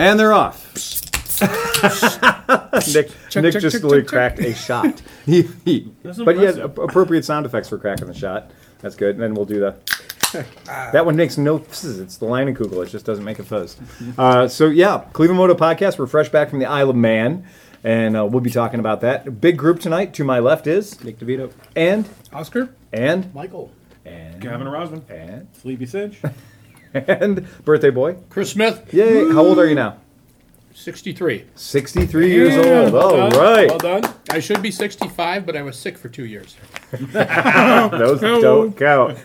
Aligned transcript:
And 0.00 0.18
they're 0.18 0.32
off. 0.32 0.66
Nick, 2.94 3.10
Check, 3.30 3.42
Nick 3.42 3.52
check, 3.52 3.62
just 3.62 3.76
check, 3.76 3.82
literally 3.82 4.02
check, 4.02 4.04
check. 4.04 4.06
cracked 4.08 4.38
a 4.40 4.54
shot. 4.54 5.02
He, 5.26 5.42
he, 5.64 5.92
That's 6.02 6.18
but 6.18 6.36
he 6.36 6.42
had 6.44 6.56
impressive. 6.56 6.70
ap- 6.78 6.78
appropriate 6.90 7.24
sound 7.24 7.44
effects 7.46 7.68
for 7.68 7.78
cracking 7.78 8.06
the 8.08 8.14
shot. 8.14 8.50
That's 8.80 8.96
good. 8.96 9.14
And 9.16 9.22
then 9.22 9.34
we'll 9.34 9.44
do 9.44 9.60
the. 9.60 9.76
that 10.64 11.04
one 11.06 11.14
makes 11.14 11.36
no 11.38 11.58
fizz. 11.58 12.00
It's 12.00 12.16
the 12.16 12.26
Leinenkugel. 12.26 12.84
It 12.84 12.88
just 12.88 13.04
doesn't 13.04 13.24
make 13.24 13.38
a 13.38 13.44
fuzz. 13.44 13.76
Uh, 14.18 14.48
so 14.48 14.66
yeah, 14.66 15.04
Cleveland 15.12 15.38
Moto 15.38 15.54
Podcast. 15.54 15.98
We're 15.98 16.06
fresh 16.06 16.30
back 16.30 16.48
from 16.50 16.58
the 16.58 16.64
Isle 16.66 16.90
of 16.90 16.96
Man, 16.96 17.46
and 17.84 18.16
uh, 18.16 18.24
we'll 18.26 18.40
be 18.40 18.50
talking 18.50 18.80
about 18.80 19.02
that. 19.02 19.40
Big 19.40 19.56
group 19.58 19.78
tonight. 19.80 20.14
To 20.14 20.24
my 20.24 20.38
left 20.40 20.66
is 20.66 21.02
Nick 21.04 21.18
DeVito. 21.18 21.52
and 21.76 22.08
Oscar? 22.32 22.70
and 22.92 23.32
Michael. 23.34 23.70
and 24.06 24.40
Gavin 24.40 24.66
Rosman. 24.66 25.08
and 25.10 25.46
Sleepy 25.52 25.86
Cinch. 25.86 26.20
and 26.94 27.46
birthday 27.64 27.90
boy. 27.90 28.16
Chris 28.28 28.50
Smith, 28.50 28.92
Yay! 28.92 29.28
How 29.32 29.44
old 29.44 29.58
are 29.58 29.66
you 29.66 29.74
now? 29.74 29.96
63. 30.72 31.44
63 31.56 32.32
years 32.32 32.54
old. 32.56 32.92
well 32.94 33.14
All 33.14 33.30
done, 33.30 33.38
right. 33.38 33.68
Well 33.68 34.00
done. 34.00 34.14
I 34.30 34.40
should 34.40 34.62
be 34.62 34.70
65, 34.70 35.44
but 35.44 35.54
I 35.54 35.60
was 35.60 35.78
sick 35.78 35.98
for 35.98 36.08
two 36.08 36.24
years. 36.24 36.56
Those 36.90 38.20
don't 38.20 38.74
count. 38.76 39.18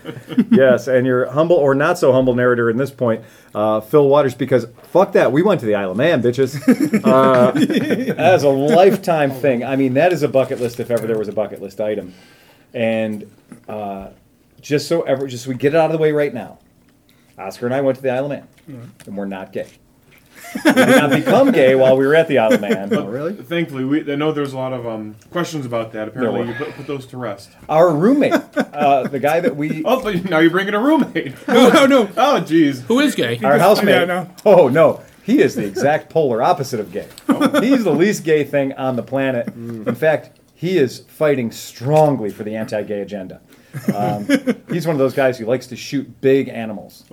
yes, 0.50 0.86
and 0.86 1.06
your 1.06 1.30
humble 1.30 1.56
or 1.56 1.74
not 1.74 1.98
so 1.98 2.12
humble 2.12 2.34
narrator 2.34 2.68
in 2.68 2.76
this 2.76 2.90
point, 2.90 3.24
uh, 3.54 3.80
Phil 3.80 4.06
Waters, 4.06 4.34
because 4.34 4.66
fuck 4.82 5.12
that, 5.12 5.32
we 5.32 5.42
went 5.42 5.60
to 5.60 5.66
the 5.66 5.74
Isle 5.76 5.92
of 5.92 5.96
Man, 5.96 6.22
bitches. 6.22 6.56
Uh, 7.02 7.50
that 8.14 8.34
is 8.34 8.42
a 8.42 8.48
lifetime 8.48 9.30
thing. 9.30 9.64
I 9.64 9.76
mean, 9.76 9.94
that 9.94 10.12
is 10.12 10.22
a 10.22 10.28
bucket 10.28 10.60
list 10.60 10.78
if 10.78 10.90
ever 10.90 11.06
there 11.06 11.18
was 11.18 11.28
a 11.28 11.32
bucket 11.32 11.62
list 11.62 11.80
item. 11.80 12.12
And 12.74 13.30
uh, 13.66 14.10
just 14.60 14.88
so 14.88 15.02
ever, 15.02 15.26
just 15.26 15.44
so 15.44 15.50
we 15.50 15.56
get 15.56 15.72
it 15.72 15.78
out 15.78 15.86
of 15.86 15.92
the 15.92 15.98
way 16.02 16.12
right 16.12 16.34
now, 16.34 16.58
Oscar 17.38 17.66
and 17.66 17.74
I 17.74 17.80
went 17.80 17.96
to 17.96 18.02
the 18.02 18.10
Isle 18.10 18.24
of 18.24 18.30
Man, 18.30 18.48
and 19.06 19.16
we're 19.16 19.26
not 19.26 19.52
gay. 19.52 19.68
we 20.64 20.72
did 20.72 20.86
not 20.88 21.10
become 21.10 21.50
gay 21.52 21.74
while 21.74 21.96
we 21.96 22.06
were 22.06 22.14
at 22.14 22.28
the 22.28 22.38
Isle 22.38 22.54
of 22.54 22.60
Man. 22.60 22.92
Oh, 22.96 23.06
really? 23.06 23.34
Thankfully, 23.34 23.84
we, 23.84 24.10
I 24.10 24.14
know 24.16 24.32
there's 24.32 24.52
a 24.52 24.56
lot 24.56 24.72
of 24.72 24.86
um, 24.86 25.16
questions 25.30 25.66
about 25.66 25.92
that. 25.92 26.08
Apparently, 26.08 26.48
you 26.48 26.54
put, 26.54 26.70
put 26.74 26.86
those 26.86 27.06
to 27.08 27.16
rest. 27.18 27.50
Our 27.68 27.94
roommate, 27.94 28.32
uh, 28.56 29.04
the 29.08 29.18
guy 29.18 29.40
that 29.40 29.56
we 29.56 29.82
Oh, 29.84 30.02
but 30.02 30.24
now 30.24 30.38
you're 30.38 30.50
bringing 30.50 30.74
a 30.74 30.80
roommate. 30.80 31.34
No, 31.48 31.68
no, 31.70 31.86
no. 31.86 32.02
oh, 32.16 32.40
jeez. 32.40 32.80
Who 32.82 33.00
is 33.00 33.14
gay? 33.14 33.38
Our 33.42 33.58
housemate. 33.58 33.94
Yeah, 33.94 34.04
no. 34.04 34.30
Oh 34.44 34.68
no, 34.68 35.02
he 35.24 35.40
is 35.42 35.54
the 35.56 35.64
exact 35.66 36.10
polar 36.10 36.42
opposite 36.42 36.80
of 36.80 36.92
gay. 36.92 37.08
He's 37.60 37.84
the 37.84 37.92
least 37.94 38.24
gay 38.24 38.44
thing 38.44 38.72
on 38.74 38.96
the 38.96 39.02
planet. 39.02 39.48
In 39.48 39.94
fact, 39.94 40.38
he 40.54 40.78
is 40.78 41.00
fighting 41.00 41.50
strongly 41.52 42.30
for 42.30 42.44
the 42.44 42.56
anti-gay 42.56 43.00
agenda. 43.00 43.40
Um, 43.94 44.26
he's 44.70 44.86
one 44.86 44.94
of 44.94 44.98
those 44.98 45.14
guys 45.14 45.38
who 45.38 45.46
likes 45.46 45.66
to 45.68 45.76
shoot 45.76 46.20
big 46.20 46.48
animals. 46.48 47.04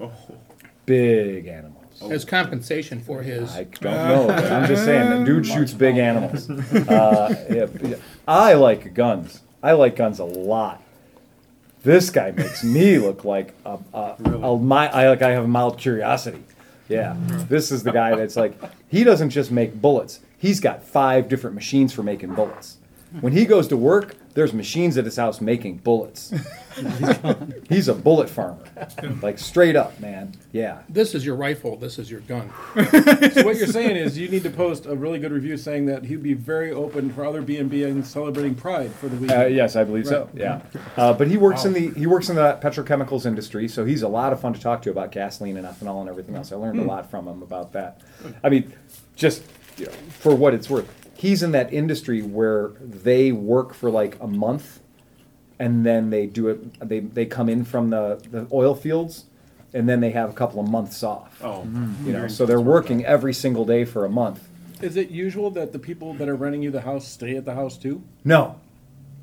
Big 0.86 1.47
animals. 1.47 1.80
As 2.09 2.25
compensation 2.25 3.00
for 3.00 3.22
his. 3.22 3.50
I 3.56 3.64
don't 3.64 3.83
know, 3.83 4.28
but 4.28 4.52
I'm 4.52 4.67
just 4.67 4.84
saying 4.84 5.09
the 5.09 5.23
dude 5.25 5.45
shoots 5.53 5.73
big 5.73 5.97
animals. 5.97 6.50
Uh, 6.50 7.45
yeah, 7.50 7.67
yeah. 7.88 7.95
I 8.28 8.53
like 8.56 8.94
guns. 8.94 9.41
I 9.61 9.72
like 9.73 9.95
guns 9.95 10.19
a 10.19 10.25
lot. 10.25 10.81
This 11.84 12.09
guy 12.09 12.31
makes 12.31 12.64
me 12.64 12.97
look 12.97 13.23
like 13.23 13.53
a, 13.66 13.78
a, 13.94 14.00
a 14.25 14.59
mi- 14.59 14.75
I 14.75 15.09
like 15.09 15.22
I 15.22 15.31
have 15.31 15.44
a 15.45 15.47
mild 15.47 15.78
curiosity. 15.78 16.44
Yeah, 16.89 17.16
this 17.50 17.72
is 17.72 17.84
the 17.84 17.91
guy 17.91 18.16
that's 18.16 18.36
like 18.36 18.58
he 18.89 19.03
doesn't 19.06 19.30
just 19.30 19.52
make 19.52 19.73
bullets. 19.81 20.19
He's 20.38 20.59
got 20.59 20.84
five 20.84 21.30
different 21.30 21.56
machines 21.56 21.94
for 21.94 22.03
making 22.03 22.35
bullets. 22.35 22.78
When 23.22 23.31
he 23.31 23.46
goes 23.46 23.68
to 23.69 23.78
work, 23.78 24.16
there's 24.33 24.53
machines 24.53 24.97
at 24.97 25.05
his 25.05 25.16
house 25.16 25.41
making 25.41 25.77
bullets. 25.77 26.33
He's 27.69 27.88
a 27.88 27.94
bullet 27.94 28.29
farmer, 28.29 28.63
like 29.21 29.38
straight 29.38 29.75
up, 29.75 29.99
man. 29.99 30.33
Yeah. 30.51 30.81
This 30.89 31.13
is 31.13 31.25
your 31.25 31.35
rifle. 31.35 31.77
This 31.77 31.99
is 31.99 32.09
your 32.09 32.21
gun. 32.21 32.51
so 32.75 33.43
what 33.43 33.57
you're 33.57 33.67
saying 33.67 33.95
is 33.95 34.17
you 34.17 34.27
need 34.27 34.43
to 34.43 34.49
post 34.49 34.88
a 34.88 34.95
really 34.95 35.19
good 35.19 35.31
review 35.31 35.55
saying 35.55 35.85
that 35.85 36.05
he'd 36.05 36.23
be 36.23 36.33
very 36.33 36.72
open 36.72 37.13
for 37.13 37.25
other 37.25 37.41
B 37.41 37.57
and 37.57 37.69
B 37.69 37.83
and 37.83 38.05
celebrating 38.05 38.55
Pride 38.55 38.91
for 38.91 39.07
the 39.07 39.17
weekend. 39.17 39.43
Uh, 39.43 39.45
yes, 39.45 39.75
I 39.75 39.83
believe 39.83 40.07
so. 40.07 40.29
Yeah, 40.33 40.61
uh, 40.97 41.13
but 41.13 41.27
he 41.27 41.38
works 41.38 41.66
in 41.66 41.73
the 41.73 41.91
he 41.91 42.07
works 42.07 42.29
in 42.29 42.35
the 42.35 42.57
petrochemicals 42.61 43.25
industry, 43.25 43.67
so 43.67 43.85
he's 43.85 44.01
a 44.01 44.07
lot 44.07 44.33
of 44.33 44.41
fun 44.41 44.53
to 44.53 44.59
talk 44.59 44.81
to 44.83 44.89
about 44.89 45.11
gasoline 45.11 45.57
and 45.57 45.67
ethanol 45.67 46.01
and 46.01 46.09
everything 46.09 46.35
else. 46.35 46.51
I 46.51 46.55
learned 46.55 46.79
a 46.79 46.83
lot 46.83 47.09
from 47.09 47.27
him 47.27 47.43
about 47.43 47.73
that. 47.73 48.01
I 48.43 48.49
mean, 48.49 48.73
just 49.16 49.43
you 49.77 49.85
know, 49.85 49.91
for 50.19 50.35
what 50.35 50.53
it's 50.53 50.69
worth, 50.69 51.03
he's 51.23 51.41
in 51.41 51.53
that 51.53 51.72
industry 51.73 52.22
where 52.22 52.72
they 52.81 53.31
work 53.31 53.73
for 53.73 53.89
like 53.89 54.17
a 54.19 54.28
month, 54.28 54.81
and 55.57 55.85
then 55.85 56.09
they 56.09 56.28
do 56.28 56.50
it. 56.50 56.88
They 56.88 57.00
they 57.00 57.25
come 57.25 57.47
in 57.50 57.63
from 57.66 57.89
the 57.89 58.22
the 58.29 58.45
oil 58.51 58.75
fields, 58.75 59.25
and 59.73 59.88
then 59.89 60.01
they 60.01 60.11
have 60.11 60.29
a 60.29 60.34
couple 60.34 60.59
of 60.59 60.69
months 60.69 61.01
off. 61.01 61.39
Oh, 61.41 61.47
mm-hmm. 61.66 61.85
Mm-hmm. 61.85 62.07
You 62.07 62.13
know, 62.13 62.28
so 62.28 62.45
they're 62.45 62.61
working 62.78 63.06
every 63.06 63.34
single 63.34 63.66
day 63.66 63.85
for 63.85 64.06
a 64.06 64.09
month. 64.09 64.47
Is 64.81 64.97
it 64.97 65.09
usual 65.09 65.50
that 65.51 65.72
the 65.72 65.79
people 65.79 66.13
that 66.16 66.28
are 66.28 66.35
renting 66.35 66.61
you 66.61 66.69
the 66.69 66.81
house 66.81 67.07
stay 67.07 67.38
at 67.38 67.45
the 67.45 67.55
house 67.55 67.78
too? 67.78 68.03
No, 68.25 68.59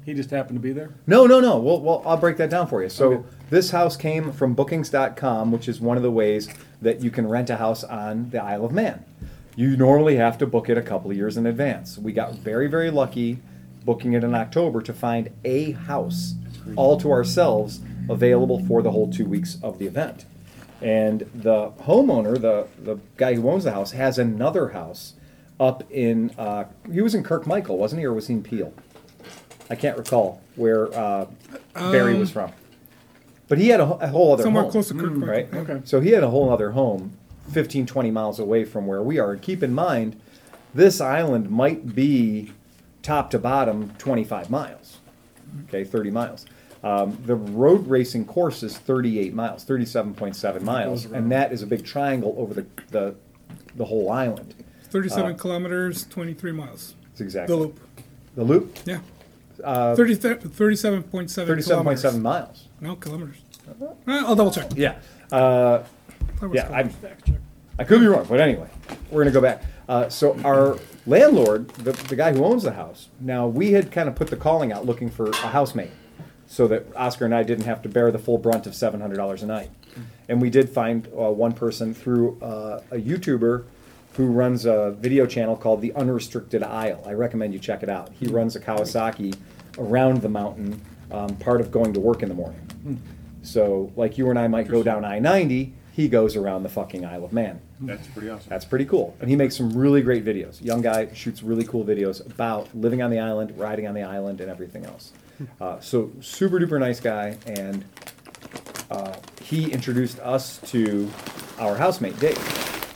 He 0.06 0.14
just 0.14 0.30
happened 0.30 0.56
to 0.56 0.62
be 0.62 0.72
there. 0.72 0.94
No, 1.06 1.26
no, 1.26 1.38
no. 1.38 1.58
Well, 1.58 1.80
well, 1.80 2.02
I'll 2.06 2.16
break 2.16 2.38
that 2.38 2.48
down 2.48 2.66
for 2.66 2.82
you. 2.82 2.88
So 2.88 3.12
Okay. 3.12 3.22
this 3.50 3.70
house 3.70 3.94
came 3.98 4.32
from 4.32 4.54
Bookings.com, 4.54 5.52
which 5.52 5.68
is 5.68 5.78
one 5.78 5.98
of 5.98 6.02
the 6.02 6.10
ways 6.10 6.48
that 6.80 7.02
you 7.02 7.10
can 7.10 7.28
rent 7.28 7.50
a 7.50 7.56
house 7.56 7.84
on 7.84 8.30
the 8.30 8.42
Isle 8.42 8.64
of 8.64 8.72
Man. 8.72 9.04
You 9.56 9.76
normally 9.76 10.16
have 10.16 10.38
to 10.38 10.46
book 10.46 10.68
it 10.68 10.78
a 10.78 10.82
couple 10.82 11.10
of 11.10 11.16
years 11.16 11.36
in 11.36 11.46
advance. 11.46 11.98
We 11.98 12.12
got 12.12 12.34
very, 12.34 12.66
very 12.68 12.90
lucky 12.90 13.38
booking 13.84 14.12
it 14.12 14.22
in 14.24 14.34
October 14.34 14.80
to 14.82 14.92
find 14.92 15.30
a 15.44 15.72
house 15.72 16.34
all 16.76 16.98
to 17.00 17.10
ourselves 17.10 17.80
available 18.08 18.64
for 18.66 18.82
the 18.82 18.90
whole 18.90 19.10
two 19.10 19.24
weeks 19.24 19.58
of 19.62 19.78
the 19.78 19.86
event. 19.86 20.26
And 20.82 21.20
the 21.34 21.70
homeowner, 21.82 22.40
the, 22.40 22.68
the 22.82 22.98
guy 23.16 23.34
who 23.34 23.48
owns 23.50 23.64
the 23.64 23.72
house, 23.72 23.92
has 23.92 24.18
another 24.18 24.68
house 24.68 25.14
up 25.58 25.82
in, 25.90 26.30
uh, 26.38 26.64
he 26.90 27.00
was 27.02 27.14
in 27.14 27.22
Kirkmichael, 27.22 27.76
wasn't 27.76 28.00
he, 28.00 28.06
or 28.06 28.12
was 28.14 28.28
he 28.28 28.34
in 28.34 28.42
Peel? 28.42 28.72
I 29.68 29.74
can't 29.74 29.96
recall 29.98 30.40
where 30.56 30.92
uh, 30.96 31.26
Barry 31.74 32.14
was 32.18 32.30
from. 32.30 32.52
But 33.48 33.58
he 33.58 33.68
had 33.68 33.80
a, 33.80 33.86
wh- 33.86 34.02
a 34.02 34.08
whole 34.08 34.32
other 34.32 34.42
Somewhere 34.44 34.62
home, 34.64 34.72
close 34.72 34.88
to 34.88 34.94
Kirkmichael. 34.94 35.26
right? 35.28 35.54
Okay. 35.54 35.80
So 35.84 36.00
he 36.00 36.10
had 36.10 36.22
a 36.22 36.30
whole 36.30 36.50
other 36.50 36.70
home 36.70 37.16
15, 37.50 37.86
20 37.86 38.10
miles 38.10 38.38
away 38.38 38.64
from 38.64 38.86
where 38.86 39.02
we 39.02 39.18
are. 39.18 39.32
And 39.32 39.42
keep 39.42 39.62
in 39.62 39.74
mind, 39.74 40.20
this 40.74 41.00
island 41.00 41.50
might 41.50 41.94
be 41.94 42.52
top 43.02 43.30
to 43.30 43.38
bottom 43.38 43.92
25 43.98 44.50
miles, 44.50 44.98
okay, 45.68 45.84
30 45.84 46.10
miles. 46.10 46.46
Um, 46.82 47.18
the 47.26 47.34
road 47.34 47.86
racing 47.88 48.24
course 48.24 48.62
is 48.62 48.78
38 48.78 49.34
miles, 49.34 49.64
37.7 49.64 50.62
miles, 50.62 51.04
and 51.06 51.30
that 51.32 51.52
is 51.52 51.62
a 51.62 51.66
big 51.66 51.84
triangle 51.84 52.34
over 52.38 52.54
the, 52.54 52.66
the, 52.90 53.14
the 53.76 53.84
whole 53.84 54.10
island. 54.10 54.54
37 54.84 55.36
kilometers, 55.36 56.04
23 56.08 56.52
miles. 56.52 56.94
It's 57.12 57.20
exactly 57.20 57.54
The 57.54 57.60
loop. 57.62 57.80
The 58.36 58.44
loop, 58.44 58.78
Yeah. 58.86 59.00
30, 59.58 60.16
37.7 60.16 61.10
kilometers. 61.10 61.36
37.7 61.68 62.20
miles. 62.22 62.68
No, 62.80 62.96
kilometers. 62.96 63.36
Uh, 63.68 63.86
I'll 64.06 64.34
double 64.34 64.50
check. 64.50 64.70
Yeah. 64.74 64.98
Uh, 65.30 65.38
That 65.38 65.82
was 65.82 65.86
Yeah. 66.52 66.68
I'm, 66.70 66.90
I 67.78 67.84
could 67.84 68.00
be 68.00 68.06
wrong, 68.06 68.26
but 68.28 68.40
anyway, 68.40 68.68
we're 69.10 69.22
gonna 69.24 69.32
go 69.32 69.40
back. 69.40 69.62
Uh, 69.88 70.08
so 70.08 70.38
our 70.44 70.78
landlord, 71.06 71.68
the, 71.70 71.92
the 71.92 72.16
guy 72.16 72.32
who 72.32 72.44
owns 72.44 72.62
the 72.62 72.72
house, 72.72 73.08
now 73.20 73.46
we 73.46 73.72
had 73.72 73.90
kind 73.90 74.08
of 74.08 74.14
put 74.14 74.28
the 74.28 74.36
calling 74.36 74.72
out 74.72 74.84
looking 74.86 75.08
for 75.10 75.30
a 75.30 75.36
housemate, 75.36 75.90
so 76.46 76.68
that 76.68 76.86
Oscar 76.96 77.24
and 77.24 77.34
I 77.34 77.42
didn't 77.42 77.64
have 77.64 77.82
to 77.82 77.88
bear 77.88 78.10
the 78.10 78.18
full 78.18 78.38
brunt 78.38 78.66
of 78.66 78.74
seven 78.74 79.00
hundred 79.00 79.16
dollars 79.16 79.42
a 79.42 79.46
night. 79.46 79.70
And 80.28 80.40
we 80.40 80.50
did 80.50 80.68
find 80.70 81.06
uh, 81.08 81.30
one 81.30 81.52
person 81.52 81.92
through 81.94 82.38
uh, 82.40 82.82
a 82.92 82.96
YouTuber 82.96 83.64
who 84.14 84.26
runs 84.26 84.64
a 84.66 84.92
video 84.98 85.26
channel 85.26 85.56
called 85.56 85.80
The 85.80 85.92
Unrestricted 85.94 86.62
Isle. 86.62 87.02
I 87.06 87.12
recommend 87.14 87.52
you 87.52 87.58
check 87.58 87.82
it 87.82 87.88
out. 87.88 88.10
He 88.18 88.26
runs 88.26 88.54
a 88.56 88.60
Kawasaki 88.60 89.36
around 89.78 90.20
the 90.22 90.28
mountain, 90.28 90.80
um, 91.10 91.34
part 91.36 91.60
of 91.60 91.70
going 91.70 91.92
to 91.94 92.00
work 92.00 92.22
in 92.22 92.28
the 92.28 92.34
morning. 92.34 93.00
So, 93.42 93.90
like 93.96 94.18
you 94.18 94.30
and 94.30 94.38
I 94.38 94.46
might 94.48 94.68
go 94.68 94.82
down 94.82 95.04
I 95.04 95.18
90, 95.18 95.72
he 95.92 96.08
goes 96.08 96.36
around 96.36 96.62
the 96.62 96.68
fucking 96.68 97.04
Isle 97.04 97.24
of 97.24 97.32
Man. 97.32 97.60
that's 97.80 98.06
pretty 98.08 98.28
awesome. 98.30 98.48
That's 98.48 98.64
pretty 98.64 98.84
cool. 98.84 99.16
And 99.20 99.28
he 99.28 99.36
makes 99.36 99.56
some 99.56 99.70
really 99.72 100.02
great 100.02 100.24
videos. 100.24 100.62
Young 100.64 100.82
guy 100.82 101.12
shoots 101.12 101.42
really 101.42 101.64
cool 101.64 101.84
videos 101.84 102.24
about 102.24 102.68
living 102.74 103.02
on 103.02 103.10
the 103.10 103.18
island, 103.18 103.56
riding 103.58 103.86
on 103.86 103.94
the 103.94 104.02
island, 104.02 104.40
and 104.40 104.50
everything 104.50 104.84
else. 104.86 105.12
Uh, 105.60 105.80
so, 105.80 106.10
super 106.20 106.58
duper 106.60 106.78
nice 106.78 107.00
guy. 107.00 107.36
And 107.46 107.84
uh, 108.90 109.14
he 109.42 109.70
introduced 109.72 110.18
us 110.20 110.58
to 110.66 111.10
our 111.58 111.76
housemate, 111.76 112.18
Dave. 112.20 112.38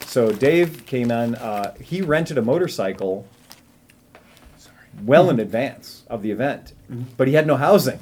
So, 0.07 0.31
Dave 0.31 0.85
came 0.87 1.11
on, 1.11 1.35
uh, 1.37 1.75
he 1.81 2.03
rented 2.03 2.39
a 2.39 2.43
motorcycle 2.43 3.27
well 5.03 5.29
in 5.31 5.41
advance 5.41 6.05
of 6.09 6.23
the 6.23 6.31
event, 6.31 6.73
but 7.17 7.27
he 7.29 7.35
had 7.35 7.47
no 7.47 7.57
housing. 7.57 7.99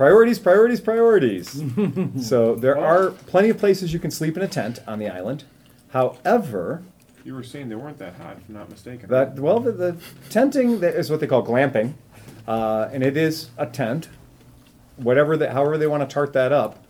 Priorities, 0.00 0.38
priorities, 0.38 0.80
priorities. 0.80 1.62
so 2.26 2.54
there 2.54 2.78
are 2.78 3.10
plenty 3.10 3.50
of 3.50 3.58
places 3.58 3.92
you 3.92 3.98
can 3.98 4.10
sleep 4.10 4.34
in 4.34 4.42
a 4.42 4.48
tent 4.48 4.78
on 4.86 4.98
the 4.98 5.06
island. 5.10 5.44
However, 5.90 6.82
You 7.22 7.34
were 7.34 7.42
saying 7.42 7.68
they 7.68 7.74
weren't 7.74 7.98
that 7.98 8.14
hot, 8.14 8.38
if 8.38 8.48
I'm 8.48 8.54
not 8.54 8.70
mistaken. 8.70 9.10
that 9.10 9.34
well, 9.38 9.60
the, 9.60 9.72
the 9.72 9.96
tenting 10.30 10.80
that 10.80 10.94
is 10.94 11.10
what 11.10 11.20
they 11.20 11.26
call 11.26 11.44
glamping, 11.46 11.92
uh, 12.48 12.88
and 12.90 13.02
it 13.02 13.18
is 13.18 13.50
a 13.58 13.66
tent, 13.66 14.08
whatever 14.96 15.36
that, 15.36 15.52
however 15.52 15.76
they 15.76 15.86
want 15.86 16.02
to 16.08 16.10
tart 16.14 16.32
that 16.32 16.50
up. 16.50 16.82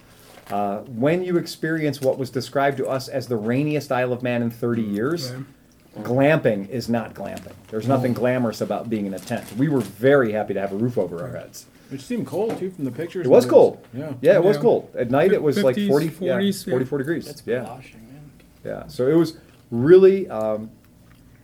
Uh, 0.48 0.82
when 0.82 1.24
you 1.24 1.36
experience 1.36 2.00
what 2.00 2.16
was 2.16 2.30
described 2.30 2.76
to 2.76 2.86
us 2.86 3.08
as 3.08 3.26
the 3.26 3.36
rainiest 3.36 3.90
Isle 3.90 4.12
of 4.12 4.22
Man 4.22 4.40
in 4.40 4.52
30 4.52 4.82
years, 4.82 5.32
Right. 5.32 6.04
glamping 6.04 6.68
is 6.68 6.88
not 6.88 7.14
glamping. 7.14 7.54
There's 7.70 7.88
nothing 7.88 8.12
glamorous 8.12 8.60
about 8.60 8.88
being 8.88 9.06
in 9.06 9.14
a 9.14 9.18
tent. 9.18 9.52
We 9.58 9.68
were 9.68 9.80
very 9.80 10.30
happy 10.30 10.54
to 10.54 10.60
have 10.60 10.70
a 10.70 10.76
roof 10.76 10.96
over 10.96 11.20
our 11.22 11.36
heads. 11.36 11.66
It 11.92 12.00
seemed 12.00 12.26
cold 12.26 12.58
too 12.58 12.70
from 12.70 12.84
the 12.84 12.90
pictures. 12.90 13.26
It 13.26 13.31
was 13.31 13.46
cold. 13.46 13.84
Yeah. 13.92 14.12
Yeah, 14.20 14.34
it 14.37 14.44
was 14.44 14.56
Yeah. 14.56 14.62
cold. 14.62 14.90
At 14.96 15.10
night 15.10 15.32
it 15.32 15.42
was 15.42 15.62
like 15.62 15.76
50s, 15.76 15.88
40, 15.88 16.08
40s, 16.08 16.20
yeah, 16.66 16.70
yeah. 16.70 16.72
44 16.75 16.98
degrees. 16.98 17.26
That's 17.26 17.42
yeah. 17.46 17.62
washing, 17.64 18.00
man. 18.06 18.31
Yeah. 18.64 18.87
So 18.87 19.06
it 19.08 19.14
was 19.14 19.37
really, 19.70 20.28
um, 20.28 20.70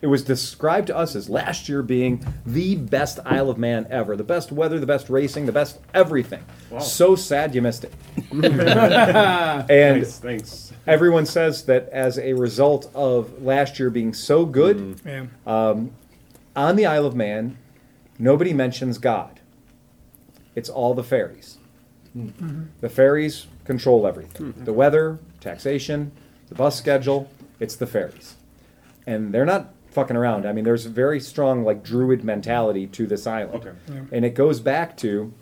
it 0.03 0.09
was 0.09 0.23
described 0.23 0.87
to 0.89 0.97
us 0.97 1.17
as 1.17 1.29
last 1.29 1.69
year 1.69 1.83
being 1.83 2.25
the 2.45 2.77
best 2.77 3.19
Isle 3.25 3.49
of 3.51 3.59
Man 3.59 3.87
ever. 3.91 4.15
The 4.15 4.23
best 4.25 4.53
weather, 4.53 4.79
the 4.79 4.87
best 4.87 5.09
racing, 5.09 5.47
the 5.47 5.53
best 5.53 5.79
everything. 5.95 6.45
So 6.81 7.17
sad 7.17 7.55
you 7.55 7.63
missed 7.63 7.85
it. 7.85 7.93
and 8.31 9.67
Thanks, 9.67 10.19
thanks. 10.19 10.73
everyone 10.87 11.27
says 11.27 11.65
that 11.65 11.89
as 11.89 12.19
a 12.19 12.35
result 12.35 12.91
of 12.95 13.43
last 13.43 13.79
year 13.79 13.91
being 13.91 14.13
so 14.15 14.45
good 14.45 15.01
Yeah. 15.05 15.27
on 15.47 16.77
the 16.77 16.87
Isle 16.87 17.07
of 17.07 17.15
Man, 17.17 17.57
nobody 18.19 18.53
mentions 18.53 18.99
God. 18.99 19.36
It's 20.57 20.69
all 20.69 20.95
the 20.95 21.05
fairies. 21.05 21.59
Hmm. 22.13 22.29
Mm-hmm. 22.29 22.63
The 22.81 22.89
fairies 22.89 23.47
control 23.65 24.07
everything 24.07 24.53
hmm. 24.53 24.65
the 24.65 24.73
weather, 24.73 25.19
taxation, 25.41 26.11
the 26.49 26.57
bus 26.57 26.77
schedule. 26.77 27.31
It's 27.61 27.77
the 27.77 27.87
fairies. 27.87 28.35
And 29.07 29.33
they're 29.33 29.47
not 29.47 29.73
fucking 29.91 30.17
around. 30.17 30.47
I 30.47 30.53
mean, 30.53 30.65
there's 30.65 30.85
a 30.85 30.91
very 30.91 31.21
strong, 31.21 31.65
like, 31.65 31.83
druid 31.83 32.23
mentality 32.23 32.87
to 32.89 33.07
this 33.07 33.27
island. 33.27 33.65
Okay. 33.65 34.03
And 34.13 34.25
it 34.25 34.35
goes 34.35 34.61
back 34.61 34.97
to 34.99 35.33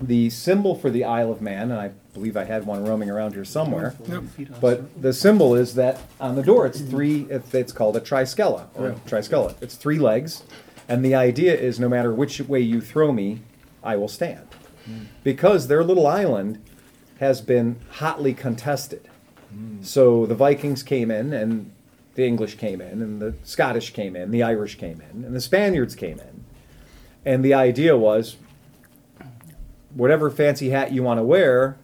the 0.00 0.30
symbol 0.30 0.74
for 0.74 0.90
the 0.90 1.04
Isle 1.04 1.32
of 1.32 1.40
Man, 1.40 1.70
and 1.70 1.80
I 1.80 1.90
believe 2.12 2.36
I 2.36 2.44
had 2.44 2.66
one 2.66 2.84
roaming 2.84 3.10
around 3.10 3.34
here 3.34 3.44
somewhere. 3.44 3.94
But 4.60 5.00
the 5.00 5.12
symbol 5.12 5.54
is 5.54 5.74
that 5.74 6.00
on 6.20 6.36
the 6.36 6.42
door, 6.42 6.66
it's 6.66 6.80
three. 6.80 7.26
It's, 7.30 7.52
it's 7.54 7.72
called 7.72 7.96
a 7.96 8.00
triskela 8.00 8.66
or 8.74 8.92
triskela. 9.06 9.54
It's 9.60 9.74
three 9.74 9.98
legs, 9.98 10.42
and 10.88 11.04
the 11.04 11.14
idea 11.14 11.54
is 11.54 11.80
no 11.80 11.88
matter 11.88 12.12
which 12.12 12.40
way 12.40 12.60
you 12.60 12.80
throw 12.80 13.12
me, 13.12 13.40
I 13.84 13.96
will 13.96 14.08
stand, 14.08 14.46
because 15.22 15.68
their 15.68 15.84
little 15.84 16.06
island 16.06 16.60
has 17.20 17.40
been 17.40 17.76
hotly 17.90 18.34
contested. 18.34 19.08
So 19.82 20.26
the 20.26 20.34
Vikings 20.34 20.82
came 20.82 21.10
in, 21.12 21.32
and 21.32 21.70
the 22.16 22.26
English 22.26 22.56
came 22.56 22.80
in, 22.80 23.00
and 23.02 23.20
the 23.22 23.34
Scottish 23.44 23.92
came 23.92 24.16
in, 24.16 24.30
the 24.32 24.42
Irish 24.42 24.76
came 24.78 25.00
in, 25.00 25.24
and 25.24 25.34
the 25.36 25.40
Spaniards 25.40 25.94
came 25.94 26.18
in, 26.18 26.44
and 27.24 27.44
the 27.44 27.54
idea 27.54 27.96
was 27.96 28.36
whatever 29.94 30.30
fancy 30.30 30.70
hat 30.70 30.92
you 30.92 31.02
want 31.04 31.18
to 31.18 31.22
wear, 31.24 31.76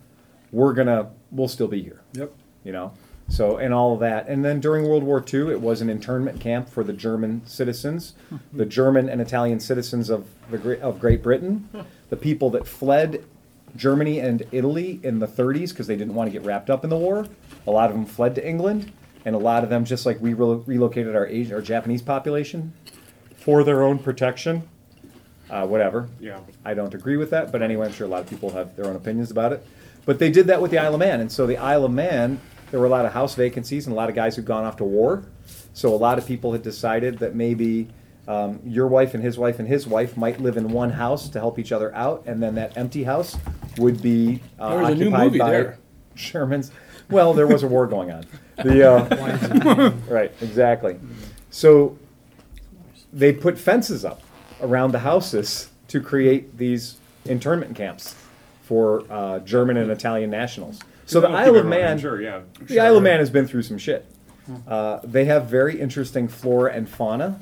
we're 0.50 0.73
gonna 0.73 1.11
we'll 1.31 1.47
still 1.47 1.69
be 1.69 1.81
here 1.81 2.00
Yep. 2.14 2.32
you 2.64 2.73
know 2.73 2.93
so 3.30 3.56
and 3.58 3.72
all 3.72 3.94
of 3.94 4.00
that 4.00 4.26
and 4.28 4.44
then 4.44 4.58
during 4.60 4.86
world 4.86 5.02
war 5.04 5.24
ii 5.32 5.50
it 5.52 5.60
was 5.60 5.80
an 5.80 5.88
internment 5.88 6.40
camp 6.40 6.68
for 6.68 6.82
the 6.84 6.92
german 6.92 7.40
citizens 7.46 8.14
the 8.52 8.66
german 8.66 9.08
and 9.08 9.20
italian 9.20 9.58
citizens 9.60 10.10
of 10.10 10.26
the 10.50 10.58
great 10.58 10.80
of 10.80 10.98
great 11.00 11.22
britain 11.22 11.68
the 12.10 12.16
people 12.16 12.50
that 12.50 12.66
fled 12.66 13.24
germany 13.76 14.18
and 14.18 14.42
italy 14.50 14.98
in 15.04 15.20
the 15.20 15.28
30s 15.28 15.70
because 15.70 15.86
they 15.86 15.96
didn't 15.96 16.14
want 16.14 16.26
to 16.26 16.32
get 16.32 16.44
wrapped 16.44 16.68
up 16.68 16.82
in 16.84 16.90
the 16.90 16.96
war 16.96 17.26
a 17.66 17.70
lot 17.70 17.88
of 17.88 17.94
them 17.96 18.04
fled 18.04 18.34
to 18.34 18.46
england 18.46 18.90
and 19.24 19.34
a 19.36 19.38
lot 19.38 19.62
of 19.62 19.70
them 19.70 19.84
just 19.84 20.04
like 20.06 20.20
we 20.20 20.34
relo- 20.34 20.66
relocated 20.66 21.14
our 21.14 21.26
asian 21.26 21.54
our 21.54 21.62
japanese 21.62 22.02
population 22.02 22.72
for 23.36 23.62
their 23.64 23.82
own 23.82 23.98
protection 23.98 24.68
uh, 25.50 25.66
whatever 25.66 26.08
Yeah. 26.20 26.38
I 26.64 26.74
don't 26.74 26.94
agree 26.94 27.16
with 27.16 27.30
that, 27.30 27.50
but 27.50 27.60
anyway, 27.60 27.86
I'm 27.86 27.92
sure 27.92 28.06
a 28.06 28.10
lot 28.10 28.20
of 28.22 28.30
people 28.30 28.50
have 28.50 28.76
their 28.76 28.84
own 28.86 28.94
opinions 28.94 29.32
about 29.32 29.52
it. 29.52 29.66
But 30.06 30.20
they 30.20 30.30
did 30.30 30.46
that 30.46 30.62
with 30.62 30.70
the 30.70 30.78
Isle 30.78 30.94
of 30.94 31.00
Man, 31.00 31.20
and 31.20 31.32
so 31.32 31.44
the 31.44 31.56
Isle 31.56 31.86
of 31.86 31.90
Man, 31.90 32.40
there 32.70 32.81
were 32.81 32.87
a 32.87 32.90
lot 32.90 33.05
of 33.05 33.12
house 33.12 33.34
vacancies 33.34 33.87
and 33.87 33.93
a 33.93 33.96
lot 33.96 34.08
of 34.08 34.14
guys 34.14 34.37
who'd 34.37 34.44
gone 34.44 34.64
off 34.64 34.76
to 34.76 34.84
war. 34.84 35.25
So 35.72 35.94
a 35.94 35.96
lot 35.96 36.19
of 36.19 36.26
people 36.26 36.52
had 36.52 36.62
decided 36.62 37.19
that 37.19 37.34
maybe 37.34 37.88
um, 38.28 38.61
your 38.64 38.87
wife 38.87 39.14
and 39.14 39.22
his 39.22 39.38
wife 39.38 39.58
and 39.58 39.67
his 39.67 39.87
wife 39.87 40.17
might 40.17 40.40
live 40.40 40.56
in 40.56 40.69
one 40.69 40.90
house 40.90 41.28
to 41.31 41.40
help 41.40 41.58
each 41.58 41.72
other 41.72 41.94
out, 41.94 42.22
and 42.26 42.43
then 42.43 42.55
that 42.56 42.76
empty 42.76 43.05
house 43.05 43.37
would 43.78 44.00
be 44.02 44.43
uh, 44.58 44.70
There 44.70 44.78
was 44.78 44.88
a 44.90 44.94
new 44.94 45.06
occupied 45.06 45.25
movie 45.26 45.38
by 45.38 45.50
there. 45.50 45.78
Shermans. 46.17 46.70
Well, 47.11 47.34
there 47.34 47.46
was 47.46 47.62
a 47.62 47.67
war 47.67 47.87
going 47.87 48.12
on. 48.12 48.26
The 48.56 48.88
uh, 48.88 49.93
right, 50.08 50.32
exactly. 50.40 51.00
So 51.50 51.99
they 53.12 53.32
put 53.32 53.58
fences 53.58 54.05
up 54.05 54.23
around 54.61 54.93
the 54.93 55.00
houses 55.00 55.70
to 55.88 56.00
create 56.00 56.56
these 56.56 56.99
internment 57.25 57.75
camps 57.75 58.14
for 58.62 59.05
uh, 59.11 59.40
German 59.40 59.76
and 59.76 59.90
Italian 59.90 60.31
nationals. 60.31 60.78
So 61.10 61.20
the 61.20 61.28
Isle 61.28 61.56
of 61.56 61.66
Man, 61.66 61.98
Sure, 61.98 62.20
yeah. 62.20 62.40
the 62.60 62.80
Isle 62.80 62.96
of 62.98 63.02
Man 63.02 63.18
has 63.18 63.30
been 63.30 63.46
through 63.46 63.62
some 63.62 63.78
shit. 63.78 64.06
Uh, 64.66 65.00
they 65.04 65.24
have 65.26 65.46
very 65.46 65.80
interesting 65.80 66.28
flora 66.28 66.72
and 66.72 66.88
fauna. 66.88 67.40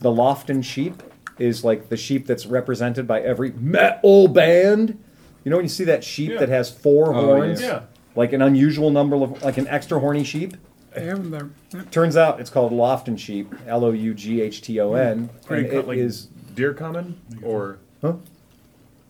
The 0.00 0.10
Lofton 0.10 0.62
sheep 0.64 1.02
is 1.38 1.64
like 1.64 1.88
the 1.88 1.96
sheep 1.96 2.26
that's 2.26 2.46
represented 2.46 3.06
by 3.06 3.20
every 3.20 3.50
metal 3.52 4.28
band. 4.28 5.02
You 5.44 5.50
know 5.50 5.56
when 5.56 5.64
you 5.64 5.68
see 5.70 5.84
that 5.84 6.02
sheep 6.04 6.32
Yeah. 6.32 6.38
that 6.40 6.48
has 6.48 6.70
four 6.70 7.14
Oh, 7.14 7.24
horns, 7.26 7.60
yeah. 7.62 7.82
like 8.16 8.32
an 8.32 8.42
unusual 8.42 8.90
number 8.90 9.16
of, 9.16 9.42
like 9.42 9.56
an 9.58 9.66
extra 9.68 9.98
horny 10.00 10.24
sheep. 10.24 10.56
They 10.94 11.04
have 11.04 11.18
them 11.30 11.50
there. 11.70 11.84
Turns 11.90 12.16
out 12.16 12.40
it's 12.40 12.50
called 12.50 12.72
Lofton 12.72 13.18
sheep, 13.18 13.52
L 13.66 13.84
O 13.84 13.92
U 13.92 14.14
G 14.14 14.40
H 14.40 14.62
T 14.62 14.80
O 14.80 14.94
N, 14.94 15.30
Pretty 15.46 15.64
and 15.64 15.72
co- 15.72 15.78
it 15.80 15.86
like 15.88 15.98
is. 15.98 16.26
deer 16.54 16.74
common 16.74 17.20
or 17.42 17.78
Huh? 18.02 18.14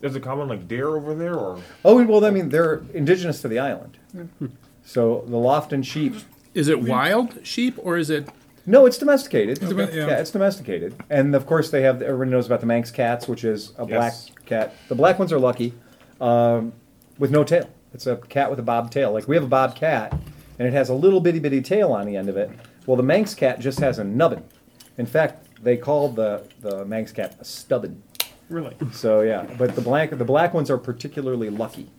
Is 0.03 0.15
it 0.17 0.23
common 0.23 0.49
like 0.49 0.69
deer 0.69 0.89
over 0.89 1.15
there 1.15 1.35
or 1.35 1.61
Oh 1.85 2.03
well, 2.05 2.25
I 2.25 2.31
mean 2.31 2.49
they're 2.49 2.83
indigenous 2.95 3.41
to 3.43 3.49
the 3.49 3.59
island. 3.59 3.99
So 4.85 5.25
the 5.27 5.37
Lofton 5.37 5.85
sheep. 5.85 6.15
Is 6.55 6.69
it 6.69 6.83
wild 6.83 7.47
sheep 7.47 7.79
or 7.79 7.97
is 7.97 8.11
it? 8.11 8.29
No, 8.67 8.85
it's 8.87 8.99
domesticated. 8.99 9.61
dome- 9.61 9.79
yeah. 9.79 9.87
yeah. 9.93 10.19
it's 10.19 10.31
domesticated, 10.31 10.95
and 11.09 11.35
of 11.35 11.47
course 11.47 11.71
they 11.71 11.83
have. 11.83 12.03
Everyone 12.03 12.31
knows 12.31 12.47
about 12.47 12.61
the 12.61 12.67
Manx 12.67 12.91
cats, 12.91 13.27
which 13.27 13.43
is 13.45 13.73
a 13.79 13.87
black 13.87 14.13
cat. 14.47 14.75
The 14.89 14.95
black 14.95 15.19
ones 15.19 15.33
are 15.33 15.39
lucky, 15.39 15.73
um, 16.21 16.73
with 17.19 17.31
no 17.31 17.45
tail. 17.45 17.69
It's 17.95 18.07
a 18.07 18.17
cat 18.17 18.51
with 18.51 18.59
a 18.59 18.63
bob 18.63 18.91
tail. 18.91 19.13
Like 19.13 19.27
we 19.27 19.37
have 19.37 19.45
a 19.45 19.49
bob 19.49 19.75
cat, 19.75 20.13
and 20.59 20.69
it 20.69 20.73
has 20.75 20.91
a 20.91 20.95
little 20.95 21.21
bitty 21.21 21.39
bitty 21.39 21.63
tail 21.63 21.93
on 21.93 22.07
the 22.07 22.17
end 22.17 22.29
of 22.29 22.37
it. 22.37 22.51
Well, 22.87 22.97
the 22.97 23.03
Manx 23.03 23.35
cat 23.35 23.59
just 23.61 23.81
has 23.81 23.99
a 23.99 24.05
nubbin. 24.05 24.45
In 24.99 25.07
fact, 25.07 25.47
they 25.63 25.77
call 25.79 26.11
the 26.11 26.47
the 26.61 26.85
Manx 26.85 27.11
cat 27.13 27.37
a 27.41 27.45
stubbin. 27.45 28.03
Really? 28.49 28.77
So 28.93 29.21
yeah, 29.23 29.47
but 29.59 29.75
the 29.75 29.81
black 29.81 30.11
the 30.11 30.25
black 30.25 30.55
ones 30.55 30.71
are 30.71 30.79
particularly 30.79 31.51
lucky. 31.51 31.91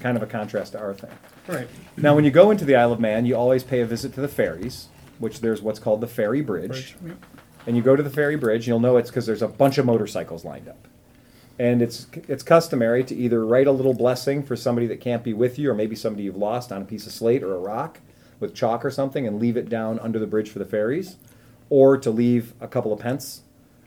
Kind 0.00 0.16
of 0.16 0.22
a 0.22 0.26
contrast 0.26 0.72
to 0.72 0.80
our 0.80 0.94
thing. 0.94 1.10
Right. 1.46 1.68
Now, 1.96 2.14
when 2.14 2.24
you 2.24 2.30
go 2.30 2.50
into 2.50 2.64
the 2.64 2.76
Isle 2.76 2.92
of 2.92 3.00
Man, 3.00 3.26
you 3.26 3.36
always 3.36 3.62
pay 3.62 3.80
a 3.80 3.86
visit 3.86 4.14
to 4.14 4.20
the 4.20 4.28
ferries, 4.28 4.88
which 5.18 5.40
there's 5.40 5.60
what's 5.60 5.78
called 5.78 6.00
the 6.00 6.06
ferry 6.06 6.40
bridge. 6.40 6.96
Bridge. 7.00 7.16
And 7.66 7.76
you 7.76 7.82
go 7.82 7.94
to 7.94 8.02
the 8.02 8.10
ferry 8.10 8.36
bridge, 8.36 8.66
you'll 8.66 8.80
know 8.80 8.96
it's 8.96 9.10
because 9.10 9.26
there's 9.26 9.42
a 9.42 9.48
bunch 9.48 9.78
of 9.78 9.86
motorcycles 9.86 10.44
lined 10.44 10.68
up. 10.68 10.88
And 11.58 11.82
it's 11.82 12.06
it's 12.26 12.42
customary 12.42 13.04
to 13.04 13.14
either 13.14 13.44
write 13.44 13.66
a 13.66 13.72
little 13.72 13.94
blessing 13.94 14.42
for 14.42 14.56
somebody 14.56 14.86
that 14.88 15.00
can't 15.00 15.22
be 15.22 15.34
with 15.34 15.58
you, 15.58 15.70
or 15.70 15.74
maybe 15.74 15.94
somebody 15.94 16.24
you've 16.24 16.36
lost 16.36 16.72
on 16.72 16.82
a 16.82 16.84
piece 16.86 17.06
of 17.06 17.12
slate 17.12 17.42
or 17.42 17.54
a 17.54 17.58
rock 17.58 18.00
with 18.40 18.54
chalk 18.54 18.84
or 18.84 18.90
something, 18.90 19.26
and 19.26 19.38
leave 19.38 19.56
it 19.56 19.68
down 19.68 19.98
under 20.00 20.18
the 20.18 20.26
bridge 20.26 20.50
for 20.50 20.58
the 20.58 20.64
ferries, 20.64 21.16
or 21.68 21.98
to 21.98 22.10
leave 22.10 22.54
a 22.60 22.66
couple 22.66 22.92
of 22.92 22.98
pence 22.98 23.42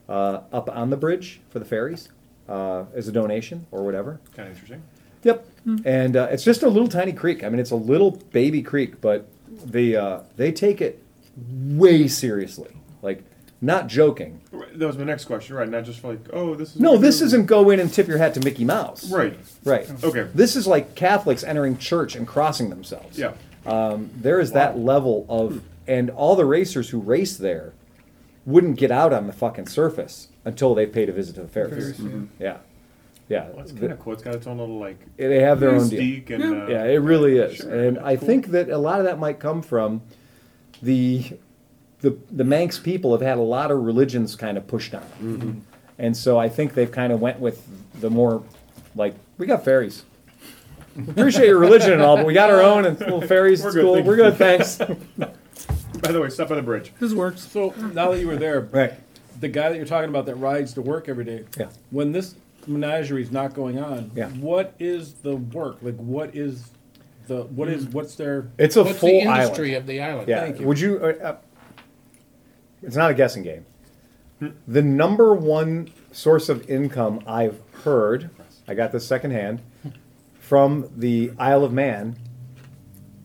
uh, 0.09 0.41
up 0.51 0.69
on 0.69 0.89
the 0.89 0.97
bridge 0.97 1.39
for 1.49 1.59
the 1.59 1.65
ferries 1.65 2.09
uh, 2.47 2.85
as 2.93 3.07
a 3.07 3.11
donation 3.11 3.65
or 3.71 3.83
whatever. 3.83 4.19
Kind 4.35 4.47
of 4.49 4.53
interesting. 4.55 4.83
Yep. 5.23 5.47
And 5.85 6.15
uh, 6.15 6.27
it's 6.31 6.43
just 6.43 6.61
a 6.61 6.69
little 6.69 6.87
tiny 6.87 7.11
creek. 7.11 7.43
I 7.43 7.49
mean, 7.49 7.59
it's 7.59 7.71
a 7.71 7.75
little 7.75 8.11
baby 8.11 8.61
creek, 8.61 9.01
but 9.01 9.27
they 9.65 9.95
uh, 9.95 10.19
they 10.37 10.51
take 10.51 10.79
it 10.81 11.01
way 11.49 12.07
seriously. 12.07 12.75
Like, 13.01 13.23
not 13.61 13.87
joking. 13.87 14.41
Right, 14.51 14.77
That 14.77 14.85
was 14.85 14.97
my 14.97 15.03
next 15.05 15.25
question, 15.25 15.55
right? 15.55 15.67
Not 15.67 15.83
just 15.85 16.03
like, 16.03 16.19
oh, 16.33 16.53
this 16.53 16.75
is 16.75 16.79
No, 16.79 16.97
this 16.97 17.19
do. 17.19 17.25
isn't 17.25 17.45
go 17.47 17.71
in 17.71 17.79
and 17.79 17.91
tip 17.91 18.07
your 18.07 18.19
hat 18.19 18.35
to 18.35 18.39
Mickey 18.41 18.65
Mouse. 18.65 19.09
right. 19.11 19.39
Right. 19.63 19.89
Okay. 20.03 20.27
This 20.35 20.55
is 20.55 20.67
like 20.67 20.93
Catholics 20.95 21.43
entering 21.43 21.77
church 21.79 22.15
and 22.15 22.27
crossing 22.27 22.69
themselves. 22.69 23.17
Yeah. 23.17 23.33
Um, 23.65 24.11
there 24.15 24.39
is 24.39 24.51
that 24.51 24.77
level 24.77 25.25
of, 25.29 25.63
and 25.87 26.11
all 26.11 26.35
the 26.35 26.45
racers 26.45 26.89
who 26.89 26.99
race 26.99 27.37
there 27.37 27.73
wouldn't 28.45 28.77
get 28.77 28.91
out 28.91 29.11
on 29.13 29.27
the 29.27 29.33
fucking 29.33 29.67
surface 29.67 30.27
until 30.43 30.75
they 30.75 30.85
paid 30.85 31.09
a 31.09 31.11
visit 31.13 31.35
to 31.35 31.41
the 31.41 31.47
ferries. 31.47 31.99
Yeah. 32.39 32.57
Yeah. 33.27 33.47
Well, 33.47 33.57
that's 33.57 33.71
kind 33.71 33.91
of 33.91 33.99
cool. 33.99 34.13
It's 34.13 34.21
got 34.23 34.35
its 34.35 34.45
own 34.45 34.59
little 34.59 34.77
like 34.79 34.97
They 35.17 35.41
have 35.41 35.59
their 35.59 35.71
own 35.71 35.89
deal. 35.89 35.99
mystique 35.99 36.29
and 36.29 36.43
uh, 36.43 36.67
Yeah, 36.67 36.83
it 36.85 36.97
really 36.97 37.37
is, 37.37 37.57
Sure, 37.57 37.73
and 37.73 37.97
that's 37.97 38.05
I 38.05 38.15
cool. 38.17 38.27
think 38.27 38.47
that 38.47 38.69
a 38.69 38.77
lot 38.77 38.99
of 38.99 39.05
that 39.05 39.17
might 39.17 39.39
come 39.39 39.61
from 39.63 40.01
the 40.83 41.25
the 42.01 42.15
the 42.31 42.43
Manx 42.43 42.77
people 42.77 43.11
have 43.13 43.21
had 43.21 43.37
a 43.39 43.41
lot 43.41 43.71
of 43.71 43.79
religions 43.83 44.35
kind 44.35 44.57
of 44.57 44.67
pushed 44.67 44.93
on, 44.93 45.01
them. 45.19 45.37
Mm-hmm. 45.39 45.59
and 45.97 46.15
so 46.15 46.37
I 46.37 46.49
think 46.49 46.75
they've 46.75 46.91
kind 46.91 47.11
of 47.11 47.19
went 47.19 47.39
with 47.39 47.65
the 47.99 48.11
more 48.11 48.43
like 48.95 49.15
we 49.39 49.47
got 49.47 49.65
fairies. 49.65 50.03
Appreciate 51.09 51.47
your 51.47 51.57
religion 51.57 51.93
and 51.93 52.01
all, 52.03 52.17
but 52.17 52.25
we 52.27 52.33
got 52.33 52.51
our 52.51 52.61
own 52.61 52.85
and 52.85 52.99
little 52.99 53.21
fairies. 53.21 53.61
We're 53.63 53.69
It's 53.69 53.75
good, 53.75 53.81
cool. 53.83 53.93
thank 53.95 54.05
We're 54.05 54.17
you. 54.17 54.23
good, 54.23 54.37
thanks. 54.37 54.79
By 56.01 56.11
the 56.11 56.21
way, 56.21 56.29
step 56.29 56.49
on 56.51 56.57
the 56.57 56.63
bridge. 56.63 56.91
This 56.99 57.13
works. 57.13 57.41
So 57.47 57.73
now 57.93 58.11
that 58.11 58.19
you 58.19 58.27
were 58.27 58.35
there, 58.35 58.61
right. 58.61 58.93
the 59.39 59.47
guy 59.47 59.69
that 59.69 59.77
you're 59.77 59.85
talking 59.85 60.09
about 60.09 60.25
that 60.27 60.35
rides 60.35 60.73
to 60.73 60.81
work 60.81 61.07
every 61.09 61.25
day. 61.25 61.45
Yeah. 61.57 61.69
When 61.91 62.11
this 62.11 62.35
menagerie 62.67 63.21
is 63.21 63.31
not 63.31 63.53
going 63.53 63.79
on, 63.79 64.11
Yeah. 64.15 64.29
what 64.29 64.73
is 64.79 65.13
the 65.15 65.35
work? 65.35 65.77
Like, 65.81 65.95
what 65.97 66.35
is 66.35 66.69
the 67.27 67.43
what 67.43 67.69
is 67.69 67.85
what's 67.87 68.15
their? 68.15 68.47
It's 68.57 68.75
a 68.75 68.83
What's 68.83 68.99
full 68.99 69.09
the 69.09 69.19
industry 69.21 69.69
island. 69.71 69.77
of 69.77 69.87
the 69.87 70.01
island? 70.01 70.27
Yeah. 70.27 70.41
Thank 70.41 70.59
you. 70.59 70.67
Would 70.67 70.79
you? 70.79 70.99
Uh, 70.99 71.13
uh, 71.23 71.35
It's 72.83 72.95
not 72.95 73.09
a 73.11 73.13
guessing 73.13 73.43
game. 73.43 73.65
The 74.67 74.81
number 74.81 75.33
one 75.33 75.89
source 76.11 76.49
of 76.49 76.69
income 76.69 77.21
I've 77.25 77.59
heard, 77.83 78.29
I 78.67 78.73
got 78.75 78.91
this 78.91 79.07
secondhand, 79.07 79.61
from 80.39 80.89
the 80.95 81.31
Isle 81.39 81.63
of 81.63 81.73
Man 81.73 82.17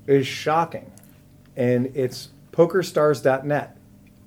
is 0.06 0.26
shocking. 0.26 0.90
And 1.56 1.86
it's 1.94 2.30
pokerstars.net 2.52 3.76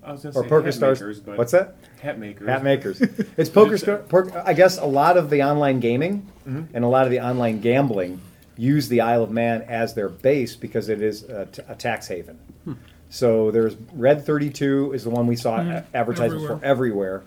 I 0.04 0.12
was 0.12 0.24
gonna 0.24 0.36
or 0.38 0.44
say 0.44 0.50
poker 0.50 0.66
hat 0.66 0.74
stars. 0.74 1.00
makers, 1.00 1.20
but 1.22 1.38
What's 1.38 1.52
that? 1.54 1.76
Hat 2.02 2.20
makers. 2.20 2.48
Hat 2.50 2.64
makers. 2.64 3.02
It's 3.38 3.50
poker 3.50 3.78
star. 3.78 3.98
por- 4.00 4.32
I 4.46 4.54
guess 4.54 4.78
a 4.78 4.86
lot 4.86 5.16
of 5.18 5.30
the 5.30 5.44
online 5.44 5.80
gaming 5.80 6.30
Mm-hmm. 6.48 6.76
and 6.76 6.84
a 6.84 6.90
lot 6.90 7.06
of 7.06 7.12
the 7.12 7.22
online 7.22 7.62
gambling 7.62 8.20
use 8.58 8.90
the 8.90 9.00
Isle 9.00 9.24
of 9.24 9.32
Man 9.32 9.62
as 9.62 9.94
their 9.94 10.10
base 10.10 10.58
because 10.58 10.90
it 10.90 11.02
is 11.02 11.24
a, 11.24 11.46
t- 11.46 11.62
a 11.70 11.74
tax 11.76 12.06
haven. 12.10 12.38
Hmm. 12.66 12.74
So 13.10 13.50
there's 13.50 13.76
Red 13.94 14.26
32 14.26 14.92
is 14.92 15.06
the 15.06 15.10
one 15.10 15.26
we 15.26 15.38
saw 15.38 15.56
a- 15.62 15.86
advertised 15.94 16.34
Everywhere. 16.34 16.58
for 16.58 16.66
everywhere, 16.66 17.24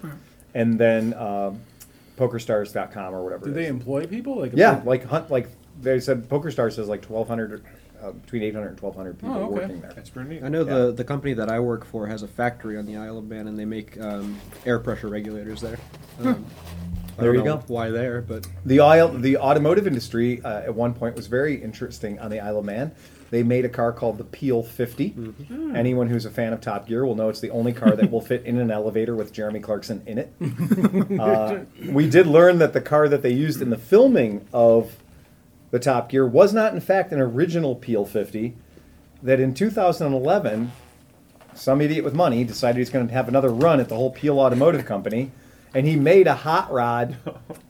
and 0.55 0.79
then 0.79 1.15
um, 1.15 1.61
PokerStars.com 2.19 3.15
or 3.15 3.25
whatever. 3.25 3.47
Do 3.47 3.53
it 3.53 3.55
they 3.55 3.67
employ 3.69 4.07
people? 4.07 4.39
Like 4.39 4.53
Yeah, 4.55 4.83
like 4.85 5.05
hunt 5.07 5.31
like 5.31 5.49
they 5.81 5.99
said. 6.01 6.29
PokerStars 6.29 6.75
says 6.75 6.89
like 6.89 7.05
1,200, 7.07 7.65
uh, 8.03 8.13
between 8.13 8.43
800 8.43 8.69
and 8.69 8.81
1,200 8.81 9.19
people 9.19 9.35
Oh, 9.37 9.45
okay. 9.45 9.55
working 9.55 9.81
there. 9.81 9.93
That's 9.95 10.11
pretty 10.11 10.29
neat. 10.31 10.43
I 10.43 10.49
know 10.49 10.65
Yeah. 10.67 10.75
the, 10.87 10.93
the 10.93 11.05
company 11.05 11.35
that 11.35 11.49
I 11.51 11.61
work 11.61 11.85
for 11.85 12.07
has 12.07 12.23
a 12.23 12.29
factory 12.29 12.77
on 12.79 12.87
the 12.87 12.97
Isle 12.97 13.19
of 13.19 13.25
Man, 13.27 13.49
and 13.49 13.59
they 13.59 13.65
make 13.65 14.01
um, 14.01 14.39
air 14.65 14.79
pressure 14.79 15.09
regulators 15.09 15.61
there. 15.61 15.79
Um, 16.23 16.45
I 17.19 17.23
There 17.23 17.33
don't 17.33 17.41
you 17.43 17.45
know 17.51 17.57
go. 17.59 17.65
Why 17.69 17.91
there? 17.91 18.21
But 18.21 18.47
The 18.67 18.81
oil, 18.81 19.09
the 19.09 19.39
automotive 19.39 19.87
industry 19.87 20.41
uh, 20.43 20.61
at 20.61 20.75
one 20.75 20.93
point 20.95 21.17
was 21.17 21.27
very 21.29 21.55
interesting 21.63 22.19
on 22.19 22.31
the 22.31 22.41
Isle 22.41 22.59
of 22.59 22.65
Man. 22.67 22.93
They 23.31 23.43
made 23.43 23.65
a 23.65 23.69
car 23.69 23.93
called 23.93 24.19
the 24.19 24.25
Peel 24.25 24.63
50. 24.63 25.17
Anyone 25.75 26.09
who's 26.09 26.27
a 26.27 26.31
fan 26.31 26.53
of 26.53 26.61
Top 26.61 26.87
Gear 26.87 27.05
will 27.05 27.17
know 27.17 27.29
it's 27.29 27.41
the 27.41 27.51
only 27.51 27.73
car 27.73 27.97
that 27.97 28.09
will 28.11 28.21
fit 28.21 28.45
in 28.45 28.57
an 28.59 28.71
elevator 28.71 29.17
with 29.17 29.33
Jeremy 29.33 29.59
Clarkson 29.59 30.01
in 30.07 30.19
it. 30.19 30.33
uh, 31.21 31.61
we 31.91 32.09
did 32.09 32.29
learn 32.29 32.59
that 32.59 32.73
the 32.73 32.81
car 32.81 33.09
that 33.09 33.23
they 33.23 33.33
used 33.33 33.61
in 33.63 33.71
the 33.71 33.79
filming 33.79 34.47
of 34.53 34.97
the 35.77 35.81
Top 35.81 36.09
Gear 36.09 36.27
was 36.27 36.55
not, 36.55 36.73
in 36.73 36.81
fact, 36.81 37.13
an 37.13 37.21
original 37.21 37.75
Peel 37.75 38.07
50. 38.07 38.57
That 39.23 39.41
in 39.41 39.53
2011, 39.53 40.73
some 41.53 41.83
idiot 41.83 42.03
with 42.03 42.15
money 42.15 42.45
decided 42.45 42.79
he's 42.79 42.89
going 42.89 43.07
to 43.07 43.13
have 43.13 43.29
another 43.29 43.51
run 43.51 43.79
at 43.79 43.91
the 43.91 43.95
whole 43.95 44.11
Peel 44.11 44.41
Automotive 44.41 44.87
Company, 44.87 45.33
and 45.75 45.87
he 45.87 45.95
made 45.95 46.27
a 46.27 46.35
hot 46.35 46.73
rod 46.73 47.17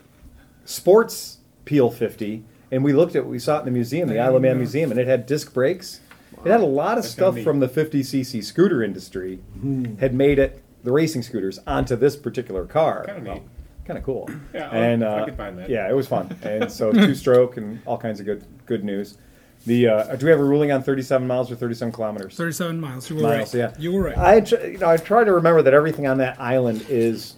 sports 0.64 1.38
Peel 1.64 1.90
50, 1.90 2.44
and 2.70 2.84
we 2.84 2.92
looked 2.92 3.16
at 3.16 3.26
we 3.26 3.40
saw 3.40 3.56
it 3.56 3.60
in 3.60 3.64
the 3.64 3.70
museum, 3.72 4.08
the 4.08 4.20
Isle 4.20 4.36
of 4.36 4.42
Man 4.42 4.58
Museum, 4.58 4.92
and 4.92 5.00
it 5.00 5.08
had 5.08 5.26
disc 5.26 5.52
brakes. 5.52 6.00
It 6.44 6.50
had 6.50 6.60
a 6.60 6.64
lot 6.64 6.98
of 6.98 7.02
That's 7.02 7.12
stuff 7.12 7.40
from 7.40 7.58
the 7.58 7.68
50cc 7.68 8.44
scooter 8.44 8.84
industry 8.84 9.36
hmm. 9.58 9.96
had 9.96 10.14
made 10.14 10.38
it 10.38 10.62
the 10.84 10.92
racing 10.92 11.22
scooters 11.22 11.58
onto 11.66 11.96
this 11.96 12.14
particular 12.14 12.66
car. 12.66 13.04
Kinda 13.04 13.34
neat. 13.34 13.42
Kind 13.86 13.98
of 13.98 14.04
cool. 14.04 14.28
Yeah, 14.52 14.68
and 14.70 15.04
I 15.04 15.20
uh, 15.20 15.24
could 15.26 15.36
find 15.36 15.58
that. 15.58 15.70
Yeah, 15.70 15.88
it 15.88 15.94
was 15.94 16.08
fun, 16.08 16.36
and 16.42 16.70
so 16.70 16.90
two 16.92 17.14
stroke 17.22 17.56
and 17.56 17.80
all 17.86 17.96
kinds 17.98 18.18
of 18.20 18.26
good 18.26 18.44
good 18.66 18.82
news. 18.82 19.16
The 19.64 19.88
uh, 19.88 20.16
do 20.16 20.26
we 20.26 20.30
have 20.30 20.40
a 20.40 20.44
ruling 20.44 20.72
on 20.72 20.82
37 20.82 21.26
miles 21.26 21.50
or 21.50 21.56
37 21.56 21.92
kilometers? 21.92 22.36
37 22.36 22.80
miles. 22.80 23.08
You 23.08 23.16
were 23.16 23.22
miles, 23.22 23.54
right. 23.54 23.60
yeah. 23.60 23.74
You 23.78 23.92
were 23.92 24.02
right. 24.02 24.18
I 24.18 24.40
tr- 24.40 24.56
you 24.66 24.78
know 24.78 24.88
I 24.88 24.96
try 24.96 25.24
to 25.24 25.32
remember 25.32 25.62
that 25.62 25.72
everything 25.74 26.06
on 26.06 26.18
that 26.18 26.40
island 26.40 26.84
is 26.88 27.36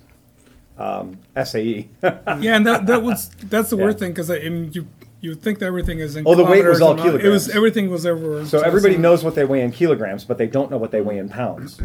um, 0.79 1.19
SAE. 1.43 1.89
yeah, 2.03 2.23
and 2.57 2.67
that, 2.67 2.87
that 2.87 3.03
was 3.03 3.29
that's 3.45 3.71
the 3.71 3.77
Yeah. 3.77 3.85
weird 3.85 3.99
thing 3.99 4.13
because 4.13 4.31
I, 4.31 4.37
I 4.37 4.49
mean, 4.49 4.73
you 4.73 4.87
you 5.21 5.35
think 5.35 5.59
that 5.59 5.67
everything 5.67 5.99
is 5.99 6.17
in 6.17 6.27
Oh, 6.27 6.35
the 6.35 6.45
weight 6.45 6.65
was 6.65 6.81
all 6.81 6.93
and 6.93 6.99
not- 7.15 7.25
It 7.25 7.29
was 7.29 7.49
everything 7.51 7.91
was 7.91 8.07
over. 8.07 8.47
So 8.47 8.61
everybody 8.61 8.97
knows 8.97 9.25
what 9.25 9.35
they 9.35 9.45
weigh 9.45 9.63
in 9.63 9.73
kilograms, 9.73 10.25
but 10.25 10.39
they 10.39 10.47
don't 10.47 10.71
know 10.71 10.79
what 10.79 10.93
they 10.93 11.01
weigh 11.01 11.19
in 11.19 11.29
pounds. 11.29 11.81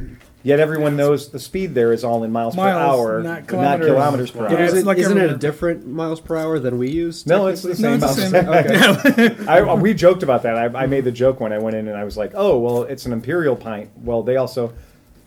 Yet 0.46 0.60
everyone 0.60 0.98
knows 0.98 1.30
the 1.30 1.40
speed 1.40 1.74
there 1.74 1.94
is 1.94 2.04
all 2.04 2.24
in 2.26 2.32
miles, 2.34 2.54
per 2.56 2.62
hour, 2.68 3.24
not 3.24 3.30
not 3.40 3.48
kilometers. 3.48 3.88
kilometers 3.88 4.32
per 4.32 4.40
hour. 4.48 4.60
it's 4.62 4.74
is 4.74 4.80
it, 4.80 4.86
like 4.86 4.98
isn't 4.98 5.12
it 5.14 5.18
a 5.18 5.24
everywhere. 5.24 5.38
different 5.38 5.88
miles 5.88 6.20
per 6.20 6.36
hour 6.36 6.60
than 6.60 6.78
we 6.78 6.90
use? 6.90 7.26
No, 7.26 7.48
it's 7.48 7.62
the 7.62 7.70
No, 7.70 7.74
same. 7.76 7.94
it's 8.04 8.16
the 8.32 8.44
miles. 8.44 9.38
same. 9.38 9.50
I, 9.50 9.74
we 9.76 9.94
joked 9.94 10.22
about 10.22 10.44
that. 10.44 10.58
I, 10.58 10.66
I 10.84 10.86
made 10.86 11.06
the 11.06 11.14
joke 11.14 11.40
when 11.40 11.54
I 11.54 11.60
went 11.60 11.78
in 11.78 11.88
and 11.88 11.96
I 11.98 12.04
was 12.04 12.18
like, 12.18 12.34
"Oh, 12.36 12.60
well, 12.60 12.84
it's 12.84 13.06
an 13.06 13.14
imperial 13.14 13.56
pint." 13.56 13.90
Well, 14.04 14.22
they 14.22 14.36
also 14.36 14.74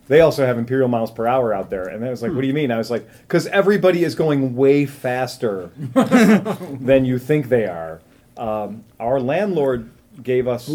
they 0.07 0.21
also 0.21 0.45
have 0.45 0.59
imperial 0.59 0.87
miles 0.87 1.09
per 1.09 1.25
hour 1.25 1.51
out 1.51 1.71
there, 1.71 1.87
and 1.87 2.05
I 2.05 2.11
was 2.11 2.21
like, 2.21 2.31
"What 2.33 2.41
do 2.41 2.47
you 2.47 2.53
mean?" 2.53 2.69
I 2.71 2.77
was 2.77 2.91
like, 2.91 3.09
"Because 3.21 3.47
everybody 3.47 4.03
is 4.03 4.13
going 4.13 4.55
way 4.55 4.85
faster 4.85 5.71
than 5.95 7.05
you 7.05 7.17
think 7.17 7.49
they 7.49 7.65
are." 7.65 8.01
Um, 8.37 8.83
our 8.99 9.19
landlord 9.19 9.89
gave 10.21 10.47
us 10.47 10.69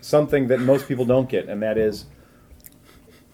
something 0.00 0.48
that 0.48 0.58
most 0.60 0.88
people 0.88 1.04
don't 1.04 1.28
get, 1.28 1.48
and 1.48 1.62
that 1.62 1.78
is. 1.78 2.06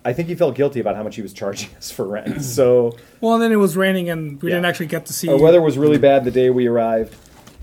I 0.08 0.14
think 0.14 0.28
he 0.28 0.34
felt 0.34 0.54
guilty 0.54 0.80
about 0.80 0.96
how 0.96 1.02
much 1.02 1.16
he 1.16 1.22
was 1.22 1.34
charging 1.34 1.68
us 1.76 1.90
for 1.90 2.06
rent. 2.06 2.42
So 2.42 2.96
Well, 3.20 3.34
and 3.34 3.42
then 3.42 3.52
it 3.52 3.56
was 3.56 3.76
raining, 3.76 4.08
and 4.08 4.40
we 4.42 4.48
Yeah. 4.48 4.56
didn't 4.56 4.66
actually 4.66 4.86
get 4.86 5.04
to 5.06 5.12
see. 5.12 5.26
the 5.28 5.36
weather 5.36 5.60
was 5.60 5.76
really 5.76 5.98
bad 5.98 6.24
the 6.24 6.30
day 6.30 6.48
we 6.48 6.66
arrived, 6.66 7.14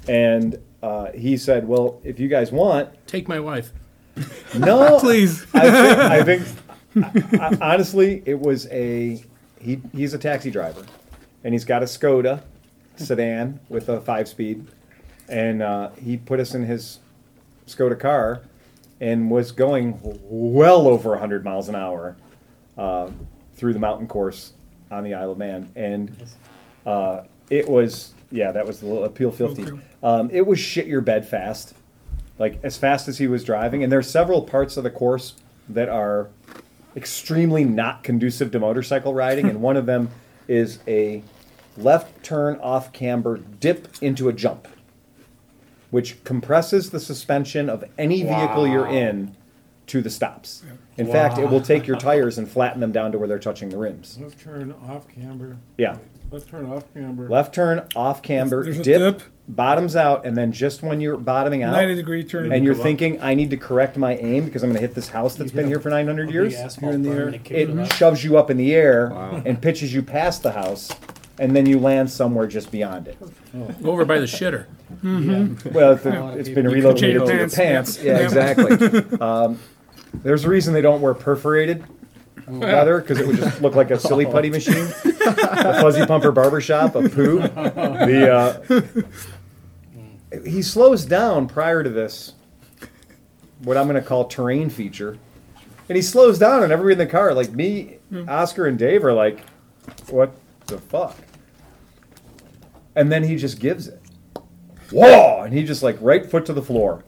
and 0.07 0.59
uh, 0.83 1.07
he 1.11 1.37
said, 1.37 1.67
"Well, 1.67 1.99
if 2.03 2.19
you 2.19 2.27
guys 2.27 2.51
want, 2.51 2.89
Take 3.07 3.27
my 3.27 3.39
wife. 3.39 3.71
no, 4.57 4.99
Please. 5.05 5.45
I 5.55 6.23
think, 6.23 6.45
I 7.01 7.13
think 7.15 7.41
I- 7.41 7.47
I- 7.61 7.73
honestly, 7.73 8.21
it 8.25 8.39
was 8.39 8.67
a 8.67 9.23
he. 9.59 9.81
He's 9.91 10.13
a 10.13 10.19
taxi 10.19 10.51
driver, 10.51 10.85
and 11.43 11.53
he's 11.55 11.65
got 11.65 11.81
a 11.81 11.85
Skoda 11.87 12.41
sedan 12.97 13.59
with 13.69 13.89
a 13.89 13.99
five-speed, 14.01 14.67
and 15.27 15.61
uh, 15.63 15.89
he 16.01 16.15
put 16.17 16.39
us 16.39 16.53
in 16.53 16.63
his 16.63 16.99
Skoda 17.67 17.99
car, 17.99 18.41
and 19.01 19.31
was 19.31 19.51
going 19.51 19.99
well 20.29 20.87
over 20.87 21.17
hundred 21.17 21.43
miles 21.43 21.67
an 21.67 21.75
hour 21.75 22.15
uh, 22.77 23.09
through 23.55 23.73
the 23.73 23.79
mountain 23.79 24.07
course 24.07 24.53
on 24.91 25.03
the 25.03 25.13
Isle 25.13 25.31
of 25.31 25.37
Man, 25.37 25.69
and 25.75 26.15
uh, 26.85 27.21
it 27.49 27.67
was 27.67 28.13
yeah, 28.31 28.51
that 28.51 28.65
was 28.65 28.79
the 28.79 28.85
little 28.85 29.05
appeal 29.05 29.31
fifty. 29.31 29.67
Um, 30.03 30.29
it 30.31 30.45
was 30.45 30.59
shit 30.59 30.87
your 30.87 31.01
bed 31.01 31.27
fast, 31.27 31.73
like 32.37 32.59
as 32.63 32.77
fast 32.77 33.07
as 33.07 33.17
he 33.17 33.27
was 33.27 33.43
driving, 33.43 33.83
and 33.83 33.91
there 33.91 33.99
are 33.99 34.03
several 34.03 34.41
parts 34.41 34.77
of 34.77 34.83
the 34.83 34.89
course 34.89 35.35
that 35.69 35.89
are 35.89 36.29
extremely 36.95 37.63
not 37.63 38.03
conducive 38.03 38.51
to 38.51 38.59
motorcycle 38.59 39.13
riding, 39.13 39.49
and 39.49 39.61
one 39.61 39.77
of 39.77 39.85
them 39.85 40.09
is 40.47 40.79
a 40.87 41.23
left 41.77 42.23
turn 42.23 42.57
off 42.61 42.93
camber 42.93 43.37
dip 43.37 43.87
into 44.01 44.29
a 44.29 44.33
jump, 44.33 44.67
which 45.91 46.23
compresses 46.23 46.91
the 46.91 46.99
suspension 46.99 47.69
of 47.69 47.83
any 47.97 48.23
vehicle 48.23 48.67
you're 48.67 48.87
in 48.87 49.35
to 49.87 50.01
the 50.01 50.09
stops. 50.09 50.63
In 50.97 51.07
fact, 51.11 51.37
it 51.37 51.49
will 51.49 51.61
take 51.61 51.87
your 51.87 51.97
tires 51.99 52.37
and 52.37 52.49
flatten 52.49 52.79
them 52.79 52.91
down 52.91 53.11
to 53.11 53.17
where 53.17 53.27
they're 53.27 53.39
touching 53.39 53.69
the 53.69 53.77
rims. 53.77 54.17
Left 54.19 54.39
turn 54.39 54.73
off 54.87 55.07
camber. 55.07 55.57
Yeah. 55.77 55.97
Left 56.31 56.47
turn 56.49 56.65
off 56.71 56.83
camber. 56.93 57.29
Left 57.29 57.53
turn, 57.53 57.87
off 57.95 58.21
camber, 58.21 58.63
There's 58.63 58.79
a 58.79 58.83
dip, 58.83 59.17
dip. 59.19 59.27
bottoms 59.47 59.95
out, 59.95 60.25
and 60.25 60.35
then 60.35 60.51
just 60.51 60.81
when 60.81 60.99
you're 60.99 61.17
bottoming 61.17 61.61
out, 61.63 61.71
90 61.73 61.95
degree 61.95 62.23
turn. 62.23 62.51
and 62.51 62.65
you're 62.65 62.73
thinking, 62.73 63.21
I 63.21 63.35
need 63.35 63.51
to 63.51 63.57
correct 63.57 63.95
my 63.95 64.15
aim 64.15 64.45
because 64.45 64.63
I'm 64.63 64.69
going 64.71 64.81
to 64.81 64.85
hit 64.85 64.95
this 64.95 65.09
house 65.09 65.35
that's 65.35 65.51
been 65.51 65.67
here 65.67 65.79
for 65.79 65.89
900 65.91 66.31
years, 66.31 66.53
You're 66.81 66.91
in 66.91 67.03
the 67.03 67.11
air. 67.11 67.29
it 67.45 67.93
shoves 67.93 68.23
you 68.23 68.37
up 68.37 68.49
in 68.49 68.57
the 68.57 68.73
air 68.73 69.07
and 69.45 69.61
pitches 69.61 69.93
you 69.93 70.01
past 70.01 70.41
the 70.43 70.51
house, 70.51 70.89
and 71.39 71.55
then 71.55 71.65
you 71.67 71.79
land 71.79 72.09
somewhere 72.09 72.47
just 72.47 72.71
beyond 72.71 73.07
it. 73.07 73.17
Over 73.83 74.03
by 74.03 74.17
the 74.19 74.25
shitter. 74.25 74.65
Well, 75.03 75.93
it's, 75.93 76.05
it's 76.39 76.49
been 76.49 76.67
relocated 76.67 77.25
to 77.25 77.33
your 77.35 77.49
pants, 77.49 77.55
pants. 77.55 78.03
yeah. 78.03 78.13
Yeah, 78.19 78.23
exactly. 78.23 79.19
um, 79.19 79.59
there's 80.23 80.45
a 80.45 80.49
reason 80.49 80.73
they 80.73 80.81
don't 80.81 81.01
wear 81.01 81.13
perforated 81.13 81.83
leather 82.47 82.99
because 83.01 83.19
it 83.19 83.27
would 83.27 83.37
just 83.37 83.61
look 83.61 83.75
like 83.75 83.91
a 83.91 83.99
silly 83.99 84.25
putty 84.25 84.49
machine, 84.49 84.87
a 85.03 85.81
fuzzy 85.81 86.05
pumper 86.05 86.31
barbershop, 86.31 86.95
a 86.95 87.09
poo. 87.09 87.39
The 87.39 88.31
uh, 90.31 90.41
he 90.43 90.61
slows 90.61 91.05
down 91.05 91.47
prior 91.47 91.83
to 91.83 91.89
this, 91.89 92.33
what 93.59 93.77
I'm 93.77 93.87
going 93.87 94.01
to 94.01 94.07
call 94.07 94.25
terrain 94.25 94.69
feature, 94.69 95.17
and 95.89 95.95
he 95.95 96.01
slows 96.01 96.37
down, 96.37 96.63
and 96.63 96.71
everybody 96.71 96.93
in 96.93 97.07
the 97.07 97.11
car, 97.11 97.33
like 97.33 97.51
me, 97.51 97.97
Oscar, 98.27 98.65
and 98.67 98.77
Dave, 98.77 99.03
are 99.05 99.13
like, 99.13 99.41
"What 100.09 100.35
the 100.67 100.77
fuck?" 100.77 101.15
And 102.95 103.11
then 103.11 103.23
he 103.23 103.35
just 103.35 103.59
gives 103.59 103.87
it. 103.87 104.01
Whoa! 104.91 105.41
And 105.41 105.53
he 105.53 105.63
just 105.63 105.81
like 105.83 105.97
right 105.99 106.29
foot 106.29 106.45
to 106.47 106.53
the 106.53 106.61
floor, 106.61 107.03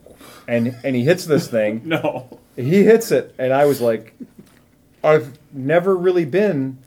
and 0.48 0.76
and 0.84 0.96
he 0.96 1.04
hits 1.04 1.26
this 1.26 1.48
thing. 1.48 1.82
No. 1.86 2.40
He 2.58 2.84
hits 2.84 3.12
it, 3.12 3.34
and 3.38 3.54
I 3.54 3.66
was 3.66 3.80
like, 3.80 4.14
I've 5.04 5.38
never 5.54 5.96
really 5.96 6.26
been 6.26 6.80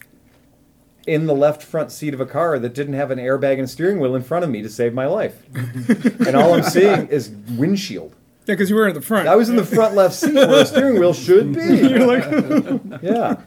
in 1.07 1.27
the 1.27 1.35
left 1.35 1.63
front 1.63 1.91
seat 1.91 2.13
of 2.13 2.21
a 2.21 2.27
car 2.27 2.59
that 2.59 2.75
didn't 2.75 2.95
have 2.95 3.11
an 3.11 3.19
airbag 3.19 3.59
and 3.59 3.71
steering 3.71 3.99
wheel 4.01 4.15
in 4.15 4.23
front 4.23 4.45
of 4.45 4.51
me 4.51 4.61
to 4.63 4.69
save 4.69 4.93
my 4.93 5.07
life. 5.07 5.43
and 6.27 6.37
all 6.37 6.53
I'm 6.55 6.63
seeing 6.63 7.07
is 7.09 7.31
windshield. 7.57 8.13
yeah, 8.47 8.55
because 8.55 8.69
you 8.69 8.77
were 8.77 8.87
in 8.89 8.95
the 8.95 9.01
front. 9.01 9.27
I 9.29 9.37
was 9.37 9.49
in 9.49 9.57
the 9.57 9.65
front 9.65 9.95
left 9.95 10.15
seat 10.15 10.35
where 10.35 10.47
the 10.47 10.65
steering 10.67 10.99
wheel 11.01 11.15
should 11.15 11.53
be. 11.55 11.61
yeah. 13.07 13.41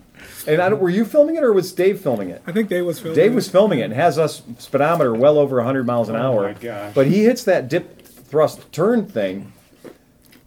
And 0.48 0.62
I 0.62 0.70
don't, 0.70 0.80
were 0.82 0.90
you 0.90 1.06
filming 1.06 1.36
it 1.36 1.44
or 1.44 1.54
was 1.54 1.72
Dave 1.74 2.00
filming 2.02 2.30
it? 2.30 2.42
I 2.48 2.52
think 2.52 2.70
Dave 2.70 2.86
was 2.86 3.00
filming. 3.00 3.18
It. 3.20 3.22
Dave 3.22 3.34
was 3.36 3.50
filming 3.50 3.80
it 3.80 3.84
and 3.84 3.94
has 3.94 4.18
us 4.18 4.42
speedometer 4.58 5.14
well 5.14 5.38
over 5.38 5.58
100 5.58 5.86
miles 5.86 6.10
an 6.10 6.16
Oh 6.16 6.20
hour. 6.34 6.42
my 6.44 6.54
gosh. 6.54 6.94
But 6.96 7.08
he 7.08 7.24
hits 7.26 7.44
that 7.44 7.68
dip 7.70 8.02
thrust 8.06 8.72
turn 8.72 9.06
thing, 9.08 9.54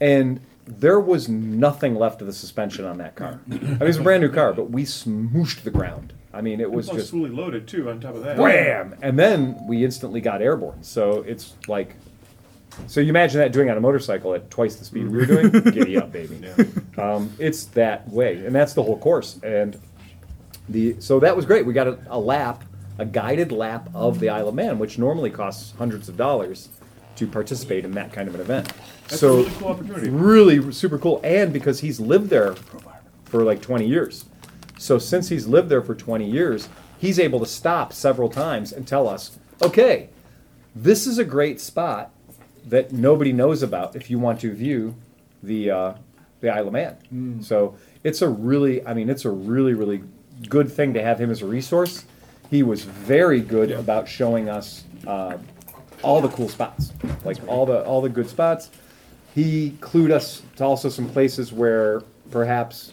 and 0.00 0.40
there 0.66 0.98
was 0.98 1.28
nothing 1.28 1.94
left 1.94 2.20
of 2.20 2.26
the 2.26 2.32
suspension 2.32 2.84
on 2.84 2.98
that 2.98 3.14
car. 3.14 3.40
I 3.46 3.54
mean, 3.54 3.78
it 3.80 3.84
was 3.84 3.98
a 3.98 4.02
brand 4.02 4.22
new 4.22 4.30
car, 4.30 4.52
but 4.52 4.70
we 4.70 4.82
smooshed 4.82 5.62
the 5.62 5.70
ground. 5.70 6.12
I 6.34 6.40
mean, 6.40 6.60
it 6.60 6.70
was 6.70 6.86
Plus 6.86 6.98
just 6.98 7.10
fully 7.12 7.30
loaded 7.30 7.66
too. 7.66 7.88
On 7.88 8.00
top 8.00 8.14
of 8.14 8.24
that, 8.24 8.36
wham, 8.36 8.94
and 9.00 9.18
then 9.18 9.56
we 9.66 9.84
instantly 9.84 10.20
got 10.20 10.42
airborne. 10.42 10.82
So 10.82 11.22
it's 11.22 11.54
like, 11.68 11.94
so 12.88 13.00
you 13.00 13.08
imagine 13.08 13.40
that 13.40 13.52
doing 13.52 13.70
on 13.70 13.76
a 13.76 13.80
motorcycle 13.80 14.34
at 14.34 14.50
twice 14.50 14.76
the 14.76 14.84
speed 14.84 15.08
we 15.08 15.18
were 15.18 15.26
doing. 15.26 15.50
Giddy 15.72 15.96
up, 15.96 16.12
baby. 16.12 16.46
Um, 16.98 17.32
it's 17.38 17.64
that 17.66 18.08
way, 18.10 18.44
and 18.44 18.54
that's 18.54 18.74
the 18.74 18.82
whole 18.82 18.98
course. 18.98 19.38
And 19.42 19.80
the 20.68 20.96
so 21.00 21.20
that 21.20 21.34
was 21.34 21.46
great. 21.46 21.64
We 21.64 21.72
got 21.72 21.86
a, 21.86 21.98
a 22.08 22.18
lap, 22.18 22.64
a 22.98 23.06
guided 23.06 23.52
lap 23.52 23.88
of 23.94 24.18
the 24.18 24.28
Isle 24.28 24.48
of 24.48 24.54
Man, 24.54 24.78
which 24.78 24.98
normally 24.98 25.30
costs 25.30 25.74
hundreds 25.78 26.08
of 26.08 26.16
dollars 26.16 26.68
to 27.16 27.26
participate 27.26 27.84
in 27.84 27.92
that 27.92 28.12
kind 28.12 28.28
of 28.28 28.34
an 28.34 28.40
event. 28.40 28.72
That's 29.08 29.20
so 29.20 29.28
a 29.28 29.36
really 29.36 29.50
cool 29.50 29.68
opportunity. 29.68 30.10
really 30.10 30.72
super 30.72 30.98
cool, 30.98 31.20
and 31.24 31.52
because 31.52 31.80
he's 31.80 32.00
lived 32.00 32.30
there 32.30 32.54
for 33.24 33.42
like 33.42 33.60
20 33.60 33.86
years. 33.86 34.24
So 34.78 34.98
since 34.98 35.28
he's 35.28 35.46
lived 35.46 35.68
there 35.68 35.82
for 35.82 35.94
20 35.94 36.28
years, 36.28 36.68
he's 36.98 37.18
able 37.18 37.40
to 37.40 37.46
stop 37.46 37.92
several 37.92 38.28
times 38.28 38.72
and 38.72 38.86
tell 38.86 39.08
us, 39.08 39.38
okay, 39.62 40.10
this 40.74 41.06
is 41.06 41.18
a 41.18 41.24
great 41.24 41.60
spot 41.60 42.10
that 42.66 42.92
nobody 42.92 43.32
knows 43.32 43.62
about 43.62 43.96
if 43.96 44.10
you 44.10 44.18
want 44.18 44.40
to 44.40 44.52
view 44.52 44.94
the 45.42 45.70
uh, 45.70 45.94
the 46.40 46.50
Isle 46.50 46.66
of 46.66 46.72
Man. 46.72 46.96
So 47.42 47.76
it's 48.04 48.22
a 48.22 48.28
really, 48.28 48.86
I 48.86 48.92
mean, 48.94 49.08
it's 49.08 49.24
a 49.24 49.30
really, 49.30 49.74
really 49.74 50.02
good 50.48 50.70
thing 50.70 50.92
to 50.94 51.02
have 51.02 51.18
him 51.20 51.30
as 51.30 51.42
a 51.42 51.46
resource. 51.46 52.04
He 52.50 52.62
was 52.62 52.84
very 52.84 53.40
good 53.40 53.70
about 53.70 54.08
showing 54.08 54.48
us 54.48 54.84
uh, 55.06 55.38
all 56.02 56.20
the 56.20 56.28
cool 56.28 56.48
spots, 56.48 56.92
like 57.24 57.38
all 57.48 57.66
the 57.66 57.84
all 57.84 58.00
the 58.00 58.08
good 58.08 58.28
spots. 58.28 58.70
He 59.34 59.76
clued 59.80 60.10
us 60.10 60.42
to 60.56 60.64
also 60.64 60.88
some 60.88 61.08
places 61.10 61.52
where 61.52 62.02
perhaps 62.30 62.92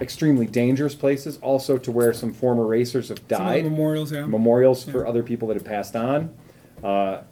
extremely 0.00 0.46
dangerous 0.46 0.94
places, 0.94 1.38
also 1.38 1.78
to 1.78 1.90
where 1.92 2.12
some 2.12 2.32
former 2.32 2.66
racers 2.66 3.08
have 3.08 3.18
Some 3.18 3.24
of 3.24 3.28
the 3.28 3.36
died, 3.36 3.64
memorials, 3.64 4.12
yeah. 4.12 4.26
memorials 4.26 4.84
for 4.84 5.06
other 5.06 5.22
people 5.22 5.48
that 5.48 5.54
have 5.54 5.64
passed 5.64 5.94
on, 5.96 6.34
uh, 6.82 7.22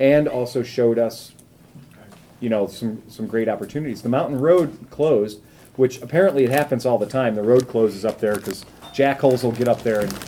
and 0.00 0.28
also 0.28 0.62
showed 0.62 0.98
us, 0.98 1.32
you 2.40 2.48
know, 2.48 2.66
some 2.66 3.02
some 3.08 3.26
great 3.26 3.48
opportunities. 3.48 4.02
The 4.02 4.08
mountain 4.08 4.40
road 4.40 4.88
closed, 4.90 5.40
which 5.76 6.02
apparently 6.02 6.44
it 6.44 6.50
happens 6.50 6.84
all 6.86 6.98
the 6.98 7.06
time. 7.06 7.34
The 7.34 7.42
road 7.42 7.68
closes 7.68 8.04
up 8.04 8.18
there 8.20 8.36
because 8.36 8.64
jackholes 8.92 9.44
will 9.44 9.52
get 9.52 9.68
up 9.68 9.82
there 9.82 10.00
and 10.00 10.18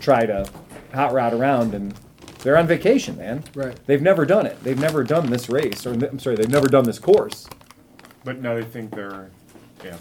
try 0.00 0.26
to 0.26 0.48
hot 0.92 1.12
rod 1.12 1.32
around, 1.32 1.74
and 1.74 1.94
they're 2.40 2.56
on 2.56 2.66
vacation, 2.66 3.16
man. 3.16 3.44
Right. 3.54 3.78
They've 3.86 4.02
never 4.02 4.24
done 4.24 4.46
it. 4.46 4.62
They've 4.62 4.78
never 4.78 5.04
done 5.04 5.30
this 5.30 5.48
race, 5.48 5.86
or 5.86 5.92
I'm 5.92 6.18
sorry, 6.18 6.36
they've 6.36 6.48
never 6.48 6.68
done 6.68 6.84
this 6.84 6.98
course. 6.98 7.48
But 8.24 8.40
now 8.40 8.54
they 8.54 8.62
think 8.62 8.94
they're, 8.94 9.30
yeah. 9.84 9.96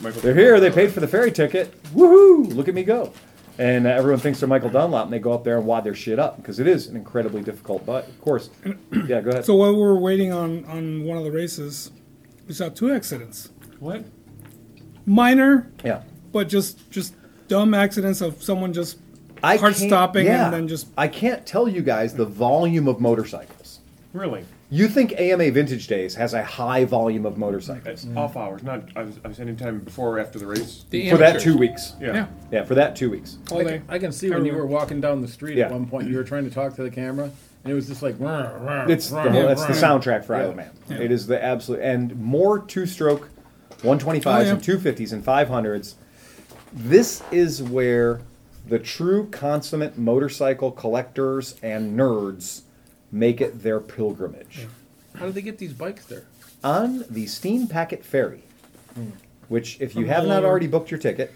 Michael 0.00 0.20
They're 0.20 0.34
here. 0.34 0.58
They 0.58 0.70
paid 0.70 0.92
for 0.92 1.00
the 1.00 1.08
ferry 1.08 1.30
ticket. 1.30 1.80
Woohoo! 1.94 2.54
Look 2.54 2.68
at 2.68 2.74
me 2.74 2.82
go. 2.82 3.12
And 3.58 3.86
uh, 3.86 3.90
everyone 3.90 4.18
thinks 4.20 4.40
they're 4.40 4.48
Michael 4.48 4.70
Dunlop, 4.70 5.04
and 5.04 5.12
they 5.12 5.18
go 5.18 5.32
up 5.32 5.44
there 5.44 5.58
and 5.58 5.66
wad 5.66 5.84
their 5.84 5.94
shit 5.94 6.18
up 6.18 6.36
because 6.36 6.58
it 6.58 6.66
is 6.66 6.86
an 6.86 6.96
incredibly 6.96 7.42
difficult. 7.42 7.84
But 7.84 8.08
of 8.08 8.20
course, 8.20 8.48
yeah, 9.06 9.20
go 9.20 9.30
ahead. 9.30 9.44
So 9.44 9.54
while 9.54 9.72
we 9.72 9.80
were 9.80 9.98
waiting 9.98 10.32
on, 10.32 10.64
on 10.64 11.04
one 11.04 11.18
of 11.18 11.24
the 11.24 11.30
races, 11.30 11.90
we 12.48 12.54
saw 12.54 12.70
two 12.70 12.92
accidents. 12.92 13.50
What? 13.78 14.04
Minor, 15.04 15.70
yeah, 15.84 16.02
but 16.32 16.48
just 16.48 16.90
just 16.90 17.14
dumb 17.48 17.74
accidents 17.74 18.20
of 18.20 18.42
someone 18.42 18.72
just 18.72 18.98
I 19.42 19.56
hard 19.56 19.74
can't- 19.74 19.88
stopping 19.90 20.26
yeah. 20.26 20.44
and 20.46 20.54
then 20.54 20.68
just 20.68 20.86
I 20.96 21.08
can't 21.08 21.44
tell 21.46 21.68
you 21.68 21.82
guys 21.82 22.14
the 22.14 22.24
volume 22.26 22.88
of 22.88 23.00
motorcycles. 23.00 23.80
Really? 24.12 24.44
You 24.70 24.88
think 24.88 25.12
AMA 25.18 25.50
Vintage 25.50 25.86
Days 25.86 26.14
has 26.14 26.32
a 26.32 26.42
high 26.42 26.84
volume 26.86 27.26
of 27.26 27.36
motorcycles 27.36 28.04
That's 28.04 28.16
off 28.16 28.36
hours. 28.38 28.62
Not. 28.62 28.84
I 28.96 29.02
was. 29.02 29.16
I 29.24 29.28
was 29.28 29.38
any 29.40 29.54
time 29.54 29.80
before 29.80 30.16
or 30.16 30.18
after 30.18 30.38
the 30.38 30.46
race. 30.46 30.84
The 30.88 31.10
for 31.10 31.18
that 31.18 31.40
two 31.40 31.58
weeks? 31.58 31.94
Yeah. 32.00 32.14
Yeah. 32.14 32.26
Yeah, 32.50 32.64
for 32.64 32.74
that 32.74 32.96
two 32.96 33.10
weeks. 33.10 33.36
all 33.50 33.60
I 33.60 33.64
day. 33.64 33.78
can, 33.78 33.84
I 33.90 33.98
can 33.98 34.12
see 34.12 34.30
when 34.30 34.44
you 34.46 34.54
were 34.54 34.64
walking 34.66 35.00
down 35.00 35.20
the 35.20 35.28
street 35.28 35.58
Yeah. 35.58 35.66
at 35.66 35.72
one 35.72 35.86
point, 35.86 36.08
you 36.08 36.16
were 36.16 36.24
trying 36.24 36.44
to 36.44 36.50
talk 36.50 36.74
to 36.76 36.82
the 36.82 36.90
camera, 36.90 37.24
and 37.64 37.70
it 37.72 37.74
was 37.74 37.86
just 37.86 38.02
like, 38.02 38.14
"Rah, 38.18 38.50
rah, 38.60 38.86
It's 38.86 39.10
the 39.10 39.16
rah, 39.16 39.30
whole, 39.30 39.46
that's 39.46 39.66
the 39.66 39.74
soundtrack 39.74 40.24
for 40.24 40.36
Yeah. 40.36 40.42
Isle 40.44 40.50
of 40.50 40.56
Man. 40.56 40.70
It 40.88 41.10
is 41.12 41.26
the 41.26 41.42
absolute 41.42 41.80
and 41.80 42.16
more 42.18 42.58
two-stroke 42.60 43.28
125s 43.82 44.26
Oh, 44.26 44.40
yeah. 44.40 44.52
and 44.52 44.62
250s 44.62 45.12
and 45.12 45.22
500s. 45.24 45.94
This 46.72 47.22
is 47.30 47.62
where 47.62 48.20
the 48.66 48.78
true 48.78 49.28
consummate 49.30 49.98
motorcycle 49.98 50.70
collectors 50.70 51.56
and 51.62 51.98
nerds 51.98 52.62
make 53.10 53.40
it 53.40 53.62
their 53.62 53.80
pilgrimage. 53.80 54.66
How 55.14 55.26
did 55.26 55.34
they 55.34 55.42
get 55.42 55.58
these 55.58 55.72
bikes 55.72 56.06
there? 56.06 56.24
On 56.64 57.04
the 57.10 57.26
Steam 57.26 57.66
Packet 57.66 58.04
Ferry, 58.04 58.44
hmm. 58.94 59.10
which 59.48 59.80
if 59.80 59.94
you 59.94 60.06
have 60.06 60.26
not 60.26 60.44
already 60.44 60.66
booked 60.66 60.90
your 60.90 61.00
ticket, 61.00 61.32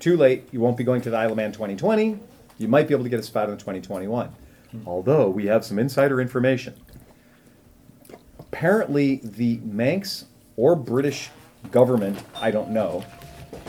too 0.00 0.16
late. 0.16 0.48
You 0.50 0.60
won't 0.60 0.76
be 0.76 0.84
going 0.84 1.02
to 1.02 1.10
the 1.10 1.16
Isle 1.16 1.32
of 1.32 1.36
Man 1.36 1.52
2020. 1.52 2.18
You 2.58 2.68
might 2.68 2.88
be 2.88 2.94
able 2.94 3.04
to 3.04 3.10
get 3.10 3.20
a 3.20 3.22
spot 3.22 3.44
in 3.44 3.50
the 3.50 3.56
2021. 3.58 4.28
Hmm. 4.70 4.78
Although 4.86 5.28
we 5.28 5.46
have 5.46 5.64
some 5.64 5.78
insider 5.78 6.20
information. 6.20 6.74
Apparently, 8.38 9.20
the 9.22 9.58
Manx 9.58 10.24
or 10.56 10.74
British 10.74 11.30
government, 11.70 12.18
I 12.34 12.50
don't 12.50 12.70
know, 12.70 13.04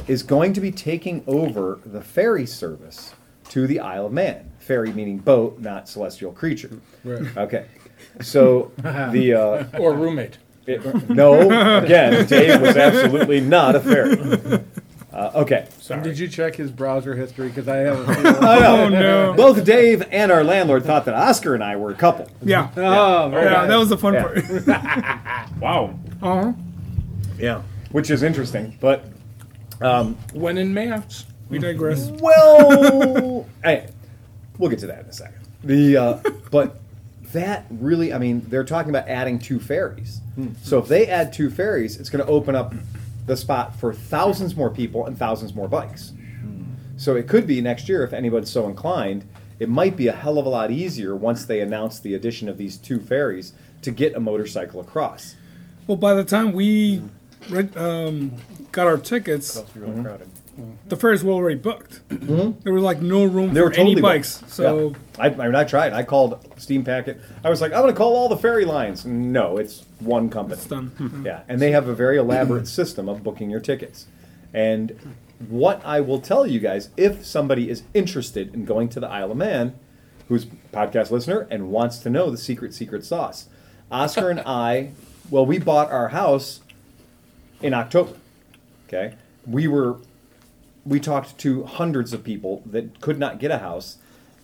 is 0.08 0.24
going 0.24 0.54
to 0.54 0.62
be 0.62 0.72
taking 0.72 1.24
over 1.28 1.80
the 1.86 2.02
ferry 2.02 2.46
service 2.46 3.14
to 3.50 3.68
the 3.68 3.80
Isle 3.80 4.08
of 4.08 4.12
Man. 4.14 4.52
Ferry 4.60 4.92
meaning 4.94 5.18
boat, 5.18 5.60
not 5.60 5.90
celestial 5.90 6.32
creature. 6.32 6.80
Right. 7.04 7.36
Okay. 7.38 7.66
So 8.22 8.72
the 8.78 9.34
uh, 9.74 9.80
Or 9.80 9.94
roommate. 9.94 10.38
it, 10.68 11.10
no, 11.10 11.78
again, 11.84 12.26
Dave 12.28 12.62
was 12.62 12.78
absolutely 12.78 13.42
not 13.42 13.76
a 13.76 13.80
fairy. 13.80 14.64
Uh, 15.12 15.32
okay. 15.36 15.68
Sorry. 15.80 16.02
Did 16.04 16.18
you 16.18 16.28
check 16.30 16.56
his 16.56 16.72
browser 16.72 17.16
history? 17.16 17.50
Because 17.50 17.68
I 17.68 17.78
have 17.78 18.00
a 18.08 18.16
feeling. 18.16 18.36
Oh, 18.44 18.88
no. 18.88 19.34
Both 19.36 19.66
Dave 19.66 20.04
and 20.10 20.32
our 20.32 20.44
landlord 20.44 20.86
thought 20.86 21.04
that 21.06 21.16
Oscar 21.16 21.54
and 21.54 21.64
I 21.64 21.76
were 21.76 21.92
a 21.92 21.96
couple. 21.96 22.30
yeah. 22.42 22.70
oh, 22.78 23.28
very 23.30 23.46
Yeah, 23.46 23.52
nice. 23.52 23.68
that 23.70 23.76
was 23.78 23.90
the 23.90 23.98
fun 23.98 24.14
Yeah. 24.14 24.24
part. 24.24 25.52
Wow. 25.62 26.00
uh-huh. 26.22 26.54
Yeah. 27.38 27.62
Which 27.92 28.10
is 28.10 28.24
interesting, 28.24 28.78
but 28.80 29.06
um, 29.82 30.16
When 30.34 30.58
in 30.58 30.74
maths. 30.74 31.26
We 31.50 31.60
digress. 31.60 32.10
well, 32.12 33.46
hey, 33.64 33.90
we'll 34.58 34.70
get 34.70 34.80
to 34.80 34.88
that 34.88 35.04
in 35.04 35.06
a 35.08 35.14
second. 35.14 35.40
The 35.64 35.98
uh, 35.98 36.18
but 36.50 36.80
that 37.34 37.66
really, 37.70 38.14
I 38.14 38.18
mean, 38.18 38.46
they're 38.48 38.64
talking 38.64 38.90
about 38.90 39.08
adding 39.10 39.38
two 39.38 39.60
ferries. 39.60 40.22
So 40.64 40.80
if 40.80 40.88
they 40.88 41.08
add 41.08 41.34
two 41.34 41.50
ferries, 41.50 42.00
it's 42.00 42.10
going 42.10 42.26
to 42.26 42.32
open 42.32 42.56
up 42.56 42.74
the 43.26 43.36
spot 43.38 43.76
for 43.76 43.94
thousands 43.94 44.56
more 44.56 44.70
people 44.70 45.06
and 45.06 45.18
thousands 45.18 45.54
more 45.54 45.68
bikes. 45.68 46.14
So 46.98 47.16
it 47.16 47.28
could 47.28 47.48
be 47.48 47.62
next 47.62 47.90
year 47.90 48.04
if 48.04 48.14
anybody's 48.14 48.50
so 48.50 48.68
inclined. 48.68 49.26
It 49.60 49.70
might 49.70 49.96
be 49.96 50.08
a 50.08 50.12
hell 50.14 50.38
of 50.38 50.46
a 50.46 50.50
lot 50.50 50.72
easier 50.72 51.16
once 51.16 51.46
they 51.46 51.60
announce 51.60 52.00
the 52.00 52.14
addition 52.16 52.48
of 52.48 52.58
these 52.58 52.78
two 52.78 53.00
ferries 53.00 53.54
to 53.82 53.92
get 53.92 54.16
a 54.16 54.20
motorcycle 54.20 54.80
across. 54.80 55.36
Well, 55.88 55.98
by 55.98 56.14
the 56.14 56.24
time 56.24 56.54
we 56.54 57.02
read, 57.50 57.76
um, 57.78 58.32
got 58.72 58.88
our 58.88 58.98
tickets, 58.98 59.56
Must 59.56 59.74
be 59.74 59.80
really 59.80 60.02
crowded. 60.04 60.28
the 60.88 60.96
ferries 60.96 61.24
were 61.24 61.32
already 61.34 61.56
booked. 61.58 62.02
There 62.10 62.74
was 62.74 62.84
like 62.84 63.02
no 63.02 63.24
room 63.26 63.48
Mm-hmm. 63.48 63.54
They 63.54 63.60
for 63.60 63.66
were 63.66 63.70
totally 63.72 63.92
any 63.94 64.02
booked. 64.02 64.04
bikes. 64.14 64.44
So 64.48 64.90
Yeah. 64.90 65.24
I, 65.24 65.26
I 65.28 65.46
mean, 65.46 65.56
I 65.56 65.64
tried. 65.64 65.94
I 65.94 66.04
called 66.04 66.46
Steam 66.58 66.84
Packet. 66.84 67.20
I 67.44 67.50
was 67.50 67.62
like, 67.62 67.72
I'm 67.74 67.82
going 67.82 67.94
to 67.94 67.98
call 67.98 68.16
all 68.16 68.30
the 68.30 68.38
ferry 68.38 68.66
lines. 68.66 69.06
No, 69.06 69.58
it's 69.58 69.86
one 70.00 70.30
company. 70.30 70.56
it's 70.56 70.66
done. 70.68 71.24
Yeah, 71.26 71.42
and 71.48 71.62
they 71.62 71.72
have 71.72 71.88
a 71.88 71.96
very 71.96 72.18
elaborate 72.18 72.68
system 72.80 73.08
of 73.10 73.24
booking 73.24 73.50
your 73.50 73.60
tickets. 73.62 74.08
And 74.54 75.16
what 75.50 75.82
I 75.86 76.02
will 76.02 76.20
tell 76.22 76.46
you 76.46 76.60
guys, 76.60 76.90
if 76.98 77.26
somebody 77.26 77.70
is 77.70 77.84
interested 77.94 78.54
in 78.54 78.66
going 78.66 78.90
to 78.90 79.00
the 79.00 79.08
Isle 79.08 79.32
of 79.32 79.38
Man, 79.38 79.74
who's 80.28 80.44
a 80.46 80.48
podcast 80.76 81.10
listener 81.12 81.48
and 81.50 81.72
wants 81.72 81.98
to 82.00 82.10
know 82.10 82.30
the 82.30 82.38
secret 82.38 82.74
secret 82.74 83.04
sauce, 83.06 83.48
Oscar 83.92 84.30
and 84.30 84.40
I, 84.42 84.92
well, 85.30 85.46
we 85.46 85.58
bought 85.58 85.90
our 85.92 86.10
house 86.10 86.60
in 87.62 87.74
October. 87.74 88.14
Okay, 88.88 89.16
we 89.46 89.68
were 89.68 89.98
we 90.86 91.00
talked 91.00 91.38
to 91.40 91.64
hundreds 91.64 92.14
of 92.14 92.24
people 92.24 92.64
that 92.66 93.00
could 93.02 93.20
not 93.20 93.40
get 93.40 93.52
a 93.52 93.60
house, 93.60 93.98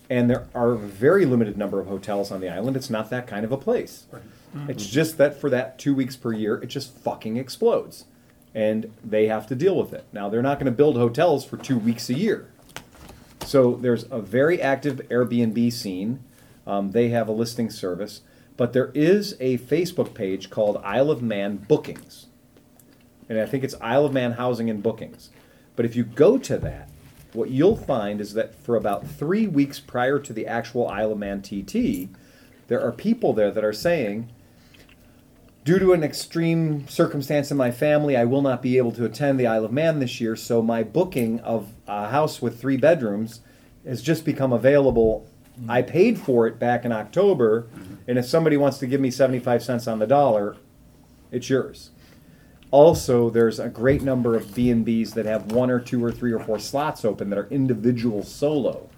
and 0.09 0.29
there 0.29 0.47
are 0.53 0.71
a 0.71 0.77
very 0.77 1.25
limited 1.25 1.57
number 1.57 1.79
of 1.79 1.87
hotels 1.87 2.31
on 2.31 2.41
the 2.41 2.49
island. 2.49 2.75
It's 2.77 2.89
not 2.89 3.09
that 3.09 3.27
kind 3.27 3.43
of 3.43 3.51
a 3.51 3.57
place. 3.57 4.05
It's 4.67 4.87
just 4.87 5.17
that 5.17 5.39
for 5.39 5.49
that 5.49 5.77
two 5.77 5.93
weeks 5.93 6.15
per 6.15 6.31
year, 6.33 6.55
it 6.55 6.67
just 6.67 6.91
fucking 6.97 7.37
explodes, 7.37 8.05
and 8.55 8.91
they 9.03 9.27
have 9.27 9.45
to 9.47 9.55
deal 9.55 9.75
with 9.75 9.93
it. 9.93 10.05
Now 10.13 10.29
they're 10.29 10.41
not 10.41 10.57
going 10.57 10.71
to 10.71 10.71
build 10.71 10.95
hotels 10.95 11.45
for 11.45 11.57
two 11.57 11.77
weeks 11.77 12.09
a 12.09 12.13
year. 12.13 12.49
So 13.45 13.75
there's 13.75 14.05
a 14.09 14.19
very 14.19 14.61
active 14.61 15.01
Airbnb 15.09 15.71
scene. 15.73 16.23
Um, 16.65 16.91
they 16.91 17.09
have 17.09 17.27
a 17.27 17.31
listing 17.31 17.69
service, 17.69 18.21
but 18.57 18.73
there 18.73 18.91
is 18.93 19.35
a 19.39 19.57
Facebook 19.57 20.13
page 20.13 20.49
called 20.49 20.81
Isle 20.83 21.11
of 21.11 21.21
Man 21.21 21.57
Bookings, 21.57 22.26
and 23.29 23.39
I 23.39 23.45
think 23.45 23.63
it's 23.63 23.75
Isle 23.81 24.05
of 24.05 24.13
Man 24.13 24.33
Housing 24.33 24.69
and 24.69 24.81
Bookings. 24.81 25.29
But 25.75 25.85
if 25.85 25.95
you 25.95 26.03
go 26.03 26.37
to 26.37 26.57
that, 26.57 26.89
what 27.33 27.49
you'll 27.49 27.75
find 27.75 28.19
is 28.19 28.33
that 28.33 28.55
for 28.55 28.75
about 28.75 29.07
three 29.07 29.47
weeks 29.47 29.79
prior 29.79 30.19
to 30.19 30.33
the 30.33 30.47
actual 30.47 30.87
Isle 30.87 31.11
of 31.11 31.17
Man 31.17 31.41
TT, 31.41 32.09
there 32.67 32.81
are 32.81 32.91
people 32.91 33.33
there 33.33 33.51
that 33.51 33.63
are 33.63 33.73
saying, 33.73 34.29
due 35.63 35.79
to 35.79 35.93
an 35.93 36.03
extreme 36.03 36.87
circumstance 36.87 37.51
in 37.51 37.57
my 37.57 37.71
family, 37.71 38.15
I 38.15 38.25
will 38.25 38.41
not 38.41 38.61
be 38.61 38.77
able 38.77 38.91
to 38.93 39.05
attend 39.05 39.39
the 39.39 39.47
Isle 39.47 39.65
of 39.65 39.71
Man 39.71 39.99
this 39.99 40.19
year. 40.21 40.35
So 40.35 40.61
my 40.61 40.83
booking 40.83 41.39
of 41.41 41.73
a 41.87 42.09
house 42.09 42.41
with 42.41 42.59
three 42.59 42.77
bedrooms 42.77 43.41
has 43.85 44.01
just 44.01 44.25
become 44.25 44.53
available. 44.53 45.27
I 45.67 45.81
paid 45.81 46.19
for 46.19 46.47
it 46.47 46.59
back 46.59 46.85
in 46.85 46.91
October, 46.91 47.63
mm-hmm. 47.63 47.95
and 48.07 48.17
if 48.17 48.25
somebody 48.25 48.57
wants 48.57 48.77
to 48.77 48.87
give 48.87 49.01
me 49.01 49.09
75 49.09 49.63
cents 49.63 49.87
on 49.87 49.99
the 49.99 50.05
dollar, 50.05 50.55
it's 51.31 51.49
yours. 51.49 51.89
Also, 52.71 53.29
there's 53.29 53.59
a 53.59 53.69
great 53.69 54.01
number 54.01 54.35
of 54.35 54.53
B&Bs 54.53 55.13
that 55.13 55.25
have 55.25 55.51
one 55.53 55.69
or 55.71 55.79
two 55.79 56.03
or 56.03 56.11
three 56.11 56.33
or 56.33 56.39
four 56.39 56.59
slots 56.59 57.05
open 57.05 57.29
that 57.29 57.39
are 57.39 57.47
individual 57.49 58.23
solo. 58.23 58.89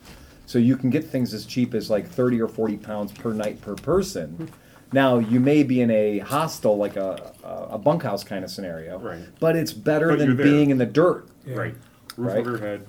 So 0.47 0.57
you 0.57 0.75
can 0.75 0.89
get 0.89 1.05
things 1.05 1.33
as 1.33 1.45
cheap 1.45 1.75
as 1.75 1.89
like 1.89 2.07
30 2.07 2.41
or 2.41 2.47
40 2.47 2.77
pounds 2.77 3.11
per 3.11 3.31
night 3.33 3.61
per 3.61 3.75
person. 3.75 4.49
Now, 4.91 5.19
you 5.19 5.39
may 5.39 5.61
be 5.61 5.81
in 5.81 5.91
a 5.91 6.17
hostel, 6.19 6.75
like 6.77 6.95
a, 6.95 7.31
a 7.43 7.75
a 7.75 7.77
bunkhouse 7.77 8.23
kind 8.23 8.43
of 8.43 8.49
scenario, 8.49 8.97
Right. 8.97 9.19
but 9.39 9.55
it's 9.55 9.71
better 9.71 10.07
But 10.09 10.17
than 10.17 10.27
you're 10.29 10.35
there. 10.37 10.45
being 10.47 10.71
in 10.71 10.79
the 10.79 10.87
dirt. 10.87 11.27
Right. 11.45 11.75
Roof 12.17 12.33
Right. 12.33 12.37
over 12.39 12.49
your 12.49 12.57
head. 12.59 12.87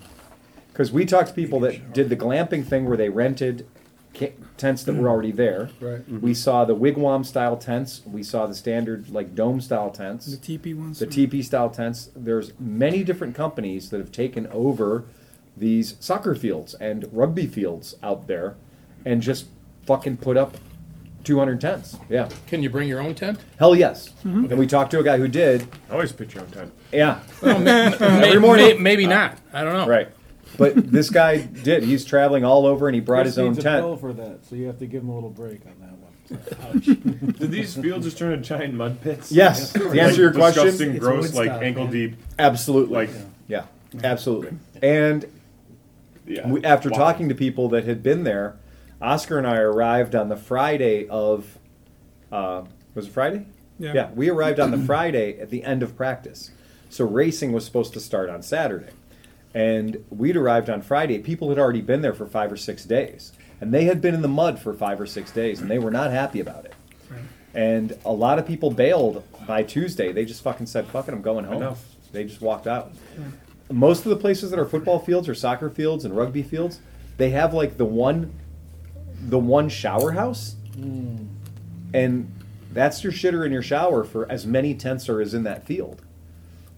Because 0.73 0.91
we 0.91 1.05
talked 1.05 1.29
to 1.29 1.35
people 1.35 1.61
that 1.61 1.93
did 1.93 2.09
the 2.09 2.17
glamping 2.17 2.65
thing 2.65 2.87
where 2.87 2.97
they 2.97 3.11
rented 3.11 3.67
ca- 4.15 4.33
tents 4.57 4.85
that 4.85 4.95
were 4.95 5.09
mm. 5.09 5.11
already 5.11 5.33
there. 5.33 5.71
Right. 5.81 6.01
Mm-hmm. 6.01 6.21
We 6.21 6.35
saw 6.35 6.65
the 6.65 6.77
wigwam 6.77 7.25
style 7.25 7.57
tents. 7.57 8.03
We 8.07 8.23
saw 8.23 8.47
the 8.47 8.55
standard 8.55 9.11
like 9.11 9.35
dome 9.35 9.61
style 9.61 9.91
tents. 9.91 10.27
The 10.27 10.59
TP 10.59 10.77
ones. 10.77 10.99
the 10.99 11.07
TP 11.07 11.45
style 11.45 11.71
tents. 11.71 12.11
There's 12.15 12.53
many 12.59 13.05
different 13.05 13.35
companies 13.35 13.91
that 13.91 13.99
have 13.99 14.13
taken 14.13 14.47
over 14.49 15.05
these 15.57 15.97
soccer 16.01 16.35
fields 16.35 16.75
and 16.75 17.09
rugby 17.13 17.47
fields 17.47 17.95
out 18.03 18.27
there 18.27 18.57
and 19.05 19.21
just 19.23 19.47
fucking 19.87 20.19
put 20.19 20.37
up 20.37 20.57
200 21.25 21.61
tents. 21.61 21.97
Yeah. 22.09 22.29
Can 22.47 22.63
you 22.63 22.71
bring 22.71 22.89
your 22.89 23.01
own 23.01 23.15
tent? 23.15 23.39
Hell 23.59 23.75
yes. 23.75 24.09
Mm-hmm. 24.25 24.47
And 24.47 24.59
we 24.59 24.67
talked 24.67 24.91
to 24.93 25.01
a 25.01 25.03
guy 25.03 25.19
who 25.19 25.29
did. 25.29 25.67
Always 25.91 26.13
pitch 26.13 26.35
your 26.35 26.45
own 26.45 26.51
tent. 26.51 26.73
Yeah. 26.93 27.21
May- 27.43 28.37
morning. 28.39 28.67
may- 28.67 28.79
maybe 28.79 29.07
uh, 29.07 29.11
not. 29.11 29.39
I 29.53 29.63
don't 29.63 29.75
know. 29.75 29.87
Right. 29.87 30.09
But 30.59 30.91
this 30.91 31.11
guy 31.11 31.39
did. 31.39 31.83
He's 31.85 32.05
traveling 32.05 32.45
all 32.45 32.67
over 32.67 32.89
and 32.89 32.95
he 32.95 33.01
brought 33.01 33.23
Chris 33.23 33.37
his 33.37 33.39
own 33.39 33.53
needs 33.55 33.65
a 33.65 33.69
pill 33.69 33.89
tent. 33.91 34.01
for 34.01 34.13
that, 34.15 34.45
so 34.47 34.57
you 34.57 34.67
have 34.67 34.79
to 34.81 34.87
give 34.87 35.03
him 35.03 35.09
a 35.09 35.15
little 35.15 35.31
break 35.31 35.61
on 35.67 35.73
that 35.81 35.91
one. 35.93 37.35
Did 37.39 37.51
these 37.51 37.75
fields 37.77 38.05
just 38.07 38.17
turn 38.19 38.33
into 38.33 38.45
giant 38.49 38.75
mud 38.75 39.01
pits? 39.01 39.33
Yes. 39.33 39.73
To 39.73 39.91
answer 39.91 40.21
your 40.23 40.33
question, 40.33 40.65
Disgusting, 40.67 40.91
It's 40.93 40.99
gross, 41.01 41.35
like 41.35 41.47
Woodstock, 41.47 41.63
ankle 41.63 41.85
man. 41.85 41.93
deep. 41.93 42.17
absolutely. 42.39 42.95
Like, 42.95 43.11
yeah. 43.49 43.65
Absolutely. 44.05 44.53
And 44.81 45.27
yeah. 46.27 46.47
we, 46.49 46.63
after 46.63 46.89
Wow. 46.91 46.99
talking 46.99 47.29
to 47.31 47.35
people 47.35 47.69
that 47.71 47.85
had 47.85 48.03
been 48.05 48.23
there, 48.25 48.57
Oscar 49.03 49.39
and 49.39 49.47
I 49.47 49.57
arrived 49.57 50.15
on 50.15 50.29
the 50.29 50.37
Friday 50.37 51.09
of. 51.09 51.59
Uh, 52.31 52.63
was 52.95 53.07
it 53.09 53.13
Friday? 53.13 53.47
Yeah. 53.81 54.11
we 54.15 54.29
arrived 54.29 54.61
on 54.61 54.71
the 54.71 54.79
Friday 54.79 55.39
at 55.41 55.49
the 55.51 55.65
end 55.65 55.83
of 55.83 55.97
practice. 55.97 56.51
So 56.91 57.05
racing 57.07 57.51
was 57.53 57.65
supposed 57.65 57.93
to 57.95 58.01
start 58.01 58.29
on 58.29 58.43
Saturday. 58.43 58.91
And 59.55 60.05
we'd 60.11 60.37
arrived 60.37 60.71
on 60.71 60.83
Friday. 60.83 61.19
People 61.19 61.49
had 61.49 61.59
already 61.59 61.81
been 61.81 62.03
there 62.03 62.15
for 62.15 62.27
five 62.27 62.53
or 62.53 62.57
six 62.57 62.85
days. 62.85 63.33
And 63.61 63.75
they 63.75 63.85
had 63.85 64.01
been 64.01 64.15
in 64.15 64.23
the 64.23 64.29
mud 64.29 64.59
for 64.59 64.73
five 64.73 65.01
or 65.01 65.07
six 65.07 65.33
days, 65.33 65.61
and 65.61 65.71
they 65.71 65.79
were 65.79 65.91
not 65.91 66.11
happy 66.11 66.41
about 66.41 66.65
it. 66.65 66.75
And 67.53 67.99
a 68.05 68.13
lot 68.13 68.39
of 68.39 68.47
people 68.47 68.71
bailed 68.71 69.25
by 69.47 69.65
Tuesday. 69.65 70.13
They 70.13 70.25
just 70.25 70.43
fucking 70.43 70.67
said, 70.67 70.87
fuck 70.87 71.09
it, 71.09 71.15
I'm 71.15 71.23
going 71.23 71.45
home. 71.45 71.63
Enough. 71.63 71.85
They 72.13 72.25
just 72.25 72.41
walked 72.41 72.67
out. 72.67 72.93
Most 73.71 74.05
of 74.07 74.11
the 74.11 74.17
places 74.17 74.51
that 74.51 74.59
are 74.59 74.65
football 74.65 74.99
fields 74.99 75.29
or 75.29 75.35
soccer 75.35 75.69
fields 75.69 76.05
and 76.05 76.17
rugby 76.17 76.43
fields, 76.43 76.81
they 77.17 77.31
have 77.31 77.53
like 77.53 77.77
the 77.77 77.85
one 77.85 78.33
the 79.23 79.39
one 79.39 79.69
shower 79.69 80.13
house. 80.13 80.57
Hmm. 80.75 81.27
And 81.93 82.33
that's 82.73 83.05
your 83.05 83.13
shitter 83.13 83.45
in 83.45 83.53
your 83.53 83.63
shower 83.63 84.05
for 84.05 84.31
as 84.31 84.47
many 84.47 84.75
tents 84.75 85.09
are 85.09 85.21
as 85.21 85.35
in 85.35 85.43
that 85.43 85.67
field. 85.67 86.03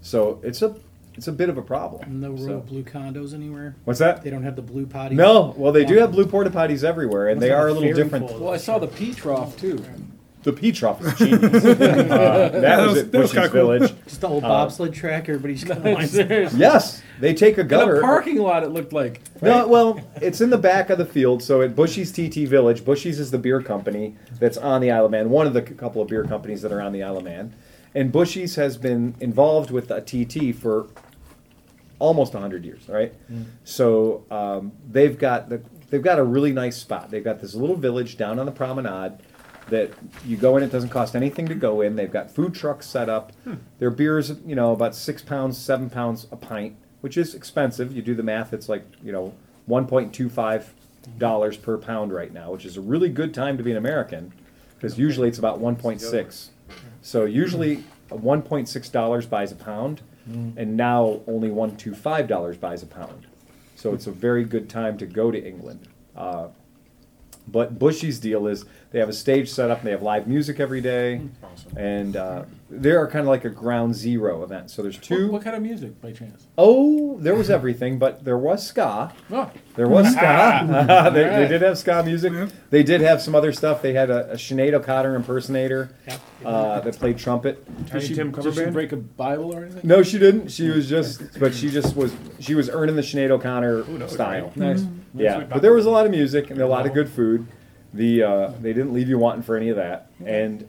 So 0.00 0.40
it's 0.42 0.61
a 0.62 0.74
it's 1.14 1.29
a 1.29 1.33
bit 1.33 1.48
of 1.48 1.59
a 1.59 1.62
problem. 1.62 2.20
No 2.20 2.37
So- 2.37 2.44
real 2.46 2.61
blue 2.61 2.83
condos 2.83 3.35
anywhere. 3.35 3.75
What's 3.85 3.98
that? 4.01 4.22
They 4.22 4.31
don't 4.31 4.42
have 4.44 4.57
the 4.57 4.62
blue 4.62 4.87
potties. 4.87 5.12
No, 5.12 5.55
well 5.57 5.72
they 5.72 5.85
do 5.85 5.96
have 5.98 6.12
blue 6.12 6.27
porta 6.27 6.51
potties 6.51 6.85
everywhere, 6.85 7.29
and 7.29 7.38
Must 7.38 7.46
they 7.48 7.53
are 7.53 7.68
a 7.68 7.72
a 7.72 7.75
little 7.75 7.92
different. 7.92 8.25
Well, 8.40 8.53
I 8.53 8.57
saw 8.57 8.79
the 8.79 8.88
pea 8.88 9.12
trough 9.14 9.57
too. 9.59 9.83
The 10.44 10.53
pea 10.53 10.72
trough 10.72 11.01
is 11.07 11.14
genius. 11.14 11.64
Uh, 12.12 12.48
that 12.48 12.81
was 12.81 12.88
was- 12.88 12.98
at 12.98 13.12
that 13.12 13.18
was 13.20 13.33
Bushy's 13.33 13.51
cool. 13.51 13.61
Village. 13.77 13.94
Just 14.07 14.20
the 14.22 14.29
old 14.29 14.42
bobsled 14.42 14.44
Uh, 14.44 14.48
bobsled 14.64 14.94
track. 14.94 15.29
Everybody's 15.29 15.62
going. 15.62 16.07
Seriously. 16.09 16.59
Yes, 16.59 17.01
they 17.20 17.33
take 17.33 17.59
a 17.59 17.61
In 17.61 17.68
gutter. 17.68 17.96
a 17.98 18.01
parking 18.01 18.38
lot, 18.38 18.64
it 18.64 18.70
looked 18.70 18.92
like. 18.92 19.20
No, 19.40 19.68
well, 19.68 20.01
it's 20.20 20.40
in 20.40 20.51
the 20.51 20.59
back 20.59 20.90
of 20.90 20.98
the 20.98 21.07
field. 21.07 21.44
So 21.44 21.62
at 21.62 21.77
Bushy's 21.77 22.11
TT 22.11 22.48
Village, 22.48 22.85
Bushy's 22.85 23.20
is 23.20 23.31
the 23.31 23.38
beer 23.38 23.62
company 23.62 24.16
that's 24.40 24.57
on 24.57 24.81
the 24.81 24.90
Isle 24.90 25.05
of 25.05 25.11
Man, 25.12 25.31
one 25.31 25.46
of 25.46 25.53
the 25.55 25.62
couple 25.62 26.03
of 26.03 26.09
beer 26.09 26.25
companies 26.25 26.61
that 26.62 26.72
are 26.72 26.81
on 26.81 26.92
the 26.92 27.05
Isle 27.05 27.18
of 27.18 27.25
Man. 27.25 27.53
And 27.94 28.11
Bushy's 28.11 28.57
has 28.57 28.76
been 28.76 29.14
involved 29.20 29.70
with 29.70 29.90
a 29.90 30.00
TT 30.00 30.55
for 30.57 30.87
almost 31.98 32.33
100 32.33 32.64
years, 32.64 32.88
right? 32.88 33.12
So 33.64 34.24
um, 34.31 34.72
they've 34.90 35.16
got 35.18 35.48
the, 35.48 35.62
they've 35.90 36.02
got 36.02 36.18
a 36.18 36.24
really 36.24 36.52
nice 36.52 36.76
spot. 36.76 37.11
They've 37.11 37.22
got 37.22 37.40
this 37.40 37.55
little 37.55 37.76
village 37.76 38.16
down 38.16 38.38
on 38.38 38.46
the 38.46 38.52
promenade 38.52 39.18
that 39.68 39.92
you 40.26 40.37
go 40.37 40.57
in. 40.57 40.62
It 40.62 40.72
doesn't 40.72 40.88
cost 40.88 41.14
anything 41.14 41.46
to 41.48 41.55
go 41.55 41.81
in. 41.83 41.94
They've 41.94 42.11
got 42.11 42.31
food 42.31 42.55
trucks 42.55 42.87
set 42.87 43.09
up. 43.09 43.33
Their 43.78 43.90
beers, 43.90 44.33
you 44.44 44.55
know, 44.57 44.72
about 44.72 44.94
six 44.94 45.22
pounds, 45.22 45.57
seven 45.59 45.88
pounds 45.90 46.26
a 46.33 46.37
pint, 46.37 46.76
which 47.02 47.16
is 47.16 47.35
expensive. 47.35 47.92
You 47.94 48.02
do 48.02 48.14
the 48.14 48.22
math; 48.22 48.52
it's 48.52 48.68
like 48.68 48.85
you 49.02 49.12
know, 49.12 49.35
1.25 49.68 50.64
dollars 51.18 51.57
per 51.57 51.76
pound 51.78 52.12
right 52.12 52.33
now, 52.33 52.50
which 52.52 52.64
is 52.64 52.76
a 52.76 52.81
really 52.81 53.09
good 53.09 53.35
time 53.35 53.57
to 53.59 53.62
be 53.62 53.70
an 53.70 53.76
American, 53.76 54.33
because 54.74 54.98
usually 54.98 55.28
it's 55.28 55.38
about 55.38 55.61
1.6. 55.61 56.48
So 57.02 57.24
usually, 57.24 57.84
a 58.10 58.16
1.6 58.16 58.92
dollars 58.92 59.26
buys 59.26 59.52
a 59.52 59.56
pound, 59.56 60.00
and 60.26 60.76
now 60.76 61.20
only 61.26 61.48
1.25 61.50 62.28
dollars 62.28 62.56
buys 62.56 62.82
a 62.82 62.86
pound. 62.86 63.26
So 63.76 63.92
it's 63.92 64.06
a 64.06 64.12
very 64.12 64.44
good 64.44 64.68
time 64.70 64.96
to 64.98 65.06
go 65.06 65.30
to 65.30 65.44
England. 65.44 65.88
Uh, 66.16 66.48
but 67.48 67.76
Bushy's 67.76 68.20
deal 68.20 68.46
is 68.46 68.64
they 68.92 69.00
have 69.00 69.08
a 69.08 69.12
stage 69.12 69.50
set 69.50 69.68
up 69.68 69.78
and 69.78 69.86
they 69.88 69.90
have 69.90 70.02
live 70.02 70.28
music 70.28 70.60
every 70.60 70.80
day, 70.80 71.22
Awesome. 71.42 71.76
and 71.76 72.16
uh, 72.16 72.44
they 72.70 72.92
are 72.92 73.08
kind 73.08 73.22
of 73.22 73.26
like 73.26 73.44
a 73.44 73.50
ground 73.50 73.96
zero 73.96 74.44
event. 74.44 74.70
So 74.70 74.80
there's 74.80 74.94
What, 74.96 75.02
two 75.02 75.28
what 75.32 75.42
kind 75.42 75.56
of 75.56 75.62
music, 75.62 76.00
by 76.00 76.12
chance? 76.12 76.46
oh 76.56 77.16
there 77.18 77.34
was 77.34 77.50
everything, 77.50 77.98
but 77.98 78.24
there 78.24 78.38
was 78.38 78.64
ska. 78.64 79.12
Oh, 79.32 79.50
There 79.74 79.88
was 79.88 80.12
ska. 80.12 81.11
they, 81.14 81.22
they 81.24 81.48
did 81.48 81.62
have 81.62 81.78
ska 81.78 82.02
music. 82.04 82.32
They 82.70 82.82
did 82.82 83.00
have 83.00 83.22
some 83.22 83.35
other 83.35 83.52
stuff. 83.52 83.80
They 83.80 83.94
had 83.94 84.11
a, 84.11 84.32
a 84.32 84.35
Sinead 84.35 84.74
O'Connor 84.74 85.14
impersonator 85.14 85.90
Yep. 86.06 86.20
uh, 86.44 86.80
that 86.80 86.98
played 86.98 87.16
trumpet. 87.18 87.64
Tiny 87.88 88.00
did 88.00 88.08
she, 88.08 88.14
Tim 88.14 88.32
cover 88.32 88.50
did 88.50 88.54
she 88.54 88.61
band. 88.64 88.74
break 88.74 88.92
a 88.92 88.96
Bible 88.96 89.54
or 89.54 89.64
anything? 89.64 89.80
No, 89.85 90.02
she 90.02 90.18
didn't. 90.18 90.50
She 90.50 90.68
was 90.68 90.88
just, 90.88 91.38
but 91.40 91.54
she 91.54 91.70
just 91.70 91.96
was. 91.96 92.14
She 92.38 92.54
was 92.54 92.68
earning 92.68 92.96
the 92.96 93.02
Sinead 93.02 93.30
O'Connor 93.30 93.85
knows, 93.85 94.12
style. 94.12 94.46
right? 94.46 94.56
Nice. 94.56 94.85
Yeah, 95.14 95.44
but 95.44 95.62
there 95.62 95.72
was 95.72 95.87
a 95.87 95.90
lot 95.90 96.04
of 96.04 96.11
music 96.11 96.50
and 96.50 96.61
a 96.61 96.66
lot 96.66 96.85
of 96.87 96.92
good 96.92 97.08
food. 97.08 97.46
The 97.94 98.22
uh, 98.22 98.52
they 98.61 98.72
didn't 98.72 98.92
leave 98.92 99.08
you 99.08 99.18
wanting 99.18 99.42
for 99.42 99.56
any 99.56 99.68
of 99.70 99.76
that. 99.76 100.11
And 100.24 100.68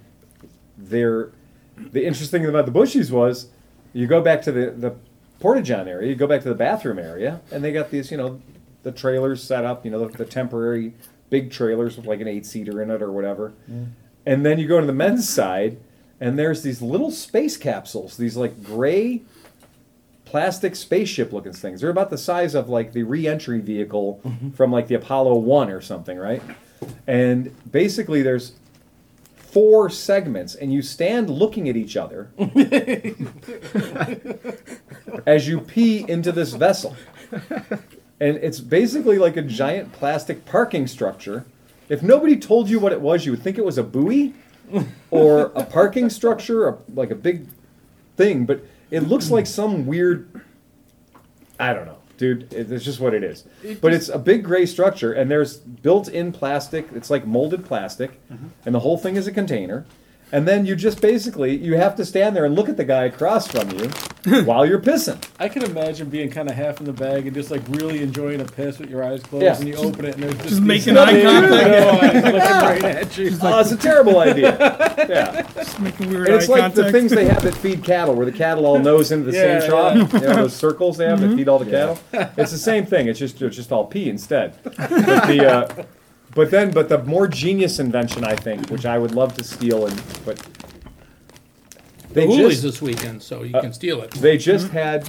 they're 0.77 1.29
the 1.77 2.05
interesting 2.05 2.41
thing 2.41 2.49
about 2.49 2.65
the 2.65 2.71
Bushies 2.71 3.11
was 3.11 3.47
you 3.93 4.07
go 4.07 4.21
back 4.21 4.41
to 4.43 4.51
the 4.51 4.71
the 4.71 4.95
porta 5.39 5.61
john 5.61 5.87
area, 5.87 6.07
you 6.09 6.15
go 6.15 6.27
back 6.27 6.41
to 6.43 6.49
the 6.49 6.55
bathroom 6.55 6.99
area, 6.99 7.41
and 7.51 7.63
they 7.63 7.71
got 7.71 7.89
these 7.91 8.11
you 8.11 8.17
know 8.17 8.41
the 8.83 8.91
trailers 8.91 9.43
set 9.43 9.65
up, 9.65 9.85
you 9.85 9.91
know 9.91 10.05
the, 10.05 10.17
the 10.17 10.25
temporary 10.25 10.93
big 11.29 11.51
trailers 11.51 11.97
with 11.97 12.05
like 12.05 12.21
an 12.21 12.27
eight 12.27 12.45
seater 12.45 12.81
in 12.81 12.91
it 12.91 13.01
or 13.01 13.11
whatever. 13.11 13.53
Mm. 13.69 13.91
And 14.25 14.45
then 14.45 14.59
you 14.59 14.67
go 14.67 14.79
to 14.79 14.85
the 14.85 14.93
men's 14.93 15.27
side, 15.27 15.77
and 16.19 16.37
there's 16.37 16.61
these 16.61 16.81
little 16.81 17.11
space 17.11 17.57
capsules, 17.57 18.17
these 18.17 18.37
like 18.37 18.63
gray 18.63 19.23
plastic 20.25 20.75
spaceship 20.75 21.31
looking 21.31 21.53
things. 21.53 21.81
They're 21.81 21.89
about 21.89 22.09
the 22.09 22.17
size 22.17 22.55
of 22.55 22.67
like 22.67 22.93
the 22.93 23.03
re-entry 23.03 23.59
vehicle 23.59 24.19
mm-hmm. 24.25 24.49
from 24.51 24.71
like 24.71 24.87
the 24.87 24.95
Apollo 24.95 25.35
1 25.35 25.69
or 25.69 25.79
something, 25.79 26.17
right? 26.17 26.41
And 27.05 27.55
basically 27.71 28.23
there's 28.23 28.53
four 29.35 29.91
segments 29.91 30.55
and 30.55 30.73
you 30.73 30.81
stand 30.81 31.29
looking 31.29 31.69
at 31.69 31.75
each 31.77 31.95
other 31.95 32.31
as 35.27 35.47
you 35.47 35.61
pee 35.61 36.03
into 36.09 36.31
this 36.31 36.53
vessel. 36.53 36.95
And 38.19 38.37
it's 38.37 38.59
basically 38.59 39.17
like 39.17 39.35
a 39.37 39.41
giant 39.41 39.91
plastic 39.91 40.45
parking 40.45 40.87
structure. 40.87 41.45
If 41.89 42.01
nobody 42.01 42.37
told 42.37 42.69
you 42.69 42.79
what 42.79 42.91
it 42.93 43.01
was, 43.01 43.25
you 43.25 43.31
would 43.31 43.41
think 43.41 43.57
it 43.57 43.65
was 43.65 43.77
a 43.77 43.83
buoy 43.83 44.33
or 45.11 45.51
a 45.55 45.63
parking 45.65 46.09
structure, 46.09 46.65
or 46.67 46.79
like 46.93 47.11
a 47.11 47.15
big 47.15 47.47
thing, 48.15 48.45
but 48.45 48.63
it 48.91 49.01
looks 49.01 49.29
like 49.29 49.45
some 49.47 49.85
weird. 49.85 50.41
I 51.59 51.73
don't 51.73 51.85
know, 51.85 51.97
dude. 52.17 52.51
it- 52.53 52.71
It's 52.71 52.85
just 52.85 52.99
what 52.99 53.13
it 53.13 53.23
is. 53.23 53.43
but 53.81 53.93
it's 53.93 54.09
a 54.09 54.17
big 54.17 54.43
gray 54.43 54.65
structure, 54.65 55.11
and 55.13 55.29
there's 55.29 55.57
built-in 55.57 56.31
plastic. 56.31 56.87
It's 56.95 57.09
like 57.09 57.27
molded 57.27 57.65
plastic, 57.65 58.11
mm-hmm. 58.31 58.47
and 58.65 58.73
the 58.73 58.79
whole 58.79 58.97
thing 58.97 59.15
is 59.17 59.27
a 59.27 59.31
container. 59.31 59.85
And 60.33 60.45
then 60.47 60.65
you 60.65 60.75
just 60.75 60.99
basically 60.99 61.55
you 61.55 61.75
have 61.77 61.95
to 61.95 62.03
stand 62.05 62.35
there 62.35 62.43
and 62.43 62.53
look 62.55 62.67
at 62.67 62.75
the 62.75 62.83
guy 62.83 63.05
across 63.05 63.47
from 63.47 63.69
you 63.71 63.87
while 64.43 64.65
you're 64.65 64.79
pissing. 64.81 65.23
I 65.39 65.47
can 65.47 65.63
imagine 65.63 66.09
being 66.09 66.29
kind 66.29 66.49
of 66.49 66.55
half 66.55 66.79
in 66.79 66.85
the 66.85 66.91
bag 66.93 67.25
and 67.27 67.33
just 67.35 67.51
like 67.51 67.61
really 67.69 68.01
enjoying 68.01 68.41
a 68.41 68.45
piss 68.45 68.79
with 68.79 68.89
your 68.89 69.03
eyes 69.03 69.21
closed, 69.23 69.43
Yeah. 69.45 69.55
and 69.57 69.67
you 69.67 69.75
open 69.75 70.05
it 70.05 70.15
and 70.15 70.23
there's 70.23 70.35
just, 70.37 70.49
Just 70.49 70.61
making 70.61 70.97
eye 70.97 71.13
big 71.13 71.23
contact. 71.25 71.53
yellow 71.71 71.91
eyes 72.01 72.13
looking 72.23 72.33
right 72.33 72.83
at 72.83 73.17
you. 73.17 73.37
oh, 73.41 73.59
it's 73.59 73.71
a 73.71 73.77
terrible 73.77 74.19
idea. 74.19 74.57
Yeah, 75.07 75.41
Just 75.53 75.79
making 75.79 76.09
weird 76.09 76.27
and 76.27 76.35
it's 76.37 76.49
eye 76.49 76.51
like 76.53 76.61
contact. 76.61 76.75
the 76.75 76.91
things 76.91 77.11
they 77.11 77.25
have 77.25 77.43
that 77.43 77.55
feed 77.55 77.83
cattle, 77.83 78.15
where 78.15 78.25
the 78.25 78.31
cattle 78.31 78.65
all 78.65 78.79
nose 78.79 79.11
into 79.11 79.29
the 79.31 79.37
Yeah, 79.37 79.59
same 79.59 79.69
trough. 79.69 80.13
You 80.13 80.19
know, 80.19 80.33
those 80.35 80.55
circles 80.55 80.97
they 80.97 81.05
have 81.05 81.21
that 81.21 81.35
feed 81.35 81.47
all 81.47 81.59
the 81.59 81.69
cattle. 81.69 81.99
It's 82.37 82.51
the 82.51 82.57
same 82.57 82.85
thing. 82.85 83.07
It's 83.07 83.19
just 83.19 83.41
it's 83.41 83.55
just 83.55 83.71
all 83.71 83.85
pee 83.85 84.09
instead. 84.09 84.55
But 84.63 85.27
the 85.27 85.45
uh, 85.47 85.83
but 86.35 86.51
then 86.51 86.71
but 86.71 86.89
the 86.89 87.03
more 87.03 87.27
genius 87.27 87.79
invention 87.79 88.23
I 88.23 88.35
think, 88.35 88.69
which 88.69 88.85
I 88.85 88.97
would 88.97 89.13
love 89.13 89.35
to 89.37 89.43
steal 89.43 89.85
and 89.87 90.01
but 90.25 90.37
The 92.09 92.13
they 92.13 92.27
Hoolies 92.27 92.49
just 92.49 92.63
this 92.63 92.81
weekend, 92.81 93.21
so 93.23 93.43
you 93.43 93.55
Uh, 93.55 93.61
can 93.61 93.73
steal 93.73 94.01
it. 94.01 94.11
they 94.11 94.37
just 94.37 94.67
mm-hmm. 94.67 94.77
had 94.77 95.07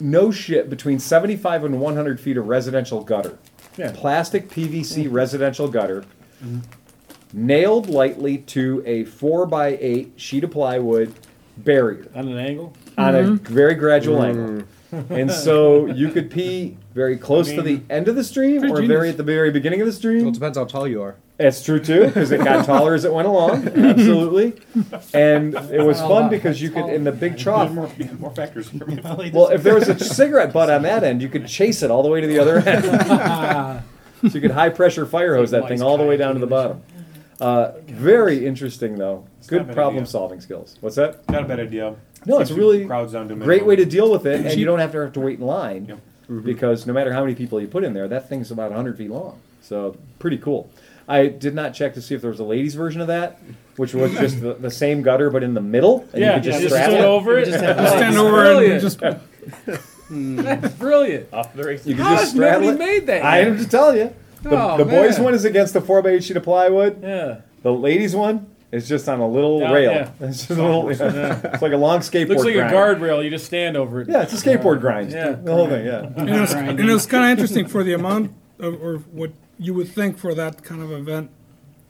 no 0.00 0.30
shit 0.30 0.68
between 0.68 0.98
75 0.98 1.64
and 1.64 1.80
100 1.80 2.20
feet 2.20 2.36
of 2.36 2.46
residential 2.48 3.02
gutter. 3.02 3.38
Yeah. 3.76 3.92
Plastic 3.94 4.48
PVC 4.50 5.04
mm-hmm. 5.04 5.12
residential 5.14 5.68
gutter, 5.68 6.04
mm-hmm. 6.44 6.58
nailed 7.32 7.88
lightly 7.88 8.38
to 8.38 8.82
a 8.86 9.04
4 9.04 9.46
by 9.46 9.78
8 9.80 10.12
sheet 10.16 10.44
of 10.44 10.50
plywood 10.50 11.12
barrier 11.56 12.06
On 12.14 12.28
an 12.28 12.38
angle. 12.38 12.72
on 12.98 13.14
a 13.14 13.22
very 13.34 13.74
gradual 13.74 14.18
mm. 14.18 14.24
angle. 14.24 14.66
And 15.10 15.30
so 15.30 15.86
you 15.86 16.10
could 16.10 16.30
pee 16.30 16.76
very 16.94 17.16
close 17.16 17.50
to 17.52 17.62
the 17.62 17.80
end 17.90 18.08
of 18.08 18.16
the 18.16 18.24
stream 18.24 18.60
Pretty 18.60 18.84
or 18.84 18.86
very 18.86 19.08
at 19.08 19.16
the 19.16 19.22
very 19.22 19.50
beginning 19.50 19.80
of 19.80 19.86
the 19.86 19.90
Well, 19.92 19.98
stream. 19.98 20.28
it 20.28 20.34
depends 20.34 20.56
how 20.58 20.64
tall 20.64 20.86
you 20.86 21.02
are. 21.02 21.16
It's 21.36 21.64
true 21.64 21.80
too, 21.80 22.06
because 22.06 22.30
it 22.30 22.44
got 22.44 22.64
taller 22.64 22.94
as 22.94 23.04
it 23.04 23.12
went 23.12 23.26
along. 23.26 23.66
Absolutely. 23.76 24.52
And 25.12 25.54
it 25.54 25.82
was 25.84 25.98
fun 26.00 26.30
because 26.30 26.62
you 26.62 26.70
could, 26.70 26.86
in 26.86 27.02
the 27.02 27.10
big 27.10 27.36
trough, 27.36 27.72
More, 27.72 27.90
more 28.20 28.30
factors. 28.30 28.68
for 28.68 28.86
me. 28.86 29.00
well, 29.32 29.48
if 29.48 29.64
there 29.64 29.74
was 29.74 29.88
a 29.88 29.98
cigarette 30.14 30.52
butt 30.52 30.70
on 30.70 30.82
that 30.82 31.02
end, 31.02 31.20
you 31.22 31.28
could 31.28 31.48
chase 31.48 31.82
it 31.82 31.90
all 31.90 32.04
the 32.04 32.08
way 32.08 32.20
to 32.20 32.26
the 32.28 32.38
other 32.38 32.58
end. 32.58 32.84
so 34.30 34.34
you 34.36 34.40
could 34.40 34.52
high 34.52 34.68
pressure 34.70 35.04
fire 35.06 35.34
hose 35.34 35.50
that 35.50 35.66
thing 35.66 35.82
all 35.82 35.98
the 35.98 36.04
way 36.04 36.16
down 36.16 36.34
to 36.34 36.40
the 36.40 36.46
bottom. 36.46 36.82
Uh, 37.40 37.72
very 37.86 38.46
interesting 38.46 38.96
though. 38.96 39.24
not 39.40 39.46
a 39.46 39.48
Good 39.48 39.66
bad 39.68 39.74
problem 39.76 40.02
idea. 40.04 40.10
solving 40.10 40.40
skills. 40.40 40.76
What's 40.80 40.96
that? 40.96 41.28
Not 41.30 41.42
a 41.42 41.46
bad 41.46 41.60
idea. 41.60 41.96
No, 42.26 42.38
it's 42.40 42.48
Keeps 42.50 42.58
really 42.58 42.86
crowds 42.86 43.12
down 43.12 43.28
to 43.28 43.34
a 43.34 43.36
Great 43.36 43.46
minimum. 43.62 43.68
way 43.68 43.76
to 43.76 43.84
deal 43.84 44.10
with 44.10 44.24
it, 44.26 44.46
and 44.46 44.58
you 44.58 44.64
don't 44.64 44.78
have 44.78 44.92
to 44.92 44.98
have 44.98 45.12
to 45.14 45.20
wait 45.20 45.38
in 45.40 45.44
line 45.46 45.86
Yep. 46.28 46.44
because 46.44 46.86
no 46.86 46.92
matter 46.92 47.12
how 47.12 47.20
many 47.22 47.34
people 47.34 47.60
you 47.60 47.66
put 47.68 47.84
in 47.84 47.92
there, 47.92 48.08
that 48.08 48.28
thing's 48.28 48.50
about 48.50 48.70
100 48.70 48.96
feet 48.96 49.10
long. 49.10 49.38
So 49.60 49.96
pretty 50.18 50.38
cool. 50.38 50.70
I 51.06 51.26
did 51.26 51.54
not 51.54 51.74
check 51.74 51.92
to 51.94 52.02
see 52.02 52.14
if 52.14 52.22
there 52.22 52.30
was 52.30 52.40
a 52.40 52.44
ladies' 52.44 52.74
version 52.74 53.00
of 53.02 53.08
that, 53.08 53.38
which 53.76 53.92
was 53.94 54.12
just 54.18 54.40
the, 54.40 54.54
the 54.54 54.70
same 54.70 55.02
gutter 55.02 55.28
but 55.28 55.42
in 55.42 55.52
the 55.54 55.60
middle, 55.60 56.06
and 56.12 56.20
Yeah, 56.22 56.28
you 56.30 56.34
could 56.36 56.44
just 56.44 56.60
just 56.62 56.74
strap 56.74 56.90
stood 56.90 57.00
it. 57.00 57.04
over 57.04 57.38
it. 57.38 57.44
Just 57.46 57.58
Just 57.64 57.88
stand 57.96 58.14
It's 58.14 58.16
over 58.16 58.30
brilliant. 58.30 58.72
and 58.72 58.80
just 58.80 59.00
That's 60.10 60.74
brilliant. 60.76 61.32
Off 61.32 61.54
the 61.54 61.64
race. 61.64 61.86
You 61.86 61.94
could 61.94 62.04
How 62.04 62.10
just 62.12 62.22
has 62.24 62.30
straddle 62.32 62.60
nobody 62.70 62.84
it. 62.84 62.86
made 63.00 63.06
that 63.08 63.24
I 63.24 63.38
yet? 63.40 63.48
am 63.48 63.56
just 63.58 63.70
telling 63.70 63.96
you. 63.98 64.14
The, 64.44 64.62
Oh, 64.62 64.76
the 64.78 64.84
boys' 64.84 65.18
one 65.18 65.34
is 65.34 65.44
against 65.44 65.72
the 65.74 65.80
four 65.80 66.02
by 66.02 66.10
eight 66.10 66.24
sheet 66.24 66.36
of 66.36 66.42
plywood. 66.44 67.02
Yeah. 67.02 67.40
The 67.62 67.72
ladies' 67.72 68.14
one 68.14 68.46
is 68.70 68.88
just 68.88 69.08
on 69.08 69.20
a 69.20 69.28
little 69.28 69.60
Yeah, 69.60 69.72
rail. 69.72 69.92
yeah. 69.92 70.10
It's 70.20 70.46
just 70.46 70.50
a 70.50 70.54
little. 70.54 70.88
It's 70.90 71.00
like 71.62 71.72
a 71.72 71.76
long 71.76 72.00
skateboard. 72.00 72.28
Looks 72.28 72.44
like 72.44 72.54
grind. 72.54 72.74
a 72.74 72.76
guardrail. 72.76 73.24
You 73.24 73.30
just 73.30 73.46
stand 73.46 73.76
over 73.76 74.02
it. 74.02 74.08
Yeah, 74.08 74.22
it's 74.22 74.32
a 74.32 74.36
skateboard 74.36 74.80
grind. 74.80 75.10
Yeah. 75.10 75.32
the 75.32 75.52
whole 75.52 75.68
thing. 75.68 75.86
Yeah. 75.86 76.10
and 76.16 76.28
it 76.30 76.40
was, 76.40 76.52
and 76.52 76.78
it 76.80 76.84
was 76.92 77.06
kind 77.06 77.24
of 77.24 77.30
interesting 77.30 77.66
for 77.66 77.82
the 77.82 77.94
amount 77.94 78.32
of, 78.58 78.80
or 78.82 78.98
what 79.12 79.32
you 79.58 79.72
would 79.74 79.88
think 79.88 80.18
for 80.18 80.34
that 80.34 80.62
kind 80.62 80.82
of 80.82 80.92
event. 80.92 81.30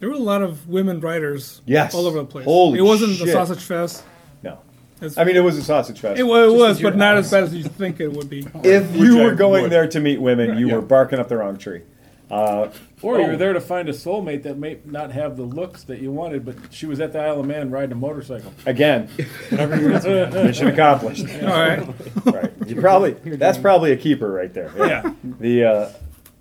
There 0.00 0.08
were 0.10 0.16
a 0.16 0.18
lot 0.18 0.42
of 0.42 0.68
women 0.68 1.00
riders 1.00 1.62
Yes. 1.64 1.94
all 1.94 2.06
over 2.06 2.18
the 2.18 2.24
place. 2.26 2.44
Holy 2.44 2.78
it 2.78 2.82
wasn't 2.82 3.18
the 3.18 3.26
sausage 3.28 3.62
fest. 3.62 4.04
No. 4.42 4.58
It's- 4.98 5.16
I 5.16 5.24
mean, 5.24 5.36
it 5.36 5.40
was 5.40 5.56
a 5.56 5.62
sausage 5.62 5.98
fest. 5.98 6.20
It, 6.20 6.24
wa- 6.24 6.42
it 6.44 6.52
was, 6.52 6.82
but 6.82 6.94
not 6.96 7.16
as 7.16 7.30
bad 7.30 7.44
as 7.44 7.54
you 7.54 7.64
think 7.64 8.00
it 8.00 8.12
would 8.12 8.28
be. 8.28 8.46
if 8.62 8.94
you 8.94 9.16
were 9.18 9.34
going 9.34 9.62
would. 9.62 9.72
there 9.72 9.88
to 9.88 10.00
meet 10.00 10.20
women, 10.20 10.58
you 10.58 10.68
Yeah. 10.68 10.74
were 10.74 10.82
barking 10.82 11.18
up 11.18 11.28
the 11.28 11.36
wrong 11.38 11.56
tree. 11.56 11.82
Uh, 12.30 12.70
Or 13.02 13.18
you 13.18 13.24
Oh. 13.24 13.28
were 13.28 13.36
there 13.36 13.52
to 13.52 13.60
find 13.60 13.88
a 13.88 13.92
soulmate 13.92 14.44
that 14.44 14.56
may 14.56 14.78
not 14.86 15.12
have 15.12 15.36
the 15.36 15.42
looks 15.42 15.82
that 15.84 16.00
you 16.00 16.10
wanted, 16.10 16.44
but 16.44 16.56
she 16.70 16.86
was 16.86 16.98
at 17.00 17.12
the 17.12 17.18
Isle 17.20 17.40
of 17.40 17.46
Man 17.46 17.70
riding 17.70 17.92
a 17.92 17.96
motorcycle. 17.96 18.52
again, 18.66 19.08
mission 19.50 20.68
accomplished. 20.68 21.26
All 21.42 21.48
right. 21.48 21.86
right. 22.24 22.52
You 22.66 22.80
probably 22.80 23.12
that's 23.36 23.58
probably 23.58 23.92
a 23.92 23.96
keeper 23.96 24.30
right 24.30 24.52
there. 24.52 24.72
Yeah. 24.76 25.12
The 25.40 25.64
uh, 25.64 25.88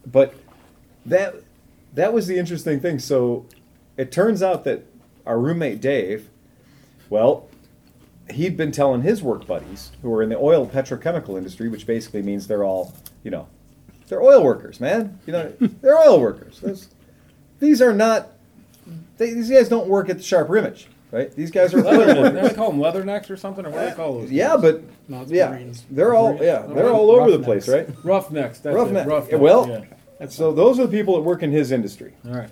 but 0.05 0.33
that 1.05 1.35
that 1.93 2.13
was 2.13 2.27
the 2.27 2.37
interesting 2.37 2.79
thing. 2.79 2.99
So 2.99 3.45
it 3.97 4.11
turns 4.11 4.41
out 4.41 4.63
that 4.63 4.85
our 5.25 5.37
roommate 5.39 5.81
Dave, 5.81 6.29
well, 7.09 7.47
he'd 8.31 8.57
been 8.57 8.71
telling 8.71 9.01
his 9.01 9.21
work 9.21 9.45
buddies 9.45 9.91
who 10.01 10.09
were 10.09 10.23
in 10.23 10.29
the 10.29 10.37
oil 10.37 10.65
petrochemical 10.67 11.37
industry, 11.37 11.67
which 11.69 11.85
basically 11.85 12.21
means 12.21 12.47
they're 12.47 12.63
all 12.63 12.93
you 13.23 13.31
know 13.31 13.47
they're 14.13 14.21
oil 14.21 14.43
workers, 14.43 14.79
man. 14.79 15.17
You 15.25 15.33
know 15.33 15.53
they're 15.81 15.97
oil 15.97 16.19
workers. 16.21 16.59
There's- 16.61 16.87
these 17.59 17.81
are 17.81 17.93
not. 17.93 18.29
They, 19.17 19.33
these 19.33 19.49
guys 19.49 19.69
don't 19.69 19.87
work 19.87 20.09
at 20.09 20.17
the 20.17 20.23
Sharp 20.23 20.49
Image, 20.49 20.87
right? 21.11 21.33
These 21.35 21.49
guys 21.51 21.73
are 21.73 21.79
oil 21.79 21.97
Leather, 21.97 22.21
workers. 22.21 22.49
they 22.49 22.53
call 22.55 22.71
them 22.71 22.79
leathernecks 22.81 23.29
or 23.29 23.37
something, 23.37 23.65
or 23.65 23.69
what 23.69 23.79
do 23.83 23.89
they 23.89 23.95
call 23.95 24.19
those? 24.19 24.31
Yeah, 24.31 24.57
but 24.57 24.81
no, 25.07 25.23
yeah, 25.27 25.49
Marines. 25.49 25.85
they're 25.89 26.13
all 26.13 26.37
yeah, 26.41 26.63
they're 26.67 26.91
all 26.91 27.09
over 27.09 27.31
the 27.31 27.39
place, 27.39 27.67
right? 27.69 27.87
Roughnecks. 28.03 28.59
That's 28.59 28.75
Roughneck. 28.75 29.07
it. 29.07 29.09
Roughnecks. 29.09 29.39
Well, 29.39 29.69
yeah. 30.19 30.27
So 30.27 30.51
those 30.51 30.79
are 30.79 30.85
the 30.87 30.91
people 30.91 31.15
that 31.15 31.21
work 31.21 31.41
in 31.41 31.51
his 31.51 31.71
industry, 31.71 32.13
All 32.25 32.33
right. 32.35 32.49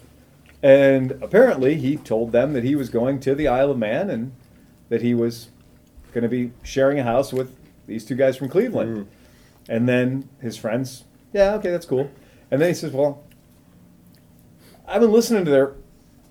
and 0.63 1.12
apparently 1.21 1.76
he 1.76 1.97
told 1.97 2.32
them 2.32 2.54
that 2.54 2.63
he 2.63 2.76
was 2.76 2.89
going 2.89 3.19
to 3.21 3.36
the 3.36 3.47
Isle 3.47 3.71
of 3.71 3.78
Man 3.78 4.10
and 4.10 4.32
that 4.89 5.02
he 5.02 5.13
was 5.13 5.50
going 6.13 6.24
to 6.24 6.30
be 6.30 6.52
sharing 6.63 7.00
a 7.00 7.04
house 7.04 7.32
with 7.34 7.56
these 7.88 8.04
two 8.06 8.15
guys 8.15 8.36
from 8.38 8.50
Cleveland. 8.50 8.97
Mm. 8.97 9.08
And 9.69 9.88
then 9.89 10.28
his 10.41 10.58
friends, 10.58 11.04
yeah, 11.33 11.53
okay, 11.55 11.71
that's 11.71 11.85
cool. 11.85 12.09
And 12.49 12.61
then 12.61 12.69
he 12.69 12.73
says, 12.73 12.91
well, 12.91 13.23
I've 14.87 15.01
been 15.01 15.11
listening 15.11 15.45
to 15.45 15.51
their 15.51 15.73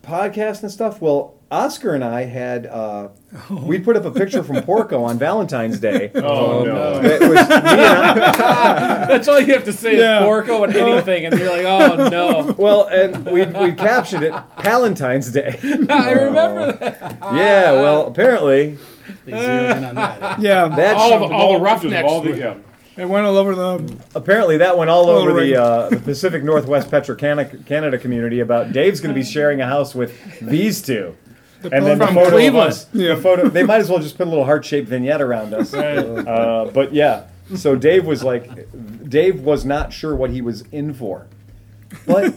podcast 0.02 0.62
and 0.62 0.70
stuff. 0.70 1.00
Well, 1.00 1.34
Oscar 1.50 1.94
and 1.94 2.04
I 2.04 2.24
had 2.26 2.66
uh, 2.66 3.08
we 3.50 3.78
put 3.80 3.96
up 3.96 4.04
a 4.04 4.10
picture 4.12 4.44
from 4.44 4.62
Porco 4.62 5.02
on 5.02 5.18
Valentine's 5.18 5.80
Day. 5.80 6.12
Oh, 6.14 6.62
no. 6.64 7.00
That 7.00 7.20
was 7.22 7.30
me 7.30 7.36
and 7.38 7.42
I, 7.50 9.06
That's 9.08 9.26
all 9.26 9.40
you 9.40 9.52
have 9.54 9.64
to 9.64 9.72
say 9.72 9.98
Yeah. 9.98 10.20
is 10.20 10.24
Porco 10.26 10.62
and 10.64 10.76
anything, 10.76 11.26
and 11.26 11.36
you're 11.38 11.50
like, 11.50 11.64
oh 11.64 12.08
no. 12.08 12.54
well, 12.58 12.86
and 12.86 13.24
we 13.26 13.44
we 13.46 13.72
captioned 13.72 14.22
it 14.22 14.32
Palentine's 14.58 15.32
Day. 15.32 15.58
I 15.88 16.12
remember 16.12 16.72
that. 16.72 17.18
Yeah, 17.34 17.72
well, 17.72 18.06
apparently 18.06 18.78
They 19.24 19.32
zeroed 19.32 19.76
in 19.78 19.84
on 19.86 19.94
that. 19.96 20.40
Yeah. 20.40 20.68
that 20.68 20.96
All 20.96 21.10
shoved- 21.10 21.30
the- 21.30 21.34
all 21.34 21.52
the 21.52 21.58
All 21.58 21.60
roughnecks. 21.60 22.22
the, 22.24 22.36
yeah. 22.38 22.54
It 23.00 23.08
went 23.08 23.24
all 23.26 23.36
over 23.36 23.54
the. 23.54 23.96
apparently 24.14 24.58
that 24.58 24.76
went 24.76 24.90
all 24.90 25.08
over 25.08 25.32
the, 25.40 25.56
uh, 25.60 25.88
the 25.88 25.96
Pacific 26.04 26.42
Northwest 26.44 26.90
Petro 26.90 27.14
Canada, 27.14 27.56
Canada 27.64 27.96
community 27.98 28.40
about 28.40 28.72
Dave's 28.72 29.00
going 29.00 29.14
to 29.14 29.18
be 29.18 29.24
sharing 29.26 29.60
a 29.60 29.66
house 29.66 29.94
with 29.94 30.38
these 30.40 30.82
two. 30.82 31.16
And 31.62 31.84
then 31.86 31.98
the 31.98 32.06
From 32.06 32.14
photo 32.14 32.30
Cleveland. 32.30 32.66
of 32.66 32.72
us, 32.72 32.86
Yeah. 32.92 33.14
the 33.14 33.20
photo, 33.20 33.48
they 33.48 33.62
might 33.62 33.80
as 33.80 33.90
well 33.90 33.98
just 34.00 34.16
put 34.16 34.26
a 34.26 34.30
little 34.30 34.44
heart-shaped 34.46 34.88
vignette 34.88 35.20
around 35.20 35.52
us. 35.54 35.72
Uh, 35.74 36.70
but 36.72 36.92
yeah, 36.94 37.24
so 37.54 37.76
Dave 37.76 38.06
was 38.06 38.22
like, 38.22 38.68
Dave 39.08 39.40
was 39.40 39.64
not 39.64 39.92
sure 39.92 40.14
what 40.16 40.30
he 40.30 40.40
was 40.42 40.62
in 40.72 40.94
for, 40.94 41.26
but 42.06 42.34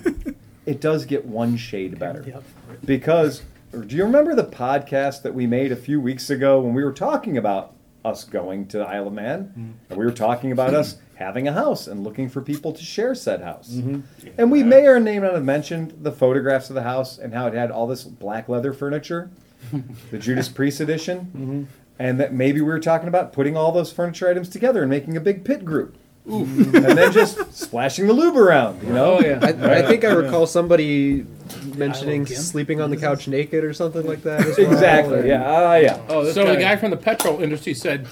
it 0.65 0.82
does 0.82 1.06
get 1.06 1.26
one 1.26 1.56
shade 1.58 1.97
better 1.99 2.23
Yep. 2.28 2.43
because 2.86 3.43
do 3.88 3.95
you 3.95 4.04
remember 4.04 4.36
the 4.36 4.43
podcast 4.43 5.21
that 5.23 5.34
we 5.34 5.47
made 5.47 5.71
a 5.71 5.76
few 5.76 5.99
weeks 6.02 6.30
ago 6.30 6.60
when 6.60 6.73
we 6.73 6.84
were 6.84 6.91
talking 6.93 7.38
about 7.38 7.73
us 8.06 8.24
going 8.24 8.68
to 8.68 8.78
the 8.78 8.86
Isle 8.86 9.08
of 9.08 9.13
Man. 9.13 9.46
Mm-hmm. 9.46 9.72
And 9.89 10.00
we 10.00 10.06
were 10.06 10.12
talking 10.12 10.52
about 10.52 10.74
us 10.74 10.98
having 11.16 11.48
a 11.48 11.54
house 11.54 11.88
and 11.88 12.04
looking 12.04 12.28
for 12.30 12.42
people 12.42 12.74
to 12.74 12.84
share 12.84 13.16
said 13.16 13.42
house. 13.42 13.72
Mm-hmm. 13.72 14.30
And 14.38 14.52
we 14.52 14.63
may 14.63 14.88
or 14.88 15.00
may 15.00 15.20
not 15.20 15.34
have 15.34 15.44
mentioned 15.44 15.94
the 16.02 16.12
photographs 16.12 16.70
of 16.70 16.76
the 16.76 16.84
house 16.84 17.18
and 17.18 17.34
how 17.34 17.48
it 17.48 17.54
had 17.54 17.72
all 17.72 17.88
this 17.88 18.04
black 18.04 18.50
leather 18.50 18.74
furniture 18.74 19.30
the 20.12 20.18
Judas 20.18 20.50
Priest 20.50 20.82
edition 20.82 21.20
mm-hmm. 21.20 21.63
and 22.00 22.20
that 22.20 22.34
maybe 22.34 22.62
we 22.62 22.68
were 22.68 22.80
talking 22.80 23.08
about 23.08 23.34
putting 23.34 23.56
all 23.56 23.72
those 23.72 23.92
furniture 23.92 24.30
items 24.30 24.50
together 24.50 24.82
and 24.82 24.89
making 24.89 25.16
a 25.16 25.22
big 25.22 25.46
pit 25.46 25.63
group 25.63 25.98
and 26.26 26.74
then 26.74 27.12
just 27.12 27.54
splashing 27.54 28.08
the 28.08 28.14
lube 28.14 28.38
around 28.38 28.82
you 28.82 28.94
know 28.94 29.18
Oh 29.18 29.20
yeah. 29.20 29.40
I, 29.42 29.80
I 29.80 29.82
think 29.82 30.06
I 30.06 30.14
recall 30.14 30.48
somebody 30.48 31.26
mentioning 31.76 32.22
Isle 32.22 32.24
of 32.24 32.28
Kim? 32.30 32.38
sleeping 32.38 32.80
on 32.82 32.90
the 32.90 32.98
couch 32.98 33.28
naked 33.28 33.64
or 33.64 33.74
something 33.74 34.06
like 34.08 34.24
that. 34.24 34.40
As 34.46 34.58
well. 34.58 34.72
exactly 34.72 35.28
yeah 35.28 35.44
ah 35.46 35.76
yeah 35.76 36.02
Oh, 36.10 36.24
this 36.24 36.34
So 36.36 36.46
guy. 36.46 36.56
the 36.56 36.62
guy 36.62 36.76
from 36.78 36.92
the 36.92 36.98
petrol 36.98 37.42
industry 37.44 37.74
said, 37.74 38.08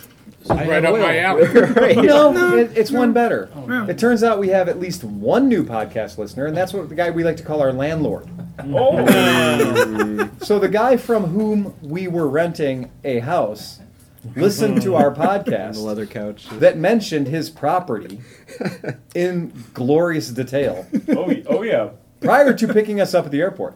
I 0.50 0.68
right 0.68 0.84
up 0.84 0.94
my 0.98 1.20
alley. 1.20 1.44
right. 1.48 1.96
No, 1.98 2.58
it, 2.58 2.76
it's 2.76 2.90
one 2.92 3.14
better. 3.14 3.50
Yeah. 3.68 3.88
It 3.88 3.98
turns 4.00 4.24
out 4.24 4.40
we 4.40 4.48
have 4.50 4.68
at 4.68 4.80
least 4.80 5.04
one 5.04 5.48
new 5.48 5.64
podcast 5.64 6.18
listener, 6.18 6.48
and 6.48 6.58
that's 6.58 6.74
what 6.74 6.90
the 6.90 6.96
guy 6.96 7.12
we 7.12 7.24
like 7.24 7.38
to 7.38 7.44
call 7.44 7.62
our 7.62 7.72
landlord. 7.72 8.28
Oh, 8.60 10.30
So 10.42 10.58
the 10.58 10.68
guy 10.68 10.98
from 10.98 11.26
whom 11.26 11.76
we 11.84 12.08
were 12.08 12.28
renting 12.28 12.90
a 13.04 13.20
house 13.20 13.80
listened 14.36 14.82
to 14.82 14.96
our 14.96 15.08
On 15.10 15.14
the 15.14 15.22
podcast 15.22 15.78
leather 15.82 16.06
couch. 16.06 16.48
that 16.54 16.78
mentioned 16.78 17.28
his 17.28 17.50
property 17.50 18.22
in 19.16 19.52
glorious 19.74 20.30
detail 20.30 20.88
oh, 21.10 21.34
oh 21.48 21.62
yeah. 21.64 21.90
prior 22.20 22.54
to 22.54 22.68
picking 22.74 23.02
us 23.02 23.14
up 23.14 23.26
at 23.26 23.32
the 23.32 23.42
airport. 23.42 23.76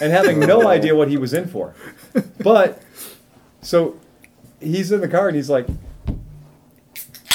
and 0.00 0.12
having 0.12 0.38
no 0.40 0.68
idea 0.68 0.94
what 0.94 1.08
he 1.08 1.16
was 1.16 1.32
in 1.34 1.48
for. 1.48 1.74
But 2.38 2.80
so 3.60 3.98
he's 4.60 4.92
in 4.92 5.00
the 5.00 5.08
car 5.08 5.28
and 5.28 5.36
he's 5.36 5.50
like, 5.50 5.66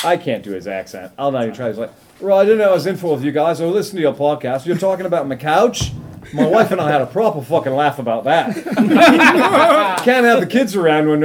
I 0.04 0.16
can't 0.16 0.44
do 0.44 0.52
his 0.52 0.68
accent. 0.68 1.12
I'll 1.18 1.32
not 1.32 1.44
even 1.44 1.56
try. 1.56 1.68
He's 1.68 1.78
like, 1.78 1.92
well, 2.22 2.38
I 2.38 2.44
didn't 2.44 2.60
know 2.60 2.70
I 2.70 2.74
was 2.74 2.88
in 2.88 2.96
for 2.96 3.16
with 3.16 3.24
you 3.24 3.32
guys. 3.32 3.60
Oh, 3.60 3.66
I 3.66 3.68
was 3.68 3.76
listening 3.76 3.98
to 3.98 4.10
your 4.10 4.14
podcast. 4.14 4.66
You're 4.66 4.78
talking 4.78 5.06
about 5.06 5.28
my 5.28 5.36
couch. 5.36 5.92
My 6.34 6.46
wife 6.46 6.72
and 6.72 6.80
I 6.80 6.92
had 6.92 7.02
a 7.02 7.06
proper 7.08 7.42
fucking 7.42 7.74
laugh 7.74 7.98
about 8.00 8.24
that. 8.26 8.56
Can't 10.04 10.26
have 10.26 10.40
the 10.40 10.48
kids 10.48 10.76
around 10.76 11.10
when. 11.10 11.22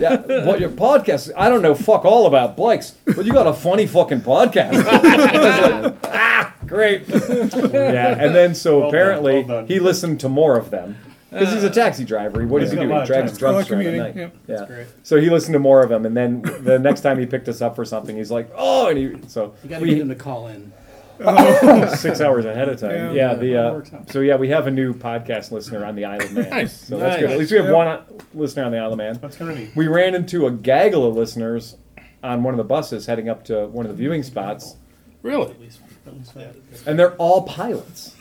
Yeah, 0.00 0.44
what 0.44 0.60
your 0.60 0.70
podcast? 0.70 1.30
I 1.36 1.48
don't 1.48 1.62
know 1.62 1.74
fuck 1.74 2.04
all 2.04 2.26
about 2.26 2.56
bikes, 2.56 2.92
but 3.06 3.24
you 3.26 3.32
got 3.32 3.46
a 3.46 3.52
funny 3.52 3.86
fucking 3.86 4.22
podcast. 4.22 4.84
I 4.86 5.38
was 5.72 5.82
like, 5.82 5.94
ah, 6.04 6.54
great. 6.66 7.08
yeah, 7.08 8.16
and 8.18 8.34
then 8.34 8.54
so 8.54 8.80
Well 8.80 8.80
done, 8.80 8.88
apparently 8.88 9.34
well 9.44 9.58
done. 9.60 9.66
he 9.66 9.78
listened 9.80 10.20
to 10.20 10.28
more 10.28 10.56
of 10.58 10.70
them 10.70 10.96
because 11.30 11.52
he's 11.52 11.64
a 11.64 11.70
taxi 11.70 12.04
driver. 12.04 12.46
What 12.46 12.60
does 12.60 12.70
he 12.72 12.76
Yeah. 12.76 12.84
do? 12.84 12.88
A 12.88 12.90
lot 12.90 12.96
He 12.96 13.02
of 13.02 13.06
drags 13.08 13.30
times. 13.32 13.38
drunks 13.38 13.70
around 13.70 13.80
at 13.80 13.86
Telecommuting, 13.94 13.98
night. 14.16 14.30
yeah. 14.48 14.56
Yeah. 14.60 14.66
great. 14.66 14.86
So 15.02 15.20
he 15.20 15.30
listened 15.30 15.52
to 15.54 15.58
more 15.58 15.82
of 15.82 15.88
them, 15.88 16.06
and 16.06 16.16
then 16.16 16.42
the 16.60 16.78
next 16.78 17.00
time 17.02 17.18
he 17.18 17.26
picked 17.26 17.48
us 17.48 17.60
up 17.62 17.74
for 17.76 17.84
something, 17.84 18.16
he's 18.16 18.30
like, 18.30 18.50
"Oh!" 18.56 18.88
And 18.88 18.98
he 18.98 19.16
so 19.28 19.54
You 19.62 19.70
got 19.70 19.78
to 19.78 19.82
we 19.82 19.90
get 19.90 19.98
them 20.00 20.08
to 20.08 20.14
call 20.14 20.46
in. 20.48 20.72
six 21.96 22.20
hours 22.20 22.44
ahead 22.44 22.68
of 22.68 22.78
time. 22.80 23.14
Yeah. 23.14 23.32
Yeah, 23.32 23.34
the 23.34 23.56
uh, 23.56 23.82
so 24.10 24.20
yeah, 24.20 24.36
we 24.36 24.48
have 24.48 24.66
a 24.66 24.70
new 24.70 24.92
podcast 24.94 25.50
listener 25.50 25.84
on 25.84 25.94
the 25.94 26.04
Isle 26.04 26.22
of 26.22 26.32
Man. 26.32 26.50
Nice, 26.50 26.72
So 26.86 26.98
that's 26.98 27.20
good. 27.20 27.30
At 27.30 27.38
least 27.38 27.50
we 27.52 27.58
have 27.58 27.66
Yeah. 27.66 27.72
one 27.72 27.86
uh, 27.86 28.02
listener 28.34 28.64
on 28.64 28.72
the 28.72 28.78
Isle 28.78 28.92
of 28.92 28.98
Man. 28.98 29.18
That's 29.20 29.36
kind 29.36 29.50
of 29.50 29.58
neat. 29.58 29.70
We 29.76 29.86
ran 29.88 30.14
into 30.14 30.46
a 30.46 30.50
gaggle 30.50 31.06
of 31.06 31.16
listeners 31.16 31.76
on 32.22 32.42
one 32.42 32.54
of 32.54 32.58
the 32.58 32.64
buses 32.64 33.06
heading 33.06 33.28
up 33.28 33.44
to 33.44 33.66
one 33.66 33.84
of 33.86 33.92
the 33.92 33.96
viewing 33.98 34.22
spots, 34.22 34.76
Really? 35.22 35.50
At 35.52 35.60
least, 35.60 35.80
at 36.06 36.14
least 36.14 36.34
that. 36.34 36.54
and 36.86 36.98
they're 36.98 37.14
all 37.16 37.42
pilots. 37.42 38.14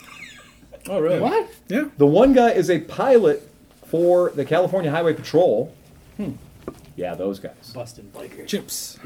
Oh, 0.89 0.99
really? 0.99 1.19
What? 1.19 1.49
Yeah. 1.69 1.85
The 1.97 2.05
one 2.07 2.33
guy 2.33 2.51
is 2.51 2.69
a 2.69 2.79
pilot 2.79 3.49
for 3.87 4.31
the 4.31 4.43
California 4.45 4.91
Highway 4.91 5.13
Patrol. 5.13 5.73
Hmm. 6.17 6.31
Yeah, 6.95 7.15
those 7.15 7.39
guys. 7.39 7.71
Busting 7.73 8.11
bikers. 8.13 8.47
Chips. 8.47 8.99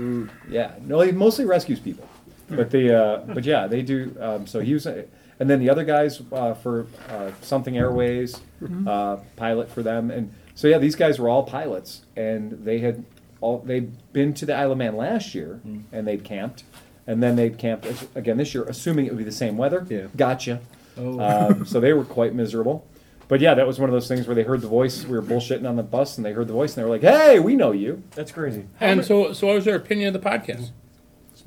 Yeah, 0.49 0.73
no, 0.81 0.99
he 1.01 1.11
mostly 1.11 1.45
rescues 1.45 1.79
people, 1.79 2.07
but 2.49 2.71
the 2.71 2.97
uh, 2.97 3.17
but 3.33 3.43
yeah, 3.43 3.67
they 3.67 3.81
do. 3.81 4.15
Um, 4.19 4.47
so 4.47 4.59
he 4.59 4.73
was, 4.73 4.85
and 4.85 5.07
then 5.39 5.59
the 5.59 5.69
other 5.69 5.83
guys 5.83 6.21
uh, 6.31 6.53
for 6.53 6.87
uh, 7.09 7.31
something 7.41 7.77
Airways, 7.77 8.39
uh, 8.87 9.17
pilot 9.35 9.69
for 9.69 9.83
them, 9.83 10.11
and 10.11 10.33
so 10.55 10.67
yeah, 10.67 10.77
these 10.77 10.95
guys 10.95 11.19
were 11.19 11.29
all 11.29 11.43
pilots, 11.43 12.01
and 12.15 12.51
they 12.65 12.79
had 12.79 13.05
all 13.41 13.59
they'd 13.59 13.91
been 14.13 14.33
to 14.35 14.45
the 14.45 14.55
Isle 14.55 14.71
of 14.71 14.77
Man 14.77 14.95
last 14.95 15.35
year, 15.35 15.59
and 15.91 16.07
they'd 16.07 16.23
camped, 16.23 16.63
and 17.05 17.21
then 17.21 17.35
they'd 17.35 17.57
camped 17.57 17.87
again 18.15 18.37
this 18.37 18.53
year, 18.53 18.63
assuming 18.63 19.05
it 19.05 19.11
would 19.11 19.19
be 19.19 19.23
the 19.23 19.31
same 19.31 19.57
weather. 19.57 19.85
Yeah. 19.89 20.07
gotcha. 20.15 20.61
Oh. 20.97 21.19
Um, 21.19 21.65
so 21.67 21.79
they 21.79 21.93
were 21.93 22.05
quite 22.05 22.33
miserable. 22.33 22.87
But 23.27 23.41
yeah, 23.41 23.53
that 23.55 23.67
was 23.67 23.77
one 23.77 23.89
of 23.89 23.93
those 23.93 24.07
things 24.07 24.25
where 24.25 24.35
they 24.35 24.43
heard 24.43 24.61
the 24.61 24.69
voice. 24.69 25.03
We 25.03 25.17
were 25.17 25.21
bullshitting 25.21 25.67
on 25.67 25.75
the 25.75 25.83
bus, 25.83 26.17
and 26.17 26.25
they 26.25 26.31
heard 26.31 26.47
the 26.47 26.53
voice, 26.53 26.75
and 26.75 26.81
they 26.83 26.89
were 26.89 26.95
like, 26.95 27.01
"Hey, 27.01 27.39
we 27.39 27.55
know 27.55 27.71
you." 27.71 28.03
That's 28.15 28.31
crazy. 28.31 28.65
And 28.79 29.03
so, 29.05 29.33
so 29.33 29.47
what 29.47 29.55
was 29.55 29.65
their 29.65 29.75
opinion 29.75 30.15
of 30.15 30.21
the 30.21 30.29
podcast? 30.29 30.71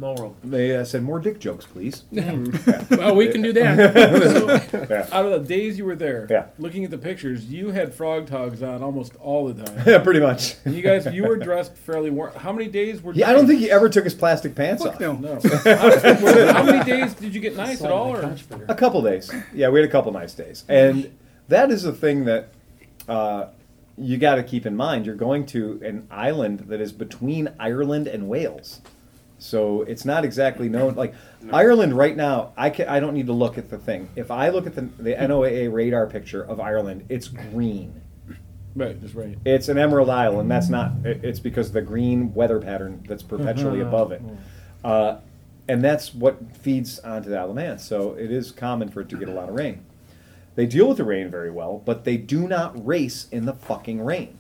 Small 0.00 0.14
world. 0.14 0.36
They 0.42 0.74
uh, 0.74 0.82
said, 0.84 1.02
"More 1.02 1.20
dick 1.20 1.38
jokes, 1.38 1.66
please." 1.66 2.04
Well, 2.10 3.14
we 3.14 3.28
can 3.28 3.42
do 3.42 3.52
that. 3.52 4.70
Yeah. 4.90 5.06
Out 5.12 5.26
of 5.26 5.42
the 5.42 5.46
days 5.46 5.76
you 5.76 5.84
were 5.84 5.94
there, 5.94 6.26
Yeah. 6.30 6.46
looking 6.58 6.84
at 6.86 6.90
the 6.90 6.96
pictures, 6.96 7.44
you 7.44 7.70
had 7.70 7.92
Frogg 7.92 8.26
Toggs 8.26 8.62
on 8.62 8.82
almost 8.82 9.14
all 9.16 9.52
the 9.52 9.62
time. 9.62 9.82
Yeah, 9.86 9.98
pretty 9.98 10.20
much. 10.20 10.56
And 10.64 10.74
you 10.74 10.80
guys, 10.80 11.04
you 11.12 11.24
were 11.24 11.36
dressed 11.36 11.76
fairly 11.76 12.08
warm. 12.08 12.32
How 12.34 12.50
many 12.50 12.68
days 12.68 13.02
were? 13.02 13.12
He, 13.12 13.22
I 13.22 13.34
don't 13.34 13.46
think 13.46 13.60
he 13.60 13.70
ever 13.70 13.90
took 13.90 14.04
his 14.04 14.14
plastic 14.14 14.54
pants 14.54 14.82
Fuck 14.82 14.94
off. 14.94 15.00
no. 15.00 15.12
No. 15.12 15.38
how, 15.64 16.52
how 16.54 16.62
many 16.62 16.82
days 16.82 17.12
did 17.12 17.34
you 17.34 17.40
get 17.42 17.54
nice 17.56 17.82
at 17.82 17.90
all? 17.92 18.16
Or? 18.16 18.34
A 18.68 18.74
couple 18.74 19.02
days. 19.02 19.30
Yeah, 19.52 19.68
we 19.68 19.80
had 19.80 19.88
a 19.88 19.92
couple 19.92 20.10
nice 20.12 20.32
days, 20.32 20.64
and 20.66 21.14
that 21.48 21.70
is 21.70 21.84
a 21.84 21.92
thing 21.92 22.24
that 22.24 22.48
uh, 23.06 23.48
you 23.98 24.16
got 24.16 24.36
to 24.36 24.42
keep 24.42 24.64
in 24.64 24.74
mind. 24.76 25.04
You're 25.04 25.14
going 25.14 25.44
to 25.46 25.78
an 25.84 26.06
island 26.10 26.60
that 26.68 26.80
is 26.80 26.90
between 26.90 27.50
Ireland 27.60 28.08
and 28.08 28.30
Wales, 28.30 28.80
so 29.40 29.82
it's 29.82 30.04
not 30.04 30.24
exactly 30.24 30.68
known. 30.68 30.94
Like 30.94 31.14
Ireland 31.52 31.96
right 31.96 32.16
now, 32.16 32.52
I 32.56 32.70
can, 32.70 32.88
I 32.88 33.00
don't 33.00 33.14
need 33.14 33.26
to 33.26 33.32
look 33.32 33.58
at 33.58 33.70
the 33.70 33.78
thing. 33.78 34.08
If 34.14 34.30
I 34.30 34.50
look 34.50 34.66
at 34.66 34.74
the 34.74 34.82
the 34.98 35.14
hmm. 35.14 35.24
NOAA 35.24 35.72
radar 35.72 36.06
picture 36.06 36.42
of 36.42 36.60
Ireland, 36.60 37.06
it's 37.08 37.28
green. 37.28 38.00
Right, 38.76 39.00
just 39.00 39.14
right. 39.14 39.36
It's 39.44 39.68
an 39.68 39.78
emerald 39.78 40.10
isle, 40.10 40.38
and 40.38 40.48
that's 40.48 40.68
not. 40.68 40.92
it- 41.04 41.24
It's 41.24 41.40
because 41.40 41.68
of 41.68 41.72
the 41.72 41.82
green 41.82 42.32
weather 42.34 42.60
pattern 42.60 43.04
that's 43.08 43.24
uh-huh. 43.24 43.38
perpetually 43.38 43.80
above 43.80 44.12
it, 44.12 44.20
hmm. 44.20 44.36
uh, 44.84 45.16
and 45.68 45.82
that's 45.82 46.14
what 46.14 46.56
feeds 46.56 46.98
onto 47.00 47.30
the 47.30 47.54
Man. 47.54 47.78
So 47.78 48.12
it 48.12 48.30
is 48.30 48.52
common 48.52 48.90
for 48.90 49.00
it 49.00 49.08
to 49.08 49.16
get 49.16 49.28
a 49.28 49.32
lot 49.32 49.48
of 49.48 49.54
rain. 49.54 49.84
They 50.54 50.66
deal 50.66 50.88
with 50.88 50.98
the 50.98 51.04
rain 51.04 51.30
very 51.30 51.50
well, 51.50 51.80
but 51.84 52.04
they 52.04 52.16
do 52.16 52.46
not 52.46 52.86
race 52.86 53.26
in 53.30 53.46
the 53.46 53.54
fucking 53.54 54.02
rain 54.04 54.38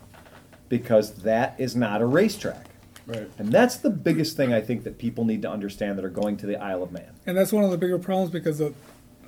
because 0.68 1.22
that 1.22 1.54
is 1.58 1.74
not 1.74 2.02
a 2.02 2.06
racetrack. 2.06 2.69
Right. 3.10 3.30
And 3.38 3.52
that's 3.52 3.76
the 3.78 3.90
biggest 3.90 4.36
thing 4.36 4.52
I 4.52 4.60
think 4.60 4.84
that 4.84 4.98
people 4.98 5.24
need 5.24 5.42
to 5.42 5.50
understand 5.50 5.98
that 5.98 6.04
are 6.04 6.08
going 6.10 6.36
to 6.38 6.46
the 6.46 6.56
Isle 6.56 6.82
of 6.82 6.92
Man. 6.92 7.10
And 7.26 7.36
that's 7.36 7.52
one 7.52 7.64
of 7.64 7.70
the 7.70 7.78
bigger 7.78 7.98
problems 7.98 8.30
because 8.30 8.58
the, 8.58 8.72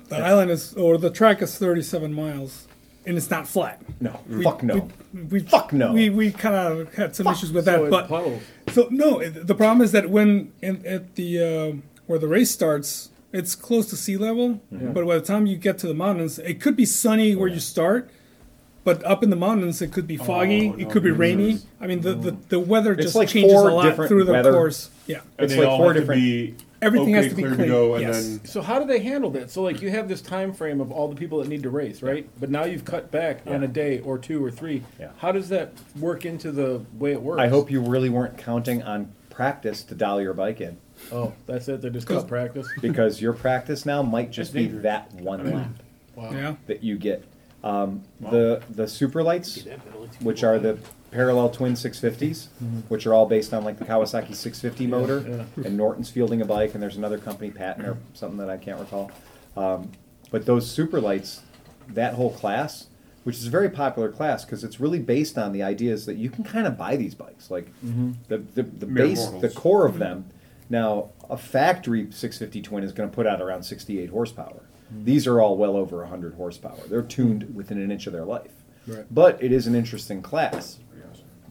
the 0.09 0.17
Yeah. 0.17 0.27
island 0.29 0.51
is, 0.51 0.73
or 0.75 0.97
the 0.97 1.09
track 1.09 1.41
is 1.41 1.57
37 1.57 2.13
miles, 2.13 2.67
and 3.05 3.17
it's 3.17 3.29
not 3.29 3.47
flat. 3.47 3.81
No, 3.99 4.19
We- 4.29 4.43
fuck 4.43 4.63
no. 4.63 4.89
We, 5.13 5.21
we, 5.23 5.39
Fuck 5.41 5.73
no. 5.73 5.91
We, 5.93 6.09
we 6.09 6.31
kind 6.31 6.55
of 6.55 6.93
had 6.95 7.15
some 7.15 7.27
issues 7.27 7.51
with 7.51 7.65
that, 7.65 7.79
so 7.79 7.89
but 7.89 8.07
puddles. 8.07 8.41
so 8.71 8.87
no. 8.89 9.23
The 9.27 9.53
problem 9.55 9.81
is 9.81 9.91
that 9.91 10.09
when 10.09 10.51
in, 10.61 10.85
at 10.85 11.15
the 11.15 11.39
uh, 11.39 11.75
where 12.07 12.17
the 12.19 12.27
race 12.27 12.49
starts, 12.51 13.09
it's 13.31 13.55
close 13.55 13.89
to 13.91 13.95
sea 13.97 14.17
level. 14.17 14.61
But 14.71 15.05
by 15.05 15.15
the 15.15 15.21
time 15.21 15.45
you 15.45 15.57
get 15.57 15.77
to 15.79 15.87
the 15.87 15.93
mountains, 15.93 16.39
it 16.39 16.61
could 16.61 16.75
be 16.75 16.85
sunny 16.85 17.35
where 17.35 17.47
you 17.49 17.59
start. 17.59 18.09
But 18.83 19.03
up 19.05 19.23
in 19.23 19.29
the 19.29 19.35
mountains, 19.37 19.81
it 19.81 19.93
could 19.93 20.07
be 20.07 20.19
oh, 20.19 20.23
foggy. 20.23 20.69
Oh, 20.69 20.73
it 20.73 20.79
no, 20.79 20.89
could 20.89 21.03
be 21.03 21.09
mm-hmm. 21.09 21.21
rainy. 21.21 21.51
is- 21.51 21.65
I 21.79 21.87
mean, 21.87 22.01
the, 22.01 22.13
the, 22.13 22.31
mm-hmm. 22.31 22.47
the 22.49 22.59
weather 22.59 22.95
just 22.95 23.15
like 23.15 23.29
changes 23.29 23.53
a 23.53 23.71
lot 23.71 23.95
through 23.95 24.25
the 24.25 24.33
weather- 24.33 24.51
course. 24.51 24.89
Yeah. 25.07 25.21
And 25.37 25.45
It's 25.45 25.53
they 25.53 25.59
like 25.59 25.69
all 25.69 25.77
four 25.77 25.93
have 25.93 26.03
different- 26.03 26.21
To 26.21 26.25
be 26.25 26.55
Everything 26.81 27.15
okay, 27.15 27.23
has 27.23 27.29
to 27.29 27.35
be 27.35 27.43
clear 27.43 27.55
clean, 27.55 27.67
to 27.69 27.73
go, 27.73 27.93
and 27.95 28.01
yes. 28.03 28.27
then 28.27 28.45
So 28.45 28.61
how 28.61 28.77
do 28.77 28.85
they 28.85 28.99
handle 28.99 29.29
that? 29.31 29.49
So 29.49 29.61
like 29.61 29.81
you 29.81 29.89
have 29.91 30.09
this 30.09 30.21
time 30.21 30.53
frame 30.53 30.81
of 30.81 30.91
all 30.91 31.07
the 31.07 31.15
people 31.15 31.39
that 31.39 31.47
need 31.47 31.63
to 31.63 31.69
race, 31.69 32.01
right? 32.01 32.27
But 32.41 32.49
now 32.49 32.65
you've 32.65 32.83
cut 32.83 33.09
back 33.09 33.39
on 33.47 33.63
a 33.63 33.69
day 33.69 33.99
or 34.01 34.17
two 34.17 34.43
or 34.43 34.51
three. 34.51 34.83
Yeah. 34.99 35.11
How 35.17 35.31
does 35.31 35.47
that 35.47 35.71
work 35.97 36.25
into 36.25 36.51
the 36.51 36.81
way 36.99 37.13
it 37.13 37.21
works? 37.21 37.39
I 37.39 37.47
hope 37.47 37.71
you 37.71 37.79
really 37.79 38.09
weren't 38.09 38.37
counting 38.37 38.83
on 38.83 39.13
practice 39.29 39.83
to 39.83 39.95
dial 39.95 40.21
your 40.21 40.33
bike 40.33 40.59
in. 40.59 40.77
Oh, 41.11 41.33
that's 41.45 41.69
it. 41.69 41.81
They 41.81 41.89
just 41.89 42.05
cut 42.07 42.27
practice. 42.27 42.67
because 42.81 43.21
your 43.21 43.33
practice 43.33 43.85
now 43.85 44.01
might 44.01 44.31
just 44.31 44.53
be 44.53 44.67
that 44.67 45.11
one 45.13 45.53
lap 45.53 45.69
Wow. 46.15 46.31
Yeah. 46.31 46.55
that 46.67 46.83
you 46.83 46.97
get. 46.97 47.23
Um, 47.63 48.03
The 48.19 48.61
the 48.69 48.87
super 48.87 49.23
lights, 49.23 49.63
That 49.63 49.79
ability 49.87 50.17
to 50.17 50.23
which 50.23 50.43
are 50.43 50.59
the 50.59 50.77
parallel 51.11 51.49
twin 51.49 51.73
650s, 51.73 52.47
which 52.89 53.05
are 53.05 53.13
all 53.13 53.25
based 53.25 53.53
on 53.53 53.63
like 53.63 53.77
the 53.77 53.85
Kawasaki 53.85 54.35
650 54.35 54.87
motor, 54.87 55.45
yeah. 55.57 55.65
and 55.65 55.77
Norton's 55.77 56.09
fielding 56.09 56.41
a 56.41 56.45
bike, 56.45 56.73
and 56.73 56.81
there's 56.81 56.97
another 56.97 57.17
company, 57.19 57.51
Paton 57.51 57.85
or 57.85 57.97
something 58.13 58.37
that 58.39 58.49
I 58.49 58.57
can't 58.57 58.79
recall. 58.79 59.11
Um, 59.55 59.91
but 60.31 60.45
those 60.45 60.69
super 60.69 60.99
lights, 60.99 61.41
that 61.89 62.15
whole 62.15 62.31
class, 62.31 62.87
which 63.23 63.37
is 63.37 63.45
a 63.47 63.49
very 63.51 63.69
popular 63.69 64.11
class 64.11 64.43
because 64.43 64.63
it's 64.63 64.79
really 64.79 64.99
based 64.99 65.37
on 65.37 65.53
the 65.53 65.61
ideas 65.63 66.05
that 66.07 66.17
you 66.17 66.29
can 66.29 66.43
kind 66.43 66.65
of 66.65 66.77
buy 66.77 66.95
these 66.97 67.15
bikes, 67.15 67.51
like 67.51 67.67
the 68.27 68.39
the, 68.39 68.63
the 68.63 68.87
Mere 68.87 69.07
base, 69.07 69.27
the 69.39 69.49
core 69.49 69.85
of 69.85 69.99
them. 69.99 70.25
Now, 70.69 71.11
a 71.29 71.37
factory 71.37 72.07
650 72.09 72.61
twin 72.61 72.83
is 72.83 72.91
going 72.91 73.09
to 73.09 73.15
put 73.15 73.27
out 73.27 73.41
around 73.41 73.63
68 73.63 74.09
horsepower. 74.09 74.63
These 75.03 75.27
are 75.27 75.41
all 75.41 75.57
well 75.57 75.75
over 75.75 75.97
100 75.97 76.35
horsepower. 76.35 76.79
They're 76.87 77.01
tuned 77.01 77.55
within 77.55 77.79
an 77.79 77.91
inch 77.91 78.07
of 78.07 78.13
their 78.13 78.25
life. 78.25 78.51
Right. 78.87 79.05
But 79.09 79.41
it 79.41 79.51
is 79.51 79.67
an 79.67 79.75
interesting 79.75 80.21
class, 80.21 80.79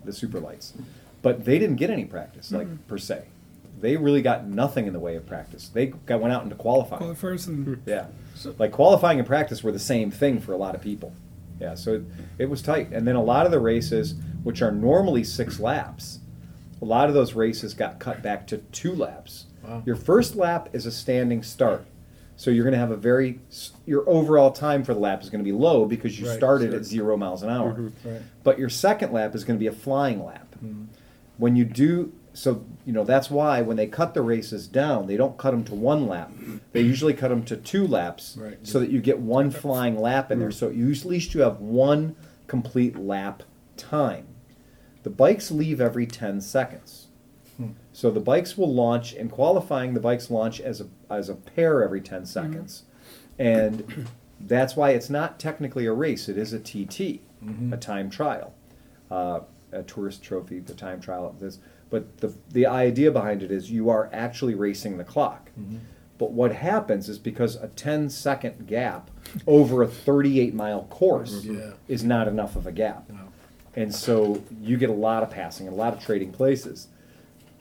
the 0.05 0.13
super 0.13 0.41
lights. 0.41 0.75
But 1.23 1.45
they 1.45 1.59
didn't 1.59 1.77
get 1.77 1.91
any 1.91 2.05
practice, 2.05 2.53
like 2.53 2.87
per 2.89 2.99
se. 2.99 3.25
They 3.81 3.97
really 3.97 4.23
got 4.23 4.47
nothing 4.47 4.87
in 4.87 4.93
the 4.93 5.01
way 5.01 5.17
of 5.17 5.27
practice. 5.27 5.69
They 5.69 5.87
got, 5.87 6.21
went 6.21 6.33
out 6.33 6.45
into 6.45 6.55
qualifying. 6.55 7.03
Qualifiers 7.03 7.49
and 7.49 7.67
hmm. 7.67 7.75
Yeah. 7.85 8.07
Like 8.59 8.73
qualifying 8.73 9.19
and 9.19 9.27
practice 9.27 9.63
were 9.63 9.73
the 9.73 9.79
same 9.79 10.11
thing 10.11 10.41
for 10.41 10.53
a 10.53 10.57
lot 10.57 10.75
of 10.75 10.83
people. 10.83 11.13
Yeah, 11.61 11.75
so 11.75 11.95
it, 11.95 12.03
it 12.39 12.51
was 12.51 12.61
tight. 12.61 12.91
And 12.93 13.07
then 13.07 13.15
a 13.15 13.23
lot 13.23 13.47
of 13.47 13.53
the 13.53 13.61
races, 13.61 14.15
which 14.43 14.63
are 14.63 14.73
normally 14.73 15.23
six 15.23 15.61
laps, 15.61 16.19
a 16.81 16.85
lot 16.85 17.09
of 17.09 17.15
those 17.15 17.35
races 17.35 17.75
got 17.75 18.01
cut 18.01 18.23
back 18.23 18.47
to 18.49 18.59
two 18.59 18.95
laps. 18.95 19.47
Wow. 19.63 19.83
Your 19.87 19.95
first 19.95 20.35
lap 20.35 20.69
is 20.73 20.87
a 20.87 20.91
standing 20.91 21.43
start. 21.43 21.85
So 22.37 22.51
you're 22.51 22.65
going 22.65 22.73
to 22.73 22.79
have 22.79 22.91
a 22.91 22.97
very, 22.97 23.39
your 23.87 24.09
overall 24.09 24.51
time 24.51 24.83
for 24.85 24.95
the 24.95 25.01
lap 25.01 25.23
is 25.23 25.31
going 25.31 25.41
to 25.41 25.45
be 25.45 25.53
low 25.57 25.85
because 25.87 26.19
you 26.19 26.27
Right, 26.29 26.37
started 26.37 26.71
sure. 26.71 26.81
at 26.81 26.85
zero 26.85 27.17
miles 27.17 27.43
an 27.43 27.51
hour. 27.51 27.73
Mm-hmm, 27.75 28.09
right. 28.09 28.23
But 28.43 28.59
your 28.59 28.69
second 28.69 29.13
lap 29.13 29.35
is 29.35 29.45
going 29.45 29.59
to 29.59 29.61
be 29.61 29.67
a 29.69 29.73
flying 29.73 30.25
lap. 30.25 30.55
Mm-hmm. 30.57 30.85
When 31.37 31.55
you 31.57 31.65
do, 31.65 32.13
so, 32.33 32.65
you 32.87 32.93
know, 32.93 33.05
that's 33.05 33.31
why 33.31 33.61
when 33.63 33.77
they 33.77 33.87
cut 33.87 34.15
the 34.15 34.23
races 34.23 34.67
down, 34.67 35.07
they 35.07 35.17
don't 35.17 35.37
cut 35.39 35.51
them 35.53 35.63
to 35.65 35.75
one 35.75 36.07
lap. 36.09 36.33
They 36.73 36.81
usually 36.81 37.13
cut 37.15 37.29
them 37.29 37.45
to 37.45 37.57
two 37.57 37.87
laps 37.87 38.37
Right. 38.41 38.59
so 38.67 38.81
that 38.81 38.91
you 38.91 39.01
get 39.01 39.19
one 39.21 39.51
flying 39.51 39.99
lap 40.01 40.31
in 40.33 40.39
there. 40.39 40.49
Mm-hmm. 40.49 40.59
So 40.59 40.71
you, 40.71 40.91
at 40.91 41.05
least 41.05 41.35
you 41.35 41.43
have 41.43 41.61
one 41.61 42.17
complete 42.47 42.97
lap 42.97 43.43
time. 43.77 44.27
The 45.03 45.11
bikes 45.11 45.51
leave 45.51 45.81
every 45.81 46.07
10 46.07 46.41
seconds. 46.41 47.02
So 47.93 48.11
the 48.11 48.21
bikes 48.21 48.57
will 48.57 48.73
launch 48.73 49.13
in 49.13 49.29
qualifying. 49.29 49.95
The 49.95 50.01
bikes 50.01 50.31
launch 50.31 50.61
as 50.61 50.81
a 50.81 50.87
as 51.11 51.29
a 51.29 51.35
pair 51.35 51.83
every 51.83 52.01
ten 52.01 52.23
mm-hmm. 52.23 52.27
seconds, 52.27 52.85
and 53.39 54.09
that's 54.41 54.77
why 54.77 54.91
it's 54.91 55.11
not 55.11 55.39
technically 55.39 55.87
a 55.87 55.93
race. 55.93 56.29
It 56.29 56.39
is 56.39 56.53
a 56.53 56.59
TT, 56.59 57.21
mm-hmm. 57.45 57.73
a 57.73 57.77
time 57.77 58.11
trial, 58.11 58.55
uh, 59.11 59.41
a 59.73 59.83
tourist 59.83 60.23
trophy, 60.23 60.61
the 60.61 60.75
time 60.75 61.01
trial. 61.01 61.35
This, 61.39 61.59
but 61.91 62.19
the 62.19 62.35
the 62.51 62.67
idea 62.67 63.11
behind 63.11 63.43
it 63.43 63.51
is 63.51 63.71
you 63.71 63.91
are 63.91 64.09
actually 64.13 64.55
racing 64.55 64.97
the 64.99 65.05
clock. 65.05 65.51
Mm-hmm. 65.59 65.79
But 66.19 66.31
what 66.31 66.53
happens 66.53 67.09
is 67.09 67.19
because 67.19 67.57
a 67.57 67.67
10 67.67 68.09
second 68.09 68.69
gap 68.69 69.11
over 69.45 69.83
a 69.83 69.89
38 69.89 70.55
mile 70.55 70.85
course 70.85 71.45
Yeah. 71.45 71.73
is 71.89 72.05
not 72.05 72.29
enough 72.29 72.55
of 72.55 72.65
a 72.65 72.71
gap. 72.71 73.11
And 73.75 73.93
so 73.93 74.41
you 74.61 74.77
get 74.77 74.89
a 74.89 74.93
lot 74.93 75.25
of 75.25 75.31
passing 75.31 75.67
and 75.67 75.75
a 75.75 75.77
lot 75.77 75.95
of 75.95 76.05
trading 76.05 76.31
places. 76.31 76.87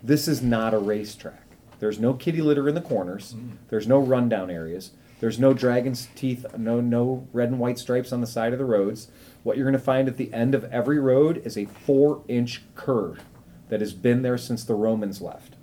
This 0.03 0.27
is 0.27 0.41
not 0.41 0.73
a 0.73 0.79
racetrack. 0.79 1.43
There's 1.79 1.99
no 1.99 2.13
kitty 2.13 2.41
litter 2.41 2.67
in 2.67 2.75
the 2.75 2.81
corners. 2.81 3.33
Mm. 3.33 3.57
There's 3.69 3.87
no 3.87 3.99
rundown 3.99 4.49
areas. 4.49 4.91
There's 5.19 5.39
no 5.39 5.53
dragon's 5.53 6.07
teeth, 6.15 6.45
no 6.57 6.81
no 6.81 7.27
red 7.31 7.49
and 7.49 7.59
white 7.59 7.77
stripes 7.77 8.11
on 8.11 8.21
the 8.21 8.27
side 8.27 8.53
of 8.53 8.59
the 8.59 8.65
roads. 8.65 9.09
What 9.43 9.55
you're 9.55 9.65
going 9.65 9.73
to 9.73 9.79
find 9.79 10.07
at 10.07 10.17
the 10.17 10.33
end 10.33 10.55
of 10.55 10.63
every 10.65 10.99
road 10.99 11.41
is 11.45 11.57
a 11.57 11.65
four 11.65 12.23
inch 12.27 12.63
curve 12.73 13.23
that 13.69 13.81
has 13.81 13.93
been 13.93 14.23
there 14.23 14.37
since 14.37 14.63
the 14.63 14.73
Romans 14.73 15.21
left. 15.21 15.55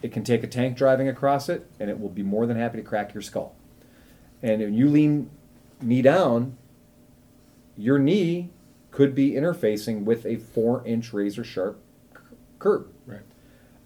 It 0.00 0.12
can 0.12 0.24
take 0.24 0.42
a 0.42 0.46
tank 0.46 0.76
driving 0.76 1.08
across 1.08 1.48
it, 1.48 1.70
and 1.78 1.90
it 1.90 2.00
will 2.00 2.08
be 2.08 2.22
more 2.22 2.46
than 2.46 2.56
happy 2.56 2.78
to 2.78 2.82
crack 2.82 3.12
your 3.12 3.22
skull. 3.22 3.54
And 4.42 4.60
when 4.62 4.74
you 4.74 4.88
lean 4.88 5.30
knee 5.82 6.02
down, 6.02 6.56
your 7.76 7.98
knee 7.98 8.50
could 8.90 9.14
be 9.14 9.32
interfacing 9.32 10.04
with 10.04 10.24
a 10.24 10.36
four 10.36 10.86
inch 10.86 11.12
razor 11.12 11.44
sharp 11.44 11.80
curb. 12.58 12.88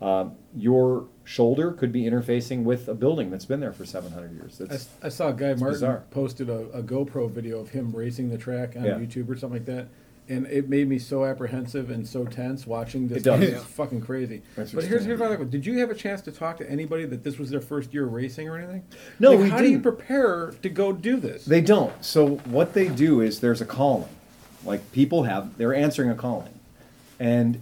Um, 0.03 0.35
your 0.57 1.07
shoulder 1.25 1.71
could 1.73 1.93
be 1.93 2.03
interfacing 2.03 2.65
with 2.65 2.89
a 2.89 2.95
building 2.95 3.31
that's 3.31 3.45
been 3.45 3.61
there 3.61 3.73
for 3.73 3.85
700 3.87 4.33
years. 4.35 4.61
I, 4.61 4.65
That's, 4.65 4.89
I 5.03 5.09
saw 5.09 5.29
a 5.29 5.33
guy 5.33 5.49
Martin 5.55 5.69
bizarre. 5.69 6.03
posted 6.11 6.51
a, 6.51 6.69
a 6.71 6.83
GoPro 6.83 7.31
video 7.31 7.61
of 7.61 7.71
him 7.71 7.93
racing 7.93 8.29
the 8.31 8.39
track 8.39 8.75
on 8.77 8.85
Yeah. 8.85 8.95
YouTube 8.99 9.29
or 9.31 9.37
something 9.37 9.61
like 9.61 9.67
that, 9.67 9.87
and 10.29 10.47
it 10.49 10.69
made 10.69 10.89
me 10.89 10.99
so 10.99 11.25
apprehensive 11.25 11.91
and 11.91 12.07
so 12.07 12.25
tense 12.25 12.67
watching 12.67 13.07
this. 13.09 13.19
It 13.19 13.25
does. 13.25 13.41
It's 13.43 13.53
Yeah. 13.53 13.59
fucking 13.61 14.01
crazy. 14.01 14.43
That's 14.57 14.73
but 14.73 14.85
here's 14.85 15.05
here's 15.05 15.21
my 15.21 15.27
other 15.27 15.37
question. 15.37 15.51
Did 15.51 15.65
you 15.67 15.79
have 15.79 15.91
a 15.91 15.95
chance 15.95 16.21
to 16.23 16.33
talk 16.33 16.59
to 16.59 16.69
anybody 16.69 17.05
that 17.07 17.23
this 17.23 17.39
was 17.39 17.51
their 17.51 17.61
first 17.61 17.95
year 17.95 18.05
racing 18.05 18.49
or 18.49 18.59
anything? 18.59 18.83
No, 19.21 19.31
Like, 19.31 19.41
we 19.41 19.49
How 19.51 19.59
do 19.59 19.69
you 19.71 19.79
prepare 19.79 20.53
to 20.63 20.69
go 20.69 20.93
do 20.93 21.17
this? 21.19 21.45
they 21.45 21.61
don't. 21.61 21.93
So 22.05 22.37
what 22.47 22.75
they 22.75 22.89
do 22.89 23.21
is 23.21 23.39
there's 23.41 23.61
a 23.61 23.67
calling. 23.67 24.11
Like 24.65 24.91
people 24.93 25.23
have, 25.25 25.57
they're 25.59 25.75
answering 25.75 26.11
a 26.11 26.15
calling. 26.17 26.59
And 27.21 27.61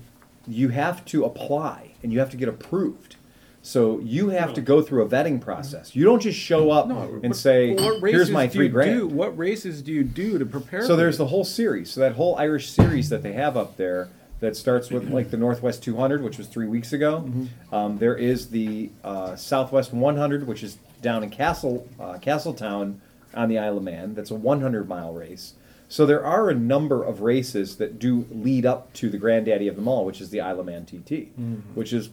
you 0.50 0.68
have 0.68 1.04
to 1.06 1.24
apply 1.24 1.92
and 2.02 2.12
you 2.12 2.18
have 2.18 2.30
to 2.30 2.36
get 2.36 2.48
approved. 2.48 3.16
So 3.62 3.98
you 4.00 4.30
have 4.30 4.54
to 4.54 4.62
go 4.62 4.80
through 4.80 5.02
a 5.02 5.08
vetting 5.08 5.38
process. 5.38 5.94
You 5.94 6.04
don't 6.04 6.20
just 6.20 6.38
show 6.38 6.70
up 6.70 6.88
and 6.88 7.22
but- 7.22 7.36
say, 7.36 7.74
but 7.74 7.84
what 7.84 8.10
"Here's 8.10 8.20
races 8.20 8.30
my 8.30 8.46
do 8.46 8.52
three 8.52 8.66
you 8.66 8.72
grand." 8.72 8.98
Do? 9.00 9.06
What 9.06 9.36
races 9.36 9.82
do 9.82 9.92
you 9.92 10.02
do 10.02 10.38
to 10.38 10.46
prepare? 10.46 10.82
So 10.82 10.88
for 10.88 10.96
there's 10.96 11.18
the 11.18 11.26
whole 11.26 11.44
series. 11.44 11.90
So 11.90 12.00
that 12.00 12.12
whole 12.12 12.36
Irish 12.36 12.70
series 12.70 13.10
that 13.10 13.22
they 13.22 13.34
have 13.34 13.58
up 13.58 13.76
there 13.76 14.08
that 14.40 14.56
starts 14.56 14.90
with 14.90 15.10
like 15.10 15.30
the 15.30 15.36
Northwest 15.36 15.82
200, 15.82 16.22
which 16.22 16.38
was 16.38 16.46
three 16.46 16.66
weeks 16.66 16.94
ago. 16.94 17.24
Mm-hmm. 17.26 17.74
Um, 17.74 17.98
there 17.98 18.16
is 18.16 18.48
the 18.48 18.90
uh, 19.04 19.36
Southwest 19.36 19.92
100, 19.92 20.46
which 20.46 20.62
is 20.62 20.78
down 21.02 21.22
in 21.22 21.28
Castle 21.28 21.86
uh, 22.00 22.16
Castletown 22.18 23.02
on 23.34 23.50
the 23.50 23.58
Isle 23.58 23.76
of 23.76 23.82
Man. 23.82 24.14
That's 24.14 24.30
a 24.30 24.34
100 24.34 24.88
mile 24.88 25.12
race. 25.12 25.52
So 25.90 26.06
there 26.06 26.24
are 26.24 26.48
a 26.48 26.54
number 26.54 27.02
of 27.02 27.20
races 27.20 27.76
that 27.78 27.98
do 27.98 28.24
lead 28.30 28.64
up 28.64 28.92
to 28.94 29.10
the 29.10 29.18
granddaddy 29.18 29.66
of 29.66 29.74
them 29.74 29.88
all, 29.88 30.04
which 30.06 30.20
is 30.20 30.30
the 30.30 30.40
Isle 30.40 30.60
of 30.60 30.66
Man 30.66 30.84
TT, 30.86 31.34
Mm-hmm. 31.36 31.54
which 31.74 31.92
is 31.92 32.10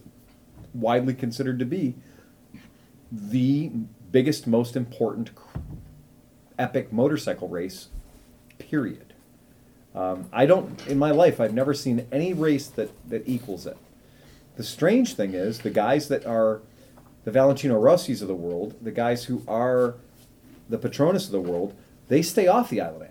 widely 0.74 1.14
considered 1.14 1.60
to 1.60 1.66
be 1.66 1.94
the 3.12 3.72
biggest, 4.12 4.48
most 4.48 4.76
important 4.76 5.30
epic 6.58 6.92
motorcycle 6.92 7.48
race 7.48 7.90
period. 8.58 9.14
Um, 9.94 10.28
I 10.34 10.48
don't, 10.48 10.86
in 10.88 10.98
my 10.98 11.12
life, 11.12 11.40
I've 11.40 11.54
never 11.54 11.76
seen 11.76 12.08
any 12.12 12.34
race 12.34 12.68
that, 12.70 12.90
that 13.10 13.28
equals 13.28 13.68
it. 13.68 13.78
The 14.56 14.64
strange 14.64 15.14
thing 15.14 15.36
is, 15.36 15.60
the 15.60 15.70
guys 15.70 16.08
that 16.08 16.26
are 16.26 16.62
the 17.26 17.32
Valentino 17.32 17.80
Rossi's 17.80 18.24
of 18.24 18.28
the 18.28 18.36
world, 18.36 18.74
the 18.82 18.92
guys 18.92 19.26
who 19.26 19.44
are 19.48 19.96
the 20.68 20.80
Patronus 20.80 21.28
of 21.28 21.32
the 21.32 21.40
world, 21.42 21.76
they 22.08 22.24
stay 22.24 22.48
off 22.48 22.72
the 22.72 22.82
Isle 22.82 22.96
of 22.96 23.00
Man. 23.02 23.10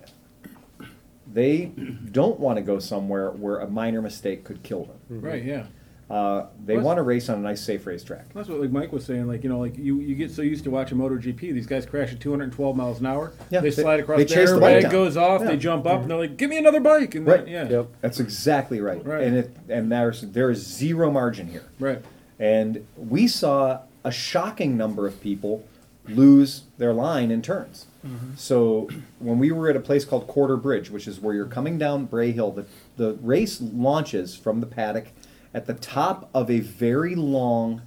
They 1.37 1.65
don't 2.11 2.39
want 2.39 2.57
to 2.57 2.63
go 2.63 2.79
somewhere 2.79 3.29
where 3.29 3.59
a 3.59 3.67
minor 3.69 4.01
mistake 4.01 4.43
could 4.43 4.63
kill 4.63 4.85
them. 4.85 5.21
right. 5.21 5.43
Yeah. 5.43 5.67
Uh, 6.09 6.47
they 6.65 6.73
Plus- 6.75 6.85
want 6.85 6.97
to 6.97 7.03
race 7.03 7.29
on 7.29 7.37
a 7.37 7.41
nice, 7.41 7.61
safe 7.61 7.85
racetrack. 7.85 8.33
That's 8.33 8.47
what 8.49 8.59
like 8.61 8.71
Mike 8.71 8.91
was 8.91 9.05
saying. 9.05 9.27
Like 9.27 9.43
you 9.43 9.49
know, 9.51 9.59
like 9.59 9.77
you, 9.77 9.99
you 9.99 10.15
get 10.15 10.31
so 10.31 10.41
used 10.41 10.63
to 10.63 10.71
watching 10.71 10.97
MotoGP. 10.97 11.37
These 11.39 11.67
guys 11.67 11.85
crash 11.85 12.11
at 12.11 12.19
212 12.19 12.75
miles 12.75 13.01
an 13.01 13.05
hour. 13.05 13.33
Yeah, 13.51 13.59
they 13.59 13.69
they- 13.69 13.83
slide 13.83 13.99
across. 13.99 14.17
they 14.17 14.23
the 14.23 14.33
chase 14.33 14.49
the 14.51 14.59
bike 14.59 14.77
airbag 14.77 14.81
down. 14.83 14.91
goes 14.91 15.15
off. 15.17 15.41
Yeah. 15.41 15.47
They 15.47 15.57
jump 15.57 15.85
up 15.85 16.01
and 16.01 16.09
they're 16.09 16.17
like, 16.17 16.37
"Give 16.37 16.49
me 16.49 16.57
another 16.57 16.79
bike!" 16.79 17.13
And 17.13 17.27
Right. 17.27 17.45
then, 17.45 17.69
yeah, 17.69 17.83
That's 18.01 18.19
exactly 18.19 18.79
right. 18.81 19.05
Right. 19.05 19.21
And 19.21 19.35
it, 19.37 19.55
and 19.69 19.91
there's 19.91 20.21
there 20.21 20.49
is 20.49 20.65
zero 20.65 21.11
margin 21.11 21.47
here. 21.49 21.65
right. 21.79 22.01
And 22.39 22.87
we 22.95 23.27
saw 23.27 23.81
a 24.03 24.11
shocking 24.11 24.75
number 24.75 25.05
of 25.05 25.19
people 25.21 25.65
lose 26.07 26.63
their 26.79 26.93
line 26.93 27.29
in 27.31 27.41
turns. 27.43 27.85
Mm-hmm. 28.07 28.35
So 28.37 28.89
when 29.19 29.39
we 29.39 29.51
were 29.51 29.69
at 29.69 29.75
a 29.75 29.79
place 29.81 30.05
called 30.05 30.27
Quarter 30.27 30.57
Bridge, 30.57 30.89
which 30.89 31.07
is 31.07 31.19
where 31.19 31.33
you're 31.35 31.45
coming 31.45 31.77
down 31.77 32.05
Bray 32.05 32.31
Hill, 32.31 32.51
the, 32.51 32.65
the 32.95 33.13
race 33.21 33.59
launches 33.61 34.35
from 34.35 34.59
the 34.61 34.65
paddock 34.67 35.07
at 35.53 35.65
the 35.65 35.73
top 35.73 36.29
of 36.33 36.49
a 36.49 36.59
very 36.59 37.15
long, 37.15 37.81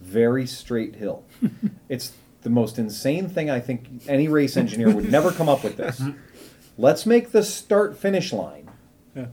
very 0.00 0.46
straight 0.46 0.96
hill. 0.96 1.24
it's 1.88 2.12
the 2.42 2.50
most 2.50 2.78
insane 2.78 3.28
thing 3.28 3.50
I 3.50 3.60
think 3.60 3.86
any 4.08 4.28
race 4.28 4.56
engineer 4.56 4.92
would 4.94 5.10
never 5.10 5.30
come 5.30 5.48
up 5.48 5.62
with 5.62 5.76
this. 5.76 6.02
Let's 6.78 7.06
make 7.06 7.30
the 7.32 7.42
start 7.42 7.96
finish 7.96 8.32
line 8.32 8.68
Yeah. 9.14 9.26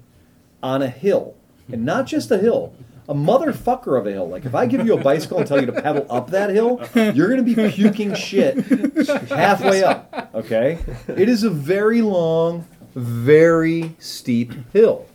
on 0.61 0.81
a 0.81 0.89
hill, 0.89 1.35
and 1.71 1.85
not 1.85 2.05
just 2.05 2.29
a 2.31 2.37
hill, 2.37 2.73
a 3.09 3.13
motherfucker 3.13 3.99
of 3.99 4.05
a 4.05 4.11
hill. 4.11 4.29
Like 4.29 4.45
if 4.45 4.53
I 4.53 4.67
give 4.67 4.85
you 4.85 4.93
a 4.93 5.01
bicycle 5.01 5.39
and 5.39 5.47
tell 5.47 5.59
you 5.59 5.65
to 5.65 5.81
pedal 5.81 6.05
up 6.09 6.29
that 6.29 6.51
hill, 6.51 6.79
you're 6.93 7.27
going 7.27 7.43
to 7.43 7.55
be 7.55 7.69
puking 7.71 8.13
shit 8.13 8.63
halfway 9.29 9.83
up. 9.83 10.29
Okay, 10.35 10.77
it 11.07 11.27
is 11.27 11.43
a 11.43 11.49
very 11.49 12.01
long, 12.03 12.65
very 12.93 13.95
steep 13.97 14.53
hill. 14.71 15.07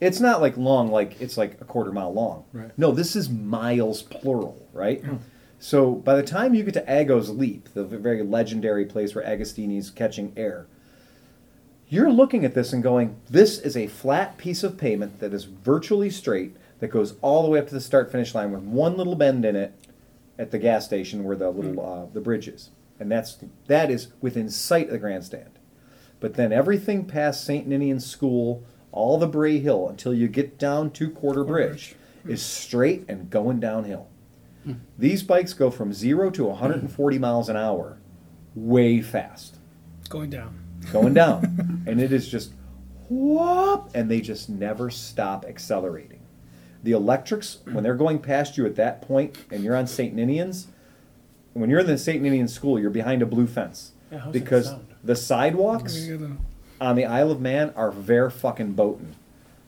It's 0.00 0.20
not 0.20 0.40
like 0.40 0.56
long, 0.56 0.90
like 0.90 1.20
it's 1.20 1.36
like 1.36 1.60
a 1.60 1.64
quarter 1.64 1.92
mile 1.92 2.14
long. 2.14 2.44
Right. 2.52 2.70
No, 2.78 2.92
this 2.92 3.16
is 3.16 3.28
miles 3.28 4.02
plural, 4.02 4.66
right? 4.72 5.04
So 5.58 5.90
by 5.90 6.14
the 6.14 6.22
time 6.22 6.54
you 6.54 6.62
get 6.62 6.74
to 6.74 6.90
Ago's 6.90 7.28
Leap, 7.28 7.74
the 7.74 7.84
very 7.84 8.22
legendary 8.22 8.86
place 8.86 9.14
where 9.14 9.24
Agostini's 9.24 9.90
catching 9.90 10.32
air, 10.36 10.68
you're 11.88 12.10
looking 12.10 12.44
at 12.44 12.54
this 12.54 12.72
and 12.72 12.84
going, 12.84 13.16
this 13.28 13.58
is 13.58 13.76
a 13.76 13.88
flat 13.88 14.38
piece 14.38 14.62
of 14.62 14.78
pavement 14.78 15.18
that 15.18 15.34
is 15.34 15.44
virtually 15.44 16.08
straight 16.08 16.56
that 16.80 16.88
goes 16.88 17.14
all 17.22 17.42
the 17.42 17.48
way 17.48 17.58
up 17.58 17.68
to 17.68 17.74
the 17.74 17.80
start 17.80 18.10
finish 18.10 18.34
line 18.34 18.50
with 18.50 18.62
one 18.62 18.96
little 18.96 19.14
bend 19.14 19.44
in 19.44 19.54
it 19.54 19.74
at 20.38 20.50
the 20.50 20.58
gas 20.58 20.86
station 20.86 21.24
where 21.24 21.36
the 21.36 21.50
hmm. 21.50 21.60
little 21.60 21.86
uh, 21.86 22.06
the 22.12 22.20
bridge 22.20 22.48
is, 22.48 22.70
and 22.98 23.12
that's 23.12 23.38
that 23.66 23.90
is 23.90 24.08
within 24.20 24.48
sight 24.48 24.86
of 24.86 24.92
the 24.92 24.98
grandstand. 24.98 25.58
But 26.18 26.34
then 26.34 26.52
everything 26.52 27.06
past 27.06 27.44
St. 27.44 27.66
Ninian's 27.66 28.04
School, 28.04 28.64
all 28.92 29.16
the 29.18 29.26
Bray 29.26 29.58
Hill 29.58 29.88
until 29.88 30.12
you 30.12 30.28
get 30.28 30.58
down 30.58 30.90
to 30.92 31.10
Quarter 31.10 31.44
Bridge, 31.44 31.94
hmm. 32.22 32.30
is 32.30 32.42
straight 32.42 33.04
and 33.08 33.30
going 33.30 33.60
downhill. 33.60 34.08
Hmm. 34.64 34.74
These 34.98 35.22
bikes 35.22 35.54
go 35.54 35.70
from 35.70 35.92
zero 35.92 36.30
to 36.30 36.44
140 36.44 37.18
miles 37.18 37.48
an 37.48 37.56
hour, 37.56 37.98
way 38.54 39.00
fast 39.00 39.56
Going 40.08 40.30
down. 40.30 40.58
going 40.92 41.14
down, 41.14 41.84
and 41.86 42.00
it 42.00 42.12
is 42.12 42.28
just 42.28 42.52
whoop, 43.08 43.90
and 43.94 44.10
they 44.10 44.20
just 44.20 44.48
never 44.48 44.90
stop 44.90 45.44
accelerating. 45.44 46.19
The 46.82 46.92
electrics, 46.92 47.58
when 47.70 47.84
they're 47.84 47.94
going 47.94 48.18
past 48.20 48.56
you 48.56 48.64
at 48.66 48.76
that 48.76 49.02
point, 49.02 49.36
and 49.50 49.62
you're 49.62 49.76
on 49.76 49.86
St. 49.86 50.14
Ninian's, 50.14 50.66
when 51.52 51.68
you're 51.68 51.80
in 51.80 51.86
the 51.86 51.98
St. 51.98 52.22
Ninian 52.22 52.48
school, 52.48 52.78
you're 52.78 52.90
behind 52.90 53.20
a 53.22 53.26
blue 53.26 53.46
fence 53.46 53.92
Yeah, 54.10 54.18
how's 54.18 54.32
that 54.32 54.38
because 54.44 54.66
sound? 54.66 54.86
the 55.04 55.16
sidewalks 55.16 55.96
You 56.06 56.16
gotta- 56.18 56.36
on 56.80 56.96
the 56.96 57.04
Isle 57.04 57.30
of 57.32 57.40
Man 57.40 57.72
are 57.76 57.90
ver 57.90 58.30
fucking 58.30 58.72
boatin'. 58.72 59.14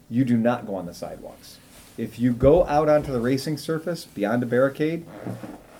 You 0.08 0.24
do 0.24 0.36
not 0.36 0.66
go 0.66 0.74
on 0.74 0.86
the 0.86 0.94
sidewalks. 0.94 1.58
If 1.98 2.18
you 2.18 2.32
go 2.32 2.66
out 2.66 2.88
onto 2.88 3.12
the 3.12 3.20
racing 3.20 3.58
surface 3.58 4.04
beyond 4.06 4.42
a 4.42 4.46
barricade, 4.46 5.04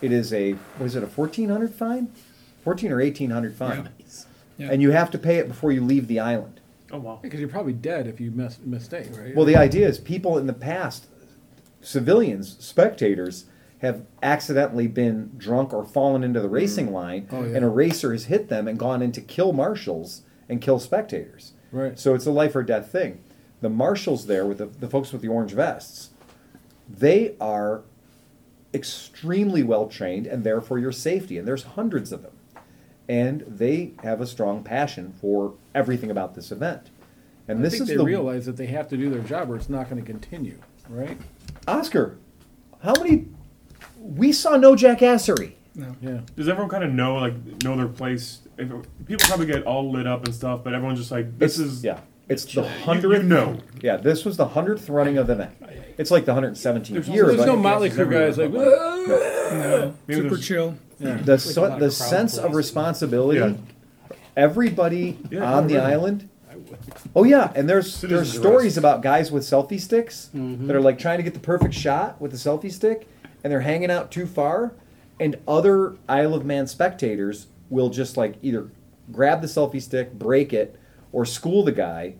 it 0.02 0.12
is 0.12 0.32
a 0.32 0.52
what 0.76 0.86
is 0.86 0.96
it 0.96 1.02
a 1.02 1.06
fourteen 1.06 1.48
hundred 1.48 1.72
fine, 1.74 2.08
fourteen 2.62 2.92
or 2.92 3.00
eighteen 3.00 3.30
hundred 3.30 3.54
fine, 3.54 3.88
Yeah. 4.58 4.68
and 4.70 4.82
you 4.82 4.90
have 4.90 5.10
to 5.12 5.18
pay 5.18 5.36
it 5.38 5.48
before 5.48 5.72
you 5.72 5.82
leave 5.82 6.08
the 6.08 6.20
island. 6.20 6.60
Oh 6.90 6.98
wow. 6.98 7.18
Because 7.22 7.40
you're 7.40 7.48
probably 7.48 7.72
dead 7.72 8.06
if 8.06 8.20
you 8.20 8.30
miss 8.30 8.58
mistake, 8.62 9.08
right? 9.16 9.34
Well, 9.34 9.46
the 9.46 9.56
idea 9.56 9.88
is 9.88 9.98
people 9.98 10.36
in 10.36 10.46
the 10.46 10.52
past, 10.52 11.06
civilians, 11.82 12.56
spectators, 12.64 13.44
have 13.80 14.06
accidentally 14.22 14.86
been 14.86 15.32
drunk 15.36 15.72
or 15.74 15.84
fallen 15.84 16.22
into 16.24 16.40
the 16.40 16.48
hmm. 16.48 16.54
racing 16.54 16.92
line, 16.92 17.28
Oh, 17.32 17.42
yeah. 17.44 17.56
and 17.56 17.64
a 17.64 17.68
racer 17.68 18.12
has 18.12 18.26
hit 18.26 18.48
them 18.48 18.66
and 18.68 18.78
gone 18.78 19.02
in 19.02 19.12
to 19.12 19.20
kill 19.20 19.52
marshals 19.52 20.22
and 20.48 20.60
kill 20.60 20.78
spectators. 20.78 21.52
Right. 21.72 21.98
So 21.98 22.14
it's 22.14 22.26
a 22.26 22.30
life 22.30 22.54
or 22.54 22.62
death 22.62 22.90
thing. 22.92 23.20
The 23.60 23.68
marshals 23.68 24.26
there, 24.26 24.46
with 24.46 24.58
the, 24.58 24.66
the 24.66 24.88
folks 24.88 25.12
with 25.12 25.22
the 25.22 25.28
orange 25.28 25.52
vests, 25.52 26.10
they 26.88 27.34
are 27.40 27.82
extremely 28.74 29.62
well 29.62 29.86
trained 29.88 30.26
and 30.26 30.44
there 30.44 30.60
for 30.60 30.78
your 30.78 30.92
safety, 30.92 31.36
and 31.38 31.46
there's 31.46 31.62
hundreds 31.64 32.12
of 32.12 32.22
them. 32.22 32.32
and 33.08 33.42
they 33.48 33.92
have 34.02 34.20
a 34.20 34.26
strong 34.26 34.62
passion 34.62 35.12
for 35.20 35.54
everything 35.74 36.10
about 36.10 36.34
this 36.34 36.50
event. 36.52 36.90
And 37.48 37.58
I 37.58 37.62
this 37.62 37.80
is 37.80 37.88
they 37.88 37.96
the 37.96 38.04
realize 38.04 38.46
that 38.46 38.56
they 38.56 38.66
have 38.66 38.88
to 38.88 38.96
do 38.96 39.10
their 39.10 39.20
job 39.22 39.50
or 39.50 39.56
it's 39.56 39.68
not 39.68 39.90
going 39.90 40.00
to 40.02 40.06
continue, 40.10 40.58
right? 40.88 41.18
Oscar. 41.68 42.18
How 42.82 42.94
many? 42.98 43.26
We 44.00 44.32
saw 44.32 44.56
no 44.56 44.74
jackassery. 44.74 45.52
No. 45.74 45.94
Yeah. 46.02 46.20
Does 46.36 46.48
everyone 46.48 46.68
kind 46.70 46.84
of 46.84 46.92
know 46.92 47.16
like 47.16 47.34
know 47.62 47.76
their 47.76 47.88
place? 47.88 48.40
If, 48.58 48.68
people 49.06 49.26
probably 49.26 49.46
get 49.46 49.62
all 49.64 49.90
lit 49.90 50.06
up 50.06 50.24
and 50.24 50.34
stuff, 50.34 50.62
but 50.64 50.74
everyone's 50.74 50.98
just 50.98 51.10
like, 51.10 51.38
this 51.38 51.58
It's- 51.58 51.72
is 51.78 51.84
yeah. 51.84 52.00
It's 52.28 52.44
the 52.44 52.62
hundredth. 52.66 53.22
you 53.24 53.28
know. 53.28 53.58
Yeah, 53.82 53.96
this 53.96 54.24
was 54.24 54.36
the 54.38 54.46
hundredth 54.48 54.88
running 54.88 55.18
of 55.18 55.26
the 55.26 55.34
event. 55.34 55.50
It's 55.98 56.10
like 56.10 56.24
the 56.24 56.32
117th 56.32 56.86
There's 56.88 57.08
year, 57.08 57.26
There's 57.26 57.38
but 57.38 57.46
no 57.46 57.56
Motley 57.56 57.90
Crue 57.90 58.10
guys 58.10 58.38
like, 58.38 58.50
"Whoa." 58.50 58.64
No. 59.52 59.94
Maybe 60.06 60.20
Super 60.20 60.28
there's- 60.36 60.46
chill. 60.46 60.74
the 60.98 61.36
so, 61.38 61.64
a 61.64 61.78
the 61.78 61.86
of 61.86 61.92
sense 61.92 62.38
of 62.38 62.54
responsibility. 62.54 63.40
Yeah. 63.40 64.16
Everybody 64.36 65.18
Yeah, 65.30 65.52
on 65.56 65.66
the 65.66 65.78
island. 65.78 66.28
Oh 67.14 67.24
yeah, 67.24 67.52
and 67.54 67.68
there's 67.68 68.00
there's 68.00 68.10
Citizens 68.30 68.38
stories 68.38 68.64
arrest. 68.64 68.78
about 68.78 69.02
guys 69.02 69.30
with 69.32 69.42
selfie 69.42 69.80
sticks 69.80 70.30
Mm-hmm. 70.34 70.66
that 70.66 70.76
are 70.76 70.80
like 70.80 70.98
trying 70.98 71.18
to 71.18 71.22
get 71.22 71.34
the 71.34 71.40
perfect 71.40 71.74
shot 71.74 72.20
with 72.20 72.30
the 72.30 72.36
selfie 72.36 72.72
stick, 72.72 73.06
and 73.44 73.50
they're 73.52 73.60
hanging 73.60 73.90
out 73.90 74.10
too 74.10 74.26
far, 74.26 74.72
and 75.20 75.36
other 75.46 75.96
Isle 76.08 76.34
of 76.34 76.44
Man 76.44 76.66
spectators 76.66 77.46
will 77.70 77.90
just 77.90 78.16
like 78.16 78.34
either 78.42 78.68
grab 79.10 79.40
the 79.40 79.46
selfie 79.46 79.82
stick, 79.82 80.12
break 80.14 80.52
it, 80.52 80.76
or 81.12 81.24
school 81.26 81.64
the 81.64 81.72
guy 81.72 82.14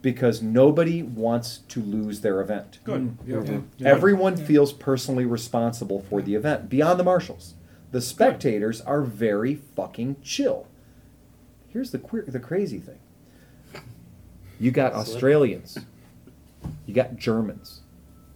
because 0.00 0.42
nobody 0.42 1.00
wants 1.02 1.58
to 1.68 1.80
lose 1.80 2.22
their 2.22 2.40
event. 2.40 2.80
Good. 2.82 3.16
Yeah. 3.24 3.60
Everyone 3.88 4.36
feels 4.36 4.72
personally 4.72 5.24
responsible 5.24 6.00
for 6.00 6.20
the 6.20 6.34
event 6.34 6.68
beyond 6.68 6.98
the 6.98 7.04
marshals. 7.04 7.54
The 7.92 8.00
spectators 8.00 8.80
are 8.80 9.02
very 9.02 9.54
fucking 9.54 10.16
chill. 10.22 10.66
Here's 11.68 11.92
the 11.92 11.98
queer, 11.98 12.24
the 12.26 12.40
crazy 12.40 12.78
thing. 12.80 12.98
You 14.62 14.70
got 14.70 14.92
Australians. 14.92 15.76
You 16.86 16.94
got 16.94 17.16
Germans. 17.16 17.80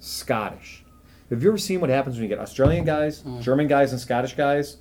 Scottish. 0.00 0.84
Have 1.30 1.40
you 1.40 1.48
ever 1.48 1.56
seen 1.58 1.80
what 1.80 1.88
happens 1.88 2.16
when 2.16 2.24
you 2.24 2.28
get 2.28 2.40
Australian 2.40 2.84
guys, 2.84 3.22
mm. 3.22 3.40
German 3.40 3.68
guys, 3.68 3.92
and 3.92 4.00
Scottish 4.00 4.34
guys 4.34 4.78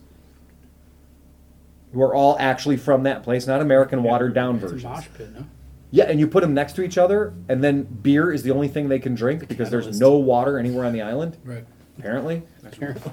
who 1.94 2.02
are 2.02 2.16
all 2.16 2.36
actually 2.40 2.78
from 2.78 3.04
that 3.04 3.22
place, 3.22 3.46
not 3.46 3.62
American 3.62 4.02
watered 4.02 4.34
down 4.34 4.56
It's 4.56 4.64
a 4.64 4.68
versions? 4.70 4.84
mosh 4.92 5.08
pit, 5.16 5.30
no? 5.36 5.46
Yeah, 5.92 6.06
and 6.06 6.20
you 6.20 6.28
put 6.28 6.42
them 6.42 6.56
next 6.56 6.74
to 6.78 6.82
each 6.82 6.98
other, 6.98 7.36
and 7.48 7.64
then 7.64 7.84
beer 7.84 8.34
is 8.34 8.42
the 8.42 8.50
only 8.50 8.68
thing 8.68 8.90
they 8.90 8.98
can 9.00 9.14
drink 9.14 9.48
because 9.48 9.70
there's 9.70 10.00
no 10.00 10.18
water 10.18 10.58
anywhere 10.58 10.84
on 10.84 10.94
the 10.94 11.02
island, 11.04 11.38
Right. 11.44 11.64
apparently, 12.00 12.42
Apparently. 12.66 13.12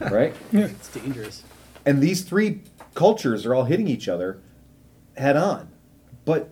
right? 0.10 0.34
It's 0.54 0.88
dangerous. 0.88 1.42
And 1.84 2.00
these 2.00 2.22
three 2.22 2.62
cultures 2.94 3.44
are 3.44 3.54
all 3.54 3.64
hitting 3.64 3.88
each 3.88 4.08
other 4.08 4.38
head 5.18 5.36
on. 5.36 5.68
But 6.24 6.48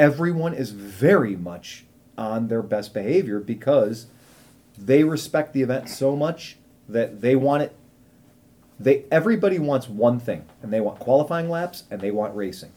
everyone 0.00 0.54
is 0.54 0.70
very 0.70 1.36
much 1.36 1.84
on 2.16 2.48
their 2.48 2.62
best 2.62 2.94
behavior 2.94 3.38
because 3.38 4.06
they 4.78 5.04
respect 5.04 5.52
the 5.52 5.60
event 5.60 5.90
so 5.90 6.16
much 6.16 6.56
that 6.88 7.20
they 7.20 7.36
want 7.36 7.62
it 7.62 7.76
they 8.78 9.04
everybody 9.10 9.58
wants 9.58 9.90
one 9.90 10.18
thing 10.18 10.46
and 10.62 10.72
they 10.72 10.80
want 10.80 10.98
qualifying 10.98 11.50
laps 11.50 11.84
and 11.90 12.00
they 12.00 12.10
want 12.10 12.34
racing. 12.34 12.72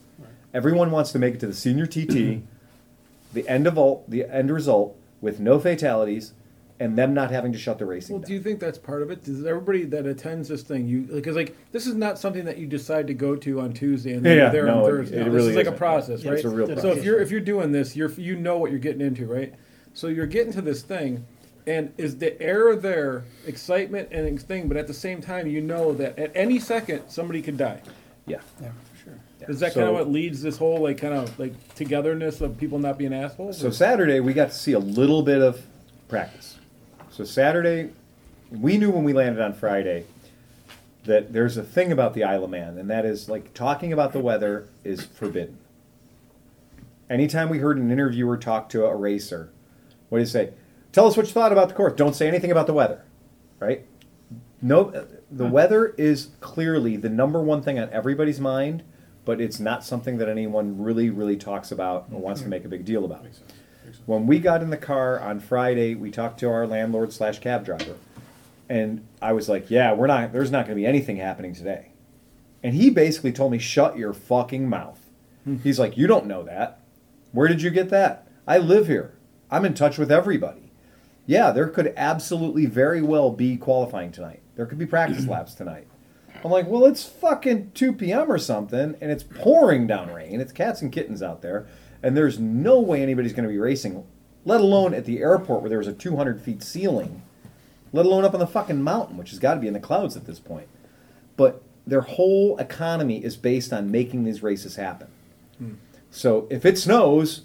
Everyone 0.53 0.91
wants 0.91 1.13
to 1.13 1.19
make 1.19 1.35
it 1.35 1.39
to 1.39 1.47
the 1.47 1.53
senior 1.53 1.85
TT, 1.85 2.43
the 3.33 3.47
end 3.47 3.67
of 3.67 3.77
all 3.77 4.03
the 4.09 4.25
end 4.25 4.51
result 4.51 4.97
with 5.21 5.39
no 5.39 5.59
fatalities 5.59 6.33
and 6.79 6.97
them 6.97 7.13
not 7.13 7.31
having 7.31 7.53
to 7.53 7.57
shut 7.59 7.77
the 7.79 7.85
racing 7.85 8.13
Well, 8.15 8.21
down. 8.21 8.27
do 8.27 8.33
you 8.33 8.41
think 8.41 8.59
that's 8.59 8.77
part 8.77 9.01
of 9.03 9.11
it? 9.11 9.23
Does 9.23 9.45
everybody 9.45 9.83
that 9.85 10.05
attends 10.05 10.47
this 10.49 10.63
thing, 10.63 10.87
you 10.87 11.01
because 11.01 11.35
like 11.35 11.55
this 11.71 11.85
is 11.87 11.95
not 11.95 12.17
something 12.19 12.45
that 12.45 12.57
you 12.57 12.67
decide 12.67 13.07
to 13.07 13.13
go 13.13 13.35
to 13.35 13.61
on 13.61 13.73
Tuesday 13.73 14.13
and 14.13 14.25
then 14.25 14.35
Yeah, 14.37 14.43
you're 14.43 14.51
there 14.51 14.65
no, 14.65 14.79
on 14.79 14.85
Thursday. 14.85 15.17
it 15.21 15.25
this 15.25 15.33
really 15.33 15.49
is 15.51 15.55
like 15.55 15.65
a 15.65 15.69
isn't. 15.69 15.77
process, 15.77 16.23
Yeah, 16.23 16.29
right? 16.31 16.35
it's 16.39 16.45
a 16.45 16.49
real 16.49 16.67
So 16.67 16.75
So 16.75 16.91
if 16.91 17.03
you're 17.05 17.19
if 17.21 17.31
you're 17.31 17.39
doing 17.41 17.71
this, 17.71 17.95
you're 17.95 18.11
you 18.13 18.35
know 18.35 18.57
what 18.57 18.71
you're 18.71 18.79
getting 18.79 19.01
into, 19.01 19.25
right? 19.27 19.53
So 19.93 20.07
you're 20.07 20.25
getting 20.25 20.51
to 20.53 20.61
this 20.61 20.81
thing, 20.81 21.25
and 21.67 21.93
is 21.97 22.17
the 22.17 22.41
air 22.41 22.75
there, 22.75 23.23
excitement 23.45 24.09
and 24.11 24.41
thing, 24.41 24.67
but 24.67 24.75
at 24.75 24.87
the 24.87 24.93
same 24.93 25.21
time, 25.21 25.45
you 25.47 25.61
know 25.61 25.93
that 25.93 26.17
at 26.17 26.31
any 26.35 26.57
second 26.59 27.03
somebody 27.07 27.41
could 27.41 27.57
die. 27.57 27.81
yeah. 28.25 28.37
Yeah, 28.59 28.69
for 28.91 29.03
sure. 29.03 29.13
Is 29.47 29.59
that 29.59 29.73
So- 29.73 29.81
kind 29.81 29.89
of 29.89 29.93
what 29.95 30.09
leads 30.11 30.41
this 30.41 30.57
whole 30.57 30.79
like 30.81 30.97
kind 30.97 31.13
of 31.13 31.37
like 31.39 31.53
togetherness 31.75 32.41
of 32.41 32.57
people 32.57 32.79
not 32.79 32.97
being 32.97 33.13
assholes? 33.13 33.59
So 33.59 33.67
or- 33.67 33.71
Saturday 33.71 34.19
we 34.19 34.33
got 34.33 34.49
to 34.49 34.57
see 34.57 34.73
a 34.73 34.79
little 34.79 35.21
bit 35.21 35.41
of 35.41 35.61
practice. 36.07 36.57
So 37.13 37.23
Saturday, 37.23 37.91
we 38.49 38.75
knew 38.75 38.89
when 38.89 39.03
we 39.03 39.13
landed 39.13 39.39
on 39.39 39.53
Friday 39.53 40.05
that 41.05 41.31
there's 41.31 41.57
a 41.57 41.63
thing 41.63 41.91
about 41.91 42.15
the 42.15 42.23
Isle 42.23 42.45
of 42.45 42.49
Man, 42.49 42.79
and 42.79 42.89
that 42.89 43.05
is 43.05 43.29
like 43.29 43.53
talking 43.53 43.93
about 43.93 44.13
the 44.13 44.19
weather 44.19 44.67
is 44.83 45.05
forbidden. 45.05 45.59
Anytime 47.11 47.49
we 47.49 47.59
heard 47.59 47.77
an 47.77 47.91
interviewer 47.91 48.35
talk 48.35 48.67
to 48.69 48.85
a 48.85 48.95
racer, 48.95 49.51
what 50.09 50.17
do 50.17 50.21
you 50.23 50.27
say? 50.27 50.53
Tell 50.91 51.05
us 51.05 51.15
what 51.15 51.27
you 51.27 51.33
thought 51.33 51.51
about 51.51 51.69
the 51.69 51.75
course. 51.75 51.93
Don't 51.93 52.15
say 52.15 52.27
anything 52.27 52.49
about 52.49 52.65
the 52.65 52.73
weather, 52.73 53.03
right? 53.59 53.85
No, 54.59 54.89
uh, 54.89 55.05
the 55.29 55.45
hmm. 55.45 55.51
weather 55.51 55.93
is 55.99 56.29
clearly 56.39 56.97
the 56.97 57.09
number 57.09 57.43
one 57.43 57.61
thing 57.61 57.77
on 57.77 57.91
everybody's 57.91 58.39
mind, 58.39 58.81
but 59.23 59.39
it's 59.39 59.59
not 59.59 59.83
something 59.83 60.17
that 60.17 60.29
anyone 60.29 60.81
really, 60.81 61.11
really 61.11 61.37
talks 61.37 61.71
about 61.71 62.07
or 62.11 62.19
wants 62.19 62.41
to 62.41 62.45
hmm. 62.45 62.49
make 62.49 62.65
a 62.65 62.69
big 62.69 62.85
deal 62.85 63.05
about. 63.05 63.27
When 64.05 64.27
we 64.27 64.39
got 64.39 64.61
in 64.61 64.69
the 64.69 64.77
car 64.77 65.19
on 65.19 65.39
Friday, 65.39 65.95
we 65.95 66.11
talked 66.11 66.39
to 66.41 66.49
our 66.49 66.67
landlord 66.67 67.13
slash 67.13 67.39
cab 67.39 67.63
driver, 67.65 67.95
and 68.67 69.05
I 69.21 69.31
was 69.33 69.47
like, 69.47 69.71
"Yeah, 69.71 69.93
we're 69.93 70.07
not. 70.07 70.33
There's 70.33 70.51
not 70.51 70.65
going 70.65 70.77
to 70.77 70.81
be 70.81 70.85
anything 70.85 71.17
happening 71.17 71.53
today." 71.53 71.91
And 72.61 72.75
he 72.75 72.89
basically 72.89 73.31
told 73.31 73.51
me, 73.51 73.59
"Shut 73.59 73.97
your 73.97 74.13
fucking 74.13 74.67
mouth." 74.67 75.09
Hmm. 75.45 75.57
He's 75.57 75.79
like, 75.79 75.97
"You 75.97 76.07
don't 76.07 76.25
know 76.25 76.43
that. 76.43 76.79
Where 77.31 77.47
did 77.47 77.61
you 77.61 77.69
get 77.69 77.89
that? 77.89 78.27
I 78.45 78.57
live 78.57 78.87
here. 78.87 79.13
I'm 79.49 79.65
in 79.65 79.73
touch 79.73 79.97
with 79.97 80.11
everybody. 80.11 80.71
Yeah, 81.25 81.51
there 81.51 81.67
could 81.67 81.93
absolutely 81.95 82.65
very 82.65 83.01
well 83.01 83.31
be 83.31 83.55
qualifying 83.55 84.11
tonight. 84.11 84.41
There 84.55 84.65
could 84.65 84.79
be 84.79 84.85
practice 84.85 85.27
laps 85.27 85.53
tonight." 85.53 85.87
I'm 86.43 86.51
like, 86.51 86.67
"Well, 86.67 86.85
it's 86.85 87.05
fucking 87.05 87.71
2 87.73 87.93
p.m. 87.93 88.29
or 88.29 88.37
something, 88.37 88.95
and 88.99 89.11
it's 89.11 89.23
pouring 89.23 89.87
down 89.87 90.11
rain. 90.11 90.41
It's 90.41 90.51
cats 90.51 90.81
and 90.81 90.91
kittens 90.91 91.23
out 91.23 91.41
there, 91.41 91.67
and 92.03 92.15
there's 92.15 92.37
no 92.37 92.79
way 92.79 93.01
anybody's 93.01 93.33
going 93.33 93.47
to 93.47 93.49
be 93.49 93.57
racing, 93.57 94.05
let 94.45 94.61
alone 94.61 94.93
at 94.93 95.05
the 95.05 95.19
airport 95.19 95.61
where 95.61 95.69
there 95.69 95.79
was 95.79 95.87
a 95.87 95.93
200 95.93 96.41
feet 96.41 96.61
ceiling." 96.61 97.23
let 97.93 98.07
alone 98.07 98.25
up 98.25 98.33
on 98.33 98.39
the 98.39 98.47
fucking 98.47 98.81
mountain, 98.81 99.15
which 99.15 99.29
has 99.29 99.39
got 99.39 99.53
to 99.53 99.59
be 99.59 99.67
in 99.67 99.73
the 99.73 99.79
clouds 99.79 100.17
at 100.17 100.25
this 100.25 100.39
point. 100.39 100.67
But 101.37 101.61
their 101.85 102.01
whole 102.01 102.57
economy 102.57 103.23
is 103.23 103.37
based 103.37 103.71
on 103.71 103.91
making 103.91 104.23
these 104.23 104.43
races 104.43 104.75
happen. 104.75 105.07
Hmm. 105.59 105.73
So 106.09 106.47
if 106.49 106.65
it 106.65 106.77
snows, 106.77 107.43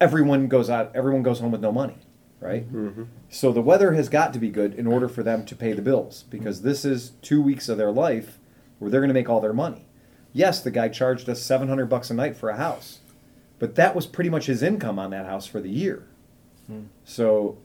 everyone 0.00 0.48
goes 0.48 0.70
out. 0.70 0.90
Everyone 0.94 1.22
goes 1.22 1.40
home 1.40 1.52
with 1.52 1.60
no 1.60 1.72
money, 1.72 1.98
right? 2.40 2.70
Mm-hmm. 2.72 3.04
So 3.28 3.52
the 3.52 3.60
weather 3.60 3.92
has 3.92 4.08
got 4.08 4.32
to 4.32 4.38
be 4.38 4.50
good 4.50 4.74
in 4.74 4.86
order 4.86 5.08
for 5.08 5.22
them 5.22 5.44
to 5.44 5.54
pay 5.54 5.72
the 5.74 5.82
bills 5.82 6.22
hmm. 6.22 6.30
because 6.30 6.62
this 6.62 6.84
is 6.84 7.12
two 7.20 7.42
weeks 7.42 7.68
of 7.68 7.76
their 7.76 7.92
life 7.92 8.38
where 8.78 8.90
they're 8.90 9.00
going 9.00 9.08
to 9.08 9.14
make 9.14 9.28
all 9.28 9.40
their 9.40 9.52
money. 9.52 9.86
Yes, 10.32 10.62
the 10.62 10.70
guy 10.70 10.88
charged 10.88 11.28
us 11.28 11.42
seven 11.42 11.68
hundred 11.68 11.86
bucks 11.86 12.08
a 12.08 12.14
night 12.14 12.36
for 12.36 12.48
a 12.48 12.56
house, 12.56 13.00
but 13.62 13.76
that 13.76 13.94
was 13.94 14.08
pretty 14.08 14.28
much 14.28 14.46
his 14.46 14.60
income 14.60 14.98
on 14.98 15.10
that 15.10 15.24
house 15.24 15.46
for 15.46 15.60
the 15.60 15.70
year. 15.70 16.02
Hmm. 16.66 16.86
So 17.04 17.58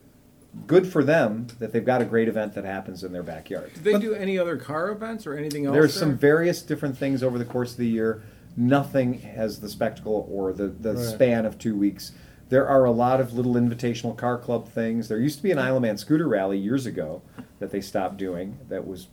good 0.68 0.86
for 0.86 1.04
them 1.04 1.48
that 1.58 1.74
they've 1.74 1.84
got 1.84 2.04
a 2.04 2.06
great 2.06 2.28
event 2.28 2.54
that 2.54 2.66
happens 2.66 3.04
in 3.04 3.12
their 3.14 3.24
backyard. 3.24 3.72
Did 3.74 3.84
they 3.84 3.98
do 3.98 4.14
any 4.14 4.38
other 4.38 4.58
car 4.58 4.92
events 4.92 5.26
or 5.26 5.36
anything 5.36 5.66
else? 5.66 5.74
There's 5.74 5.96
there? 5.96 6.02
some 6.02 6.16
various 6.16 6.62
different 6.62 6.96
things 7.00 7.24
over 7.24 7.40
the 7.40 7.46
course 7.46 7.72
of 7.72 7.78
the 7.78 7.88
year. 7.88 8.22
Nothing 8.56 9.22
has 9.22 9.60
the 9.60 9.68
spectacle 9.68 10.30
or 10.32 10.54
the, 10.54 10.68
the 10.68 10.94
Right. 10.94 11.04
span 11.04 11.48
of 11.48 11.58
two 11.58 11.76
weeks. 11.76 12.12
There 12.50 12.68
are 12.68 12.86
a 12.86 12.92
lot 12.92 13.20
of 13.20 13.34
little 13.34 13.56
invitational 13.56 14.16
car 14.16 14.38
club 14.38 14.70
things. 14.70 15.08
There 15.08 15.18
used 15.20 15.38
to 15.38 15.44
be 15.44 15.50
an 15.50 15.58
Isle 15.58 15.78
of 15.78 15.82
Man 15.82 15.98
scooter 15.98 16.28
rally 16.28 16.60
years 16.60 16.86
ago 16.86 17.24
that 17.58 17.72
they 17.72 17.82
stopped 17.82 18.18
doing. 18.18 18.60
That 18.70 18.86
was, 18.86 19.08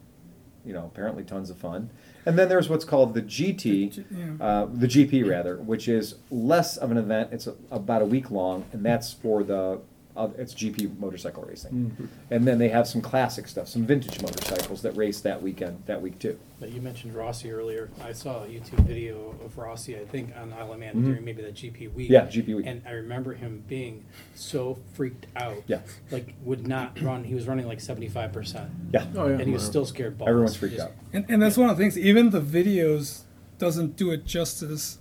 you 0.67 0.75
know, 0.75 0.85
apparently 0.85 1.25
tons 1.25 1.49
of 1.49 1.57
fun. 1.57 1.89
And 2.27 2.39
then 2.39 2.49
there's 2.49 2.69
what's 2.69 2.85
called 2.85 3.15
the 3.15 3.23
GT, 3.23 4.41
uh, 4.41 4.67
the 4.73 4.87
GP 4.87 5.29
rather, 5.29 5.57
which 5.57 5.89
is 5.89 6.17
less 6.31 6.77
of 6.77 6.91
an 6.91 6.97
event. 6.97 7.31
It's 7.33 7.47
a, 7.47 7.55
about 7.71 8.03
a 8.03 8.07
week 8.07 8.31
long, 8.31 8.65
and 8.73 8.85
that's 8.85 9.13
for 9.13 9.43
the 9.43 9.81
uh, 10.17 10.29
it's 10.39 10.55
GP 10.55 10.99
motorcycle 10.99 11.43
racing. 11.43 12.09
And 12.31 12.47
then 12.47 12.59
they 12.59 12.69
have 12.69 12.87
some 12.87 13.01
classic 13.01 13.49
stuff, 13.49 13.67
some 13.69 13.85
vintage 13.85 14.21
motorcycles 14.23 14.83
that 14.83 14.97
race 14.97 15.21
that 15.23 15.43
weekend, 15.43 15.83
that 15.87 16.01
week 16.01 16.19
too. 16.19 16.39
But 16.61 16.71
you 16.71 16.81
mentioned 16.81 17.15
Rossi 17.15 17.51
earlier. 17.51 17.91
I 18.03 18.13
saw 18.13 18.45
a 18.45 18.47
YouTube 18.47 18.87
video 18.87 19.35
of 19.45 19.59
Rossi, 19.59 19.99
I 19.99 20.05
think, 20.05 20.31
on 20.37 20.53
Isle 20.53 20.73
of 20.75 20.79
Man 20.79 21.03
during 21.03 21.25
maybe 21.25 21.43
the 21.43 21.49
GP 21.51 21.93
week. 21.95 22.11
Mm-hmm. 22.11 22.13
Yeah, 22.13 22.27
GP 22.27 22.57
week. 22.57 22.67
And 22.67 22.83
I 22.87 22.93
remember 22.93 23.35
him 23.35 23.65
being 23.67 24.05
so 24.37 24.79
freaked 24.93 25.27
out. 25.37 25.63
Yeah. 25.67 25.81
Like, 26.13 26.35
would 26.45 26.67
not 26.67 27.01
run. 27.03 27.25
He 27.25 27.35
was 27.35 27.49
running 27.49 27.67
like 27.67 27.79
75%. 27.81 28.69
Yeah, 28.93 29.07
Oh 29.17 29.27
yeah. 29.27 29.35
And 29.35 29.47
he 29.49 29.53
was 29.53 29.65
still 29.65 29.85
scared 29.85 30.17
balls. 30.17 30.29
everyone's 30.29 30.57
freaked 30.57 30.77
Just- 30.77 30.89
out. 30.89 30.95
And, 31.13 31.25
and 31.29 31.43
that's 31.43 31.57
one 31.57 31.69
of 31.71 31.77
the 31.77 31.83
things. 31.83 31.99
Even 31.99 32.31
the 32.31 32.41
videos 32.41 33.23
doesn't 33.59 33.97
do 33.97 34.11
it 34.13 34.25
justice 34.25 34.99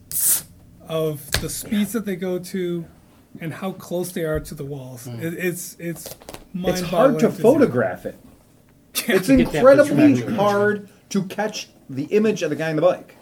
of 0.88 1.30
the 1.42 1.50
speeds 1.50 1.94
that 1.94 2.06
they 2.06 2.16
go 2.16 2.38
to 2.40 2.86
and 3.42 3.54
how 3.54 3.72
close 3.74 4.12
they 4.12 4.24
are 4.24 4.40
to 4.40 4.56
the 4.56 4.66
walls. 4.66 5.08
It, 5.08 5.34
it's 5.34 5.76
it's 5.80 6.16
It's 6.56 6.82
hard 6.82 7.20
to 7.20 7.26
mind-boggling 7.26 7.32
see. 7.36 7.42
photograph 7.42 8.06
it. 8.06 8.16
It's 9.08 9.28
To 9.28 9.38
get 9.38 9.54
incredibly 9.56 10.22
hard 10.36 10.88
to 11.10 11.24
catch 11.24 11.70
the 11.90 12.04
image 12.06 12.44
of 12.44 12.50
the 12.50 12.56
guy 12.56 12.70
on 12.70 12.76
the 12.76 12.82
bike. 12.82 13.16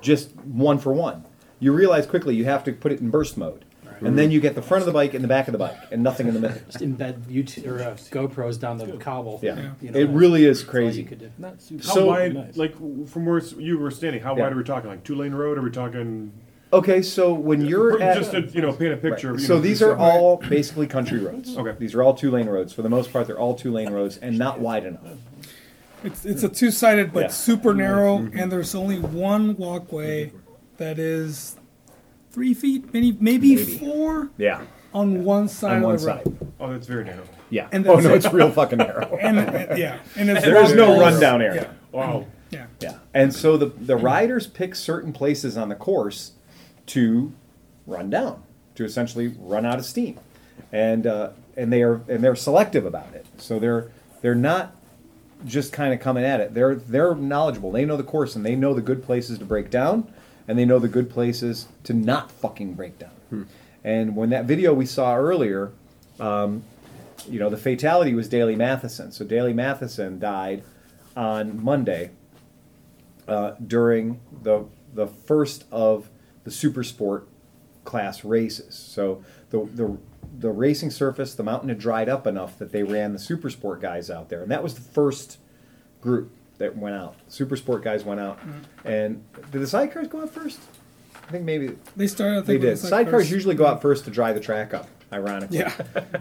just 0.00 0.34
one 0.36 0.78
for 0.78 0.92
one. 0.92 1.24
You 1.58 1.72
realize 1.72 2.06
quickly 2.06 2.34
you 2.34 2.46
have 2.46 2.64
to 2.64 2.72
put 2.72 2.90
it 2.92 3.00
in 3.00 3.10
burst 3.10 3.36
mode, 3.36 3.64
and 4.00 4.18
then 4.18 4.30
you 4.30 4.40
get 4.40 4.54
the 4.54 4.62
front 4.62 4.80
of 4.80 4.86
the 4.86 4.92
bike 4.92 5.12
and 5.12 5.22
the 5.22 5.28
back 5.28 5.46
of 5.48 5.52
the 5.52 5.58
bike, 5.58 5.76
and 5.92 6.02
nothing 6.02 6.26
in 6.28 6.32
the 6.34 6.40
middle. 6.40 6.58
Just 6.66 6.78
embed 6.78 7.24
YouTube 7.24 7.66
or 7.66 7.82
uh, 7.82 7.94
GoPros 8.10 8.58
down 8.58 8.78
the 8.78 8.86
cobble. 8.96 9.38
Yeah, 9.42 9.72
You 9.82 9.90
know, 9.90 9.98
it 10.00 10.08
really 10.08 10.46
is 10.46 10.60
that's 10.64 10.74
all 10.74 10.80
you 10.80 10.86
crazy. 10.88 11.04
could 11.04 11.18
do. 11.18 11.30
Not 11.36 11.60
super. 11.60 11.84
How 11.86 11.92
So- 11.94 12.06
wide, 12.06 12.34
Nice. 12.34 12.56
like 12.56 12.74
from 13.08 13.26
where 13.26 13.38
you 13.38 13.78
were 13.78 13.90
standing, 13.90 14.22
how 14.22 14.34
Yeah. 14.34 14.44
wide 14.44 14.52
are 14.52 14.56
we 14.56 14.64
talking? 14.64 14.88
Like 14.88 15.04
two 15.04 15.14
lane 15.14 15.34
road? 15.34 15.58
Are 15.58 15.62
we 15.62 15.70
talking? 15.70 16.32
Okay, 16.72 17.02
so 17.02 17.34
when 17.34 17.62
you're 17.64 18.00
at 18.00 18.16
just 18.16 18.30
to 18.30 18.42
you 18.42 18.62
know 18.62 18.72
paint 18.72 18.92
a 18.92 18.96
picture. 18.96 19.28
Right. 19.28 19.34
Of, 19.36 19.40
you 19.40 19.46
So 19.46 19.54
know, 19.56 19.60
these 19.60 19.80
just- 19.80 19.90
are 19.90 19.96
all 19.96 20.36
basically 20.36 20.86
country 20.86 21.18
roads. 21.18 21.56
Okay. 21.58 21.74
These 21.78 21.94
are 21.94 22.02
all 22.02 22.14
two 22.14 22.30
lane 22.30 22.48
roads. 22.48 22.72
For 22.72 22.82
the 22.82 22.88
most 22.88 23.12
part, 23.12 23.26
they're 23.26 23.38
all 23.38 23.54
two 23.54 23.72
lane 23.72 23.90
roads 23.90 24.16
and 24.18 24.38
not 24.38 24.60
wide 24.60 24.84
enough. 24.84 25.02
It's 26.04 26.24
it's 26.24 26.42
a 26.44 26.48
two 26.48 26.70
sided 26.70 27.12
but 27.12 27.20
Yeah. 27.24 27.28
super 27.28 27.74
narrow, 27.74 28.18
mm-hmm. 28.18 28.38
and 28.38 28.50
there's 28.52 28.74
only 28.74 28.98
one 28.98 29.56
walkway 29.56 30.32
that 30.78 30.98
is 30.98 31.56
three 32.30 32.54
feet, 32.54 32.94
maybe 32.94 33.16
maybe, 33.20 33.56
Maybe. 33.56 33.78
four 33.78 34.30
Yeah. 34.38 34.62
on 34.94 35.24
one 35.24 35.48
side 35.48 35.72
On 35.72 35.76
of 35.78 35.82
one 35.84 35.92
the 35.96 35.98
side. 35.98 36.22
road. 36.24 36.52
Oh, 36.60 36.72
that's 36.72 36.86
very 36.86 37.04
narrow. 37.04 37.24
Yeah. 37.50 37.66
And 37.72 37.84
oh 37.86 37.96
that's 37.96 38.06
no, 38.06 38.14
it. 38.14 38.24
it's 38.24 38.32
real 38.32 38.50
fucking 38.52 38.78
narrow. 38.78 39.16
And, 39.20 39.38
and- 39.40 39.76
yeah, 39.78 39.98
and 40.16 40.30
it's 40.30 40.42
There 40.44 40.62
is 40.62 40.72
no 40.74 41.00
rundown 41.00 41.42
area. 41.42 41.74
Wow. 41.90 42.26
Yeah, 42.50 42.66
Yeah. 42.80 42.98
And 43.12 43.34
so 43.34 43.56
the 43.56 43.66
the 43.66 43.96
riders 43.96 44.46
pick 44.46 44.74
certain 44.76 45.12
places 45.12 45.56
on 45.58 45.68
the 45.68 45.74
course 45.74 46.32
to 46.90 47.32
run 47.86 48.10
down, 48.10 48.42
to 48.74 48.84
essentially 48.84 49.28
run 49.38 49.64
out 49.66 49.78
of 49.78 49.84
steam, 49.84 50.18
and 50.72 51.06
uh, 51.06 51.30
and 51.56 51.72
they 51.72 51.82
are 51.82 52.02
and 52.08 52.22
they're 52.22 52.36
selective 52.36 52.84
about 52.84 53.14
it. 53.14 53.26
So 53.38 53.58
they're 53.58 53.90
they're 54.22 54.34
not 54.34 54.76
just 55.44 55.72
kind 55.72 55.94
of 55.94 56.00
coming 56.00 56.24
at 56.24 56.40
it. 56.40 56.54
They're 56.54 56.74
they're 56.74 57.14
knowledgeable. 57.14 57.72
They 57.72 57.84
know 57.84 57.96
the 57.96 58.02
course 58.02 58.36
and 58.36 58.44
they 58.44 58.56
know 58.56 58.74
the 58.74 58.82
good 58.82 59.02
places 59.02 59.38
to 59.38 59.44
break 59.44 59.70
down, 59.70 60.12
and 60.46 60.58
they 60.58 60.64
know 60.64 60.78
the 60.78 60.88
good 60.88 61.10
places 61.10 61.68
to 61.84 61.92
not 61.92 62.30
fucking 62.30 62.74
break 62.74 62.98
down. 62.98 63.10
And 63.84 64.16
when 64.16 64.30
that 64.30 64.44
video 64.44 64.74
we 64.74 64.86
saw 64.86 65.16
earlier, 65.16 65.72
um, 66.18 66.64
you 67.28 67.38
know, 67.38 67.48
the 67.48 67.56
fatality 67.56 68.14
was 68.14 68.28
Daley 68.28 68.56
Mathison. 68.56 69.12
So 69.12 69.24
Daley 69.24 69.54
Mathison 69.54 70.18
died 70.18 70.62
on 71.16 71.62
Monday 71.62 72.10
uh, 73.28 73.52
during 73.64 74.20
the 74.42 74.66
the 74.92 75.06
first 75.06 75.64
of 75.70 76.08
the 76.50 76.56
super 76.56 76.82
sport 76.82 77.28
class 77.84 78.24
races. 78.24 78.74
So 78.74 79.24
the 79.50 79.64
the 79.74 79.96
the 80.38 80.50
racing 80.50 80.90
surface, 80.90 81.34
the 81.34 81.42
mountain 81.42 81.68
had 81.68 81.78
dried 81.78 82.08
up 82.08 82.26
enough 82.26 82.58
that 82.58 82.72
they 82.72 82.82
ran 82.82 83.12
the 83.12 83.18
super 83.18 83.50
sport 83.50 83.80
guys 83.80 84.10
out 84.10 84.28
there, 84.28 84.42
and 84.42 84.50
that 84.50 84.62
was 84.62 84.74
the 84.74 84.80
first 84.80 85.38
group 86.00 86.32
that 86.58 86.76
went 86.76 86.96
out. 86.96 87.14
Super 87.28 87.56
sport 87.56 87.82
guys 87.82 88.04
went 88.04 88.20
out, 88.20 88.38
mm-hmm. 88.40 88.88
and 88.88 89.24
did 89.50 89.60
the 89.62 89.66
sidecars 89.66 90.08
go 90.08 90.22
out 90.22 90.30
first? 90.30 90.60
I 91.28 91.32
think 91.32 91.44
maybe 91.44 91.76
they 91.96 92.08
started. 92.08 92.38
I 92.38 92.40
they 92.40 92.58
did. 92.58 92.76
the 92.76 92.88
Sidecars 92.88 93.30
usually 93.30 93.54
go 93.54 93.64
out 93.64 93.80
first 93.80 94.04
to 94.06 94.10
dry 94.10 94.32
the 94.32 94.40
track 94.40 94.74
up. 94.74 94.88
Ironically, 95.12 95.58
Yeah, 95.58 95.72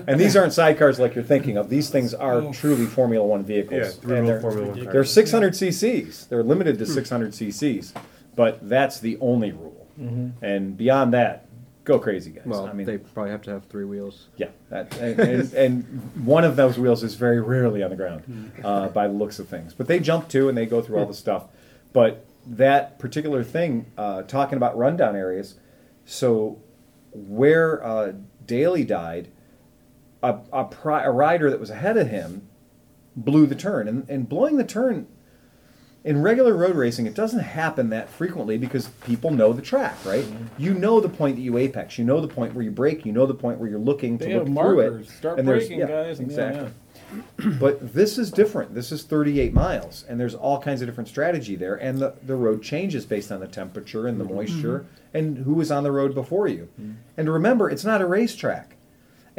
and 0.08 0.20
these 0.20 0.36
aren't 0.36 0.52
sidecars 0.52 0.98
like 0.98 1.14
you're 1.14 1.24
thinking 1.24 1.58
of. 1.58 1.70
These 1.70 1.92
things 1.92 2.16
are 2.16 2.42
Oh. 2.42 2.52
truly 2.52 2.86
Formula 2.88 3.26
One 3.26 3.42
Yeah, 3.42 3.46
vehicles. 3.46 3.96
three 3.98 4.18
and 4.18 4.28
they're, 4.28 4.42
Formula 4.42 4.68
One 4.70 4.84
they're 4.84 4.92
cars. 4.92 5.12
600 5.12 5.54
cc's. 5.54 6.26
They're 6.26 6.44
limited 6.44 6.80
to 6.80 6.86
hmm. 6.86 6.94
600 6.94 7.32
cc's, 7.32 7.94
but 8.36 8.68
that's 8.68 9.00
the 9.00 9.18
only 9.22 9.52
rule. 9.52 9.79
And 10.42 10.78
beyond 10.78 11.14
that, 11.14 11.48
go 11.84 12.00
crazy, 12.00 12.32
guys. 12.32 12.46
Well, 12.46 12.66
I 12.68 12.74
mean, 12.74 12.86
they 12.86 12.98
probably 12.98 13.32
have 13.32 13.42
to 13.44 13.52
have 13.52 13.66
three 13.66 13.86
wheels. 13.86 14.28
yeah, 14.38 14.50
that, 14.70 14.96
and, 14.98 15.20
and, 15.20 15.54
and 15.66 15.84
one 16.26 16.44
of 16.44 16.56
those 16.56 16.78
wheels 16.78 17.04
is 17.04 17.16
very 17.16 17.42
rarely 17.42 17.84
on 17.84 17.90
the 17.90 17.96
ground 17.96 18.52
uh, 18.64 18.88
by 18.90 19.08
the 19.08 19.14
looks 19.14 19.40
of 19.40 19.50
things. 19.50 19.74
But 19.74 19.88
they 19.88 20.00
jump 20.00 20.30
too, 20.30 20.48
and 20.50 20.58
they 20.58 20.66
go 20.66 20.82
through 20.82 21.00
all 21.00 21.06
the 21.06 21.14
stuff. 21.14 21.46
But 21.92 22.26
that 22.48 22.98
particular 23.00 23.44
thing, 23.44 23.92
uh, 23.98 24.22
talking 24.24 24.56
about 24.58 24.78
rundown 24.78 25.16
areas, 25.16 25.56
so 26.06 26.62
where 27.12 27.84
uh, 27.86 28.14
Daley 28.46 28.84
died, 28.86 29.30
a, 30.24 30.38
a, 30.54 30.64
pri- 30.66 31.04
a 31.04 31.12
rider 31.12 31.50
that 31.50 31.60
was 31.60 31.70
ahead 31.70 31.98
of 31.98 32.08
him 32.10 32.48
blew 33.16 33.46
the 33.48 33.56
turn, 33.56 33.88
and, 33.88 34.10
and 34.10 34.30
blowing 34.30 34.58
the 34.58 34.64
turn 34.64 35.08
in 36.04 36.22
regular 36.22 36.56
road 36.56 36.76
racing, 36.76 37.06
it 37.06 37.14
doesn't 37.14 37.40
happen 37.40 37.90
that 37.90 38.10
frequently 38.10 38.58
because 38.58 38.88
people 39.06 39.32
know 39.32 39.52
the 39.52 39.62
track, 39.62 39.98
right? 40.06 40.24
Mm-hmm. 40.24 40.46
You 40.58 40.74
know 40.74 41.00
the 41.00 41.10
point 41.10 41.36
that 41.36 41.42
you 41.42 41.58
apex, 41.58 41.98
you 41.98 42.06
know 42.06 42.22
the 42.22 42.28
point 42.28 42.54
where 42.54 42.64
you 42.64 42.72
break, 42.72 43.06
you 43.06 43.12
know 43.12 43.26
the 43.26 43.34
point 43.34 43.60
where 43.60 43.70
you're 43.70 43.80
looking 43.80 44.18
to 44.20 44.26
They 44.26 44.34
look 44.34 44.48
have 44.48 44.56
through 44.56 44.80
it. 44.80 44.90
markers. 44.92 45.12
Start 45.12 45.40
and 45.40 45.48
braking, 45.48 45.80
yeah, 45.80 45.88
guys. 45.88 46.20
and 46.20 46.32
yeah, 46.32 46.50
Exactly. 46.50 46.74
But 47.60 47.94
this 47.94 48.18
is 48.18 48.32
different. 48.32 48.76
This 48.76 48.92
is 48.92 49.04
38 49.04 49.52
miles, 49.52 50.06
and 50.08 50.20
there's 50.20 50.36
all 50.36 50.62
kinds 50.62 50.82
of 50.82 50.88
different 50.88 51.08
strategy 51.08 51.56
there, 51.56 51.76
and 51.76 51.98
the, 51.98 52.14
the 52.24 52.36
road 52.36 52.62
changes 52.62 53.06
based 53.06 53.32
on 53.32 53.40
the 53.40 53.48
temperature 53.48 54.08
and 54.08 54.20
the 54.20 54.26
mm-hmm. 54.26 54.36
moisture 54.36 54.80
mm-hmm. 54.80 55.18
and 55.18 55.38
who 55.40 55.56
was 55.56 55.72
on 55.72 55.84
the 55.84 55.92
road 55.92 56.14
before 56.14 56.48
you. 56.48 56.70
Mm-hmm. 56.80 56.94
And 57.18 57.30
remember, 57.30 57.70
it's 57.70 57.84
not 57.84 58.02
a 58.02 58.06
racetrack. 58.06 58.76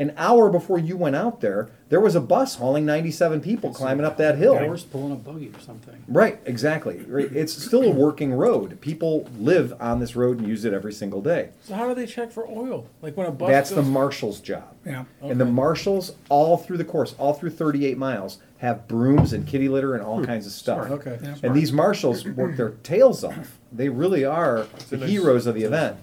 An 0.01 0.14
hour 0.16 0.48
before 0.48 0.78
you 0.78 0.96
went 0.96 1.14
out 1.14 1.42
there, 1.42 1.68
there 1.90 2.01
was 2.01 2.14
a 2.14 2.22
bus 2.22 2.55
hauling 2.55 2.86
97 2.86 3.42
people 3.42 3.70
climbing 3.70 4.07
up 4.07 4.16
that 4.16 4.38
hill. 4.38 4.57
Horse 4.57 4.82
pulling 4.82 5.12
a 5.12 5.16
buggy 5.16 5.53
or 5.55 5.61
something. 5.61 6.03
Right, 6.09 6.40
exactly. 6.46 7.05
It's 7.07 7.53
still 7.53 7.82
a 7.82 7.90
working 7.90 8.32
road. 8.32 8.80
People 8.80 9.28
live 9.38 9.74
on 9.78 10.01
this 10.01 10.16
road 10.16 10.38
and 10.38 10.48
use 10.48 10.64
it 10.64 10.72
every 10.72 10.94
single 10.94 11.20
day. 11.20 11.51
So 11.64 11.74
how 11.74 11.86
do 11.86 11.94
they 11.94 12.07
check 12.07 12.32
for 12.32 12.48
oil? 12.48 12.86
Like 13.03 13.14
when 13.14 13.26
a 13.26 13.30
bus 13.30 13.51
That's 13.51 13.68
the 13.68 13.82
marshal's 13.82 14.40
job. 14.40 14.74
yeah. 14.86 15.05
And 15.20 15.38
the 15.38 15.44
marshals, 15.44 16.14
all 16.30 16.57
through 16.57 16.78
the 16.78 16.84
course, 16.86 17.14
all 17.18 17.34
through 17.34 17.51
38 17.51 17.98
miles, 17.98 18.38
have 18.57 18.88
brooms 18.88 19.34
and 19.34 19.46
kitty 19.46 19.68
litter 19.68 19.92
and 19.92 20.03
all 20.03 20.20
hmm. 20.20 20.24
kinds 20.24 20.46
of 20.46 20.53
stuff. 20.53 20.86
Smart. 20.86 21.07
Okay. 21.07 21.18
Yeah. 21.22 21.34
And 21.42 21.55
these 21.55 21.74
marshals 21.74 22.24
work 22.24 22.57
their 22.57 22.70
tails 22.84 23.22
off. 23.22 23.59
They 23.70 23.90
really 23.90 24.24
are 24.24 24.66
the 24.88 24.96
nice- 24.96 25.11
heroes 25.11 25.46
of 25.46 25.55
the 25.55 25.64
event 25.64 25.98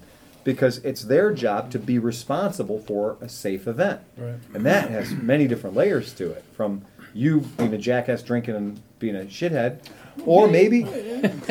because 0.48 0.78
it's 0.78 1.02
their 1.02 1.34
job 1.34 1.70
to 1.70 1.78
be 1.78 2.00
responsible 2.00 2.80
for 2.80 3.18
a 3.20 3.28
safe 3.28 3.68
event. 3.68 4.00
Right. 4.16 4.36
And 4.54 4.66
that 4.66 4.90
has 4.90 5.12
many 5.12 5.46
different 5.46 5.76
layers 5.76 6.14
to 6.14 6.32
it 6.32 6.46
from 6.54 6.84
you 7.14 7.42
being 7.58 7.74
a 7.74 7.78
jackass 7.78 8.24
drinking 8.24 8.56
and 8.56 8.82
being 8.98 9.18
a 9.18 9.26
shithead. 9.26 9.80
Or 10.26 10.48
maybe, 10.48 10.86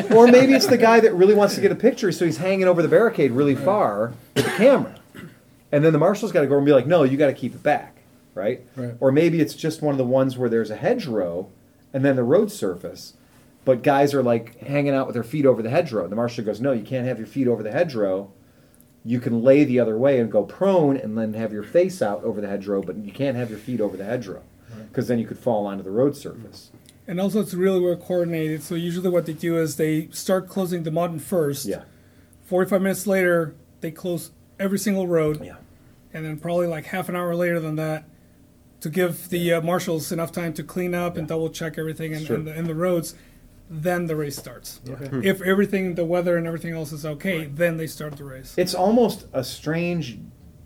or 0.09 0.25
maybe 0.25 0.55
it's 0.55 0.65
the 0.65 0.79
guy 0.79 0.99
that 0.99 1.13
really 1.13 1.35
wants 1.35 1.53
to 1.53 1.61
get 1.61 1.71
a 1.71 1.75
picture, 1.75 2.11
so 2.11 2.25
he's 2.25 2.37
hanging 2.37 2.67
over 2.67 2.81
the 2.81 2.87
barricade 2.87 3.33
really 3.33 3.53
far 3.53 4.13
with 4.35 4.45
the 4.45 4.51
camera, 4.51 4.95
and 5.71 5.85
then 5.85 5.93
the 5.93 5.99
marshal's 5.99 6.31
got 6.31 6.41
to 6.41 6.47
go 6.47 6.57
and 6.57 6.65
be 6.65 6.73
like, 6.73 6.87
"No, 6.87 7.03
you 7.03 7.17
got 7.17 7.27
to 7.27 7.33
keep 7.33 7.53
it 7.53 7.61
back," 7.61 7.97
right? 8.33 8.65
Right. 8.75 8.95
Or 8.99 9.11
maybe 9.11 9.39
it's 9.39 9.53
just 9.53 9.83
one 9.83 9.93
of 9.93 9.99
the 9.99 10.03
ones 10.05 10.39
where 10.39 10.49
there's 10.49 10.71
a 10.71 10.75
hedgerow, 10.75 11.49
and 11.93 12.03
then 12.03 12.15
the 12.15 12.23
road 12.23 12.51
surface, 12.51 13.13
but 13.63 13.83
guys 13.83 14.13
are 14.15 14.23
like 14.23 14.57
hanging 14.57 14.93
out 14.95 15.05
with 15.05 15.13
their 15.13 15.23
feet 15.23 15.45
over 15.45 15.61
the 15.61 15.69
hedgerow. 15.69 16.07
The 16.07 16.15
marshal 16.15 16.43
goes, 16.43 16.59
"No, 16.59 16.71
you 16.71 16.83
can't 16.83 17.07
have 17.07 17.19
your 17.19 17.27
feet 17.27 17.47
over 17.47 17.61
the 17.61 17.71
hedgerow. 17.71 18.31
You 19.07 19.21
can 19.21 19.41
lay 19.41 19.63
the 19.63 19.79
other 19.79 19.97
way 19.97 20.19
and 20.19 20.29
go 20.29 20.43
prone, 20.43 20.97
and 20.97 21.17
then 21.17 21.33
have 21.33 21.53
your 21.53 21.63
face 21.63 22.01
out 22.01 22.21
over 22.25 22.41
the 22.41 22.47
hedgerow, 22.49 22.81
but 22.81 22.97
you 22.97 23.13
can't 23.13 23.37
have 23.37 23.49
your 23.49 23.57
feet 23.57 23.79
over 23.79 23.95
the 23.95 24.03
hedgerow, 24.03 24.41
because 24.89 25.07
then 25.07 25.17
you 25.17 25.25
could 25.25 25.39
fall 25.39 25.65
onto 25.65 25.81
the 25.81 25.91
road 25.91 26.17
surface." 26.17 26.71
And 27.07 27.21
also, 27.21 27.39
it's 27.39 27.53
really 27.53 27.79
well 27.79 27.95
coordinated. 27.95 28.63
So 28.63 28.75
usually, 28.75 29.09
what 29.09 29.25
they 29.25 29.31
do 29.31 29.57
is 29.57 29.77
they 29.77 30.09
start 30.11 30.49
closing 30.49 30.83
the 30.83 30.91
mountain 30.91 31.19
first. 31.19 31.65
Yeah, 31.65 31.83
Forty-five 32.43 32.81
minutes 32.81 33.07
later, 33.07 33.55
they 33.79 33.91
close 33.91 34.31
every 34.59 34.77
single 34.77 35.07
road, 35.07 35.41
yeah. 35.41 35.55
and 36.13 36.25
then 36.25 36.37
probably 36.37 36.67
like 36.67 36.87
half 36.87 37.07
an 37.07 37.15
hour 37.15 37.33
later 37.33 37.61
than 37.61 37.77
that, 37.77 38.03
to 38.81 38.89
give 38.89 39.29
the 39.29 39.53
uh, 39.53 39.61
marshals 39.61 40.11
enough 40.11 40.33
time 40.33 40.53
to 40.55 40.63
clean 40.63 40.93
up 40.93 41.15
and 41.15 41.29
double 41.29 41.49
check 41.49 41.77
everything 41.77 42.11
in, 42.11 42.25
Sure. 42.25 42.35
in, 42.35 42.43
the, 42.43 42.53
in 42.53 42.65
the 42.65 42.75
roads. 42.75 43.15
Then 43.69 44.05
the 44.07 44.15
race 44.15 44.37
starts. 44.37 44.79
Okay. 44.89 45.07
Hmm. 45.07 45.23
If 45.23 45.41
everything, 45.41 45.95
the 45.95 46.05
weather 46.05 46.37
and 46.37 46.47
everything 46.47 46.73
else 46.73 46.91
is 46.93 47.05
okay, 47.05 47.45
then 47.45 47.75
they 47.77 47.87
start 47.87 48.15
the 48.17 48.23
race. 48.23 48.53
It's 48.57 48.73
almost 48.73 49.27
a 49.33 49.43
strange 49.43 50.17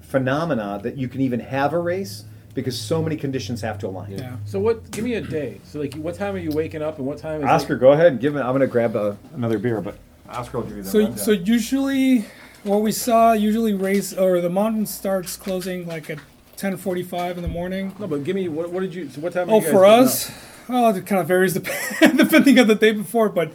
phenomena 0.02 0.80
that 0.84 0.97
you 0.97 1.08
can 1.08 1.22
even 1.22 1.39
have 1.39 1.74
a 1.74 1.80
race 1.80 2.26
because 2.54 2.80
so 2.80 3.02
many 3.02 3.16
conditions 3.16 3.62
have 3.62 3.80
to 3.80 3.88
align. 3.88 4.12
yeah. 4.12 4.36
So 4.45 4.60
what? 4.60 4.91
Give 4.91 5.04
me 5.06 5.16
a 5.16 5.22
day. 5.22 5.62
So 5.64 5.80
like, 5.80 5.93
what 5.95 6.16
time 6.16 6.36
are 6.36 6.39
you 6.39 6.52
waking 6.52 6.82
up 6.82 6.97
and 6.97 7.08
what 7.08 7.18
time 7.18 7.41
is 7.41 7.47
Oscar, 7.47 7.76
go 7.76 7.91
ahead 7.93 8.08
and 8.08 8.20
give 8.20 8.36
it. 8.36 8.39
I'm 8.41 8.49
going 8.49 8.60
to 8.62 8.68
grab 8.68 8.95
a, 8.95 9.18
another 9.34 9.58
beer, 9.58 9.82
but 9.82 9.97
Oscar 10.30 10.60
will 10.60 10.66
give 10.68 10.78
you 10.78 10.84
the 10.84 10.89
So, 10.89 10.99
rundown. 10.99 11.18
so 11.18 11.32
usually, 11.32 12.26
what 12.64 12.82
we 12.82 12.91
saw 12.91 13.32
usually 13.34 13.74
race 13.74 14.14
or 14.14 14.41
the 14.41 14.49
mountain 14.49 14.86
starts 14.86 15.36
closing 15.38 15.88
like 15.88 16.10
at 16.10 16.20
ten 16.58 16.78
forty-five 16.78 17.38
in 17.38 17.41
the 17.41 17.49
morning. 17.49 17.95
No, 17.99 18.06
but 18.06 18.24
give 18.26 18.36
me 18.36 18.47
what? 18.49 18.70
What 18.72 18.82
did 18.82 18.93
you? 18.93 19.10
So 19.10 19.22
what 19.22 19.34
time? 19.34 19.49
Are 19.49 19.54
Oh, 19.54 19.56
you 19.56 19.62
guys 19.64 19.72
for 19.72 19.82
getting 19.86 20.04
us, 20.04 20.32
well, 20.72 20.96
it 20.96 21.06
kind 21.06 21.22
of 21.22 21.28
varies 21.28 21.54
depending 22.00 22.60
on 22.60 22.68
the 22.68 22.76
day 22.76 22.92
before, 22.92 23.30
but 23.30 23.52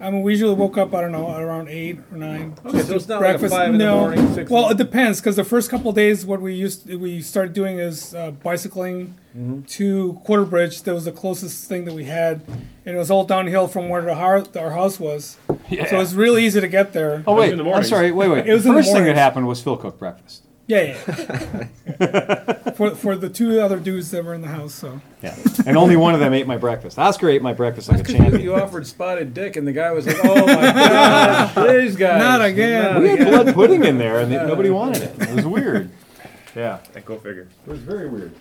I 0.00 0.10
mean, 0.10 0.22
we 0.22 0.32
usually 0.32 0.54
woke 0.54 0.78
up 0.78 0.94
I 0.94 1.00
don't 1.00 1.12
know 1.12 1.36
around 1.36 1.68
eight 1.68 1.98
or 2.12 2.16
nine. 2.18 2.54
Okay, 2.64 2.82
so 2.82 2.94
it's 2.94 3.08
not 3.08 3.20
like 3.20 3.36
a 3.36 3.38
breakfast. 3.38 3.54
five 3.54 3.70
in 3.70 3.78
no. 3.78 3.94
the 4.10 4.16
morning, 4.16 4.34
six. 4.34 4.50
Well, 4.50 4.70
it 4.70 4.76
depends 4.76 5.20
because 5.20 5.36
the 5.36 5.44
first 5.44 5.70
couple 5.70 5.90
of 5.90 5.96
days, 5.96 6.24
what 6.24 6.40
we 6.40 6.54
used 6.54 6.92
we 6.94 7.20
started 7.20 7.52
doing 7.52 7.78
is 7.78 8.14
uh, 8.14 8.30
bicycling 8.32 9.14
Mm-hmm. 9.36 9.62
to 9.66 10.14
Quarter 10.24 10.46
Bridge. 10.46 10.82
That 10.82 10.94
was 10.94 11.04
the 11.04 11.12
closest 11.12 11.68
thing 11.68 11.84
that 11.84 11.94
we 11.94 12.04
had, 12.04 12.40
and 12.84 12.96
it 12.96 12.98
was 12.98 13.08
all 13.08 13.22
downhill 13.24 13.68
from 13.68 13.88
where 13.88 14.02
the 14.02 14.16
har- 14.16 14.44
our 14.58 14.70
house 14.70 14.98
was. 14.98 15.36
So 15.48 15.56
it 15.70 15.92
was 15.92 16.16
really 16.16 16.44
easy 16.44 16.60
to 16.60 16.66
get 16.66 16.92
there. 16.92 17.22
oh, 17.24 17.36
wait, 17.36 17.52
in 17.52 17.58
the 17.58 17.70
I'm 17.70 17.84
sorry, 17.84 18.10
wait, 18.10 18.28
wait. 18.30 18.46
It 18.48 18.52
was 18.52 18.66
in 18.66 18.74
the 18.74 18.82
mornings. 18.82 19.16
happened 19.16 19.46
was 19.46 19.62
Phil 19.62 19.76
cooked 19.76 20.00
breakfast. 20.00 20.42
Yeah, 20.68 20.82
yeah. 20.82 21.64
for 22.72 22.94
for 22.94 23.16
the 23.16 23.30
two 23.30 23.58
other 23.58 23.80
dudes 23.80 24.10
that 24.10 24.22
were 24.22 24.34
in 24.34 24.42
the 24.42 24.48
house. 24.48 24.74
So 24.74 25.00
Yeah. 25.22 25.34
And 25.66 25.78
only 25.78 25.96
one 25.96 26.12
of 26.12 26.20
them 26.20 26.34
ate 26.34 26.46
my 26.46 26.58
breakfast. 26.58 26.98
Oscar 26.98 27.30
ate 27.30 27.40
my 27.40 27.54
breakfast 27.54 27.88
like 27.88 28.00
a 28.00 28.02
Because 28.02 28.34
you, 28.34 28.38
you 28.38 28.54
offered 28.54 28.86
spotted 28.86 29.32
dick, 29.32 29.56
and 29.56 29.66
the 29.66 29.72
guy 29.72 29.90
was 29.92 30.06
like, 30.06 30.18
"Oh 30.22 30.46
my 30.46 30.54
god, 30.54 31.68
these 31.70 31.96
guys, 31.96 32.20
Not 32.20 32.44
again. 32.44 32.94
not 32.94 33.02
We 33.02 33.08
had 33.08 33.26
blood 33.26 33.54
pudding 33.54 33.84
in 33.84 33.96
there, 33.96 34.20
and 34.20 34.30
nobody 34.30 34.68
wanted 34.68 35.04
it. 35.04 35.22
It 35.22 35.34
was 35.34 35.46
weird. 35.46 35.90
Yeah, 36.54 36.80
and 36.94 37.02
Go 37.04 37.16
figure. 37.16 37.48
it 37.66 37.70
was 37.70 37.80
very 37.80 38.06
weird. 38.06 38.34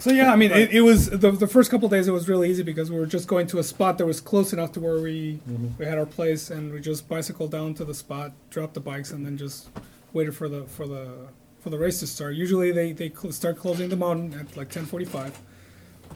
so 0.00 0.10
yeah, 0.10 0.32
I 0.32 0.36
mean, 0.36 0.50
it, 0.50 0.72
it 0.72 0.80
was 0.80 1.10
the, 1.10 1.30
the 1.30 1.46
first 1.46 1.70
couple 1.70 1.88
days. 1.88 2.08
It 2.08 2.12
was 2.12 2.28
really 2.28 2.50
easy 2.50 2.64
because 2.64 2.90
we 2.90 2.98
were 2.98 3.06
just 3.06 3.28
going 3.28 3.46
to 3.48 3.60
a 3.60 3.62
spot 3.62 3.98
that 3.98 4.06
was 4.06 4.20
close 4.20 4.52
enough 4.52 4.72
to 4.72 4.80
where 4.80 5.00
we 5.00 5.38
mm-hmm. 5.48 5.68
we 5.78 5.84
had 5.84 5.96
our 5.96 6.06
place, 6.06 6.50
and 6.50 6.72
we 6.72 6.80
just 6.80 7.08
bicycled 7.08 7.52
down 7.52 7.74
to 7.74 7.84
the 7.84 7.94
spot, 7.94 8.32
dropped 8.50 8.74
the 8.74 8.80
bikes, 8.80 9.12
and 9.12 9.24
then 9.24 9.36
just 9.36 9.68
waited 10.12 10.34
for 10.34 10.48
the 10.48 10.64
for 10.64 10.88
the 10.88 11.28
for 11.60 11.70
the 11.70 11.78
race 11.78 12.00
to 12.00 12.06
start. 12.06 12.34
Usually 12.34 12.72
they 12.72 12.92
they 12.92 13.10
cl- 13.10 13.32
start 13.32 13.58
closing 13.58 13.88
the 13.88 13.96
mountain 13.96 14.38
at 14.38 14.56
like 14.56 14.70
ten 14.70 14.86
forty 14.86 15.04
five. 15.04 15.38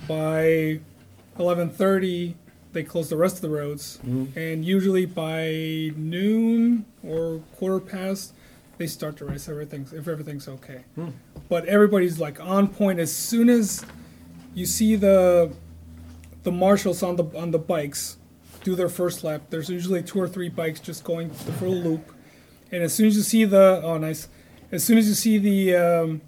By 0.08 0.80
eleven 1.38 1.70
thirty, 1.70 2.36
they 2.72 2.82
close 2.82 3.08
the 3.08 3.16
rest 3.16 3.36
of 3.36 3.42
the 3.42 3.50
roads, 3.50 3.98
mm-hmm. 3.98 4.38
and 4.38 4.64
usually 4.64 5.06
by 5.06 5.92
noon 5.96 6.86
or 7.02 7.40
quarter 7.56 7.80
past, 7.80 8.34
they 8.78 8.86
start 8.86 9.16
the 9.18 9.24
race. 9.24 9.48
Everything's 9.48 9.92
if 9.92 10.08
everything's 10.08 10.48
okay, 10.48 10.84
hmm. 10.94 11.08
but 11.48 11.66
everybody's 11.66 12.18
like 12.18 12.40
on 12.40 12.68
point 12.68 12.98
as 12.98 13.14
soon 13.14 13.48
as 13.48 13.84
you 14.54 14.66
see 14.66 14.96
the 14.96 15.52
the 16.42 16.52
marshals 16.52 17.02
on 17.02 17.16
the 17.16 17.24
on 17.36 17.50
the 17.50 17.58
bikes 17.58 18.16
do 18.64 18.74
their 18.74 18.88
first 18.88 19.24
lap. 19.24 19.42
There's 19.50 19.68
usually 19.68 20.02
two 20.02 20.20
or 20.20 20.28
three 20.28 20.48
bikes 20.48 20.80
just 20.80 21.04
going 21.04 21.28
the 21.28 21.52
full 21.52 21.74
loop, 21.74 22.12
and 22.70 22.82
as 22.82 22.94
soon 22.94 23.06
as 23.06 23.16
you 23.16 23.22
see 23.22 23.44
the 23.44 23.80
oh 23.84 23.98
nice, 23.98 24.28
as 24.72 24.82
soon 24.82 24.98
as 24.98 25.06
you 25.08 25.14
see 25.14 25.38
the 25.38 25.76
um, 25.76 26.20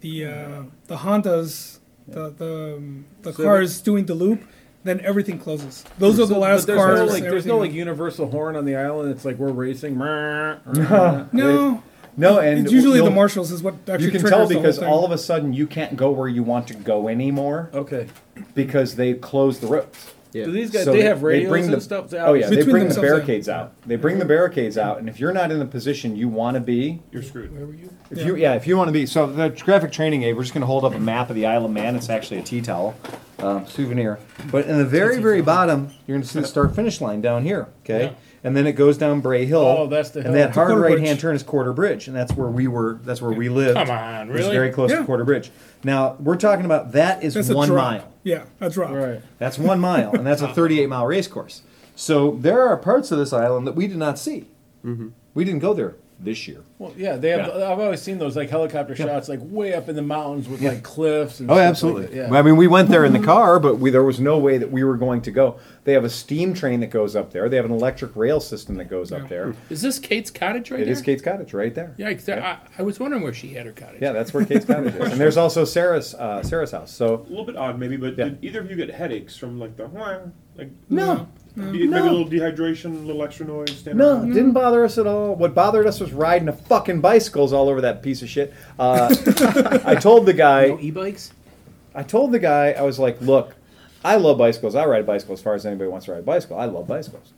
the 0.00 0.24
uh, 0.24 0.62
the 0.86 0.96
Hondas, 0.98 1.78
the 2.06 2.30
the 2.30 2.74
um, 2.76 3.04
the 3.22 3.32
So 3.32 3.42
cars 3.44 3.80
doing 3.80 4.06
the 4.06 4.14
loop, 4.14 4.42
then 4.84 5.00
everything 5.00 5.38
closes. 5.38 5.84
Those 5.98 6.18
are 6.20 6.26
the 6.26 6.38
last 6.38 6.66
but 6.66 6.74
there's 6.74 6.78
cars. 6.84 6.98
No, 7.00 7.04
like, 7.06 7.22
there's 7.22 7.26
everything- 7.32 7.48
no 7.48 7.58
like 7.58 7.72
universal 7.72 8.30
horn 8.30 8.56
on 8.56 8.64
the 8.64 8.76
island. 8.76 9.10
It's 9.10 9.24
like 9.24 9.36
we're 9.36 9.52
racing. 9.52 9.98
no. 9.98 11.28
no. 11.32 11.82
No, 12.16 12.40
and 12.40 12.64
it's 12.64 12.72
usually 12.72 12.98
the 12.98 13.04
you'll- 13.04 13.12
marshals 13.14 13.52
is 13.52 13.62
what 13.62 13.74
actually 13.88 14.06
You 14.06 14.10
can 14.10 14.20
triggers 14.22 14.30
tell 14.30 14.46
the 14.48 14.54
whole 14.54 14.62
because 14.62 14.78
thing. 14.80 14.88
all 14.88 15.04
of 15.04 15.12
a 15.12 15.18
sudden 15.18 15.52
you 15.52 15.68
can't 15.68 15.96
go 15.96 16.10
where 16.10 16.26
you 16.26 16.42
want 16.42 16.66
to 16.66 16.74
go 16.74 17.06
anymore 17.06 17.70
Okay. 17.72 18.08
because 18.56 18.96
they 18.96 19.14
close 19.14 19.60
the 19.60 19.68
roads. 19.68 20.14
Yeah. 20.32 20.44
Do 20.44 20.52
these 20.52 20.70
guys? 20.70 20.84
So 20.84 20.92
they 20.92 21.02
have 21.02 21.22
radios 21.22 21.48
bring 21.48 21.64
and 21.64 21.74
the- 21.74 21.80
stuff. 21.80 22.12
Oh 22.14 22.34
yeah, 22.34 22.48
they 22.48 22.64
bring 22.64 22.88
the 22.88 23.00
barricades 23.00 23.48
out. 23.48 23.72
They 23.86 23.96
bring 23.96 24.18
the 24.18 24.24
barricades 24.24 24.76
out, 24.76 24.98
and 24.98 25.08
if 25.08 25.18
you're 25.18 25.32
not 25.32 25.50
in 25.50 25.58
the 25.58 25.66
position 25.66 26.16
you 26.16 26.28
want 26.28 26.54
to 26.56 26.60
be, 26.60 27.02
You're 27.10 27.22
screwed. 27.22 27.54
Where 27.56 27.66
were 27.66 27.74
you? 27.74 27.90
If 28.10 28.24
you 28.24 28.36
yeah, 28.36 28.54
if 28.54 28.66
you 28.66 28.76
want 28.76 28.88
to 28.88 28.92
be 28.92 29.06
so 29.06 29.26
the 29.26 29.48
graphic 29.48 29.92
training 29.92 30.22
aid, 30.22 30.34
we're 30.36 30.42
just 30.42 30.54
going 30.54 30.62
to 30.62 30.66
hold 30.66 30.84
up 30.84 30.94
a 30.94 31.00
map 31.00 31.30
of 31.30 31.36
the 31.36 31.46
Isle 31.46 31.64
of 31.64 31.70
Man. 31.70 31.96
It's 31.96 32.10
actually 32.10 32.40
a 32.40 32.42
tea 32.42 32.60
towel 32.60 32.94
um, 33.38 33.66
souvenir. 33.66 34.18
But 34.50 34.66
in 34.66 34.78
the 34.78 34.84
very 34.84 35.20
very 35.20 35.42
bottom, 35.42 35.90
you're 36.06 36.16
going 36.16 36.22
to 36.22 36.28
see 36.28 36.40
the 36.40 36.46
start 36.46 36.74
finish 36.74 37.00
line 37.00 37.20
down 37.20 37.44
here. 37.44 37.68
Okay, 37.84 38.04
Yeah. 38.04 38.10
and 38.44 38.56
then 38.56 38.66
it 38.66 38.72
goes 38.72 38.98
down 38.98 39.20
Bray 39.20 39.44
Hill. 39.46 39.60
Oh, 39.60 39.86
that's 39.86 40.10
the 40.10 40.20
And 40.20 40.28
hill. 40.28 40.34
that 40.36 40.46
To 40.48 40.52
hard 40.54 40.68
Quarter 40.68 40.82
right 40.82 40.90
Bridge. 40.92 41.06
hand 41.06 41.20
turn 41.20 41.34
is 41.36 41.42
Quarter 41.42 41.72
Bridge, 41.72 42.08
and 42.08 42.16
that's 42.16 42.32
where 42.32 42.48
we 42.48 42.66
were. 42.68 42.98
That's 43.04 43.20
where 43.22 43.32
we 43.32 43.48
lived. 43.48 43.76
Come 43.76 43.90
on, 43.90 44.28
Which 44.28 44.38
is 44.40 44.44
really? 44.46 44.56
very 44.56 44.70
close 44.70 44.90
Yeah. 44.90 44.98
to 45.00 45.04
Quarter 45.04 45.24
Bridge. 45.24 45.50
Now 45.84 46.16
we're 46.20 46.36
talking 46.36 46.64
about 46.64 46.92
that 46.92 47.22
is 47.22 47.34
That's 47.34 47.48
a 47.50 47.54
one 47.54 47.68
drop. 47.68 47.92
mile. 47.92 48.08
Yeah, 48.24 48.44
a 48.60 48.68
drop. 48.70 48.90
Right. 48.92 49.20
That's 49.38 49.58
one 49.58 49.80
mile, 49.80 50.12
and 50.12 50.26
that's 50.26 50.42
a 50.42 50.48
38 50.54 50.88
mile 50.88 51.06
race 51.06 51.28
course. 51.28 51.62
So 51.94 52.32
there 52.40 52.62
are 52.68 52.76
parts 52.76 53.10
of 53.12 53.18
this 53.18 53.32
island 53.32 53.66
that 53.66 53.74
we 53.74 53.86
did 53.86 53.96
not 53.98 54.18
see. 54.18 54.46
We 55.34 55.44
didn't 55.44 55.60
go 55.60 55.74
there 55.74 55.94
this 56.20 56.48
year. 56.48 56.62
Well, 56.78 56.92
yeah, 56.96 57.16
they 57.16 57.30
have. 57.30 57.46
Yeah. 57.46 57.70
I've 57.70 57.78
always 57.78 58.02
seen 58.02 58.18
those 58.18 58.36
like 58.36 58.50
helicopter 58.50 58.96
shots, 58.96 59.28
like 59.28 59.38
way 59.42 59.72
up 59.74 59.88
in 59.88 59.94
the 59.94 60.02
mountains 60.02 60.48
with 60.48 60.60
like 60.60 60.82
cliffs. 60.82 61.38
And 61.38 61.48
Oh, 61.50 61.54
stuff 61.54 61.58
like 61.62 61.68
absolutely. 61.68 62.06
that. 62.06 62.30
yeah. 62.32 62.38
I 62.38 62.42
mean, 62.42 62.56
we 62.56 62.66
went 62.66 62.88
there 62.88 63.04
in 63.04 63.12
the 63.12 63.20
car, 63.20 63.60
but 63.60 63.76
we, 63.78 63.90
there 63.90 64.02
was 64.02 64.18
no 64.18 64.36
way 64.38 64.58
that 64.58 64.70
we 64.72 64.82
were 64.82 64.96
going 64.96 65.22
to 65.22 65.30
go. 65.30 65.58
They 65.84 65.92
have 65.92 66.04
a 66.04 66.10
steam 66.10 66.54
train 66.54 66.80
that 66.80 66.88
goes 66.90 67.14
up 67.14 67.32
there. 67.32 67.48
They 67.48 67.56
have 67.56 67.64
an 67.64 67.70
electric 67.70 68.16
rail 68.16 68.40
system 68.40 68.74
that 68.76 68.86
goes 68.90 69.12
up 69.12 69.28
there. 69.28 69.54
Is 69.70 69.80
this 69.80 69.98
Kate's 69.98 70.30
cottage 70.30 70.70
right 70.70 70.80
It 70.80 70.84
there? 70.86 70.92
is 70.92 71.02
Kate's 71.02 71.22
Cottage 71.22 71.54
right 71.54 71.74
there. 71.74 71.94
Yeah, 71.96 72.08
I, 72.08 72.58
I 72.78 72.82
was 72.82 72.98
wondering 73.00 73.22
where 73.22 73.32
she 73.32 73.54
had 73.54 73.66
her 73.66 73.72
cottage. 73.72 74.02
Yeah, 74.02 74.12
that's 74.12 74.34
where 74.34 74.44
Kate's 74.44 74.64
Cottage 74.66 74.94
is. 74.96 75.12
And 75.12 75.20
there's 75.20 75.36
also 75.36 75.64
Sarah's 75.64 76.14
uh, 76.14 76.42
Sarah's 76.42 76.72
house. 76.72 76.92
So 76.92 77.14
A 77.26 77.28
little 77.28 77.44
bit 77.44 77.56
odd, 77.56 77.78
maybe, 77.78 77.96
but 77.96 78.18
Yeah. 78.18 78.24
did 78.24 78.38
either 78.44 78.60
of 78.60 78.68
you 78.70 78.76
get 78.76 78.90
headaches 78.90 79.36
from 79.36 79.58
like 79.58 79.76
the 79.76 79.88
like 80.56 80.70
no, 80.90 81.28
maybe 81.58 81.86
a 81.86 81.88
little 81.90 82.26
dehydration, 82.26 83.02
a 83.02 83.06
little 83.06 83.22
extra 83.22 83.46
noise? 83.46 83.70
standing 83.70 83.98
no, 83.98 84.14
around? 84.14 84.30
it 84.30 84.34
didn't 84.34 84.52
bother 84.52 84.84
us 84.84 84.98
at 84.98 85.06
all. 85.06 85.34
What 85.34 85.54
bothered 85.54 85.86
us 85.86 86.00
was 86.00 86.12
riding 86.12 86.48
a 86.48 86.52
fucking 86.52 87.00
bicycles 87.00 87.52
all 87.52 87.68
over 87.68 87.80
that 87.80 88.02
piece 88.02 88.22
of 88.22 88.28
shit. 88.28 88.54
Uh, 88.78 89.14
I 89.84 89.94
told 89.96 90.26
the 90.26 90.32
guy, 90.32 90.68
No 90.68 90.80
e-bikes. 90.80 91.32
I 91.94 92.02
told 92.02 92.32
the 92.32 92.38
guy, 92.38 92.72
I 92.72 92.82
was 92.82 92.98
like, 92.98 93.20
look, 93.20 93.56
I 94.04 94.16
love 94.16 94.38
bicycles. 94.38 94.74
I 94.74 94.84
ride 94.86 95.06
bicycles 95.06 95.40
as 95.40 95.42
far 95.42 95.54
as 95.54 95.66
anybody 95.66 95.90
wants 95.90 96.06
to 96.06 96.12
ride 96.12 96.20
a 96.20 96.22
bicycle. 96.22 96.58
I 96.58 96.66
love 96.66 96.86
bicycles. 96.86 97.32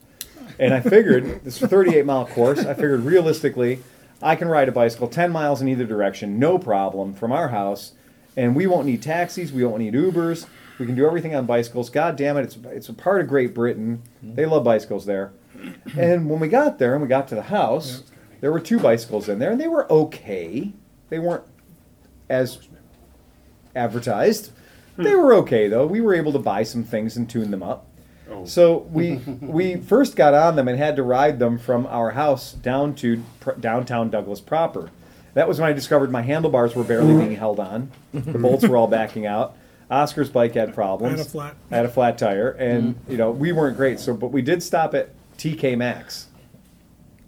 And 0.59 0.75
I 0.75 0.81
figured, 0.81 1.41
this 1.45 1.59
38 1.59 2.05
mile 2.05 2.27
course, 2.27 2.61
I 2.61 2.75
figured 2.75 3.01
realistically, 3.01 3.81
I 4.23 4.37
can 4.37 4.49
ride 4.49 4.69
a 4.69 4.73
bicycle 4.73 5.09
10 5.09 5.33
miles 5.33 5.63
in 5.63 5.69
either 5.69 5.87
direction, 5.87 6.39
no 6.39 6.59
problem, 6.59 7.15
from 7.15 7.33
our 7.33 7.49
house. 7.49 7.93
And 8.37 8.55
we 8.55 8.67
won't 8.67 8.87
need 8.87 9.03
taxis, 9.03 9.51
we 9.53 9.65
won't 9.65 9.79
need 9.79 9.95
Ubers. 9.95 10.47
We 10.81 10.87
can 10.87 10.95
do 10.95 11.07
everything 11.07 11.35
on 11.35 11.45
bicycles. 11.45 11.91
God 11.91 12.17
damn 12.17 12.39
it, 12.39 12.43
it's, 12.43 12.57
it's 12.65 12.89
a 12.89 12.95
part 12.95 13.21
of 13.21 13.29
Great 13.29 13.55
Britain. 13.55 14.03
Mm-hmm. 14.25 14.35
They 14.35 14.47
love 14.47 14.65
bicycles 14.65 15.05
there. 15.05 15.33
And 15.95 16.31
when 16.31 16.41
we 16.41 16.49
got 16.49 16.79
there 16.79 16.95
and 16.95 17.03
we 17.03 17.09
got 17.09 17.29
to 17.29 17.35
the 17.35 17.43
house, 17.43 18.03
there 18.41 18.51
were 18.51 18.61
two 18.61 18.81
bicycles 18.81 19.29
in 19.29 19.39
there, 19.39 19.53
and 19.53 19.61
they 19.61 19.69
were 19.69 19.91
okay. 19.93 20.73
They 21.11 21.19
weren't 21.19 21.45
as 22.31 22.67
advertised. 23.77 24.53
They 24.97 25.15
were 25.15 25.35
okay 25.35 25.69
though. 25.69 25.87
We 25.87 26.01
were 26.01 26.15
able 26.15 26.33
to 26.33 26.39
buy 26.39 26.63
some 26.63 26.85
things 26.85 27.17
and 27.17 27.29
tune 27.29 27.51
them 27.51 27.63
up. 27.63 27.87
Oh. 28.31 28.45
So 28.45 28.79
we 28.91 29.17
we 29.41 29.77
first 29.77 30.17
got 30.17 30.35
on 30.35 30.57
them 30.57 30.69
and 30.69 30.79
had 30.79 30.97
to 30.97 31.03
ride 31.03 31.39
them 31.39 31.59
from 31.59 31.87
our 31.87 32.11
house 32.13 32.53
down 32.53 32.95
to 32.97 33.23
pr- 33.41 33.53
downtown 33.53 34.11
Douglas 34.11 34.41
proper. 34.41 34.91
That 35.35 35.47
was 35.47 35.61
when 35.61 35.69
I 35.69 35.73
discovered 35.73 36.11
my 36.11 36.23
handlebars 36.23 36.75
were 36.75 36.85
barely 36.85 37.17
being 37.17 37.37
held 37.37 37.61
on. 37.61 37.93
The 38.13 38.39
bolts 38.39 38.67
were 38.67 38.77
all 38.77 38.89
backing 38.89 39.27
out. 39.27 39.57
Oscar's 39.91 40.31
bike 40.31 40.55
had 40.55 40.75
problems. 40.75 41.15
I 41.15 41.17
had 41.19 41.27
a 41.27 41.31
flat. 41.31 41.57
I 41.71 41.77
had 41.77 41.85
a 41.87 41.91
flat 41.91 42.17
tire, 42.19 42.51
and 42.53 42.95
mm-hmm. 42.97 43.11
you 43.13 43.19
know 43.19 43.31
we 43.31 43.53
weren't 43.53 43.77
great. 43.77 43.99
So, 44.01 44.15
but 44.15 44.29
we 44.29 44.43
did 44.43 44.63
stop 44.63 44.95
at 44.95 45.11
TK 45.37 45.77
Maxx. 45.77 46.29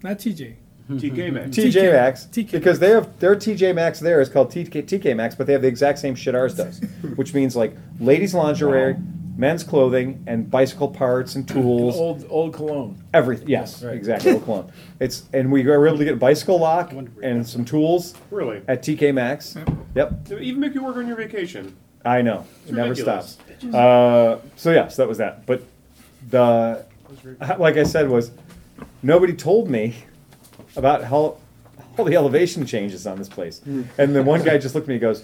Not 0.01 0.17
TJ. 0.17 0.55
TK 0.89 1.31
man. 1.31 1.49
TJ 1.49 1.93
Maxx 1.93 2.27
TK 2.31 2.51
because 2.51 2.77
they 2.79 2.89
have 2.89 3.17
their 3.19 3.35
TJ 3.35 3.73
Maxx 3.73 3.99
there 4.01 4.19
is 4.19 4.27
called 4.27 4.51
TK, 4.51 4.83
TK 4.83 5.15
Maxx, 5.15 5.33
but 5.33 5.47
they 5.47 5.53
have 5.53 5.61
the 5.61 5.67
exact 5.67 5.97
same 5.99 6.13
shit 6.13 6.35
ours 6.35 6.55
does, 6.55 6.79
which 7.15 7.33
means 7.33 7.55
like 7.55 7.73
ladies 8.01 8.33
lingerie, 8.33 8.97
men's 9.37 9.63
clothing, 9.63 10.21
and 10.27 10.51
bicycle 10.51 10.89
parts 10.89 11.35
and 11.35 11.47
tools, 11.47 11.95
old 11.95 12.25
old 12.29 12.53
cologne. 12.53 13.01
everything. 13.13 13.47
Yes, 13.47 13.81
Right. 13.81 13.95
exactly. 13.95 14.33
Old 14.33 14.43
cologne. 14.43 14.71
It's 14.99 15.23
and 15.33 15.51
we 15.51 15.63
were 15.63 15.87
able 15.87 15.97
to 15.99 16.03
get 16.05 16.15
a 16.15 16.17
bicycle 16.17 16.59
lock 16.59 16.91
and 17.23 17.47
some 17.47 17.63
tools 17.63 18.13
Really? 18.29 18.61
at 18.67 18.83
TK 18.83 19.13
Maxx. 19.13 19.55
Yep, 19.95 20.25
They 20.25 20.39
even 20.41 20.59
make 20.59 20.73
you 20.73 20.83
work 20.83 20.97
on 20.97 21.07
your 21.07 21.17
vacation. 21.17 21.75
I 22.05 22.21
know. 22.21 22.45
It 22.67 22.73
never 22.73 22.89
ridiculous. 22.89 23.37
stops. 23.59 23.73
Uh, 23.73 24.39
so 24.55 24.71
yes, 24.71 24.95
that 24.97 25.07
was 25.07 25.17
that. 25.19 25.45
But 25.45 25.63
the 26.29 26.85
like 27.57 27.77
I 27.77 27.83
said 27.83 28.09
was 28.09 28.31
nobody 29.01 29.33
told 29.33 29.69
me 29.69 29.95
about 30.75 31.03
how 31.03 31.37
all 31.97 32.05
the 32.05 32.15
elevation 32.15 32.65
changes 32.65 33.05
on 33.07 33.17
this 33.17 33.29
place. 33.29 33.61
And 33.65 33.87
then 33.97 34.25
one 34.25 34.43
guy 34.43 34.57
just 34.57 34.75
looked 34.75 34.85
at 34.85 34.89
me 34.89 34.95
and 34.95 35.01
goes, 35.01 35.23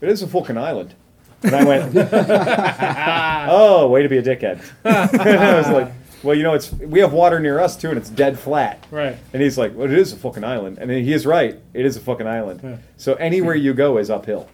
"It 0.00 0.08
is 0.08 0.22
a 0.22 0.26
fucking 0.28 0.56
island." 0.56 0.94
And 1.42 1.54
I 1.54 1.64
went, 1.64 1.94
"Oh, 3.50 3.88
way 3.88 4.02
to 4.02 4.08
be 4.08 4.18
a 4.18 4.22
dickhead." 4.22 4.62
and 4.84 5.20
I 5.20 5.58
was 5.58 5.68
like, 5.68 5.92
"Well, 6.22 6.36
you 6.36 6.42
know, 6.42 6.54
it's 6.54 6.72
we 6.72 7.00
have 7.00 7.12
water 7.12 7.38
near 7.40 7.60
us 7.60 7.76
too, 7.76 7.88
and 7.90 7.98
it's 7.98 8.10
dead 8.10 8.38
flat." 8.38 8.84
Right. 8.90 9.16
And 9.32 9.42
he's 9.42 9.58
like, 9.58 9.74
"Well, 9.74 9.90
it 9.90 9.98
is 9.98 10.12
a 10.12 10.16
fucking 10.16 10.44
island," 10.44 10.78
and 10.78 10.90
he 10.90 11.12
is 11.12 11.26
right. 11.26 11.58
It 11.74 11.84
is 11.84 11.96
a 11.96 12.00
fucking 12.00 12.26
island. 12.26 12.60
Yeah. 12.62 12.76
So 12.96 13.14
anywhere 13.14 13.54
you 13.54 13.74
go 13.74 13.98
is 13.98 14.08
uphill. 14.10 14.48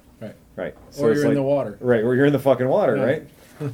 Right. 0.56 0.74
So 0.90 1.04
Or 1.04 1.14
you're 1.14 1.26
in 1.26 1.34
the 1.34 1.42
water. 1.42 1.76
Right, 1.80 2.02
or 2.02 2.14
you're 2.14 2.26
in 2.26 2.32
the 2.32 2.38
fucking 2.38 2.68
water, 2.68 2.96
Yeah. 2.96 3.04
right? 3.04 3.22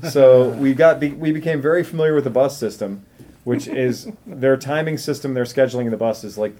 So 0.10 0.50
we 0.50 0.74
got 0.74 1.00
be, 1.00 1.08
we 1.10 1.32
became 1.32 1.60
very 1.62 1.82
familiar 1.82 2.14
with 2.14 2.24
the 2.24 2.30
bus 2.30 2.56
system, 2.58 3.04
which 3.44 3.66
is 3.66 4.08
their 4.26 4.56
timing 4.56 4.98
system, 4.98 5.32
their 5.34 5.44
scheduling 5.44 5.86
of 5.86 5.90
the 5.90 5.96
bus 5.96 6.22
is 6.22 6.36
like 6.36 6.54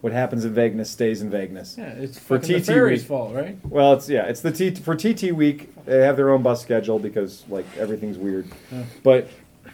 what 0.00 0.12
happens 0.12 0.44
in 0.44 0.54
Vegas 0.54 0.90
stays 0.90 1.22
in 1.22 1.30
Vegas. 1.30 1.76
Yeah, 1.78 1.86
it's 1.90 2.18
For 2.18 2.38
the 2.38 2.60
TT 2.60 2.66
fairies' 2.66 3.00
week. 3.00 3.08
fault, 3.08 3.34
right? 3.34 3.58
Well, 3.64 3.92
it's 3.94 4.08
yeah, 4.08 4.26
it's 4.26 4.40
the 4.40 4.50
T 4.52 4.74
for 4.74 4.94
TT 4.96 5.32
week. 5.32 5.72
They 5.86 5.98
have 6.02 6.16
their 6.16 6.30
own 6.30 6.42
bus 6.42 6.60
schedule 6.62 6.98
because 6.98 7.44
like 7.48 7.64
everything's 7.76 8.18
weird, 8.18 8.46
Yeah. 8.72 8.82
but 9.02 9.28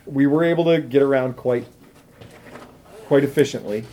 we 0.06 0.26
were 0.26 0.44
able 0.44 0.64
to 0.66 0.80
get 0.80 1.02
around 1.02 1.36
quite 1.36 1.66
quite 3.06 3.24
efficiently. 3.24 3.84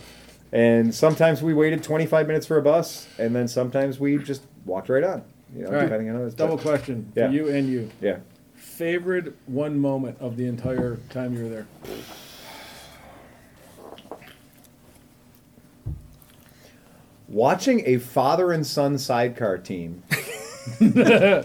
And 0.52 0.94
sometimes 0.94 1.42
we 1.42 1.54
waited 1.54 1.82
25 1.82 2.26
minutes 2.26 2.44
for 2.46 2.58
a 2.58 2.62
bus, 2.62 3.06
and 3.18 3.34
then 3.34 3.48
sometimes 3.48 3.98
we 3.98 4.18
just 4.18 4.42
walked 4.66 4.90
right 4.90 5.02
on. 5.04 5.22
You 5.54 5.62
know, 5.62 5.68
All 5.68 5.74
right. 5.74 5.82
depending 5.82 6.10
on 6.10 6.22
it. 6.26 6.36
Double 6.36 6.58
question 6.58 7.12
Yeah. 7.14 7.28
for 7.28 7.32
you 7.34 7.48
and 7.48 7.68
you. 7.68 7.90
Yeah. 8.00 8.18
Favorite 8.54 9.34
one 9.46 9.78
moment 9.78 10.16
of 10.20 10.36
the 10.36 10.46
entire 10.46 10.96
time 11.10 11.34
you 11.36 11.44
were 11.44 11.48
there? 11.50 11.66
watching 17.28 17.82
a 17.86 17.98
father 17.98 18.52
and 18.52 18.66
son 18.66 18.98
sidecar 18.98 19.58
team 19.58 20.02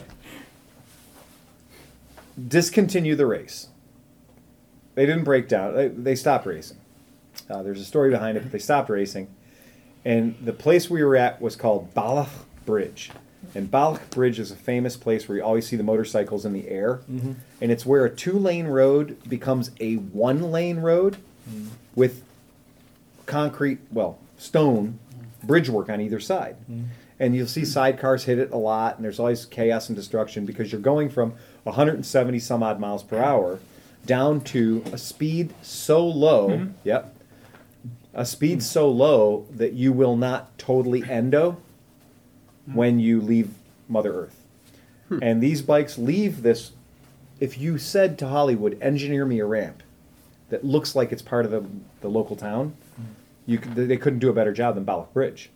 discontinue 2.48 3.16
the 3.16 3.26
race. 3.26 3.68
They 4.96 5.06
didn't 5.06 5.24
break 5.24 5.48
down. 5.48 5.76
They, 5.76 5.88
they 5.90 6.16
stopped 6.16 6.46
racing. 6.46 6.78
Uh, 7.50 7.64
there's 7.64 7.80
a 7.80 7.86
story 7.86 8.10
behind 8.10 8.38
it, 8.38 8.44
but 8.44 8.52
they 8.52 8.60
stopped 8.60 8.90
racing. 8.90 9.28
And 10.04 10.36
the 10.44 10.54
place 10.54 10.90
we 10.90 11.04
were 11.04 11.16
at 11.16 11.42
was 11.42 11.56
called 11.56 11.94
Ballaugh 11.94 12.30
Bridge. 12.66 13.12
And 13.58 13.72
Ballaugh 13.72 14.08
Bridge 14.12 14.38
is 14.38 14.52
a 14.52 14.56
famous 14.56 14.96
place 14.96 15.28
where 15.28 15.40
you 15.40 15.44
always 15.44 15.68
see 15.68 15.76
the 15.76 15.84
motorcycles 15.84 16.46
in 16.46 16.54
the 16.54 16.68
air. 16.70 17.02
Mm-hmm. 17.12 17.34
And 17.60 17.72
it's 17.72 17.88
where 17.88 18.06
a 18.06 18.10
two 18.10 18.38
lane 18.38 18.68
road 18.68 19.18
becomes 19.28 19.72
a 19.80 19.96
one 19.96 20.52
lane 20.52 20.78
road 20.78 21.18
mm-hmm. 21.50 21.70
with 21.96 22.24
concrete, 23.26 23.80
well, 23.92 24.20
stone 24.38 25.00
mm-hmm. 25.10 25.48
bridge 25.48 25.70
work 25.70 25.90
on 25.90 26.00
either 26.00 26.20
side. 26.20 26.56
And 27.20 27.36
you'll 27.36 27.48
see 27.48 27.64
sidecars 27.64 28.26
hit 28.26 28.38
it 28.38 28.52
a 28.52 28.58
lot, 28.58 28.98
and 28.98 29.04
there's 29.04 29.20
always 29.20 29.48
chaos 29.48 29.90
and 29.90 29.96
destruction 29.96 30.46
because 30.46 30.72
you're 30.72 30.80
going 30.80 31.10
from 31.10 31.34
170 31.64 32.38
some 32.38 32.62
odd 32.62 32.80
miles 32.80 33.02
per 33.02 33.18
hour 33.18 33.58
down 34.06 34.40
to 34.42 34.84
a 34.94 35.00
speed 35.00 35.52
so 35.64 36.06
low, 36.06 36.68
yep, 36.84 37.16
a 38.14 38.24
speed 38.24 38.62
so 38.62 38.88
low 38.88 39.48
that 39.50 39.74
you 39.74 39.92
will 39.92 40.16
not 40.16 40.56
totally 40.60 41.04
endo 41.10 41.58
Mm-hmm. 42.68 42.78
when 42.78 43.00
you 43.00 43.22
leave 43.22 43.52
Mother 43.88 44.14
Earth. 44.14 44.44
Hmm. 45.08 45.20
And 45.22 45.42
these 45.42 45.62
bikes 45.62 45.98
leave 45.98 46.42
this. 46.42 46.72
If 47.40 47.58
you 47.58 47.78
said 47.78 48.20
to 48.20 48.28
Hollywood, 48.28 48.78
engineer 48.82 49.26
me 49.26 49.40
a 49.40 49.46
ramp 49.46 49.84
that 50.50 50.66
looks 50.66 50.96
like 50.96 51.14
it's 51.14 51.22
part 51.22 51.46
of 51.46 51.52
the, 51.52 51.66
the 52.02 52.10
local 52.10 52.36
town, 52.36 52.76
mm-hmm. 52.94 53.12
you 53.46 53.58
could, 53.58 53.76
they 53.76 53.96
couldn't 53.96 54.20
do 54.20 54.30
a 54.30 54.34
better 54.34 54.52
job 54.52 54.76
than 54.76 54.86
Ballaugh 54.86 55.14
Bridge. 55.14 55.50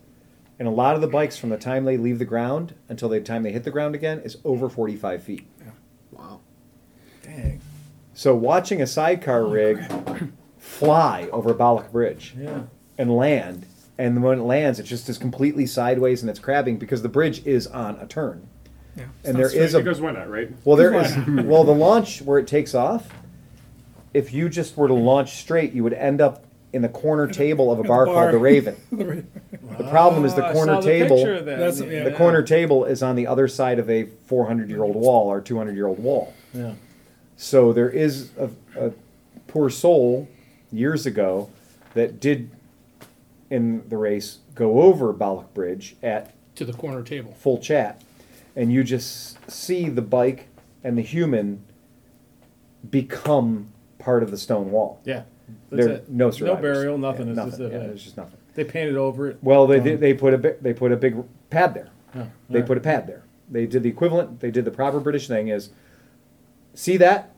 And 0.58 0.68
a 0.68 0.70
lot 0.70 0.94
of 0.94 1.00
the 1.00 1.08
bikes, 1.08 1.36
from 1.36 1.50
the 1.50 1.58
time 1.58 1.84
they 1.84 1.96
leave 1.96 2.18
the 2.18 2.24
ground 2.24 2.74
until 2.88 3.08
the 3.08 3.20
time 3.20 3.42
they 3.42 3.52
hit 3.52 3.64
the 3.64 3.70
ground 3.70 3.94
again, 3.94 4.20
is 4.20 4.38
over 4.44 4.68
45 4.68 5.22
feet. 5.22 5.46
Wow. 6.12 6.40
Dang. 7.22 7.60
So 8.14 8.34
watching 8.34 8.80
a 8.80 8.86
sidecar 8.86 9.42
oh, 9.42 9.50
rig 9.50 10.32
fly 10.58 11.28
over 11.32 11.52
Ballaugh 11.52 11.90
Bridge 11.90 12.34
Yeah. 12.38 12.62
and 12.96 13.14
land, 13.16 13.66
and 13.98 14.22
when 14.22 14.38
it 14.38 14.42
lands, 14.42 14.78
it 14.78 14.84
just 14.84 15.08
is 15.08 15.18
completely 15.18 15.66
sideways 15.66 16.22
and 16.22 16.30
it's 16.30 16.38
crabbing 16.40 16.78
because 16.78 17.02
the 17.02 17.08
bridge 17.08 17.44
is 17.46 17.66
on 17.66 17.96
a 17.96 18.06
turn. 18.06 18.46
Yeah. 18.96 19.04
And 19.24 19.36
there 19.36 19.50
is 19.54 19.74
a 19.74 19.78
because 19.78 20.00
why 20.00 20.12
not, 20.12 20.28
right? 20.30 20.50
well, 20.64 20.76
there 20.76 20.92
is 20.94 21.16
well 21.44 21.64
the 21.64 21.72
launch 21.74 22.20
where 22.22 22.38
it 22.38 22.46
takes 22.46 22.74
off. 22.74 23.08
If 24.12 24.32
you 24.34 24.48
just 24.50 24.76
were 24.76 24.88
to 24.88 24.94
launch 24.94 25.36
straight, 25.40 25.72
you 25.72 25.82
would 25.82 25.94
end 25.94 26.20
up 26.20 26.44
in 26.74 26.82
the 26.82 26.88
corner 26.88 27.26
table 27.26 27.70
of 27.72 27.78
a 27.78 27.82
the 27.84 27.88
bar, 27.88 28.04
bar. 28.06 28.14
called 28.14 28.34
the 28.34 28.38
Raven. 28.38 28.76
The 29.78 29.88
problem 29.88 30.26
is 30.26 30.34
the 30.34 30.46
Oh, 30.46 30.52
corner 30.52 30.74
the 30.76 30.82
table. 30.82 31.16
picture. 31.16 31.40
That's- 31.40 31.80
Yeah. 31.80 31.86
yeah. 31.86 32.04
The 32.04 32.12
corner 32.12 32.42
table 32.42 32.84
is 32.84 33.02
on 33.02 33.16
the 33.16 33.26
other 33.26 33.48
side 33.48 33.78
of 33.78 33.88
a 33.88 34.04
400 34.26 34.68
year 34.68 34.82
old 34.82 34.96
wall 34.96 35.28
or 35.32 35.40
200 35.40 35.74
year 35.74 35.86
old 35.86 35.98
wall. 35.98 36.34
Yeah. 36.52 36.72
So 37.38 37.72
there 37.72 37.88
is 37.88 38.30
a, 38.38 38.50
a 38.78 38.92
poor 39.48 39.70
soul 39.70 40.28
years 40.70 41.06
ago 41.06 41.48
that 41.94 42.20
did 42.20 42.50
in 43.52 43.86
the 43.90 43.98
race 43.98 44.38
go 44.54 44.80
over 44.82 45.12
Ballaugh 45.12 45.52
Bridge 45.52 45.94
at 46.02 46.32
to 46.56 46.64
the 46.64 46.72
corner 46.72 47.02
table. 47.02 47.32
full 47.34 47.58
chat, 47.58 48.02
and 48.56 48.72
you 48.72 48.82
just 48.82 49.38
see 49.50 49.88
the 49.90 50.00
bike 50.02 50.48
and 50.82 50.96
the 50.96 51.02
human 51.02 51.62
become 52.90 53.68
part 53.98 54.22
of 54.22 54.30
the 54.30 54.38
stone 54.38 54.70
wall. 54.70 55.00
Yeah. 55.04 55.22
That's 55.70 55.86
There 55.86 55.94
it. 55.96 56.08
no 56.08 56.26
No 56.26 56.30
survivors. 56.30 56.60
burial, 56.78 56.98
nothing. 56.98 57.26
Yeah, 57.26 57.32
It's 57.32 57.36
nothing. 57.36 57.50
just 57.50 57.60
a- 57.60 57.68
yeah, 57.68 57.76
uh, 57.76 57.86
there's 57.88 58.04
just 58.04 58.16
nothing. 58.16 58.38
They 58.54 58.64
painted 58.64 58.96
over 58.96 59.28
it. 59.28 59.38
Well, 59.42 59.66
they 59.66 59.80
did, 59.80 60.00
they 60.00 60.14
put 60.14 60.34
a 60.34 60.38
bi- 60.38 60.56
they 60.60 60.72
put 60.72 60.92
a 60.92 60.96
big 60.96 61.16
pad 61.50 61.74
there. 61.74 61.88
Oh, 62.14 62.26
They 62.48 62.56
alright. 62.56 62.66
put 62.66 62.78
a 62.78 62.80
pad 62.80 63.06
there. 63.06 63.22
They 63.50 63.66
did 63.66 63.82
the 63.82 63.88
equivalent. 63.90 64.40
They 64.40 64.50
did 64.50 64.64
the 64.64 64.70
proper 64.70 64.98
British 65.00 65.28
thing 65.28 65.48
is, 65.48 65.70
see 66.74 66.96
that, 66.98 67.34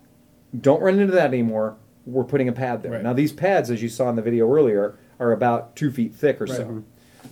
don't 0.59 0.81
run 0.81 0.99
into 1.01 1.13
that 1.15 1.27
anymore. 1.27 1.77
We're 2.07 2.25
putting 2.25 2.49
a 2.49 2.53
pad 2.53 2.83
there. 2.83 2.93
Right. 2.93 3.03
Now 3.03 3.13
these 3.13 3.33
pads, 3.33 3.71
as 3.71 3.83
you 3.83 3.89
saw 3.89 4.09
in 4.11 4.17
the 4.17 4.23
video 4.23 4.53
earlier, 4.53 4.95
are 5.19 5.33
about 5.33 5.77
two 5.77 5.91
feet 5.91 6.15
thick 6.15 6.41
or 6.41 6.47
so. 6.47 6.85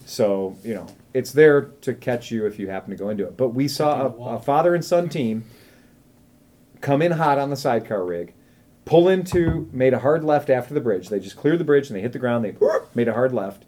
So 0.06 0.56
you 0.64 0.74
know 0.74 0.86
it's 1.14 1.32
there 1.32 1.62
to 1.82 1.94
catch 1.94 2.30
you 2.30 2.46
if 2.46 2.58
you 2.58 2.68
happen 2.68 2.90
to 2.90 2.96
go 2.96 3.08
into 3.08 3.24
it. 3.24 3.36
But 3.36 3.50
we 3.50 3.68
saw 3.68 4.06
a, 4.06 4.36
a 4.36 4.38
father 4.40 4.74
and 4.74 4.84
son 4.84 5.08
team 5.08 5.44
come 6.80 7.00
in 7.00 7.12
hot 7.12 7.38
on 7.38 7.50
the 7.50 7.56
sidecar 7.56 8.04
rig, 8.04 8.34
pull 8.84 9.08
into, 9.08 9.68
made 9.72 9.94
a 9.94 10.00
hard 10.00 10.24
left 10.24 10.50
after 10.50 10.74
the 10.74 10.80
bridge. 10.80 11.08
They 11.08 11.20
just 11.20 11.36
cleared 11.36 11.58
the 11.58 11.64
bridge 11.64 11.88
and 11.88 11.96
they 11.96 12.02
hit 12.02 12.12
the 12.12 12.18
ground. 12.18 12.44
They 12.44 12.54
made 12.94 13.08
a 13.08 13.14
hard 13.14 13.32
left. 13.32 13.64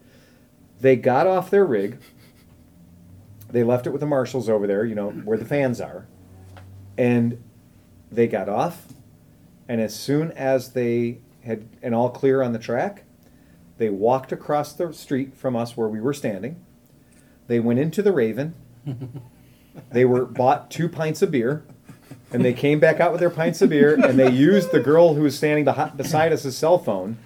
They 0.80 0.96
got 0.96 1.26
off 1.26 1.50
their 1.50 1.64
rig. 1.64 1.98
They 3.50 3.62
left 3.62 3.86
it 3.86 3.90
with 3.90 4.00
the 4.00 4.06
marshals 4.06 4.48
over 4.48 4.66
there, 4.66 4.84
you 4.84 4.94
know, 4.94 5.10
where 5.10 5.38
the 5.38 5.44
fans 5.44 5.80
are. 5.80 6.06
And 6.98 7.42
they 8.10 8.26
got 8.26 8.48
off. 8.48 8.86
And 9.68 9.80
as 9.80 9.94
soon 9.98 10.32
as 10.32 10.72
they 10.72 11.20
had 11.44 11.68
an 11.82 11.94
all 11.94 12.10
clear 12.10 12.42
on 12.42 12.52
the 12.52 12.58
track, 12.58 13.04
they 13.78 13.88
walked 13.88 14.32
across 14.32 14.72
the 14.72 14.92
street 14.92 15.36
from 15.36 15.56
us 15.56 15.76
where 15.76 15.88
we 15.88 16.00
were 16.00 16.14
standing. 16.14 16.64
They 17.46 17.60
went 17.60 17.78
into 17.78 18.02
the 18.02 18.12
Raven. 18.12 18.54
They 19.90 20.04
were 20.04 20.24
bought 20.24 20.70
two 20.70 20.88
pints 20.88 21.20
of 21.22 21.30
beer, 21.32 21.64
and 22.32 22.44
they 22.44 22.52
came 22.52 22.78
back 22.78 23.00
out 23.00 23.10
with 23.10 23.20
their 23.20 23.30
pints 23.30 23.60
of 23.60 23.70
beer, 23.70 23.94
and 23.94 24.18
they 24.18 24.30
used 24.30 24.70
the 24.70 24.80
girl 24.80 25.14
who 25.14 25.22
was 25.22 25.36
standing 25.36 25.64
beside 25.96 26.32
us' 26.32 26.56
cell 26.56 26.78
phone, 26.78 27.18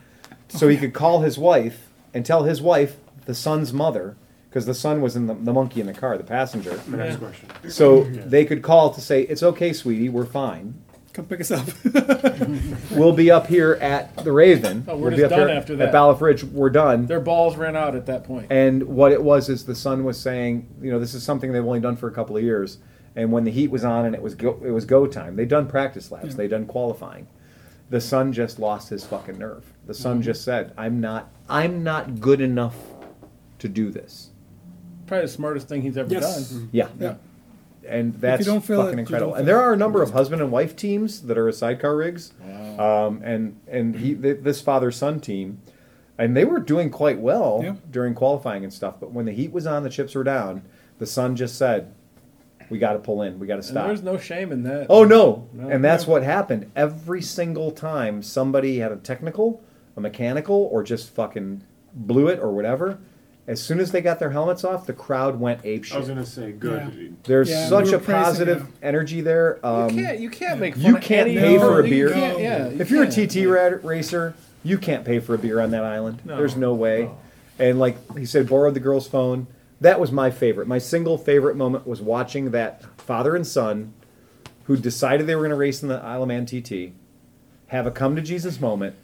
so 0.49 0.69
he 0.69 0.77
could 0.77 0.95
call 0.95 1.21
his 1.21 1.39
wife 1.39 1.89
and 2.15 2.25
tell 2.25 2.45
his 2.45 2.63
wife, 2.63 2.97
the 3.27 3.35
son's 3.35 3.73
mother, 3.73 4.17
because 4.49 4.65
the 4.65 4.75
son 4.75 5.03
was 5.03 5.15
in 5.15 5.27
the, 5.27 5.35
the 5.35 5.53
monkey 5.53 5.81
in 5.81 5.87
the 5.87 5.93
car, 5.93 6.17
the 6.17 6.25
passenger. 6.25 6.81
My 6.87 6.99
next 6.99 7.17
question. 7.17 7.49
So 7.69 8.05
they 8.05 8.47
could 8.47 8.63
call 8.63 8.95
to 8.95 9.01
say, 9.01 9.23
"It's 9.23 9.43
okay, 9.43 9.75
sweetie, 9.75 10.09
we're 10.09 10.25
fine. 10.25 10.75
Come 11.19 11.27
pick 11.27 11.41
us 11.41 11.51
up. 11.51 11.67
We'll 12.93 13.13
be 13.13 13.29
up 13.31 13.49
here 13.49 13.73
at 13.81 14.17
the 14.19 14.31
Raven. 14.31 14.85
Oh, 14.87 14.95
we're 14.97 15.11
we'll 15.11 15.11
just 15.11 15.19
be 15.19 15.25
up 15.25 15.31
done 15.31 15.49
here 15.49 15.57
after 15.59 15.73
at 15.73 15.79
that. 15.81 15.93
Ballaugh 15.93 16.17
Bridge. 16.17 16.45
We're 16.45 16.71
done." 16.71 17.07
Their 17.07 17.19
balls 17.21 17.57
ran 17.57 17.75
out 17.75 17.97
at 17.97 18.07
that 18.07 18.23
point. 18.23 18.47
And 18.51 18.85
what 18.85 19.11
it 19.11 19.21
was 19.21 19.49
is 19.49 19.65
the 19.65 19.75
sun 19.75 20.05
was 20.05 20.17
saying, 20.19 20.69
you 20.81 20.93
know, 20.93 21.01
this 21.01 21.15
is 21.15 21.25
something 21.25 21.51
they've 21.53 21.65
only 21.65 21.81
done 21.81 21.97
for 21.97 22.07
a 22.07 22.13
couple 22.13 22.37
of 22.37 22.45
years. 22.45 22.79
And 23.17 23.33
when 23.33 23.43
the 23.43 23.51
heat 23.51 23.69
was 23.73 23.85
on 23.85 24.05
and 24.05 24.15
it 24.15 24.23
was 24.23 24.37
go, 24.37 24.61
it 24.65 24.71
was 24.71 24.85
go 24.85 25.09
time, 25.09 25.35
they'd 25.35 25.49
done 25.49 25.67
practice 25.67 26.13
laps, 26.13 26.37
they'd 26.37 26.51
done 26.51 26.67
qualifying. 26.67 27.27
The 27.91 28.01
sun 28.01 28.33
just 28.33 28.61
lost 28.61 28.91
his 28.91 29.05
fucking 29.05 29.39
nerve. 29.39 29.65
The 29.87 29.95
Mm-hmm. 29.95 30.21
just 30.21 30.45
said, 30.45 30.73
"I'm 30.79 31.01
not, 31.01 31.31
I'm 31.49 31.83
not 31.83 32.21
good 32.21 32.41
enough 32.41 32.77
to 33.59 33.69
do 33.69 33.91
this." 33.91 34.31
Probably 35.09 35.27
the 35.27 35.33
smartest 35.33 35.69
thing 35.69 35.83
he's 35.83 35.97
ever 35.99 36.13
Yes. 36.15 36.51
done. 36.51 36.69
Yeah, 36.71 36.89
yeah. 37.01 37.15
And 37.89 38.15
that's 38.15 38.47
it, 38.47 38.61
fucking 38.61 38.93
you 38.95 38.99
incredible. 38.99 39.35
And 39.35 39.47
there 39.49 39.61
are 39.61 39.73
a 39.73 39.77
number 39.77 40.03
of 40.03 40.11
husband 40.13 40.41
and 40.43 40.51
wife 40.53 40.77
teams 40.77 41.23
that 41.23 41.37
are 41.39 41.49
a 41.49 41.53
sidecar 41.53 41.97
rigs, 41.97 42.33
um, 42.79 43.21
and 43.25 43.59
and 43.69 43.97
he 43.97 44.15
th- 44.15 44.39
this 44.43 44.61
father 44.61 44.91
son 44.91 45.21
team, 45.21 45.61
and 46.19 46.37
they 46.37 46.45
were 46.45 46.61
doing 46.61 46.91
quite 46.91 47.19
well 47.21 47.61
Yeah. 47.63 47.75
during 47.91 48.15
qualifying 48.15 48.63
and 48.65 48.73
stuff. 48.73 48.95
But 49.01 49.13
when 49.13 49.25
the 49.27 49.33
heat 49.33 49.53
was 49.53 49.67
on, 49.67 49.83
the 49.83 49.91
chips 49.91 50.15
were 50.15 50.25
down. 50.25 50.63
The 50.99 51.07
son 51.07 51.37
just 51.37 51.57
said, 51.57 51.93
"We 52.71 52.79
got 52.79 52.93
to 52.95 52.99
pull 52.99 53.23
in. 53.23 53.39
We 53.39 53.47
got 53.47 53.55
to 53.55 53.59
And 53.59 53.65
stop." 53.67 53.87
there's 53.87 54.03
no 54.03 54.17
shame 54.19 54.53
in 54.53 54.63
that. 54.65 54.87
Oh 54.91 55.05
no. 55.05 55.49
No. 55.53 55.69
And 55.69 55.85
that's 55.85 56.07
what 56.07 56.23
happened. 56.23 56.71
Every 56.77 57.23
single 57.23 57.71
time 57.71 58.23
somebody 58.23 58.79
had 58.79 58.93
a 58.93 58.97
technical, 58.97 59.63
a 59.97 60.01
mechanical, 60.01 60.69
or 60.73 60.83
just 60.83 61.11
fucking 61.15 61.63
blew 61.95 62.29
it 62.29 62.39
or 62.41 62.53
whatever, 62.53 62.99
as 63.49 63.61
soon 63.61 63.81
as 63.81 63.91
they 63.91 64.01
got 64.01 64.21
their 64.21 64.31
helmets 64.31 64.63
off, 64.63 64.87
the 64.87 64.93
crowd 64.93 65.41
went 65.41 65.61
ape 65.65 65.87
I 65.93 65.99
was 65.99 66.07
gonna 66.09 66.25
say 66.25 66.53
good. 66.53 66.93
Yeah. 66.97 67.09
There's 67.25 67.51
Yeah, 67.51 67.67
such 67.69 67.87
we 67.87 67.95
a 67.95 67.99
were 67.99 68.05
praising 68.05 68.23
positive 68.25 68.61
him. 68.63 68.73
energy 68.83 69.21
there. 69.23 69.59
Um, 69.67 69.91
you 69.97 70.05
can't. 70.05 70.21
You 70.21 70.31
can't 70.31 70.61
make. 70.61 70.75
Fun 70.75 70.83
of 70.85 70.89
you 70.91 70.97
of 70.99 71.03
can't 71.03 71.29
any- 71.31 71.41
pay 71.41 71.59
for 71.59 71.81
a 71.81 71.85
you 71.85 71.91
beer. 71.91 72.11
can't- 72.11 72.39
yeah. 72.39 72.69
you 72.69 72.81
if 72.81 72.91
you're 72.91 73.03
a 73.03 73.11
can't. 73.11 73.31
TT 73.31 73.47
ra- 73.47 73.79
racer, 73.83 74.35
you 74.63 74.79
can't 74.79 75.05
pay 75.05 75.19
for 75.19 75.35
a 75.35 75.39
beer 75.39 75.61
on 75.61 75.71
that 75.73 75.83
island. 75.83 76.21
No. 76.25 76.37
There's 76.37 76.57
no 76.57 76.75
way. 76.75 77.05
No. 77.05 77.19
And 77.59 77.79
like 77.81 77.97
he 78.17 78.25
said, 78.27 78.49
borrowed 78.49 78.75
the 78.75 78.81
girl's 78.81 79.09
phone. 79.09 79.47
That 79.81 79.99
was 79.99 80.13
my 80.13 80.31
favorite. 80.31 80.69
My 80.69 80.79
single 80.79 81.17
favorite 81.19 81.57
moment 81.57 81.87
was 81.87 82.01
watching 82.03 82.51
that 82.51 82.83
father 83.01 83.35
and 83.35 83.47
son, 83.47 83.95
who 84.65 84.77
decided 84.77 85.27
they 85.27 85.35
were 85.35 85.43
going 85.43 85.51
to 85.51 85.57
race 85.57 85.83
in 85.83 85.89
the 85.89 86.03
Isle 86.03 86.23
of 86.25 86.29
Man 86.29 86.45
TT, 86.47 86.93
have 87.69 87.87
a 87.87 87.91
come 87.91 88.15
to 88.17 88.21
Jesus 88.23 88.61
moment, 88.61 88.97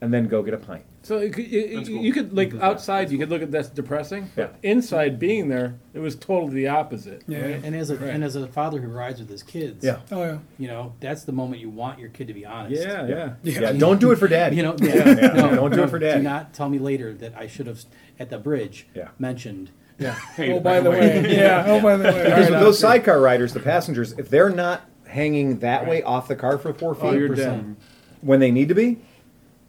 and 0.00 0.12
then 0.14 0.28
go 0.28 0.42
get 0.42 0.54
a 0.54 0.58
pint. 0.58 0.84
So 1.04 1.18
you 1.20 1.30
could, 1.30 1.46
you, 1.48 1.82
cool. 1.84 2.04
you 2.04 2.12
could 2.12 2.32
like 2.32 2.54
outside, 2.54 3.10
you 3.10 3.18
could 3.18 3.28
look 3.28 3.42
at 3.42 3.50
that's 3.50 3.68
depressing. 3.68 4.30
Yeah. 4.36 4.46
But 4.46 4.56
inside, 4.62 5.18
being 5.18 5.48
there, 5.48 5.74
it 5.94 5.98
was 5.98 6.14
totally 6.14 6.54
the 6.54 6.68
opposite. 6.68 7.22
Yeah. 7.26 7.40
right? 7.40 7.64
And 7.64 7.74
as 7.74 7.90
a 7.90 7.96
Right. 7.96 8.10
and 8.10 8.22
as 8.22 8.36
a 8.36 8.46
father 8.46 8.80
who 8.80 8.86
rides 8.88 9.18
with 9.18 9.28
his 9.28 9.42
kids, 9.42 9.84
Yeah. 9.84 9.98
Oh 10.12 10.22
yeah. 10.22 10.38
you 10.58 10.68
know 10.68 10.94
that's 11.00 11.24
the 11.24 11.32
moment 11.32 11.60
you 11.60 11.70
want 11.70 11.98
your 11.98 12.08
kid 12.10 12.28
to 12.28 12.34
be 12.34 12.46
honest. 12.46 12.80
Yeah, 12.82 13.06
yeah. 13.06 13.32
Yeah, 13.42 13.72
don't 13.72 14.00
do 14.00 14.12
it 14.12 14.16
for 14.18 14.28
daddy. 14.28 14.56
You 14.56 14.62
know, 14.62 14.76
Yeah, 14.78 14.94
yeah, 14.94 15.08
yeah, 15.20 15.26
no, 15.32 15.54
don't 15.56 15.74
do 15.74 15.82
it 15.82 15.90
for 15.90 15.98
daddy. 15.98 16.18
Do 16.20 16.22
not 16.22 16.52
tell 16.54 16.68
me 16.68 16.78
later 16.78 17.12
that 17.14 17.36
I 17.36 17.48
should 17.48 17.66
have 17.66 17.80
at 18.20 18.30
the 18.30 18.38
bridge 18.38 18.86
Yeah. 18.94 19.08
mentioned. 19.18 19.70
Yeah. 19.98 20.14
Hey, 20.36 20.52
Oh, 20.52 20.60
by 20.60 20.78
the 20.80 20.90
way. 20.92 21.34
Yeah. 21.36 21.64
Oh, 21.66 21.80
by 21.80 21.96
the 21.96 22.04
way. 22.04 22.22
Because 22.24 22.46
with 22.46 22.50
Right 22.54 22.60
those 22.60 22.76
after. 22.84 22.98
sidecar 22.98 23.20
riders, 23.20 23.52
the 23.54 23.60
passengers, 23.60 24.12
if 24.18 24.30
they're 24.30 24.50
not 24.50 24.88
hanging 25.08 25.58
that 25.58 25.86
way 25.86 26.02
off 26.02 26.28
the 26.28 26.36
car 26.36 26.58
for 26.58 26.72
four 26.72 26.94
feet, 26.94 27.04
Oh, 27.04 27.12
you're 27.12 27.74
when 28.20 28.38
they 28.40 28.50
need 28.52 28.68
to 28.68 28.74
be, 28.76 28.98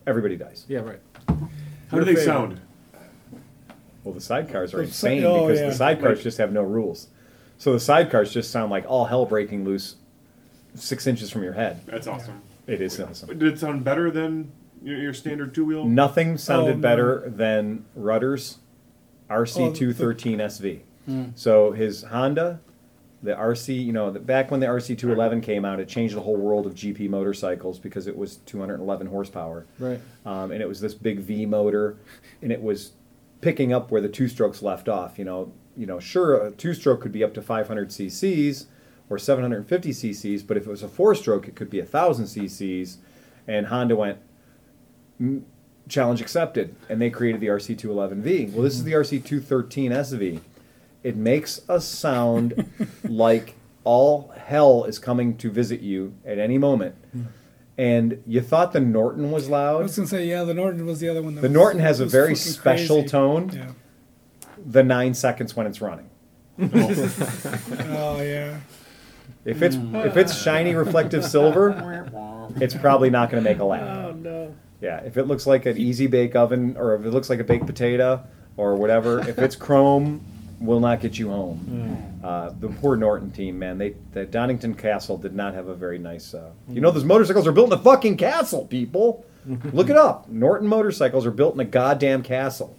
everybody 0.07 0.37
dies. 0.37 0.65
Yeah, 0.67 0.79
right. 0.81 0.99
How 1.27 1.99
do 1.99 2.05
they 2.05 2.15
favorite. 2.15 2.25
sound? 2.25 2.61
Well, 4.03 4.13
the 4.13 4.19
sidecars 4.19 4.73
are 4.73 4.85
The 4.85 4.91
si- 4.91 5.17
insane 5.17 5.23
oh, 5.25 5.47
because 5.47 5.59
yeah. 5.61 5.69
the 5.69 6.01
sidecars 6.01 6.15
Like- 6.15 6.21
just 6.23 6.37
have 6.37 6.51
no 6.51 6.61
rules. 6.63 7.07
So 7.57 7.71
the 7.71 7.77
sidecars 7.77 8.31
just 8.31 8.51
sound 8.51 8.71
like 8.71 8.83
all 8.87 9.05
hell 9.05 9.25
breaking 9.25 9.63
loose, 9.63 9.95
six 10.75 11.07
inches 11.07 11.29
from 11.29 11.43
your 11.43 11.53
head. 11.53 11.79
That's 11.85 12.07
awesome. 12.07 12.41
It 12.67 12.81
is 12.81 12.99
awesome. 12.99 13.29
Did 13.37 13.43
it 13.53 13.59
sound 13.59 13.83
better 13.83 14.11
than 14.11 14.51
your, 14.83 14.97
your 14.97 15.13
standard 15.13 15.53
two 15.53 15.63
wheel? 15.65 15.85
Nothing 15.85 16.37
sounded 16.37 16.71
Oh, 16.71 16.75
no. 16.75 16.81
better 16.81 17.23
than 17.29 17.85
Rudder's 17.95 18.57
RC213 19.29 20.37
SV. 20.39 20.79
Hmm. 21.05 21.23
So 21.35 21.71
his 21.71 22.03
Honda, 22.03 22.59
the 23.23 23.33
RC, 23.33 23.83
you 23.83 23.93
know, 23.93 24.11
the, 24.11 24.19
back 24.19 24.51
when 24.51 24.59
the 24.59 24.67
RC211 24.67 25.41
came 25.41 25.63
out, 25.63 25.79
it 25.79 25.87
changed 25.87 26.15
the 26.15 26.21
whole 26.21 26.35
world 26.35 26.67
of 26.67 26.75
GP 26.75 27.09
motorcycles 27.09 27.79
because 27.79 28.05
it 28.05 28.15
was 28.15 28.37
211 28.45 29.07
horsepower. 29.07 29.65
Right. 29.79 29.99
Um, 30.25 30.51
and 30.51 30.61
it 30.61 30.67
was 30.67 30.81
this 30.81 30.93
big 30.93 31.19
V 31.19 31.45
motor, 31.45 31.97
and 32.41 32.51
it 32.51 32.61
was 32.61 32.91
picking 33.39 33.73
up 33.73 33.91
where 33.91 34.01
the 34.01 34.09
two 34.09 34.27
strokes 34.27 34.61
left 34.61 34.89
off. 34.89 35.17
You 35.17 35.23
know, 35.23 35.53
you 35.77 35.85
know, 35.85 35.99
sure, 35.99 36.35
a 36.47 36.51
two 36.51 36.73
stroke 36.73 37.01
could 37.01 37.13
be 37.13 37.23
up 37.23 37.33
to 37.35 37.41
500 37.41 37.89
cc's 37.89 38.67
or 39.09 39.17
750 39.17 39.89
cc's, 39.91 40.43
but 40.43 40.57
if 40.57 40.67
it 40.67 40.69
was 40.69 40.83
a 40.83 40.89
four 40.89 41.15
stroke, 41.15 41.47
it 41.47 41.55
could 41.55 41.69
be 41.69 41.79
1,000 41.79 42.25
cc's. 42.25 42.97
And 43.47 43.67
Honda 43.67 43.95
went, 43.95 44.19
"Mm, 45.21 45.43
challenge 45.87 46.21
accepted, 46.21 46.75
and 46.89 47.01
they 47.01 47.09
created 47.09 47.41
the 47.41 47.47
RC211V. 47.47 48.53
Well, 48.53 48.63
this 48.63 48.75
is 48.75 48.83
the 48.83 48.93
RC213 48.93 49.91
SV. 49.91 50.39
It 51.03 51.15
makes 51.15 51.61
a 51.67 51.79
sound 51.81 52.71
like 53.03 53.55
all 53.83 54.33
hell 54.37 54.85
is 54.85 54.97
coming 54.99 55.35
to 55.37 55.49
visit 55.51 55.81
you 55.81 56.13
at 56.25 56.37
any 56.39 56.57
moment. 56.57 56.95
Hmm. 57.11 57.21
And 57.77 58.23
you 58.27 58.39
thought 58.41 58.71
the 58.71 58.79
Norton 58.79 59.31
was 59.31 59.49
loud. 59.49 59.79
I 59.79 59.83
was 59.83 59.95
gonna 59.95 60.07
say 60.07 60.27
yeah, 60.27 60.43
the 60.43 60.53
Norton 60.53 60.85
was 60.85 60.99
the 60.99 61.09
other 61.09 61.21
one. 61.21 61.35
That 61.35 61.41
The 61.41 61.47
was- 61.47 61.53
Norton 61.55 61.79
has 61.81 61.99
a 61.99 62.03
was 62.03 62.11
very 62.11 62.35
fucking 62.35 62.51
special 62.51 62.95
crazy. 62.97 63.09
tone. 63.09 63.51
Yeah. 63.53 63.71
The 64.65 64.83
nine 64.83 65.13
seconds 65.13 65.55
when 65.55 65.67
it's 65.67 65.81
running. 65.81 66.09
Oh 66.59 68.21
yeah. 68.21 68.59
If 69.45 69.61
it's 69.61 69.75
hmm. 69.75 69.95
if 69.95 70.15
it's 70.17 70.41
shiny 70.41 70.73
reflective 70.75 71.25
silver, 71.25 72.07
it's 72.57 72.75
probably 72.75 73.09
not 73.09 73.29
going 73.29 73.43
to 73.43 73.49
make 73.49 73.59
a 73.59 73.65
lap. 73.65 73.81
Oh 73.81 74.11
no. 74.13 74.55
Yeah, 74.81 74.97
if 75.01 75.17
it 75.17 75.23
looks 75.23 75.47
like 75.47 75.65
an 75.65 75.77
easy 75.77 76.07
bake 76.07 76.35
oven, 76.35 76.75
or 76.77 76.95
if 76.95 77.05
it 77.05 77.11
looks 77.11 77.29
like 77.29 77.39
a 77.39 77.43
baked 77.43 77.65
potato, 77.65 78.21
or 78.57 78.75
whatever, 78.75 79.19
if 79.27 79.37
it's 79.39 79.55
chrome, 79.55 80.23
will 80.63 80.79
not 80.79 80.99
get 81.01 81.17
you 81.19 81.29
home. 81.29 82.19
Uh, 82.23 82.51
the 82.59 82.69
poor 82.69 82.95
Norton 82.95 83.31
team, 83.31 83.59
man, 83.59 83.77
they 83.77 83.95
the 84.13 84.25
Donington 84.25 84.73
Castle 84.73 85.17
did 85.17 85.35
not 85.35 85.53
have 85.53 85.67
a 85.67 85.75
very 85.75 85.97
nice. 85.99 86.33
Uh, 86.33 86.51
you 86.69 86.81
know, 86.81 86.89
those 86.91 87.03
motorcycles 87.03 87.45
are 87.47 87.51
built 87.51 87.71
in 87.71 87.79
a 87.79 87.81
fucking 87.81 88.17
castle, 88.17 88.65
people. 88.65 89.25
Look 89.73 89.89
it 89.89 89.97
up. 89.97 90.29
Norton 90.29 90.67
motorcycles 90.69 91.25
are 91.25 91.31
built 91.31 91.53
in 91.53 91.59
a 91.59 91.65
goddamn 91.65 92.23
castle. 92.23 92.75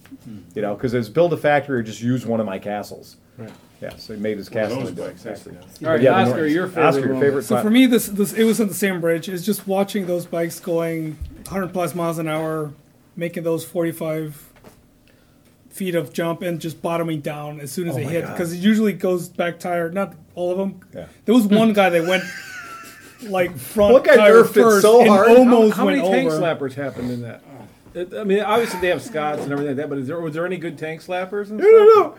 You 0.55 0.63
know, 0.63 0.75
because 0.75 0.95
it 0.95 0.99
was 0.99 1.11
build 1.11 1.33
a 1.35 1.37
factory 1.37 1.79
or 1.79 1.83
just 1.83 2.01
use 2.01 2.25
one 2.25 2.41
of 2.41 2.47
my 2.47 2.59
castles. 2.59 3.17
Right. 3.37 3.51
Yeah, 3.83 3.95
so 3.97 4.15
he 4.15 4.21
made 4.21 4.39
his 4.39 4.51
One 4.51 4.63
of 4.63 4.69
castle 4.71 4.81
those 4.81 4.91
into 4.91 5.05
a 5.05 5.09
bikes, 5.09 5.23
that's 5.25 5.43
factory. 5.43 5.59
the- 5.81 5.87
All 5.87 5.93
right, 5.93 6.01
Yeah, 6.01 6.13
the 6.13 6.19
Oscar, 6.21 6.31
Nortons. 6.37 6.55
your 6.55 6.67
favorite. 6.69 6.87
Oscar, 6.87 7.01
your 7.01 7.09
moment. 7.09 7.25
favorite 7.27 7.43
So 7.45 7.61
for 7.61 7.71
me, 7.71 7.85
this 7.87 8.07
this 8.07 8.33
it 8.33 8.45
was 8.45 8.61
on 8.63 8.69
the 8.69 8.75
same 8.75 9.03
bridge. 9.03 9.29
It's 9.29 9.45
just 9.45 9.67
watching 9.67 10.07
those 10.07 10.25
bikes 10.25 10.59
going 10.61 11.19
100 11.45 11.73
plus 11.75 11.95
miles 11.95 12.17
an 12.19 12.29
hour, 12.29 12.73
making 13.15 13.43
those 13.43 13.63
45 13.67 14.54
feet 15.75 15.95
of 15.97 16.13
jump 16.13 16.41
and 16.43 16.61
just 16.61 16.81
bottoming 16.81 17.21
down 17.21 17.61
as 17.61 17.73
soon 17.73 17.89
as 17.89 17.95
Oh 17.95 17.99
they 17.99 18.05
hit 18.05 18.27
because 18.29 18.53
it 18.53 18.59
usually 18.59 18.93
goes 18.93 19.29
back 19.29 19.59
tire. 19.59 19.91
Not 19.91 20.15
all 20.35 20.53
of 20.53 20.59
them. 20.59 20.81
Yeah. 20.95 21.07
There 21.25 21.35
was 21.35 21.47
one 21.47 21.73
guy 21.81 21.91
that 21.91 22.07
went 22.07 22.23
like 23.31 23.57
front 23.57 23.93
One 23.95 24.03
guy 24.03 24.17
tire 24.17 24.43
nerfed 24.45 24.51
it 24.51 24.53
first 24.63 24.83
so 24.83 25.01
and 25.01 25.09
hard. 25.09 25.29
almost 25.31 25.75
how, 25.77 25.85
how 25.85 25.91
many 25.91 26.01
tank 26.01 26.31
over. 26.31 26.41
slappers 26.41 26.75
happened 26.75 27.11
in 27.11 27.23
that? 27.23 27.43
It, 27.95 28.13
I 28.15 28.25
mean, 28.25 28.41
obviously 28.41 28.81
they 28.81 28.89
have 28.89 29.03
Scots 29.03 29.43
and 29.43 29.53
everything 29.53 29.69
like 29.77 29.77
that, 29.77 29.89
but 29.89 29.99
is 29.99 30.07
there 30.09 30.21
was 30.21 30.35
there 30.35 30.47
any 30.47 30.57
good 30.59 30.79
tank 30.79 31.01
slappers? 31.01 31.51
And 31.51 31.59
No, 31.59 31.65
no, 31.69 31.85
no. 31.85 32.15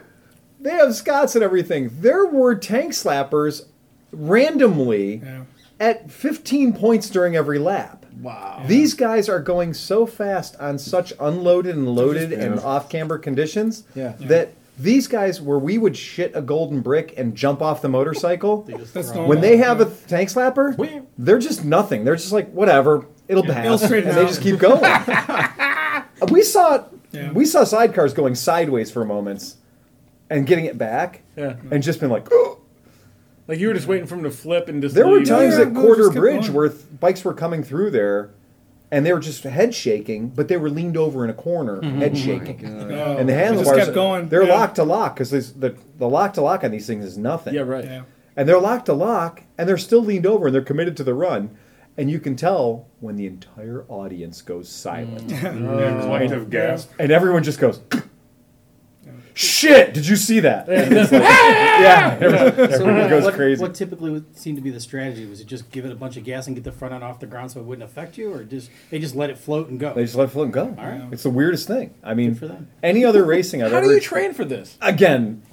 They 0.60 0.72
have 0.72 0.96
Scots 0.96 1.36
and 1.36 1.44
everything. 1.44 1.92
There 2.00 2.26
were 2.26 2.56
tank 2.56 2.94
slappers 2.94 3.66
randomly 4.12 5.18
Yeah. 5.24 5.44
at 5.80 6.10
15 6.12 6.74
points 6.74 7.10
during 7.10 7.36
every 7.36 7.60
lap. 7.60 8.05
Wow. 8.22 8.64
These 8.68 8.94
guys 8.94 9.30
are 9.30 9.40
going 9.40 9.74
so 9.74 10.06
fast 10.06 10.56
on 10.60 10.78
such 10.80 11.14
unloaded 11.20 11.76
and 11.76 11.90
loaded 11.96 12.32
and 12.34 12.60
off 12.60 12.90
camber 12.90 13.18
conditions 13.18 13.84
Yeah. 13.96 14.14
that 14.22 14.54
these 14.78 15.08
guys, 15.08 15.42
where 15.42 15.58
we 15.60 15.78
would 15.78 15.96
shit 15.96 16.32
a 16.36 16.42
golden 16.42 16.82
brick 16.82 17.14
and 17.18 17.34
jump 17.36 17.62
off 17.62 17.82
the 17.82 17.88
motorcycle, 17.90 18.64
They 18.64 18.74
just 18.74 18.94
That's 18.94 19.08
throw 19.08 19.16
normal. 19.22 19.30
when 19.30 19.42
they 19.42 19.58
have 19.58 19.80
a 19.82 19.86
tank 20.08 20.30
slapper, 20.30 21.06
they're 21.18 21.40
just 21.40 21.64
nothing. 21.64 22.04
They're 22.04 22.16
just 22.18 22.32
like, 22.34 22.52
whatever, 22.52 23.06
it'll 23.28 23.44
pass. 23.44 23.82
It'll 23.84 23.98
and 24.10 24.18
they 24.18 24.26
just 24.26 24.42
keep 24.42 24.60
going. 24.60 24.82
Uh, 26.22 26.28
we 26.32 26.42
saw 26.44 26.86
Yeah. 27.12 27.32
we 27.34 27.46
saw 27.46 27.64
sidecars 27.64 28.16
going 28.16 28.36
sideways 28.36 28.90
for 28.90 29.04
moments 29.04 29.58
and 30.30 30.46
getting 30.48 30.64
it 30.66 30.78
back 30.78 31.24
Yeah. 31.36 31.56
and 31.72 31.84
just 31.84 32.00
been 32.00 32.10
like, 32.10 32.28
"Oh." 32.32 32.60
Like 33.48 33.60
you 33.60 33.68
were 33.68 33.74
just 33.74 33.88
waiting 33.88 34.08
for 34.08 34.16
him 34.16 34.24
to 34.24 34.32
flip 34.32 34.68
and 34.70 34.82
just. 34.82 34.96
there 34.96 35.08
were 35.08 35.24
times 35.24 35.58
Yeah, 35.58 35.66
at 35.66 35.74
Quarter 35.74 36.10
Bridge 36.12 36.42
going. 36.44 36.54
where 36.54 36.70
th- 36.70 36.82
bikes 37.00 37.24
were 37.24 37.34
coming 37.34 37.64
through 37.64 37.92
there 37.92 38.32
and 38.92 39.06
they 39.06 39.14
were 39.14 39.20
just 39.20 39.44
head 39.44 39.74
shaking, 39.74 40.30
but 40.30 40.48
they 40.48 40.58
were 40.58 40.70
leaned 40.70 40.96
over 40.98 41.24
in 41.24 41.30
a 41.30 41.34
corner, 41.34 41.82
mm-hmm. 41.82 42.00
head 42.00 42.12
oh 42.14 42.18
shaking. 42.18 42.66
Oh, 42.66 43.18
And 43.18 43.28
the 43.28 43.34
it 43.34 43.38
handlebars, 43.38 43.78
just 43.78 43.88
kept 43.88 43.96
going. 43.96 44.30
they're 44.30 44.44
yeah. 44.48 44.54
lock 44.54 44.76
to 44.76 44.84
lock 44.84 45.16
because 45.16 45.54
the, 45.54 45.76
the 45.98 46.08
lock 46.08 46.34
to 46.36 46.42
lock 46.42 46.64
on 46.64 46.72
these 46.72 46.88
things 46.88 47.04
is 47.06 47.18
nothing. 47.18 47.54
Yeah, 47.54 47.62
right. 47.62 47.84
Yeah. 47.84 48.04
And 48.38 48.48
they're 48.50 48.60
locked 48.60 48.88
to 48.88 48.94
lock, 48.94 49.44
and 49.58 49.68
they're 49.68 49.78
still 49.78 50.02
leaned 50.04 50.26
over, 50.26 50.48
and 50.48 50.56
they're 50.56 50.62
committed 50.62 50.98
to 50.98 51.04
the 51.04 51.14
run. 51.14 51.56
And 51.98 52.12
you 52.12 52.20
can 52.20 52.36
tell 52.36 52.88
when 53.00 53.16
the 53.16 53.26
entire 53.28 53.86
audience 53.88 54.42
goes 54.42 54.68
silent, 54.70 55.30
Yeah, 55.32 55.54
mm-hmm. 55.54 56.02
collective 56.02 56.50
gasp. 56.50 56.92
and 57.00 57.12
everyone 57.12 57.44
just 57.44 57.60
goes, 57.60 57.80
"Shit! 59.36 59.94
Did 59.94 60.08
you 60.08 60.16
see 60.16 60.40
that?" 60.40 60.68
It's 60.68 61.12
like, 61.12 61.22
yeah, 61.22 62.18
everyone, 62.20 62.72
everyone 62.72 63.10
goes 63.10 63.24
what, 63.24 63.34
crazy. 63.36 63.62
What 63.62 63.76
typically 63.76 64.10
would 64.10 64.38
seem 64.38 64.56
to 64.56 64.62
be 64.62 64.72
the 64.72 64.80
strategy 64.80 65.26
was 65.26 65.42
it 65.42 65.48
just 65.48 65.70
give 65.72 65.86
it 65.86 65.92
a 65.92 65.96
bunch 65.96 66.18
of 66.18 66.24
gas 66.24 66.48
and 66.48 66.56
get 66.56 66.64
the 66.64 66.72
front 66.72 66.94
end 66.94 67.04
off 67.04 67.20
the 67.20 67.28
ground 67.28 67.52
so 67.52 67.60
it 67.60 67.66
wouldn't 67.66 67.88
affect 67.88 68.18
you, 68.18 68.34
or 68.34 68.44
just 68.44 68.72
they 68.90 68.98
just 68.98 69.16
let 69.16 69.30
it 69.30 69.38
float 69.38 69.70
and 69.70 69.80
go. 69.80 69.94
They 69.94 70.04
just 70.04 70.16
let 70.16 70.30
it 70.30 70.32
float 70.32 70.46
and 70.46 70.54
go. 70.54 70.76
All 70.78 70.88
right. 70.88 71.08
It's 71.12 71.24
the 71.24 71.30
weirdest 71.30 71.68
thing. 71.68 71.94
I 72.04 72.14
mean, 72.14 72.34
for 72.34 72.48
them. 72.48 72.70
any 72.82 73.06
other 73.06 73.24
racing 73.24 73.62
I've 73.62 73.72
How 73.72 73.78
ever 73.78 73.88
do 73.88 73.94
you 73.94 74.00
train 74.00 74.34
for 74.34 74.46
this? 74.46 74.78
again. 74.82 75.44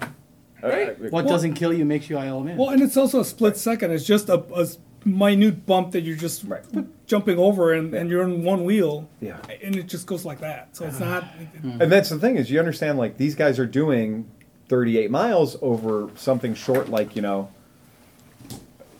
Right? 0.61 0.91
Uh, 0.91 1.09
what 1.09 1.27
doesn't 1.27 1.55
kill 1.55 1.73
you 1.73 1.83
makes 1.83 2.09
you 2.09 2.15
ILM. 2.15 2.55
Well, 2.55 2.69
and 2.69 2.81
it's 2.81 2.95
also 2.95 3.19
a 3.19 3.25
split 3.25 3.57
second. 3.57 3.91
It's 3.91 4.05
just 4.05 4.29
a, 4.29 4.45
a 4.55 4.65
minute 5.05 5.65
bump 5.65 5.91
that 5.91 6.01
you're 6.01 6.15
just 6.17 6.43
Right. 6.45 6.63
jumping 7.07 7.37
over, 7.37 7.73
and, 7.73 7.93
and 7.93 8.09
you're 8.09 8.23
in 8.23 8.43
one 8.43 8.63
wheel. 8.63 9.07
Yeah. 9.21 9.37
And 9.63 9.75
it 9.75 9.87
just 9.87 10.07
goes 10.07 10.25
like 10.25 10.39
that. 10.39 10.75
So 10.75 10.85
it's 10.85 10.99
not. 10.99 11.25
And 11.63 11.91
that's 11.91 12.09
the 12.09 12.19
thing 12.19 12.37
is 12.37 12.49
you 12.51 12.59
understand 12.59 12.97
like 12.97 13.17
these 13.17 13.35
guys 13.35 13.59
are 13.59 13.65
doing 13.65 14.25
38 14.69 15.11
miles 15.11 15.57
over 15.61 16.09
something 16.15 16.53
short 16.55 16.89
like 16.89 17.15
you 17.15 17.21
know, 17.21 17.49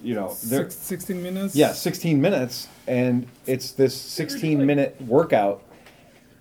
you 0.02 0.14
know 0.16 0.36
they're 0.46 0.70
Six, 0.70 0.76
16 0.76 1.24
minutes. 1.24 1.56
yeah 1.56 1.72
16 1.72 2.20
minutes 2.22 2.68
and 2.88 3.26
it's 3.46 3.72
this 3.72 3.96
16 4.00 4.66
minute 4.66 4.98
workout 5.08 5.64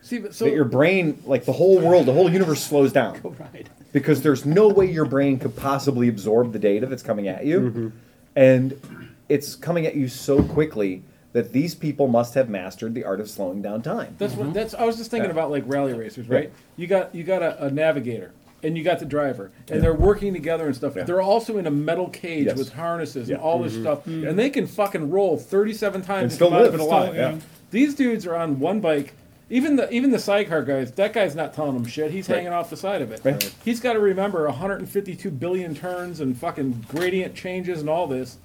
See, 0.02 0.18
but 0.18 0.34
so 0.34 0.46
that 0.46 0.52
your 0.52 0.64
brain 0.64 1.22
like 1.24 1.44
the 1.44 1.52
whole 1.52 1.78
world 1.78 2.06
the 2.06 2.12
whole 2.12 2.28
universe 2.30 2.60
slows 2.60 2.92
down 2.92 3.20
right. 3.38 3.68
because 3.92 4.20
there's 4.22 4.44
no 4.44 4.66
way 4.68 4.90
your 4.90 5.04
brain 5.04 5.38
could 5.38 5.54
possibly 5.54 6.08
absorb 6.08 6.52
the 6.52 6.58
data 6.58 6.86
that's 6.86 7.04
coming 7.04 7.28
at 7.28 7.46
you 7.46 7.60
Mm-hmm. 7.60 7.88
and 8.34 9.01
it's 9.34 9.54
coming 9.54 9.86
at 9.86 9.94
you 9.94 10.08
so 10.08 10.42
quickly 10.42 11.02
that 11.32 11.52
these 11.52 11.74
people 11.74 12.08
must 12.08 12.34
have 12.34 12.48
mastered 12.50 12.94
the 12.94 13.04
art 13.04 13.18
of 13.20 13.28
slowing 13.30 13.62
down 13.62 13.80
time 13.80 14.14
That's 14.18 14.34
what 14.34 14.52
that's. 14.52 14.74
I 14.74 14.84
was 14.84 14.96
just 14.96 15.10
thinking 15.10 15.30
Yeah. 15.30 15.38
about 15.38 15.50
like 15.50 15.64
rally 15.66 15.94
racers, 15.94 16.28
right? 16.28 16.36
Right. 16.36 16.52
You 16.76 16.86
got 16.86 17.14
you 17.14 17.24
got 17.24 17.42
a, 17.42 17.64
a 17.66 17.70
navigator 17.70 18.32
and 18.64 18.76
you 18.78 18.84
got 18.84 18.98
the 19.00 19.06
driver, 19.06 19.50
and 19.70 19.82
they're 19.82 19.92
working 20.10 20.32
together 20.32 20.66
and 20.66 20.76
stuff. 20.76 20.94
Yeah. 20.94 21.02
They're 21.02 21.20
also 21.22 21.58
in 21.58 21.66
a 21.66 21.70
metal 21.70 22.08
cage 22.08 22.46
Yes. 22.46 22.56
with 22.58 22.72
harnesses 22.74 23.28
Yeah. 23.28 23.36
Mm-hmm. 23.36 23.44
and 23.44 23.52
all 23.52 23.62
this 23.62 23.74
stuff, 23.74 24.06
and 24.06 24.38
they 24.38 24.50
can 24.50 24.66
fucking 24.68 25.10
roll 25.10 25.36
thirty-seven 25.36 26.02
times 26.02 26.08
And 26.10 26.22
and 26.24 26.32
still 26.32 26.48
come 26.50 26.58
out 26.58 26.66
of 26.66 26.74
live, 26.80 27.04
it 27.08 27.12
still, 27.12 27.14
yeah. 27.14 27.38
These 27.70 27.94
dudes 27.96 28.26
are 28.26 28.36
on 28.36 28.60
one 28.60 28.80
bike. 28.80 29.14
Even 29.50 29.76
the 29.76 29.90
even 29.92 30.10
the 30.12 30.18
sidecar 30.18 30.62
guys, 30.62 30.92
that 30.92 31.12
guy's 31.12 31.34
not 31.34 31.52
telling 31.54 31.74
them 31.74 31.84
shit. 31.86 32.10
He's 32.12 32.28
Right. 32.28 32.36
hanging 32.36 32.52
off 32.52 32.70
the 32.70 32.76
side 32.76 33.02
of 33.02 33.10
it. 33.10 33.20
Right. 33.24 33.54
He's 33.64 33.80
got 33.80 33.94
to 33.94 33.98
remember 34.00 34.46
152 34.46 35.30
billion 35.30 35.74
turns 35.74 36.20
and 36.20 36.36
fucking 36.36 36.84
gradient 36.88 37.34
changes 37.34 37.80
and 37.80 37.88
all 37.90 38.06
this 38.06 38.36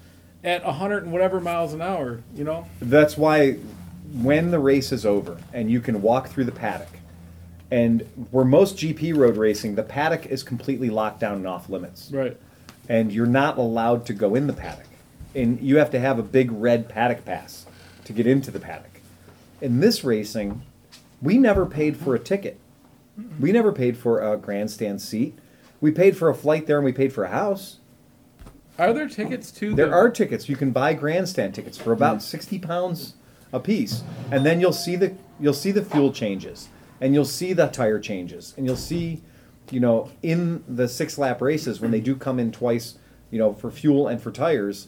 at 0.44 0.64
100 0.64 1.04
and 1.04 1.12
whatever 1.12 1.40
miles 1.40 1.74
an 1.74 1.82
hour. 1.82 2.22
You 2.36 2.44
know. 2.44 2.68
That's 2.82 3.18
why 3.18 3.54
when 4.14 4.52
the 4.52 4.60
race 4.60 4.92
is 4.92 5.06
over 5.06 5.38
and 5.54 5.70
you 5.70 5.80
can 5.82 6.02
walk 6.02 6.30
through 6.30 6.46
the 6.46 6.52
paddock, 6.52 6.88
and 7.70 8.02
where 8.32 8.46
most 8.46 8.78
GP 8.78 9.16
road 9.16 9.36
racing, 9.38 9.76
the 9.76 9.84
paddock 9.84 10.26
is 10.26 10.44
completely 10.44 10.90
locked 10.90 11.20
down 11.20 11.36
and 11.36 11.48
off 11.48 11.70
limits, 11.70 12.10
Right. 12.12 12.38
and 12.88 13.12
you're 13.12 13.26
not 13.26 13.58
allowed 13.58 14.06
to 14.06 14.14
go 14.14 14.36
in 14.36 14.48
the 14.48 14.54
paddock, 14.54 14.88
and 15.36 15.60
you 15.60 15.78
have 15.78 15.92
to 15.92 16.00
have 16.00 16.18
a 16.20 16.24
big 16.24 16.52
red 16.52 16.88
paddock 16.88 17.26
pass 17.26 17.66
to 18.06 18.14
get 18.14 18.26
into 18.26 18.50
the 18.52 18.60
paddock. 18.60 19.02
In 19.60 19.82
this 19.82 20.04
racing, 20.06 20.62
we 21.22 21.38
never 21.38 21.66
paid 21.66 21.98
for 21.98 22.16
a 22.16 22.20
ticket. 22.20 22.58
We 23.40 23.52
never 23.52 23.74
paid 23.74 23.98
for 23.98 24.22
a 24.22 24.38
grandstand 24.38 25.02
seat. 25.02 25.38
We 25.82 25.92
paid 25.92 26.16
for 26.16 26.30
a 26.30 26.36
flight 26.36 26.68
there, 26.68 26.78
and 26.78 26.86
we 26.86 26.94
paid 26.94 27.12
for 27.12 27.26
a 27.26 27.30
house. 27.30 27.77
Are 28.78 28.94
there 28.94 29.08
tickets 29.08 29.52
to? 29.54 29.74
There 29.76 29.88
the, 29.88 29.94
are 29.94 30.10
tickets. 30.10 30.48
You 30.48 30.56
can 30.56 30.72
buy 30.72 30.94
grandstand 30.94 31.56
tickets 31.56 31.78
for 31.78 31.92
about 31.94 32.22
sixty 32.22 32.60
pounds 32.60 33.16
a 33.54 33.60
piece, 33.60 34.04
and 34.32 34.46
then 34.46 34.60
you'll 34.60 34.74
see 34.74 34.96
the 34.96 35.16
you'll 35.40 35.54
see 35.54 35.72
the 35.72 35.84
fuel 35.84 36.12
changes, 36.12 36.70
and 37.02 37.14
you'll 37.14 37.26
see 37.26 37.54
the 37.54 37.68
tire 37.68 38.00
changes, 38.00 38.54
and 38.58 38.66
you'll 38.66 38.76
see, 38.76 39.22
you 39.72 39.80
know, 39.80 40.12
in 40.22 40.64
the 40.68 40.88
six 40.88 41.18
lap 41.18 41.42
races 41.42 41.80
when 41.80 41.92
they 41.92 42.02
do 42.02 42.16
come 42.16 42.40
in 42.40 42.52
twice 42.52 42.98
you 43.30 43.38
know, 43.38 43.52
for 43.54 43.70
fuel 43.70 44.08
and 44.08 44.22
for 44.22 44.32
tires, 44.32 44.88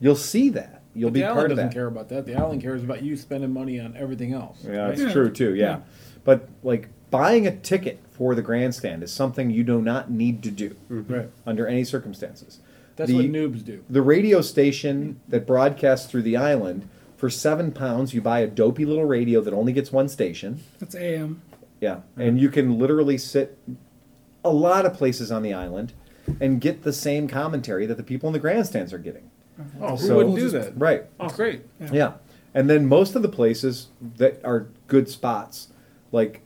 you'll 0.00 0.16
see 0.16 0.48
that. 0.50 0.82
You'll 0.92 1.10
But 1.10 1.14
be 1.14 1.20
the 1.20 1.26
part 1.26 1.36
island 1.36 1.52
of 1.52 1.56
that. 1.58 1.62
doesn't 1.66 1.74
care 1.74 1.86
about 1.86 2.08
that. 2.08 2.26
The 2.26 2.34
island 2.34 2.60
cares 2.60 2.82
about 2.82 3.02
you 3.02 3.16
spending 3.16 3.52
money 3.52 3.78
on 3.78 3.96
everything 3.96 4.32
else. 4.32 4.58
Yeah, 4.66 4.86
right? 4.88 4.98
it's 4.98 5.12
true 5.12 5.30
too. 5.30 5.54
Yeah. 5.54 5.64
Yeah. 5.64 5.80
but 6.24 6.48
like 6.64 6.88
buying 7.10 7.46
a 7.46 7.54
ticket 7.54 8.00
for 8.10 8.34
the 8.34 8.42
grandstand 8.42 9.04
is 9.04 9.12
something 9.12 9.50
you 9.50 9.62
do 9.62 9.80
not 9.80 10.10
need 10.10 10.42
to 10.42 10.50
do 10.50 10.74
Right. 10.88 11.28
under 11.46 11.68
any 11.68 11.84
circumstances. 11.84 12.58
That's 12.96 13.10
The- 13.10 13.16
what 13.16 13.26
noobs 13.26 13.64
do. 13.64 13.82
The 13.88 14.02
radio 14.02 14.40
station 14.40 15.20
that 15.28 15.46
broadcasts 15.46 16.10
through 16.10 16.22
the 16.22 16.36
island 16.36 16.88
for 17.16 17.30
seven 17.30 17.70
pounds, 17.72 18.12
you 18.14 18.20
buy 18.20 18.40
a 18.40 18.46
dopey 18.46 18.84
little 18.84 19.04
radio 19.04 19.40
that 19.40 19.54
only 19.54 19.72
gets 19.72 19.92
one 19.92 20.08
station. 20.08 20.60
That's 20.78 20.94
AM. 20.94 21.42
Yeah, 21.80 22.00
and 22.16 22.40
you 22.40 22.48
can 22.48 22.78
literally 22.78 23.18
sit 23.18 23.58
a 24.44 24.50
lot 24.50 24.86
of 24.86 24.94
places 24.94 25.30
on 25.30 25.42
the 25.42 25.52
island 25.52 25.92
and 26.40 26.60
get 26.60 26.82
the 26.82 26.92
same 26.92 27.28
commentary 27.28 27.84
that 27.86 27.96
the 27.96 28.02
people 28.02 28.28
in 28.28 28.32
the 28.32 28.38
grandstands 28.38 28.92
are 28.92 28.98
getting. 28.98 29.30
Uh-huh. 29.58 29.78
Oh, 29.86 29.96
who 29.96 30.06
So- 30.06 30.16
wouldn't 30.16 30.36
do 30.36 30.48
that? 30.50 30.72
Right. 30.78 31.04
Oh, 31.20 31.28
great. 31.28 31.62
Yeah. 31.92 32.14
And 32.54 32.70
then 32.70 32.86
most 32.86 33.14
of 33.14 33.22
the 33.22 33.28
places 33.28 33.88
that 34.16 34.40
are 34.44 34.68
good 34.88 35.08
spots, 35.10 35.68
like 36.12 36.40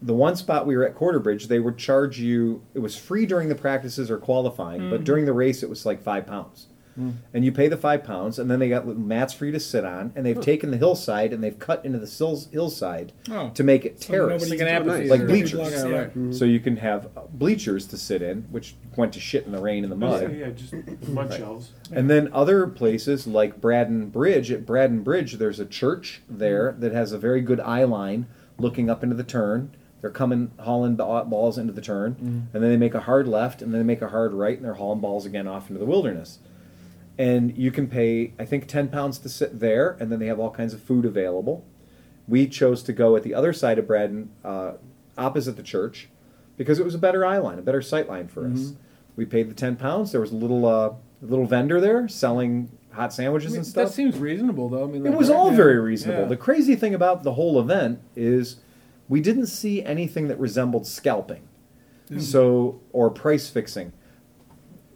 the 0.00 0.14
one 0.14 0.36
spot 0.36 0.66
we 0.66 0.76
were 0.76 0.86
at 0.86 0.94
Quarter 0.94 1.18
Bridge, 1.20 1.48
they 1.48 1.58
would 1.58 1.76
charge 1.76 2.18
you, 2.20 2.62
it 2.74 2.78
was 2.78 2.96
free 2.96 3.26
during 3.26 3.48
the 3.48 3.54
practices 3.54 4.10
or 4.10 4.18
qualifying, 4.18 4.90
but 4.90 5.00
mm. 5.00 5.04
during 5.04 5.24
the 5.24 5.32
race 5.32 5.62
it 5.62 5.68
was 5.68 5.84
like 5.84 6.02
five 6.02 6.26
pounds. 6.26 6.66
Mm. 6.98 7.14
And 7.32 7.44
you 7.44 7.52
pay 7.52 7.68
the 7.68 7.76
five 7.76 8.02
pounds, 8.02 8.40
and 8.40 8.50
then 8.50 8.58
they 8.58 8.68
got 8.68 8.84
mats 8.86 9.32
for 9.32 9.46
you 9.46 9.52
to 9.52 9.60
sit 9.60 9.84
on, 9.84 10.12
and 10.16 10.26
they've 10.26 10.40
taken 10.40 10.72
the 10.72 10.76
hillside 10.76 11.32
and 11.32 11.42
they've 11.42 11.58
cut 11.58 11.84
into 11.84 11.98
the 11.98 12.06
sills- 12.08 12.48
hillside 12.50 13.12
Oh. 13.30 13.50
to 13.54 13.62
make 13.62 13.84
it 13.84 14.02
So 14.02 14.12
terrace. 14.12 14.42
nobody- 14.42 14.58
Like 14.58 14.82
an. 14.82 15.08
Like 15.08 15.26
bleachers. 15.26 15.52
blocks- 15.52 15.72
Yeah, 15.74 15.86
yeah. 15.88 16.08
right. 16.14 16.34
So 16.34 16.44
you 16.44 16.58
can 16.58 16.76
have 16.78 17.06
uh, 17.16 17.20
bleachers 17.32 17.86
to 17.88 17.96
sit 17.96 18.20
in, 18.20 18.46
which 18.50 18.74
went 18.96 19.12
to 19.12 19.20
shit 19.20 19.46
in 19.46 19.52
the 19.52 19.60
rain 19.60 19.84
and 19.84 19.92
the 19.92 19.96
mud. 19.96 20.34
Yeah, 20.36 20.50
just 20.50 20.74
mud 21.08 21.32
shelves. 21.32 21.70
And 21.92 22.10
then 22.10 22.30
other 22.32 22.66
places 22.66 23.28
like 23.28 23.60
Braddan 23.60 24.10
Bridge, 24.10 24.50
at 24.50 24.66
Braddan 24.66 25.04
Bridge, 25.04 25.34
there's 25.34 25.60
a 25.60 25.66
church 25.66 26.22
there 26.28 26.72
mm. 26.72 26.80
that 26.80 26.92
has 26.92 27.12
a 27.12 27.18
very 27.18 27.40
good 27.42 27.60
eye 27.60 27.84
line 27.84 28.26
looking 28.58 28.90
up 28.90 29.04
into 29.04 29.14
the 29.14 29.22
turn. 29.22 29.70
They're 30.00 30.10
coming 30.10 30.52
hauling 30.60 30.94
ba- 30.96 31.24
balls 31.24 31.58
into 31.58 31.72
the 31.72 31.80
turn, 31.80 32.48
and 32.52 32.62
then 32.62 32.70
they 32.70 32.76
make 32.76 32.94
a 32.94 33.00
hard 33.00 33.26
left, 33.26 33.62
and 33.62 33.72
then 33.74 33.80
they 33.80 33.84
make 33.86 34.00
a 34.02 34.08
hard 34.08 34.32
right, 34.32 34.56
and 34.56 34.64
they're 34.64 34.74
hauling 34.74 35.00
balls 35.00 35.26
again 35.26 35.48
off 35.48 35.68
into 35.68 35.80
the 35.80 35.86
wilderness. 35.86 36.38
And 37.18 37.56
you 37.58 37.72
can 37.72 37.88
pay, 37.88 38.32
I 38.38 38.44
think, 38.44 38.68
ten 38.68 38.88
pounds 38.88 39.18
to 39.18 39.28
sit 39.28 39.58
there, 39.58 39.96
and 39.98 40.12
then 40.12 40.20
they 40.20 40.26
have 40.26 40.38
all 40.38 40.52
kinds 40.52 40.72
of 40.72 40.80
food 40.80 41.04
available. 41.04 41.64
We 42.28 42.46
chose 42.46 42.82
to 42.84 42.92
go 42.92 43.16
at 43.16 43.24
the 43.24 43.34
other 43.34 43.52
side 43.52 43.78
of 43.78 43.86
Braddan, 43.88 44.28
uh, 44.44 44.72
opposite 45.16 45.56
the 45.56 45.62
church, 45.64 46.08
because 46.56 46.78
it 46.78 46.84
was 46.84 46.94
a 46.94 46.98
better 46.98 47.26
eye 47.26 47.38
line, 47.38 47.58
a 47.58 47.62
better 47.62 47.82
sight 47.82 48.08
line 48.08 48.28
for 48.28 48.46
us. 48.46 48.74
We 49.16 49.24
paid 49.24 49.50
the 49.50 49.54
ten 49.54 49.74
pounds. 49.74 50.12
There 50.12 50.20
was 50.20 50.30
a 50.30 50.36
little 50.36 50.64
uh, 50.64 50.92
little 51.20 51.46
vendor 51.46 51.80
there 51.80 52.06
selling 52.06 52.70
hot 52.92 53.12
sandwiches 53.12 53.50
I 53.50 53.54
mean, 53.54 53.58
and 53.58 53.66
stuff. 53.66 53.88
that 53.88 53.94
seems 53.94 54.16
reasonable, 54.18 54.68
though. 54.68 54.84
I 54.84 54.86
mean, 54.86 55.04
It 55.04 55.12
was 55.14 55.28
right? 55.28 55.36
all 55.36 55.50
very 55.50 55.80
reasonable. 55.80 56.22
Yeah. 56.22 56.28
The 56.28 56.36
crazy 56.36 56.76
thing 56.76 56.94
about 56.94 57.24
the 57.24 57.32
whole 57.32 57.58
event 57.60 58.00
is 58.14 58.56
we 59.08 59.20
didn't 59.20 59.46
see 59.46 59.82
anything 59.82 60.28
that 60.28 60.38
resembled 60.38 60.86
scalping. 60.86 61.48
So 62.20 62.80
or 62.92 63.10
price 63.10 63.50
fixing. 63.50 63.92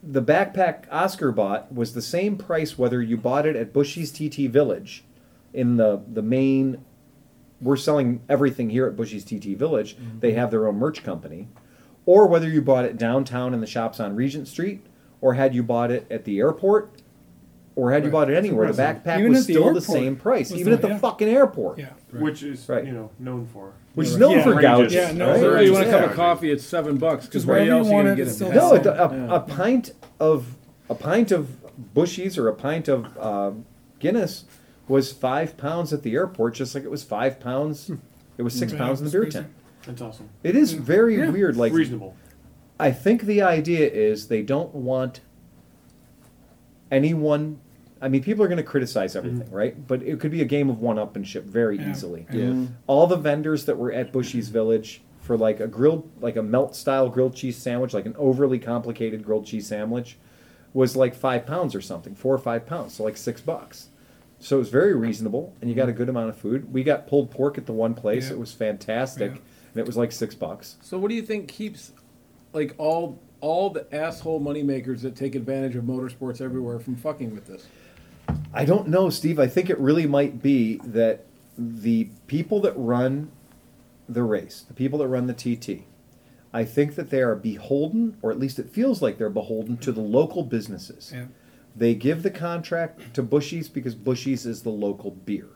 The 0.01 0.21
backpack 0.21 0.85
Oscar 0.91 1.31
bought 1.31 1.71
was 1.71 1.93
the 1.93 2.01
same 2.01 2.37
price 2.37 2.77
whether 2.77 3.01
you 3.01 3.17
bought 3.17 3.45
it 3.45 3.55
at 3.55 3.71
Bushy's 3.71 4.11
TT 4.11 4.49
Village 4.49 5.03
in 5.53 5.77
the 5.77 6.01
the 6.11 6.23
main 6.23 6.83
we're 7.61 7.77
selling 7.77 8.21
everything 8.27 8.69
here 8.69 8.87
at 8.87 8.95
Bushy's 8.95 9.23
TT 9.23 9.57
Village. 9.57 9.95
Mm-hmm. 9.95 10.19
They 10.19 10.33
have 10.33 10.51
their 10.51 10.67
own 10.67 10.75
merch 10.75 11.03
company. 11.03 11.47
Or 12.05 12.27
whether 12.27 12.49
you 12.49 12.61
bought 12.61 12.83
it 12.83 12.97
downtown 12.97 13.53
in 13.53 13.61
the 13.61 13.67
shops 13.67 13.99
on 13.99 14.15
Regent 14.15 14.47
Street 14.47 14.85
or 15.21 15.35
had 15.35 15.55
you 15.55 15.63
bought 15.63 15.89
it 15.89 16.05
at 16.11 16.25
the 16.25 16.39
airport 16.39 17.01
or 17.75 17.91
had 17.91 18.03
you 18.03 18.09
Right. 18.09 18.11
bought 18.13 18.29
it 18.29 18.35
anywhere, 18.35 18.71
the 18.71 18.83
impressive. 18.87 19.03
backpack 19.03 19.19
Even 19.19 19.31
was 19.31 19.41
at 19.41 19.47
the 19.47 19.53
still 19.53 19.63
the 19.63 19.67
airport 19.69 19.83
same 19.83 20.15
price, 20.15 20.51
was 20.51 20.59
even 20.59 20.71
the- 20.71 20.75
at 20.77 20.81
the 20.81 20.87
yeah. 20.89 20.97
fucking 20.99 21.27
airport, 21.27 21.79
Yeah. 21.79 21.85
Which 22.19 22.43
is 22.43 22.67
Right. 22.69 22.85
you 22.85 22.91
know 22.91 23.09
known 23.19 23.47
for. 23.51 23.73
which 23.95 24.07
is 24.07 24.13
Yeah. 24.13 24.19
known 24.19 24.43
for 24.43 24.53
Yeah. 24.55 24.61
gouges. 24.61 24.93
Yeah, 24.93 25.11
no, 25.11 25.31
right? 25.31 25.39
So 25.39 25.59
you 25.59 25.73
want 25.73 25.87
a 25.87 25.89
cup 25.91 26.01
Yeah. 26.01 26.09
of 26.09 26.15
coffee? 26.15 26.51
It's 26.51 26.63
seven 26.63 26.97
bucks. 26.97 27.25
Because 27.25 27.41
Just 27.41 27.47
where 27.47 27.57
wherever 27.57 27.77
else 27.77 27.87
you 27.87 27.93
are 27.93 28.01
you 28.01 28.05
want 28.05 28.05
gonna 28.05 28.13
it, 28.13 28.17
get 28.17 28.21
it's 28.27 28.31
it? 28.31 28.35
still? 28.35 28.49
No, 28.51 28.77
the 28.77 29.05
a, 29.05 29.09
same. 29.09 29.29
a, 29.29 29.35
a 29.35 29.39
pint 29.39 29.91
of 30.19 30.55
a 30.89 30.95
pint 30.95 31.31
of 31.31 31.47
Bushy's 31.93 32.37
or 32.37 32.47
a 32.47 32.53
pint 32.53 32.87
of 32.87 33.05
uh, 33.19 33.51
Guinness 33.99 34.45
was 34.87 35.11
five 35.11 35.57
pounds 35.57 35.93
at 35.93 36.03
the 36.03 36.13
airport, 36.13 36.53
just 36.55 36.75
like 36.75 36.83
it 36.83 36.91
was 36.91 37.03
five 37.03 37.39
pounds. 37.39 37.89
It 38.37 38.43
was 38.43 38.53
six 38.53 38.71
Yeah, 38.73 38.79
pounds 38.79 38.99
in 38.99 39.05
the 39.05 39.07
it's 39.07 39.13
beer 39.13 39.21
crazy. 39.23 39.37
tent. 39.39 39.47
That's 39.87 40.01
awesome. 40.01 40.29
It 40.43 40.55
is 40.55 40.73
very 40.73 41.17
Yeah. 41.17 41.29
weird. 41.29 41.55
Like 41.57 41.71
Reasonable. 41.73 42.15
I 42.79 42.91
think 42.91 43.23
the 43.23 43.41
idea 43.41 43.87
is 43.89 44.27
they 44.27 44.41
don't 44.41 44.73
want 44.75 45.21
anyone. 46.91 47.59
I 48.03 48.09
mean, 48.09 48.21
people 48.21 48.43
are 48.43 48.47
going 48.49 48.57
to 48.57 48.63
criticize 48.63 49.15
everything, 49.15 49.47
mm-hmm. 49.47 49.55
right? 49.55 49.87
But 49.87 50.03
it 50.03 50.19
could 50.19 50.31
be 50.31 50.41
a 50.41 50.45
game 50.45 50.69
of 50.69 50.79
one-upmanship 50.79 51.43
very 51.43 51.77
Yeah. 51.77 51.89
easily. 51.89 52.27
Yeah. 52.33 52.65
All 52.85 53.07
the 53.07 53.15
vendors 53.15 53.63
that 53.65 53.77
were 53.77 53.93
at 53.93 54.11
Bushy's 54.11 54.49
Village 54.49 55.01
for 55.21 55.37
like 55.37 55.61
a 55.61 55.67
grilled, 55.67 56.09
like 56.19 56.35
a 56.35 56.43
melt-style 56.43 57.07
grilled 57.09 57.33
cheese 57.33 57.57
sandwich, 57.57 57.93
like 57.93 58.05
an 58.05 58.15
overly 58.17 58.59
complicated 58.59 59.23
grilled 59.23 59.45
cheese 59.45 59.67
sandwich, 59.67 60.17
was 60.73 60.97
like 60.97 61.15
five 61.15 61.45
pounds 61.45 61.73
or 61.73 61.81
something, 61.81 62.13
four 62.13 62.35
or 62.35 62.39
five 62.39 62.65
pounds, 62.65 62.95
so 62.95 63.03
like 63.05 63.15
six 63.15 63.39
bucks. 63.39 63.87
So 64.39 64.57
it 64.57 64.59
was 64.59 64.69
very 64.69 64.93
reasonable, 64.93 65.53
and 65.61 65.69
you 65.69 65.75
got 65.75 65.83
a 65.83 65.91
mm-hmm. 65.91 65.99
good 65.99 66.09
amount 66.09 66.29
of 66.29 66.35
food. 66.35 66.73
We 66.73 66.83
got 66.83 67.07
pulled 67.07 67.31
pork 67.31 67.57
at 67.57 67.65
the 67.65 67.71
one 67.71 67.93
place; 67.93 68.27
Yeah. 68.27 68.33
it 68.33 68.39
was 68.39 68.51
fantastic, 68.51 69.31
Yeah. 69.31 69.37
and 69.71 69.77
it 69.77 69.85
was 69.85 69.95
like 69.95 70.11
six 70.11 70.35
bucks. 70.35 70.75
So 70.81 70.97
what 70.97 71.07
do 71.07 71.15
you 71.15 71.21
think 71.21 71.47
keeps 71.47 71.93
like 72.51 72.75
all 72.77 73.21
all 73.39 73.69
the 73.69 73.85
asshole 73.95 74.41
moneymakers 74.41 75.01
that 75.01 75.15
take 75.15 75.35
advantage 75.35 75.75
of 75.77 75.85
motorsports 75.85 76.41
everywhere 76.41 76.79
from 76.79 76.97
fucking 76.97 77.33
with 77.33 77.47
this? 77.47 77.65
I 78.53 78.65
don't 78.65 78.87
know, 78.87 79.09
Steve. 79.09 79.39
I 79.39 79.47
think 79.47 79.69
it 79.69 79.79
really 79.79 80.05
might 80.05 80.41
be 80.41 80.77
that 80.83 81.25
the 81.57 82.09
people 82.27 82.59
that 82.61 82.73
run 82.75 83.31
the 84.07 84.23
race, 84.23 84.63
the 84.67 84.73
people 84.73 84.99
that 84.99 85.07
run 85.07 85.27
the 85.27 85.33
TT, 85.33 85.83
I 86.53 86.65
think 86.65 86.95
that 86.95 87.09
they 87.09 87.21
are 87.21 87.35
beholden, 87.35 88.17
or 88.21 88.31
at 88.31 88.39
least 88.39 88.59
it 88.59 88.69
feels 88.69 89.01
like 89.01 89.17
they're 89.17 89.29
beholden 89.29 89.77
to 89.77 89.91
the 89.91 90.01
local 90.01 90.43
businesses. 90.43 91.11
Yeah. 91.13 91.25
They 91.75 91.95
give 91.95 92.21
the 92.21 92.29
contract 92.29 93.15
to 93.15 93.23
Bushy's 93.23 93.67
because 93.67 93.95
Bushy's 93.95 94.45
is 94.45 94.61
the 94.61 94.69
local 94.69 95.09
beer, 95.11 95.47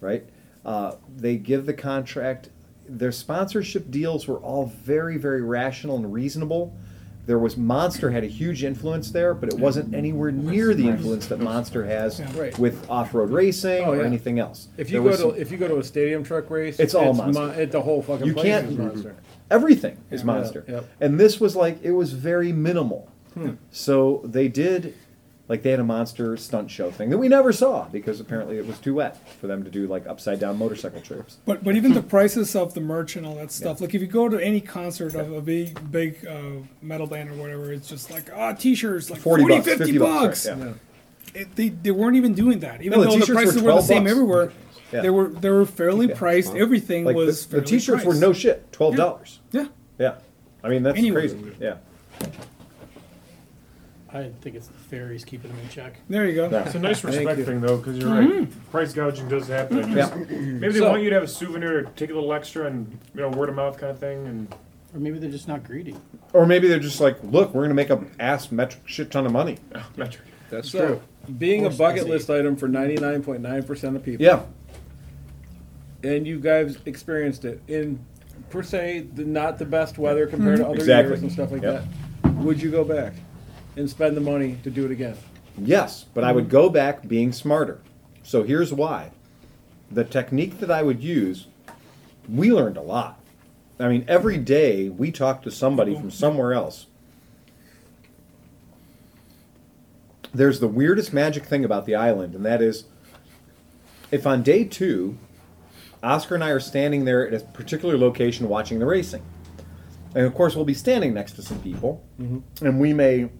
right? 0.00 0.24
Uh, 0.64 0.94
they 1.16 1.36
give 1.36 1.66
the 1.66 1.74
contract. 1.74 2.50
Their 2.88 3.10
sponsorship 3.10 3.90
deals 3.90 4.28
were 4.28 4.38
all 4.38 4.66
very, 4.66 5.16
very 5.16 5.42
rational 5.42 5.96
and 5.96 6.12
reasonable. 6.12 6.76
There 7.30 7.38
was 7.38 7.56
Monster 7.56 8.10
had 8.10 8.24
a 8.24 8.26
huge 8.26 8.64
influence 8.64 9.12
there, 9.12 9.34
but 9.34 9.50
it 9.52 9.56
wasn't 9.60 9.94
anywhere 9.94 10.32
near 10.32 10.74
the 10.74 10.88
influence 10.88 11.26
that 11.28 11.38
Monster 11.38 11.84
has. 11.84 12.20
Right. 12.34 12.58
with 12.58 12.90
off-road 12.90 13.30
racing 13.30 13.84
Oh, 13.84 13.92
or 13.92 13.98
yeah. 13.98 14.02
anything 14.02 14.40
else. 14.40 14.66
If 14.76 14.88
There 14.88 14.96
you 14.96 15.02
go 15.04 15.10
was 15.10 15.16
to 15.18 15.30
some- 15.30 15.36
if 15.40 15.52
you 15.52 15.56
go 15.56 15.68
to 15.68 15.78
a 15.78 15.84
stadium 15.84 16.24
truck 16.24 16.50
race, 16.50 16.80
It's 16.80 16.92
all 16.92 17.14
Monster. 17.14 17.40
Mon- 17.40 17.54
it, 17.54 17.70
the 17.70 17.82
whole 17.82 18.02
fucking 18.02 18.26
You 18.26 18.32
place 18.32 18.46
can't- 18.46 18.70
is 18.72 18.76
monster. 18.78 19.14
everything 19.48 19.96
is 20.10 20.22
Yeah. 20.22 20.26
monster 20.26 20.64
Yep. 20.66 20.84
and 21.00 21.20
this 21.20 21.38
was 21.38 21.54
like 21.54 21.78
it 21.84 21.92
was 21.92 22.14
very 22.14 22.50
minimal 22.50 23.06
Hmm. 23.34 23.50
so 23.70 24.22
they 24.24 24.48
did 24.48 24.94
like 25.50 25.62
they 25.62 25.70
had 25.72 25.80
a 25.80 25.84
monster 25.84 26.36
stunt 26.36 26.70
show 26.70 26.90
thing 26.92 27.10
that 27.10 27.18
we 27.18 27.28
never 27.28 27.52
saw 27.52 27.84
because 27.88 28.20
apparently 28.20 28.56
it 28.56 28.64
was 28.66 28.78
too 28.78 28.94
wet 28.94 29.18
for 29.40 29.48
them 29.48 29.64
to 29.64 29.70
do 29.70 29.86
like 29.88 30.06
upside 30.06 30.38
down 30.38 30.56
motorcycle 30.56 31.00
trips 31.00 31.38
But 31.44 31.64
but 31.64 31.74
even 31.76 31.92
the 31.92 32.02
prices 32.02 32.54
of 32.54 32.72
the 32.74 32.80
merch 32.80 33.16
and 33.16 33.26
all 33.26 33.34
that 33.34 33.50
stuff. 33.50 33.80
Like 33.80 33.92
if 33.94 34.00
you 34.00 34.06
go 34.06 34.28
to 34.28 34.38
any 34.38 34.60
concert 34.60 35.14
of 35.16 35.32
a 35.32 35.40
big 35.42 35.90
big 35.90 36.24
uh, 36.24 36.62
metal 36.80 37.06
band 37.08 37.30
or 37.30 37.34
whatever, 37.34 37.72
it's 37.72 37.88
just 37.88 38.10
like 38.10 38.30
ah 38.34 38.52
t-shirts 38.52 39.10
like 39.10 39.20
40 39.20 39.42
40, 39.42 39.54
bucks, 39.56 39.66
50 39.66 39.84
50 39.84 39.98
bucks, 39.98 40.46
bucks. 40.46 40.48
right, 40.48 40.58
yeah. 40.58 40.64
Yeah. 41.34 41.40
It, 41.42 41.56
they, 41.56 41.68
they 41.68 41.90
weren't 41.90 42.16
even 42.16 42.34
doing 42.34 42.58
that. 42.60 42.80
Even 42.82 42.98
No, 42.98 43.04
though 43.04 43.10
the 43.12 43.20
t-shirts 43.20 43.28
were 43.28 43.34
prices 43.34 43.62
were, 43.62 43.72
the 43.74 43.82
same 43.82 44.02
bucks. 44.04 44.10
everywhere, 44.12 44.52
Yeah. 44.92 45.00
they 45.02 45.10
were 45.10 45.28
they 45.28 45.50
were 45.50 45.66
fairly 45.66 46.06
Yeah. 46.08 46.14
priced. 46.16 46.54
Everything 46.54 47.04
like 47.04 47.16
was 47.16 47.46
the, 47.46 47.56
the 47.60 47.66
t-shirts 47.66 48.04
were 48.04 48.14
no 48.14 48.32
shit 48.32 48.70
$12 48.72 49.38
Yeah. 49.52 49.66
yeah 49.98 50.14
i 50.62 50.68
mean 50.68 50.82
that's 50.84 50.96
Anywhere. 50.98 51.22
crazy 51.22 51.52
yeah 51.60 51.76
I 54.12 54.30
think 54.40 54.56
it's 54.56 54.66
the 54.66 54.72
ferries 54.74 55.24
keeping 55.24 55.50
them 55.50 55.60
in 55.60 55.68
check. 55.68 55.94
There 56.08 56.26
you 56.26 56.34
go. 56.34 56.48
Yeah. 56.50 56.64
It's 56.64 56.74
a 56.74 56.78
nice 56.80 57.00
Thank 57.00 57.16
respect 57.16 57.38
you. 57.38 57.44
thing 57.44 57.60
though, 57.60 57.76
because 57.76 57.96
you're 57.98 58.10
right. 58.10 58.28
Mm-hmm. 58.28 58.70
Price 58.70 58.92
gouging 58.92 59.28
does 59.28 59.46
happen. 59.46 59.78
and 59.78 59.94
just- 59.94 60.16
Maybe 60.16 60.68
they 60.72 60.78
So- 60.80 60.90
want 60.90 61.02
you 61.02 61.10
to 61.10 61.14
have 61.14 61.22
a 61.24 61.28
souvenir, 61.28 61.84
take 61.96 62.10
a 62.10 62.14
little 62.14 62.32
extra, 62.32 62.66
and 62.66 62.98
you 63.14 63.20
know 63.20 63.28
word 63.28 63.48
of 63.48 63.54
mouth 63.54 63.78
kind 63.78 63.90
of 63.92 63.98
thing. 63.98 64.26
And 64.26 64.52
Or 64.94 64.98
maybe 65.00 65.18
they're 65.20 65.30
just 65.30 65.46
not 65.48 65.62
greedy. 65.62 65.94
or 66.32 66.44
maybe 66.46 66.66
they're 66.68 66.78
just 66.80 67.00
like 67.00 67.18
look 67.22 67.54
we're 67.54 67.62
gonna 67.62 67.74
make 67.74 67.90
a 67.90 68.02
ass 68.18 68.50
metric 68.50 68.82
shit 68.86 69.10
ton 69.10 69.26
of 69.26 69.32
money 69.32 69.58
oh, 69.74 69.86
metric. 69.96 70.26
That's 70.50 70.70
So, 70.70 70.78
true. 70.86 71.00
being 71.38 71.64
a 71.66 71.70
bucket 71.70 72.08
list 72.08 72.28
item 72.30 72.56
for 72.56 72.66
ninety 72.66 72.96
nine 72.96 73.22
point 73.22 73.40
nine 73.42 73.62
percent 73.62 73.94
of 73.96 74.02
people, 74.02 74.24
yeah 74.24 74.42
and 76.02 76.26
you 76.26 76.40
guys 76.40 76.78
experienced 76.86 77.44
it 77.44 77.60
in 77.68 77.98
per 78.48 78.62
se 78.62 79.06
the, 79.14 79.24
not 79.24 79.58
the 79.58 79.64
best 79.66 79.98
weather 79.98 80.26
compared 80.26 80.56
to 80.56 80.62
mm-hmm. 80.62 80.70
other 80.72 80.80
Exactly. 80.80 81.10
years 81.12 81.22
and 81.22 81.30
stuff 81.32 81.52
like 81.52 81.62
Yep. 81.62 81.84
that. 82.22 82.32
Would 82.36 82.60
you 82.62 82.70
go 82.70 82.84
back 82.84 83.12
and 83.76 83.88
spend 83.88 84.16
the 84.16 84.20
money 84.20 84.58
to 84.62 84.70
do 84.70 84.84
it 84.84 84.90
again? 84.90 85.16
Yes, 85.58 86.04
but 86.14 86.24
I 86.24 86.32
would 86.32 86.48
go 86.48 86.68
back 86.68 87.06
being 87.06 87.32
smarter. 87.32 87.80
So 88.22 88.42
here's 88.42 88.72
why. 88.72 89.10
The 89.90 90.04
technique 90.04 90.58
that 90.60 90.70
I 90.70 90.82
would 90.82 91.02
use, 91.02 91.46
we 92.28 92.52
learned 92.52 92.76
a 92.76 92.82
lot. 92.82 93.20
I 93.78 93.88
mean, 93.88 94.04
every 94.06 94.36
day 94.38 94.88
we 94.88 95.10
talked 95.10 95.44
to 95.44 95.50
somebody 95.50 95.94
from 95.94 96.10
somewhere 96.10 96.52
else. 96.52 96.86
there's 100.32 100.60
the 100.60 100.68
weirdest 100.68 101.12
magic 101.12 101.44
thing 101.44 101.64
about 101.64 101.86
the 101.86 101.94
island, 101.94 102.34
and 102.34 102.44
that 102.46 102.62
is 102.62 102.84
if 104.10 104.26
on 104.26 104.42
day 104.42 104.64
two, 104.64 105.18
Oscar 106.02 106.34
and 106.34 106.44
I 106.44 106.50
are 106.50 106.60
standing 106.60 107.04
there 107.04 107.26
at 107.26 107.42
a 107.42 107.44
particular 107.44 107.98
location 107.98 108.48
watching 108.48 108.78
the 108.78 108.86
racing. 108.86 109.22
And 110.14 110.26
of 110.26 110.34
course, 110.34 110.56
we'll 110.56 110.64
be 110.64 110.74
standing 110.74 111.14
next 111.14 111.32
to 111.32 111.42
some 111.42 111.60
people, 111.60 112.04
mm-hmm. 112.20 112.66
and 112.66 112.80
we 112.80 112.92
may 112.92 113.30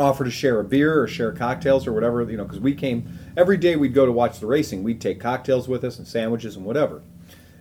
offer 0.00 0.24
to 0.24 0.30
share 0.30 0.60
a 0.60 0.64
beer 0.64 1.00
or 1.00 1.06
share 1.08 1.32
cocktails 1.32 1.86
or 1.86 1.92
whatever, 1.92 2.22
you 2.30 2.36
know, 2.36 2.44
because 2.44 2.60
we 2.60 2.74
came 2.74 3.18
every 3.36 3.56
day 3.56 3.76
we'd 3.76 3.94
go 3.94 4.06
to 4.06 4.12
watch 4.12 4.38
the 4.40 4.46
racing. 4.46 4.82
We'd 4.82 5.00
take 5.00 5.20
cocktails 5.20 5.68
with 5.68 5.84
us 5.84 5.98
and 5.98 6.06
sandwiches 6.06 6.56
and 6.56 6.64
whatever, 6.64 7.02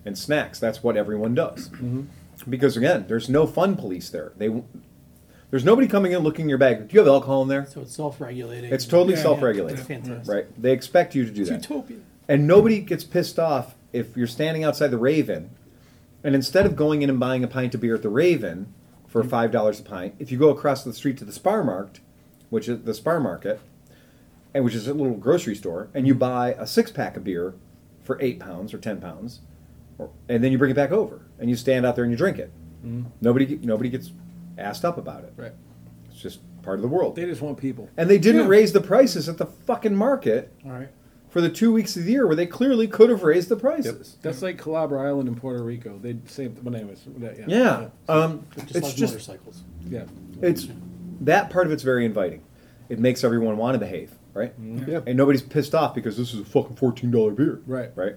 and 0.06 0.18
snacks. 0.18 0.60
That's 0.60 0.84
what 0.84 0.98
everyone 0.98 1.34
does. 1.36 1.70
Mm-hmm. 1.70 2.04
Because 2.50 2.78
again, 2.78 3.06
there's 3.08 3.30
no 3.30 3.48
fun 3.48 3.76
police 3.76 4.10
there. 4.10 4.34
They 4.38 4.64
there's 5.50 5.64
nobody 5.64 5.88
coming 5.88 6.12
in 6.12 6.20
looking 6.20 6.44
in 6.44 6.50
your 6.50 6.58
bag. 6.58 6.88
Do 6.88 6.94
you 6.94 7.00
have 7.00 7.08
alcohol 7.08 7.42
in 7.42 7.48
there? 7.48 7.66
So 7.66 7.82
it's 7.82 7.96
self-regulating. 7.96 8.72
It's 8.72 8.86
totally 8.86 9.14
Yeah, 9.14 9.20
yeah, 9.20 9.24
self-regulated, 9.24 9.80
It's 9.80 9.88
fantastic. 9.88 10.34
right? 10.34 10.62
They 10.62 10.74
expect 10.74 11.16
you 11.16 11.26
to 11.26 11.32
do 11.32 11.46
that, 11.46 11.62
Utopia. 11.70 11.98
and 12.28 12.46
nobody 12.46 12.80
gets 12.80 13.04
pissed 13.04 13.40
off 13.40 13.76
if 13.94 14.18
you're 14.18 14.28
standing 14.28 14.64
outside 14.66 14.92
the 14.92 14.98
Raven, 14.98 15.52
and 16.24 16.36
instead 16.36 16.66
of 16.66 16.76
going 16.76 17.02
in 17.02 17.10
and 17.10 17.20
buying 17.20 17.44
a 17.44 17.48
pint 17.48 17.74
of 17.74 17.82
beer 17.82 17.96
at 17.96 18.02
the 18.02 18.10
Raven 18.10 18.74
for 19.08 19.22
mm-hmm. 19.22 19.30
five 19.30 19.52
dollars 19.52 19.80
a 19.80 19.84
pint, 19.84 20.16
if 20.20 20.32
you 20.32 20.38
go 20.38 20.50
across 20.50 20.84
the 20.84 20.94
street 20.94 21.18
to 21.20 21.26
the 21.26 21.32
Spar 21.32 21.64
Markt, 21.64 22.02
which 22.49 22.68
is 22.69 22.82
the 22.84 22.94
Spar 22.94 23.19
Market, 23.19 23.60
and 24.53 24.64
which 24.64 24.74
is 24.76 24.88
a 24.88 24.94
little 24.94 25.15
grocery 25.18 25.56
store, 25.56 25.90
and 25.94 26.07
you 26.07 26.15
buy 26.15 26.53
a 26.57 26.65
six 26.68 26.91
pack 26.91 27.18
of 27.18 27.24
beer 27.24 27.53
for 28.03 28.18
eight 28.22 28.40
pounds 28.40 28.74
or 28.74 28.78
ten 28.78 28.99
pounds, 29.02 29.41
or, 29.98 30.10
and 30.30 30.44
then 30.44 30.52
you 30.52 30.57
bring 30.57 30.72
it 30.72 30.76
back 30.76 30.91
over, 30.91 31.22
and 31.40 31.49
you 31.49 31.56
stand 31.56 31.86
out 31.86 31.95
there 31.95 32.03
and 32.03 32.11
you 32.11 32.18
drink 32.18 32.38
it. 32.40 32.52
Nobody, 33.19 33.60
nobody 33.64 33.90
gets 33.90 34.11
asked 34.57 34.86
up 34.86 34.98
about 34.98 35.26
it. 35.26 35.34
Right. 35.36 35.52
It's 36.10 36.22
just 36.22 36.40
part 36.61 36.78
of 36.78 36.82
the 36.84 36.88
world. 36.88 37.18
They 37.18 37.26
just 37.26 37.41
want 37.41 37.57
people. 37.57 37.90
And 37.98 38.10
they 38.10 38.18
didn't 38.18 38.44
Yeah. 38.44 38.48
raise 38.48 38.72
the 38.72 38.80
prices 38.80 39.28
at 39.28 39.38
the 39.38 39.45
fucking 39.45 39.94
market 39.94 40.53
All 40.65 40.72
right. 40.72 40.88
for 41.30 41.41
the 41.41 41.49
two 41.49 41.74
weeks 41.74 41.98
of 41.98 42.06
the 42.06 42.11
year 42.14 42.26
where 42.26 42.36
they 42.36 42.45
clearly 42.45 42.88
could 42.88 43.10
have 43.10 43.24
raised 43.24 43.49
the 43.49 43.57
prices. 43.57 44.15
That's 44.22 44.41
like 44.41 44.57
Culebra 44.57 45.02
Island 45.06 45.28
in 45.28 45.36
Puerto 45.36 45.61
Rico. 45.64 45.98
They 46.02 46.15
say, 46.28 46.48
but 46.48 46.74
anyways, 46.76 47.02
that- 47.18 47.40
yeah. 47.40 47.45
Yeah. 47.49 47.88
Um, 48.07 48.45
Just 48.56 48.76
it's 48.78 48.86
like 48.88 48.95
just 48.95 49.14
motorcycles. 49.14 49.64
Yeah. 49.90 50.06
it's 50.41 50.68
that 51.22 51.49
part 51.49 51.65
of 51.68 51.73
it's 51.73 51.84
very 51.84 52.06
inviting. 52.06 52.44
It 52.89 52.99
makes 52.99 53.23
everyone 53.23 53.57
want 53.57 53.76
to 53.76 53.80
behave, 53.80 54.14
right? 54.34 54.60
Mm-hmm. 54.60 54.89
Yeah. 54.89 55.02
And 55.06 55.18
nobody's 55.18 55.41
pissed 55.41 55.76
off 55.76 55.94
because 55.94 56.15
this 56.18 56.34
is 56.34 56.39
a 56.41 56.45
fucking 56.45 56.76
fourteen 56.77 57.11
dollar 57.11 57.31
beer, 57.31 57.61
Right. 57.65 57.91
Right. 57.95 58.15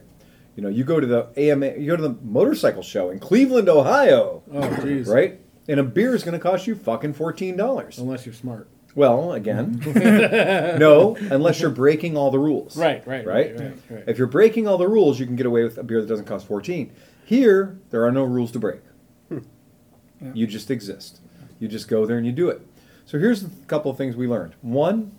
You 0.56 0.62
know, 0.64 0.68
you 0.68 0.84
go 0.84 1.00
to 1.00 1.06
the 1.06 1.28
AMA, 1.36 1.74
you 1.78 1.86
go 1.86 1.96
to 1.96 2.02
the 2.02 2.16
motorcycle 2.22 2.82
show 2.82 3.10
in 3.10 3.18
Cleveland, 3.18 3.68
Ohio, 3.68 4.42
Oh, 4.52 4.60
jeez. 4.60 5.06
right? 5.08 5.40
And 5.68 5.78
a 5.80 5.82
beer 5.84 6.14
is 6.14 6.22
going 6.24 6.32
to 6.32 6.40
cost 6.40 6.66
you 6.66 6.74
fucking 6.74 7.14
fourteen 7.14 7.56
dollars. 7.56 7.98
Unless 7.98 8.26
you're 8.26 8.34
smart. 8.34 8.68
Well, 8.96 9.32
again, 9.32 9.76
mm-hmm. 9.76 10.78
no, 10.78 11.16
unless 11.16 11.60
you're 11.60 11.70
breaking 11.70 12.16
all 12.16 12.30
the 12.32 12.40
rules. 12.40 12.76
Right, 12.76 13.06
right, 13.06 13.24
right, 13.24 13.54
right, 13.56 13.60
right, 13.60 13.78
right. 13.88 14.04
If 14.08 14.18
you're 14.18 14.26
breaking 14.26 14.66
all 14.66 14.78
the 14.78 14.88
rules, 14.88 15.20
you 15.20 15.26
can 15.26 15.36
get 15.36 15.46
away 15.46 15.62
with 15.62 15.78
a 15.78 15.82
beer 15.84 16.00
that 16.00 16.08
doesn't 16.08 16.26
cost 16.26 16.46
14. 16.48 16.92
Here, 17.24 17.78
there 17.90 18.04
are 18.04 18.10
no 18.10 18.24
rules 18.24 18.50
to 18.52 18.58
break. 18.58 18.80
Hmm. 19.28 19.38
You 20.34 20.46
just 20.46 20.70
exist. 20.70 21.20
You 21.60 21.68
just 21.68 21.88
go 21.88 22.04
there 22.04 22.16
and 22.18 22.26
you 22.26 22.32
do 22.32 22.48
it. 22.50 22.66
So 23.10 23.18
here's 23.18 23.42
a 23.42 23.48
couple 23.66 23.90
of 23.90 23.96
things 23.96 24.14
we 24.14 24.28
learned. 24.28 24.54
One, 24.62 25.10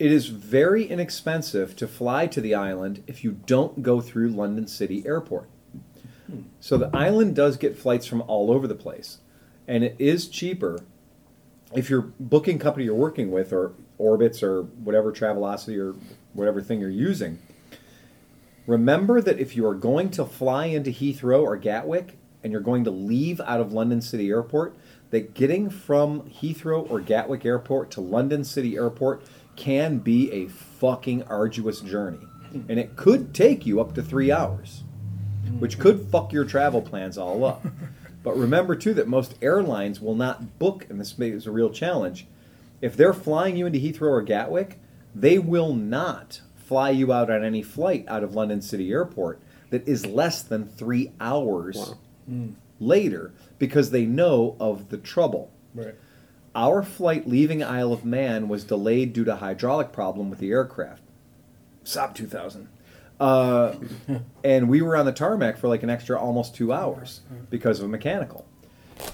it 0.00 0.10
is 0.10 0.26
very 0.26 0.84
inexpensive 0.84 1.76
to 1.76 1.86
fly 1.86 2.26
to 2.26 2.40
the 2.40 2.56
island 2.56 3.04
if 3.06 3.22
you 3.22 3.38
don't 3.46 3.84
go 3.84 4.00
through 4.00 4.30
London 4.30 4.66
City 4.66 5.04
Airport. 5.06 5.48
So 6.58 6.76
the 6.76 6.90
island 6.92 7.36
does 7.36 7.56
get 7.56 7.78
flights 7.78 8.04
from 8.04 8.22
all 8.22 8.50
over 8.50 8.66
the 8.66 8.74
place, 8.74 9.18
and 9.68 9.84
it 9.84 9.94
is 10.00 10.26
cheaper 10.26 10.80
if 11.72 11.88
your 11.88 12.00
booking 12.18 12.58
company 12.58 12.86
you're 12.86 12.96
working 12.96 13.30
with, 13.30 13.52
or 13.52 13.74
Orbitz, 14.00 14.42
or 14.42 14.62
whatever 14.62 15.12
Travelocity, 15.12 15.78
or 15.78 15.94
whatever 16.32 16.60
thing 16.60 16.80
you're 16.80 16.90
using. 16.90 17.38
Remember 18.66 19.20
that 19.20 19.38
if 19.38 19.54
you 19.54 19.64
are 19.68 19.76
going 19.76 20.10
to 20.10 20.24
fly 20.24 20.64
into 20.64 20.90
Heathrow 20.90 21.44
or 21.44 21.56
Gatwick, 21.58 22.18
and 22.42 22.52
you're 22.52 22.60
going 22.60 22.82
to 22.84 22.90
leave 22.90 23.40
out 23.40 23.60
of 23.60 23.72
London 23.72 24.00
City 24.00 24.30
Airport, 24.30 24.76
that 25.10 25.34
getting 25.34 25.70
from 25.70 26.22
Heathrow 26.22 26.88
or 26.90 27.00
Gatwick 27.00 27.44
Airport 27.44 27.90
to 27.92 28.00
London 28.00 28.44
City 28.44 28.76
Airport 28.76 29.22
can 29.56 29.98
be 29.98 30.30
a 30.32 30.48
fucking 30.48 31.24
arduous 31.24 31.80
journey. 31.80 32.18
Hmm. 32.18 32.62
And 32.68 32.78
it 32.78 32.96
could 32.96 33.34
take 33.34 33.66
you 33.66 33.80
up 33.80 33.94
to 33.94 34.02
three 34.02 34.30
hours, 34.30 34.84
hmm. 35.46 35.60
which 35.60 35.78
could 35.78 36.08
fuck 36.10 36.32
your 36.32 36.44
travel 36.44 36.82
plans 36.82 37.18
all 37.18 37.44
up. 37.44 37.66
But 38.22 38.36
remember, 38.36 38.74
too, 38.74 38.94
that 38.94 39.08
most 39.08 39.36
airlines 39.40 40.00
will 40.00 40.14
not 40.14 40.58
book, 40.58 40.86
and 40.90 41.00
this 41.00 41.18
is 41.18 41.46
a 41.46 41.50
real 41.50 41.70
challenge, 41.70 42.26
if 42.80 42.96
they're 42.96 43.14
flying 43.14 43.56
you 43.56 43.66
into 43.66 43.78
Heathrow 43.78 44.10
or 44.10 44.22
Gatwick, 44.22 44.78
they 45.14 45.38
will 45.38 45.72
not 45.72 46.42
fly 46.56 46.90
you 46.90 47.12
out 47.12 47.30
on 47.30 47.42
any 47.42 47.62
flight 47.62 48.04
out 48.08 48.22
of 48.22 48.34
London 48.34 48.60
City 48.60 48.90
Airport 48.90 49.40
that 49.70 49.86
is 49.88 50.04
less 50.04 50.42
than 50.42 50.66
three 50.66 51.12
hours 51.20 51.94
hmm. 52.26 52.50
later 52.78 53.32
because 53.58 53.90
they 53.90 54.06
know 54.06 54.56
of 54.60 54.88
the 54.90 54.98
trouble. 54.98 55.50
Right. 55.74 55.94
Our 56.54 56.82
flight 56.82 57.28
leaving 57.28 57.62
Isle 57.62 57.92
of 57.92 58.04
Man 58.04 58.48
was 58.48 58.64
delayed 58.64 59.12
due 59.12 59.24
to 59.24 59.36
hydraulic 59.36 59.92
problem 59.92 60.30
with 60.30 60.38
the 60.38 60.50
aircraft. 60.50 61.02
Saab 61.84 62.14
2000. 62.14 62.68
Uh, 63.20 63.74
and 64.44 64.68
we 64.68 64.80
were 64.82 64.96
on 64.96 65.06
the 65.06 65.12
tarmac 65.12 65.58
for 65.58 65.68
like 65.68 65.82
an 65.82 65.90
extra 65.90 66.18
almost 66.18 66.54
two 66.54 66.72
hours 66.72 67.20
because 67.50 67.78
of 67.80 67.86
a 67.86 67.88
mechanical. 67.88 68.46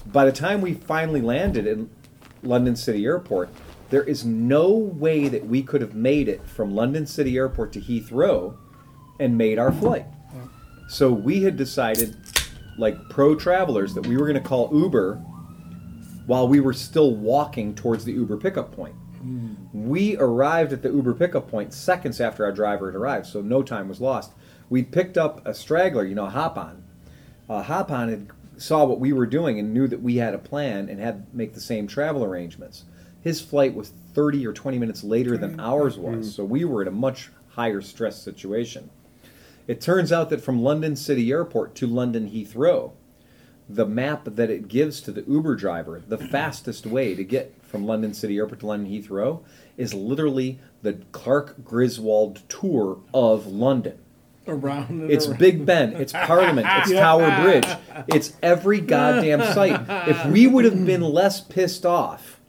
By 0.05 0.25
the 0.25 0.31
time 0.31 0.61
we 0.61 0.73
finally 0.73 1.21
landed 1.21 1.67
in 1.67 1.89
London 2.43 2.75
City 2.75 3.05
Airport, 3.05 3.49
there 3.89 4.03
is 4.03 4.25
no 4.25 4.71
way 4.71 5.27
that 5.27 5.45
we 5.45 5.61
could 5.61 5.81
have 5.81 5.93
made 5.93 6.27
it 6.27 6.47
from 6.47 6.73
London 6.75 7.05
City 7.05 7.37
Airport 7.37 7.71
to 7.73 7.79
Heathrow 7.81 8.57
and 9.19 9.37
made 9.37 9.59
our 9.59 9.71
flight. 9.71 10.05
So 10.87 11.11
we 11.11 11.43
had 11.43 11.57
decided, 11.57 12.15
like 12.77 13.09
pro 13.09 13.35
travelers, 13.35 13.93
that 13.93 14.05
we 14.05 14.17
were 14.17 14.25
going 14.25 14.41
to 14.41 14.47
call 14.47 14.69
Uber 14.73 15.15
while 16.25 16.47
we 16.47 16.59
were 16.59 16.73
still 16.73 17.15
walking 17.15 17.75
towards 17.75 18.03
the 18.05 18.13
Uber 18.13 18.37
pickup 18.37 18.75
point. 18.75 18.95
We 19.73 20.17
arrived 20.17 20.71
at 20.73 20.81
the 20.81 20.89
Uber 20.89 21.13
pickup 21.15 21.49
point 21.49 21.73
seconds 21.73 22.21
after 22.21 22.45
our 22.45 22.51
driver 22.51 22.91
had 22.91 22.95
arrived, 22.95 23.27
so 23.27 23.41
no 23.41 23.63
time 23.63 23.87
was 23.89 23.99
lost. 24.01 24.31
We 24.69 24.83
picked 24.83 25.17
up 25.17 25.45
a 25.45 25.53
straggler, 25.53 26.05
you 26.05 26.15
know, 26.15 26.27
Hop 26.27 26.57
On. 26.57 26.83
Uh, 27.49 27.61
Hop 27.63 27.91
On 27.91 28.09
had 28.09 28.27
saw 28.57 28.85
what 28.85 28.99
we 28.99 29.13
were 29.13 29.25
doing 29.25 29.59
and 29.59 29.73
knew 29.73 29.87
that 29.87 30.01
we 30.01 30.15
had 30.17 30.33
a 30.33 30.37
plan 30.37 30.89
and 30.89 30.99
had 30.99 31.29
to 31.29 31.37
make 31.37 31.53
the 31.53 31.59
same 31.59 31.87
travel 31.87 32.23
arrangements. 32.23 32.85
His 33.21 33.41
flight 33.41 33.73
was 33.75 33.91
30 34.13 34.45
or 34.47 34.53
20 34.53 34.77
minutes 34.79 35.03
later 35.03 35.37
than 35.37 35.59
ours 35.59 35.97
was, 35.97 36.33
so 36.35 36.43
we 36.45 36.63
were 36.63 36.81
in 36.81 36.87
a 36.87 36.91
much 36.91 37.29
higher 37.49 37.81
stress 37.81 38.21
situation. 38.21 38.89
It 39.67 39.81
turns 39.81 40.11
out 40.11 40.29
that 40.29 40.41
from 40.41 40.61
London 40.61 40.95
City 40.95 41.31
Airport 41.31 41.75
to 41.75 41.87
London 41.87 42.29
Heathrow, 42.29 42.91
the 43.67 43.85
map 43.85 44.25
that 44.25 44.49
it 44.51 44.67
gives 44.67 45.01
to 45.01 45.11
the 45.11 45.23
Uber 45.27 45.55
driver, 45.55 46.03
the 46.07 46.17
fastest 46.19 46.85
way 46.85 47.15
to 47.15 47.23
get 47.23 47.55
from 47.63 47.85
London 47.85 48.13
City 48.13 48.37
Airport 48.37 48.59
to 48.59 48.67
London 48.67 48.91
Heathrow, 48.91 49.41
is 49.75 49.93
literally 49.93 50.59
the 50.83 50.93
Clark 51.11 51.63
Griswold 51.63 52.47
tour 52.47 52.99
of 53.13 53.47
London. 53.47 53.97
Around 54.47 55.09
It's 55.09 55.25
around. 55.25 55.39
Big 55.39 55.65
Ben, 55.65 55.93
it's 55.93 56.13
Parliament, 56.13 56.67
it's 56.69 56.91
Tower 56.99 57.41
Bridge, 57.41 57.67
it's 58.07 58.33
every 58.43 58.79
goddamn 58.79 59.41
site. 59.41 59.83
If 60.07 60.23
we 60.27 60.45
would 60.45 60.65
have 60.65 60.85
been 60.85 61.01
less 61.01 61.41
pissed 61.41 61.83
off, 61.83 62.39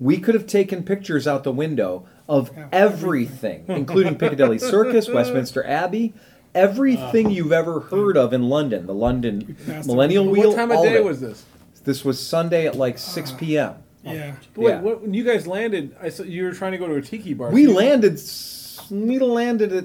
we 0.00 0.18
could 0.18 0.34
have 0.34 0.46
taken 0.46 0.82
pictures 0.82 1.26
out 1.26 1.44
the 1.44 1.52
window 1.52 2.06
of 2.26 2.50
everything, 2.72 3.64
including 3.68 4.16
Piccadilly 4.16 4.58
Circus, 4.58 5.08
Westminster 5.12 5.66
Abbey, 5.66 6.14
everything 6.54 7.26
uh, 7.26 7.30
you've 7.30 7.52
ever 7.52 7.80
heard 7.80 8.16
of 8.16 8.32
in 8.32 8.48
London, 8.48 8.86
the 8.86 8.94
London 8.94 9.56
Millennial 9.86 10.26
Wheel. 10.28 10.48
What 10.50 10.56
time 10.56 10.70
of 10.70 10.82
day 10.82 10.96
it. 10.96 11.04
was 11.04 11.20
this? 11.20 11.44
This 11.84 12.04
was 12.04 12.24
Sunday 12.24 12.66
at 12.66 12.74
like 12.76 12.94
uh, 12.96 12.98
6 12.98 13.32
p.m. 13.32 13.74
Yeah. 14.04 14.34
But 14.54 14.62
wait, 14.62 14.70
Yeah. 14.70 14.80
what, 14.80 15.02
when 15.02 15.14
you 15.14 15.24
guys 15.24 15.46
landed, 15.46 15.96
I 16.00 16.08
saw 16.08 16.22
you 16.22 16.44
were 16.44 16.52
trying 16.52 16.72
to 16.72 16.78
go 16.78 16.86
to 16.86 16.94
a 16.94 17.02
tiki 17.02 17.34
bar. 17.34 17.50
We 17.50 17.66
landed. 17.66 18.20
We 18.90 19.18
landed 19.18 19.72
at 19.72 19.84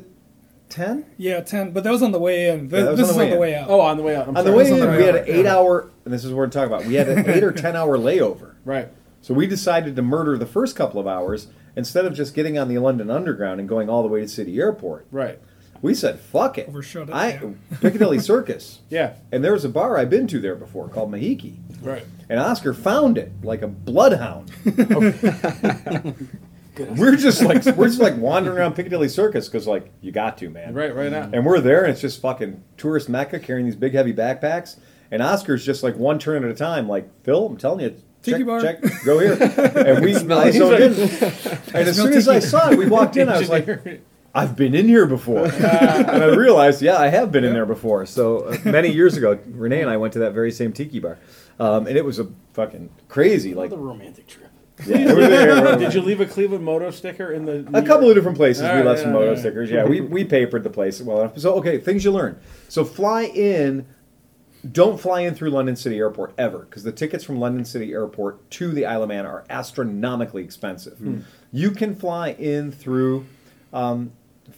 10 0.69 1.06
Yeah, 1.18 1.41
10. 1.41 1.72
But 1.72 1.84
that 1.84 1.91
was 1.91 2.02
on 2.02 2.11
the 2.11 2.19
way 2.19 2.49
in. 2.49 2.69
Th- 2.69 2.72
that 2.84 2.91
was 2.91 2.99
this 2.99 3.11
on 3.11 3.18
the 3.18 3.23
is 3.26 3.27
on 3.27 3.30
the 3.31 3.35
way 3.40 3.52
way 3.52 3.56
out. 3.56 3.69
Oh, 3.69 3.80
on 3.81 3.98
the 3.98 4.03
way 4.03 4.15
out. 4.15 4.27
I'm 4.27 4.38
On 4.38 4.45
the 4.45 4.52
way 4.52 4.64
in, 4.64 4.77
Something 4.80 4.95
we 4.98 5.03
had 5.03 5.15
an 5.15 5.23
eight 5.27 5.45
yeah. 5.45 5.56
hour, 5.56 5.90
and 6.06 6.14
this 6.14 6.23
is 6.23 6.31
what 6.31 6.38
we're 6.38 6.48
talking 6.48 6.73
about. 6.73 6.85
We 6.85 6.95
had 6.95 7.10
an 7.10 7.30
eight 7.30 7.44
or 7.44 7.52
10 7.53 7.76
hour 7.76 7.98
layover. 7.98 8.56
Right. 8.65 8.88
So 9.22 9.34
we 9.34 9.45
decided 9.48 9.95
to 9.95 10.02
murder 10.02 10.38
the 10.38 10.45
first 10.45 10.76
couple 10.76 10.99
of 10.99 11.07
hours 11.07 11.48
instead 11.76 12.06
of 12.06 12.14
just 12.14 12.34
getting 12.34 12.57
on 12.57 12.68
the 12.69 12.77
London 12.80 13.10
Underground 13.10 13.60
and 13.60 13.69
going 13.69 13.90
all 13.90 14.02
the 14.03 14.10
way 14.10 14.22
to 14.22 14.27
City 14.27 14.57
Airport. 14.60 15.06
Right. 15.11 15.40
We 15.84 15.93
said, 15.93 16.19
fuck 16.22 16.57
it. 16.57 16.69
Overshot 16.69 17.10
it, 17.10 17.14
I. 17.14 17.38
Piccadilly 17.81 18.19
Circus. 18.19 18.80
Yeah. 18.89 19.15
And 19.31 19.43
there 19.43 19.53
was 19.53 19.65
a 19.65 19.69
bar 19.69 19.97
I've 19.97 20.10
been 20.10 20.27
to 20.27 20.39
there 20.39 20.55
before 20.55 20.88
called 20.88 21.11
Mahiki. 21.11 21.57
Right. 21.81 22.05
And 22.30 22.39
Oscar 22.39 22.73
found 22.73 23.18
it 23.18 23.31
like 23.43 23.64
a 23.64 23.68
bloodhound. 23.68 24.51
we're 26.95 27.15
just 27.15 27.41
like 27.41 27.65
we're 27.76 27.88
just 27.88 27.99
like 27.99 28.15
wandering 28.18 28.55
around 28.57 28.76
Piccadilly 28.76 29.10
Circus 29.10 29.49
because 29.49 29.65
like 29.65 29.91
you 30.01 30.11
got 30.11 30.38
to 30.38 30.49
man. 30.49 30.76
Right. 30.76 30.95
Right 30.95 31.11
now. 31.11 31.27
And 31.34 31.43
we're 31.43 31.60
there, 31.60 31.84
and 31.84 31.91
it's 31.91 32.01
just 32.01 32.22
fucking 32.22 32.64
tourist 32.77 33.10
mecca 33.10 33.39
carrying 33.39 33.65
these 33.65 33.76
big 33.76 33.93
heavy 33.93 34.14
backpacks. 34.14 34.77
And 35.10 35.23
Oscar's 35.23 35.65
just 35.65 35.81
like 35.81 35.95
one 35.95 36.19
turn 36.19 36.43
at 36.43 36.51
a 36.51 36.55
time. 36.55 36.88
Like 36.88 37.10
Phil, 37.23 37.47
I'm 37.47 37.57
telling 37.57 37.80
you, 37.80 37.99
Tiki 38.22 38.38
check, 38.38 38.45
bar. 38.45 38.61
check, 38.61 38.80
go 39.03 39.18
here. 39.18 39.34
And 39.34 40.05
we, 40.05 40.15
I 40.15 40.51
zoned 40.51 40.84
in. 40.84 40.93
And 41.73 41.88
as 41.89 41.95
soon 41.95 42.14
as 42.14 42.27
I 42.27 42.38
saw 42.39 42.69
it, 42.69 42.77
we 42.77 42.88
walked 42.88 43.18
in, 43.18 43.27
I 43.27 43.39
was 43.39 43.49
like, 43.49 43.68
I've 44.35 44.55
been 44.55 44.73
in 44.73 44.88
here 44.88 45.05
before. 45.05 45.45
and 45.47 46.23
I 46.23 46.26
realized, 46.35 46.81
yeah, 46.81 46.97
I 46.97 47.07
have 47.07 47.31
been 47.31 47.43
in 47.43 47.53
there 47.53 47.65
before. 47.65 48.05
So 48.05 48.45
uh, 48.45 48.57
many 48.65 48.89
years 48.89 49.15
ago, 49.15 49.39
Renee 49.45 49.81
and 49.81 49.89
I 49.89 49.97
went 49.97 50.14
to 50.14 50.19
that 50.19 50.34
very 50.34 50.51
same 50.51 50.73
tiki 50.73 50.99
bar. 50.99 51.19
Um, 51.60 51.85
and 51.85 51.95
it 51.95 52.03
was 52.03 52.18
a 52.18 52.27
fucking 52.53 52.89
crazy, 53.10 53.53
like, 53.53 53.69
the 53.69 53.77
romantic 53.77 54.27
trip. 54.27 54.49
yeah, 54.88 54.97
it 54.97 55.15
was 55.15 55.27
there. 55.27 55.77
Did 55.77 55.93
you 55.93 56.01
leave 56.01 56.19
a 56.19 56.26
Cleveland 56.26 56.65
Moto 56.65 56.89
sticker 56.89 57.31
in 57.31 57.45
the? 57.45 57.60
A 57.76 57.84
couple 57.84 58.10
of 58.10 58.15
different 58.15 58.38
places 58.38 58.64
we 58.64 58.69
Alright, 58.69 58.85
left 58.85 59.01
some 59.01 59.14
moto 59.14 59.34
yeah. 59.34 59.39
stickers. 59.39 59.69
Yeah, 59.69 59.85
we, 59.85 60.01
we 60.01 60.23
papered 60.23 60.64
the 60.64 60.72
place 60.72 60.99
well 60.99 61.22
enough. 61.22 61.38
So 61.38 61.53
okay, 61.57 61.77
things 61.77 62.03
you 62.03 62.11
learn. 62.11 62.39
So 62.69 62.84
fly 62.84 63.23
in. 63.26 63.85
Don't 64.69 64.99
fly 64.99 65.22
in 65.22 65.35
through 65.35 65.51
London 65.51 65.76
City 65.76 65.97
Airport 65.97 66.34
ever, 66.38 66.60
because 66.60 66.84
the 66.84 66.91
tickets 66.91 67.23
from 67.23 67.38
London 67.38 67.65
City 67.65 67.91
Airport 67.91 68.49
to 68.51 68.72
the 68.72 68.85
Isle 68.85 69.03
of 69.03 69.10
Man 69.10 69.26
are 69.26 69.43
astronomically 69.49 70.43
expensive. 70.43 71.23
You 71.51 71.72
can 71.72 71.95
fly 71.95 72.30
in 72.30 72.72
through 72.72 73.26
um, 73.73 74.14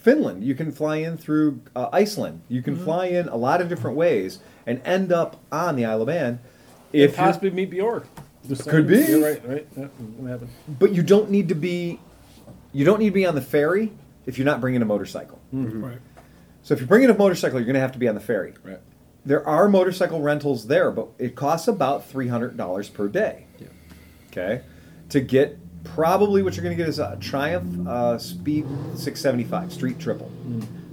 Finland. 0.06 0.44
You 0.44 0.54
can 0.54 0.70
fly 0.70 0.96
in 0.98 1.16
through 1.16 1.60
uh, 1.74 1.88
Iceland. 1.92 2.42
You 2.48 2.62
can 2.62 2.76
fly 2.76 3.06
in 3.06 3.26
a 3.28 3.34
lot 3.36 3.60
of 3.60 3.68
different 3.68 3.96
ways 3.96 4.38
and 4.64 4.80
end 4.84 5.10
up 5.12 5.40
on 5.50 5.74
the 5.74 5.84
Isle 5.84 6.02
of 6.02 6.06
Man. 6.06 6.38
If 6.92 7.10
If 7.10 7.16
you're- 7.16 7.26
possibly 7.26 7.50
meet 7.50 7.70
Bjork. 7.70 8.06
Just 8.48 8.68
Could 8.68 8.86
be. 8.86 8.98
You're 8.98 9.24
right. 9.28 9.42
Right. 9.44 9.66
Yeah, 9.76 10.38
but 10.68 10.92
you 10.94 11.02
don't 11.02 11.28
need 11.30 11.48
to 11.48 11.56
be, 11.56 11.98
you 12.72 12.84
don't 12.84 13.00
need 13.00 13.08
to 13.08 13.14
be 13.14 13.26
on 13.26 13.34
the 13.34 13.40
ferry 13.42 13.90
if 14.26 14.38
you're 14.38 14.44
not 14.44 14.60
bringing 14.60 14.80
a 14.80 14.84
motorcycle. 14.84 15.40
Right. 15.52 15.98
So 16.62 16.72
if 16.74 16.78
you're 16.78 16.86
bringing 16.86 17.10
a 17.10 17.14
motorcycle, 17.18 17.58
you're 17.58 17.66
going 17.66 17.74
to 17.74 17.80
have 17.80 17.90
to 17.92 17.98
be 17.98 18.06
on 18.06 18.14
the 18.14 18.20
ferry. 18.20 18.54
Right. 18.62 18.78
There 19.24 19.44
are 19.44 19.68
motorcycle 19.68 20.20
rentals 20.20 20.68
there, 20.68 20.92
but 20.92 21.08
it 21.18 21.34
costs 21.34 21.66
about 21.66 22.06
three 22.06 22.28
hundred 22.28 22.56
dollars 22.56 22.88
per 22.88 23.08
day. 23.08 23.46
Yeah. 23.58 23.66
Okay, 24.30 24.62
to 25.08 25.20
get 25.20 25.58
probably 25.94 26.42
what 26.42 26.56
you're 26.56 26.62
going 26.64 26.76
to 26.76 26.82
get 26.82 26.88
is 26.88 26.98
a 26.98 27.16
Triumph 27.20 27.86
uh, 27.86 28.18
Speed 28.18 28.64
675 28.94 29.72
Street 29.72 29.98
Triple. 29.98 30.30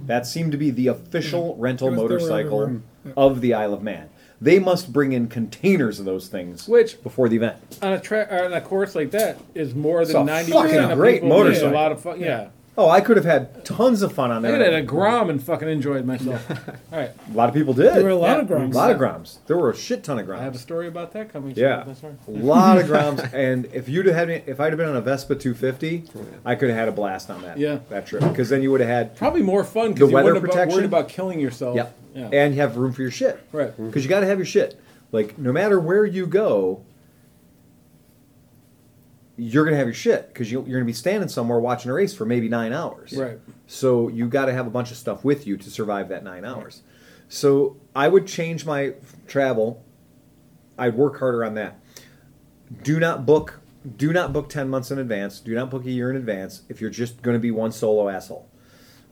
That 0.06 0.26
seemed 0.26 0.52
to 0.52 0.58
be 0.58 0.70
the 0.70 0.88
official 0.88 1.56
rental 1.56 1.90
they 1.90 1.96
were 1.96 2.02
motorcycle. 2.02 2.80
Yeah. 3.04 3.12
of 3.16 3.40
the 3.40 3.54
Isle 3.54 3.74
of 3.74 3.82
Man. 3.82 4.08
They 4.40 4.58
must 4.58 4.92
bring 4.92 5.12
in 5.12 5.28
containers 5.28 5.98
of 5.98 6.04
those 6.04 6.28
things, 6.28 6.68
Which- 6.68 7.02
before 7.02 7.28
the 7.28 7.36
event. 7.36 7.56
On 7.82 7.92
a 7.92 8.00
track 8.00 8.30
on 8.30 8.52
a 8.52 8.60
course 8.60 8.94
like 8.94 9.10
that 9.12 9.38
is 9.54 9.74
more 9.74 10.04
than 10.04 10.26
ninety 10.26 10.52
percent 10.52 10.90
of 10.92 10.98
great 10.98 11.22
people. 11.22 11.28
motorcycle. 11.30 11.70
A 11.70 11.72
lot 11.72 11.92
of 11.92 12.00
fun. 12.00 12.20
Yeah. 12.20 12.48
Oh, 12.76 12.88
I 12.90 13.00
could 13.00 13.16
have 13.16 13.24
had 13.24 13.64
tons 13.64 14.02
of 14.02 14.12
fun 14.12 14.32
on 14.32 14.42
that. 14.42 14.48
I 14.54 14.58
that. 14.58 14.64
got 14.64 14.72
at 14.74 14.78
a 14.80 14.82
Grom 14.82 15.30
and 15.30 15.40
fucking 15.42 15.68
enjoyed 15.68 16.04
myself. 16.04 16.50
All 16.92 16.98
right. 16.98 17.10
A 17.30 17.32
lot 17.32 17.48
of 17.48 17.54
people 17.54 17.72
did. 17.72 17.94
There 17.94 18.02
were 18.02 18.08
a 18.10 18.16
lot 18.16 18.36
Yeah. 18.38 18.56
of 18.56 18.62
A 18.62 18.66
lot 18.76 18.90
of 18.90 18.98
groms. 18.98 19.36
There 19.46 19.56
were 19.56 19.70
a 19.70 19.76
shit 19.76 20.02
ton 20.02 20.18
of 20.18 20.26
groms. 20.26 20.38
I 20.40 20.42
have 20.42 20.54
a 20.56 20.58
story 20.58 20.88
about 20.88 21.12
that 21.12 21.32
coming. 21.32 21.54
Yeah. 21.56 21.84
That's 21.86 22.02
right. 22.02 22.14
a 22.26 22.30
lot 22.30 22.78
of 22.78 22.86
groms. 22.88 23.32
And 23.32 23.66
if 23.72 23.88
you'd 23.88 24.06
have 24.06 24.14
had 24.16 24.28
me, 24.28 24.42
if 24.46 24.58
I'd 24.58 24.72
have 24.72 24.78
been 24.78 24.88
on 24.88 24.96
a 24.96 25.00
Vespa 25.00 25.36
250, 25.36 26.04
I 26.44 26.56
could 26.56 26.68
have 26.68 26.78
had 26.78 26.88
a 26.88 26.92
blast 26.92 27.30
on 27.30 27.42
that. 27.42 27.58
Yeah. 27.58 27.78
that 27.90 28.06
trip 28.08 28.22
because 28.22 28.48
then 28.48 28.60
you 28.62 28.70
would 28.72 28.80
have 28.80 28.88
had. 28.90 29.16
Probably 29.16 29.42
more 29.42 29.62
fun 29.62 29.88
The 29.88 29.94
because 29.94 30.10
you 30.10 30.14
weather 30.16 30.24
wouldn't 30.34 30.44
have 30.46 30.50
protection? 30.52 30.76
worried 30.76 30.86
about 30.86 31.08
killing 31.08 31.38
yourself. 31.38 31.76
Yep. 31.76 31.96
Yeah. 32.14 32.28
And 32.32 32.54
you 32.54 32.60
have 32.60 32.76
room 32.76 32.92
for 32.92 33.02
your 33.02 33.10
shit. 33.12 33.38
Right. 33.52 33.70
Mm-hmm. 33.70 33.86
Because 33.86 34.02
you 34.04 34.08
got 34.08 34.20
to 34.20 34.26
have 34.26 34.38
your 34.38 34.46
shit. 34.46 34.80
Like 35.12 35.38
no 35.38 35.52
matter 35.52 35.78
where 35.78 36.04
you 36.04 36.26
go, 36.26 36.82
you're 39.36 39.64
gonna 39.64 39.76
have 39.76 39.86
your 39.86 39.94
shit 39.94 40.28
because 40.28 40.50
you, 40.50 40.60
you're 40.66 40.78
gonna 40.78 40.84
be 40.86 40.92
standing 40.92 41.28
somewhere 41.28 41.58
watching 41.58 41.90
a 41.90 41.94
race 41.94 42.14
for 42.14 42.24
maybe 42.24 42.48
nine 42.48 42.72
hours. 42.72 43.12
Right. 43.16 43.38
So 43.66 44.08
you 44.08 44.28
got 44.28 44.46
to 44.46 44.52
have 44.52 44.66
a 44.66 44.70
bunch 44.70 44.90
of 44.90 44.96
stuff 44.96 45.24
with 45.24 45.46
you 45.46 45.56
to 45.56 45.70
survive 45.70 46.08
that 46.10 46.22
nine 46.22 46.44
hours. 46.44 46.82
So 47.28 47.76
I 47.96 48.08
would 48.08 48.26
change 48.26 48.64
my 48.66 48.94
travel. 49.26 49.82
I'd 50.78 50.94
work 50.94 51.18
harder 51.18 51.44
on 51.44 51.54
that. 51.54 51.78
Do 52.82 52.98
not 53.00 53.26
book. 53.26 53.60
Do 53.96 54.12
not 54.12 54.32
book 54.32 54.48
ten 54.48 54.68
months 54.68 54.90
in 54.90 54.98
advance. 54.98 55.40
Do 55.40 55.54
not 55.54 55.70
book 55.70 55.84
a 55.84 55.90
year 55.90 56.10
in 56.10 56.16
advance 56.16 56.62
if 56.68 56.80
you're 56.80 56.90
just 56.90 57.22
going 57.22 57.34
to 57.34 57.40
be 57.40 57.50
one 57.50 57.72
solo 57.72 58.08
asshole. 58.08 58.48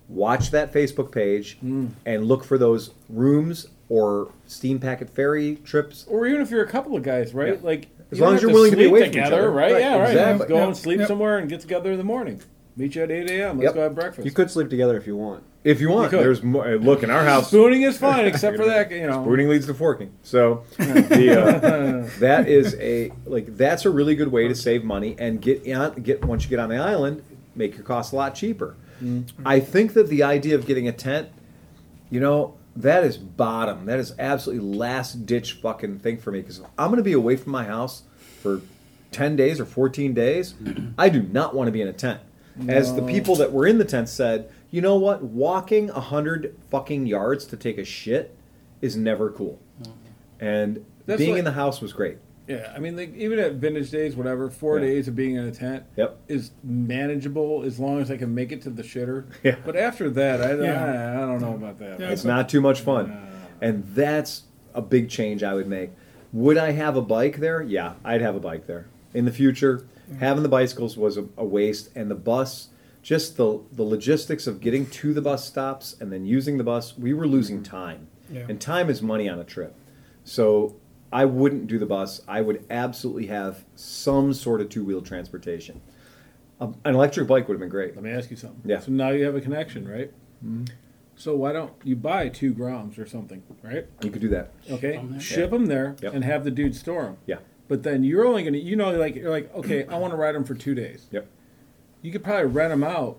Watch 0.08 0.50
that 0.50 0.72
Facebook 0.72 1.10
page 1.12 1.58
Mm. 1.64 1.90
and 2.04 2.26
look 2.26 2.44
for 2.44 2.58
those 2.58 2.90
rooms 3.08 3.68
or 3.88 4.30
steam 4.46 4.78
packet 4.78 5.08
ferry 5.10 5.56
trips. 5.64 6.04
Or 6.08 6.26
even 6.26 6.40
if 6.42 6.50
you're 6.50 6.62
a 6.64 6.68
couple 6.68 6.96
of 6.96 7.02
guys, 7.02 7.32
right? 7.34 7.54
Yeah. 7.54 7.60
Like 7.62 7.88
As 8.12 8.18
you 8.18 8.24
long 8.24 8.34
as 8.36 8.42
you're 8.42 8.52
willing 8.52 8.70
to 8.70 8.76
be 8.76 8.84
away 8.86 9.00
from 9.00 9.08
each 9.08 9.12
together, 9.14 9.36
other. 9.38 9.50
right? 9.50 9.72
Right, 9.72 9.80
Yeah, 9.80 9.98
right. 9.98 10.10
exactly. 10.10 10.46
Go 10.48 10.56
Yep, 10.56 10.66
and 10.68 10.76
sleep 10.76 10.98
yep. 11.00 11.08
somewhere 11.08 11.38
and 11.38 11.48
get 11.48 11.60
together 11.60 11.90
in 11.92 11.98
the 11.98 12.04
morning. 12.04 12.40
Meet 12.76 12.94
you 12.94 13.02
at 13.02 13.10
eight 13.10 13.30
a.m. 13.30 13.56
Let's 13.58 13.64
Yep. 13.66 13.74
go 13.74 13.82
have 13.82 13.94
breakfast. 13.94 14.24
You 14.24 14.30
could 14.30 14.50
sleep 14.50 14.70
together 14.70 14.96
if 14.96 15.06
you 15.06 15.16
want. 15.16 15.42
If 15.64 15.80
you 15.80 15.90
want, 15.90 16.10
You 16.12 16.18
there's 16.18 16.42
more. 16.42 16.76
Look 16.76 17.02
in 17.02 17.10
our 17.10 17.24
house. 17.24 17.48
Spooning 17.48 17.82
is 17.82 17.96
fine, 17.98 18.24
except 18.32 18.56
for 18.56 18.64
that. 18.66 18.90
You 18.90 19.06
know. 19.06 19.22
Spooning 19.22 19.48
leads 19.48 19.66
to 19.66 19.74
forking. 19.74 20.10
So 20.22 20.64
the, 20.78 21.40
uh, 21.40 22.08
that 22.20 22.48
is 22.48 22.74
a 22.80 23.12
like 23.26 23.56
that's 23.56 23.84
a 23.84 23.90
really 23.90 24.14
good 24.14 24.28
way 24.28 24.48
to 24.48 24.54
save 24.54 24.84
money 24.84 25.14
and 25.18 25.40
get 25.40 25.66
on 25.74 25.94
get 26.02 26.24
once 26.24 26.44
you 26.44 26.50
get 26.50 26.58
on 26.58 26.68
the 26.70 26.76
island, 26.78 27.22
make 27.54 27.74
your 27.76 27.84
costs 27.84 28.12
a 28.12 28.16
lot 28.16 28.34
cheaper. 28.34 28.74
I 29.44 29.58
think 29.60 29.94
that 29.94 30.08
the 30.08 30.22
idea 30.22 30.54
of 30.54 30.64
getting 30.64 30.86
a 30.88 30.92
tent, 30.92 31.28
you 32.10 32.20
know, 32.20 32.54
that 32.76 33.04
is 33.04 33.18
bottom. 33.18 33.86
That 33.86 33.98
is 33.98 34.14
absolutely 34.18 34.76
last 34.76 35.26
ditch 35.26 35.54
fucking 35.54 35.98
thing 36.00 36.18
for 36.18 36.30
me 36.30 36.40
because 36.40 36.60
I'm 36.78 36.88
going 36.88 36.96
to 36.96 37.02
be 37.02 37.12
away 37.12 37.36
from 37.36 37.52
my 37.52 37.64
house 37.64 38.02
for 38.40 38.62
10 39.12 39.36
days 39.36 39.60
or 39.60 39.64
14 39.66 40.14
days. 40.14 40.54
I 40.98 41.08
do 41.08 41.22
not 41.22 41.54
want 41.54 41.68
to 41.68 41.72
be 41.72 41.82
in 41.82 41.88
a 41.88 41.92
tent. 41.92 42.20
As 42.68 42.94
the 42.94 43.02
people 43.02 43.36
that 43.36 43.52
were 43.52 43.66
in 43.66 43.78
the 43.78 43.84
tent 43.84 44.08
said, 44.08 44.50
you 44.70 44.80
know 44.80 44.96
what? 44.96 45.22
Walking 45.22 45.90
a 45.90 46.00
hundred 46.00 46.54
fucking 46.70 47.06
yards 47.06 47.46
to 47.46 47.56
take 47.56 47.78
a 47.78 47.84
shit 47.84 48.36
is 48.80 48.96
never 48.96 49.30
cool. 49.30 49.58
Mm-hmm. 49.80 49.92
And 50.44 50.84
That's 51.06 51.18
being 51.18 51.32
like- 51.32 51.40
in 51.40 51.44
the 51.44 51.52
house 51.52 51.80
was 51.80 51.92
great. 51.92 52.18
Yeah, 52.48 52.72
I 52.74 52.80
mean, 52.80 52.96
like, 52.96 53.14
even 53.14 53.38
at 53.38 53.54
vintage 53.54 53.90
days, 53.90 54.16
whatever, 54.16 54.50
four 54.50 54.78
Yeah. 54.78 54.86
days 54.86 55.08
of 55.08 55.14
being 55.14 55.36
in 55.36 55.44
a 55.44 55.52
tent 55.52 55.84
Yep. 55.96 56.18
is 56.28 56.50
manageable 56.64 57.62
as 57.64 57.78
long 57.78 58.00
as 58.00 58.10
I 58.10 58.16
can 58.16 58.34
make 58.34 58.50
it 58.50 58.62
to 58.62 58.70
the 58.70 58.82
shitter. 58.82 59.24
Yeah. 59.42 59.56
But 59.64 59.76
after 59.76 60.10
that, 60.10 60.40
I, 60.42 60.54
Yeah. 60.62 60.84
I, 60.84 61.22
I 61.22 61.26
don't 61.26 61.40
know 61.40 61.54
about 61.54 61.78
that. 61.78 62.00
Yeah. 62.00 62.10
It's 62.10 62.24
not 62.24 62.48
too 62.48 62.60
much 62.60 62.80
fun. 62.80 63.16
And 63.60 63.84
that's 63.94 64.42
a 64.74 64.82
big 64.82 65.08
change 65.08 65.42
I 65.42 65.54
would 65.54 65.68
make. 65.68 65.90
Would 66.32 66.58
I 66.58 66.72
have 66.72 66.96
a 66.96 67.02
bike 67.02 67.38
there? 67.38 67.62
Yeah, 67.62 67.94
I'd 68.04 68.22
have 68.22 68.34
a 68.34 68.40
bike 68.40 68.66
there. 68.66 68.86
In 69.14 69.24
the 69.24 69.32
future, 69.32 69.86
having 70.18 70.42
the 70.42 70.48
bicycles 70.48 70.96
was 70.96 71.16
a, 71.16 71.26
a 71.36 71.44
waste, 71.44 71.90
and 71.94 72.10
the 72.10 72.14
bus, 72.16 72.68
just 73.02 73.36
the, 73.36 73.60
the 73.70 73.82
logistics 73.82 74.46
of 74.46 74.60
getting 74.60 74.86
to 74.86 75.12
the 75.12 75.20
bus 75.20 75.46
stops 75.46 75.94
and 76.00 76.10
then 76.12 76.24
using 76.24 76.56
the 76.56 76.64
bus, 76.64 76.96
we 76.96 77.12
were 77.12 77.26
losing 77.26 77.56
mm-hmm. 77.56 77.76
time. 77.76 78.08
Yeah. 78.30 78.46
And 78.48 78.60
time 78.60 78.88
is 78.88 79.02
money 79.02 79.28
on 79.28 79.38
a 79.38 79.44
trip. 79.44 79.74
So 80.24 80.76
I 81.12 81.24
wouldn't 81.26 81.66
do 81.66 81.78
the 81.78 81.86
bus. 81.86 82.22
I 82.26 82.40
would 82.40 82.64
absolutely 82.70 83.26
have 83.26 83.64
some 83.74 84.32
sort 84.32 84.60
of 84.60 84.68
two 84.68 84.84
wheel 84.84 85.02
transportation. 85.02 85.80
Um, 86.60 86.76
an 86.84 86.94
electric 86.94 87.26
bike 87.26 87.48
would 87.48 87.54
have 87.54 87.60
been 87.60 87.68
great. 87.68 87.94
Let 87.94 88.04
me 88.04 88.10
ask 88.10 88.30
you 88.30 88.36
something. 88.36 88.62
Yeah. 88.64 88.80
So 88.80 88.92
now 88.92 89.10
you 89.10 89.24
have 89.24 89.34
a 89.34 89.40
connection, 89.40 89.86
right? 89.88 90.12
Mm-hmm. 90.44 90.64
So 91.16 91.36
why 91.36 91.52
don't 91.52 91.72
you 91.84 91.94
buy 91.96 92.28
two 92.28 92.54
groms 92.54 92.98
or 92.98 93.06
something, 93.06 93.42
right? 93.62 93.86
You 94.02 94.10
could 94.10 94.22
do 94.22 94.28
that. 94.30 94.52
Okay, 94.70 94.96
From 94.96 95.12
there? 95.12 95.20
ship 95.20 95.50
them 95.50 95.66
there 95.66 95.96
Yep. 96.00 96.14
and 96.14 96.24
have 96.24 96.44
the 96.44 96.50
dude 96.50 96.74
store 96.74 97.02
them. 97.02 97.16
Yeah. 97.26 97.36
But 97.68 97.82
then 97.82 98.04
you're 98.04 98.26
only 98.26 98.42
gonna, 98.44 98.58
you 98.58 98.76
know, 98.76 98.90
like 98.92 99.14
you're 99.16 99.30
like, 99.30 99.54
okay, 99.54 99.84
I 99.86 99.98
want 99.98 100.12
to 100.12 100.16
ride 100.16 100.34
them 100.34 100.44
for 100.44 100.54
two 100.54 100.74
days. 100.74 101.06
Yep. 101.10 101.26
You 102.00 102.10
could 102.12 102.24
probably 102.24 102.46
rent 102.46 102.70
them 102.70 102.82
out 102.82 103.18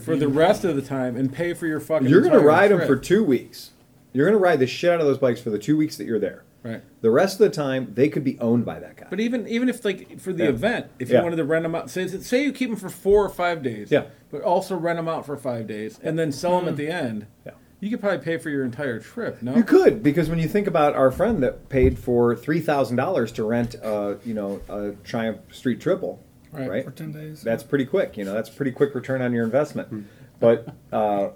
for 0.00 0.16
the 0.16 0.28
rest 0.28 0.64
of 0.64 0.76
the 0.76 0.82
time 0.82 1.16
and 1.16 1.32
pay 1.32 1.54
for 1.54 1.66
your 1.66 1.80
fucking. 1.80 2.08
You're 2.08 2.20
going 2.20 2.32
to 2.32 2.38
entire 2.38 2.48
ride 2.48 2.70
them 2.70 2.86
for 2.86 2.96
two 2.96 3.22
weeks. 3.24 3.70
You're 4.12 4.26
going 4.26 4.38
to 4.38 4.42
ride 4.42 4.58
the 4.58 4.66
shit 4.66 4.90
out 4.90 5.00
of 5.00 5.06
those 5.06 5.18
bikes 5.18 5.40
for 5.40 5.50
the 5.50 5.58
two 5.58 5.76
weeks 5.76 5.96
that 5.96 6.04
you're 6.06 6.18
there. 6.18 6.42
Right. 6.62 6.82
The 7.00 7.10
rest 7.10 7.34
of 7.40 7.50
the 7.50 7.54
time, 7.54 7.92
they 7.94 8.08
could 8.08 8.24
be 8.24 8.38
owned 8.40 8.64
by 8.64 8.78
that 8.80 8.96
guy. 8.96 9.06
But 9.10 9.20
even 9.20 9.46
even 9.48 9.68
if 9.68 9.84
like 9.84 10.18
for 10.20 10.32
the 10.32 10.44
Yeah. 10.44 10.50
event, 10.50 10.86
if 10.98 11.08
Yeah. 11.10 11.18
you 11.18 11.24
wanted 11.24 11.36
to 11.36 11.44
rent 11.44 11.62
them 11.64 11.74
out, 11.74 11.90
say 11.90 12.06
say 12.06 12.42
you 12.44 12.52
keep 12.52 12.70
them 12.70 12.78
for 12.78 12.88
four 12.88 13.24
or 13.24 13.28
five 13.28 13.62
days, 13.62 13.90
Yeah. 13.90 14.04
but 14.30 14.42
also 14.42 14.76
rent 14.76 14.98
them 14.98 15.08
out 15.08 15.24
for 15.26 15.36
five 15.36 15.66
days 15.66 15.98
and 16.02 16.18
then 16.18 16.32
sell 16.32 16.58
them 16.58 16.68
at 16.68 16.76
the 16.76 16.88
end, 16.88 17.26
Yeah. 17.46 17.52
you 17.80 17.90
could 17.90 18.00
probably 18.00 18.18
pay 18.18 18.36
for 18.38 18.50
your 18.50 18.64
entire 18.64 18.98
trip. 18.98 19.40
No, 19.42 19.54
You 19.54 19.62
could 19.62 20.02
because 20.02 20.28
when 20.28 20.38
you 20.38 20.48
think 20.48 20.66
about 20.66 20.94
our 20.94 21.10
friend 21.10 21.42
that 21.42 21.68
paid 21.68 21.98
for 21.98 22.34
three 22.34 22.60
thousand 22.60 22.96
dollars 22.96 23.30
to 23.32 23.44
rent, 23.44 23.76
uh, 23.82 24.14
you 24.24 24.34
know, 24.34 24.60
a 24.68 24.92
Triumph 25.04 25.38
Street 25.52 25.80
Triple, 25.80 26.20
Right. 26.52 26.68
right? 26.70 26.84
for 26.84 26.90
ten 26.90 27.12
days. 27.12 27.42
That's 27.42 27.62
pretty 27.62 27.84
quick. 27.84 28.16
You 28.16 28.24
know, 28.24 28.32
that's 28.32 28.50
pretty 28.50 28.72
quick 28.72 28.94
return 28.94 29.22
on 29.22 29.32
your 29.32 29.44
investment. 29.44 30.06
But 30.40 30.74
uh, 30.92 31.28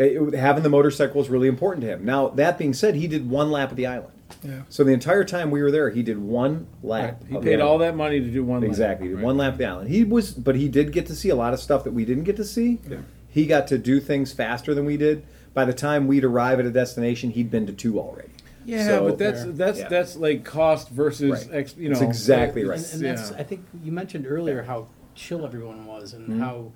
it, 0.00 0.34
having 0.34 0.62
the 0.62 0.68
motorcycle 0.70 1.18
was 1.18 1.28
really 1.28 1.48
important 1.48 1.82
to 1.82 1.88
him. 1.88 2.04
Now 2.04 2.28
that 2.28 2.58
being 2.58 2.72
said, 2.72 2.94
he 2.94 3.06
did 3.06 3.28
one 3.28 3.50
lap 3.50 3.70
of 3.70 3.76
the 3.76 3.86
island. 3.86 4.12
yeah. 4.42 4.62
So 4.68 4.82
the 4.84 4.92
entire 4.92 5.24
time 5.24 5.50
we 5.50 5.60
were 5.62 5.70
there, 5.70 5.90
he 5.90 6.02
did 6.02 6.18
one 6.18 6.66
Right. 6.82 7.02
lap. 7.04 7.22
He 7.28 7.36
of 7.36 7.42
the 7.44 7.50
paid 7.50 7.60
all 7.60 7.78
that 7.78 7.94
money 7.96 8.20
to 8.20 8.26
do 8.30 8.42
one. 8.44 8.60
lap. 8.62 8.68
Exactly. 8.70 9.12
Right. 9.12 9.24
One 9.24 9.36
lap 9.36 9.52
of 9.54 9.58
the 9.58 9.66
island. 9.66 9.90
He 9.90 10.04
was, 10.04 10.32
but 10.32 10.56
he 10.56 10.68
did 10.68 10.92
get 10.92 11.06
to 11.06 11.14
see 11.14 11.28
a 11.28 11.36
lot 11.36 11.52
of 11.52 11.60
stuff 11.60 11.84
that 11.84 11.92
we 11.92 12.04
didn't 12.04 12.24
get 12.24 12.36
to 12.36 12.44
see. 12.44 12.78
Yeah. 12.88 12.98
He 13.28 13.46
got 13.46 13.66
to 13.68 13.78
do 13.78 14.00
things 14.00 14.32
faster 14.32 14.74
than 14.74 14.84
we 14.84 14.96
did. 14.96 15.24
By 15.52 15.64
the 15.64 15.72
time 15.74 16.06
we'd 16.06 16.24
arrive 16.24 16.58
at 16.60 16.66
a 16.66 16.70
destination, 16.70 17.30
he'd 17.30 17.50
been 17.50 17.66
to 17.66 17.72
two 17.72 17.98
already. 18.00 18.28
Yeah, 18.64 18.86
So- 18.86 19.08
but 19.08 19.18
that's 19.18 19.44
that's 19.44 19.78
Yeah. 19.80 19.88
that's 19.88 20.16
like 20.16 20.44
cost 20.44 20.88
versus 20.90 21.46
Right. 21.46 21.56
ex, 21.58 21.74
you 21.76 21.88
know. 21.88 21.94
That's 21.98 22.06
exactly 22.08 22.64
right. 22.64 22.78
And, 22.78 22.92
and 22.94 23.02
that's, 23.04 23.30
Yeah. 23.32 23.36
I 23.38 23.42
think 23.42 23.64
you 23.82 23.90
mentioned 23.92 24.26
earlier 24.28 24.62
how 24.62 24.86
chill 25.14 25.44
everyone 25.44 25.86
was 25.86 26.12
and 26.14 26.28
mm-hmm. 26.28 26.40
how 26.40 26.72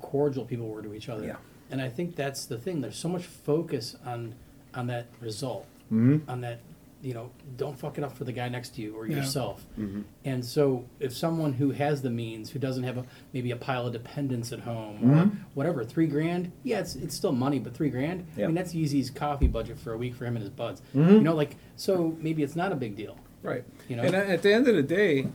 cordial 0.00 0.44
people 0.44 0.68
were 0.68 0.82
to 0.82 0.94
each 0.94 1.08
other. 1.08 1.24
Yeah. 1.26 1.36
And 1.70 1.80
I 1.82 1.88
think 1.88 2.16
that's 2.16 2.46
the 2.46 2.58
thing. 2.58 2.80
There's 2.80 2.96
so 2.96 3.08
much 3.08 3.24
focus 3.24 3.96
on 4.06 4.34
on 4.74 4.86
that 4.88 5.06
result, 5.20 5.66
Mm-hmm. 5.92 6.30
on 6.30 6.40
that 6.42 6.60
you 7.00 7.14
know, 7.14 7.30
don't 7.56 7.78
fuck 7.78 7.96
it 7.96 8.02
up 8.02 8.16
for 8.16 8.24
the 8.24 8.32
guy 8.32 8.48
next 8.48 8.70
to 8.74 8.82
you 8.82 8.92
or 8.96 9.06
Yeah. 9.06 9.18
yourself. 9.18 9.64
Mm-hmm. 9.78 10.00
And 10.24 10.44
so, 10.44 10.84
if 10.98 11.16
someone 11.16 11.52
who 11.52 11.70
has 11.70 12.02
the 12.02 12.10
means, 12.10 12.50
who 12.50 12.58
doesn't 12.58 12.82
have 12.82 12.98
a, 12.98 13.04
maybe 13.32 13.52
a 13.52 13.56
pile 13.56 13.86
of 13.86 13.92
dependents 13.92 14.50
at 14.52 14.58
home 14.60 14.96
or 15.04 15.24
Mm-hmm. 15.26 15.36
whatever, 15.54 15.84
three 15.84 16.08
grand, 16.08 16.50
yeah, 16.64 16.80
it's, 16.80 16.96
it's 16.96 17.14
still 17.14 17.30
money, 17.30 17.60
but 17.60 17.72
three 17.72 17.88
grand, 17.88 18.26
Yeah. 18.36 18.44
I 18.44 18.46
mean, 18.48 18.56
that's 18.56 18.74
Yeezy's 18.74 19.10
coffee 19.10 19.46
budget 19.46 19.78
for 19.78 19.92
a 19.92 19.96
week 19.96 20.16
for 20.16 20.24
him 20.26 20.34
and 20.34 20.42
his 20.42 20.50
buds. 20.50 20.82
Mm-hmm. 20.92 21.12
You 21.14 21.20
know, 21.20 21.36
like, 21.36 21.54
so 21.76 22.16
maybe 22.20 22.42
it's 22.42 22.56
not 22.56 22.72
a 22.72 22.76
big 22.76 22.96
deal. 22.96 23.16
Right. 23.44 23.62
You 23.88 23.94
know? 23.94 24.02
And 24.02 24.16
at 24.16 24.42
the 24.42 24.52
end 24.52 24.66
of 24.66 24.74
the 24.74 24.82
day, 24.82 25.28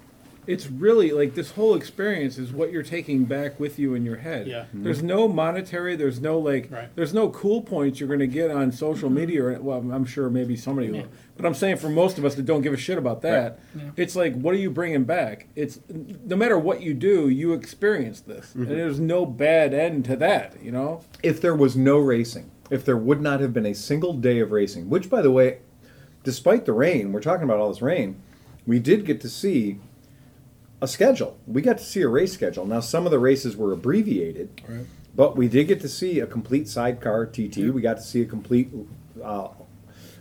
it's 0.48 0.68
really 0.68 1.12
like 1.12 1.36
this 1.36 1.52
whole 1.52 1.76
experience 1.76 2.38
is 2.38 2.52
what 2.52 2.72
you're 2.72 2.84
taking 2.84 3.26
back 3.26 3.60
with 3.60 3.80
you 3.80 3.94
in 3.94 4.06
your 4.06 4.18
head. 4.18 4.48
Yeah. 4.48 4.62
Mm-hmm. 4.64 4.84
There's 4.84 5.04
no 5.04 5.28
monetary. 5.28 5.96
There's 5.96 6.20
no 6.20 6.40
like. 6.40 6.70
Right. 6.72 6.96
There's 6.96 7.14
no 7.14 7.30
cool 7.30 7.62
points 7.62 8.00
you're 8.00 8.08
going 8.08 8.20
to 8.20 8.28
get 8.28 8.52
on 8.52 8.72
social 8.72 9.10
mm-hmm. 9.10 9.18
media. 9.18 9.44
Or, 9.44 9.62
well, 9.62 9.80
I'm 9.80 10.06
sure 10.06 10.30
maybe 10.30 10.56
somebody 10.56 10.92
will. 10.92 11.08
But 11.36 11.46
I'm 11.46 11.54
saying 11.54 11.78
for 11.78 11.90
most 11.90 12.18
of 12.18 12.26
us 12.26 12.36
that 12.36 12.46
don't 12.46 12.62
give 12.62 12.74
a 12.74 12.78
shit 12.78 12.98
about 12.98 13.22
that, 13.22 13.60
it's 13.96 14.16
like, 14.16 14.36
what 14.36 14.54
are 14.54 14.58
you 14.58 14.70
bringing 14.70 15.04
back? 15.04 15.48
It's 15.56 15.80
no 15.90 16.36
matter 16.36 16.60
what 16.60 16.82
you 16.82 16.94
do, 16.94 17.30
you 17.30 17.54
experience 17.54 18.22
this, 18.22 18.50
mm-hmm. 18.50 18.64
and 18.64 18.72
there's 18.72 19.00
no 19.00 19.26
bad 19.26 19.74
end 19.74 20.06
to 20.06 20.16
that. 20.18 20.62
You 20.62 20.72
know. 20.72 21.02
if 21.24 21.42
there 21.42 21.56
was 21.56 21.76
no 21.76 21.98
racing, 21.98 22.52
if 22.70 22.86
there 22.86 22.98
would 22.98 23.22
not 23.22 23.40
have 23.40 23.54
been 23.54 23.66
a 23.66 23.74
single 23.74 24.14
day 24.14 24.40
of 24.40 24.52
racing, 24.52 24.90
which, 24.90 25.10
by 25.10 25.22
the 25.22 25.32
way, 25.32 25.60
despite 26.24 26.66
the 26.66 26.74
rain, 26.74 27.12
we're 27.12 27.22
talking 27.22 27.44
about 27.44 27.58
all 27.58 27.70
this 27.70 27.82
rain, 27.82 28.22
we 28.66 28.80
did 28.80 29.06
get 29.06 29.22
to 29.22 29.30
see 29.30 29.80
a 30.84 30.88
schedule. 30.88 31.38
We 31.48 31.62
got 31.62 31.78
to 31.78 31.84
see 31.84 32.02
a 32.02 32.10
race 32.10 32.34
schedule. 32.34 32.66
Now, 32.66 32.82
some 32.82 33.06
of 33.06 33.12
the 33.12 33.18
races 33.20 33.56
were 33.56 33.72
abbreviated, 33.72 34.62
Right. 34.68 34.86
but 35.16 35.38
we 35.38 35.48
did 35.48 35.68
get 35.70 35.80
to 35.82 35.88
see 35.90 36.20
a 36.20 36.28
complete 36.28 36.68
sidecar 36.68 37.26
TT. 37.26 37.72
We 37.74 37.82
got 37.82 37.98
to 37.98 38.04
see 38.04 38.22
a 38.22 38.26
complete. 38.26 38.70
Uh, 39.24 39.48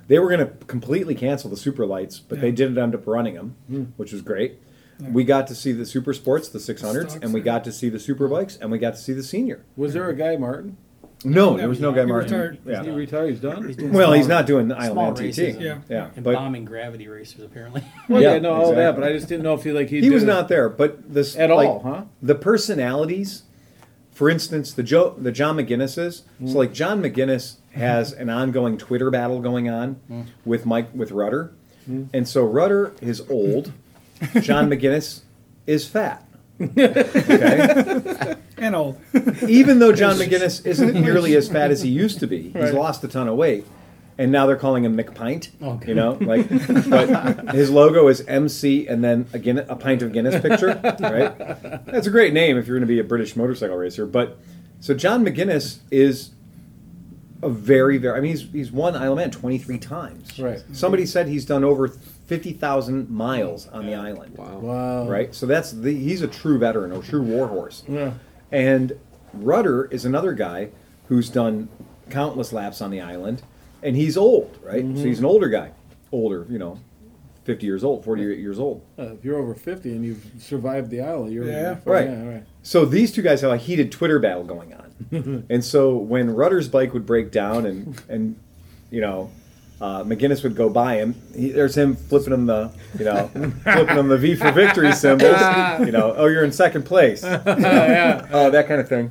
they 0.06 0.20
were 0.20 0.28
going 0.28 0.38
to 0.46 0.52
completely 0.66 1.16
cancel 1.16 1.50
the 1.50 1.56
super 1.56 1.84
lights, 1.84 2.20
but 2.20 2.40
they 2.40 2.52
didn't 2.52 2.78
end 2.78 2.94
up 2.94 3.06
running 3.08 3.34
them, 3.34 3.56
Hmm. 3.68 3.82
which 3.96 4.12
was 4.12 4.22
great. 4.22 4.58
We 5.10 5.24
got 5.24 5.48
to 5.48 5.54
see 5.56 5.72
the 5.72 5.84
super 5.84 6.12
sports, 6.14 6.48
the 6.48 6.60
600s, 6.60 7.10
Stocks, 7.10 7.24
and 7.24 7.34
we 7.34 7.40
yeah. 7.40 7.44
got 7.44 7.64
to 7.64 7.72
see 7.72 7.88
the 7.88 7.98
super 7.98 8.28
bikes, 8.28 8.56
and 8.56 8.70
we 8.70 8.78
got 8.78 8.94
to 8.94 9.00
see 9.00 9.12
the 9.12 9.24
senior. 9.24 9.64
Was 9.76 9.94
there 9.94 10.08
a 10.08 10.14
guy 10.14 10.36
Martin? 10.36 10.76
No, 11.24 11.56
there 11.56 11.68
was 11.68 11.80
no 11.80 11.92
guy 11.92 12.00
He 12.00 12.06
Martin. 12.06 12.32
retired. 12.32 12.58
Yeah. 12.66 12.82
He 12.82 12.90
retired. 12.90 13.30
He's 13.30 13.40
done. 13.40 13.66
He's 13.66 13.76
doing 13.76 13.92
Well, 13.92 14.06
small- 14.08 14.16
he's 14.16 14.28
not 14.28 14.46
doing 14.46 14.68
the 14.68 14.76
Isle 14.76 14.92
small 14.92 15.04
Man 15.06 15.14
TT. 15.14 15.20
races 15.20 15.56
Yeah. 15.58 15.78
yeah, 15.88 16.08
and 16.16 16.24
but 16.24 16.34
bombing 16.34 16.64
gravity 16.64 17.06
racers, 17.08 17.42
apparently. 17.44 17.82
Well, 18.08 18.20
Yeah, 18.22 18.34
yeah, 18.34 18.38
no, 18.40 18.52
all 18.52 18.72
that, 18.74 18.78
exactly. 18.90 19.00
but 19.02 19.08
I 19.08 19.12
just 19.12 19.28
didn't 19.28 19.44
know 19.44 19.54
if 19.54 19.62
he 19.64 19.72
like 19.72 19.88
he. 19.88 20.00
he 20.00 20.10
was 20.10 20.24
not 20.24 20.48
there. 20.48 20.68
But 20.68 21.12
this 21.14 21.36
At 21.36 21.50
like, 21.50 21.68
all, 21.68 21.80
huh? 21.80 22.02
The 22.22 22.34
personalities, 22.34 23.42
for 24.12 24.28
instance, 24.28 24.72
the 24.72 24.82
Joe, 24.82 25.14
the 25.18 25.32
John 25.32 25.56
McGuinnesses. 25.56 26.22
Mm. 26.42 26.52
So 26.52 26.58
like 26.58 26.72
John 26.72 27.02
McGuinness 27.02 27.56
has 27.72 28.12
an 28.12 28.28
ongoing 28.28 28.76
Twitter 28.76 29.10
battle 29.10 29.40
going 29.40 29.68
on 29.70 29.96
Mm. 30.10 30.24
with 30.44 30.66
Mike 30.66 30.88
with 30.94 31.10
Rutter, 31.12 31.52
and 32.12 32.26
so 32.28 32.44
Rutter 32.44 32.92
is 33.00 33.22
old. 33.30 33.72
John 34.40 34.68
McGuinness 34.70 35.20
is 35.66 35.86
fat. 35.86 36.24
okay. 36.60 38.34
And 38.62 38.74
old. 38.76 39.00
even 39.48 39.78
though 39.78 39.92
John 39.92 40.16
McGuinness 40.18 40.64
isn't 40.64 40.94
nearly 41.00 41.34
as 41.36 41.48
fat 41.48 41.70
as 41.70 41.82
he 41.82 41.90
used 41.90 42.20
to 42.20 42.26
be, 42.26 42.44
he's 42.44 42.54
Right. 42.54 42.74
lost 42.74 43.02
a 43.04 43.08
ton 43.08 43.28
of 43.28 43.36
weight, 43.36 43.64
and 44.18 44.30
now 44.30 44.46
they're 44.46 44.56
calling 44.56 44.84
him 44.84 44.96
McPint. 44.96 45.50
Oh, 45.60 45.72
okay. 45.72 45.88
You 45.88 45.94
know, 45.94 46.12
like, 46.20 46.48
but 46.88 47.54
his 47.54 47.70
logo 47.70 48.08
is 48.08 48.22
MC 48.28 48.86
and 48.86 49.02
then 49.02 49.26
a, 49.32 49.38
Guinness, 49.38 49.66
a 49.68 49.76
pint 49.76 50.02
of 50.02 50.12
Guinness 50.12 50.40
picture, 50.40 50.68
right? 51.00 51.84
That's 51.86 52.06
a 52.06 52.10
great 52.10 52.32
name 52.32 52.56
if 52.56 52.66
you're 52.66 52.76
going 52.76 52.86
to 52.86 52.92
be 52.94 53.00
a 53.00 53.04
British 53.04 53.36
motorcycle 53.36 53.76
racer. 53.76 54.06
But 54.06 54.38
so 54.80 54.94
John 54.94 55.24
McGuinness 55.24 55.78
is 55.90 56.30
a 57.42 57.48
very, 57.48 57.98
very. 57.98 58.16
I 58.18 58.20
mean, 58.20 58.30
he's 58.30 58.42
he's 58.52 58.70
won 58.70 58.94
Isle 58.94 59.12
of 59.12 59.16
Man 59.18 59.30
23 59.32 59.78
times. 59.78 60.38
Right. 60.38 60.62
Somebody 60.72 61.06
said 61.06 61.26
he's 61.26 61.44
done 61.44 61.64
over 61.64 61.88
50,000 61.88 63.10
miles 63.10 63.66
on 63.68 63.86
the 63.86 63.94
island. 63.94 64.38
Wow. 64.38 64.58
Wow. 64.58 65.08
Right. 65.08 65.34
So 65.34 65.46
that's 65.46 65.72
the 65.72 65.92
he's 65.92 66.22
a 66.22 66.28
true 66.28 66.58
veteran, 66.58 66.92
a 66.92 67.00
true 67.02 67.22
warhorse. 67.22 67.82
Yeah. 67.88 68.12
And 68.52 68.98
Rutter 69.32 69.86
is 69.86 70.04
another 70.04 70.32
guy 70.34 70.68
who's 71.08 71.28
done 71.28 71.68
countless 72.10 72.52
laps 72.52 72.80
on 72.80 72.90
the 72.90 73.00
island, 73.00 73.42
and 73.82 73.96
he's 73.96 74.16
old, 74.16 74.58
right? 74.62 74.84
So 74.96 75.04
he's 75.04 75.18
an 75.18 75.24
older 75.24 75.48
guy, 75.48 75.70
older, 76.12 76.46
you 76.48 76.58
know, 76.58 76.78
fifty 77.44 77.66
years 77.66 77.82
old, 77.82 78.04
forty-eight 78.04 78.38
years 78.38 78.58
old. 78.58 78.82
Uh, 78.98 79.14
if 79.14 79.24
you're 79.24 79.38
over 79.38 79.54
50 79.54 79.90
and 79.90 80.04
you've 80.04 80.24
survived 80.38 80.90
the 80.90 81.00
island, 81.00 81.32
you're 81.32 81.46
Yeah. 81.46 81.78
Right. 81.84 82.08
Yeah, 82.08 82.28
right. 82.28 82.44
So 82.62 82.84
these 82.84 83.10
two 83.12 83.22
guys 83.22 83.40
have 83.40 83.50
a 83.50 83.56
heated 83.56 83.90
Twitter 83.90 84.18
battle 84.18 84.44
going 84.44 84.74
on, 84.74 85.44
and 85.50 85.64
so 85.64 85.96
when 85.96 86.30
Rutter's 86.34 86.68
bike 86.68 86.92
would 86.92 87.06
break 87.06 87.30
down, 87.32 87.66
and 87.66 88.00
and 88.08 88.36
you 88.90 89.00
know. 89.00 89.30
Uh, 89.82 90.04
McGuinness 90.04 90.44
would 90.44 90.54
go 90.54 90.68
by 90.68 90.94
him. 90.94 91.16
He, 91.34 91.50
there's 91.50 91.76
him 91.76 91.96
flipping 91.96 92.32
him 92.32 92.46
the, 92.46 92.70
you 92.96 93.04
know, 93.04 93.26
flipping 93.64 93.96
him 93.96 94.06
the 94.06 94.16
V 94.16 94.36
for 94.36 94.52
victory 94.52 94.92
symbols. 94.92 95.36
You 95.84 95.90
know, 95.90 96.14
oh, 96.16 96.26
you're 96.26 96.44
in 96.44 96.52
second 96.52 96.84
place. 96.84 97.22
yeah. 97.24 98.26
uh, 98.30 98.50
that 98.50 98.68
kind 98.68 98.80
of 98.80 98.88
thing. 98.88 99.10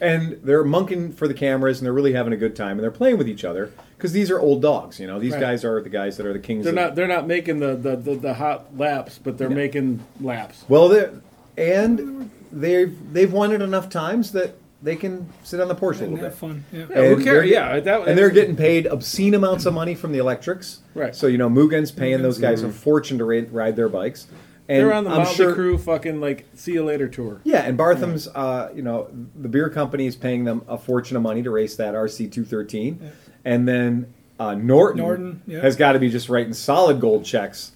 And 0.00 0.38
they're 0.42 0.64
monking 0.64 1.12
for 1.12 1.26
the 1.26 1.32
cameras, 1.34 1.78
and 1.78 1.86
they're 1.86 1.92
really 1.94 2.12
having 2.12 2.32
a 2.34 2.36
good 2.36 2.54
time, 2.54 2.72
and 2.72 2.80
they're 2.80 2.90
playing 2.90 3.16
with 3.16 3.28
each 3.28 3.44
other 3.44 3.72
because 3.96 4.12
these 4.12 4.30
are 4.30 4.38
old 4.38 4.60
dogs. 4.60 5.00
You 5.00 5.06
know, 5.06 5.18
these 5.18 5.32
Right. 5.32 5.40
guys 5.40 5.64
are 5.64 5.80
the 5.80 5.88
guys 5.88 6.18
that 6.18 6.26
are 6.26 6.32
the 6.34 6.38
kings. 6.38 6.64
They're 6.64 6.72
of, 6.72 6.76
not. 6.76 6.94
They're 6.94 7.08
not 7.08 7.26
making 7.26 7.60
the, 7.60 7.74
the, 7.76 7.96
the, 7.96 8.16
the 8.16 8.34
hot 8.34 8.76
laps, 8.76 9.18
but 9.18 9.38
they're 9.38 9.48
making 9.48 10.04
laps. 10.20 10.64
Well, 10.68 10.88
they're, 10.88 11.12
and 11.56 12.30
they've 12.52 12.94
they've 13.12 13.32
won 13.32 13.52
it 13.52 13.62
enough 13.62 13.88
times 13.88 14.32
that 14.32 14.56
they 14.82 14.96
can 14.96 15.28
sit 15.42 15.60
on 15.60 15.68
the 15.68 15.74
porch 15.74 15.98
a 16.00 16.04
And 16.04 16.14
little 16.14 16.24
have 16.24 16.32
bit. 16.32 16.38
fun. 16.38 16.64
Yeah. 16.72 16.78
Yeah, 16.80 16.86
who 16.86 17.14
And 17.14 17.14
cares? 17.16 17.24
they're 17.24 17.42
get- 17.42 17.50
Yeah, 17.50 17.80
that- 17.80 18.08
and 18.08 18.18
they're 18.18 18.30
getting 18.30 18.56
paid 18.56 18.86
obscene 18.86 19.34
amounts 19.34 19.66
of 19.66 19.74
money 19.74 19.94
from 19.94 20.12
the 20.12 20.18
electrics. 20.18 20.80
Right. 20.94 21.14
So 21.14 21.26
you 21.26 21.38
know, 21.38 21.48
Mugen's 21.48 21.90
paying 21.90 22.22
those 22.22 22.38
guys 22.38 22.62
a 22.62 22.70
fortune 22.70 23.18
to 23.18 23.24
ride, 23.24 23.52
ride 23.52 23.76
their 23.76 23.88
bikes. 23.88 24.26
And 24.68 24.86
They're 24.86 24.94
on 24.94 25.02
the 25.04 25.10
I'm 25.10 25.18
Motley 25.18 25.34
sure, 25.34 25.52
Crew 25.54 25.78
fucking 25.78 26.20
like 26.20 26.46
see 26.54 26.74
you 26.74 26.84
later 26.84 27.08
tour. 27.08 27.40
Yeah, 27.42 27.62
and 27.62 27.76
Bartham's, 27.76 28.28
uh, 28.28 28.70
you 28.72 28.82
know, 28.82 29.08
the 29.34 29.48
beer 29.48 29.68
company 29.68 30.06
is 30.06 30.14
paying 30.14 30.44
them 30.44 30.62
a 30.68 30.78
fortune 30.78 31.16
of 31.16 31.22
money 31.24 31.42
to 31.42 31.50
race 31.50 31.74
that 31.76 31.94
RC 31.94 32.30
two 32.30 32.44
thirteen, 32.44 33.00
and 33.44 33.66
then 33.66 34.14
uh, 34.38 34.54
Norton, 34.54 35.02
Norton, 35.02 35.42
yeah. 35.46 35.60
has 35.60 35.74
got 35.74 35.92
to 35.92 35.98
be 35.98 36.08
just 36.08 36.28
writing 36.28 36.52
solid 36.52 37.00
gold 37.00 37.24
checks 37.24 37.72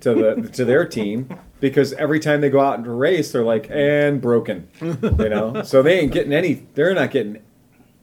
to 0.00 0.14
the 0.14 0.48
to 0.54 0.64
their 0.64 0.86
team 0.86 1.28
because 1.60 1.92
every 1.94 2.20
time 2.20 2.40
they 2.40 2.50
go 2.50 2.60
out 2.60 2.78
into 2.78 2.90
a 2.90 2.94
race, 2.94 3.32
they're 3.32 3.42
like 3.42 3.68
and 3.70 4.20
broken, 4.20 4.68
you 4.80 5.28
know. 5.28 5.62
So 5.64 5.82
they 5.82 6.00
ain't 6.00 6.12
getting 6.12 6.32
any. 6.32 6.66
They're 6.74 6.94
not 6.94 7.10
getting 7.10 7.42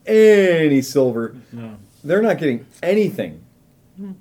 any 0.05 0.81
silver. 0.81 1.35
No. 1.51 1.77
They're 2.03 2.21
not 2.21 2.37
getting 2.37 2.65
anything. 2.83 3.41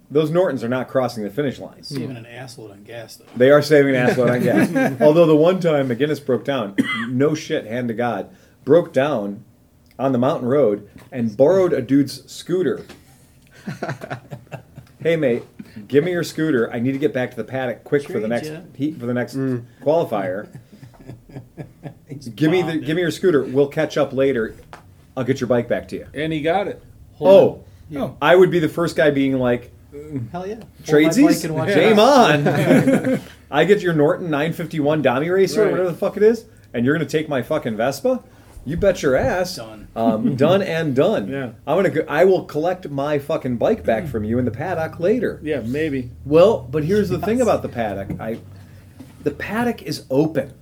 Those 0.08 0.30
Nortons 0.30 0.62
are 0.62 0.68
not 0.68 0.88
crossing 0.88 1.24
the 1.24 1.30
finish 1.30 1.58
line. 1.58 1.82
Saving 1.82 2.16
an 2.16 2.26
assload 2.26 2.70
on 2.70 2.84
gas, 2.84 3.16
though. 3.16 3.24
They 3.36 3.50
are 3.50 3.60
saving 3.60 3.96
an 3.96 4.08
assload 4.08 4.30
on 4.30 4.42
gas. 4.42 5.00
Although 5.00 5.26
the 5.26 5.34
one 5.34 5.58
time 5.58 5.88
McGuinness 5.88 6.24
broke 6.24 6.44
down, 6.44 6.76
no 7.08 7.34
shit, 7.34 7.66
hand 7.66 7.88
to 7.88 7.94
God, 7.94 8.30
broke 8.64 8.92
down 8.92 9.44
on 9.98 10.12
the 10.12 10.18
mountain 10.18 10.48
road 10.48 10.88
and 11.10 11.36
borrowed 11.36 11.72
a 11.72 11.82
dude's 11.82 12.30
scooter. 12.30 12.86
hey 15.04 15.14
mate, 15.14 15.44
give 15.86 16.02
me 16.02 16.10
your 16.10 16.24
scooter. 16.24 16.72
I 16.72 16.80
need 16.80 16.92
to 16.92 16.98
get 16.98 17.12
back 17.14 17.30
to 17.30 17.36
the 17.36 17.44
paddock 17.44 17.84
quick 17.84 18.08
for 18.10 18.18
the 18.18 18.26
next 18.26 18.48
ya. 18.48 18.60
heat 18.74 18.98
for 18.98 19.06
the 19.06 19.14
next 19.14 19.36
mm. 19.36 19.64
qualifier. 19.82 20.48
Give 22.34 22.50
me 22.50 22.62
the 22.62 22.78
give 22.78 22.96
me 22.96 23.02
your 23.02 23.10
scooter. 23.10 23.42
We'll 23.42 23.68
catch 23.68 23.98
up 23.98 24.12
later. 24.12 24.54
I'll 25.16 25.24
get 25.24 25.40
your 25.40 25.48
bike 25.48 25.68
back 25.68 25.88
to 25.88 25.96
you. 25.96 26.06
And 26.14 26.32
he 26.32 26.40
got 26.40 26.68
it. 26.68 26.82
Oh, 27.20 27.64
Oh, 27.94 28.16
I 28.22 28.34
would 28.34 28.50
be 28.50 28.58
the 28.60 28.68
first 28.68 28.96
guy 28.96 29.10
being 29.10 29.38
like, 29.38 29.70
mm. 29.92 30.30
Hell 30.30 30.46
yeah. 30.46 30.54
Hold 30.54 30.64
my 30.64 30.68
bike 30.68 30.86
Tradesies? 30.86 31.44
and 31.44 31.54
watch 31.54 31.68
Game 31.68 31.98
it. 31.98 31.98
on! 31.98 33.20
I 33.50 33.64
get 33.64 33.82
your 33.82 33.92
Norton 33.92 34.30
951 34.30 35.02
Dummy 35.02 35.28
Racer, 35.28 35.60
or 35.60 35.64
Right. 35.64 35.70
whatever 35.72 35.90
the 35.90 35.96
fuck 35.96 36.16
it 36.16 36.22
is, 36.22 36.46
and 36.72 36.84
you're 36.86 36.94
gonna 36.94 37.04
take 37.04 37.28
my 37.28 37.42
fucking 37.42 37.76
Vespa? 37.76 38.22
You 38.64 38.76
bet 38.76 39.02
your 39.02 39.16
ass. 39.16 39.56
Done. 39.56 39.88
Um, 39.94 40.36
done 40.36 40.62
and 40.62 40.94
done. 40.94 41.28
Yeah. 41.28 41.52
I'm 41.66 41.76
gonna. 41.76 41.90
Go, 41.90 42.04
I 42.08 42.24
will 42.24 42.44
collect 42.44 42.88
my 42.88 43.18
fucking 43.18 43.56
bike 43.56 43.84
back 43.84 44.06
from 44.06 44.24
you 44.24 44.38
in 44.38 44.44
the 44.44 44.50
paddock 44.50 44.98
later. 45.00 45.40
Yeah, 45.42 45.60
maybe. 45.60 46.10
Well, 46.24 46.66
but 46.70 46.84
here's 46.84 47.08
the 47.08 47.18
thing 47.18 47.40
about 47.40 47.62
the 47.62 47.68
paddock. 47.68 48.20
I, 48.20 48.38
the 49.22 49.30
paddock 49.30 49.82
is 49.82 50.04
open. 50.10 50.54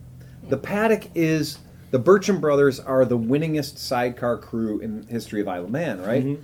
The 0.49 0.57
paddock 0.57 1.05
is 1.15 1.59
the 1.93 1.99
Bertram 1.99 2.41
brothers 2.41 2.81
are 2.81 3.05
the 3.05 3.19
winningest 3.19 3.79
sidecar 3.79 4.39
crew 4.39 4.81
in 4.81 5.07
history 5.09 5.41
of 5.41 5.49
Isle 5.49 5.65
of 5.65 5.71
Man, 5.71 6.03
right? 6.03 6.39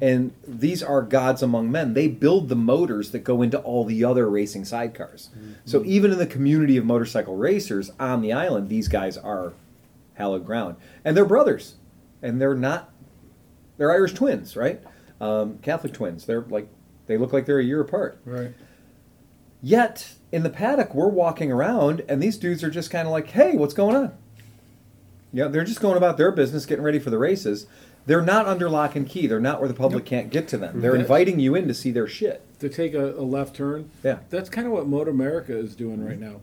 And 0.00 0.32
these 0.46 0.82
are 0.82 1.02
gods 1.02 1.42
among 1.42 1.70
men. 1.70 1.94
They 1.94 2.08
build 2.08 2.48
the 2.48 2.56
motors 2.56 3.10
that 3.10 3.20
go 3.20 3.42
into 3.42 3.58
all 3.58 3.84
the 3.84 4.04
other 4.04 4.28
racing 4.28 4.62
sidecars. 4.62 5.28
So 5.64 5.84
even 5.84 6.12
in 6.12 6.18
the 6.18 6.26
community 6.26 6.76
of 6.76 6.84
motorcycle 6.84 7.36
racers 7.36 7.90
on 8.00 8.22
the 8.22 8.32
island, 8.32 8.68
these 8.68 8.88
guys 8.88 9.16
are 9.18 9.52
hallowed 10.14 10.44
ground, 10.46 10.76
and 11.04 11.16
they're 11.16 11.24
brothers, 11.24 11.76
and 12.22 12.40
they're 12.40 12.54
not. 12.54 12.90
They're 13.78 13.90
Irish 13.92 14.12
twins, 14.14 14.56
right? 14.56 14.80
Um, 15.20 15.58
Catholic 15.58 15.92
twins. 15.92 16.26
They're 16.26 16.42
like 16.42 16.68
they 17.06 17.16
look 17.16 17.32
like 17.32 17.46
they're 17.46 17.58
a 17.58 17.64
year 17.64 17.80
apart. 17.80 18.18
Right. 18.24 18.52
Yet 19.62 20.14
in 20.32 20.42
the 20.42 20.50
paddock, 20.50 20.94
we're 20.94 21.08
walking 21.08 21.52
around, 21.52 22.02
and 22.08 22.22
these 22.22 22.36
dudes 22.36 22.64
are 22.64 22.70
just 22.70 22.90
kind 22.90 23.06
of 23.06 23.12
like, 23.12 23.28
"Hey, 23.30 23.56
what's 23.56 23.74
going 23.74 23.94
on?" 23.96 24.12
Yeah, 25.32 25.48
they're 25.48 25.64
just 25.64 25.80
going 25.80 25.96
about 25.96 26.18
their 26.18 26.32
business, 26.32 26.66
getting 26.66 26.84
ready 26.84 26.98
for 26.98 27.10
the 27.10 27.18
races. 27.18 27.66
They're 28.04 28.20
not 28.22 28.46
under 28.46 28.68
lock 28.68 28.96
and 28.96 29.08
key. 29.08 29.26
They're 29.28 29.40
not 29.40 29.60
where 29.60 29.68
the 29.68 29.74
public 29.74 30.04
can't 30.04 30.30
get 30.30 30.48
to 30.48 30.58
them. 30.58 30.80
They're 30.80 30.96
inviting 30.96 31.38
you 31.38 31.54
in 31.54 31.68
to 31.68 31.74
see 31.74 31.92
their 31.92 32.08
shit. 32.08 32.42
to 32.58 32.68
take 32.68 32.94
a, 32.94 33.12
a 33.12 33.22
left 33.22 33.54
turn. 33.56 33.90
Yeah. 34.02 34.18
That's 34.28 34.48
kind 34.50 34.66
of 34.66 34.72
what 34.72 34.90
MotoAmerica 34.90 35.50
is 35.50 35.76
doing 35.76 36.04
right 36.04 36.18
now. 36.18 36.40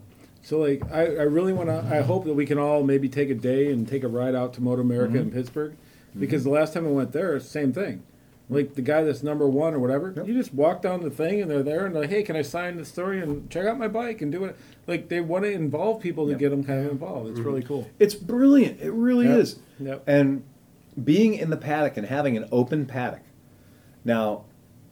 So 0.50 0.58
like, 0.58 0.82
I, 0.90 1.02
I 1.02 1.22
really 1.22 1.52
want 1.52 1.68
to. 1.68 1.76
I 1.96 2.00
hope 2.02 2.24
that 2.24 2.34
we 2.34 2.44
can 2.44 2.58
all 2.58 2.82
maybe 2.82 3.08
take 3.08 3.30
a 3.30 3.36
day 3.36 3.70
and 3.70 3.86
take 3.86 4.02
a 4.02 4.08
ride 4.08 4.34
out 4.34 4.52
to 4.54 4.60
MotoAmerica 4.60 5.06
Mm-hmm. 5.10 5.16
in 5.16 5.30
Pittsburgh, 5.30 5.76
because 6.18 6.42
the 6.42 6.50
last 6.50 6.74
time 6.74 6.84
I 6.88 6.90
went 6.90 7.12
there, 7.12 7.38
same 7.38 7.72
thing. 7.72 8.02
Like 8.48 8.74
the 8.74 8.82
guy 8.82 9.04
that's 9.04 9.22
number 9.22 9.46
one 9.46 9.74
or 9.74 9.78
whatever, 9.78 10.12
Yep. 10.16 10.26
you 10.26 10.34
just 10.34 10.52
walk 10.52 10.82
down 10.82 11.04
the 11.04 11.10
thing 11.10 11.40
and 11.40 11.48
they're 11.48 11.62
there 11.62 11.86
and 11.86 11.94
they're 11.94 12.02
like, 12.02 12.10
hey, 12.10 12.24
can 12.24 12.34
I 12.34 12.42
sign 12.42 12.78
the 12.78 12.84
story 12.84 13.20
and 13.22 13.48
check 13.48 13.64
out 13.64 13.78
my 13.78 13.86
bike 13.86 14.22
and 14.22 14.32
do 14.32 14.44
it? 14.44 14.56
Like 14.88 15.08
they 15.08 15.20
want 15.20 15.44
to 15.44 15.52
involve 15.52 16.00
people 16.02 16.24
to 16.24 16.32
Yep. 16.32 16.40
get 16.40 16.50
them 16.50 16.64
kind 16.64 16.84
of 16.84 16.90
involved. 16.90 17.30
It's 17.30 17.38
really 17.38 17.62
cool. 17.62 17.88
It's 18.00 18.16
brilliant. 18.16 18.80
It 18.80 18.90
really 18.90 19.26
Yep. 19.28 19.38
is. 19.38 19.58
Yep. 19.78 20.02
And 20.08 20.42
being 21.04 21.34
in 21.34 21.50
the 21.50 21.56
paddock 21.56 21.96
and 21.96 22.08
having 22.08 22.36
an 22.36 22.48
open 22.50 22.86
paddock. 22.86 23.22
Now, 24.04 24.46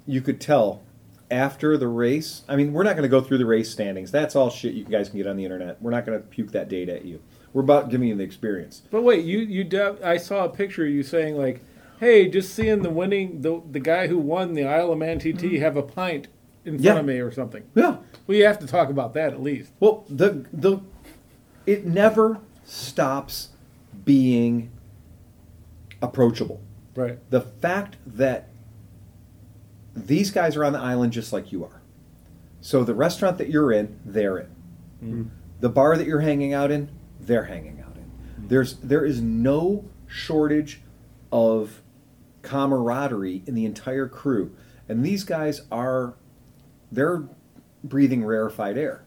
you 0.07 0.21
could 0.21 0.41
tell 0.41 0.83
after 1.31 1.77
the 1.77 1.89
race. 1.89 2.43
I 2.49 2.57
mean, 2.57 2.73
we're 2.73 2.83
not 2.83 2.93
going 2.97 3.03
to 3.03 3.09
go 3.09 3.21
through 3.21 3.39
the 3.39 3.47
race 3.47 3.71
standings. 3.71 4.11
That's 4.11 4.35
all 4.37 4.51
shit 4.51 4.75
you 4.75 4.85
guys 4.85 5.09
can 5.09 5.19
get 5.19 5.27
on 5.27 5.37
the 5.37 5.45
internet. 5.45 5.81
We're 5.83 5.91
not 5.91 6.07
going 6.07 6.21
to 6.21 6.27
puke 6.27 6.53
that 6.53 6.69
data 6.69 6.95
at 6.95 7.05
you. 7.05 7.21
We're 7.53 7.63
about 7.63 7.91
giving 7.91 8.09
you 8.09 8.15
the 8.15 8.25
experience. 8.25 8.83
But 8.91 9.03
wait, 9.03 9.25
you 9.25 9.39
you 9.39 9.65
de- 9.65 9.99
I 10.05 10.17
saw 10.19 10.45
a 10.45 10.49
picture 10.49 10.85
of 10.85 10.91
you 10.91 11.03
saying 11.03 11.37
like, 11.37 11.63
"Hey, 11.99 12.29
just 12.29 12.55
seeing 12.55 12.83
the 12.83 12.91
winning 12.91 13.41
the 13.43 13.63
the 13.71 13.81
guy 13.81 14.07
who 14.07 14.19
won 14.19 14.53
the 14.53 14.65
Isle 14.65 14.93
of 14.93 14.99
Man 14.99 15.19
TT 15.19 15.25
mm-hmm. 15.25 15.57
have 15.57 15.77
a 15.77 15.83
pint 15.83 16.29
in 16.65 16.75
front 16.75 16.85
Yeah. 16.85 16.99
of 16.99 17.07
me 17.07 17.19
or 17.19 17.33
something." 17.33 17.65
Yeah. 17.75 17.97
Well, 18.27 18.37
you 18.37 18.45
have 18.45 18.59
to 18.61 18.67
talk 18.67 18.91
about 18.91 19.15
that 19.15 19.33
at 19.33 19.43
least. 19.43 19.73
Well, 19.81 20.05
the 20.09 20.47
the 20.53 20.81
it 21.67 21.87
never 21.87 22.39
stops 22.65 23.49
being 24.05 24.71
approachable. 26.03 26.61
Right. 26.95 27.19
the 27.31 27.41
fact 27.43 27.97
that 28.07 28.48
these 30.07 30.31
guys 30.31 30.57
are 30.57 30.65
on 30.65 30.73
the 30.73 30.79
island 30.79 31.13
just 31.13 31.33
like 31.33 31.53
you 31.53 31.65
are. 31.65 31.83
So 32.61 32.85
the 32.85 32.95
restaurant 32.95 33.39
that 33.39 33.49
you're 33.49 33.73
in, 33.73 33.99
they're 34.05 34.39
in. 34.39 34.47
Mm-hmm. 35.03 35.23
The 35.61 35.69
bar 35.69 35.97
that 35.97 36.07
you're 36.07 36.21
hanging 36.21 36.53
out 36.53 36.71
in, 36.71 36.91
they're 37.21 37.45
hanging 37.45 37.83
out 37.85 37.97
in. 37.97 38.05
Mm-hmm. 38.05 38.49
There's 38.49 38.75
there 38.77 39.05
is 39.05 39.21
no 39.21 39.85
shortage 40.07 40.81
of 41.31 41.83
camaraderie 42.43 43.43
in 43.47 43.55
the 43.55 43.65
entire 43.65 44.09
crew. 44.09 44.55
And 44.89 45.05
these 45.05 45.25
guys 45.25 45.63
are 45.71 46.15
they're 46.91 47.29
breathing 47.85 48.25
rarefied 48.25 48.79
air. 48.79 49.05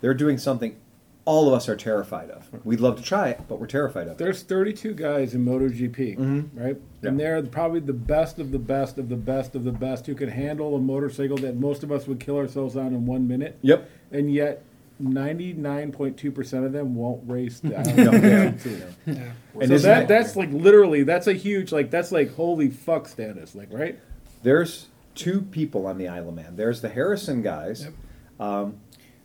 They're 0.00 0.14
doing 0.14 0.38
something 0.38 0.76
all 1.24 1.46
of 1.48 1.54
us 1.54 1.68
are 1.68 1.76
terrified 1.76 2.30
of. 2.30 2.48
We'd 2.64 2.80
love 2.80 2.96
to 2.96 3.02
try 3.02 3.28
it, 3.28 3.40
but 3.48 3.60
we're 3.60 3.66
terrified 3.68 4.06
of 4.08 4.12
it. 4.14 4.18
There's 4.18 4.42
32 4.42 4.92
guys 4.94 5.34
in 5.34 5.44
MotoGP, 5.44 6.16
Mhm. 6.18 6.48
right? 6.54 6.76
Yeah. 7.00 7.08
And 7.10 7.20
they're 7.20 7.40
probably 7.42 7.78
the 7.80 7.92
best 7.92 8.38
of 8.40 8.50
the 8.50 8.58
best 8.58 8.98
of 8.98 9.08
the 9.08 9.16
best 9.16 9.54
of 9.54 9.62
the 9.64 9.70
best 9.72 10.06
who 10.06 10.14
can 10.16 10.28
handle 10.28 10.74
a 10.74 10.80
motorcycle 10.80 11.36
that 11.38 11.56
most 11.56 11.84
of 11.84 11.92
us 11.92 12.08
would 12.08 12.18
kill 12.18 12.36
ourselves 12.36 12.76
on 12.76 12.88
in 12.88 13.06
one 13.06 13.28
minute. 13.28 13.56
Yep. 13.62 13.88
And 14.10 14.32
yet, 14.32 14.64
99.2% 15.00 16.64
of 16.66 16.72
them 16.72 16.94
won't 16.94 17.22
race 17.28 17.60
the 17.64 17.76
Isle 17.76 17.96
No, 17.96 18.08
of 18.12 18.66
yeah. 19.06 19.32
And 19.60 19.68
so 19.68 19.78
that, 19.78 20.08
that's 20.08 20.36
like 20.36 20.50
literally 20.52 21.02
that's 21.02 21.26
a 21.26 21.32
huge 21.34 21.72
like 21.72 21.90
that's 21.90 22.10
like 22.12 22.34
holy 22.34 22.68
fuck 22.70 23.06
status 23.08 23.54
like 23.54 23.68
right 23.72 23.98
There's 24.42 24.86
two 25.14 25.42
people 25.42 25.86
on 25.86 25.98
the 25.98 26.08
Isle 26.08 26.30
of 26.30 26.34
Man. 26.34 26.56
There's 26.56 26.80
the 26.80 26.88
Harrison 26.88 27.42
guys. 27.42 27.84
Yep. 27.84 27.92
Um, 28.40 28.74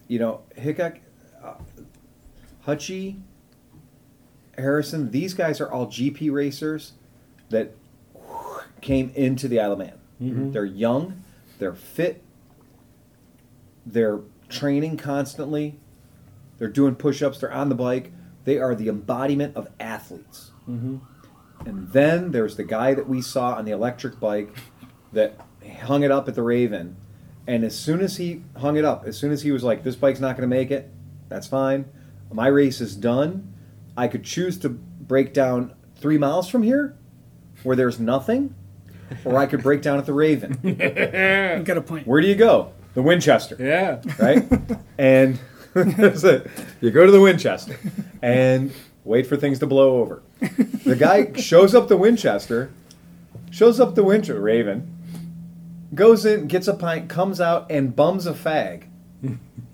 you 0.10 0.20
know, 0.20 0.42
Hickok, 0.56 0.98
uh, 1.44 1.54
Hutchie, 2.68 3.22
Harrison. 4.58 5.12
These 5.12 5.34
guys 5.34 5.62
are 5.62 5.72
all 5.72 5.88
GP 5.88 6.32
racers 6.32 6.94
that 7.50 7.72
came 8.82 9.12
into 9.16 9.48
the 9.48 9.60
Isle 9.60 9.74
of 9.74 9.80
Man. 9.80 9.94
Mm-hmm. 10.22 10.52
They're 10.52 10.66
young. 10.66 11.24
They're 11.60 11.74
fit. 11.74 12.22
They're 13.86 14.20
training 14.50 14.98
constantly. 14.98 15.80
They're 16.58 16.68
doing 16.68 16.96
push-ups. 16.96 17.40
They're 17.40 17.54
on 17.54 17.70
the 17.70 17.76
bike. 17.76 18.12
They 18.44 18.58
are 18.58 18.76
the 18.76 18.90
embodiment 18.90 19.56
of 19.56 19.70
athletes. 19.80 20.52
Mm-hmm. 20.70 20.98
And 21.66 21.92
then 21.92 22.32
there's 22.32 22.56
the 22.56 22.64
guy 22.64 22.94
that 22.94 23.08
we 23.08 23.22
saw 23.22 23.54
on 23.54 23.66
the 23.66 23.72
electric 23.72 24.20
bike 24.20 24.56
that 25.14 25.40
hung 25.84 26.04
it 26.04 26.12
up 26.12 26.28
at 26.28 26.36
the 26.36 26.44
Raven. 26.44 26.98
And 27.48 27.64
as 27.64 27.78
soon 27.78 28.02
as 28.02 28.18
he 28.18 28.44
hung 28.58 28.76
it 28.78 28.86
up, 28.86 29.06
as 29.06 29.18
soon 29.18 29.32
as 29.32 29.42
he 29.42 29.52
was 29.52 29.64
like, 29.64 29.84
this 29.84 29.96
bike's 29.96 30.20
not 30.20 30.36
going 30.36 30.48
to 30.50 30.56
make 30.56 30.70
it, 30.70 30.92
that's 31.30 31.48
fine. 31.48 31.86
My 32.32 32.48
race 32.48 32.82
is 32.82 32.96
done. 32.96 33.54
I 33.96 34.08
could 34.08 34.24
choose 34.24 34.58
to 34.60 34.70
break 34.70 35.34
down 35.34 35.74
three 35.96 36.18
miles 36.18 36.50
from 36.50 36.64
here 36.64 36.96
where 37.64 37.76
there's 37.76 38.00
nothing, 38.00 38.54
or 39.26 39.38
I 39.38 39.46
could 39.46 39.64
break 39.64 39.82
down 39.82 39.98
at 39.98 40.06
the 40.06 40.14
Raven. 40.14 40.60
You 40.64 41.64
got 41.64 41.78
a 41.78 41.82
point. 41.82 42.06
Where 42.06 42.22
do 42.22 42.28
you 42.28 42.36
go? 42.36 42.72
The 42.94 43.02
Winchester 43.04 43.56
yeah 43.60 44.02
right? 44.18 44.44
and 44.98 45.40
that's 45.74 46.24
it. 46.24 46.50
You 46.82 46.90
go 46.92 47.06
to 47.06 47.12
the 47.12 47.22
Winchester 47.22 47.78
and 48.22 48.72
wait 49.04 49.28
for 49.28 49.38
things 49.38 49.60
to 49.60 49.68
blow 49.68 49.98
over. 49.98 50.24
The 50.86 50.96
guy 50.96 51.34
shows 51.40 51.76
up 51.76 51.88
the 51.88 51.98
Winchester, 51.98 52.72
shows 53.52 53.80
up 53.80 53.96
the 53.96 54.04
Winchester 54.04 54.42
Raven, 54.42 54.92
goes 55.94 56.26
in, 56.26 56.48
gets 56.48 56.68
a 56.68 56.74
pint, 56.74 57.10
comes 57.10 57.40
out 57.40 57.70
and 57.70 57.96
bums 57.96 58.26
a 58.26 58.34
fag, 58.34 58.86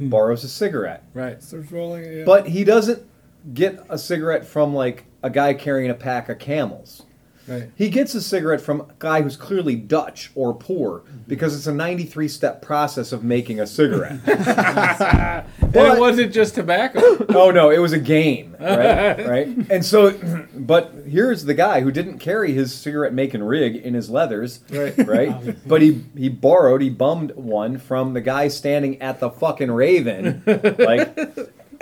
Hmm. 0.03 0.09
borrows 0.09 0.43
a 0.43 0.49
cigarette. 0.49 1.03
right 1.13 1.41
Starts 1.41 1.71
rolling. 1.71 2.03
Yeah. 2.19 2.23
But 2.25 2.47
he 2.47 2.63
doesn't 2.63 3.07
get 3.53 3.83
a 3.89 3.97
cigarette 3.97 4.45
from 4.45 4.73
like 4.73 5.05
a 5.21 5.29
guy 5.29 5.53
carrying 5.53 5.89
a 5.89 5.95
pack 5.95 6.29
of 6.29 6.39
camels. 6.39 7.03
Right 7.47 7.69
He 7.75 7.89
gets 7.89 8.15
a 8.15 8.21
cigarette 8.21 8.61
from 8.61 8.81
a 8.81 8.87
guy 8.99 9.21
who's 9.21 9.35
clearly 9.37 9.75
Dutch 9.75 10.31
or 10.35 10.53
poor 10.53 10.99
mm-hmm. 10.99 11.17
because 11.27 11.55
it's 11.55 11.67
a 11.67 11.73
93 11.73 12.27
step 12.27 12.61
process 12.61 13.11
of 13.11 13.23
making 13.23 13.59
a 13.59 13.67
cigarette. 13.67 14.19
and 14.27 15.45
But- 15.73 15.97
it 15.97 15.99
wasn't 15.99 16.33
just 16.33 16.55
tobacco 16.55 17.01
oh 17.29 17.51
no, 17.51 17.69
it 17.69 17.79
was 17.79 17.93
a 17.93 17.99
game, 17.99 18.55
right? 18.59 19.27
right? 19.27 19.47
And 19.69 19.83
so, 19.83 20.11
but 20.55 20.93
here's 21.07 21.45
the 21.45 21.53
guy 21.53 21.81
who 21.81 21.91
didn't 21.91 22.19
carry 22.19 22.53
his 22.53 22.73
cigarette 22.73 23.13
making 23.13 23.43
rig 23.43 23.75
in 23.75 23.93
his 23.93 24.09
leathers, 24.09 24.59
Right. 24.69 24.97
Right? 25.07 25.67
But 25.67 25.81
he 25.81 26.03
he 26.17 26.29
borrowed, 26.29 26.81
he 26.81 26.89
bummed 26.89 27.31
one 27.35 27.77
from 27.77 28.13
the 28.13 28.21
guy 28.21 28.47
standing 28.47 29.01
at 29.01 29.19
the 29.19 29.29
fucking 29.29 29.71
Raven, 29.71 30.43
like. 30.45 31.17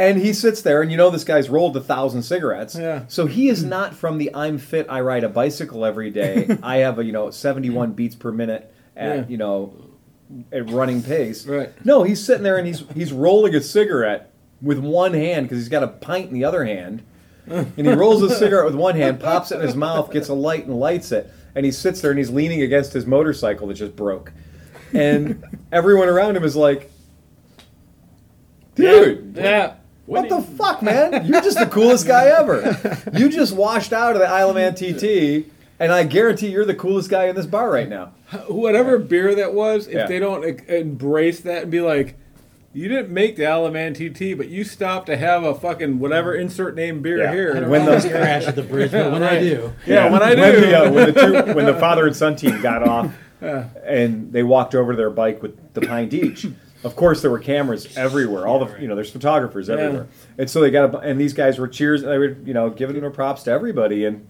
And 0.02 0.18
he 0.18 0.34
sits 0.34 0.64
there, 0.64 0.82
and 0.82 0.90
you 0.90 0.98
know 0.98 1.12
this 1.12 1.24
guy's 1.24 1.48
rolled 1.48 1.78
a 1.78 1.82
thousand 1.82 2.24
cigarettes. 2.24 2.76
Yeah. 2.76 3.04
So 3.08 3.28
he 3.28 3.50
is 3.50 3.64
not 3.64 3.94
from 3.94 4.18
the 4.18 4.32
"I'm 4.34 4.58
fit, 4.58 4.88
I 4.90 5.02
ride 5.02 5.24
a 5.24 5.30
bicycle 5.30 5.86
every 5.86 6.10
day." 6.10 6.58
I 6.64 6.78
have 6.78 6.98
a 6.98 7.06
you 7.06 7.12
know 7.12 7.30
71 7.30 7.94
beats 7.94 8.16
per 8.16 8.32
minute 8.32 8.74
at 8.96 9.16
Yeah. 9.16 9.26
you 9.28 9.38
know 9.38 9.74
at 10.52 10.68
running 10.72 11.04
pace. 11.04 11.46
Right. 11.46 11.70
No, 11.86 12.02
he's 12.02 12.24
sitting 12.26 12.42
there 12.42 12.58
and 12.58 12.66
he's 12.66 12.84
he's 12.96 13.14
rolling 13.14 13.54
a 13.54 13.62
cigarette 13.62 14.32
with 14.60 14.80
one 14.80 15.14
hand 15.14 15.46
because 15.46 15.60
he's 15.60 15.70
got 15.70 15.84
a 15.84 15.88
pint 15.88 16.30
in 16.30 16.34
the 16.34 16.46
other 16.46 16.66
hand, 16.66 17.04
and 17.48 17.72
he 17.78 17.88
rolls 17.90 18.24
a 18.24 18.30
cigarette 18.36 18.66
with 18.66 18.76
one 18.76 18.96
hand, 18.96 19.20
pops 19.20 19.52
it 19.52 19.56
in 19.58 19.62
his 19.62 19.76
mouth, 19.76 20.12
gets 20.12 20.30
a 20.30 20.34
light 20.34 20.66
and 20.66 20.80
lights 20.80 21.12
it, 21.12 21.32
and 21.54 21.64
he 21.64 21.72
sits 21.72 22.02
there 22.02 22.10
and 22.10 22.18
he's 22.18 22.30
leaning 22.32 22.64
against 22.64 22.94
his 22.94 23.06
motorcycle 23.06 23.68
that 23.68 23.76
just 23.76 23.96
broke, 23.96 24.32
and 24.94 25.44
everyone 25.72 26.08
around 26.10 26.36
him 26.38 26.44
is 26.44 26.56
like, 26.56 26.92
"Dude, 28.76 29.36
yeah 29.38 29.74
what 30.12 30.30
the 30.30 30.42
fuck, 30.42 30.82
man? 30.82 31.26
You're 31.26 31.42
just 31.42 31.58
the 31.60 31.66
coolest 31.66 32.06
guy 32.08 32.26
ever. 32.28 32.78
You 33.14 33.30
just 33.30 33.56
washed 33.56 33.94
out 33.94 34.14
of 34.14 34.20
the 34.20 34.28
Isle 34.28 34.50
of 34.50 34.56
Man 34.56 34.76
TT." 34.76 35.46
And 35.80 35.92
I 35.92 36.04
guarantee 36.04 36.50
you're 36.50 36.66
the 36.66 36.76
coolest 36.76 37.10
guy 37.10 37.26
in 37.26 37.36
this 37.36 37.48
bar 37.48 37.72
right 37.72 37.90
now. 37.90 38.12
whatever 38.48 38.98
beer 39.00 39.34
that 39.36 39.54
was, 39.54 39.88
if 39.88 39.94
Yeah. 39.96 40.06
they 40.08 40.20
don't 40.20 40.46
e- 40.46 40.56
embrace 40.78 41.40
that 41.40 41.64
and 41.64 41.72
be 41.72 41.82
like, 41.82 42.16
you 42.74 42.88
didn't 42.88 43.10
make 43.10 43.36
the 43.36 43.46
Isle 43.48 43.66
of 43.66 43.74
Man 43.74 43.94
TT, 43.96 44.34
but 44.38 44.48
you 44.48 44.64
stopped 44.64 45.08
to 45.08 45.18
have 45.18 45.44
a 45.44 45.54
fucking 45.56 46.00
whatever 46.00 46.36
insert 46.36 46.76
name 46.76 47.02
beer 47.02 47.18
Yeah. 47.18 47.34
here. 47.34 47.52
I 47.56 47.60
don't 47.62 47.70
When 47.70 47.82
when 47.82 47.86
those- 47.94 48.04
those 48.04 48.12
crash 48.12 48.48
at 48.48 48.56
the 48.56 48.62
bridge, 48.62 48.92
but 48.92 49.12
when 49.12 49.24
I 49.24 49.40
do, 49.40 49.74
Yeah, 49.88 50.10
when 50.12 50.22
I 50.22 50.36
do. 50.36 50.42
When 50.42 50.62
the, 50.62 50.80
uh, 50.86 50.92
when, 50.92 51.14
the 51.14 51.22
two, 51.48 51.54
when 51.56 51.66
the 51.66 51.74
father 51.74 52.06
and 52.08 52.16
son 52.16 52.36
team 52.36 52.62
got 52.62 52.88
off 52.88 53.12
and 53.86 54.32
they 54.32 54.44
walked 54.44 54.76
over 54.76 54.94
to 54.94 54.98
their 54.98 55.10
bike 55.10 55.42
with 55.42 55.74
the 55.74 55.82
pint 55.82 56.14
each. 56.14 56.46
Of 56.84 56.96
course, 56.96 57.22
there 57.22 57.30
were 57.32 57.40
cameras 57.40 57.96
everywhere. 57.98 58.48
All 58.48 58.64
the 58.66 58.82
you 58.82 58.88
know, 58.88 58.96
there's 58.96 59.12
photographers 59.12 59.70
everywhere, 59.70 60.08
and 60.38 60.50
so 60.50 60.62
they 60.62 60.72
got 60.72 60.94
a, 60.96 60.98
and 61.00 61.20
these 61.22 61.34
guys 61.34 61.60
were 61.60 61.68
cheers. 61.68 62.02
They 62.02 62.18
were 62.18 62.36
you 62.44 62.54
know 62.54 62.70
giving 62.70 63.00
their 63.00 63.12
props 63.12 63.44
to 63.44 63.52
everybody, 63.52 64.06
and 64.06 64.26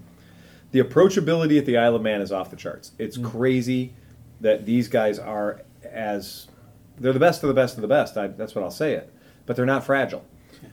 the 0.72 0.82
approachability 0.82 1.58
at 1.58 1.66
the 1.66 1.78
Isle 1.78 1.96
of 1.96 2.02
Man 2.02 2.22
is 2.22 2.32
off 2.32 2.50
the 2.50 2.56
charts. 2.58 2.92
It's 2.98 3.18
crazy 3.18 3.94
that 4.42 4.66
these 4.66 4.88
guys 4.90 5.18
are 5.20 5.62
as 5.90 6.48
they're 7.00 7.14
the 7.14 7.20
best 7.20 7.42
of 7.44 7.48
the 7.48 7.54
best 7.54 7.76
of 7.76 7.82
the 7.82 7.88
best. 7.88 8.18
I, 8.18 8.28
that's 8.28 8.54
what 8.54 8.64
I'll 8.64 8.72
say 8.72 8.94
it, 8.94 9.12
but 9.46 9.56
they're 9.56 9.66
not 9.66 9.86
fragile. 9.86 10.26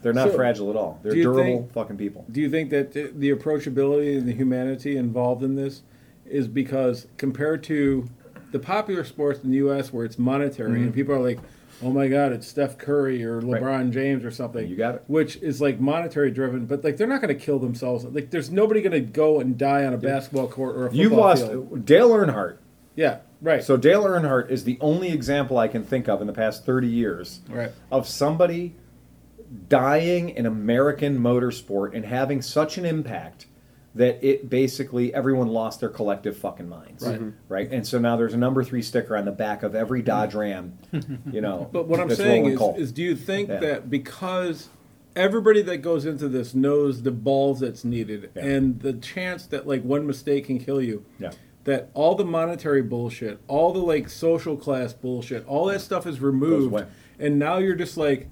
They're 0.02 0.12
not 0.12 0.30
So, 0.30 0.34
fragile 0.36 0.70
at 0.70 0.76
all. 0.76 0.98
They're 1.02 1.12
durable 1.14 1.42
think- 1.62 1.72
fucking 1.72 1.96
people. 1.96 2.24
Do 2.30 2.40
you 2.40 2.50
think 2.50 2.70
that 2.70 2.92
the 2.92 3.12
the 3.14 3.30
approachability 3.30 4.18
and 4.18 4.26
the 4.28 4.32
humanity 4.34 4.96
involved 4.96 5.42
in 5.44 5.54
this 5.54 5.82
is 6.26 6.48
because 6.48 7.06
compared 7.16 7.62
to 7.64 8.08
the 8.50 8.58
popular 8.58 9.04
sports 9.04 9.44
in 9.44 9.50
the 9.50 9.56
U.S. 9.58 9.92
where 9.92 10.04
it's 10.04 10.18
monetary 10.18 10.72
Mm-hmm. 10.72 10.82
and 10.84 10.94
people 10.94 11.14
are 11.14 11.20
like, 11.20 11.38
oh 11.82 11.90
my 11.90 12.08
god, 12.08 12.32
it's 12.32 12.46
Steph 12.46 12.78
Curry 12.78 13.24
or 13.24 13.40
Right. 13.40 13.62
LeBron 13.62 13.92
James 13.92 14.24
or 14.24 14.30
something. 14.30 14.68
You 14.68 14.76
got 14.76 14.96
it. 14.96 15.04
Which 15.06 15.36
is 15.36 15.60
like 15.60 15.80
monetary 15.80 16.30
driven, 16.30 16.66
but 16.66 16.84
like 16.84 16.96
they're 16.96 17.06
not 17.06 17.20
going 17.20 17.36
to 17.36 17.40
kill 17.40 17.58
themselves. 17.58 18.04
Like 18.04 18.30
there's 18.30 18.50
nobody 18.50 18.80
going 18.80 18.92
to 18.92 19.00
go 19.00 19.40
and 19.40 19.56
die 19.56 19.84
on 19.84 19.94
a 19.94 19.98
basketball 19.98 20.48
court 20.48 20.76
or 20.76 20.86
a 20.86 20.90
football 20.90 21.02
You've 21.02 21.12
lost 21.12 21.46
field. 21.46 21.84
Dale 21.84 22.10
Earnhardt. 22.10 22.58
Yeah, 22.96 23.18
right. 23.40 23.62
So 23.62 23.76
Dale 23.76 24.04
Earnhardt 24.04 24.50
is 24.50 24.64
the 24.64 24.78
only 24.80 25.10
example 25.10 25.58
I 25.58 25.68
can 25.68 25.84
think 25.84 26.08
of 26.08 26.20
in 26.20 26.26
the 26.26 26.32
past 26.32 26.64
30 26.66 26.88
years 26.88 27.40
right. 27.48 27.70
of 27.92 28.08
somebody 28.08 28.74
dying 29.68 30.30
in 30.30 30.46
American 30.46 31.18
motorsport 31.18 31.94
and 31.94 32.04
having 32.04 32.42
such 32.42 32.76
an 32.76 32.84
impact 32.84 33.46
that 33.98 34.22
it 34.24 34.48
basically 34.48 35.12
everyone 35.12 35.48
lost 35.48 35.80
their 35.80 35.88
collective 35.88 36.36
fucking 36.36 36.68
minds. 36.68 37.04
Right. 37.04 37.16
Mm-hmm. 37.16 37.30
Right. 37.48 37.70
And 37.72 37.86
so 37.86 37.98
now 37.98 38.16
there's 38.16 38.32
a 38.32 38.36
number 38.38 38.62
three 38.62 38.80
sticker 38.80 39.16
on 39.16 39.24
the 39.24 39.32
back 39.32 39.62
of 39.64 39.74
every 39.74 40.02
Dodge 40.02 40.34
Ram, 40.34 40.78
you 41.32 41.40
know. 41.40 41.68
But 41.72 41.88
what 41.88 41.98
I'm 42.00 42.14
saying 42.14 42.46
is, 42.46 42.58
coal. 42.58 42.76
is, 42.78 42.92
do 42.92 43.02
you 43.02 43.16
think 43.16 43.48
Yeah. 43.48 43.58
that 43.60 43.90
because 43.90 44.68
everybody 45.16 45.62
that 45.62 45.78
goes 45.78 46.06
into 46.06 46.28
this 46.28 46.54
knows 46.54 47.02
the 47.02 47.10
balls 47.10 47.58
that's 47.60 47.84
needed 47.84 48.30
Yeah. 48.36 48.44
and 48.44 48.80
the 48.80 48.92
chance 48.92 49.46
that 49.46 49.66
like 49.66 49.82
one 49.82 50.06
mistake 50.06 50.46
can 50.46 50.58
kill 50.60 50.80
you, 50.80 51.04
Yeah. 51.18 51.32
that 51.64 51.90
all 51.92 52.14
the 52.14 52.24
monetary 52.24 52.82
bullshit, 52.82 53.40
all 53.48 53.72
the 53.72 53.80
like 53.80 54.08
social 54.08 54.56
class 54.56 54.92
bullshit, 54.92 55.44
all 55.48 55.66
that 55.66 55.80
stuff 55.80 56.06
is 56.06 56.20
removed, 56.20 56.84
and 57.18 57.36
now 57.38 57.58
you're 57.58 57.74
just 57.74 57.96
like, 57.96 58.28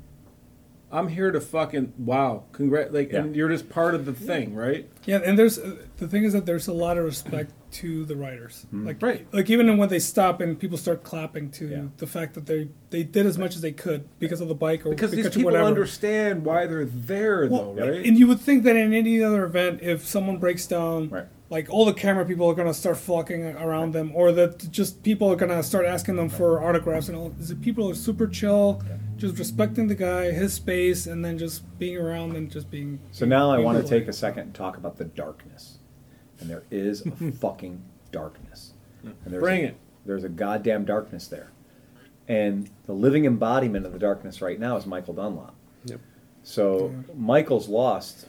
I'm 0.90 1.08
here 1.08 1.32
to 1.32 1.40
fucking 1.40 1.94
wow, 1.98 2.44
congrat, 2.52 2.94
like, 2.94 3.12
and 3.12 3.34
you're 3.34 3.48
just 3.48 3.68
part 3.68 3.94
of 3.96 4.06
the 4.06 4.12
thing, 4.12 4.54
right? 4.54 4.88
Yeah, 5.04 5.18
and 5.24 5.36
there's 5.36 5.58
uh, 5.58 5.76
the 5.96 6.06
thing 6.06 6.22
is 6.22 6.32
that 6.32 6.46
there's 6.46 6.68
a 6.68 6.72
lot 6.72 6.96
of 6.96 7.04
respect 7.04 7.52
to 7.72 8.04
the 8.04 8.14
writers. 8.14 8.64
Mm-hmm. 8.68 8.86
Like 8.86 9.02
Right. 9.02 9.26
like 9.32 9.50
even 9.50 9.76
when 9.78 9.88
they 9.88 9.98
stop 9.98 10.40
and 10.40 10.58
people 10.58 10.78
start 10.78 11.02
clapping 11.02 11.50
to 11.50 11.66
Yeah. 11.68 11.82
the 11.98 12.06
fact 12.06 12.34
that 12.34 12.46
they 12.46 12.68
they 12.90 13.02
did 13.02 13.26
as 13.26 13.36
much 13.36 13.56
as 13.56 13.62
they 13.62 13.72
could 13.72 14.04
because 14.20 14.40
of 14.40 14.46
the 14.48 14.54
bike 14.54 14.86
or 14.86 14.90
Because 14.90 15.10
these 15.10 15.18
because 15.24 15.34
of 15.36 15.40
people 15.40 15.50
whatever. 15.50 15.66
understand 15.68 16.44
why 16.44 16.66
they're 16.66 16.84
there, 16.84 17.48
Well, 17.48 17.74
though, 17.74 17.88
right? 17.90 18.06
And 18.06 18.16
you 18.16 18.28
would 18.28 18.40
think 18.40 18.62
that 18.62 18.76
in 18.76 18.94
any 18.94 19.20
other 19.22 19.44
event, 19.44 19.80
if 19.82 20.06
someone 20.06 20.38
breaks 20.38 20.66
down, 20.66 21.08
Right. 21.10 21.26
like 21.50 21.66
all 21.68 21.84
the 21.84 21.92
camera 21.94 22.24
people 22.24 22.48
are 22.48 22.54
gonna 22.54 22.72
start 22.72 22.96
flocking 22.96 23.42
around 23.44 23.92
them, 23.92 24.12
or 24.14 24.30
that 24.32 24.70
just 24.70 25.02
people 25.02 25.28
are 25.30 25.36
gonna 25.36 25.64
start 25.64 25.84
asking 25.84 26.14
them 26.16 26.28
for 26.28 26.62
autographs 26.64 27.08
and 27.08 27.18
all. 27.18 27.32
Is 27.40 27.50
it 27.50 27.60
people 27.60 27.90
are 27.90 27.94
super 27.94 28.28
chill, 28.28 28.80
just 29.16 29.38
respecting 29.38 29.86
the 29.88 29.94
guy, 29.94 30.30
his 30.30 30.52
space, 30.54 31.06
and 31.06 31.24
then 31.24 31.38
just 31.38 31.78
being 31.78 31.96
around 31.96 32.36
and 32.36 32.50
just 32.50 32.70
being. 32.70 33.00
So 33.12 33.24
now 33.26 33.50
I 33.50 33.58
want 33.58 33.82
to 33.82 33.88
take 33.88 34.08
a 34.08 34.12
second 34.12 34.40
and 34.40 34.54
talk 34.54 34.76
about 34.76 34.96
the 34.96 35.04
darkness. 35.04 35.78
And 36.40 36.50
there 36.50 36.64
is 36.70 37.04
a 37.06 37.32
fucking 37.40 37.82
darkness. 38.12 38.72
And 39.02 39.14
there's 39.26 39.40
Bring 39.42 39.64
a, 39.64 39.68
it. 39.68 39.76
There's 40.04 40.24
a 40.24 40.28
goddamn 40.28 40.84
darkness 40.84 41.28
there. 41.28 41.50
And 42.28 42.68
the 42.86 42.92
living 42.92 43.24
embodiment 43.24 43.86
of 43.86 43.92
the 43.92 43.98
darkness 43.98 44.42
right 44.42 44.58
now 44.58 44.76
is 44.76 44.84
Michael 44.86 45.14
Dunlop. 45.14 45.54
Yep. 45.84 46.00
So 46.42 46.92
Michael's 47.14 47.68
lost 47.68 48.26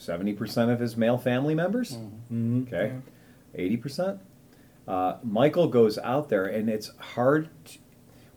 70% 0.00 0.72
of 0.72 0.80
his 0.80 0.96
male 0.96 1.18
family 1.18 1.54
members. 1.54 1.98
Mhm. 2.32 2.66
Okay. 2.66 2.94
80%. 3.56 4.18
Uh, 4.86 5.16
Michael 5.22 5.68
goes 5.68 5.98
out 5.98 6.28
there, 6.30 6.46
and 6.46 6.70
it's 6.70 6.88
hard 6.96 7.48
to, 7.66 7.78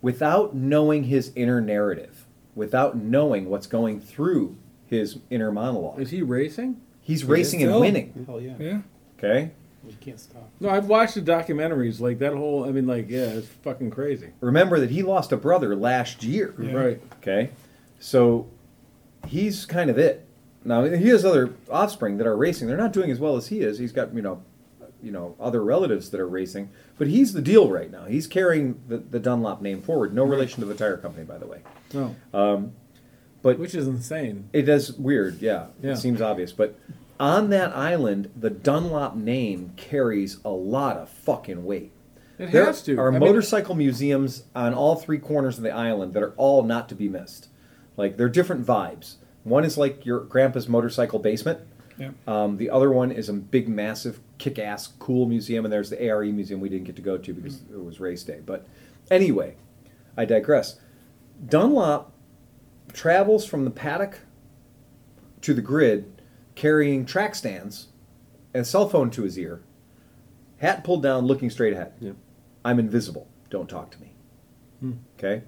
without 0.02 0.56
knowing 0.56 1.06
his 1.06 1.32
inner 1.36 1.62
narrative, 1.62 2.26
without 2.56 2.98
knowing 2.98 3.50
what's 3.50 3.68
going 3.68 4.00
through 4.00 4.58
his 4.88 5.20
inner 5.30 5.52
monologue. 5.52 6.00
Is 6.00 6.12
he 6.12 6.22
racing? 6.22 6.82
He's 7.02 7.24
racing 7.24 7.64
and 7.64 7.72
oh. 7.72 7.80
winning. 7.80 8.26
Hell 8.26 8.42
yeah. 8.42 8.56
Yeah. 8.60 8.82
Okay. 9.18 9.52
You 9.88 9.96
can't 10.00 10.20
stop. 10.20 10.48
No, 10.60 10.70
I've 10.70 10.86
watched 10.86 11.16
the 11.16 11.22
documentaries. 11.22 12.00
Like 12.00 12.20
that 12.20 12.34
whole, 12.34 12.66
I 12.66 12.72
mean, 12.72 12.86
like, 12.86 13.10
yeah, 13.10 13.26
it's 13.26 13.48
fucking 13.48 13.90
crazy. 13.92 14.30
Remember 14.40 14.80
that 14.80 14.92
he 14.92 15.02
lost 15.02 15.32
a 15.32 15.38
brother 15.38 15.76
last 15.76 16.24
year. 16.24 16.54
Yeah. 16.62 16.74
Right. 16.74 17.02
Okay. 17.18 17.50
So 18.00 18.48
he's 19.28 19.66
kind 19.66 19.90
of 19.90 19.98
it. 19.98 20.28
Now 20.64 20.84
he 20.84 21.08
has 21.08 21.26
other 21.26 21.54
offspring 21.72 22.18
that 22.18 22.28
are 22.28 22.38
racing. 22.38 22.68
They're 22.68 22.78
not 22.78 22.94
doing 22.94 23.10
as 23.10 23.20
well 23.20 23.36
as 23.36 23.48
he 23.48 23.62
is. 23.62 23.80
He's 23.80 23.92
got 23.92 24.14
you 24.14 24.22
know, 24.22 24.44
you 25.02 25.12
know, 25.12 25.36
other 25.40 25.64
relatives 25.64 26.12
that 26.12 26.20
are 26.20 26.28
racing, 26.28 26.70
but 27.02 27.08
he's 27.08 27.34
the 27.34 27.42
deal 27.42 27.68
right 27.68 27.90
now. 27.90 28.06
He's 28.06 28.28
carrying 28.28 28.80
the, 28.88 28.98
the 28.98 29.20
Dunlop 29.20 29.60
name 29.60 29.82
forward. 29.82 30.14
No 30.14 30.24
relation 30.24 30.60
to 30.60 30.68
the 30.68 30.76
tire 30.76 30.98
company, 30.98 31.26
by 31.26 31.40
the 31.40 31.48
way. 31.48 31.62
No. 31.96 32.16
But 33.42 33.58
Which 33.58 33.74
is 33.74 33.88
insane. 33.88 34.50
It 34.54 34.70
is 34.70 34.94
weird, 34.94 35.42
yeah. 35.42 35.70
Yeah. 35.82 35.94
It 35.94 35.98
seems 35.98 36.22
obvious, 36.22 36.52
but 36.52 36.78
on 37.20 37.50
that 37.50 37.76
island, 37.76 38.30
the 38.36 38.52
Dunlop 38.52 39.16
name 39.16 39.74
carries 39.78 40.38
a 40.46 40.52
lot 40.52 40.96
of 40.98 41.10
fucking 41.10 41.66
weight. 41.66 41.92
It 42.38 42.52
There 42.52 42.66
has 42.66 42.84
to. 42.84 42.96
There 42.96 43.04
are 43.04 43.08
I 43.08 43.18
mean, 43.18 43.22
motorcycle 43.22 43.74
museums 43.74 44.44
on 44.56 44.76
all 44.76 44.96
three 44.96 45.18
corners 45.18 45.58
of 45.58 45.64
the 45.64 45.72
island 45.72 46.14
that 46.14 46.22
are 46.22 46.36
all 46.38 46.62
not 46.62 46.88
to 46.90 46.96
be 46.96 47.10
missed. 47.10 47.48
Like 47.98 48.18
they're 48.18 48.30
different 48.30 48.64
vibes. 48.64 49.16
One 49.44 49.66
is 49.66 49.76
like 49.76 50.06
your 50.06 50.20
grandpa's 50.20 50.70
motorcycle 50.70 51.18
basement. 51.18 51.62
Yeah. 52.02 52.10
Um, 52.26 52.58
the 52.58 52.72
other 52.72 52.92
one 52.92 53.12
is 53.12 53.30
a 53.30 53.34
big, 53.34 53.70
massive, 53.70 54.20
kick-ass, 54.40 54.88
cool 54.98 55.28
museum, 55.28 55.66
and 55.66 55.72
there's 55.72 55.92
the 55.92 56.02
ARE 56.02 56.24
museum 56.26 56.60
we 56.60 56.68
didn't 56.68 56.86
get 56.86 56.96
to 56.96 57.02
go 57.02 57.16
to 57.16 57.34
because 57.34 57.62
it 57.72 57.84
was 57.84 58.00
race 58.00 58.24
day. 58.24 58.40
But 58.44 58.68
anyway, 59.12 59.56
I 60.18 60.26
digress. 60.26 60.80
Dunlop 61.48 62.12
travels 62.92 63.46
from 63.46 63.66
the 63.66 63.72
paddock 63.72 64.20
to 65.42 65.54
the 65.54 65.62
grid, 65.62 66.22
carrying 66.56 67.06
track 67.06 67.36
stands 67.36 67.90
and 68.54 68.62
a 68.62 68.66
cell 68.66 68.90
phone 68.90 69.12
to 69.12 69.22
his 69.22 69.38
ear, 69.38 69.62
hat 70.58 70.84
pulled 70.84 71.04
down, 71.04 71.26
looking 71.26 71.52
straight 71.52 71.74
ahead. 71.74 71.94
Yep. 72.00 72.16
I'm 72.66 72.80
invisible. 72.80 73.28
Don't 73.50 73.70
talk 73.70 73.92
to 73.92 74.02
me. 74.02 74.14
Okay. 75.18 75.44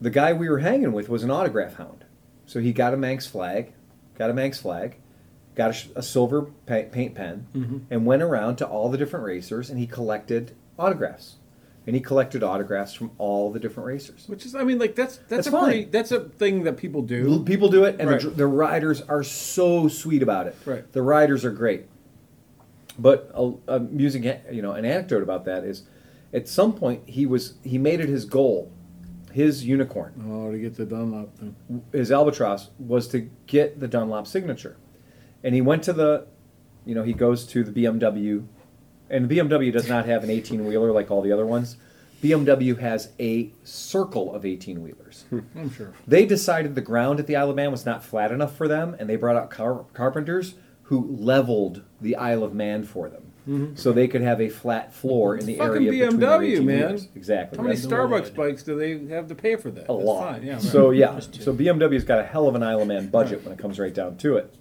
The 0.00 0.10
guy 0.10 0.32
we 0.34 0.50
were 0.50 0.58
hanging 0.58 0.92
with 0.92 1.08
was 1.08 1.24
an 1.24 1.30
autograph 1.30 1.76
hound, 1.76 2.04
so 2.44 2.60
he 2.60 2.72
got 2.72 2.92
a 2.92 2.96
Manx 2.96 3.26
flag, 3.26 3.72
got 4.18 4.30
a 4.30 4.34
Manx 4.34 4.58
flag, 4.60 4.96
got 5.54 5.70
a, 5.70 5.72
sh- 5.72 5.88
a 5.96 6.02
silver 6.02 6.42
pa- 6.66 6.84
paint 6.90 7.14
pen, 7.14 7.46
mm-hmm. 7.54 7.78
and 7.90 8.06
went 8.06 8.22
around 8.22 8.56
to 8.56 8.66
all 8.66 8.88
the 8.88 8.98
different 8.98 9.24
racers 9.26 9.70
and 9.70 9.78
he 9.78 9.86
collected 9.86 10.54
autographs, 10.78 11.36
and 11.86 11.94
he 11.96 12.00
collected 12.00 12.42
autographs 12.42 12.94
from 12.94 13.10
all 13.18 13.50
the 13.52 13.58
different 13.58 13.86
racers. 13.86 14.24
Which 14.28 14.46
is, 14.46 14.54
I 14.54 14.64
mean, 14.64 14.78
like 14.78 14.94
that's 14.94 15.16
that's, 15.16 15.28
That's 15.28 15.46
a 15.48 15.50
fine. 15.50 15.64
pretty 15.64 15.84
that's 15.86 16.12
a 16.12 16.20
thing 16.20 16.64
that 16.64 16.76
people 16.76 17.02
do. 17.02 17.42
People 17.44 17.68
do 17.68 17.84
it, 17.84 17.96
and 18.00 18.08
Right. 18.10 18.20
the, 18.20 18.30
the 18.30 18.46
riders 18.46 19.02
are 19.02 19.22
so 19.22 19.88
sweet 19.88 20.22
about 20.22 20.46
it. 20.46 20.56
Right. 20.64 20.90
The 20.92 21.02
riders 21.02 21.44
are 21.44 21.50
great. 21.50 21.86
But 22.98 23.30
a 23.68 23.80
music, 23.80 24.44
you 24.52 24.60
know, 24.60 24.72
an 24.72 24.84
anecdote 24.84 25.22
about 25.22 25.46
that 25.46 25.64
is, 25.64 25.84
at 26.34 26.46
some 26.46 26.74
point 26.74 27.02
he 27.06 27.24
was 27.24 27.54
he 27.64 27.78
made 27.78 28.00
it 28.00 28.08
his 28.08 28.26
goal, 28.26 28.70
his 29.32 29.64
unicorn, 29.64 30.12
Oh, 30.28 30.50
to 30.52 30.58
get 30.58 30.76
the 30.76 30.84
Dunlop 30.86 31.36
thing. 31.36 31.56
his 31.92 32.10
albatross 32.12 32.70
was 32.78 33.08
to 33.08 33.28
get 33.46 33.80
the 33.80 33.88
Dunlop 33.88 34.26
signature, 34.26 34.76
and 35.42 35.54
he 35.54 35.60
went 35.60 35.82
to 35.84 35.92
the, 35.92 36.26
you 36.86 36.94
know, 36.94 37.02
he 37.02 37.12
goes 37.12 37.46
to 37.48 37.64
the 37.64 37.72
BMW, 37.84 38.44
and 39.10 39.28
the 39.28 39.38
BMW 39.38 39.72
does 39.72 39.88
not 39.88 40.06
have 40.06 40.24
an 40.24 40.30
eighteen 40.30 40.64
wheeler 40.66 40.92
like 40.92 41.10
all 41.10 41.22
the 41.22 41.32
other 41.32 41.46
ones. 41.46 41.76
BMW 42.22 42.78
has 42.78 43.10
a 43.18 43.50
circle 43.64 44.32
of 44.34 44.46
eighteen 44.46 44.82
wheelers. 44.82 45.24
Hmm. 45.30 45.40
I'm 45.56 45.70
sure. 45.72 45.92
They 46.06 46.24
decided 46.24 46.74
the 46.74 46.80
ground 46.80 47.18
at 47.18 47.26
the 47.26 47.34
Isle 47.36 47.50
of 47.50 47.56
Man 47.56 47.72
was 47.72 47.84
not 47.84 48.04
flat 48.04 48.30
enough 48.30 48.56
for 48.56 48.68
them, 48.68 48.94
and 48.98 49.08
they 49.10 49.16
brought 49.16 49.36
out 49.36 49.50
car- 49.50 49.84
carpenters 49.92 50.54
who 50.84 51.16
leveled 51.18 51.82
the 52.00 52.14
Isle 52.16 52.44
of 52.44 52.54
Man 52.54 52.84
for 52.84 53.08
them, 53.08 53.31
so 53.74 53.92
they 53.92 54.06
could 54.08 54.20
have 54.22 54.40
a 54.40 54.48
flat 54.48 54.94
floor 54.94 55.36
in 55.36 55.46
the 55.46 55.56
Mm-hmm. 55.56 55.62
Fucking 55.62 55.86
area 55.88 56.02
between 56.06 56.20
their 56.20 56.38
BMW, 56.38 56.52
18 56.52 56.66
man. 56.66 56.76
wheelers. 56.86 57.08
Exactly. 57.14 57.56
How 57.58 57.62
many 57.64 57.74
That's 57.76 57.86
Starbucks 57.86 58.34
bikes 58.34 58.62
do 58.62 58.78
they 58.78 59.12
have 59.14 59.26
to 59.28 59.34
pay 59.34 59.56
for 59.56 59.70
that? 59.72 59.84
a 59.84 59.92
That's 59.92 60.04
lot. 60.04 60.32
Fine. 60.34 60.42
Yeah. 60.44 60.52
Right. 60.54 60.62
So 60.62 60.90
yeah, 60.90 61.18
so 61.18 61.52
BMW's 61.52 62.04
got 62.04 62.18
a 62.20 62.24
hell 62.24 62.46
of 62.48 62.54
an 62.54 62.62
Isle 62.62 62.82
of 62.82 62.88
Man 62.88 63.08
budget 63.08 63.42
when 63.44 63.52
it 63.52 63.58
comes 63.58 63.78
right 63.80 63.92
down 63.94 64.16
to 64.18 64.36
it. 64.36 64.54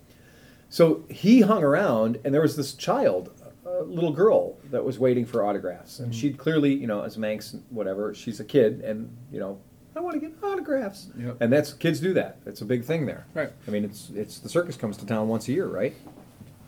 So 0.69 1.03
he 1.09 1.41
hung 1.41 1.63
around, 1.63 2.19
and 2.23 2.33
there 2.33 2.41
was 2.41 2.55
this 2.55 2.73
child, 2.73 3.31
a 3.65 3.83
little 3.83 4.13
girl, 4.13 4.57
that 4.71 4.83
was 4.85 4.97
waiting 4.97 5.25
for 5.25 5.45
autographs, 5.45 5.95
Mm-hmm. 5.95 6.03
and 6.05 6.15
she'd 6.15 6.37
clearly, 6.37 6.73
you 6.73 6.87
know, 6.87 7.01
as 7.03 7.17
Manx, 7.17 7.55
whatever, 7.69 8.13
she's 8.13 8.39
a 8.39 8.45
kid, 8.45 8.81
and 8.81 9.15
you 9.31 9.39
know, 9.39 9.59
I 9.95 9.99
want 9.99 10.13
to 10.13 10.19
get 10.25 10.41
autographs, 10.41 11.09
Yep. 11.19 11.37
and 11.41 11.51
that's 11.51 11.73
kids 11.73 11.99
do 11.99 12.13
that. 12.13 12.37
It's 12.45 12.61
a 12.61 12.65
big 12.65 12.85
thing 12.85 13.05
there. 13.05 13.25
Right. 13.33 13.51
I 13.67 13.71
mean, 13.71 13.83
it's 13.83 14.09
it's 14.15 14.39
the 14.39 14.47
circus 14.49 14.77
comes 14.77 14.95
to 14.97 15.05
town 15.05 15.27
once 15.27 15.47
a 15.49 15.51
year, 15.51 15.67
right? 15.67 15.93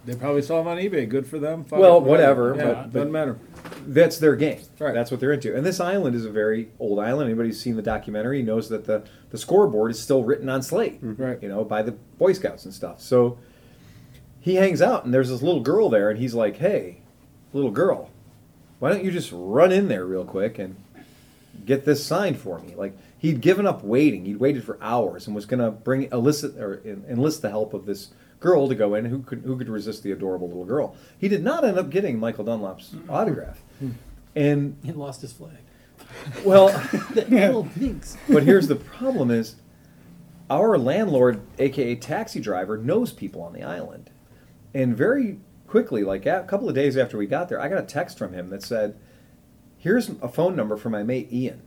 They 0.06 0.16
probably 0.16 0.42
saw 0.42 0.58
them 0.58 0.68
on 0.68 0.78
eBay. 0.78 1.08
Good 1.08 1.26
for 1.26 1.40
them. 1.40 1.64
Fuck 1.64 1.80
Well, 1.80 1.98
it, 1.98 2.04
whatever, 2.04 2.56
Yeah, 2.58 2.66
but- 2.66 2.94
doesn't 2.94 3.12
matter. 3.12 3.38
That's 3.88 4.18
their 4.18 4.36
game. 4.36 4.60
Right. 4.80 4.94
That's 4.94 5.12
what 5.12 5.20
they're 5.20 5.32
into. 5.34 5.56
And 5.56 5.66
this 5.66 5.80
island 5.80 6.16
is 6.16 6.26
a 6.26 6.30
very 6.30 6.70
old 6.80 7.00
island. 7.00 7.30
Anybody 7.30 7.50
who's 7.50 7.60
seen 7.60 7.76
the 7.76 7.82
documentary 7.82 8.42
knows 8.42 8.70
that 8.70 8.86
the, 8.86 9.04
the 9.30 9.38
scoreboard 9.38 9.92
is 9.92 10.00
still 10.02 10.24
written 10.24 10.50
on 10.50 10.62
slate, 10.62 11.02
mm-hmm. 11.04 11.22
Right. 11.22 11.42
you 11.42 11.50
know, 11.50 11.64
by 11.64 11.82
the 11.82 11.92
Boy 11.94 12.34
Scouts 12.34 12.66
and 12.66 12.74
stuff. 12.74 13.02
So 13.02 13.38
he 14.40 14.56
hangs 14.56 14.82
out, 14.82 15.06
and 15.06 15.14
there's 15.14 15.30
this 15.30 15.42
little 15.42 15.62
girl 15.62 15.90
there, 15.90 16.10
and 16.10 16.20
he's 16.20 16.34
like, 16.34 16.58
hey, 16.58 16.98
little 17.54 17.72
girl, 17.72 18.10
why 18.80 18.90
don't 18.90 19.04
you 19.04 19.12
just 19.12 19.32
run 19.34 19.72
in 19.72 19.88
there 19.88 20.06
real 20.06 20.26
quick 20.26 20.60
and 20.60 20.76
get 21.66 21.86
this 21.86 22.06
signed 22.06 22.38
for 22.38 22.60
me? 22.60 22.74
Like, 22.76 22.98
he'd 23.18 23.40
given 23.42 23.66
up 23.66 23.84
waiting. 23.84 24.26
He'd 24.26 24.38
waited 24.40 24.64
for 24.66 24.78
hours 24.82 25.28
and 25.28 25.36
was 25.36 25.46
going 25.46 25.62
to 25.62 25.72
bring 25.72 26.10
elicit 26.12 26.58
or 26.58 26.82
en- 26.86 27.06
enlist 27.10 27.42
the 27.42 27.50
help 27.50 27.74
of 27.74 27.86
this 27.86 28.10
girl 28.44 28.68
to 28.68 28.76
go 28.76 28.94
in 28.94 29.06
who 29.06 29.24
could 29.24 29.40
who 29.40 29.57
could 29.57 29.70
resist 29.70 30.03
the 30.03 30.11
adorable 30.11 30.49
little 30.49 30.65
girl. 30.65 30.95
He 31.18 31.30
did 31.30 31.41
not 31.41 31.64
end 31.64 31.80
up 31.80 31.90
getting 31.90 32.20
Michael 32.20 32.44
Dunlop's 32.44 32.90
mm-hmm. 32.90 33.10
autograph. 33.10 33.61
Hmm. 33.80 33.91
And 34.36 34.78
He 34.84 34.91
lost 34.91 35.22
his 35.22 35.34
flag. 35.34 35.57
Well, 36.45 36.68
The 37.14 37.26
little 37.30 37.70
pigs. 37.74 38.18
but 38.30 38.44
here's 38.44 38.68
the 38.68 38.76
problem: 38.76 39.32
is 39.32 39.56
our 40.49 40.78
landlord, 40.78 41.41
aka 41.57 41.95
taxi 41.95 42.40
driver, 42.41 42.78
knows 42.78 43.14
people 43.14 43.41
on 43.41 43.53
the 43.53 43.64
island, 43.64 44.11
and 44.74 44.95
very 44.95 45.40
quickly, 45.65 46.03
like 46.03 46.26
a 46.26 46.45
couple 46.48 46.68
of 46.68 46.76
days 46.76 46.98
after 46.98 47.18
we 47.18 47.26
got 47.26 47.49
there, 47.49 47.60
I 47.60 47.70
got 47.70 47.80
a 47.80 47.88
text 47.88 48.18
from 48.18 48.34
him 48.34 48.49
that 48.49 48.61
said, 48.61 48.95
"Here's 49.78 50.10
a 50.22 50.28
phone 50.28 50.56
number 50.56 50.76
for 50.76 50.90
my 50.90 51.02
mate 51.02 51.32
Ian. 51.32 51.61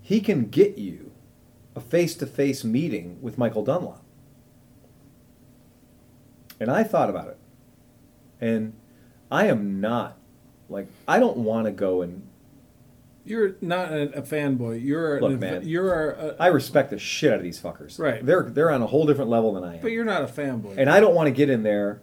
He 0.00 0.20
can 0.20 0.50
get 0.50 0.76
you 0.76 1.12
a 1.74 1.80
face-to-face 1.80 2.62
meeting 2.62 3.18
with 3.22 3.38
Michael 3.38 3.64
Dunlop." 3.64 4.03
And 6.60 6.70
I 6.70 6.84
thought 6.84 7.10
about 7.10 7.28
it, 7.28 7.38
and 8.40 8.74
I 9.30 9.46
am 9.46 9.80
not 9.80 10.16
like 10.68 10.86
I 11.06 11.18
don't 11.18 11.38
want 11.38 11.66
to 11.66 11.72
go 11.72 12.02
and 12.02 12.28
You're 13.24 13.56
not 13.60 13.92
a, 13.92 14.18
a 14.18 14.22
fanboy. 14.22 14.84
You're 14.84 15.20
Look, 15.20 15.32
an, 15.32 15.40
man. 15.40 15.62
You're 15.68 16.10
a, 16.10 16.36
I 16.38 16.48
respect 16.48 16.90
the 16.90 16.98
shit 16.98 17.32
out 17.32 17.38
of 17.38 17.42
these 17.42 17.60
fuckers. 17.60 17.98
Right. 17.98 18.24
They're 18.24 18.44
they're 18.44 18.70
on 18.70 18.82
a 18.82 18.86
whole 18.86 19.06
different 19.06 19.30
level 19.30 19.54
than 19.54 19.64
I 19.64 19.76
am. 19.76 19.82
but 19.82 19.90
you're 19.90 20.04
not 20.04 20.22
a 20.22 20.26
fanboy. 20.26 20.76
and 20.76 20.88
I 20.88 21.00
don't 21.00 21.14
want 21.14 21.26
to 21.26 21.32
get 21.32 21.50
in 21.50 21.62
there 21.62 22.00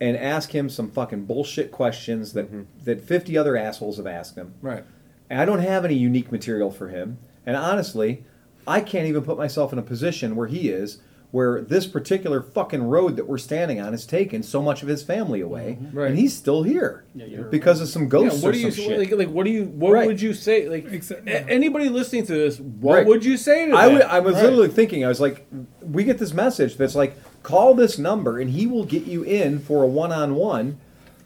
and 0.00 0.16
ask 0.16 0.52
him 0.52 0.68
some 0.68 0.90
fucking 0.90 1.26
bullshit 1.26 1.70
questions 1.70 2.32
that 2.32 2.46
mm-hmm. 2.46 2.62
that 2.84 3.02
50 3.02 3.38
other 3.38 3.56
assholes 3.56 3.96
have 3.98 4.06
asked 4.06 4.36
him. 4.36 4.54
right. 4.60 4.84
And 5.30 5.40
I 5.40 5.46
don't 5.46 5.60
have 5.60 5.86
any 5.86 5.94
unique 5.94 6.30
material 6.30 6.70
for 6.70 6.88
him. 6.88 7.16
And 7.46 7.56
honestly, 7.56 8.24
I 8.66 8.82
can't 8.82 9.06
even 9.06 9.22
put 9.22 9.38
myself 9.38 9.72
in 9.72 9.78
a 9.78 9.82
position 9.82 10.36
where 10.36 10.46
he 10.46 10.68
is 10.68 10.98
where 11.32 11.62
this 11.62 11.86
particular 11.86 12.42
fucking 12.42 12.82
road 12.84 13.16
that 13.16 13.26
we're 13.26 13.38
standing 13.38 13.80
on 13.80 13.92
has 13.92 14.06
taken 14.06 14.42
so 14.42 14.62
much 14.62 14.82
of 14.82 14.88
his 14.88 15.02
family 15.02 15.40
away 15.40 15.78
mm-hmm. 15.80 15.98
Right. 15.98 16.10
and 16.10 16.18
he's 16.18 16.36
still 16.36 16.62
here 16.62 17.04
Yeah, 17.14 17.24
you're 17.26 17.44
because 17.44 17.80
of 17.80 17.88
some 17.88 18.02
Yeah, 18.02 18.08
ghosts 18.08 18.42
what 18.42 18.50
or 18.50 18.52
do 18.52 18.58
you 18.60 18.70
some 18.70 18.84
shit. 18.84 18.98
like, 18.98 19.10
like? 19.12 19.28
What 19.30 19.44
do 19.46 19.50
you? 19.50 19.64
What 19.64 19.92
Right. 19.92 20.06
would 20.06 20.20
you 20.20 20.34
say? 20.34 20.68
Like 20.68 20.84
Exa- 20.86 21.26
a- 21.26 21.48
anybody 21.50 21.88
listening 21.88 22.26
to 22.26 22.32
this, 22.34 22.60
what 22.60 22.94
Right. 22.96 23.06
would 23.06 23.24
you 23.24 23.36
say 23.36 23.66
to 23.66 23.74
I, 23.74 23.88
that? 23.88 23.92
would, 23.94 24.02
I 24.02 24.20
was 24.20 24.34
Right. 24.34 24.44
literally 24.44 24.68
thinking, 24.68 25.04
I 25.04 25.08
was 25.08 25.20
like, 25.20 25.46
we 25.80 26.04
get 26.04 26.18
this 26.18 26.32
message 26.34 26.76
that's 26.76 26.94
like, 26.94 27.16
call 27.42 27.74
this 27.74 27.98
number 27.98 28.38
and 28.38 28.50
he 28.50 28.66
will 28.66 28.84
get 28.84 29.06
you 29.06 29.22
in 29.24 29.58
for 29.58 29.82
a 29.82 29.86
one 29.86 30.12
on 30.12 30.34
one 30.36 30.76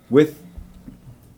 with 0.09 0.41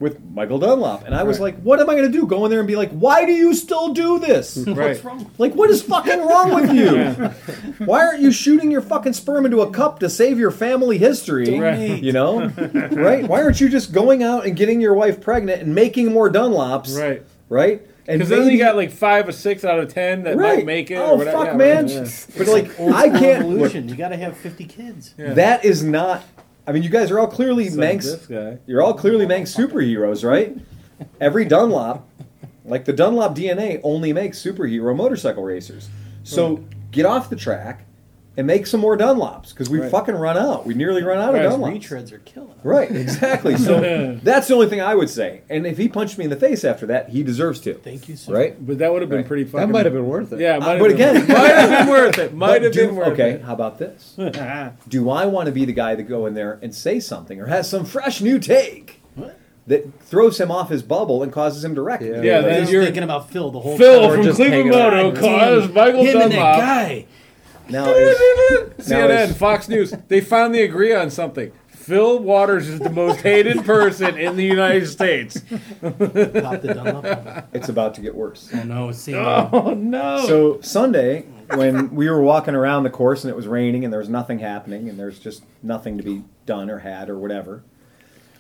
with 0.01 0.21
Michael 0.33 0.59
Dunlop. 0.61 1.05
And 1.07 1.15
I 1.15 1.25
was 1.25 1.39
Right. 1.41 1.55
like, 1.55 1.63
what 1.63 1.81
am 1.81 1.91
I 1.91 1.95
going 1.97 2.11
to 2.11 2.17
do? 2.19 2.25
Go 2.27 2.45
in 2.45 2.51
there 2.53 2.61
and 2.61 2.69
be 2.69 2.77
like, 2.77 2.91
why 2.93 3.25
do 3.25 3.33
you 3.33 3.53
still 3.55 3.93
do 3.93 4.19
this? 4.21 4.57
right. 4.67 4.77
What's 4.77 5.05
wrong? 5.05 5.31
Like, 5.39 5.55
what 5.55 5.71
is 5.71 5.83
fucking 5.83 6.21
wrong 6.25 6.55
with 6.55 6.73
you? 6.73 7.85
Why 7.85 8.05
aren't 8.07 8.21
you 8.21 8.31
shooting 8.31 8.71
your 8.71 8.81
fucking 8.81 9.13
sperm 9.15 9.45
into 9.45 9.61
a 9.61 9.71
cup 9.71 9.99
to 10.01 10.09
save 10.11 10.39
your 10.39 10.51
family 10.51 10.99
history? 10.99 11.59
Right. 11.59 12.03
You 12.09 12.13
know? 12.13 12.47
right? 12.49 13.27
Why 13.27 13.43
aren't 13.43 13.61
you 13.61 13.69
just 13.69 13.93
going 13.93 14.23
out 14.23 14.47
and 14.47 14.57
getting 14.57 14.81
your 14.81 14.95
wife 14.95 15.21
pregnant 15.21 15.63
and 15.63 15.75
making 15.75 16.13
more 16.13 16.31
Dunlops? 16.31 16.97
Right. 16.99 17.23
Right? 17.49 17.83
And 18.07 18.19
Because 18.21 18.29
then 18.31 18.41
maybe- 18.41 18.53
you 18.55 18.59
got 18.59 18.77
like 18.77 18.91
five 18.91 19.29
or 19.29 19.33
six 19.33 19.65
out 19.65 19.79
of 19.81 19.93
ten 19.93 20.23
that 20.25 20.37
right. 20.37 20.59
might 20.59 20.67
make 20.67 20.91
it. 20.91 20.95
Oh 20.97 21.11
or 21.13 21.19
whatever. 21.19 21.37
fuck, 21.39 21.47
Yeah, 21.49 21.57
man! 21.57 21.87
right, 21.87 21.93
yeah. 21.95 22.39
But 22.39 22.47
like, 22.49 22.81
I 22.81 23.09
can't. 23.11 23.49
Look, 23.49 23.57
evolution. 23.73 23.89
You 23.89 23.97
got 23.97 24.09
to 24.11 24.17
have 24.17 24.37
50 24.37 24.65
kids. 24.65 25.15
Yeah. 25.19 25.35
that 25.35 25.65
is 25.65 25.83
not. 25.83 26.25
I 26.69 26.73
mean, 26.73 26.83
you 26.83 26.91
guys 26.91 27.11
are 27.11 27.19
all 27.19 27.27
clearly 27.27 27.65
It's 27.65 27.77
Manx. 27.77 28.07
like 28.07 28.21
this 28.21 28.27
guy. 28.27 28.59
You're 28.67 28.83
all 28.83 28.93
clearly 28.93 29.25
Manx 29.25 29.55
superheroes, 29.55 30.23
right? 30.23 30.55
Every 31.19 31.47
Dunlop, 31.47 32.07
like 32.67 32.85
the 32.85 32.93
Dunlop 32.93 33.35
DNA, 33.35 33.81
only 33.83 34.13
makes 34.13 34.39
superhero 34.39 34.95
motorcycle 34.95 35.43
racers. 35.43 35.89
So 36.25 36.57
hmm. 36.57 36.65
get 36.91 37.07
off 37.07 37.31
the 37.31 37.37
track 37.37 37.87
and 38.39 38.47
make 38.47 38.67
some 38.67 38.81
more 38.81 38.97
Dunlops 38.97 39.51
because 39.51 39.69
we 39.69 39.81
Right. 39.81 39.91
fucking 39.91 40.15
run 40.15 40.39
out. 40.39 40.65
We 40.65 40.73
nearly 40.73 41.03
run 41.03 41.19
out 41.19 41.35
Right. 41.35 41.45
of 41.45 41.53
Dunlops. 41.55 41.83
Retreads 41.83 42.13
are 42.13 42.19
killing. 42.21 42.49
us. 42.51 42.57
Right, 42.65 42.91
exactly. 42.91 43.57
So 43.57 44.17
that's 44.23 44.47
the 44.49 44.55
only 44.55 44.69
thing 44.69 44.81
I 44.81 44.95
would 44.95 45.11
say. 45.11 45.41
And 45.51 45.67
if 45.67 45.77
he 45.77 45.89
punched 45.89 46.17
me 46.19 46.25
in 46.25 46.31
the 46.31 46.37
face 46.37 46.65
after 46.65 46.87
that, 46.87 47.09
he 47.11 47.23
deserves 47.23 47.61
to. 47.61 47.75
Thank 47.75 48.09
you, 48.09 48.17
sir. 48.17 48.33
Right? 48.33 48.67
But 48.67 48.79
that 48.79 48.93
would 48.93 49.03
have 49.03 49.11
been 49.11 49.19
Right. 49.19 49.27
pretty 49.27 49.45
fucking. 49.45 49.67
That 49.67 49.73
might 49.73 49.85
have 49.87 49.93
been 49.93 50.07
worth 50.07 50.33
it. 50.33 50.39
Yeah, 50.41 50.55
it 50.55 50.63
uh, 50.63 50.67
might 50.67 50.71
have 50.71 50.81
but 50.81 50.91
again- 50.91 51.15
might 51.29 51.49
have 51.51 51.87
been 51.87 51.89
worth 51.89 52.19
it. 52.19 52.35
Might 52.35 52.63
have 52.63 52.73
been 52.73 52.95
worth 52.97 53.09
okay, 53.09 53.31
it. 53.31 53.35
Okay, 53.35 53.45
how 53.45 53.53
about 53.55 53.79
this? 53.79 54.17
Do 54.89 55.11
I 55.11 55.27
want 55.27 55.47
to 55.47 55.53
be 55.53 55.65
the 55.65 55.73
guy 55.73 55.95
that 55.97 56.05
go 56.05 56.27
in 56.27 56.35
there 56.35 56.59
and 56.63 56.73
say 56.75 57.01
something 57.01 57.41
or 57.41 57.47
has 57.47 57.69
some 57.69 57.85
fresh 57.85 58.21
new 58.21 58.39
take 58.39 59.03
that 59.67 60.01
throws 60.01 60.41
him 60.41 60.51
off 60.51 60.71
his 60.71 60.83
bubble 60.83 61.23
and 61.23 61.33
causes 61.33 61.65
him 61.65 61.75
to 61.75 61.83
wreck? 61.83 62.01
Yeah. 62.01 62.23
Yeah, 62.23 62.39
I 62.39 62.43
then 62.43 62.69
you're 62.69 62.85
thinking 62.85 63.03
about 63.03 63.31
Phil 63.31 63.51
the 63.51 63.59
whole 63.61 63.77
Phil 63.77 64.01
time. 64.01 64.11
Or 64.11 64.15
from 64.23 64.33
Cleveland 64.35 64.53
hanging. 64.55 64.69
Moto 64.71 65.11
God 65.11 65.21
cars 65.21 65.65
damn, 65.67 65.75
Michael 65.75 66.05
him 66.05 66.21
and 66.23 66.33
that 66.33 66.59
guy. 66.59 67.07
Now, 67.71 67.91
is, 67.91 68.89
now 68.89 69.07
CNN, 69.09 69.31
is- 69.31 69.37
Fox 69.37 69.69
News, 69.69 69.93
they 70.09 70.21
finally 70.21 70.63
agree 70.63 70.95
on 70.95 71.11
something. 71.11 71.53
Phil 71.69 72.19
Waters 72.19 72.69
is 72.69 72.81
the 72.81 72.91
most 72.91 73.21
hated 73.21 73.65
person 73.65 74.19
in 74.19 74.37
the 74.37 74.45
United 74.45 74.87
States. 74.89 75.41
Pop 75.81 75.97
the 75.99 76.73
Dunlop. 76.75 77.49
it's 77.55 77.71
about 77.71 77.95
to 77.95 78.03
get 78.03 78.15
worse. 78.15 78.51
Oh 78.53 78.63
no, 78.65 78.93
see. 78.93 79.15
Oh 79.15 79.73
no! 79.75 80.27
So 80.27 80.61
Sunday, 80.61 81.23
when 81.55 81.95
we 81.95 82.11
were 82.11 82.21
walking 82.21 82.55
around 82.55 82.83
the 82.83 82.91
course 82.91 83.25
and 83.25 83.31
it 83.31 83.37
was 83.37 83.47
raining 83.47 83.85
and 83.85 83.93
there 83.93 84.01
was 84.01 84.11
nothing 84.11 84.39
happening 84.41 84.89
and 84.91 84.99
there's 85.01 85.19
just 85.19 85.45
nothing 85.63 85.97
to 85.97 86.03
be 86.05 86.25
done 86.45 86.69
or 86.69 86.81
had 86.81 87.09
or 87.09 87.17
whatever, 87.19 87.63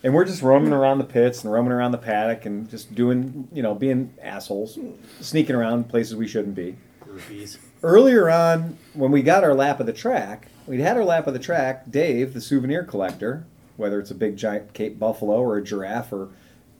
and 0.04 0.12
we're 0.12 0.26
just 0.26 0.42
roaming 0.42 0.74
around 0.74 0.98
the 0.98 1.04
pits 1.04 1.42
and 1.42 1.50
roaming 1.50 1.72
around 1.72 1.92
the 1.92 1.98
paddock 1.98 2.44
and 2.44 2.68
just 2.68 2.94
doing, 2.94 3.48
you 3.50 3.62
know, 3.62 3.74
being 3.74 4.12
assholes, 4.22 4.78
sneaking 5.20 5.56
around 5.56 5.88
places 5.88 6.16
we 6.16 6.28
shouldn't 6.28 6.54
be. 6.54 6.76
Groupies. 7.02 7.56
Earlier 7.82 8.28
on 8.30 8.76
when 8.94 9.10
we 9.10 9.22
got 9.22 9.44
our 9.44 9.54
lap 9.54 9.80
of 9.80 9.86
the 9.86 9.92
track 9.92 10.48
we'd 10.66 10.80
had 10.80 10.96
our 10.96 11.04
lap 11.04 11.26
of 11.26 11.32
the 11.32 11.38
track 11.38 11.90
dave 11.90 12.34
the 12.34 12.40
souvenir 12.40 12.82
collector 12.82 13.44
whether 13.76 14.00
it's 14.00 14.10
a 14.10 14.14
big 14.14 14.36
giant 14.36 14.72
cape 14.72 14.98
buffalo 14.98 15.40
or 15.40 15.56
a 15.56 15.62
giraffe 15.62 16.12
or 16.12 16.28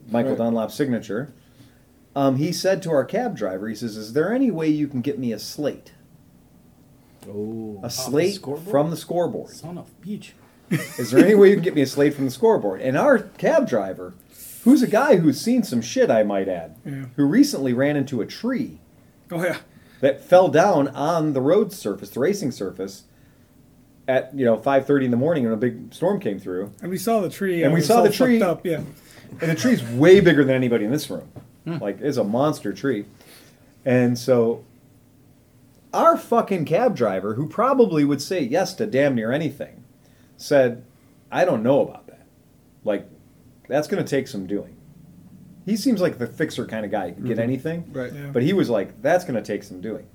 michael 0.08 0.30
Right. 0.32 0.38
dunlop 0.38 0.70
signature 0.72 1.32
um, 2.16 2.36
he 2.36 2.52
said 2.52 2.82
to 2.82 2.90
our 2.90 3.04
cab 3.04 3.36
driver 3.36 3.68
he 3.68 3.74
says 3.74 3.96
is 3.96 4.12
there 4.12 4.32
any 4.32 4.50
way 4.50 4.68
you 4.68 4.88
can 4.88 5.00
get 5.00 5.18
me 5.18 5.32
a 5.32 5.38
slate 5.38 5.92
Oh. 7.28 7.78
a 7.82 7.90
slate 7.90 8.34
scoreboard? 8.36 8.70
from 8.70 8.90
the 8.90 8.96
scoreboard 8.96 9.50
Son 9.50 9.76
of 9.76 9.88
a 9.88 10.04
beach. 10.06 10.34
is 10.70 11.10
there 11.10 11.24
any 11.24 11.34
way 11.34 11.48
you 11.50 11.54
can 11.56 11.62
get 11.64 11.74
me 11.74 11.82
a 11.82 11.86
slate 11.86 12.14
from 12.14 12.24
the 12.24 12.30
scoreboard 12.30 12.80
and 12.80 12.96
our 12.96 13.18
cab 13.18 13.68
driver 13.68 14.14
who's 14.64 14.82
a 14.82 14.86
guy 14.86 15.16
who's 15.16 15.40
seen 15.40 15.62
some 15.62 15.80
shit 15.82 16.10
i 16.10 16.22
might 16.22 16.48
add 16.48 16.76
Yeah. 16.84 17.04
who 17.16 17.24
recently 17.26 17.72
ran 17.72 17.96
into 17.96 18.20
a 18.20 18.26
tree 18.26 18.80
Oh 19.30 19.42
yeah. 19.44 19.58
That 20.00 20.20
fell 20.20 20.48
down 20.48 20.88
on 20.88 21.32
the 21.32 21.40
road 21.40 21.72
surface, 21.72 22.10
the 22.10 22.20
racing 22.20 22.52
surface, 22.52 23.04
at 24.06 24.34
you 24.34 24.44
know 24.44 24.56
five 24.56 24.86
thirty 24.86 25.04
in 25.04 25.10
the 25.10 25.16
morning 25.16 25.44
when 25.44 25.52
a 25.52 25.56
big 25.56 25.92
storm 25.92 26.18
came 26.18 26.38
through, 26.38 26.72
And 26.80 26.90
we 26.90 26.98
saw 26.98 27.20
the 27.20 27.28
tree. 27.28 27.62
And 27.62 27.74
we 27.74 27.82
saw 27.82 28.02
the 28.02 28.10
tree. 28.10 28.40
Up, 28.40 28.64
yeah. 28.64 28.80
and 29.40 29.50
the 29.50 29.54
tree's 29.54 29.82
way 29.82 30.20
bigger 30.20 30.44
than 30.44 30.56
anybody 30.56 30.84
in 30.84 30.90
this 30.90 31.10
room. 31.10 31.30
Hmm. 31.64 31.76
Like 31.78 32.00
it's 32.00 32.16
a 32.16 32.24
monster 32.24 32.72
tree, 32.72 33.04
and 33.84 34.18
so 34.18 34.64
our 35.92 36.16
fucking 36.16 36.64
cab 36.64 36.96
driver, 36.96 37.34
who 37.34 37.48
probably 37.48 38.04
would 38.04 38.22
say 38.22 38.42
yes 38.42 38.74
to 38.74 38.86
damn 38.86 39.14
near 39.14 39.30
anything, 39.30 39.84
said, 40.36 40.84
"I 41.30 41.44
don't 41.44 41.62
know 41.62 41.82
about 41.82 42.06
that. 42.06 42.26
Like 42.84 43.06
that's 43.68 43.88
going 43.88 44.02
to 44.02 44.08
take 44.08 44.26
some 44.28 44.46
doing." 44.46 44.77
He 45.68 45.76
seems 45.76 46.00
like 46.00 46.16
the 46.16 46.26
fixer 46.26 46.64
kind 46.66 46.86
of 46.86 46.90
guy. 46.90 47.08
He 47.08 47.12
could 47.12 47.26
get 47.26 47.32
mm-hmm. 47.32 47.42
anything, 47.42 47.92
Right. 47.92 48.10
Yeah. 48.10 48.30
But 48.32 48.42
he 48.42 48.54
was 48.54 48.70
like, 48.70 49.02
"That's 49.02 49.24
going 49.24 49.34
to 49.34 49.42
take 49.42 49.62
some 49.62 49.82
doing." 49.82 50.06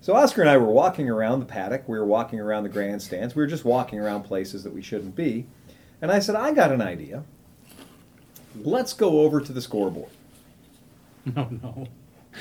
So 0.00 0.14
Oscar 0.14 0.42
and 0.42 0.50
I 0.50 0.56
were 0.56 0.70
walking 0.70 1.10
around 1.10 1.40
the 1.40 1.46
paddock. 1.46 1.88
We 1.88 1.98
were 1.98 2.06
walking 2.06 2.38
around 2.38 2.62
the 2.62 2.68
grandstands. 2.68 3.34
We 3.34 3.42
were 3.42 3.48
just 3.48 3.64
walking 3.64 3.98
around 3.98 4.22
places 4.22 4.62
that 4.62 4.72
we 4.72 4.82
shouldn't 4.82 5.16
be. 5.16 5.46
And 6.00 6.12
I 6.12 6.20
said, 6.20 6.36
"I 6.36 6.52
got 6.52 6.70
an 6.70 6.80
idea. 6.80 7.24
Let's 8.54 8.92
go 8.92 9.22
over 9.22 9.40
to 9.40 9.52
the 9.52 9.60
scoreboard." 9.60 10.10
Oh, 11.36 11.48
no, 11.50 11.58
no. 11.62 11.88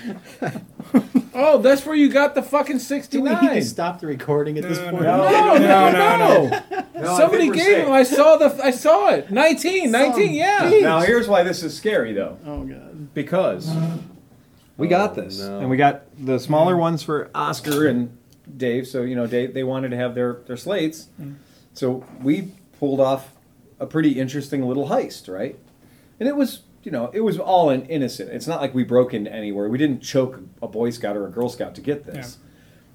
oh, 1.33 1.59
that's 1.59 1.85
where 1.85 1.95
you 1.95 2.09
got 2.09 2.35
the 2.35 2.41
fucking 2.41 2.77
Did 2.77 2.81
we 2.81 2.85
sixty-nine. 2.85 3.45
need 3.45 3.59
to 3.59 3.65
stop 3.65 3.99
the 3.99 4.07
recording 4.07 4.57
at 4.57 4.63
this 4.63 4.79
No, 4.79 4.91
point? 4.91 5.03
no. 5.03 5.17
No, 5.17 5.57
no, 5.57 5.91
no, 5.91 6.81
no. 6.95 7.17
Somebody 7.17 7.49
gave 7.49 7.85
him. 7.85 7.91
I 7.91 8.03
saw 8.03 8.37
the. 8.37 8.59
I 8.63 8.71
saw 8.71 9.09
it. 9.09 9.31
19, 9.31 9.91
19, 9.91 10.33
Yeah. 10.33 10.71
Now 10.81 10.99
here's 11.01 11.27
why 11.27 11.43
this 11.43 11.63
is 11.63 11.75
scary, 11.75 12.13
though, 12.13 12.37
Oh 12.45 12.63
god. 12.63 13.13
because 13.13 13.69
we 14.77 14.87
got 14.87 15.11
oh, 15.17 15.21
this, 15.21 15.39
no. 15.39 15.59
and 15.59 15.69
we 15.69 15.77
got 15.77 16.03
the 16.23 16.39
smaller 16.39 16.75
ones 16.77 17.03
for 17.03 17.29
Oscar 17.35 17.87
and 17.87 18.17
Dave. 18.57 18.87
So 18.87 19.01
you 19.03 19.15
know, 19.15 19.27
Dave 19.27 19.53
they 19.53 19.63
wanted 19.63 19.89
to 19.89 19.97
have 19.97 20.15
their 20.15 20.33
their 20.47 20.57
slates, 20.57 21.09
mm. 21.21 21.35
so 21.73 22.05
we 22.21 22.51
pulled 22.79 22.99
off 22.99 23.33
a 23.79 23.85
pretty 23.85 24.19
interesting 24.19 24.65
little 24.67 24.89
heist, 24.89 25.31
right? 25.33 25.57
And 26.19 26.29
it 26.29 26.35
was 26.35 26.61
you 26.83 26.91
know 26.91 27.09
it 27.13 27.21
was 27.21 27.37
all 27.39 27.69
in 27.69 27.85
innocent. 27.87 28.29
It's 28.29 28.47
not 28.47 28.61
like 28.61 28.73
we 28.73 28.83
broke 28.83 29.13
into 29.13 29.31
anywhere. 29.31 29.69
We 29.69 29.77
didn't 29.77 30.01
choke 30.01 30.39
a 30.61 30.67
Boy 30.67 30.89
Scout 30.91 31.15
or 31.17 31.25
a 31.27 31.31
Girl 31.31 31.49
Scout 31.49 31.75
to 31.75 31.81
get 31.81 32.05
this. 32.05 32.37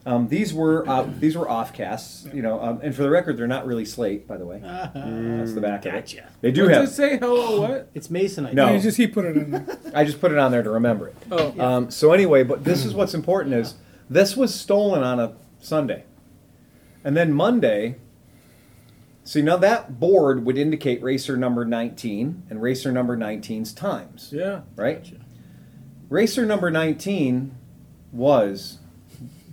Um, 0.07 0.29
these 0.29 0.55
were 0.55 0.89
uh, 0.89 1.07
these 1.19 1.37
were 1.37 1.45
offcasts, 1.47 2.33
you 2.35 2.41
know, 2.41 2.59
um, 2.63 2.81
and 2.83 2.95
for 2.95 3.03
the 3.03 3.11
record, 3.11 3.37
they're 3.37 3.47
not 3.47 3.67
really 3.67 3.85
slate, 3.85 4.27
by 4.27 4.39
the 4.39 4.47
way. 4.47 4.59
That's 4.63 5.53
the 5.53 5.61
back 5.61 5.85
of 5.85 5.93
it. 5.95 6.01
Gotcha. 6.01 6.29
They 6.41 6.51
do 6.51 6.63
What 6.63 6.73
have. 6.73 6.83
does 6.83 6.93
it 6.93 6.95
say? 6.97 7.19
Hello, 7.19 7.61
what? 7.69 7.91
It's 7.95 8.09
Masonite. 8.09 8.55
No. 8.55 8.73
You 8.73 8.81
just 8.81 8.97
he 8.97 9.07
put 9.07 9.27
it 9.27 9.37
in 9.37 9.51
there. 9.51 9.79
I 9.95 10.05
just 10.05 10.21
put 10.21 10.33
it 10.33 10.39
on 10.39 10.51
there 10.51 10.63
to 10.63 10.71
remember 10.71 11.09
it. 11.09 11.17
Oh, 11.31 11.61
Um, 11.61 11.91
so 11.91 12.13
anyway, 12.13 12.43
but 12.43 12.65
this 12.65 12.87
is 12.87 12.95
what's 12.95 13.13
important 13.13 13.55
is 13.55 13.75
this 14.09 14.35
was 14.37 14.55
stolen 14.55 15.03
on 15.03 15.21
a 15.21 15.35
Sunday, 15.61 16.05
and 17.05 17.17
then 17.17 17.33
Monday. 17.33 17.97
See 19.29 19.43
now 19.43 19.59
that 19.59 20.01
board 20.01 20.47
would 20.47 20.57
indicate 20.57 21.03
racer 21.03 21.37
number 21.37 21.67
19 21.67 22.45
and 22.49 22.63
racer 22.63 22.91
number 22.91 23.15
19's 23.15 23.75
times, 23.75 24.31
yeah. 24.35 24.63
right? 24.75 25.07
Racer 26.09 26.47
number 26.47 26.71
19 26.71 27.55
was 28.11 28.79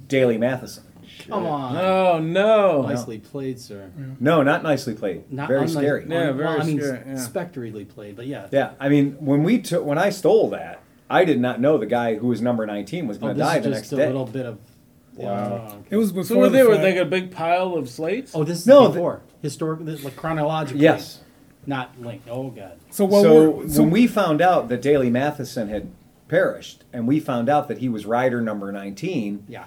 Daley 0.07 0.38
Mathison. 0.38 0.84
Come 1.27 1.45
on. 1.45 1.76
Oh 1.76 2.19
no! 2.19 2.84
Nicely 2.84 3.19
played, 3.19 3.60
sir. 3.60 3.91
No, 4.22 4.43
not 4.43 4.64
nicely 4.64 4.93
played. 4.93 5.30
Not 5.30 5.49
very 5.49 5.65
unlike- 5.65 5.84
scary. 5.84 6.02
Yeah, 6.03 6.31
very 6.31 6.35
well, 6.38 6.61
I 6.61 6.64
mean, 6.64 6.80
scary, 6.80 7.03
yeah. 7.06 7.18
spectrally 7.18 7.84
played, 7.84 8.15
but 8.15 8.27
yeah. 8.27 8.47
Yeah, 8.53 8.76
I 8.80 8.88
mean, 8.88 9.18
when 9.19 9.43
we 9.43 9.60
took 9.60 9.84
when 9.84 9.97
I 9.97 10.10
stole 10.10 10.49
that, 10.52 10.81
I 11.10 11.26
did 11.26 11.41
not 11.41 11.60
know 11.60 11.77
the 11.77 11.85
guy 11.85 12.15
who 12.15 12.27
was 12.27 12.41
number 12.41 12.65
19 12.65 13.07
was 13.07 13.18
Oh, 13.18 13.19
going 13.19 13.34
to 13.35 13.39
this 13.39 13.45
die 13.45 13.57
is 13.57 13.64
the 13.65 13.69
just 13.72 13.81
next 13.81 13.91
a 13.91 13.95
day. 13.97 14.06
little 14.07 14.26
bit 14.26 14.45
of. 14.45 14.57
Wow. 15.15 15.68
Oh, 15.73 15.84
It 15.89 15.95
was 15.97 16.10
So 16.10 16.15
before 16.15 16.38
were 16.38 16.49
the 16.49 16.57
they 16.57 16.64
were 16.64 16.76
fact. 16.76 16.84
like 16.84 16.95
a 16.97 17.06
big 17.06 17.31
pile 17.31 17.73
of 17.76 17.89
slates? 17.89 18.34
Oh, 18.35 18.43
this 18.43 18.60
is 18.60 18.68
No, 18.68 18.89
before 18.89 19.22
historic, 19.45 19.80
like 20.03 20.15
chronologically. 20.15 20.81
Yes. 20.84 21.22
Not 21.67 21.99
linked. 21.99 22.27
Oh 22.30 22.49
god. 22.49 22.77
so 22.91 23.05
what 23.05 23.23
so 23.23 23.67
so 23.67 23.81
when 23.81 23.89
we 23.91 24.05
found 24.07 24.41
out 24.41 24.67
that 24.69 24.81
Daley 24.81 25.09
Mathison 25.09 25.69
had 25.69 25.91
perished, 26.27 26.84
and 26.93 27.07
we 27.07 27.19
found 27.19 27.49
out 27.49 27.67
that 27.69 27.77
he 27.80 27.88
was 27.89 28.05
rider 28.05 28.41
number 28.41 28.72
19, 28.72 29.45
Yeah. 29.47 29.65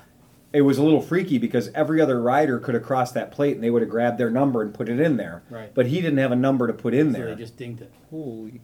it 0.52 0.62
was 0.62 0.78
a 0.78 0.82
little 0.82 1.00
freaky 1.00 1.38
because 1.38 1.70
every 1.74 2.00
other 2.00 2.20
rider 2.20 2.58
could 2.60 2.74
have 2.74 2.84
crossed 2.84 3.14
that 3.14 3.30
plate 3.32 3.54
and 3.56 3.64
they 3.64 3.70
would 3.70 3.82
have 3.82 3.90
grabbed 3.90 4.18
their 4.18 4.30
number 4.30 4.62
and 4.62 4.72
put 4.74 4.88
it 4.88 5.00
in 5.00 5.16
there. 5.16 5.42
Right. 5.50 5.72
But 5.74 5.86
he 5.86 6.00
didn't 6.00 6.18
have 6.18 6.30
a 6.32 6.36
number 6.36 6.66
to 6.68 6.72
put 6.72 6.94
in 6.94 7.12
So 7.12 7.18
there. 7.18 7.26
they 7.34 7.34
just 7.42 7.56
dinged 7.56 7.80
it. 7.82 7.92
Holy. 8.10 8.60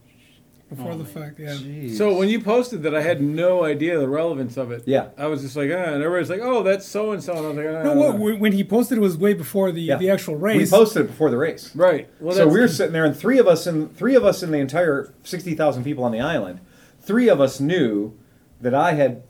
Before 0.74 0.92
Oh, 0.92 0.98
the 0.98 1.04
fact, 1.04 1.38
yeah. 1.38 1.94
So 1.94 2.16
when 2.16 2.28
you 2.28 2.40
posted 2.40 2.82
that, 2.84 2.94
I 2.94 3.00
had 3.02 3.20
no 3.22 3.64
idea 3.64 3.98
the 3.98 4.08
relevance 4.08 4.56
of 4.56 4.70
it. 4.72 4.82
Yeah. 4.86 5.08
I 5.16 5.26
was 5.26 5.42
just 5.42 5.56
like, 5.56 5.70
ah, 5.72 5.74
and 5.94 6.02
everybody's 6.02 6.30
like, 6.30 6.40
oh, 6.42 6.62
that's 6.62 6.86
so 6.86 7.12
and 7.12 7.22
so, 7.22 7.32
and 7.36 7.44
I 7.44 7.48
was 7.48 7.56
like, 7.56 7.66
ah. 7.66 7.82
No, 7.82 7.94
what, 7.94 8.18
when 8.18 8.38
when 8.40 8.52
he 8.52 8.64
posted 8.64 8.98
it 8.98 9.00
was 9.00 9.16
way 9.16 9.34
before 9.34 9.72
the 9.72 9.80
Yeah. 9.82 9.96
the 9.96 10.10
actual 10.10 10.36
race. 10.36 10.54
we 10.54 10.60
race. 10.60 10.70
posted 10.70 11.04
it 11.04 11.08
before 11.08 11.30
the 11.30 11.36
race. 11.38 11.74
right. 11.74 12.08
Well, 12.20 12.32
so 12.32 12.38
that's- 12.38 12.54
we 12.54 12.60
were 12.60 12.68
sitting 12.68 12.92
there, 12.92 13.04
and 13.04 13.16
three 13.16 13.38
of 13.38 13.46
us 13.46 13.66
in 13.66 13.88
three 13.90 14.14
of 14.14 14.24
us 14.24 14.42
in 14.42 14.50
the 14.50 14.58
entire 14.58 15.12
sixty 15.22 15.54
thousand 15.54 15.84
people 15.84 16.04
on 16.04 16.12
the 16.12 16.20
island. 16.20 16.60
Three 17.00 17.28
of 17.28 17.40
us 17.40 17.60
knew 17.60 18.16
that 18.60 18.74
I 18.74 18.92
had, 18.92 19.22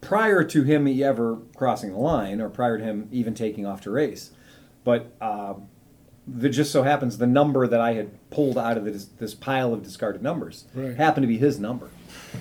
prior 0.00 0.42
to 0.44 0.62
him 0.62 0.86
ever 1.02 1.38
crossing 1.56 1.90
the 1.92 1.98
line, 1.98 2.40
or 2.40 2.48
prior 2.48 2.78
to 2.78 2.84
him 2.84 3.08
even 3.12 3.34
taking 3.34 3.66
off 3.66 3.82
to 3.82 3.90
race, 3.90 4.30
but 4.84 5.12
um, 5.20 5.68
the 6.32 6.48
just 6.48 6.70
so 6.72 6.82
happens 6.82 7.18
the 7.18 7.26
number 7.26 7.66
that 7.66 7.80
I 7.80 7.94
had 7.94 8.10
pulled 8.30 8.56
out 8.58 8.76
of 8.76 8.84
this, 8.84 9.06
this 9.18 9.34
pile 9.34 9.72
of 9.74 9.82
discarded 9.82 10.22
numbers 10.22 10.64
Right. 10.74 10.96
happened 10.96 11.24
to 11.24 11.28
be 11.28 11.38
his 11.38 11.58
number. 11.58 11.88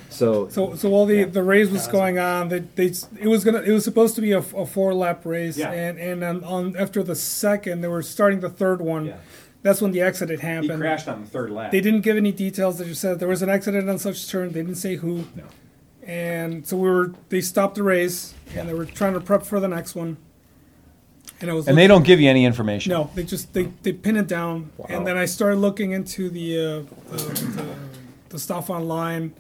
So, 0.10 0.48
So, 0.50 0.76
so 0.76 0.90
while 0.90 1.06
the, 1.06 1.24
the 1.24 1.42
race 1.44 1.70
was 1.70 1.88
going 1.88 2.20
on, 2.20 2.50
they, 2.50 2.60
they 2.60 2.92
it 3.20 3.28
was 3.28 3.44
gonna 3.44 3.62
it 3.62 3.72
was 3.72 3.84
supposed 3.84 4.16
to 4.16 4.22
be 4.22 4.32
a, 4.32 4.40
a 4.40 4.66
four 4.66 4.94
lap 4.94 5.26
race, 5.26 5.58
Yeah. 5.58 5.72
and 5.72 5.98
and 6.00 6.24
on, 6.24 6.44
on 6.44 6.76
after 6.78 7.02
the 7.04 7.16
second, 7.16 7.82
they 7.82 7.88
were 7.88 8.04
starting 8.04 8.40
the 8.42 8.50
third 8.50 8.82
one. 8.82 9.06
Yeah. 9.08 9.18
That's 9.62 9.82
when 9.82 9.92
the 9.92 10.02
accident 10.02 10.40
he 10.42 10.48
happened. 10.48 10.80
crashed 10.80 11.08
on 11.10 11.22
the 11.24 11.28
third 11.30 11.50
lap. 11.50 11.72
They 11.72 11.82
didn't 11.82 12.02
give 12.02 12.16
any 12.18 12.32
details. 12.32 12.78
They 12.78 12.86
just 12.86 13.02
said 13.02 13.20
there 13.20 13.28
was 13.28 13.42
an 13.42 13.50
accident 13.50 13.90
on 13.90 13.98
such 14.00 14.30
turn. 14.30 14.52
They 14.54 14.62
didn't 14.62 14.76
say 14.76 14.96
who. 14.96 15.26
No. 15.36 15.44
And 16.04 16.66
so 16.66 16.78
we 16.78 16.90
were. 16.90 17.14
They 17.30 17.42
stopped 17.42 17.76
the 17.76 17.84
race, 17.84 18.34
and 18.56 18.70
they 18.70 18.74
were 18.74 18.86
trying 18.86 19.14
to 19.16 19.20
prep 19.20 19.44
for 19.44 19.60
the 19.60 19.68
next 19.68 19.96
one. 19.96 20.18
And 21.42 21.50
I 21.50 21.54
was. 21.54 21.68
and 21.68 21.78
they 21.78 21.88
don't 21.88 22.04
give 22.06 22.20
you 22.20 22.30
any 22.30 22.44
information. 22.46 22.92
No, 22.92 23.10
they 23.16 23.24
just 23.24 23.54
they, 23.54 23.64
they 23.84 23.94
pin 23.94 24.18
it 24.18 24.28
down, 24.28 24.72
Wow. 24.78 24.88
and 24.90 25.08
then 25.08 25.16
I 25.18 25.26
started 25.26 25.58
looking 25.58 25.92
into 25.92 26.30
the 26.30 26.58
uh, 26.58 27.16
the, 27.16 27.18
the, 27.18 27.76
the 28.30 28.40
stuff 28.40 28.70
online, 28.70 29.34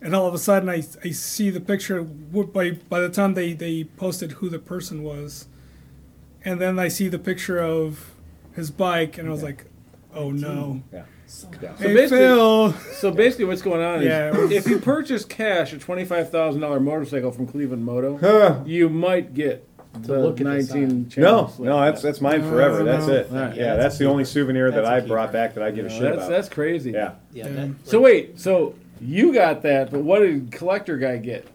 and 0.00 0.14
all 0.16 0.26
of 0.26 0.34
a 0.34 0.38
sudden 0.38 0.68
I, 0.68 0.82
I 1.04 1.10
see 1.12 1.48
the 1.50 1.60
picture. 1.60 2.00
w- 2.02 2.46
By 2.48 2.72
by 2.88 2.98
the 3.00 3.08
time 3.08 3.34
they, 3.34 3.52
they 3.52 3.84
posted 3.84 4.32
who 4.32 4.48
the 4.48 4.58
person 4.58 5.04
was, 5.04 5.46
and 6.44 6.60
then 6.60 6.78
I 6.80 6.88
see 6.88 7.06
the 7.08 7.20
picture 7.20 7.58
of 7.60 8.10
his 8.56 8.70
bike, 8.72 9.16
and 9.16 9.28
I 9.28 9.30
was 9.30 9.42
like, 9.44 9.64
oh 10.14 10.30
no. 10.32 10.82
Yeah. 10.92 11.04
Yeah. 11.62 11.74
hey 11.78 11.94
basically- 11.94 12.18
Phil. 12.18 12.72
So 13.00 13.10
basically, 13.10 13.46
what's 13.46 13.62
going 13.62 13.80
on 13.80 14.02
Yeah, 14.02 14.28
it 14.28 14.34
is 14.34 14.40
was- 14.42 14.50
if 14.52 14.66
you 14.68 14.78
purchase 14.78 15.24
cash 15.24 15.72
a 15.72 15.78
twenty-five 15.78 16.30
thousand 16.30 16.60
dollar 16.60 16.80
motorcycle 16.80 17.30
from 17.30 17.46
Cleveland 17.46 17.84
Moto, 17.84 18.18
Huh. 18.18 18.62
you 18.66 18.88
might 18.90 19.32
get 19.34 19.66
the 20.00 20.18
look 20.18 20.40
at 20.40 20.44
the 20.44 20.44
nineteen. 20.44 21.02
No, 21.04 21.08
channel 21.08 21.48
slip. 21.48 21.66
no, 21.68 21.80
that's 21.80 22.02
that's 22.02 22.20
mine 22.20 22.42
forever. 22.42 22.78
No, 22.82 22.84
That's 22.92 23.06
no. 23.06 23.14
it. 23.14 23.30
Right. 23.30 23.56
Yeah, 23.56 23.76
that's 23.76 23.98
the 23.98 24.06
only 24.06 24.24
souvenir 24.24 24.70
that 24.70 24.76
That's 24.82 24.88
a 24.88 24.92
I 24.94 25.00
keeper. 25.00 25.08
brought 25.08 25.32
back 25.32 25.54
that 25.54 25.62
I 25.62 25.70
give 25.70 25.86
a 25.86 25.88
No, 25.88 25.94
shit 25.94 26.02
that's 26.04 26.16
about. 26.16 26.30
that's 26.30 26.48
crazy. 26.48 26.92
Yeah. 26.92 27.12
Yeah. 27.32 27.46
Yeah. 27.48 27.52
That, 27.66 27.74
So 27.84 28.00
wait, 28.00 28.40
so 28.40 28.74
you 29.00 29.32
got 29.34 29.62
that, 29.62 29.90
but 29.90 30.00
what 30.02 30.20
did 30.20 30.50
collector 30.52 30.96
guy 30.96 31.18
get? 31.18 31.46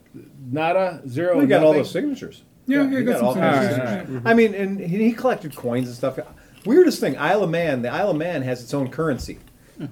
Nada, 0.52 1.02
zero. 1.08 1.38
We 1.40 1.46
got 1.48 1.62
all 1.62 1.70
nothing? 1.70 1.84
those 1.84 1.92
signatures. 1.92 2.44
Yeah, 2.68 2.86
we 2.86 2.96
yeah, 2.96 3.02
got, 3.02 3.12
got 3.14 3.18
some 3.20 3.28
all 3.28 3.34
kinds 3.36 3.56
of 3.66 3.72
signatures. 3.72 4.00
signatures. 4.08 4.22
I 4.26 4.34
mean, 4.34 4.54
and 4.54 4.80
he 4.80 4.98
he 5.06 5.14
collected 5.14 5.56
coins 5.56 5.88
and 5.88 5.96
stuff. 5.98 6.20
Weirdest 6.66 7.00
thing, 7.00 7.18
Isle 7.18 7.44
of 7.44 7.50
Man. 7.50 7.82
The 7.82 7.90
Isle 7.90 8.12
of 8.12 8.18
Man 8.18 8.42
has 8.44 8.62
its 8.62 8.74
own 8.74 8.90
currency. 8.90 9.40
Hmm. 9.78 9.86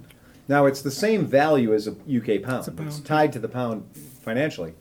Now 0.47 0.65
it's 0.65 0.81
the 0.81 0.91
same 0.91 1.25
value 1.25 1.73
as 1.73 1.87
a 1.87 1.91
UK 1.91 2.43
pound. 2.43 2.67
a 2.67 2.71
pound. 2.71 2.89
It's 2.89 2.99
tied 2.99 3.33
to 3.33 3.39
the 3.39 3.47
pound 3.47 3.85
financially. 4.21 4.73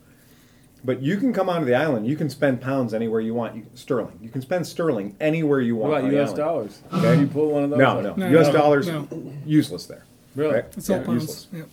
But 0.85 1.01
you 1.01 1.17
can 1.17 1.33
come 1.33 1.49
onto 1.49 1.65
the 1.65 1.73
island. 1.73 2.05
You 2.05 2.15
can 2.15 2.29
spend 2.29 2.61
pounds 2.61 2.93
anywhere 2.93 3.19
you 3.19 3.33
want. 3.33 3.55
You, 3.55 3.65
sterling. 3.73 4.19
You 4.21 4.29
can 4.29 4.41
spend 4.41 4.67
sterling 4.67 5.15
anywhere 5.19 5.59
you 5.59 5.75
want. 5.75 5.89
What 5.91 5.97
on 6.03 6.09
about 6.09 6.11
the 6.11 6.17
U.S. 6.17 6.27
island. 6.29 6.37
dollars? 6.37 6.81
Okay. 6.93 7.01
Did 7.15 7.19
you 7.21 7.27
pull 7.27 7.49
one 7.51 7.63
of 7.63 7.69
those? 7.71 7.79
No, 7.79 7.85
out? 7.87 8.03
no, 8.03 8.13
No, 8.15 8.29
U.S. 8.29 8.47
no, 8.47 8.53
dollars 8.53 8.87
no. 8.87 9.07
useless 9.45 9.87
there. 9.87 10.05
Really? 10.35 10.53
Right? 10.53 10.65
It's 10.77 10.89
all 10.89 10.97
Yeah, 10.99 11.03
pounds. 11.05 11.21
useless. 11.23 11.47
Yeah. 11.51 11.63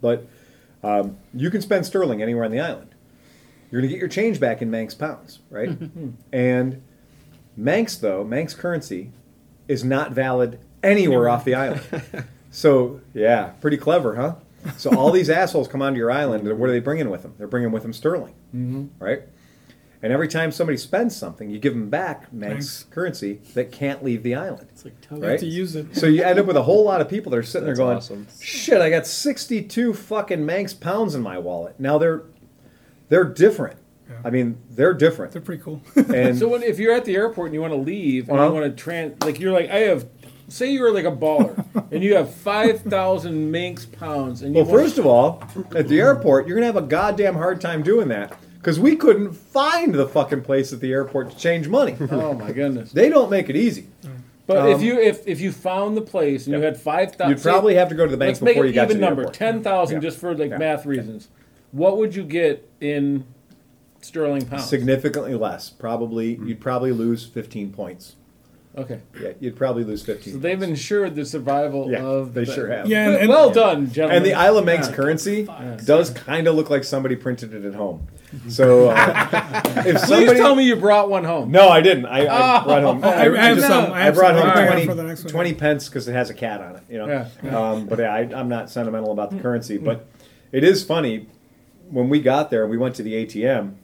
But 0.00 0.26
um, 0.82 1.18
you 1.34 1.50
can 1.50 1.60
spend 1.60 1.84
sterling 1.84 2.22
anywhere 2.22 2.44
on 2.44 2.50
the 2.50 2.60
island. 2.60 2.94
You're 3.70 3.80
going 3.82 3.88
to 3.90 3.94
get 3.94 4.00
your 4.00 4.08
change 4.08 4.40
back 4.40 4.62
in 4.62 4.70
Manx 4.70 4.94
pounds, 4.94 5.40
right? 5.50 5.76
and 6.32 6.82
Manx, 7.56 7.96
though, 7.96 8.24
Manx 8.24 8.54
currency 8.54 9.10
is 9.68 9.84
not 9.84 10.12
valid 10.12 10.58
anywhere 10.82 11.28
off 11.28 11.44
the 11.44 11.54
island. 11.54 11.82
So, 12.54 13.00
yeah, 13.14 13.52
pretty 13.62 13.78
clever, 13.78 14.14
huh? 14.16 14.34
So 14.76 14.90
all 14.96 15.10
these 15.10 15.28
assholes 15.30 15.68
come 15.68 15.82
onto 15.82 15.98
your 15.98 16.10
island, 16.10 16.46
what 16.58 16.68
are 16.68 16.72
they 16.72 16.80
bringing 16.80 17.10
with 17.10 17.22
them? 17.22 17.34
They're 17.38 17.48
bringing 17.48 17.72
with 17.72 17.82
them 17.82 17.92
sterling, 17.92 18.34
mm-hmm. 18.54 18.86
right? 18.98 19.22
And 20.04 20.12
every 20.12 20.26
time 20.26 20.50
somebody 20.50 20.76
spends 20.78 21.14
something, 21.14 21.48
you 21.48 21.60
give 21.60 21.74
them 21.74 21.88
back 21.88 22.32
Manx 22.32 22.54
Manx. 22.54 22.86
currency 22.90 23.40
that 23.54 23.70
can't 23.70 24.02
leave 24.02 24.24
the 24.24 24.34
island. 24.34 24.66
it's 24.72 24.84
like 24.84 25.00
toe. 25.00 25.16
Right? 25.16 25.38
To 25.38 25.46
use 25.46 25.76
it. 25.76 25.94
So 25.96 26.06
you 26.06 26.24
end 26.24 26.40
up 26.40 26.46
with 26.46 26.56
a 26.56 26.62
whole 26.62 26.84
lot 26.84 27.00
of 27.00 27.08
people 27.08 27.30
that 27.30 27.38
are 27.38 27.42
sitting 27.44 27.66
That's 27.68 27.78
there 27.78 27.86
going, 27.86 27.98
awesome. 27.98 28.26
"Shit, 28.40 28.80
I 28.80 28.90
got 28.90 29.06
62 29.06 29.94
fucking 29.94 30.44
Manx 30.44 30.74
pounds 30.74 31.14
in 31.14 31.22
my 31.22 31.38
wallet." 31.38 31.78
Now 31.78 31.98
they're 31.98 32.22
they're 33.10 33.24
different. 33.24 33.78
Yeah. 34.10 34.16
I 34.24 34.30
mean, 34.30 34.58
they're 34.70 34.94
different. 34.94 35.32
They're 35.32 35.40
pretty 35.42 35.62
cool. 35.62 35.80
And 35.94 36.36
So 36.38 36.48
when, 36.48 36.62
if 36.64 36.78
you're 36.80 36.92
at 36.94 37.04
the 37.04 37.14
airport 37.14 37.46
and 37.46 37.54
you 37.54 37.60
want 37.60 37.72
to 37.72 37.78
leave 37.78 38.28
and 38.28 38.38
Uh-huh. 38.38 38.48
you 38.48 38.54
want 38.60 38.76
to 38.76 38.82
trans, 38.82 39.22
like 39.22 39.38
you're 39.38 39.52
like, 39.52 39.70
I 39.70 39.78
have, 39.80 40.06
say 40.48 40.70
you're 40.72 40.92
like 40.92 41.04
a 41.04 41.10
baller 41.16 41.64
and 41.90 42.02
you 42.02 42.14
have 42.16 42.32
five 42.32 42.80
thousand 42.82 43.50
Manx 43.50 43.86
pounds 43.86 44.42
and 44.42 44.54
you 44.54 44.62
well, 44.62 44.70
first 44.70 44.98
of 44.98 45.06
all, 45.06 45.42
at 45.74 45.88
the 45.88 46.00
airport, 46.00 46.46
you're 46.46 46.56
gonna 46.56 46.66
have 46.66 46.76
a 46.76 46.82
goddamn 46.82 47.34
hard 47.34 47.60
time 47.60 47.82
doing 47.82 48.08
that 48.08 48.36
because 48.58 48.78
we 48.78 48.96
couldn't 48.96 49.32
find 49.32 49.94
the 49.94 50.06
fucking 50.06 50.42
place 50.42 50.72
at 50.72 50.80
the 50.80 50.92
airport 50.92 51.30
to 51.30 51.36
change 51.36 51.68
money. 51.68 51.96
oh 52.10 52.32
my 52.34 52.52
goodness. 52.52 52.92
they 52.92 53.08
don't 53.08 53.30
make 53.30 53.48
it 53.48 53.56
easy. 53.56 53.86
But 54.46 54.68
if 54.70 54.76
Um, 54.78 54.82
you 54.82 55.00
if 55.00 55.26
if 55.26 55.40
you 55.40 55.52
found 55.52 55.96
the 55.96 56.02
place 56.02 56.46
and 56.46 56.54
you 56.54 56.60
Yeah. 56.60 56.66
had 56.66 56.76
five 56.80 57.14
thousand, 57.14 57.36
You'd 57.36 57.42
probably 57.42 57.74
have 57.76 57.88
to 57.90 57.94
go 57.94 58.04
to 58.04 58.10
the 58.10 58.16
bank 58.16 58.30
let's 58.30 58.42
make 58.42 58.54
before 58.54 58.64
it 58.64 58.68
you 58.68 58.74
got 58.74 58.84
even 58.84 58.96
to 58.96 59.00
the 59.00 59.06
number 59.06 59.22
airport. 59.22 59.34
ten 59.34 59.62
thousand 59.62 59.96
Yeah. 59.96 60.08
just 60.08 60.18
for 60.18 60.34
like 60.36 60.50
Yeah. 60.50 60.58
math 60.58 60.84
reasons. 60.84 61.28
What 61.70 61.96
would 61.96 62.14
you 62.14 62.24
get 62.24 62.68
in 62.80 63.24
sterling 64.00 64.44
pounds? 64.46 64.68
Significantly 64.68 65.34
less. 65.34 65.70
Probably 65.70 66.40
you'd 66.44 66.60
probably 66.60 66.90
lose 66.92 67.24
15 67.24 67.70
points. 67.72 68.16
Okay, 68.76 69.00
Yeah, 69.20 69.32
you'd 69.38 69.54
probably 69.56 69.84
lose 69.84 70.02
15. 70.02 70.32
so 70.32 70.38
they've 70.38 70.56
points. 70.58 70.68
ensured 70.70 71.14
the 71.14 71.26
survival 71.26 71.90
Yeah, 71.90 72.02
of. 72.04 72.32
they 72.32 72.44
the- 72.44 72.52
sure 72.54 72.68
have. 72.68 72.88
Yeah, 72.88 73.08
and- 73.10 73.16
and- 73.20 73.28
well 73.28 73.50
done, 73.50 73.90
gentlemen. 73.92 74.16
And 74.16 74.24
the 74.26 74.32
Isle 74.32 74.56
of 74.58 74.64
Manx 74.64 74.88
Yeah. 74.88 74.94
currency 74.94 75.48
does 75.84 76.08
kind 76.08 76.46
of 76.46 76.54
look 76.54 76.70
like 76.70 76.82
somebody 76.82 77.14
printed 77.14 77.52
it 77.52 77.66
at 77.66 77.74
home. 77.74 78.06
So 78.48 78.88
uh, 78.88 79.60
if 79.64 79.96
Please 79.96 80.06
somebody 80.08 80.38
tell 80.38 80.54
me 80.54 80.64
you 80.64 80.76
brought 80.76 81.10
one 81.10 81.24
home. 81.24 81.50
no, 81.50 81.68
I 81.68 81.82
didn't. 81.82 82.06
I, 82.06 82.20
I 82.22 82.64
brought 82.64 82.82
home. 82.82 83.04
I, 83.04 83.08
I 83.30 83.36
have 83.48 83.56
just- 83.58 83.68
some. 83.68 83.92
I, 83.92 84.00
I 84.00 84.00
have 84.04 84.14
brought 84.14 84.28
some. 84.36 84.36
home 84.38 84.46
I'll 84.48 84.54
bring 84.54 84.64
it 84.68 84.70
20, 84.70 84.86
for 84.86 84.94
the 84.94 85.02
next 85.02 85.24
one. 85.24 85.32
20 85.34 85.54
pence 85.54 85.88
because 85.90 86.08
it 86.08 86.14
has 86.14 86.30
a 86.30 86.34
cat 86.34 86.62
on 86.62 86.76
it. 86.76 86.82
You 86.88 86.96
know. 86.98 87.08
Yeah, 87.08 87.28
yeah. 87.44 87.58
Um, 87.72 87.84
but 87.86 87.98
yeah, 87.98 88.14
I, 88.14 88.20
I'm 88.34 88.48
not 88.48 88.70
sentimental 88.70 89.12
about 89.12 89.32
the 89.32 89.38
currency. 89.38 89.76
But 89.76 90.06
it 90.50 90.64
is 90.64 90.82
funny 90.82 91.26
when 91.90 92.08
we 92.08 92.22
got 92.22 92.50
there. 92.50 92.66
We 92.66 92.78
went 92.78 92.94
to 92.96 93.02
the 93.02 93.12
ATM. 93.26 93.74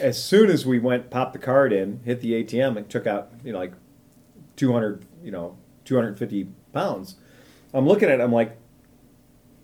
As 0.00 0.20
soon 0.20 0.50
as 0.50 0.66
we 0.66 0.80
went, 0.80 1.10
popped 1.10 1.32
the 1.32 1.38
card 1.38 1.72
in, 1.72 2.00
hit 2.04 2.20
the 2.20 2.42
ATM, 2.42 2.76
and 2.76 2.90
took 2.90 3.06
out 3.06 3.30
you 3.44 3.52
know 3.52 3.60
like 3.60 3.72
200, 4.56 5.04
you 5.22 5.30
know, 5.30 5.56
250 5.84 6.48
pounds. 6.72 7.16
I'm 7.72 7.86
looking 7.86 8.08
at 8.08 8.20
it. 8.20 8.22
I'm 8.22 8.32
like, 8.32 8.56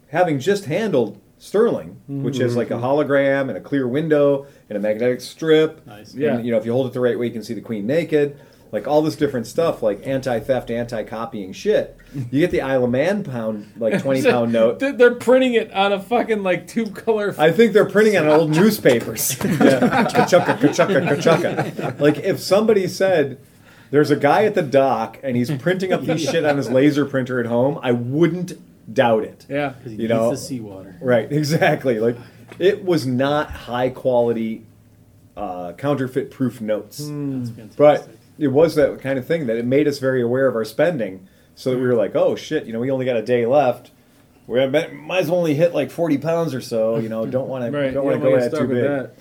having 0.09 0.39
just 0.39 0.67
handled 0.67 1.21
Sterling, 1.39 2.01
which 2.07 2.39
is 2.39 2.55
like 2.55 2.71
a 2.71 2.75
mm-hmm. 2.75 2.85
hologram 2.85 3.49
and 3.49 3.57
a 3.57 3.61
clear 3.61 3.89
window 3.89 4.47
and 4.69 4.79
a 4.79 4.81
magnetic 4.81 5.21
strip. 5.21 5.85
Nice. 5.87 6.15
Yeah. 6.15 6.37
And, 6.37 6.47
you 6.47 6.53
know, 6.53 6.59
if 6.59 6.65
you 6.65 6.73
hold 6.73 6.87
it 6.87 6.93
the 6.93 7.01
right 7.01 7.19
way, 7.19 7.27
you 7.27 7.33
can 7.33 7.43
see 7.43 7.55
the 7.55 7.61
queen 7.61 7.85
naked. 7.85 8.39
Like 8.71 8.87
all 8.87 9.03
this 9.03 9.17
different 9.17 9.47
stuff, 9.49 9.83
like 9.83 10.07
anti-theft, 10.07 10.71
anti-copying 10.71 11.53
shit. 11.53 11.97
You 12.15 12.41
get 12.41 12.53
the 12.53 12.63
Isle 12.63 12.85
of 12.85 12.91
Man 12.91 13.25
pound, 13.25 13.73
like 13.77 14.01
twenty 14.03 14.23
pound 14.23 14.53
note. 14.53 14.79
They're- 14.79 14.93
They're 14.93 15.15
printing 15.15 15.55
it 15.55 15.73
on 15.73 15.93
a 15.93 16.01
fucking 16.01 16.43
like 16.43 16.69
two 16.69 16.87
color. 16.87 17.35
I 17.37 17.51
think 17.51 17.73
they're 17.73 17.85
printing 17.85 18.17
on 18.17 18.29
old 18.29 18.51
newspapers. 18.57 19.37
yeah. 19.45 20.05
Kachucka, 20.05 20.59
kachucka, 20.59 21.07
kachucka. 21.07 22.01
Like 22.01 22.19
if 22.19 22.41
somebody 22.41 22.87
said 22.87 23.39
there's 23.93 24.11
a 24.11 24.17
guy 24.17 24.45
at 24.47 24.57
the 24.57 24.63
dock 24.63 25.21
and 25.23 25.37
he's 25.37 25.51
printing 25.59 25.93
up 25.93 26.03
these 26.03 26.23
shit 26.23 26.45
on 26.45 26.57
his 26.57 26.69
laser 26.69 27.07
printer 27.07 27.39
at 27.39 27.47
home, 27.47 27.79
I 27.81 27.93
wouldn't 27.93 28.55
doubt 28.93 29.23
it. 29.23 29.47
yeah. 29.49 29.69
Because 29.69 29.93
he 29.93 29.99
You 29.99 30.09
needs 30.09 30.11
know- 30.11 30.31
the 30.31 30.37
seawater. 30.37 30.97
Right, 31.01 31.31
exactly. 31.41 32.01
Like 32.01 32.17
it 32.59 32.85
was 32.85 33.07
not 33.07 33.51
high 33.53 33.91
quality 33.91 34.67
uh, 35.37 35.73
counterfeit 35.75 36.31
proof 36.31 36.61
notes. 36.61 36.99
That's 36.99 37.09
fantastic. 37.51 37.77
But 37.77 38.09
it 38.39 38.49
was 38.49 38.75
that 38.75 39.01
kind 39.01 39.19
of 39.19 39.27
thing 39.27 39.47
that 39.47 39.57
it 39.57 39.65
made 39.65 39.87
us 39.89 39.99
very 39.99 40.21
aware 40.21 40.47
of 40.49 40.57
our 40.57 40.65
spending, 40.65 41.29
so 41.55 41.71
that 41.71 41.79
we 41.79 41.87
were 41.87 41.95
like, 41.95 42.15
"Oh 42.17 42.35
shit, 42.37 42.67
you 42.67 42.73
know, 42.73 42.81
we 42.81 42.91
only 42.91 43.05
got 43.07 43.17
a 43.17 43.23
day 43.23 43.47
left. 43.47 43.91
We 44.47 44.67
might 44.67 44.93
might 44.93 45.21
as 45.21 45.31
well 45.31 45.39
only 45.39 45.55
hit 45.55 45.73
like 45.75 45.91
forty 45.91 46.19
pounds 46.19 46.53
or 46.53 46.61
so. 46.61 46.99
You 46.99 47.09
know, 47.09 47.25
don't 47.25 47.49
want 47.49 47.65
to 47.65 47.71
Right. 47.71 47.95
don't 47.95 48.05
want 48.05 48.17
to 48.17 48.21
don't 48.21 48.29
go 48.29 48.31
wanna 48.33 48.45
at 48.45 48.51
get 48.51 48.59
too 48.59 48.67
stuck 48.67 48.69
big." 48.69 48.83
that. 48.85 49.15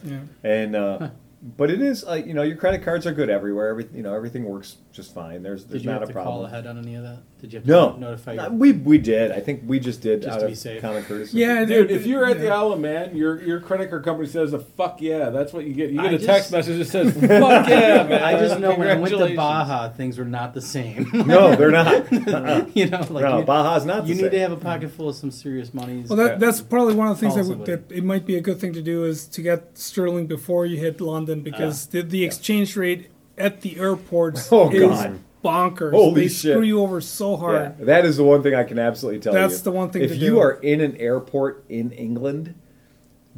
Yeah. 0.43 0.49
And 0.49 0.75
uh, 0.75 1.09
but 1.41 1.69
it 1.71 1.81
is 1.81 2.03
like 2.03 2.25
you 2.25 2.33
know, 2.33 2.43
your 2.43 2.57
credit 2.57 2.83
cards 2.83 3.07
are 3.07 3.13
good 3.13 3.29
everywhere. 3.29 3.69
Every 3.69 3.87
you 3.93 4.03
know, 4.03 4.13
everything 4.13 4.43
works 4.45 4.77
just 4.91 5.13
fine. 5.13 5.41
There's 5.43 5.65
there's 5.65 5.81
Did 5.81 5.85
you 5.85 5.91
not 5.91 6.01
have 6.01 6.09
a 6.09 6.13
to 6.13 6.13
call 6.13 6.23
problem. 6.23 6.45
ahead 6.45 6.67
on 6.67 6.77
any 6.77 6.95
of 6.95 7.03
that? 7.03 7.19
Did 7.41 7.53
you 7.53 7.57
have 7.57 7.65
to 7.65 7.69
No, 7.71 7.95
notify 7.97 8.35
No, 8.35 8.43
your 8.43 8.51
we 8.51 8.71
we 8.71 8.97
did. 8.99 9.31
I 9.31 9.39
think 9.39 9.63
we 9.65 9.79
just 9.79 10.01
did 10.01 10.21
Just 10.21 10.33
out 10.35 10.39
to 10.41 10.45
of 10.45 10.51
be 10.51 10.55
safe. 10.55 10.79
common 10.81 11.03
courtesy. 11.03 11.39
Yeah, 11.39 11.65
Dude, 11.65 11.89
it- 11.89 11.95
if 11.97 12.05
you're 12.05 12.23
at 12.25 12.37
the 12.39 12.45
yeah. 12.45 12.55
Isle 12.55 12.73
of 12.73 12.79
Man, 12.79 13.15
your 13.17 13.41
your 13.41 13.59
credit 13.59 13.89
card 13.89 14.03
company 14.05 14.27
says 14.29 14.53
a 14.53 14.59
fuck 14.59 15.01
yeah. 15.01 15.31
That's 15.31 15.51
what 15.51 15.65
you 15.65 15.73
get. 15.73 15.89
You 15.89 16.01
get 16.01 16.11
I 16.11 16.15
a 16.15 16.19
text 16.19 16.27
just- 16.27 16.51
message 16.51 16.77
that 16.77 16.85
says 16.85 17.13
fuck 17.13 17.67
yeah, 17.67 18.03
man. 18.09 18.23
I 18.23 18.37
just 18.39 18.59
know 18.59 18.75
when 18.75 18.87
I 18.87 18.93
went 18.93 19.05
to 19.11 19.17
Congratulations. 19.17 19.37
Baja, 19.37 19.89
things 19.89 20.17
were 20.19 20.25
not 20.25 20.53
the 20.53 20.61
same. 20.61 21.09
No, 21.31 21.55
they're 21.55 21.71
not. 21.71 22.11
Uh-uh. 22.13 22.65
you 22.73 22.87
know, 22.87 22.99
like 23.09 23.23
no, 23.23 23.39
you, 23.39 23.45
Baja's 23.45 23.85
not. 23.85 24.05
you 24.07 24.15
the 24.15 24.21
need 24.23 24.31
to 24.31 24.39
have 24.39 24.51
a 24.51 24.57
pocket 24.57 24.91
full 24.91 25.09
of 25.09 25.15
some 25.15 25.31
serious 25.31 25.73
monies. 25.73 26.09
Well, 26.09 26.17
that, 26.17 26.39
that's 26.39 26.61
probably 26.61 26.93
one 26.93 27.07
of 27.07 27.15
the 27.17 27.21
things 27.21 27.33
Call 27.33 27.43
that, 27.43 27.49
somebody. 27.49 27.71
that 27.75 27.91
it 27.91 28.03
might 28.03 28.25
be 28.25 28.35
a 28.35 28.41
good 28.41 28.59
thing 28.59 28.73
to 28.73 28.81
do 28.81 29.03
is 29.05 29.25
to 29.29 29.41
get 29.41 29.77
sterling 29.77 30.27
before 30.27 30.65
you 30.65 30.77
hit 30.77 31.01
London 31.01 31.41
because 31.41 31.87
uh, 31.87 31.91
the, 31.91 32.01
the 32.03 32.23
exchange 32.23 32.75
rate 32.77 33.09
at 33.37 33.61
the 33.61 33.79
airports 33.79 34.49
Oh, 34.51 34.69
is 34.69 34.81
God. 34.89 35.19
Bonkers. 35.43 35.91
Holy 35.91 36.21
they 36.23 36.27
shit. 36.27 36.53
screw 36.53 36.61
you 36.61 36.81
over 36.81 37.01
so 37.01 37.35
hard. 37.35 37.75
Yeah, 37.79 37.85
that 37.85 38.05
is 38.05 38.17
the 38.17 38.23
one 38.23 38.43
thing 38.43 38.53
I 38.55 38.63
can 38.63 38.77
absolutely 38.79 39.19
tell 39.21 39.33
you. 39.33 39.39
That's 39.39 39.61
the 39.61 39.71
one 39.71 39.89
thing 39.89 40.03
If 40.03 40.11
to 40.11 40.15
you 40.17 40.29
do. 40.31 40.39
are 40.39 40.51
in 40.53 40.81
an 40.81 40.95
airport 40.97 41.63
in 41.69 41.91
England, 41.91 42.55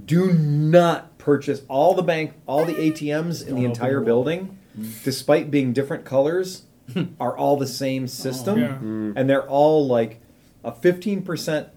do 0.03 0.31
not 0.33 1.17
purchase 1.17 1.61
all 1.69 1.93
the 1.93 2.01
bank, 2.03 2.33
all 2.47 2.65
the 2.65 2.73
ATMs 2.73 3.45
in 3.47 3.55
the 3.55 3.61
oh, 3.63 3.69
entire 3.69 4.01
building, 4.01 4.57
despite 5.03 5.51
being 5.51 5.71
different 5.71 6.03
colors, 6.03 6.63
are 7.19 7.37
all 7.37 7.55
the 7.57 7.67
same 7.67 8.07
system, 8.07 8.59
Yeah. 8.59 8.77
Mm. 8.81 9.13
and 9.15 9.29
they're 9.29 9.47
all 9.47 9.87
like 9.87 10.19
a 10.63 10.71
fifteen 10.73 11.21
percent 11.21 11.69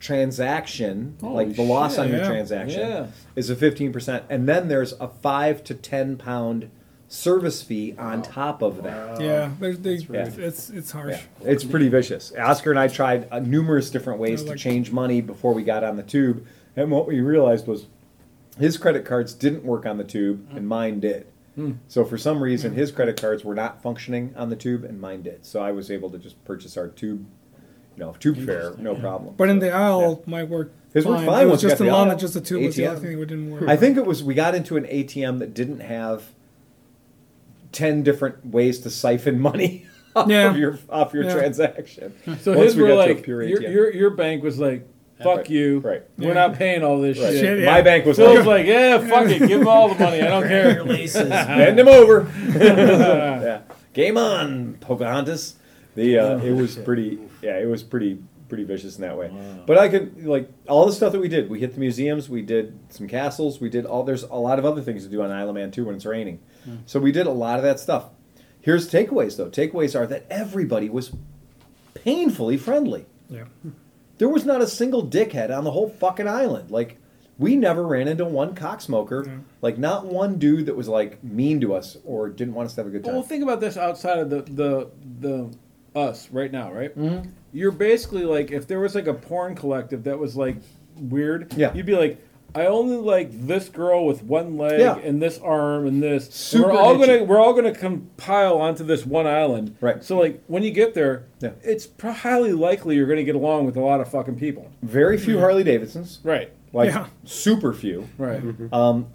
transaction, 0.00 1.16
Holy 1.20 1.46
like 1.46 1.56
the 1.56 1.62
loss 1.62 1.98
on 1.98 2.06
shit. 2.06 2.12
your 2.14 2.20
Yeah. 2.22 2.28
transaction 2.28 2.80
Yeah. 2.80 3.06
is 3.36 3.50
a 3.50 3.56
fifteen 3.56 3.92
percent, 3.92 4.24
and 4.28 4.48
then 4.48 4.68
there's 4.68 4.92
a 5.00 5.08
five 5.08 5.62
to 5.64 5.74
ten 5.74 6.16
pound 6.16 6.70
service 7.14 7.62
fee 7.62 7.94
on 7.96 8.20
oh, 8.20 8.22
top 8.22 8.62
of 8.62 8.82
that. 8.82 9.20
Yeah, 9.20 9.50
there's 9.60 9.78
they, 9.78 9.98
rude. 9.98 10.38
it's 10.38 10.70
it's 10.70 10.90
harsh. 10.90 11.12
Yeah, 11.12 11.48
it's 11.50 11.64
pretty 11.64 11.88
vicious. 11.88 12.32
Oscar 12.38 12.70
and 12.70 12.78
I 12.78 12.88
tried 12.88 13.28
uh, 13.30 13.38
numerous 13.38 13.90
different 13.90 14.18
ways 14.18 14.42
to 14.42 14.50
like- 14.50 14.58
change 14.58 14.90
money 14.90 15.20
before 15.20 15.54
we 15.54 15.62
got 15.62 15.84
on 15.84 15.96
the 15.96 16.02
tube, 16.02 16.46
and 16.76 16.90
what 16.90 17.06
we 17.06 17.20
realized 17.20 17.66
was 17.66 17.86
his 18.58 18.76
credit 18.76 19.04
cards 19.04 19.32
didn't 19.32 19.64
work 19.64 19.86
on 19.86 19.98
the 19.98 20.04
tube, 20.04 20.48
mm. 20.48 20.56
and 20.56 20.68
mine 20.68 21.00
did. 21.00 21.26
Hmm. 21.54 21.72
So 21.86 22.04
for 22.04 22.18
some 22.18 22.42
reason, 22.42 22.72
mm. 22.72 22.76
his 22.76 22.90
credit 22.90 23.20
cards 23.20 23.44
were 23.44 23.54
not 23.54 23.80
functioning 23.80 24.34
on 24.36 24.50
the 24.50 24.56
tube, 24.56 24.82
and 24.84 25.00
mine 25.00 25.22
did. 25.22 25.46
So 25.46 25.62
I 25.62 25.70
was 25.70 25.90
able 25.90 26.10
to 26.10 26.18
just 26.18 26.44
purchase 26.44 26.76
our 26.76 26.88
tube, 26.88 27.24
you 27.96 28.04
know, 28.04 28.14
tube 28.18 28.44
fare, 28.44 28.74
no 28.76 28.96
problem. 28.96 29.34
But 29.36 29.50
in 29.50 29.60
the 29.60 29.70
So, 29.70 29.76
aisle, 29.76 30.22
my 30.26 30.42
work. 30.42 30.72
His 30.92 31.04
fine. 31.04 31.12
worked 31.14 31.26
fine 31.26 31.42
It 31.42 31.44
was 31.44 31.50
once 31.50 31.62
you 31.62 31.68
just 31.68 31.78
got 31.78 31.84
in 31.84 31.90
the 31.90 31.96
London, 31.96 32.12
aisle. 32.12 32.18
just 32.18 32.34
the 32.34 32.40
tube 32.40 32.62
was 32.64 32.76
the 32.76 32.86
only 32.88 33.00
thing 33.00 33.20
that 33.20 33.26
didn't 33.26 33.50
work. 33.50 33.68
I 33.68 33.76
think 33.76 33.96
it 33.96 34.04
was 34.04 34.24
we 34.24 34.34
got 34.34 34.56
into 34.56 34.76
an 34.76 34.84
ATM 34.84 35.38
that 35.38 35.54
didn't 35.54 35.80
have 35.80 36.33
ten 37.74 38.02
different 38.02 38.46
ways 38.46 38.78
to 38.80 38.90
siphon 38.90 39.38
money 39.40 39.86
off 40.16 40.28
Yeah. 40.30 40.50
of 40.50 40.56
your 40.56 40.78
off 40.88 41.12
your 41.12 41.24
Yeah. 41.24 41.34
transaction. 41.34 42.14
So 42.40 42.52
Once 42.52 42.64
his 42.70 42.76
we 42.76 42.82
were 42.84 42.88
got 42.88 43.04
to 43.06 43.12
a 43.12 43.14
like 43.14 43.22
pure 43.24 43.42
your, 43.42 43.60
ATM. 43.60 43.72
your 43.72 43.92
your 43.92 44.10
bank 44.10 44.42
was 44.42 44.58
like 44.58 44.86
fuck 45.22 45.36
Right. 45.38 45.50
you. 45.50 45.78
Right. 45.80 46.02
We're 46.18 46.28
Yeah. 46.28 46.34
not 46.34 46.54
paying 46.54 46.82
all 46.82 47.00
this 47.00 47.18
Right. 47.18 47.30
shit. 47.32 47.40
Shit, 47.40 47.58
yeah. 47.60 47.66
My 47.66 47.82
bank 47.82 48.04
was 48.06 48.16
Phil's 48.16 48.38
like, 48.38 48.46
like, 48.46 48.66
yeah, 48.66 48.98
fuck 48.98 49.28
it, 49.28 49.38
give 49.46 49.60
them 49.60 49.68
all 49.68 49.88
the 49.88 49.98
money. 50.02 50.20
I 50.22 50.26
don't 50.28 50.46
care. 50.48 50.84
bend 50.84 51.78
him 51.78 51.88
over. 51.88 52.26
yeah. 52.58 53.60
Game 53.92 54.16
on, 54.16 54.74
Pocahontas. 54.80 55.54
The 55.94 56.18
uh, 56.18 56.38
it 56.38 56.50
was 56.52 56.74
pretty. 56.76 57.18
Yeah, 57.42 57.58
it 57.58 57.66
was 57.68 57.82
pretty 57.84 58.18
pretty 58.48 58.64
vicious 58.64 58.96
in 58.96 59.02
that 59.02 59.16
way. 59.16 59.30
But 59.66 59.78
I 59.78 59.88
could 59.88 60.26
like 60.26 60.48
all 60.68 60.86
the 60.86 60.92
stuff 60.92 61.12
that 61.12 61.20
we 61.20 61.28
did. 61.28 61.48
We 61.48 61.60
hit 61.60 61.74
the 61.74 61.80
museums. 61.80 62.28
We 62.28 62.42
did 62.42 62.76
some 62.88 63.06
castles. 63.06 63.60
We 63.60 63.68
did 63.70 63.86
all. 63.86 64.02
There's 64.02 64.24
a 64.24 64.34
lot 64.34 64.58
of 64.58 64.64
other 64.64 64.80
things 64.82 65.04
to 65.04 65.10
do 65.10 65.22
on 65.22 65.30
Isle 65.30 65.50
of 65.50 65.54
Man 65.54 65.70
too 65.70 65.84
when 65.84 65.94
it's 65.94 66.04
raining. 66.04 66.40
So 66.86 67.00
we 67.00 67.12
did 67.12 67.26
a 67.26 67.30
lot 67.30 67.58
of 67.58 67.62
that 67.64 67.80
stuff. 67.80 68.06
Here's 68.60 68.90
takeaways 68.90 69.36
though. 69.36 69.48
Takeaways 69.50 69.98
are 69.98 70.06
that 70.06 70.24
everybody 70.30 70.88
was 70.88 71.12
painfully 71.94 72.56
friendly. 72.56 73.06
Yeah. 73.28 73.44
There 74.18 74.28
was 74.28 74.44
not 74.44 74.60
a 74.60 74.66
single 74.66 75.06
dickhead 75.06 75.56
on 75.56 75.64
the 75.64 75.70
whole 75.70 75.88
fucking 75.88 76.28
island. 76.28 76.70
Like, 76.70 76.98
we 77.36 77.56
never 77.56 77.84
ran 77.84 78.06
into 78.06 78.24
one 78.24 78.54
cocksmoker. 78.54 79.26
Yeah. 79.26 79.38
Like, 79.60 79.76
not 79.76 80.06
one 80.06 80.38
dude 80.38 80.66
that 80.66 80.76
was 80.76 80.88
like 80.88 81.22
mean 81.24 81.60
to 81.62 81.74
us 81.74 81.96
or 82.04 82.28
didn't 82.28 82.54
want 82.54 82.66
us 82.66 82.74
to 82.74 82.80
have 82.82 82.86
a 82.86 82.90
good 82.90 83.04
time. 83.04 83.14
Well, 83.14 83.22
think 83.22 83.42
about 83.42 83.60
this 83.60 83.76
outside 83.76 84.18
of 84.18 84.30
the 84.30 84.42
the 84.42 84.90
the 85.20 85.54
us 85.98 86.30
right 86.30 86.50
now, 86.52 86.72
right? 86.72 86.96
Mm-hmm. 86.96 87.28
You're 87.52 87.72
basically 87.72 88.24
like 88.24 88.50
if 88.52 88.66
there 88.68 88.80
was 88.80 88.94
like 88.94 89.06
a 89.08 89.14
porn 89.14 89.54
collective 89.56 90.04
that 90.04 90.18
was 90.18 90.36
like 90.36 90.56
weird, 90.96 91.52
Yeah. 91.56 91.74
you'd 91.74 91.86
be 91.86 91.96
like, 91.96 92.23
I 92.56 92.66
only 92.66 92.96
like 92.96 93.46
this 93.46 93.68
girl 93.68 94.06
with 94.06 94.22
one 94.22 94.56
leg 94.56 94.78
Yeah. 94.78 94.96
and 94.98 95.20
this 95.20 95.38
arm 95.38 95.86
and 95.86 96.00
this. 96.02 96.26
And 96.26 96.34
Super 96.34 96.68
we're 96.68 96.78
all 96.78 96.94
niche-y. 96.96 97.14
gonna 97.18 97.24
we're 97.24 97.40
all 97.40 97.52
gonna 97.52 97.74
compile 97.74 98.58
onto 98.58 98.84
this 98.84 99.04
one 99.04 99.26
island. 99.26 99.76
Right. 99.80 100.04
So 100.04 100.18
like 100.18 100.42
when 100.46 100.62
you 100.62 100.70
get 100.70 100.94
there, 100.94 101.24
Yeah. 101.40 101.50
it's 101.62 101.86
pro- 101.86 102.12
highly 102.12 102.52
likely 102.52 102.94
you're 102.94 103.08
gonna 103.08 103.24
get 103.24 103.34
along 103.34 103.66
with 103.66 103.76
a 103.76 103.80
lot 103.80 104.00
of 104.00 104.08
fucking 104.08 104.36
people. 104.36 104.70
Very 104.82 105.18
few 105.18 105.34
mm-hmm. 105.34 105.42
Harley 105.42 105.64
Davidsons. 105.64 106.20
Right. 106.22 106.52
Like, 106.72 106.90
Yeah. 106.90 107.06
super 107.24 107.72
few. 107.72 108.08
Right. 108.18 108.42
Mm-hmm. 108.42 108.72
Um, 108.72 109.06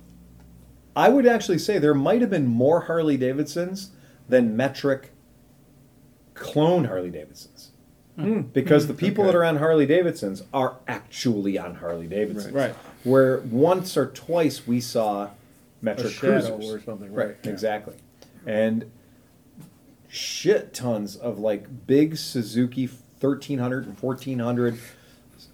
I 0.95 1.07
would 1.07 1.25
actually 1.25 1.59
say 1.59 1.77
there 1.77 1.93
might 1.93 2.19
have 2.19 2.29
been 2.29 2.47
more 2.47 2.81
Harley 2.81 3.15
Davidsons 3.15 3.91
than 4.27 4.57
metric 4.57 5.11
clone 6.33 6.85
Harley 6.85 7.09
Davidsons. 7.09 7.71
Hmm. 8.15 8.41
Because 8.41 8.83
hmm. 8.83 8.89
the 8.89 8.93
people 8.95 9.23
that 9.25 9.35
are 9.35 9.45
on 9.45 9.57
Harley 9.57 9.85
Davidsons 9.85 10.43
are 10.53 10.75
actually 10.89 11.57
on 11.57 11.75
Harley 11.75 12.07
Davidsons. 12.07 12.53
Right. 12.53 12.75
Where 13.03 13.39
once 13.39 13.95
or 13.97 14.07
twice 14.07 14.67
we 14.67 14.81
saw 14.81 15.29
metric 15.81 16.13
shadow 16.13 16.57
cruisers. 16.57 16.73
or 16.73 16.81
something, 16.83 17.13
Right, 17.13 17.27
right, 17.27 17.35
yeah. 17.43 17.51
exactly. 17.51 17.95
And 18.45 18.91
shit 20.07 20.73
tons 20.73 21.15
of 21.15 21.39
like 21.39 21.87
big 21.87 22.17
Suzuki 22.17 22.87
1300 23.19 23.85
and 23.85 23.99
1400 23.99 24.77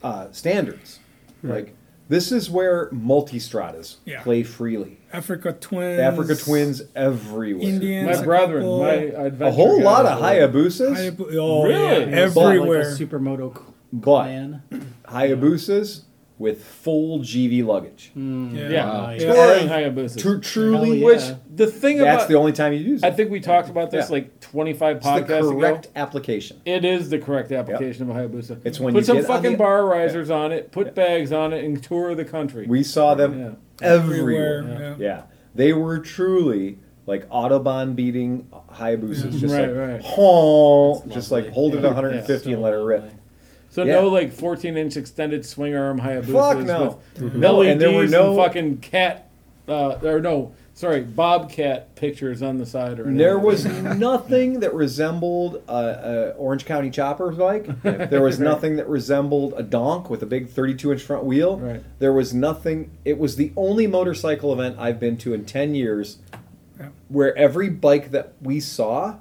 uh, 0.03 0.27
standards. 0.31 0.99
Like 1.43 1.75
this 2.09 2.31
is 2.31 2.49
where 2.49 2.89
Multistradas 2.89 3.97
Yeah. 4.05 4.21
play 4.23 4.41
freely. 4.43 4.97
Africa 5.13 5.53
twins. 5.53 5.99
Africa 5.99 6.35
twins 6.35 6.81
everywhere. 6.95 7.67
Indians. 7.67 8.17
My 8.17 8.23
a 8.23 8.25
brethren, 8.25 8.61
couple- 8.63 8.79
my 8.79 9.45
A 9.47 9.51
whole 9.51 9.81
lot 9.81 10.05
of 10.07 10.19
were- 10.19 10.25
Hayabusas, 10.27 10.95
Hayabu- 10.95 11.35
oh, 11.35 11.63
Really? 11.65 12.11
yeah, 12.11 12.25
It's 12.25 12.35
Like 12.35 12.45
everywhere. 12.55 12.81
a 12.81 12.85
supermoto 12.97 13.55
c- 13.55 13.63
but 13.93 14.25
man. 14.25 14.61
Hayabusas 15.07 16.01
with 16.37 16.63
full 16.65 17.19
GIVI 17.19 17.63
luggage. 17.65 18.11
Hmm. 18.13 18.53
yeah. 18.55 18.69
Yeah, 18.69 18.85
Nice. 18.85 19.21
touring 19.21 19.67
Hayabusa. 19.69 20.21
Tru- 20.21 20.41
truly, 20.41 20.99
yeah. 20.99 21.05
Which 21.05 21.21
the 21.55 21.67
thing 21.67 21.97
that's 21.97 22.23
about 22.23 22.27
the 22.27 22.35
only 22.35 22.51
time 22.51 22.73
you 22.73 22.79
use 22.79 23.03
it. 23.03 23.07
I 23.07 23.11
think 23.11 23.31
we 23.31 23.39
talked 23.39 23.69
about 23.69 23.89
this 23.89 24.07
Yeah. 24.09 24.13
like 24.15 24.39
25 24.41 24.97
it's 24.97 25.05
the 25.05 25.21
correct 25.23 25.85
ago. 25.85 25.91
application. 25.95 26.59
It 26.65 26.83
is 26.83 27.09
the 27.09 27.19
correct 27.19 27.53
application 27.53 28.09
of 28.09 28.15
a 28.15 28.19
Hayabusa. 28.19 28.59
It's 28.65 28.79
when 28.81 28.93
put 28.93 28.99
you 28.99 29.05
some 29.05 29.17
get 29.17 29.27
fucking 29.27 29.51
the- 29.53 29.57
bar 29.57 29.85
risers 29.85 30.29
on 30.29 30.51
it, 30.51 30.71
put 30.73 30.93
bags 30.93 31.31
on 31.31 31.53
it, 31.53 31.63
and 31.63 31.81
tour 31.81 32.13
the 32.15 32.25
country. 32.25 32.65
We 32.67 32.83
saw 32.83 33.13
them 33.15 33.39
Yeah. 33.39 33.87
everywhere. 33.87 34.57
Everywhere, 34.59 34.95
Yeah. 34.99 35.21
they 35.55 35.71
were 35.71 35.99
truly 35.99 36.79
like 37.07 37.29
autobahn 37.29 37.95
beating 37.95 38.47
Hayabusas, 38.73 39.39
just 39.39 39.53
Right, 39.53 39.67
like 39.69 39.77
right. 39.77 40.01
honk, 40.03 41.07
just 41.13 41.31
lovely. 41.31 41.45
like 41.45 41.53
hold 41.53 41.75
it 41.75 41.81
Yeah. 41.81 41.87
150 41.91 42.51
and 42.53 42.61
let 42.61 42.73
it 42.73 42.77
rip. 42.77 43.03
Lovely. 43.77 43.91
so 43.91 43.95
yeah. 43.97 44.01
no 44.01 44.09
like 44.09 44.31
14 44.33 44.77
inch 44.77 44.97
extended 44.97 45.45
swing 45.45 45.75
arm 45.75 45.99
Hayabusas 45.99 46.31
Fuck 46.33 46.65
no. 46.65 46.99
with 47.19 47.35
No, 47.35 47.57
LEDs 47.57 47.71
and 47.71 47.81
there 47.81 47.91
were 47.91 48.07
no- 48.07 48.35
fucking 48.35 48.77
cat. 48.77 49.21
Uh, 49.67 49.97
or 50.03 50.19
no, 50.19 50.53
sorry, 50.75 51.01
bobcat 51.01 51.95
pictures 51.95 52.43
on 52.43 52.59
the 52.59 52.65
side 52.67 52.99
or 52.99 53.03
anything. 53.05 53.17
There 53.17 53.39
was 53.39 53.65
nothing 53.65 54.59
that 54.59 54.75
resembled 54.75 55.63
a, 55.67 55.73
a 55.73 56.29
Orange 56.37 56.65
County 56.65 56.91
chopper 56.91 57.31
bike. 57.31 57.67
There 58.11 58.21
was 58.21 58.39
nothing 58.39 58.75
that 58.75 58.87
resembled 58.87 59.55
a 59.57 59.63
donk 59.63 60.07
with 60.11 60.21
a 60.21 60.27
big 60.27 60.49
32 60.49 60.91
inch 60.91 61.01
front 61.01 61.23
wheel. 61.23 61.57
Right. 61.57 61.83
There 61.97 62.13
was 62.13 62.31
nothing. 62.31 62.91
It 63.05 63.17
was 63.17 63.37
the 63.37 63.51
only 63.57 63.87
motorcycle 63.87 64.53
event 64.53 64.75
I've 64.77 64.99
been 64.99 65.17
to 65.17 65.33
in 65.33 65.45
10 65.45 65.73
years 65.73 66.19
Yeah. 66.79 66.89
where 67.07 67.35
every 67.35 67.69
bike 67.71 68.11
that 68.11 68.33
we 68.39 68.59
saw 68.59 69.15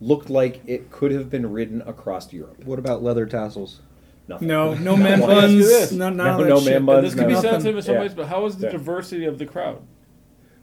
looked 0.00 0.30
like 0.30 0.60
it 0.66 0.90
could 0.90 1.12
have 1.12 1.28
been 1.30 1.52
ridden 1.52 1.82
across 1.82 2.32
Europe. 2.32 2.64
What 2.64 2.78
about 2.78 3.02
leather 3.02 3.26
tassels? 3.26 3.80
Nothing. 4.28 4.48
No, 4.48 4.74
no 4.88 4.96
man 4.96 5.20
one. 5.20 5.30
Let 5.30 5.36
me 5.38 5.42
ask 5.44 5.52
you 5.52 5.62
this. 5.62 5.88
buns. 5.90 5.92
No, 5.98 6.08
none 6.10 6.40
No, 6.40 6.44
no 6.48 6.60
man 6.60 6.84
buns, 6.86 7.04
this 7.04 7.14
could 7.14 7.28
be 7.28 7.34
no. 7.34 7.40
sensitive 7.40 7.76
in 7.76 7.82
some 7.82 7.94
Yeah. 7.96 8.00
ways, 8.00 8.14
but 8.14 8.26
how 8.26 8.42
was 8.42 8.56
the 8.56 8.66
Yeah. 8.66 8.72
diversity 8.72 9.24
of 9.26 9.38
the 9.38 9.46
crowd? 9.46 9.78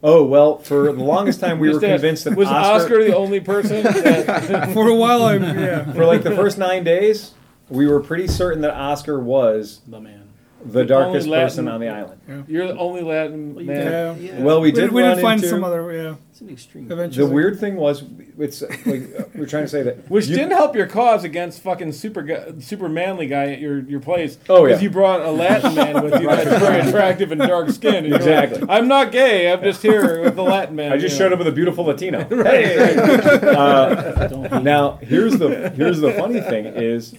Oh 0.04 0.24
well, 0.24 0.60
for 0.60 0.84
the 0.94 1.04
longest 1.04 1.40
time 1.40 1.60
we 1.60 1.68
were 1.70 1.74
Just 1.80 1.86
convinced 1.86 2.24
that 2.26 2.36
was 2.38 2.48
Oscar, 2.48 3.04
the 3.04 3.16
only 3.16 3.40
person? 3.40 3.84
That, 3.84 4.70
For 4.74 4.88
a 4.88 4.94
while, 4.96 5.24
I 5.24 5.38
yeah. 5.38 5.92
for 5.92 6.06
like 6.06 6.22
the 6.24 6.36
first 6.36 6.58
nine 6.60 6.84
days, 6.84 7.32
we 7.68 7.88
were 7.88 8.00
pretty 8.00 8.28
certain 8.28 8.62
that 8.62 8.74
Oscar 8.76 9.20
was 9.20 9.82
The 9.88 10.00
man. 10.00 10.27
The 10.66 10.84
darkest 10.84 11.28
only 11.28 11.40
person 11.40 11.68
on 11.68 11.80
the 11.80 11.88
island. 11.90 12.46
You're 12.48 12.68
the 12.68 12.78
only 12.78 13.02
Latin 13.02 13.54
Well, 13.56 13.64
you 13.64 13.72
man. 13.72 14.22
Yeah. 14.22 14.34
Yeah. 14.34 14.42
Well, 14.44 14.60
we 14.60 14.68
We, 14.70 14.72
did 14.74 14.92
we 14.92 15.02
run 15.04 15.16
did 15.16 15.22
find 15.22 15.38
into, 15.40 15.50
some 15.50 15.64
other, 15.64 15.92
yeah, 15.94 16.16
It's 16.32 16.42
an 16.42 16.50
extreme. 16.50 16.92
eventually. 16.92 17.26
The 17.28 17.34
weird 17.34 17.60
thing 17.60 17.76
was, 17.76 18.04
it's 18.38 18.62
like 18.86 19.04
uh, 19.18 19.24
we're 19.36 19.46
trying 19.46 19.64
to 19.64 19.70
say 19.70 19.84
that 19.84 20.10
Which 20.10 20.28
you- 20.28 20.36
didn't 20.36 20.52
help 20.52 20.76
your 20.76 20.88
cause 20.88 21.24
against 21.24 21.62
fucking 21.62 21.92
super 21.94 22.22
gu- 22.22 22.60
super 22.60 22.90
manly 22.90 23.28
guy 23.28 23.52
at 23.54 23.60
your, 23.60 23.80
your 23.80 24.00
place. 24.00 24.38
Oh, 24.50 24.64
yeah. 24.66 24.70
Because 24.72 24.84
you 24.84 24.90
brought 24.90 25.22
a 25.22 25.32
Latin 25.32 25.74
man 25.76 26.04
with 26.04 26.20
you 26.20 26.28
that's 26.28 26.50
very 26.60 26.80
attractive 26.88 27.32
and 27.32 27.40
dark 27.42 27.70
skin. 27.70 27.96
And 27.96 28.08
you're 28.08 28.20
like, 28.20 28.50
Exactly. 28.50 28.68
I'm 28.70 28.88
not 28.88 29.12
gay. 29.12 29.52
I'm 29.52 29.62
just 29.64 29.82
here 29.82 30.22
with 30.24 30.36
the 30.36 30.44
Latin 30.44 30.76
man. 30.76 30.92
I 30.92 30.98
just 30.98 31.18
showed 31.18 31.30
know. 31.30 31.34
up 31.34 31.40
with 31.40 31.48
a 31.48 31.52
beautiful 31.54 31.86
Latino. 31.86 32.26
Hey. 32.44 32.96
Uh, 33.58 34.60
now 34.62 34.98
here's 35.02 35.38
the 35.38 35.70
here's 35.70 36.00
the 36.00 36.12
funny 36.14 36.42
thing 36.42 36.66
is, 36.66 37.16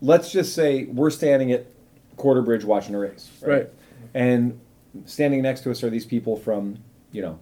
let's 0.00 0.30
just 0.30 0.54
say 0.54 0.84
we're 0.84 1.10
standing 1.10 1.52
at 1.52 1.66
Quarter 2.16 2.42
Bridge 2.42 2.64
watching 2.64 2.94
a 2.94 2.98
race, 2.98 3.30
Right. 3.42 3.68
And 4.14 4.60
standing 5.04 5.42
next 5.42 5.60
to 5.62 5.70
us 5.70 5.82
are 5.84 5.90
these 5.90 6.06
people 6.06 6.36
from 6.36 6.78
you 7.12 7.22
know 7.22 7.38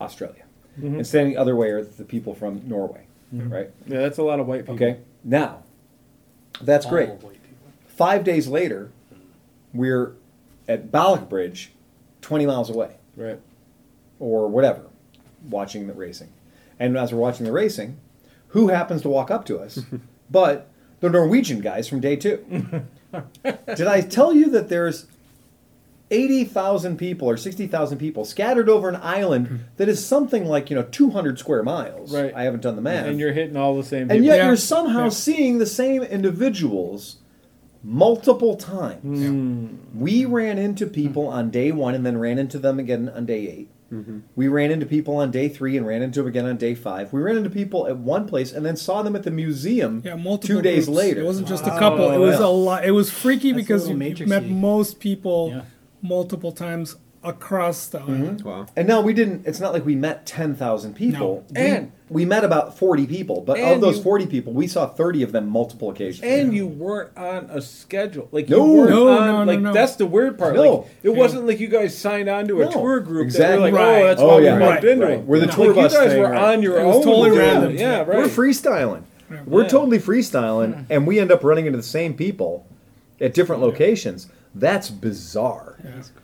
Australia, 0.00 0.44
Mm-hmm. 0.78 0.96
and 0.96 1.06
standing 1.06 1.34
the 1.34 1.40
other 1.40 1.54
way 1.54 1.68
are 1.70 1.84
the 1.84 2.04
people 2.04 2.34
from 2.34 2.62
Norway, 2.66 3.02
right? 3.30 3.70
Yeah, 3.86 4.00
that's 4.00 4.16
a 4.18 4.22
lot 4.22 4.40
of 4.40 4.46
white 4.46 4.60
people. 4.60 4.74
Okay, 4.76 4.98
now 5.24 5.62
that's 6.62 6.86
great. 6.86 7.08
white 7.10 7.20
people. 7.42 7.70
Five 7.88 8.24
days 8.24 8.48
later, 8.48 8.90
we're 9.74 10.14
at 10.68 10.90
Ballaugh 10.90 11.28
Bridge, 11.28 11.72
twenty 12.22 12.46
miles 12.46 12.70
away. 12.70 12.96
Right. 13.16 13.38
or 14.18 14.48
whatever, 14.48 14.86
watching 15.50 15.86
the 15.88 15.92
racing. 15.92 16.28
And 16.78 16.96
as 16.96 17.12
we're 17.12 17.20
watching 17.20 17.44
the 17.44 17.52
racing, 17.52 17.98
who 18.48 18.68
happens 18.68 19.02
to 19.02 19.08
walk 19.10 19.30
up 19.30 19.44
to 19.46 19.58
us 19.58 19.80
but 20.30 20.70
the 21.02 21.10
Norwegian 21.10 21.60
guys 21.60 21.86
from 21.86 22.00
day 22.00 22.16
two? 22.16 22.42
Did 23.44 23.86
I 23.86 24.00
tell 24.00 24.32
you 24.32 24.48
that 24.50 24.70
there's 24.70 25.06
80,000 26.10 26.96
people 26.96 27.28
or 27.28 27.36
60,000 27.36 27.98
people 27.98 28.24
scattered 28.24 28.68
over 28.68 28.88
an 28.88 28.96
island 28.96 29.48
hmm. 29.48 29.56
that 29.76 29.88
is 29.88 30.04
something 30.04 30.46
like, 30.46 30.70
you 30.70 30.76
know, 30.76 30.84
200 30.84 31.38
square 31.38 31.62
miles? 31.62 32.14
Right. 32.14 32.32
I 32.34 32.44
haven't 32.44 32.62
done 32.62 32.76
the 32.76 32.82
math. 32.82 33.06
And 33.06 33.18
you're 33.18 33.32
hitting 33.32 33.56
all 33.56 33.76
the 33.76 33.84
same 33.84 34.10
And 34.10 34.24
yet 34.24 34.38
Yeah. 34.38 34.46
you're 34.46 34.56
somehow 34.56 35.04
Yeah. 35.04 35.10
seeing 35.10 35.58
the 35.58 35.66
same 35.66 36.02
individuals 36.02 37.16
multiple 37.82 38.54
times. 38.54 39.26
Hmm. 39.26 39.66
We 39.94 40.24
ran 40.24 40.56
into 40.56 40.86
people 40.86 41.26
on 41.26 41.50
day 41.50 41.72
one 41.72 41.94
and 41.94 42.06
then 42.06 42.16
ran 42.16 42.38
into 42.38 42.58
them 42.58 42.78
again 42.78 43.08
on 43.08 43.26
day 43.26 43.66
8 43.92 44.06
We 44.36 44.48
ran 44.48 44.70
into 44.70 44.86
people 44.86 45.16
on 45.16 45.30
day 45.30 45.48
three 45.48 45.76
and 45.76 45.86
ran 45.86 46.02
into 46.02 46.20
them 46.20 46.28
again 46.28 46.46
on 46.46 46.56
day 46.56 46.74
five. 46.74 47.12
We 47.12 47.20
ran 47.20 47.36
into 47.36 47.50
people 47.50 47.86
at 47.86 47.96
one 47.96 48.26
place 48.26 48.52
and 48.52 48.64
then 48.64 48.76
saw 48.76 49.02
them 49.02 49.14
at 49.16 49.22
the 49.22 49.30
museum 49.30 50.02
Yeah, 50.04 50.14
multiple 50.14 50.56
two 50.56 50.62
days 50.62 50.86
groups. 50.86 50.96
later. 50.98 51.20
It 51.20 51.24
wasn't 51.24 51.48
just 51.48 51.66
a 51.66 51.70
couple. 51.78 52.10
it 52.10 52.18
was 52.18 52.38
yeah. 52.38 52.46
a 52.46 52.48
lot. 52.48 52.84
It 52.84 52.92
was 52.92 53.10
freaky 53.10 53.52
That's 53.52 53.62
because 53.66 53.88
you 53.88 53.96
met 54.26 54.44
most 54.48 54.98
people 55.00 55.50
Yeah. 55.54 55.62
multiple 56.00 56.52
times 56.52 56.96
across 57.24 57.86
the 57.86 57.98
mm-hmm. 57.98 58.12
island. 58.12 58.42
Wow. 58.42 58.66
And 58.76 58.88
no, 58.88 59.00
we 59.00 59.12
didn't. 59.12 59.46
It's 59.46 59.60
not 59.60 59.72
like 59.72 59.84
we 59.86 59.94
met 59.94 60.26
ten 60.26 60.54
thousand 60.54 60.94
people. 60.94 61.44
No. 61.50 61.60
We, 61.60 61.66
And- 61.68 61.92
we 62.10 62.26
met 62.26 62.44
about 62.44 62.76
forty 62.76 63.06
people, 63.06 63.40
but 63.40 63.58
of 63.58 63.64
And 63.64 63.82
those 63.82 63.96
you- 63.96 64.02
forty 64.02 64.26
people, 64.26 64.52
we 64.52 64.66
saw 64.66 64.86
thirty 64.86 65.22
of 65.22 65.32
them 65.32 65.48
multiple 65.48 65.88
occasions. 65.90 66.22
And 66.24 66.54
you 66.54 66.66
weren't 66.66 67.16
on 67.16 67.46
a 67.50 67.62
schedule. 67.62 68.28
Like 68.32 68.48
No. 68.50 68.66
you 68.66 68.72
weren't 68.72 68.90
No, 68.90 69.08
on, 69.08 69.26
no, 69.26 69.44
no, 69.44 69.52
like 69.52 69.60
no. 69.60 69.72
that's 69.72 69.96
the 69.96 70.04
weird 70.06 70.38
part. 70.38 70.54
No. 70.54 70.62
Like 70.78 70.86
it 71.02 71.10
wasn't 71.10 71.46
like 71.46 71.58
you 71.60 71.68
guys 71.68 71.96
signed 71.96 72.28
on 72.28 72.48
to 72.48 72.60
a 72.62 72.64
No. 72.66 72.70
tour 72.72 73.00
group 73.00 73.24
Exactly. 73.24 73.70
that 73.70 73.72
were 73.72 73.78
like, 73.78 73.88
oh, 73.88 73.92
Right. 73.92 74.02
oh, 74.02 74.06
that's 74.06 74.20
Oh, 74.20 74.26
why 74.28 74.38
yeah. 74.40 74.54
we 74.54 74.58
bumped 74.60 74.82
Right, 74.84 74.92
into 74.92 75.06
right. 75.06 75.14
it. 75.18 75.24
We're 75.24 75.40
the 75.40 75.46
No, 75.46 75.52
tour 75.52 75.66
like, 75.68 75.74
bus 75.76 75.92
You 75.94 75.98
guys 76.00 76.08
thing, 76.10 76.20
were 76.20 76.28
right. 76.30 76.54
on 76.54 76.62
your 76.62 76.78
It 76.80 76.84
was 76.86 76.96
own. 76.96 77.02
totally 77.02 77.30
doing 77.30 77.40
it. 77.40 77.44
random. 77.44 77.76
Yeah, 77.76 77.98
right. 77.98 78.06
We're 78.08 78.24
freestyling. 78.24 79.02
We're 79.46 79.62
Yeah. 79.62 79.68
totally 79.68 79.98
freestyling, 79.98 80.74
mm-hmm. 80.74 80.92
and 80.92 81.06
we 81.06 81.18
end 81.18 81.32
up 81.32 81.42
running 81.42 81.64
into 81.64 81.78
the 81.78 81.82
same 81.82 82.12
people 82.12 82.66
at 83.18 83.32
different 83.32 83.62
locations. 83.62 84.28
That's 84.54 84.90
bizarre. 84.90 85.78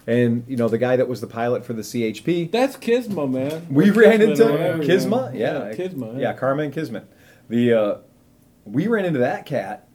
And 0.07 0.45
you 0.47 0.57
know, 0.57 0.69
the 0.69 0.79
guy 0.79 0.97
that 0.97 1.09
was 1.09 1.21
the 1.21 1.27
pilot 1.27 1.65
for 1.65 1.73
the 1.73 1.83
CHP, 1.83 2.51
That's 2.51 2.77
Kisma, 2.77 3.27
man. 3.27 3.67
we 3.71 3.91
ran 3.91 4.19
Kismet 4.19 4.29
into 4.31 4.49
or 4.49 4.53
whatever, 4.53 4.83
Kisma. 4.83 5.31
you 5.33 5.41
Yeah, 5.41 5.53
know. 5.59 5.75
Kisma. 5.75 6.19
Yeah, 6.19 6.33
Karma 6.35 6.63
and 6.65 6.73
Kismet. 6.73 7.05
The 7.49 7.73
uh, 7.73 7.95
we 8.65 8.87
ran 8.87 9.07
into 9.07 9.21
that 9.21 9.47
cat, 9.47 9.89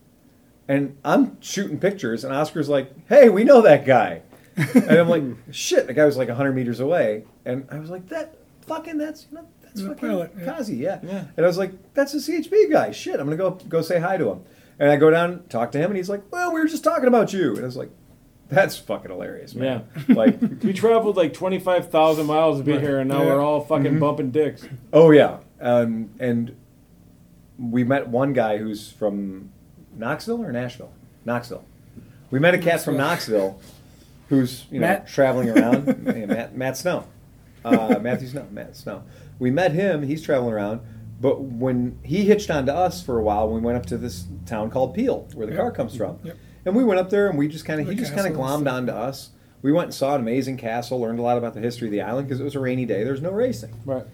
and 0.68 0.98
I'm 1.06 1.40
shooting 1.42 1.80
pictures, 1.80 2.24
and 2.24 2.34
Oscar's 2.34 2.70
like, 2.70 2.92
"Hey, 3.08 3.30
we 3.30 3.44
know 3.44 3.62
that 3.62 3.86
guy," 3.86 4.22
and 4.58 4.90
I'm 4.92 5.10
like, 5.10 5.24
"Shit!" 5.52 5.86
The 5.86 5.94
guy 5.94 6.06
was 6.06 6.18
like 6.18 6.30
100 6.30 6.54
meters 6.54 6.80
away, 6.80 7.26
and 7.46 7.68
I 7.70 7.78
was 7.78 7.92
like, 7.92 8.10
"That 8.10 8.36
fucking 8.66 8.98
that's 8.98 9.28
you 9.32 9.38
know 9.38 9.48
that's 9.62 9.80
The 9.82 9.90
fucking 9.90 10.10
pilot, 10.10 10.32
yeah. 10.40 10.46
Kazi, 10.46 10.76
yeah. 10.78 11.00
Yeah. 11.04 11.26
And 11.38 11.46
I 11.46 11.48
was 11.48 11.60
like, 11.60 11.94
"That's 11.94 12.16
a 12.16 12.18
CHP 12.18 12.72
guy. 12.72 12.90
Shit, 12.92 13.20
I'm 13.20 13.28
gonna 13.28 13.38
go 13.38 13.52
go 13.52 13.84
say 13.84 14.00
hi 14.00 14.18
to 14.18 14.30
him." 14.32 14.42
And 14.80 14.90
I 14.90 14.96
go 14.96 15.12
down, 15.12 15.44
talk 15.50 15.72
to 15.74 15.78
him, 15.78 15.92
and 15.92 15.98
he's 15.98 16.10
like, 16.10 16.24
"Well, 16.32 16.52
we 16.52 16.60
were 16.60 16.68
just 16.68 16.84
talking 16.84 17.08
about 17.08 17.32
you," 17.34 17.52
and 17.52 17.60
I 17.60 17.66
was 17.66 17.78
like. 17.78 17.92
That's 18.49 18.78
fucking 18.78 19.10
hilarious, 19.10 19.56
man. 19.56 19.88
Like, 20.10 20.40
We 20.64 20.74
traveled 20.74 21.18
like 21.18 21.34
twenty 21.34 21.60
five 21.60 21.90
thousand 21.90 22.28
miles 22.28 22.57
to 22.60 22.64
be 22.64 22.78
here, 22.80 22.99
and 22.99 23.10
now 23.10 23.22
Yeah. 23.24 23.30
we're 23.30 23.41
all 23.41 23.61
fucking 23.61 23.86
Mm-hmm. 23.91 23.99
bumping 23.99 24.32
dicks. 24.32 24.68
Oh 24.91 25.11
yeah, 25.11 25.38
um, 25.61 26.10
and 26.20 26.56
we 27.57 27.84
met 27.84 28.07
one 28.07 28.34
guy 28.34 28.57
who's 28.57 28.91
from 28.91 29.52
Knoxville 29.95 30.44
or 30.44 30.52
Nashville. 30.52 30.91
Knoxville. 31.26 31.64
We 32.32 32.40
met 32.40 32.53
a 32.53 32.57
cat 32.57 32.82
from 32.82 32.98
Knoxville, 32.98 33.60
who's 34.30 34.65
you 34.72 34.80
know 34.80 34.88
Matt? 34.88 35.07
traveling 35.07 35.49
around. 35.49 35.88
Yeah, 36.15 36.26
Matt, 36.26 36.56
Matt 36.57 36.78
Snow, 36.78 37.06
uh, 37.64 37.98
Matthew 38.02 38.28
Snow, 38.28 38.48
Matt 38.52 38.76
Snow. 38.76 39.03
We 39.40 39.52
met 39.52 39.72
him. 39.72 40.03
He's 40.03 40.22
traveling 40.22 40.53
around. 40.53 40.82
But 41.22 41.41
when 41.41 41.98
he 42.03 42.26
hitched 42.26 42.49
on 42.52 42.65
to 42.65 42.76
us 42.76 43.02
for 43.02 43.18
a 43.18 43.24
while, 43.24 43.49
we 43.49 43.60
went 43.61 43.78
up 43.78 43.86
to 43.88 43.98
this 43.98 44.26
town 44.45 44.70
called 44.70 44.94
Peel, 44.94 45.28
where 45.34 45.48
the 45.48 45.53
Yep. 45.53 45.61
car 45.61 45.72
comes 45.72 45.95
from, 45.95 46.20
Yep. 46.24 46.36
And 46.65 46.76
we 46.76 46.84
went 46.84 46.99
up 46.99 47.10
there 47.10 47.30
and 47.30 47.38
we 47.38 47.48
just 47.48 47.65
kind 47.65 47.80
of, 47.81 47.88
he 47.90 47.95
just 47.95 48.14
kind 48.15 48.27
of 48.27 48.34
glommed 48.34 48.72
onto 48.72 48.91
us. 48.91 49.30
We 49.61 49.72
went 49.72 49.85
and 49.85 49.94
saw 49.94 50.15
an 50.15 50.22
amazing 50.22 50.57
castle, 50.57 50.99
learned 50.99 51.19
a 51.19 51.22
lot 51.22 51.38
about 51.38 51.53
the 51.53 51.61
history 51.61 51.88
of 51.88 51.91
the 51.94 52.02
island 52.02 52.27
because 52.27 52.40
it 52.41 52.44
was 52.44 52.56
a 52.56 52.60
rainy 52.60 52.85
day. 52.85 53.03
There's 53.03 53.22
no 53.22 53.31
racing 53.31 53.73
Right. 53.85 54.06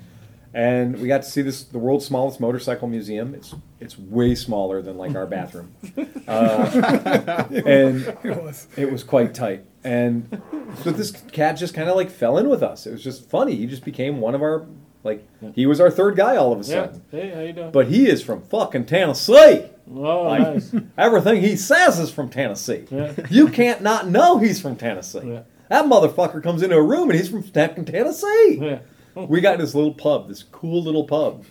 and 0.54 1.00
we 1.00 1.08
got 1.08 1.24
to 1.24 1.30
see 1.30 1.42
this 1.42 1.64
the 1.64 1.80
world's 1.80 2.06
smallest 2.06 2.40
motorcycle 2.40 2.88
museum. 2.88 3.34
It's 3.34 3.56
it's 3.80 3.98
way 3.98 4.36
smaller 4.36 4.82
than 4.82 4.98
like 4.98 5.16
our 5.16 5.26
bathroom, 5.26 5.74
uh, 6.28 7.46
and 7.50 8.06
It 8.24 8.44
was. 8.44 8.68
it 8.78 8.92
was 8.92 9.04
quite 9.04 9.34
tight. 9.34 9.64
And 9.84 10.42
so 10.84 10.92
this 10.92 11.12
cat 11.12 11.54
just 11.58 11.74
kind 11.74 11.90
of 11.90 11.96
like 11.96 12.10
fell 12.12 12.38
in 12.38 12.50
with 12.50 12.62
us. 12.62 12.86
It 12.86 12.92
was 12.92 13.04
just 13.04 13.30
funny. 13.30 13.56
He 13.56 13.66
just 13.68 13.86
became 13.86 14.20
one 14.20 14.36
of 14.36 14.42
our 14.42 14.66
like 15.04 15.26
he 15.56 15.66
was 15.66 15.80
our 15.80 15.90
third 15.90 16.16
guy 16.18 16.36
all 16.36 16.52
of 16.52 16.60
a 16.60 16.64
Yeah. 16.64 16.86
sudden. 16.86 17.02
Hey, 17.10 17.30
how 17.30 17.40
you 17.42 17.54
doing? 17.54 17.72
But 17.72 17.88
he 17.88 18.08
is 18.08 18.22
from 18.22 18.42
fucking 18.44 18.86
Tennessee. 18.86 19.64
Oh, 19.96 20.24
Like 20.24 20.42
nice. 20.42 20.76
everything 20.98 21.42
he 21.42 21.56
says 21.56 22.00
is 22.00 22.12
from 22.12 22.30
Tennessee. 22.30 22.86
Yeah. 22.90 23.14
You 23.30 23.48
can't 23.50 23.82
not 23.82 24.08
know 24.08 24.38
he's 24.38 24.62
from 24.62 24.76
Tennessee. 24.76 25.22
Yeah. 25.24 25.42
That 25.70 25.86
motherfucker 25.86 26.42
comes 26.42 26.62
into 26.64 26.76
a 26.76 26.82
room 26.82 27.10
and 27.10 27.20
he's 27.20 27.30
from 27.30 27.44
fucking 27.44 27.86
Tennessee 27.86 28.58
Yeah. 28.62 28.80
we 29.16 29.42
got 29.42 29.56
in 29.56 29.60
this 29.62 29.76
little 29.76 29.94
pub, 29.94 30.28
this 30.28 30.44
cool 30.44 30.82
little 30.84 31.04
pub, 31.06 31.46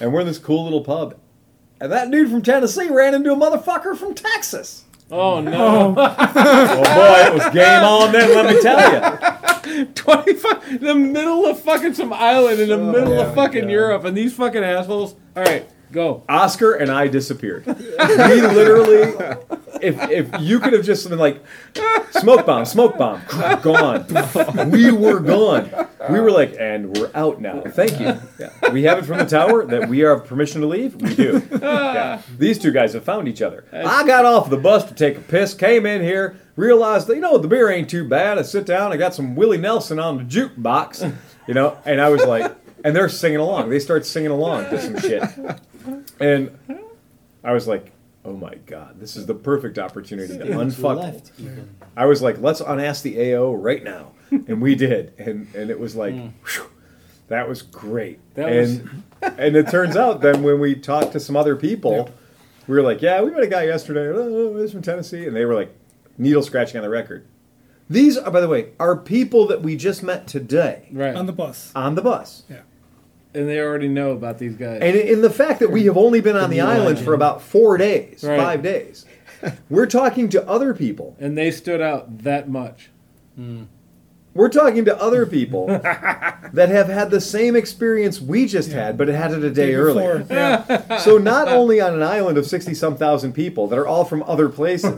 and 0.00 0.12
we're 0.12 0.20
in 0.20 0.26
this 0.26 0.38
cool 0.38 0.64
little 0.64 0.82
pub, 0.84 1.16
and 1.80 1.92
that 1.92 2.10
dude 2.10 2.30
from 2.30 2.42
Tennessee 2.42 2.88
ran 2.88 3.14
into 3.14 3.32
a 3.32 3.36
motherfucker 3.36 3.96
from 3.96 4.14
Texas. 4.14 4.84
Oh 5.10 5.40
no. 5.42 5.94
Oh, 5.98 6.16
oh 6.18 6.76
boy, 6.76 7.26
it 7.28 7.34
was 7.34 7.52
game 7.52 7.84
on 7.84 8.12
then. 8.12 8.34
Let 8.34 8.54
me 8.54 8.62
tell 8.62 8.92
you. 8.92 9.84
25 9.94 10.80
the 10.80 10.94
middle 10.94 11.46
of 11.46 11.60
fucking 11.60 11.94
some 11.94 12.12
island 12.12 12.60
in 12.60 12.68
the 12.68 12.74
Oh, 12.78 12.92
middle 12.92 13.20
of 13.20 13.34
fucking 13.34 13.68
Europe 13.68 14.04
and 14.04 14.16
these 14.16 14.34
fucking 14.34 14.62
assholes. 14.64 15.14
All 15.36 15.42
right, 15.42 15.68
go. 15.92 16.24
Oscar 16.28 16.74
and 16.74 16.90
I 16.90 17.08
disappeared. 17.08 17.66
We 17.66 17.74
literally, 17.76 19.36
if 19.80 20.10
if 20.10 20.40
you 20.40 20.58
could 20.58 20.72
have 20.72 20.84
just 20.84 21.08
been 21.08 21.18
like, 21.18 21.42
smoke 22.10 22.46
bomb, 22.46 22.64
smoke 22.64 22.98
bomb, 22.98 23.20
gone. 23.62 24.06
We 24.70 24.90
were 24.90 25.20
gone. 25.20 25.70
We 26.10 26.18
were 26.18 26.30
like, 26.30 26.56
and 26.58 26.96
we're 26.96 27.10
out 27.14 27.40
now. 27.40 27.60
Thank 27.60 28.00
you. 28.00 28.18
Yeah. 28.38 28.72
We 28.72 28.82
have 28.84 28.98
it 28.98 29.04
from 29.04 29.18
the 29.18 29.26
tower 29.26 29.64
that 29.66 29.88
we 29.88 30.00
have 30.00 30.26
permission 30.26 30.60
to 30.62 30.66
leave. 30.66 30.96
We 30.96 31.14
do. 31.14 31.46
Yeah. 31.52 32.22
These 32.38 32.58
two 32.58 32.72
guys 32.72 32.94
have 32.94 33.04
found 33.04 33.28
each 33.28 33.42
other. 33.42 33.64
I 33.72 34.06
got 34.06 34.24
off 34.24 34.50
the 34.50 34.56
bus 34.56 34.84
to 34.84 34.94
take 34.94 35.18
a 35.18 35.20
piss, 35.20 35.54
came 35.54 35.86
in 35.86 36.00
here, 36.02 36.36
realized 36.56 37.06
that 37.06 37.14
you 37.14 37.20
know 37.20 37.38
the 37.38 37.48
beer 37.48 37.70
ain't 37.70 37.88
too 37.88 38.08
bad. 38.08 38.38
I 38.38 38.42
sit 38.42 38.66
down, 38.66 38.92
I 38.92 38.96
got 38.96 39.14
some 39.14 39.34
Willie 39.36 39.58
Nelson 39.58 39.98
on 39.98 40.16
the 40.18 40.24
jukebox, 40.24 41.14
you 41.46 41.54
know, 41.54 41.78
and 41.84 42.00
I 42.00 42.08
was 42.08 42.24
like, 42.24 42.52
and 42.84 42.96
they're 42.96 43.08
singing 43.08 43.38
along. 43.38 43.70
They 43.70 43.78
start 43.78 44.04
singing 44.04 44.32
along 44.32 44.64
to 44.70 44.80
some 44.80 44.98
shit. 44.98 45.22
Mm-hmm. 45.82 46.22
And 46.22 46.58
I 47.44 47.52
was 47.52 47.66
like, 47.66 47.92
oh 48.24 48.34
my 48.34 48.54
God, 48.66 49.00
this 49.00 49.16
is 49.16 49.26
the 49.26 49.34
perfect 49.34 49.78
opportunity 49.78 50.38
to 50.38 50.44
unfuck. 50.44 50.96
left. 50.98 51.32
I 51.96 52.06
was 52.06 52.22
like, 52.22 52.40
let's 52.40 52.60
unask 52.60 53.02
the 53.02 53.34
AO 53.34 53.52
right 53.54 53.82
now. 53.82 54.12
And 54.48 54.62
we 54.62 54.74
did. 54.74 55.12
And, 55.18 55.54
and 55.54 55.70
it 55.70 55.78
was 55.78 55.94
like, 55.94 56.14
mm. 56.14 56.32
whew, 56.46 56.70
that 57.28 57.46
was 57.46 57.60
great. 57.60 58.18
That 58.34 58.48
was- 58.48 58.78
and, 58.78 59.02
and 59.38 59.56
it 59.56 59.68
turns 59.68 59.94
out 59.94 60.22
then 60.22 60.42
when 60.42 60.58
we 60.58 60.74
talked 60.74 61.12
to 61.12 61.20
some 61.20 61.36
other 61.36 61.54
people, 61.54 62.08
we 62.66 62.74
were 62.74 62.80
like, 62.80 63.02
yeah, 63.02 63.20
we 63.20 63.30
met 63.30 63.42
a 63.42 63.46
guy 63.46 63.64
yesterday. 63.64 64.08
Uh, 64.08 64.14
uh, 64.14 64.24
oh, 64.24 64.60
he's 64.62 64.72
from 64.72 64.80
Tennessee. 64.80 65.26
And 65.26 65.36
they 65.36 65.44
were 65.44 65.54
like, 65.54 65.76
needle 66.16 66.42
scratching 66.42 66.78
on 66.78 66.82
the 66.82 66.88
record. 66.88 67.26
These, 67.90 68.16
are, 68.16 68.30
by 68.30 68.40
the 68.40 68.48
way, 68.48 68.70
are 68.80 68.96
people 68.96 69.46
that 69.48 69.60
we 69.60 69.76
just 69.76 70.02
met 70.02 70.26
today 70.26 70.88
Right. 70.92 71.14
On 71.14 71.26
the 71.26 71.32
bus. 71.32 71.72
on 71.74 71.94
the 71.94 72.00
bus. 72.02 72.44
Yeah. 72.48 72.60
And 73.34 73.48
they 73.48 73.58
already 73.60 73.88
know 73.88 74.10
about 74.12 74.38
these 74.38 74.56
guys. 74.56 74.80
And 74.82 74.96
in 74.96 75.22
the 75.22 75.30
fact 75.30 75.60
that 75.60 75.70
we 75.70 75.84
have 75.86 75.96
only 75.96 76.20
been 76.20 76.36
on 76.36 76.50
the 76.50 76.60
island 76.60 76.98
for 76.98 77.14
about 77.14 77.40
four 77.42 77.76
days, 77.78 78.22
Right. 78.24 78.38
five 78.38 78.62
days, 78.62 79.04
We're 79.68 79.86
talking 79.86 80.28
to 80.30 80.48
other 80.48 80.72
people. 80.74 81.16
and 81.18 81.36
they 81.36 81.50
stood 81.50 81.80
out 81.80 82.18
that 82.24 82.48
much. 82.48 82.90
Hmm. 83.36 83.62
We're 84.34 84.48
talking 84.48 84.84
to 84.86 84.98
other 85.00 85.26
people 85.26 85.66
that 85.66 86.68
have 86.70 86.88
had 86.88 87.10
the 87.10 87.20
same 87.20 87.54
experience 87.54 88.20
we 88.20 88.46
just 88.46 88.72
had, 88.72 88.96
but 88.96 89.08
it 89.08 89.14
had 89.14 89.32
it 89.32 89.44
a 89.44 89.50
day, 89.50 89.74
earlier. 89.74 90.26
Yeah. 90.30 90.96
So 90.98 91.18
not 91.18 91.48
only 91.48 91.80
on 91.80 91.94
an 91.94 92.02
island 92.02 92.38
of 92.38 92.46
sixty 92.46 92.72
some 92.74 92.96
thousand 92.96 93.32
people 93.34 93.66
that 93.68 93.78
are 93.78 93.86
all 93.86 94.04
from 94.04 94.22
other 94.22 94.48
places, 94.48 94.94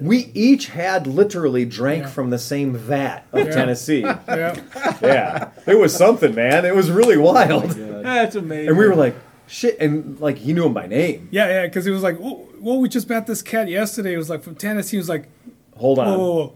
we 0.00 0.30
each 0.34 0.68
had 0.68 1.06
literally 1.06 1.64
drank 1.64 2.04
Yeah. 2.04 2.10
from 2.10 2.30
the 2.30 2.38
same 2.38 2.74
vat 2.76 3.24
of 3.32 3.46
Yeah. 3.46 3.52
Tennessee. 3.52 4.00
yeah. 4.00 4.60
yeah, 5.02 5.48
it 5.66 5.78
was 5.78 5.94
something, 5.94 6.34
man. 6.34 6.64
It 6.64 6.74
was 6.74 6.90
really 6.90 7.16
wild, 7.16 7.70
That's 7.70 8.36
amazing. 8.36 8.68
and 8.68 8.78
we 8.78 8.86
were 8.86 8.94
like, 8.94 9.16
shit, 9.48 9.78
and 9.80 10.18
like 10.20 10.38
he 10.38 10.52
knew 10.52 10.66
him 10.66 10.74
by 10.74 10.86
name. 10.86 11.28
Yeah, 11.32 11.48
yeah, 11.48 11.66
because 11.66 11.84
he 11.84 11.90
was 11.90 12.02
like, 12.04 12.18
oh, 12.22 12.48
well, 12.60 12.78
we 12.78 12.88
just 12.88 13.08
met 13.08 13.26
this 13.26 13.42
cat 13.42 13.68
yesterday. 13.68 14.14
It 14.14 14.18
was 14.18 14.30
like 14.30 14.42
from 14.42 14.54
Tennessee. 14.54 14.96
He 14.96 14.98
was 14.98 15.08
like, 15.08 15.28
Hold 15.76 15.98
on. 15.98 16.06
whoa, 16.08 16.18
whoa, 16.18 16.34
whoa. 16.34 16.54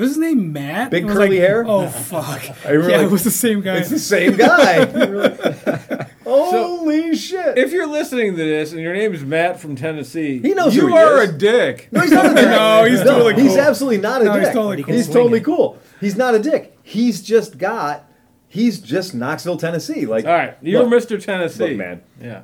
Was 0.00 0.10
his 0.10 0.18
name 0.18 0.52
Matt? 0.52 0.90
Big 0.90 1.06
curly 1.06 1.28
like, 1.28 1.38
hair? 1.38 1.64
Oh, 1.66 1.86
fuck. 1.86 2.42
I 2.64 2.70
remember, 2.70 2.90
yeah, 2.90 2.96
like, 2.98 3.06
it 3.06 3.10
was 3.12 3.24
the 3.24 3.30
same 3.30 3.60
guy. 3.60 3.76
It's 3.76 3.90
the 3.90 3.98
same 3.98 4.34
guy. 4.34 4.86
Holy 6.24 7.14
shit! 7.14 7.58
if 7.58 7.70
you're 7.70 7.86
listening 7.86 8.32
to 8.32 8.36
this 8.38 8.72
and 8.72 8.80
your 8.80 8.94
name 8.94 9.12
is 9.12 9.22
Matt 9.22 9.60
from 9.60 9.76
Tennessee, 9.76 10.38
He 10.38 10.54
knows 10.54 10.74
you 10.74 10.82
who 10.82 10.88
he 10.88 10.94
are 10.94 11.22
is. 11.22 11.30
a 11.30 11.32
dick. 11.34 11.88
No, 11.92 12.00
he's 12.00 12.12
not 12.12 12.26
a 12.26 12.34
dick. 12.34 12.44
No, 12.46 12.84
he's 12.84 13.02
totally 13.02 13.34
Cool. 13.34 13.42
He's 13.42 13.56
absolutely 13.58 13.98
not 13.98 14.22
a 14.22 14.24
No, 14.24 14.32
dick. 14.34 14.44
he's 14.44 14.54
totally 14.54 14.82
cool. 14.82 14.94
He's 14.94 15.08
totally 15.08 15.40
cool. 15.40 15.78
He's 16.00 16.16
not 16.16 16.34
a 16.34 16.38
dick. 16.38 16.78
He's 16.82 17.20
just 17.20 17.58
got. 17.58 18.06
He's 18.48 18.80
just 18.80 19.14
Knoxville, 19.14 19.58
Tennessee. 19.58 20.06
Like, 20.06 20.24
All 20.24 20.32
right, 20.32 20.56
you're 20.62 20.82
look, 20.82 21.02
Mr. 21.02 21.22
Tennessee. 21.22 21.68
Look, 21.68 21.76
man. 21.76 22.02
Yeah. 22.20 22.42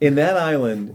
In 0.00 0.16
that 0.16 0.36
island, 0.36 0.94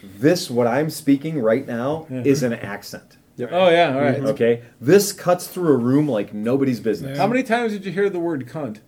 this 0.00 0.48
what 0.48 0.66
I'm 0.68 0.90
speaking 0.90 1.40
right 1.40 1.66
now 1.66 2.06
is 2.08 2.42
an 2.44 2.52
accent. 2.52 3.16
Oh 3.40 3.68
yeah. 3.70 3.94
All 3.94 4.00
right. 4.00 4.16
Mm-hmm. 4.16 4.26
Okay, 4.28 4.62
this 4.80 5.12
cuts 5.12 5.46
through 5.48 5.72
a 5.72 5.76
room 5.76 6.08
like 6.08 6.32
nobody's 6.32 6.80
business. 6.80 7.16
Yeah. 7.16 7.22
How 7.22 7.26
many 7.26 7.42
times 7.42 7.72
did 7.72 7.84
you 7.84 7.92
hear 7.92 8.08
the 8.08 8.20
word 8.20 8.46
cunt? 8.48 8.78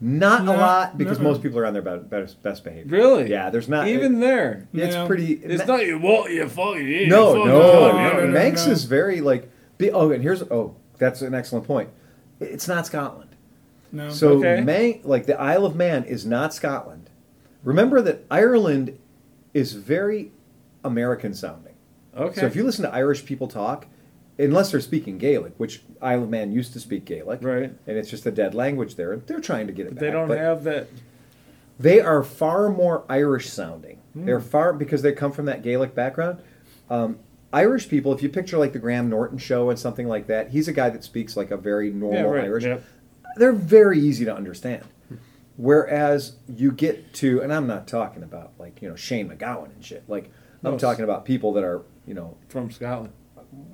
Not 0.00 0.44
No, 0.44 0.54
a 0.54 0.56
lot 0.56 0.98
because 0.98 1.18
no. 1.18 1.24
most 1.24 1.42
people 1.42 1.58
are 1.58 1.66
on 1.66 1.72
their 1.72 1.82
be- 1.82 1.96
best, 2.08 2.40
best 2.42 2.62
behavior. 2.62 2.96
Really? 2.96 3.30
Yeah, 3.30 3.50
there's 3.50 3.68
not 3.68 3.88
Even 3.88 4.20
there. 4.20 4.68
It's 4.72 4.94
No. 4.94 5.06
pretty. 5.08 5.32
It's 5.34 5.66
not 5.66 5.84
you 5.84 5.98
what 5.98 6.30
you 6.30 6.48
fucking 6.48 6.82
idiot, 6.82 7.08
No, 7.08 7.34
fucking 7.34 7.48
no, 7.48 7.58
no, 7.58 7.92
no, 8.12 8.26
no, 8.26 8.32
Manx 8.32 8.66
no. 8.66 8.72
is 8.72 8.84
very 8.84 9.20
like. 9.20 9.50
Be, 9.76 9.90
oh, 9.90 10.10
and 10.10 10.22
here's 10.22 10.42
oh, 10.42 10.76
that's 10.98 11.20
an 11.22 11.34
excellent 11.34 11.66
point. 11.66 11.88
It's 12.40 12.68
not 12.68 12.86
Scotland. 12.86 13.30
no. 13.92 14.10
So 14.10 14.38
Okay. 14.38 14.60
Man, 14.60 15.00
like 15.04 15.26
the 15.26 15.40
Isle 15.40 15.64
of 15.66 15.74
Man 15.76 16.04
is 16.04 16.24
not 16.26 16.54
Scotland. 16.54 17.10
Remember 17.64 18.00
that 18.02 18.24
Ireland 18.30 18.98
is 19.54 19.72
very 19.72 20.30
American 20.84 21.34
sounding. 21.34 21.67
Okay. 22.18 22.40
So 22.40 22.46
if 22.46 22.56
you 22.56 22.64
listen 22.64 22.82
to 22.84 22.92
Irish 22.94 23.24
people 23.24 23.48
talk, 23.48 23.86
unless 24.38 24.70
they're 24.70 24.80
speaking 24.80 25.18
Gaelic, 25.18 25.52
which 25.56 25.82
Isle 26.02 26.24
of 26.24 26.28
Man 26.30 26.52
used 26.52 26.72
to 26.74 26.80
speak 26.80 27.04
Gaelic, 27.04 27.42
Right. 27.42 27.72
And 27.86 27.96
it's 27.98 28.10
just 28.10 28.26
a 28.26 28.30
dead 28.30 28.54
language 28.54 28.94
there. 28.96 29.16
They're 29.16 29.40
trying 29.40 29.66
to 29.66 29.72
get 29.72 29.86
it 29.86 29.90
But 29.90 29.94
back. 29.96 30.00
they 30.02 30.10
don't 30.10 30.30
have 30.30 30.64
that. 30.64 30.88
They 31.78 32.00
are 32.00 32.22
far 32.24 32.68
more 32.70 33.04
Irish 33.08 33.48
sounding. 33.50 33.98
Hmm. 34.14 34.24
They're 34.26 34.40
far 34.40 34.72
because 34.72 35.02
they 35.02 35.12
come 35.12 35.30
from 35.32 35.44
that 35.46 35.62
Gaelic 35.62 35.94
background. 35.94 36.38
Um, 36.90 37.18
Irish 37.52 37.88
people, 37.88 38.12
if 38.12 38.22
you 38.22 38.28
picture 38.28 38.58
like 38.58 38.72
the 38.72 38.78
Graham 38.78 39.08
Norton 39.08 39.38
show 39.38 39.70
and 39.70 39.78
something 39.78 40.06
like 40.08 40.26
that, 40.26 40.50
he's 40.50 40.68
a 40.68 40.72
guy 40.72 40.90
that 40.90 41.02
speaks 41.04 41.36
like 41.36 41.50
a 41.50 41.56
very 41.56 41.90
normal 41.90 42.18
Yeah, 42.20 42.26
right. 42.26 42.44
Irish 42.44 42.64
yeah. 42.64 42.78
they're 43.36 43.52
very 43.52 43.98
easy 44.00 44.24
to 44.24 44.34
understand. 44.34 44.84
Whereas 45.56 46.36
you 46.48 46.70
get 46.70 47.12
to, 47.14 47.40
and 47.42 47.52
I'm 47.52 47.66
not 47.66 47.88
talking 47.88 48.22
about 48.22 48.52
like 48.58 48.80
you 48.82 48.88
know 48.88 48.96
Shane 48.96 49.28
MacGowan 49.28 49.72
and 49.74 49.84
shit. 49.84 50.04
Like 50.08 50.30
I'm 50.62 50.72
No. 50.72 50.78
talking 50.78 51.04
about 51.04 51.24
people 51.24 51.52
that 51.54 51.64
are 51.64 51.82
you 52.08 52.14
know 52.14 52.36
From 52.48 52.70
Scotland. 52.70 53.12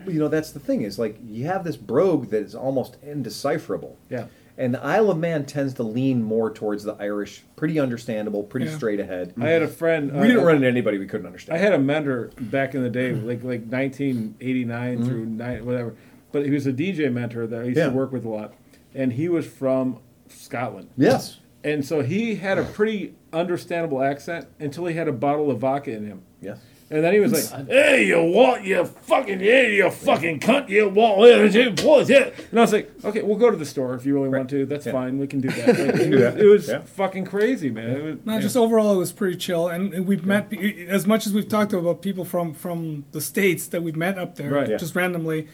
you 0.07 0.19
know 0.19 0.29
that's 0.29 0.51
the 0.51 0.61
thing 0.61 0.83
is 0.83 0.99
like 0.99 1.17
you 1.25 1.47
have 1.47 1.65
this 1.65 1.77
brogue 1.77 2.29
that 2.31 2.43
is 2.43 2.55
almost 2.55 2.97
indecipherable. 3.03 3.97
Yeah. 4.11 4.27
And 4.57 4.73
the 4.73 4.81
Isle 4.85 5.11
of 5.11 5.19
Man 5.19 5.47
tends 5.47 5.75
to 5.75 5.83
lean 5.83 6.23
more 6.23 6.49
towards 6.49 6.85
the 6.85 6.93
Irish, 7.01 7.43
pretty 7.57 7.81
understandable, 7.81 8.45
pretty 8.45 8.67
Yeah. 8.67 8.77
straight 8.77 9.01
ahead. 9.01 9.35
I 9.41 9.49
had 9.49 9.63
a 9.63 9.67
friend. 9.69 10.13
we 10.13 10.29
didn't 10.29 10.43
uh, 10.43 10.47
run 10.47 10.57
into 10.57 10.69
anybody 10.69 10.97
we 10.99 11.07
couldn't 11.09 11.27
understand. 11.27 11.59
I 11.59 11.61
had 11.61 11.73
a 11.73 11.79
mentor 11.79 12.31
back 12.39 12.75
in 12.77 12.83
the 12.85 12.91
day, 12.91 13.13
like 13.15 13.43
like 13.43 13.63
1989 13.69 15.05
through 15.05 15.27
nine, 15.27 15.65
whatever. 15.65 15.95
But 16.33 16.45
he 16.45 16.51
was 16.53 16.67
a 16.67 16.73
DJ 16.73 17.13
mentor 17.13 17.47
that 17.47 17.61
I 17.63 17.65
used 17.65 17.79
Yeah. 17.79 17.87
to 17.87 17.93
work 17.93 18.13
with 18.13 18.25
a 18.25 18.29
lot, 18.29 18.55
and 18.95 19.13
he 19.13 19.29
was 19.29 19.47
from 19.47 19.99
Scotland. 20.29 20.89
yes. 20.97 21.41
And 21.65 21.83
so 21.83 22.03
he 22.03 22.35
had 22.35 22.59
a 22.59 22.63
pretty 22.63 23.15
understandable 23.33 24.03
accent 24.03 24.49
until 24.61 24.85
he 24.85 24.95
had 24.95 25.09
a 25.09 25.13
bottle 25.13 25.51
of 25.51 25.61
vodka 25.61 25.93
in 25.93 26.07
him. 26.07 26.21
Yes. 26.43 26.59
And 26.91 27.03
then 27.03 27.15
he 27.15 27.19
was 27.21 27.33
like, 27.33 27.67
"Hey, 27.69 28.07
you 28.07 28.23
what? 28.23 28.63
You 28.63 28.85
fucking 28.85 29.41
yeah, 29.41 29.63
you 29.63 29.91
fucking 29.91 30.41
cunt! 30.41 30.69
You 30.69 30.91
what? 30.91 31.55
You 31.55 31.71
what? 31.83 32.09
Yeah." 32.09 32.31
And 32.51 32.59
I 32.61 32.63
was 32.63 32.73
like, 32.73 32.91
"Okay, 33.05 33.23
we'll 33.23 33.39
go 33.39 33.51
to 33.51 33.57
the 33.57 33.65
store 33.65 33.95
if 33.95 34.05
you 34.05 34.15
really 34.15 34.29
want 34.29 34.51
to. 34.51 34.67
That's 34.67 34.85
Yeah. 34.87 34.93
fine. 34.93 35.19
We 35.19 35.27
can 35.27 35.41
do 35.41 35.49
that." 35.57 35.67
Like, 35.69 35.79
it, 35.79 36.11
was, 36.11 36.21
that. 36.21 36.39
it 36.41 36.45
was 36.47 36.69
Yeah. 36.69 36.79
fucking 36.85 37.25
crazy, 37.25 37.71
man. 37.71 37.91
It 37.91 38.03
was, 38.05 38.17
No, 38.27 38.35
yeah. 38.35 38.41
just 38.41 38.57
overall, 38.57 38.93
it 38.95 38.99
was 38.99 39.13
pretty 39.13 39.37
chill, 39.37 39.69
and, 39.69 39.95
and 39.95 40.07
we've 40.07 40.27
met 40.27 40.53
as 40.89 41.07
much 41.07 41.27
as 41.27 41.33
we've 41.33 41.49
talked 41.49 41.73
about 41.73 42.03
people 42.03 42.25
from 42.25 42.53
from 42.53 43.05
the 43.13 43.21
states 43.21 43.67
that 43.69 43.83
we've 43.83 43.97
met 43.97 44.19
up 44.19 44.37
there, 44.37 44.51
Right. 44.51 44.69
Yeah. 44.69 44.77
just 44.77 44.95
randomly. 44.95 45.49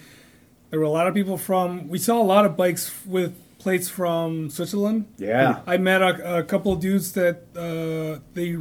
There 0.70 0.78
were 0.80 0.86
a 0.86 0.90
lot 0.90 1.06
of 1.06 1.14
people 1.14 1.36
from. 1.38 1.88
We 1.88 1.98
saw 1.98 2.20
a 2.20 2.24
lot 2.34 2.44
of 2.44 2.56
bikes 2.56 2.90
with 3.06 3.34
plates 3.58 3.88
from 3.90 4.48
Switzerland. 4.50 5.04
Yeah. 5.18 5.60
I 5.66 5.76
met 5.76 6.00
a, 6.00 6.38
a 6.38 6.42
couple 6.44 6.72
of 6.72 6.80
dudes 6.80 7.12
that 7.12 7.42
uh, 7.54 8.20
they 8.34 8.56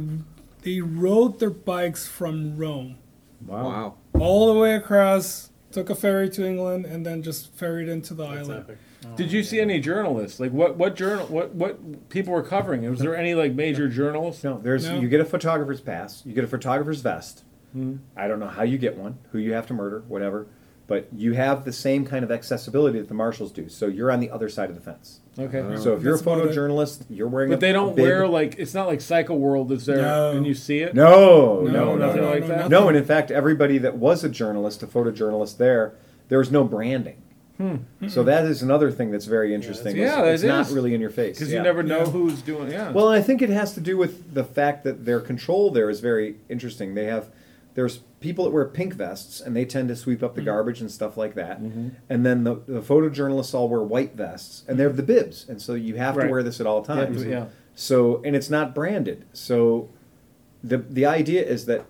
they 0.62 0.80
rode 0.80 1.38
their 1.40 1.50
bikes 1.50 2.06
from 2.06 2.56
Rome 2.56 2.98
Wow. 3.46 3.94
all 4.18 4.52
the 4.52 4.58
way 4.60 4.74
across, 4.74 5.50
took 5.72 5.88
a 5.90 5.94
ferry 5.94 6.28
to 6.30 6.46
England, 6.46 6.84
and 6.86 7.06
then 7.06 7.22
just 7.22 7.52
ferried 7.54 7.88
into 7.88 8.12
the 8.14 8.26
That's 8.26 8.48
island. 8.48 8.64
epic. 8.68 8.78
Did 9.16 9.32
you 9.32 9.42
see 9.42 9.60
any 9.60 9.80
journalists? 9.80 10.38
Like 10.40 10.52
what 10.52 10.76
what 10.76 10.94
journal 10.94 11.26
what 11.28 11.54
what 11.54 12.10
people 12.10 12.34
were 12.34 12.42
covering? 12.42 12.88
Was 12.90 12.98
there 13.00 13.16
any 13.16 13.34
like 13.34 13.54
major 13.54 13.88
journals? 13.88 14.44
No, 14.44 14.58
there's 14.62 14.86
No. 14.86 15.00
you 15.00 15.08
get 15.08 15.20
a 15.20 15.24
photographer's 15.24 15.80
pass, 15.80 16.22
you 16.26 16.34
get 16.34 16.44
a 16.44 16.48
photographer's 16.48 17.00
vest. 17.00 17.42
Hmm. 17.72 17.96
I 18.16 18.28
don't 18.28 18.40
know 18.40 18.48
how 18.48 18.62
you 18.62 18.76
get 18.76 18.98
one, 18.98 19.16
who 19.32 19.38
you 19.38 19.52
have 19.54 19.66
to 19.68 19.74
murder, 19.74 20.02
whatever, 20.08 20.48
but 20.90 21.06
you 21.16 21.34
have 21.34 21.64
the 21.64 21.72
same 21.72 22.04
kind 22.04 22.24
of 22.24 22.32
accessibility 22.32 22.98
that 22.98 23.06
the 23.06 23.14
marshals 23.14 23.52
do. 23.52 23.68
So 23.68 23.86
you're 23.86 24.10
on 24.10 24.18
the 24.18 24.28
other 24.28 24.48
side 24.48 24.70
of 24.70 24.74
the 24.74 24.82
fence. 24.82 25.20
Okay. 25.38 25.60
So 25.76 25.94
if 25.94 26.02
you're 26.02 26.14
a 26.14 26.18
That's 26.18 26.22
about 26.22 26.38
photojournalist, 26.48 27.04
you're 27.08 27.28
wearing. 27.28 27.52
a 27.52 27.54
But 27.54 27.60
they 27.60 27.70
don't 27.72 27.94
bib. 27.94 28.02
wear 28.04 28.26
like 28.26 28.56
it's 28.58 28.74
not 28.74 28.88
like 28.88 29.00
Cycle 29.00 29.38
World 29.38 29.70
is 29.70 29.86
there 29.86 30.02
No. 30.02 30.32
and 30.32 30.44
you 30.44 30.52
see 30.52 30.80
it. 30.80 30.92
No, 30.96 31.60
No, 31.60 31.70
no, 31.70 31.70
no, 31.70 32.06
nothing 32.06 32.22
no, 32.22 32.30
like 32.30 32.40
no, 32.40 32.48
that? 32.48 32.68
No, 32.70 32.88
and 32.88 32.96
in 32.96 33.04
fact, 33.04 33.30
everybody 33.30 33.78
that 33.78 33.98
was 33.98 34.24
a 34.24 34.28
journalist, 34.28 34.82
a 34.82 34.88
photojournalist 34.88 35.58
there, 35.58 35.94
there 36.28 36.38
was 36.38 36.50
no 36.50 36.64
branding. 36.64 37.22
Hmm. 37.56 37.76
So 38.08 38.24
that 38.24 38.44
is 38.46 38.60
another 38.60 38.90
thing 38.90 39.12
that's 39.12 39.26
very 39.26 39.54
interesting. 39.54 39.96
Yeah, 39.96 40.24
is 40.24 40.40
that 40.40 40.46
it's 40.48 40.56
not 40.56 40.66
is. 40.66 40.72
really 40.72 40.92
in 40.92 41.00
your 41.00 41.10
face 41.10 41.38
Because 41.38 41.52
yeah. 41.52 41.58
you 41.58 41.62
never 41.62 41.84
know 41.84 41.98
Yeah. 42.00 42.06
who's 42.06 42.42
doing. 42.42 42.72
Yeah. 42.72 42.90
Well, 42.90 43.08
I 43.08 43.22
think 43.22 43.42
it 43.42 43.50
has 43.50 43.74
to 43.74 43.80
do 43.80 43.96
with 43.96 44.34
the 44.34 44.42
fact 44.42 44.82
that 44.82 45.04
their 45.04 45.20
control 45.20 45.70
there 45.70 45.88
is 45.88 46.00
very 46.00 46.34
interesting. 46.48 46.94
They 46.96 47.04
have 47.04 47.28
there's 47.74 47.98
people 48.20 48.44
that 48.44 48.50
wear 48.50 48.64
pink 48.66 48.94
vests 48.94 49.40
and 49.40 49.54
they 49.56 49.64
tend 49.64 49.88
to 49.88 49.96
sweep 49.96 50.18
Mm-hmm. 50.18 50.24
up 50.26 50.34
the 50.34 50.42
garbage 50.42 50.80
and 50.80 50.90
stuff 50.90 51.16
like 51.16 51.34
that. 51.34 51.58
And 51.58 52.26
then 52.26 52.44
the, 52.44 52.56
the 52.66 52.80
photojournalists 52.80 53.54
all 53.54 53.68
wear 53.68 53.80
white 53.82 54.14
vests 54.14 54.64
and 54.68 54.78
they 54.78 54.82
have 54.82 54.96
the 54.96 55.02
bibs, 55.02 55.46
and 55.48 55.60
so 55.62 55.74
you 55.74 55.96
have 55.96 56.16
Right. 56.16 56.24
to 56.26 56.30
wear 56.30 56.42
this 56.42 56.60
at 56.60 56.66
all 56.66 56.82
times. 56.82 57.22
to- 57.22 57.28
yeah. 57.30 57.46
So 57.74 58.20
and 58.24 58.34
it's 58.36 58.50
not 58.50 58.74
branded. 58.74 59.24
So 59.32 59.88
the 60.62 60.78
the 60.78 61.06
idea 61.06 61.42
is 61.42 61.66
that 61.66 61.86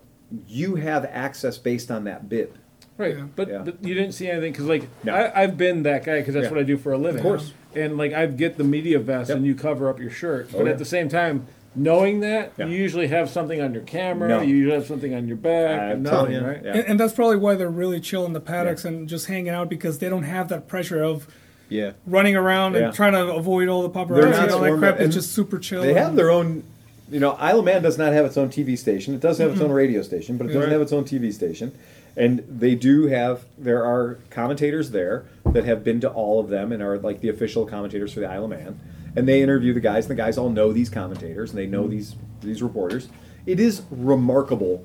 you 0.47 0.77
have 0.77 1.05
access 1.07 1.59
based 1.59 1.91
on 1.91 2.05
that 2.05 2.29
bib. 2.29 2.55
Right, 2.97 3.17
Yeah. 3.17 3.27
but, 3.35 3.49
Yeah. 3.49 3.63
but 3.65 3.83
you 3.83 3.95
didn't 3.95 4.13
see 4.13 4.29
anything 4.29 4.53
because 4.53 4.67
like 4.67 4.87
No. 5.03 5.15
I, 5.15 5.43
I've 5.43 5.57
been 5.57 5.83
that 5.85 6.05
guy 6.05 6.19
because 6.21 6.35
that's 6.35 6.45
Yeah. 6.45 6.51
what 6.51 6.61
I 6.61 6.65
do 6.65 6.77
for 6.77 6.93
a 6.93 6.99
living. 6.99 7.19
Of 7.21 7.23
course. 7.25 7.55
and 7.75 7.97
like 7.97 8.13
I 8.13 8.27
get 8.27 8.59
the 8.59 8.65
media 8.65 8.99
vest 8.99 9.29
Yep. 9.31 9.39
and 9.39 9.47
you 9.47 9.55
cover 9.55 9.89
up 9.89 9.99
your 9.99 10.11
shirt, 10.11 10.49
Oh, 10.53 10.59
but 10.59 10.67
yeah. 10.67 10.73
at 10.73 10.79
the 10.79 10.85
same 10.85 11.09
time, 11.09 11.47
knowing 11.75 12.21
that 12.21 12.53
Yeah. 12.57 12.67
you 12.67 12.77
usually 12.77 13.07
have 13.09 13.31
something 13.31 13.61
on 13.61 13.73
your 13.73 13.83
camera, 13.85 14.29
No. 14.29 14.41
you 14.41 14.57
usually 14.57 14.75
have 14.75 14.87
something 14.87 15.15
on 15.15 15.29
your 15.29 15.37
back, 15.37 15.81
I'm 15.81 15.91
and 15.99 16.07
telling 16.07 16.33
nothing, 16.33 16.47
you, 16.47 16.53
right? 16.55 16.65
yeah. 16.65 16.73
And, 16.77 16.89
and 16.89 17.01
that's 17.01 17.13
probably 17.13 17.37
why 17.37 17.55
they're 17.55 17.69
really 17.71 18.01
chill 18.01 18.27
in 18.27 18.33
the 18.33 18.41
paddocks 18.41 18.85
and 18.85 19.09
just 19.09 19.27
hanging 19.27 19.51
out 19.51 19.69
because 19.69 19.99
they 19.99 20.09
don't 20.09 20.25
have 20.25 20.49
that 20.49 20.67
pressure 20.69 21.03
of 21.03 21.27
Yeah. 21.69 21.93
running 22.07 22.35
around 22.35 22.75
Yeah. 22.75 22.87
and 22.87 22.95
trying 22.95 23.13
to 23.13 23.33
avoid 23.35 23.69
all 23.69 23.83
the 23.83 23.89
They're 23.89 24.05
paparazzi 24.05 24.31
not 24.31 24.43
and 24.43 24.51
all 24.53 24.61
that 24.61 24.67
swarmed 24.67 24.79
crap. 24.83 25.01
It's 25.01 25.15
just 25.15 25.33
super 25.33 25.59
chill. 25.59 25.83
They 25.83 25.95
have 25.95 26.17
their 26.17 26.31
own. 26.31 26.65
You 27.11 27.19
know, 27.21 27.33
Isle 27.41 27.61
of 27.61 27.65
Man 27.65 27.83
does 27.83 27.99
not 27.99 28.13
have 28.13 28.25
its 28.25 28.37
own 28.37 28.51
TV 28.51 28.77
station. 28.77 29.15
It 29.15 29.21
does 29.21 29.39
have 29.39 29.53
its 29.53 29.61
own 29.61 29.71
radio 29.73 30.03
station, 30.03 30.37
but 30.37 30.45
it 30.45 30.49
doesn't 30.49 30.63
Right. 30.63 30.73
have 30.73 30.81
its 30.81 30.93
own 30.93 31.05
TV 31.05 31.33
station. 31.33 31.73
And 32.17 32.43
they 32.49 32.75
do 32.75 33.07
have. 33.07 33.43
There 33.59 33.85
are 33.85 34.19
commentators 34.31 34.91
there 34.91 35.25
that 35.53 35.65
have 35.65 35.83
been 35.85 36.01
to 36.01 36.09
all 36.09 36.39
of 36.41 36.51
them 36.51 36.71
and 36.73 36.83
are 36.83 36.99
like 36.99 37.21
the 37.21 37.29
official 37.29 37.67
commentators 37.67 38.13
for 38.13 38.21
the 38.21 38.27
Isle 38.31 38.45
of 38.45 38.51
Man. 38.51 38.79
And 39.17 39.27
they 39.29 39.43
interview 39.43 39.73
the 39.75 39.81
guys, 39.81 40.05
and 40.09 40.11
the 40.17 40.23
guys 40.23 40.39
all 40.39 40.51
know 40.51 40.73
these 40.73 40.89
commentators, 40.89 41.51
and 41.51 41.59
they 41.59 41.67
know 41.67 41.89
these 41.89 42.15
these 42.41 42.63
reporters. 42.63 43.09
It 43.47 43.59
is 43.61 43.83
remarkable 43.91 44.85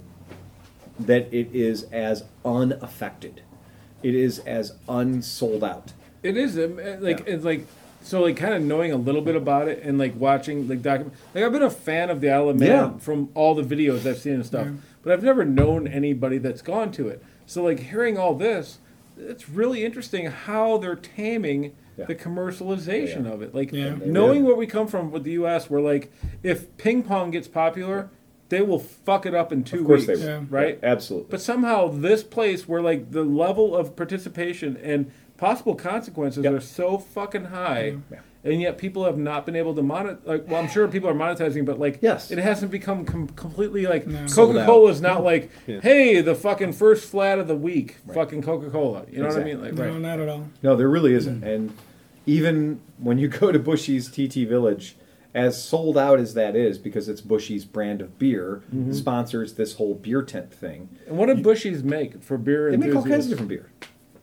that 0.99 1.33
it 1.33 1.49
is 1.53 1.83
as 1.91 2.23
unaffected. 2.43 3.41
It 4.01 4.15
is 4.15 4.39
as 4.39 4.73
unsold 4.87 5.63
out. 5.63 5.93
It 6.23 6.37
is 6.37 6.57
um, 6.57 6.79
uh, 6.79 6.97
like 6.99 7.19
Yeah. 7.19 7.33
it's 7.35 7.45
like 7.45 7.65
So 8.01 8.21
like 8.21 8.37
kind 8.37 8.53
of 8.53 8.61
knowing 8.61 8.91
a 8.91 8.97
little 8.97 9.21
bit 9.21 9.35
about 9.35 9.67
it 9.67 9.81
and 9.83 9.97
like 9.97 10.13
watching 10.19 10.67
like 10.67 10.81
document 10.81 11.15
like 11.33 11.43
I've 11.43 11.51
been 11.51 11.63
a 11.63 11.69
fan 11.69 12.09
of 12.09 12.21
the 12.21 12.29
Isle 12.29 12.49
of 12.49 12.59
Man 12.59 12.69
Yeah. 12.69 12.97
from 12.99 13.29
all 13.33 13.55
the 13.55 13.63
videos 13.63 14.05
I've 14.05 14.19
seen 14.19 14.33
and 14.35 14.45
stuff, 14.45 14.67
but 15.03 15.11
I've 15.13 15.23
never 15.23 15.43
known 15.45 15.87
anybody 15.87 16.37
that's 16.37 16.61
gone 16.61 16.91
to 16.93 17.07
it. 17.07 17.23
So 17.45 17.63
like 17.63 17.79
hearing 17.79 18.17
all 18.17 18.33
this, 18.35 18.79
it's 19.17 19.49
really 19.49 19.83
interesting 19.83 20.27
how 20.27 20.77
they're 20.77 20.95
taming 20.95 21.73
Yeah. 21.97 22.05
the 22.05 22.15
commercialization 22.15 23.25
Yeah. 23.25 23.31
of 23.33 23.41
it. 23.41 23.53
Like 23.55 23.71
Yeah. 23.71 23.95
knowing 24.05 24.43
where 24.43 24.55
we 24.55 24.67
come 24.67 24.87
from 24.87 25.11
with 25.11 25.23
the 25.23 25.31
U.S., 25.31 25.69
where 25.69 25.81
like 25.81 26.11
if 26.43 26.75
ping 26.77 27.03
pong 27.03 27.31
gets 27.31 27.47
popular, 27.47 28.09
they 28.49 28.61
will 28.61 28.79
fuck 28.79 29.25
it 29.25 29.33
up 29.33 29.51
in 29.51 29.63
two 29.63 29.79
Of 29.81 29.85
course 29.85 30.07
weeks, 30.07 30.19
they 30.19 30.25
will. 30.25 30.41
Yeah. 30.41 30.45
right? 30.49 30.79
Yeah, 30.81 30.89
absolutely. 30.91 31.27
But 31.31 31.41
somehow 31.41 31.87
this 31.87 32.23
place 32.23 32.67
where 32.67 32.81
like 32.81 33.11
the 33.11 33.23
level 33.23 33.75
of 33.75 33.95
participation 33.95 34.77
and 34.83 35.11
possible 35.37 35.75
consequences 35.75 36.43
Yep. 36.43 36.53
are 36.53 36.59
so 36.61 36.97
fucking 36.97 37.45
high, 37.45 37.97
Yeah. 38.11 38.19
And 38.45 38.61
yet 38.61 38.77
people 38.77 39.03
have 39.05 39.17
not 39.17 39.45
been 39.45 39.55
able 39.55 39.73
to 39.75 39.81
monetize. 39.81 40.19
Like, 40.25 40.47
well, 40.47 40.61
I'm 40.61 40.69
sure 40.69 40.87
people 40.87 41.09
are 41.09 41.13
monetizing, 41.15 41.65
but 41.65 41.79
like, 41.79 41.99
Yes. 42.01 42.31
it 42.31 42.37
hasn't 42.37 42.71
become 42.71 43.03
com- 43.03 43.27
completely 43.29 43.85
like 43.87 44.05
No. 44.07 44.25
Coca 44.27 44.63
Cola 44.65 44.91
is 44.91 45.01
not 45.01 45.23
like, 45.23 45.49
Yeah. 45.67 45.81
hey, 45.81 46.21
the 46.21 46.35
fucking 46.35 46.73
first 46.73 47.09
flat 47.09 47.39
of 47.39 47.47
the 47.47 47.55
week, 47.55 47.97
Right. 48.05 48.15
fucking 48.15 48.43
Coca 48.43 48.69
Cola. 48.69 49.05
You 49.11 49.19
know 49.19 49.25
Exactly. 49.25 49.55
what 49.55 49.65
I 49.67 49.71
mean? 49.71 49.77
Like, 49.77 49.87
No, 49.93 49.97
not 49.97 50.19
at 50.19 50.29
all. 50.29 50.47
No, 50.61 50.75
there 50.75 50.89
really 50.89 51.13
isn't. 51.13 51.41
Mm. 51.41 51.47
And 51.55 51.73
even 52.25 52.79
when 52.99 53.17
you 53.17 53.27
go 53.41 53.51
to 53.51 53.59
Bushy's 53.59 54.09
TT 54.09 54.45
Village, 54.47 54.95
as 55.33 55.61
sold 55.61 55.97
out 55.97 56.17
as 56.17 56.33
that 56.33 56.55
is, 56.55 56.77
because 56.77 57.09
it's 57.09 57.19
Bushy's 57.19 57.65
brand 57.65 57.99
of 57.99 58.17
beer, 58.17 58.61
mm-hmm. 58.73 58.93
sponsors 58.93 59.55
this 59.55 59.73
whole 59.73 59.93
beer 59.93 60.21
tent 60.21 60.53
thing. 60.53 60.87
And 61.07 61.17
what 61.17 61.25
do 61.25 61.35
Bushies 61.35 61.83
make 61.83 62.23
for 62.23 62.37
beer 62.37 62.71
They 62.71 62.77
make 62.77 62.95
all 62.95 63.03
kinds 63.03 63.25
of 63.25 63.31
different 63.31 63.49
beer. 63.49 63.69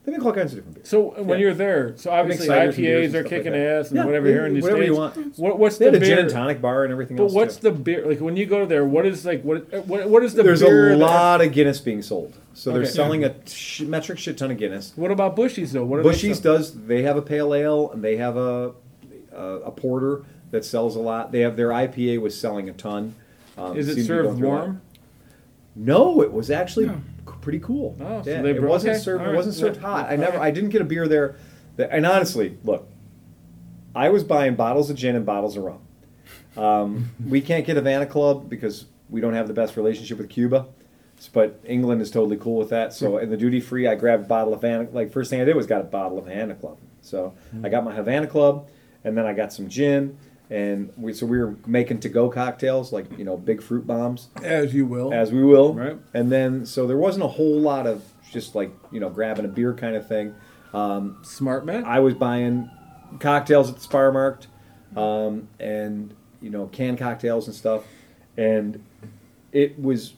They 0.05 0.11
make 0.11 0.25
all 0.25 0.33
kinds 0.33 0.51
of 0.51 0.57
different 0.57 0.75
beers. 0.75 0.89
So 0.89 1.13
when 1.17 1.29
Yeah. 1.29 1.35
you're 1.45 1.53
there, 1.53 1.93
so 1.95 2.11
obviously 2.11 2.47
ciders 2.49 2.67
and 2.73 2.75
beers 2.75 2.77
IPAs 2.77 3.05
are 3.05 3.09
stuff 3.09 3.23
like 3.23 3.29
kicking 3.29 3.55
ass 3.55 3.87
and 3.87 3.97
Yeah, 3.97 4.05
whatever 4.05 4.27
they- 4.27 4.33
here 4.33 4.45
in 4.45 4.53
the 4.53 4.59
whatever 4.61 4.83
you 4.83 4.95
want. 4.95 5.37
What, 5.39 5.59
what's 5.59 5.77
They 5.77 5.85
the 5.85 5.91
had 5.91 5.95
a 5.95 5.99
beer? 6.05 6.09
gin 6.17 6.19
and 6.25 6.29
tonic 6.29 6.61
bar 6.61 6.83
and 6.83 6.91
everything 6.91 7.15
But 7.15 7.23
else. 7.23 7.33
what's 7.33 7.55
too. 7.55 7.69
the 7.69 7.71
beer? 7.71 8.05
Like 8.05 8.19
when 8.19 8.35
you 8.35 8.45
go 8.45 8.65
there, 8.65 8.83
what 8.83 9.05
is 9.05 9.25
like 9.25 9.43
what 9.43 9.71
what, 9.87 10.09
what 10.09 10.23
is 10.23 10.33
the 10.33 10.43
beer? 10.43 10.49
There's 10.57 10.61
beer? 10.61 10.87
a 10.87 10.89
that- 10.89 10.97
lot 10.97 11.41
of 11.41 11.53
Guinness 11.53 11.79
being 11.79 12.01
sold. 12.01 12.33
So 12.53 12.71
they're 12.71 12.81
Okay. 12.81 12.89
selling 12.91 13.23
a 13.23 13.33
sh- 13.45 13.81
metric 13.81 14.19
shit 14.19 14.37
ton 14.37 14.51
of 14.51 14.57
Guinness. 14.57 14.91
What 14.97 15.09
about 15.09 15.37
Bushy's 15.37 15.71
though? 15.71 15.85
What 15.85 15.99
are 15.99 16.03
they 16.11 16.33
does. 16.33 16.73
They 16.85 17.03
have 17.03 17.15
a 17.15 17.21
pale 17.21 17.53
ale 17.53 17.89
and 17.93 18.03
they 18.03 18.17
have 18.17 18.35
a 18.35 18.71
a, 19.33 19.41
a 19.65 19.71
porter 19.71 20.23
that 20.51 20.65
sells 20.65 20.97
a 20.97 20.99
lot. 20.99 21.31
They 21.31 21.39
have 21.39 21.55
their 21.55 21.69
IPA 21.69 22.19
was 22.19 22.37
selling 22.37 22.67
a 22.69 22.73
ton. 22.73 23.15
Um, 23.57 23.77
Is 23.77 23.87
it 23.87 23.95
seemed 23.95 24.07
to 24.07 24.13
be 24.13 24.17
going 24.17 24.27
served 24.27 24.37
through 24.39 24.47
a 24.47 24.51
lot. 24.51 24.59
warm? 24.63 24.81
No, 25.75 26.21
it 26.21 26.31
was 26.33 26.51
actually 26.51 26.85
No. 26.87 26.97
Pretty 27.43 27.59
cool. 27.59 27.95
Oh, 27.99 28.21
so 28.23 28.29
yeah, 28.29 28.43
it 28.43 28.57
brought- 28.59 28.69
wasn't 28.69 28.93
okay, 28.95 29.03
served. 29.03 29.23
all 29.23 29.31
It 29.31 29.35
wasn't 29.35 29.55
served 29.55 29.75
Yeah, 29.77 29.81
hot. 29.87 30.11
I 30.11 30.15
never. 30.15 30.37
right. 30.37 30.47
I 30.47 30.51
didn't 30.51 30.69
get 30.71 30.81
a 30.81 30.85
beer 30.85 31.07
there. 31.07 31.35
That, 31.75 31.89
and 31.91 32.05
honestly, 32.05 32.57
look, 32.63 32.87
I 33.95 34.09
was 34.09 34.23
buying 34.23 34.55
bottles 34.55 34.89
of 34.89 34.95
gin 34.97 35.15
and 35.15 35.25
bottles 35.25 35.57
of 35.57 35.63
rum. 35.63 35.79
Um, 36.57 37.09
we 37.27 37.41
can't 37.41 37.65
get 37.65 37.75
Havana 37.75 38.05
Club 38.05 38.49
because 38.49 38.85
we 39.09 39.21
don't 39.21 39.33
have 39.33 39.47
the 39.47 39.53
best 39.53 39.77
relationship 39.77 40.17
with 40.17 40.29
Cuba. 40.29 40.67
But 41.31 41.59
England 41.63 42.01
is 42.01 42.11
totally 42.11 42.35
cool 42.37 42.57
with 42.57 42.69
that. 42.69 42.91
So 42.93 43.17
in 43.17 43.29
the 43.29 43.37
duty 43.37 43.61
free, 43.61 43.87
I 43.87 43.95
grabbed 43.95 44.25
a 44.25 44.27
bottle 44.27 44.53
of 44.53 44.61
Havana. 44.61 44.89
Like 44.91 45.11
first 45.11 45.29
thing 45.29 45.39
I 45.39 45.45
did 45.45 45.55
was 45.55 45.67
got 45.67 45.79
a 45.79 45.85
bottle 45.85 46.17
of 46.17 46.25
Havana 46.25 46.55
Club. 46.55 46.77
So 47.01 47.33
I 47.63 47.69
got 47.69 47.85
my 47.85 47.93
Havana 47.93 48.27
Club, 48.27 48.67
and 49.05 49.17
then 49.17 49.25
I 49.25 49.33
got 49.33 49.53
some 49.53 49.69
gin, 49.69 50.17
and 50.53 50.93
we 50.95 51.11
so 51.13 51.25
we 51.25 51.39
were 51.39 51.55
making 51.65 51.99
to 51.99 52.09
go 52.09 52.29
cocktails 52.29 52.93
like 52.93 53.17
you 53.17 53.25
know 53.25 53.35
big 53.35 53.61
fruit 53.61 53.87
bombs 53.87 54.27
As 54.43 54.71
you 54.71 54.85
will. 54.85 55.11
as 55.11 55.31
we 55.31 55.43
will. 55.43 55.73
Right. 55.73 55.97
And 56.13 56.31
then 56.31 56.67
so 56.67 56.85
there 56.85 56.97
wasn't 56.97 57.25
a 57.25 57.27
whole 57.27 57.59
lot 57.59 57.87
of 57.87 58.03
just 58.31 58.53
like 58.53 58.71
you 58.91 58.99
know 58.99 59.09
grabbing 59.09 59.45
a 59.45 59.47
beer 59.47 59.73
kind 59.73 59.95
of 59.95 60.07
thing. 60.07 60.35
Um, 60.71 61.17
Smart 61.23 61.65
man. 61.65 61.83
I 61.85 61.99
was 61.99 62.13
buying 62.13 62.69
cocktails 63.19 63.69
at 63.69 63.77
the 63.77 63.81
Sparmarkt, 63.81 64.45
um, 64.95 65.47
and 65.59 66.13
you 66.39 66.51
know 66.51 66.67
canned 66.67 66.99
cocktails 66.99 67.47
and 67.47 67.55
stuff, 67.55 67.83
and 68.37 68.83
it 69.51 69.79
was. 69.81 70.13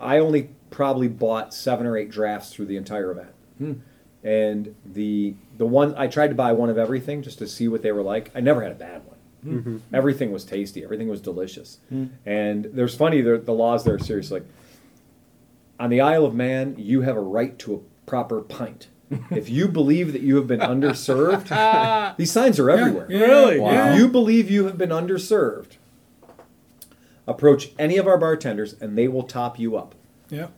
I 0.00 0.18
only 0.18 0.50
probably 0.70 1.06
bought 1.08 1.54
seven 1.54 1.86
or 1.86 1.96
eight 1.96 2.10
drafts 2.10 2.52
through 2.52 2.66
the 2.66 2.76
entire 2.76 3.12
event, 3.12 3.80
and 4.24 4.74
the 4.84 5.34
the 5.56 5.66
one 5.66 5.94
I 5.96 6.06
tried 6.06 6.28
to 6.28 6.34
buy 6.34 6.52
one 6.52 6.68
of 6.70 6.78
everything 6.78 7.22
just 7.22 7.38
to 7.38 7.46
see 7.46 7.68
what 7.68 7.82
they 7.82 7.92
were 7.92 8.02
like. 8.02 8.30
I 8.34 8.40
never 8.40 8.62
had 8.62 8.72
a 8.72 8.76
bad 8.76 9.02
one. 9.06 9.16
Mm-hmm. 9.46 9.78
Everything 9.92 10.32
was 10.32 10.44
tasty. 10.44 10.82
Everything 10.82 11.08
was 11.08 11.20
delicious. 11.20 11.78
Mm. 11.92 12.10
And 12.24 12.64
there's 12.72 12.94
funny 12.94 13.20
the, 13.20 13.38
the 13.38 13.52
laws 13.52 13.84
there 13.84 13.94
are 13.94 13.98
serious. 13.98 14.30
Like 14.30 14.44
on 15.78 15.90
the 15.90 16.00
Isle 16.00 16.24
of 16.24 16.34
Man, 16.34 16.76
you 16.78 17.02
have 17.02 17.16
a 17.16 17.20
right 17.20 17.58
to 17.60 17.74
a 17.74 17.78
proper 18.08 18.40
pint. 18.40 18.88
if 19.30 19.50
you 19.50 19.68
believe 19.68 20.12
that 20.12 20.22
you 20.22 20.36
have 20.36 20.46
been 20.46 20.60
underserved, 20.60 22.16
these 22.16 22.32
signs 22.32 22.58
are 22.58 22.70
everywhere. 22.70 23.06
Yeah, 23.10 23.18
Really? 23.26 23.58
Yeah. 23.60 23.92
If 23.92 23.98
you 23.98 24.08
believe 24.08 24.50
you 24.50 24.64
have 24.64 24.78
been 24.78 24.88
underserved, 24.90 25.72
approach 27.26 27.70
any 27.78 27.96
of 27.96 28.06
our 28.06 28.18
bartenders 28.18 28.74
and 28.80 28.96
they 28.96 29.08
will 29.08 29.22
top 29.22 29.58
you 29.58 29.76
up. 29.76 29.94
yeah. 30.30 30.48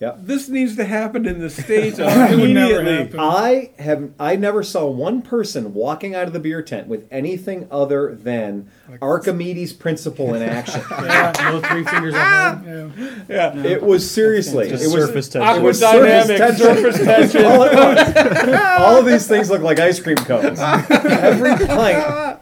Yep. 0.00 0.18
This 0.22 0.48
needs 0.48 0.76
to 0.76 0.84
happen 0.84 1.26
in 1.26 1.40
the 1.40 1.50
states 1.50 1.98
It 1.98 2.38
would 2.38 2.50
never 2.50 2.80
immediately. 2.80 3.18
I 3.18 3.72
have 3.80 4.10
I 4.20 4.36
never 4.36 4.62
saw 4.62 4.86
one 4.86 5.22
person 5.22 5.74
walking 5.74 6.14
out 6.14 6.28
of 6.28 6.32
the 6.32 6.38
beer 6.38 6.62
tent 6.62 6.86
with 6.86 7.08
anything 7.10 7.66
other 7.70 8.14
than 8.14 8.70
Archimedes 9.02 9.72
principle 9.72 10.34
in 10.34 10.42
action. 10.42 10.82
Yeah. 11.08 11.32
No 11.40 11.60
three 11.60 11.84
fingers 11.84 12.14
up. 12.14 12.62
Yeah. 12.64 12.88
Yeah. 13.28 13.64
It 13.64 13.82
was 13.82 14.08
seriously 14.08 14.68
Just 14.68 14.84
it 14.84 14.94
was 14.94 15.06
surface 15.06 15.28
tension. 15.28 15.56
It 15.56 15.62
was 15.62 15.80
Aquadynamic, 15.80 16.56
surface 16.56 16.96
surface 16.96 17.04
tension. 17.04 17.44
All, 17.44 17.58
was. 17.58 18.54
All 18.78 18.96
of 18.98 19.06
these 19.06 19.26
things 19.26 19.50
look 19.50 19.62
like 19.62 19.78
ice 19.78 20.00
cream 20.00 20.16
cones. 20.16 20.60
Every 20.60 21.66
pint, 21.66 22.38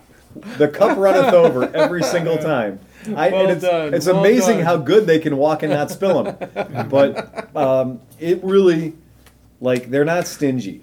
the 0.59 0.69
cup 0.69 0.99
runneth 0.99 1.33
over 1.33 1.75
every 1.75 2.03
single 2.03 2.37
time. 2.37 2.81
I, 3.09 3.31
Well 3.31 3.51
it's, 3.51 3.63
done, 3.63 3.95
it's 3.95 4.07
well 4.07 4.19
amazing 4.21 4.57
done. 4.59 4.65
how 4.67 4.77
good 4.79 5.07
they 5.07 5.19
can 5.19 5.37
walk 5.37 5.63
and 5.63 5.73
not 5.73 5.91
spill 5.91 6.23
them. 6.25 6.89
But 6.91 7.55
um, 7.57 8.01
it 8.19 8.43
really, 8.45 8.95
like, 9.61 9.91
they're 9.91 10.05
not 10.05 10.27
stingy 10.27 10.83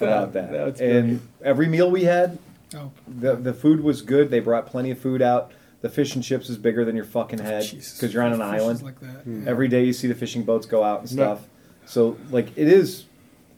about 0.00 0.32
that. 0.32 0.50
That's 0.52 0.80
and 0.80 1.20
every 1.44 1.68
meal 1.68 1.90
we 1.90 2.04
had, 2.04 2.38
Oh, 2.74 2.90
the 3.06 3.36
the 3.36 3.52
food 3.52 3.80
was 3.82 4.00
good. 4.02 4.30
They 4.30 4.40
brought 4.40 4.66
plenty 4.66 4.90
of 4.90 4.98
food 4.98 5.20
out. 5.20 5.52
The 5.82 5.88
fish 5.88 6.14
and 6.14 6.24
chips 6.24 6.48
is 6.48 6.56
bigger 6.56 6.84
than 6.84 6.94
your 6.96 7.04
fucking 7.04 7.38
head 7.40 7.68
because 7.70 8.14
you're 8.14 8.22
on 8.22 8.32
an 8.32 8.40
island. 8.40 8.82
like 8.82 8.98
that. 9.00 9.44
Every 9.46 9.68
day 9.68 9.84
you 9.84 9.92
see 9.92 10.06
the 10.08 10.14
fishing 10.14 10.42
boats 10.44 10.64
go 10.66 10.82
out 10.82 11.00
and 11.00 11.08
stuff. 11.08 11.40
So 11.86 12.16
like 12.30 12.56
it 12.56 12.68
is, 12.68 13.04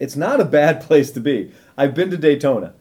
it's 0.00 0.16
not 0.16 0.40
a 0.40 0.44
bad 0.44 0.80
place 0.86 1.10
to 1.12 1.20
be. 1.20 1.52
I've 1.76 1.94
been 1.94 2.10
to 2.10 2.16
Daytona. 2.16 2.74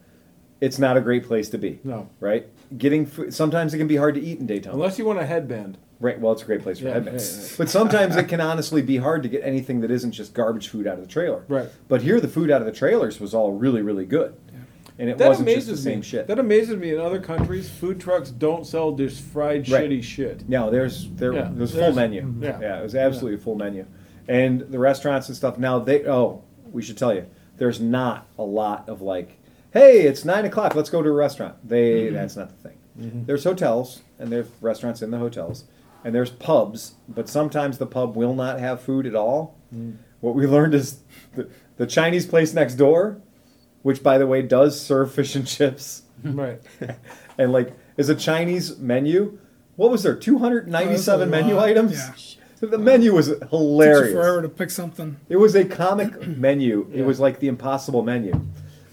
It's 0.60 0.78
not 0.78 0.96
a 0.96 1.00
great 1.00 1.24
place 1.24 1.50
to 1.50 1.58
be. 1.58 1.78
No. 1.84 2.08
Right? 2.20 2.48
Getting 2.76 3.06
food, 3.06 3.32
sometimes 3.34 3.72
it 3.74 3.78
can 3.78 3.86
be 3.86 3.96
hard 3.96 4.14
to 4.14 4.20
eat 4.20 4.38
in 4.40 4.46
Daytona. 4.46 4.74
Unless 4.74 4.98
you 4.98 5.04
want 5.04 5.18
a 5.20 5.26
headband. 5.26 5.78
right. 6.00 6.18
Well, 6.20 6.32
it's 6.32 6.42
a 6.42 6.46
great 6.46 6.62
place 6.62 6.78
for 6.78 6.86
Yeah, 6.86 6.94
headbands. 6.94 7.36
yeah, 7.36 7.42
yeah. 7.44 7.54
But 7.58 7.68
sometimes 7.68 8.16
it 8.16 8.28
can 8.28 8.40
honestly 8.40 8.82
be 8.82 8.96
hard 8.96 9.22
to 9.22 9.28
get 9.28 9.42
anything 9.44 9.80
that 9.82 9.90
isn't 9.90 10.12
just 10.12 10.34
garbage 10.34 10.68
food 10.68 10.86
out 10.86 10.94
of 10.94 11.00
the 11.00 11.06
trailer. 11.10 11.44
Right. 11.48 11.68
But 11.88 12.02
here, 12.02 12.20
the 12.20 12.28
food 12.28 12.50
out 12.50 12.60
of 12.60 12.66
the 12.66 12.72
trailers 12.72 13.20
was 13.20 13.32
all 13.34 13.52
really, 13.52 13.80
really 13.82 14.04
good. 14.06 14.34
And 14.98 15.10
it 15.10 15.18
That 15.18 15.28
wasn't 15.28 15.48
amazes 15.48 15.66
just 15.70 15.84
the 15.84 15.90
same 15.90 15.98
me. 16.00 16.04
shit. 16.04 16.26
That 16.28 16.38
amazes 16.38 16.76
me. 16.76 16.94
In 16.94 17.00
other 17.00 17.20
countries, 17.20 17.68
food 17.68 17.98
trucks 18.00 18.30
don't 18.30 18.64
sell 18.66 18.92
just 18.92 19.22
fried 19.22 19.68
Right. 19.68 19.90
shitty 19.90 20.02
shit. 20.04 20.48
No, 20.48 20.70
there's 20.70 21.10
there 21.16 21.32
Yeah, 21.32 21.50
there's 21.52 21.72
full 21.72 21.80
there's- 21.80 21.96
menu. 21.96 22.32
yeah. 22.40 22.78
it 22.80 22.82
was 22.82 22.94
absolutely 22.94 23.34
a 23.36 23.42
full 23.42 23.56
menu, 23.56 23.86
and 24.28 24.60
the 24.60 24.78
restaurants 24.78 25.28
and 25.28 25.36
stuff. 25.36 25.58
Now 25.58 25.80
they 25.80 26.06
oh 26.06 26.42
we 26.72 26.80
should 26.82 26.96
tell 26.96 27.12
you 27.12 27.24
there's 27.56 27.80
not 27.80 28.26
a 28.38 28.44
lot 28.44 28.88
of 28.88 29.02
like 29.02 29.36
hey 29.74 30.02
it's 30.06 30.24
nine 30.24 30.46
o'clock 30.46 30.74
let's 30.74 30.88
go 30.88 31.02
to 31.02 31.08
a 31.08 31.12
restaurant. 31.12 31.56
They 31.68 32.04
mm-hmm. 32.06 32.14
that's 32.14 32.36
not 32.36 32.48
the 32.48 32.68
thing. 32.68 32.78
Mm-hmm. 32.98 33.24
There's 33.26 33.44
hotels 33.44 34.00
and 34.18 34.30
there's 34.32 34.46
restaurants 34.62 35.02
in 35.02 35.10
the 35.10 35.18
hotels 35.18 35.64
and 36.04 36.14
there's 36.14 36.30
pubs, 36.30 36.94
but 37.08 37.28
sometimes 37.28 37.76
the 37.78 37.86
pub 37.86 38.16
will 38.16 38.34
not 38.34 38.58
have 38.60 38.80
food 38.80 39.06
at 39.06 39.14
all. 39.14 39.58
Mm. 39.74 39.96
What 40.20 40.34
we 40.34 40.46
learned 40.46 40.74
is 40.74 41.00
the, 41.34 41.48
the 41.76 41.86
Chinese 41.86 42.24
place 42.26 42.54
next 42.54 42.74
door, 42.76 43.20
which 43.82 44.02
by 44.02 44.16
the 44.18 44.26
way 44.26 44.40
does 44.42 44.80
serve 44.80 45.12
fish 45.12 45.34
and 45.34 45.46
chips 45.46 46.02
Right. 46.24 46.60
and 47.38 47.52
like 47.52 47.74
is 47.96 48.08
a 48.08 48.14
Chinese 48.14 48.78
menu. 48.78 49.38
What 49.76 49.90
was 49.90 50.02
there? 50.04 50.14
Two 50.14 50.38
hundred 50.38 50.68
ninety-seven 50.68 51.28
Oh, 51.28 51.30
menu 51.30 51.56
lot. 51.56 51.68
items. 51.68 51.92
Yeah. 51.92 52.68
The 52.68 52.78
menu 52.78 53.12
was 53.12 53.28
Takes 53.28 53.40
you 53.42 53.48
hilarious. 53.48 54.12
forever 54.14 54.40
to 54.40 54.48
pick 54.48 54.70
something. 54.70 55.16
It 55.28 55.36
was 55.36 55.54
a 55.56 55.64
comic 55.64 56.26
menu. 56.38 56.88
It 56.92 57.00
Yeah. 57.00 57.04
was 57.04 57.18
like 57.20 57.40
the 57.40 57.48
impossible 57.48 58.02
menu. 58.02 58.40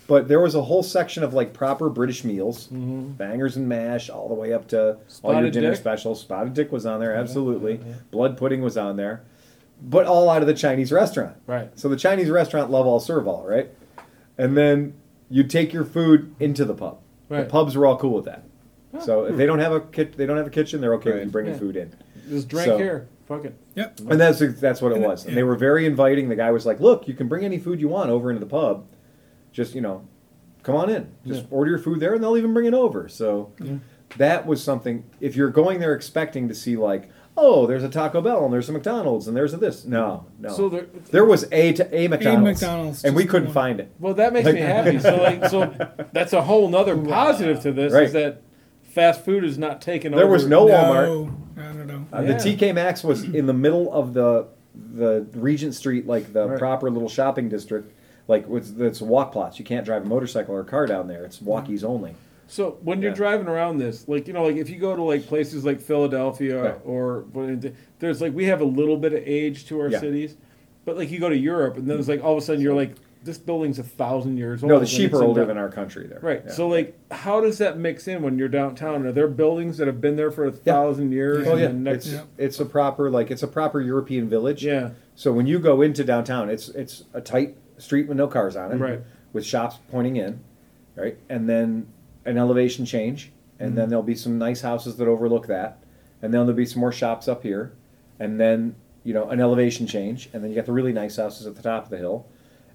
But 0.07 0.27
there 0.27 0.39
was 0.41 0.55
a 0.55 0.61
whole 0.61 0.83
section 0.83 1.23
of 1.23 1.33
like 1.33 1.53
proper 1.53 1.89
British 1.89 2.23
meals, 2.25 2.67
bangers 2.67 3.55
and 3.55 3.69
mash, 3.69 4.09
all 4.09 4.27
the 4.27 4.33
way 4.33 4.51
up 4.53 4.67
to 4.69 4.79
all 4.79 4.85
your 4.87 4.95
Mm-hmm. 4.95 5.09
Spotted 5.09 5.53
dinner 5.53 5.69
dick? 5.71 5.77
specials. 5.79 6.19
Spotted 6.21 6.53
dick 6.53 6.71
was 6.71 6.85
on 6.85 6.99
there, 6.99 7.15
absolutely. 7.15 7.79
Blood 8.11 8.37
pudding 8.37 8.61
was 8.61 8.75
on 8.77 8.97
there, 8.97 9.21
but 9.81 10.05
all 10.05 10.29
out 10.29 10.41
of 10.41 10.47
the 10.47 10.53
Chinese 10.53 10.91
restaurant. 10.91 11.37
Right. 11.47 11.69
So 11.79 11.87
the 11.87 11.95
Chinese 11.95 12.29
restaurant 12.29 12.69
love 12.71 12.85
all 12.85 12.99
serve 12.99 13.27
all, 13.27 13.45
right? 13.47 13.69
And 14.37 14.57
then 14.57 14.93
you 15.29 15.43
take 15.43 15.71
your 15.71 15.85
food 15.85 16.35
into 16.39 16.65
the 16.65 16.73
pub. 16.73 16.99
Right. 17.29 17.43
The 17.43 17.49
pubs 17.49 17.77
were 17.77 17.85
all 17.85 17.97
cool 17.97 18.13
with 18.13 18.25
that. 18.25 18.43
So 18.99 19.23
if 19.25 19.37
they 19.37 19.45
don't 19.45 19.59
have 19.59 19.71
a 19.71 19.79
kit, 19.79 20.17
they 20.17 20.25
don't 20.25 20.35
have 20.35 20.47
a 20.47 20.51
kitchen, 20.51 20.81
they're 20.81 20.95
okay 20.95 21.11
with 21.13 21.23
you 21.23 21.29
bringing 21.29 21.53
Yeah. 21.53 21.59
food 21.59 21.77
in. 21.77 21.93
Just 22.27 22.49
drink 22.49 22.65
So- 22.67 22.77
here. 22.77 23.07
Fuck 23.27 23.45
it. 23.45 23.53
Yep. 23.75 23.99
And 24.09 24.19
that's 24.19 24.39
that's 24.59 24.81
what 24.81 24.91
it 24.91 24.95
And 24.95 25.05
it- 25.05 25.07
was. 25.07 25.23
And 25.23 25.31
yeah. 25.31 25.35
they 25.35 25.43
were 25.43 25.55
very 25.55 25.85
inviting. 25.85 26.27
The 26.27 26.35
guy 26.35 26.51
was 26.51 26.65
like, 26.65 26.81
"Look, 26.81 27.07
you 27.07 27.13
can 27.13 27.29
bring 27.29 27.45
any 27.45 27.57
food 27.57 27.79
you 27.79 27.87
want 27.87 28.09
over 28.09 28.29
into 28.29 28.41
the 28.41 28.49
pub. 28.49 28.83
Just 29.51 29.75
you 29.75 29.81
know, 29.81 30.05
come 30.63 30.75
on 30.75 30.89
in. 30.89 31.09
Just 31.25 31.45
order 31.51 31.69
your 31.71 31.79
food 31.79 31.99
there, 31.99 32.13
and 32.13 32.23
they'll 32.23 32.37
even 32.37 32.53
bring 32.53 32.65
it 32.65 32.73
over. 32.73 33.07
So 33.09 33.51
that 34.17 34.45
was 34.45 34.63
something. 34.63 35.03
If 35.19 35.35
you're 35.35 35.49
going 35.49 35.79
there 35.79 35.93
expecting 35.93 36.47
to 36.49 36.55
see 36.55 36.75
like, 36.77 37.09
oh, 37.37 37.65
there's 37.65 37.83
a 37.83 37.89
Taco 37.89 38.21
Bell 38.21 38.43
and 38.43 38.53
there's 38.53 38.67
a 38.67 38.73
McDonald's 38.73 39.25
and 39.27 39.35
there's 39.37 39.53
a 39.53 39.57
this, 39.57 39.85
no, 39.85 40.25
no. 40.37 40.49
So 40.49 40.67
there- 40.67 40.87
there 41.11 41.23
was 41.25 41.47
a 41.51 41.71
to 41.73 41.95
a 41.95 42.07
McDonald's, 42.09 42.61
McDonald's, 42.61 43.05
and 43.05 43.15
we 43.15 43.23
couldn't 43.25 43.47
one. 43.47 43.53
find 43.53 43.79
it. 43.79 43.89
Well, 44.01 44.13
that 44.15 44.33
makes 44.33 44.51
me 44.51 44.59
happy. 44.59 44.99
So, 44.99 45.15
like, 45.15 45.45
so 45.47 45.73
that's 46.13 46.33
a 46.33 46.41
whole 46.41 46.67
nother 46.67 46.95
positive 46.97 47.61
to 47.61 47.71
this 47.71 47.93
Right. 47.93 48.03
is 48.03 48.13
that 48.13 48.41
fast 48.83 49.23
food 49.23 49.45
is 49.45 49.57
not 49.57 49.81
taking 49.81 50.11
There 50.11 50.25
over. 50.25 50.27
There 50.27 50.33
was 50.33 50.47
no 50.47 50.65
Walmart. 50.67 51.05
No, 51.07 51.31
I 51.57 51.63
don't 51.67 51.87
know. 51.87 52.05
Uh, 52.13 52.21
Yeah. 52.21 52.33
The 52.33 52.33
TK 52.57 52.75
Maxx 52.75 53.01
was 53.03 53.23
in 53.23 53.45
the 53.45 53.53
middle 53.53 53.91
of 53.93 54.13
the 54.13 54.47
the 54.93 55.25
Regent 55.33 55.73
Street, 55.73 56.05
like 56.07 56.33
the 56.33 56.47
Right. 56.49 56.59
proper 56.59 56.89
little 56.91 57.09
shopping 57.09 57.47
district. 57.49 57.93
Like 58.31 58.45
it's, 58.49 59.01
walk 59.01 59.33
plots. 59.33 59.59
You 59.59 59.65
can't 59.65 59.85
drive 59.85 60.03
a 60.03 60.05
motorcycle 60.07 60.55
or 60.55 60.61
a 60.61 60.65
car 60.65 60.87
down 60.87 61.07
there. 61.07 61.23
It's 61.25 61.37
mm-hmm. 61.37 61.49
walkies 61.49 61.83
only. 61.83 62.15
So 62.47 62.77
when 62.81 63.01
you're 63.01 63.13
driving 63.13 63.47
around 63.47 63.77
this, 63.77 64.07
like 64.07 64.27
you 64.27 64.33
know, 64.33 64.43
like 64.43 64.55
if 64.57 64.69
you 64.69 64.79
go 64.79 64.95
to 64.95 65.03
like 65.03 65.27
places 65.27 65.63
like 65.63 65.79
Philadelphia 65.79 66.63
Right. 66.63 66.81
or 66.83 67.25
there's 67.99 68.21
like 68.21 68.33
we 68.33 68.45
have 68.45 68.61
a 68.61 68.65
little 68.65 68.97
bit 68.97 69.13
of 69.13 69.21
age 69.25 69.67
to 69.67 69.79
our 69.79 69.89
Yeah. 69.89 69.99
cities, 69.99 70.35
but 70.83 70.97
like 70.97 71.11
you 71.11 71.19
go 71.19 71.29
to 71.29 71.37
Europe 71.37 71.77
and 71.77 71.89
then 71.89 71.99
it's 71.99 72.09
like 72.09 72.23
all 72.23 72.33
of 72.33 72.37
a 72.37 72.41
sudden 72.41 72.61
you're 72.61 72.73
like 72.73 72.95
this 73.23 73.37
building's 73.37 73.77
a 73.79 73.83
thousand 73.83 74.37
years 74.37 74.63
old. 74.63 74.71
No, 74.71 74.79
the 74.79 74.85
sheep 74.85 75.13
are 75.13 75.21
in 75.21 75.27
older 75.27 75.45
than 75.45 75.57
our 75.57 75.69
country 75.69 76.07
there. 76.07 76.19
Right. 76.21 76.41
Yeah. 76.45 76.51
So 76.51 76.67
like, 76.67 76.97
how 77.11 77.39
does 77.39 77.59
that 77.59 77.77
mix 77.77 78.07
in 78.07 78.23
when 78.23 78.37
you're 78.37 78.47
downtown? 78.47 79.05
Are 79.05 79.11
there 79.11 79.27
buildings 79.27 79.77
that 79.77 79.87
have 79.87 80.01
been 80.01 80.15
there 80.15 80.31
for 80.31 80.45
a 80.45 80.51
thousand 80.51 81.11
years? 81.11 81.47
Oh 81.47 81.55
yeah, 81.55 81.67
next, 81.67 82.07
it's 82.07 82.15
Yeah. 82.15 82.23
it's 82.37 82.59
a 82.59 82.65
proper 82.65 83.09
like 83.11 83.29
it's 83.29 83.43
a 83.43 83.47
proper 83.47 83.79
European 83.79 84.27
village. 84.27 84.65
yeah. 84.65 84.91
So 85.15 85.31
when 85.31 85.45
you 85.45 85.59
go 85.59 85.81
into 85.81 86.03
downtown, 86.03 86.49
it's 86.49 86.69
it's 86.69 87.03
a 87.13 87.21
tight 87.21 87.55
street 87.81 88.07
with 88.07 88.17
no 88.17 88.27
cars 88.27 88.55
on 88.55 88.71
it, 88.71 88.77
Right. 88.77 88.99
With 89.33 89.45
shops 89.45 89.77
pointing 89.89 90.17
in, 90.17 90.39
right, 90.95 91.17
and 91.29 91.49
then 91.49 91.87
an 92.25 92.37
elevation 92.37 92.85
change, 92.85 93.31
and 93.59 93.69
Mm-hmm. 93.69 93.75
then 93.77 93.89
there'll 93.89 94.03
be 94.03 94.15
some 94.15 94.37
nice 94.37 94.61
houses 94.61 94.95
that 94.97 95.07
overlook 95.07 95.47
that, 95.47 95.79
and 96.21 96.33
then 96.33 96.41
there'll 96.45 96.53
be 96.57 96.65
some 96.65 96.79
more 96.81 96.91
shops 96.91 97.27
up 97.27 97.43
here, 97.43 97.71
and 98.19 98.39
then 98.39 98.75
you 99.03 99.13
know 99.13 99.29
an 99.29 99.39
elevation 99.39 99.87
change, 99.87 100.29
and 100.33 100.43
then 100.43 100.49
you 100.51 100.55
got 100.55 100.65
the 100.65 100.71
really 100.73 100.93
nice 100.93 101.15
houses 101.17 101.47
at 101.47 101.55
the 101.55 101.61
top 101.63 101.85
of 101.85 101.89
the 101.89 101.97
hill, 101.97 102.25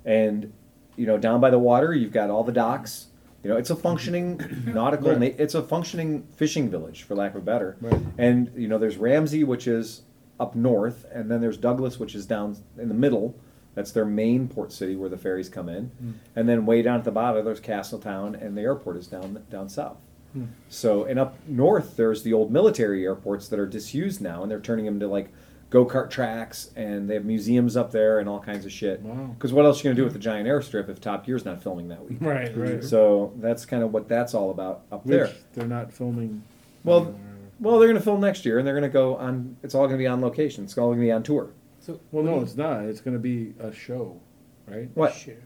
and 0.04 0.52
you 0.96 1.06
know 1.06 1.18
down 1.18 1.40
by 1.40 1.50
the 1.50 1.58
water 1.58 1.92
you've 1.94 2.12
got 2.12 2.30
all 2.30 2.42
the 2.44 2.52
docks. 2.52 3.06
You 3.44 3.50
know, 3.52 3.58
it's 3.58 3.70
a 3.70 3.76
functioning 3.76 4.40
nautical. 4.66 5.14
Right. 5.14 5.34
It's 5.38 5.54
a 5.54 5.62
functioning 5.62 6.26
fishing 6.34 6.68
village, 6.68 7.02
for 7.04 7.14
lack 7.14 7.30
of 7.32 7.42
a 7.42 7.44
better. 7.44 7.76
Right. 7.80 8.00
And 8.18 8.50
you 8.56 8.66
know, 8.66 8.78
there's 8.78 8.96
Ramsey, 8.96 9.44
which 9.44 9.68
is 9.68 10.02
up 10.40 10.56
north, 10.56 11.04
and 11.12 11.30
then 11.30 11.40
there's 11.40 11.56
Douglas, 11.56 12.00
which 12.00 12.14
is 12.16 12.26
down 12.26 12.56
in 12.78 12.88
the 12.88 12.94
middle. 12.94 13.36
That's 13.76 13.92
their 13.92 14.06
main 14.06 14.48
port 14.48 14.72
city 14.72 14.96
where 14.96 15.10
the 15.10 15.18
ferries 15.18 15.48
come 15.48 15.68
in, 15.68 15.84
hmm. 15.84 16.12
and 16.34 16.48
then 16.48 16.66
way 16.66 16.82
down 16.82 16.98
at 16.98 17.04
the 17.04 17.12
bottom 17.12 17.44
there's 17.44 17.60
Castletown, 17.60 18.34
and 18.34 18.56
the 18.56 18.62
airport 18.62 18.96
is 18.96 19.06
down 19.06 19.44
down 19.50 19.68
south. 19.68 19.98
Hmm. 20.32 20.46
So, 20.68 21.04
and 21.04 21.20
up 21.20 21.36
north 21.46 21.96
there's 21.96 22.22
the 22.22 22.32
old 22.32 22.50
military 22.50 23.04
airports 23.04 23.48
that 23.48 23.60
are 23.60 23.66
disused 23.66 24.20
now, 24.20 24.42
and 24.42 24.50
they're 24.50 24.60
turning 24.60 24.86
them 24.86 24.98
to 25.00 25.06
like 25.06 25.30
go 25.68 25.84
kart 25.84 26.08
tracks, 26.08 26.70
and 26.74 27.08
they 27.08 27.14
have 27.14 27.26
museums 27.26 27.76
up 27.76 27.92
there 27.92 28.18
and 28.18 28.30
all 28.30 28.40
kinds 28.40 28.64
of 28.64 28.72
shit. 28.72 29.02
Wow. 29.02 29.34
Because 29.34 29.52
what 29.52 29.66
else 29.66 29.76
are 29.76 29.80
you 29.80 29.84
gonna 29.90 29.96
do 29.96 30.04
with 30.04 30.14
the 30.14 30.18
giant 30.18 30.48
airstrip 30.48 30.88
if 30.88 30.98
Top 30.98 31.26
Gear's 31.26 31.44
not 31.44 31.62
filming 31.62 31.88
that 31.88 32.02
week? 32.08 32.18
Right. 32.20 32.56
Right. 32.56 32.70
Mm-hmm. 32.70 32.86
So 32.86 33.34
that's 33.36 33.66
kind 33.66 33.82
of 33.82 33.92
what 33.92 34.08
that's 34.08 34.32
all 34.32 34.50
about 34.50 34.82
up 34.90 35.04
Which 35.04 35.12
there. 35.12 35.32
they're 35.52 35.68
not 35.68 35.92
filming. 35.92 36.42
Well, 36.82 37.14
well, 37.60 37.78
they're 37.78 37.88
going 37.88 37.98
to 37.98 38.04
film 38.04 38.20
next 38.20 38.44
year, 38.44 38.58
and 38.58 38.66
they're 38.66 38.74
going 38.74 38.90
to 38.90 38.92
go 38.92 39.16
on. 39.16 39.56
It's 39.62 39.74
all 39.74 39.82
going 39.86 39.98
to 39.98 40.02
be 40.02 40.06
on 40.06 40.20
location. 40.20 40.64
It's 40.64 40.76
all 40.76 40.88
going 40.88 40.98
to 40.98 41.04
be 41.04 41.12
on 41.12 41.22
tour. 41.22 41.50
So 41.86 42.00
Well, 42.10 42.24
no, 42.24 42.40
it's 42.40 42.56
not. 42.56 42.82
It's 42.84 43.00
going 43.00 43.14
to 43.14 43.20
be 43.20 43.54
a 43.60 43.72
show, 43.72 44.20
right? 44.66 44.88
What? 44.94 45.14
Shit. 45.14 45.40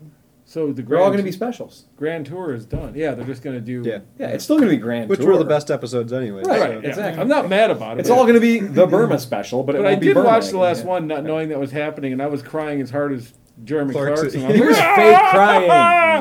So 0.47 0.73
the 0.73 0.83
They're 0.83 0.97
all 0.99 1.05
grand, 1.11 1.13
going 1.13 1.19
to 1.19 1.23
be 1.23 1.33
specials. 1.33 1.85
grand 1.97 2.27
tour 2.27 2.55
is 2.55 2.65
done. 2.67 2.95
Yeah, 2.97 3.13
they're 3.15 3.27
just 3.27 3.43
going 3.43 3.55
to 3.57 3.61
do. 3.61 3.89
Yeah. 3.89 3.99
Yeah, 4.19 4.29
it's 4.29 4.43
still 4.43 4.57
going 4.57 4.69
to 4.69 4.75
be 4.75 4.81
grand. 4.81 5.05
Tour. 5.05 5.11
Which 5.11 5.21
tour. 5.21 5.33
were 5.33 5.39
the 5.39 5.45
best 5.45 5.71
episodes 5.71 6.13
anyway. 6.13 6.43
Right, 6.45 6.61
Right. 6.61 6.83
yeah. 6.83 6.89
exactly. 6.89 7.21
I'm 7.21 7.29
not 7.29 7.49
mad 7.49 7.71
about 7.71 7.99
it. 7.99 8.01
It's 8.01 8.09
but- 8.09 8.17
all 8.17 8.23
going 8.25 8.35
to 8.35 8.41
be 8.41 8.59
the 8.59 8.87
Burma 8.87 9.19
special, 9.21 9.63
but 9.63 9.75
it 9.77 9.79
But 9.79 9.85
won't 9.85 9.97
I 9.99 10.01
be 10.01 10.07
did 10.07 10.15
Burma 10.15 10.29
watch 10.29 10.45
the 10.45 10.49
again. 10.51 10.61
last 10.61 10.81
Yeah. 10.81 10.87
one, 10.89 11.07
not 11.07 11.23
knowing 11.25 11.51
that 11.51 11.61
was 11.61 11.71
happening, 11.71 12.13
and 12.15 12.21
I 12.23 12.27
was 12.27 12.43
crying 12.43 12.81
as 12.81 12.91
hard 12.91 13.13
as 13.13 13.33
Jeremy 13.63 13.93
Clarkson. 13.93 14.31
Clarkson. 14.41 14.43
I 14.47 14.53
He 14.55 14.61
was 14.63 14.77
fake 14.77 15.31
crying. 15.31 15.67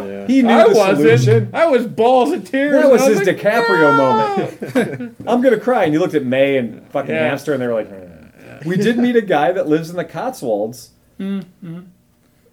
Yeah. 0.09 0.27
He 0.27 0.41
knew 0.43 0.49
I 0.53 0.67
the 0.69 0.75
wasn't. 0.75 0.97
solution. 1.21 1.49
I 1.53 1.65
was 1.67 1.87
balls 1.87 2.31
of 2.33 2.43
tears. 2.47 2.73
That 2.83 2.91
was 2.91 3.01
I 3.01 3.09
his 3.09 3.17
like, 3.25 3.37
DiCaprio 3.37 3.97
"Ah!" 3.99 4.35
moment. 4.37 5.15
I'm 5.27 5.41
going 5.41 5.55
to 5.55 5.59
cry, 5.59 5.85
and 5.85 5.93
you 5.93 5.99
looked 5.99 6.13
at 6.13 6.25
May 6.25 6.57
and 6.57 6.85
fucking 6.91 7.09
Yeah. 7.15 7.29
Hamster, 7.29 7.53
and 7.53 7.61
they 7.63 7.67
were 7.67 7.73
like, 7.73 7.89
"We 8.65 8.77
did 8.77 8.98
meet 8.98 9.15
a 9.15 9.22
guy 9.22 9.52
that 9.52 9.68
lives 9.68 9.90
in 9.90 9.95
the 9.95 10.06
Cotswolds, 10.06 10.91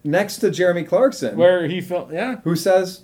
next 0.04 0.38
to 0.38 0.50
Jeremy 0.50 0.84
Clarkson, 0.84 1.36
Where 1.36 1.66
he 1.66 1.80
felt, 1.80 2.12
yeah. 2.12 2.36
who 2.44 2.56
says." 2.56 3.02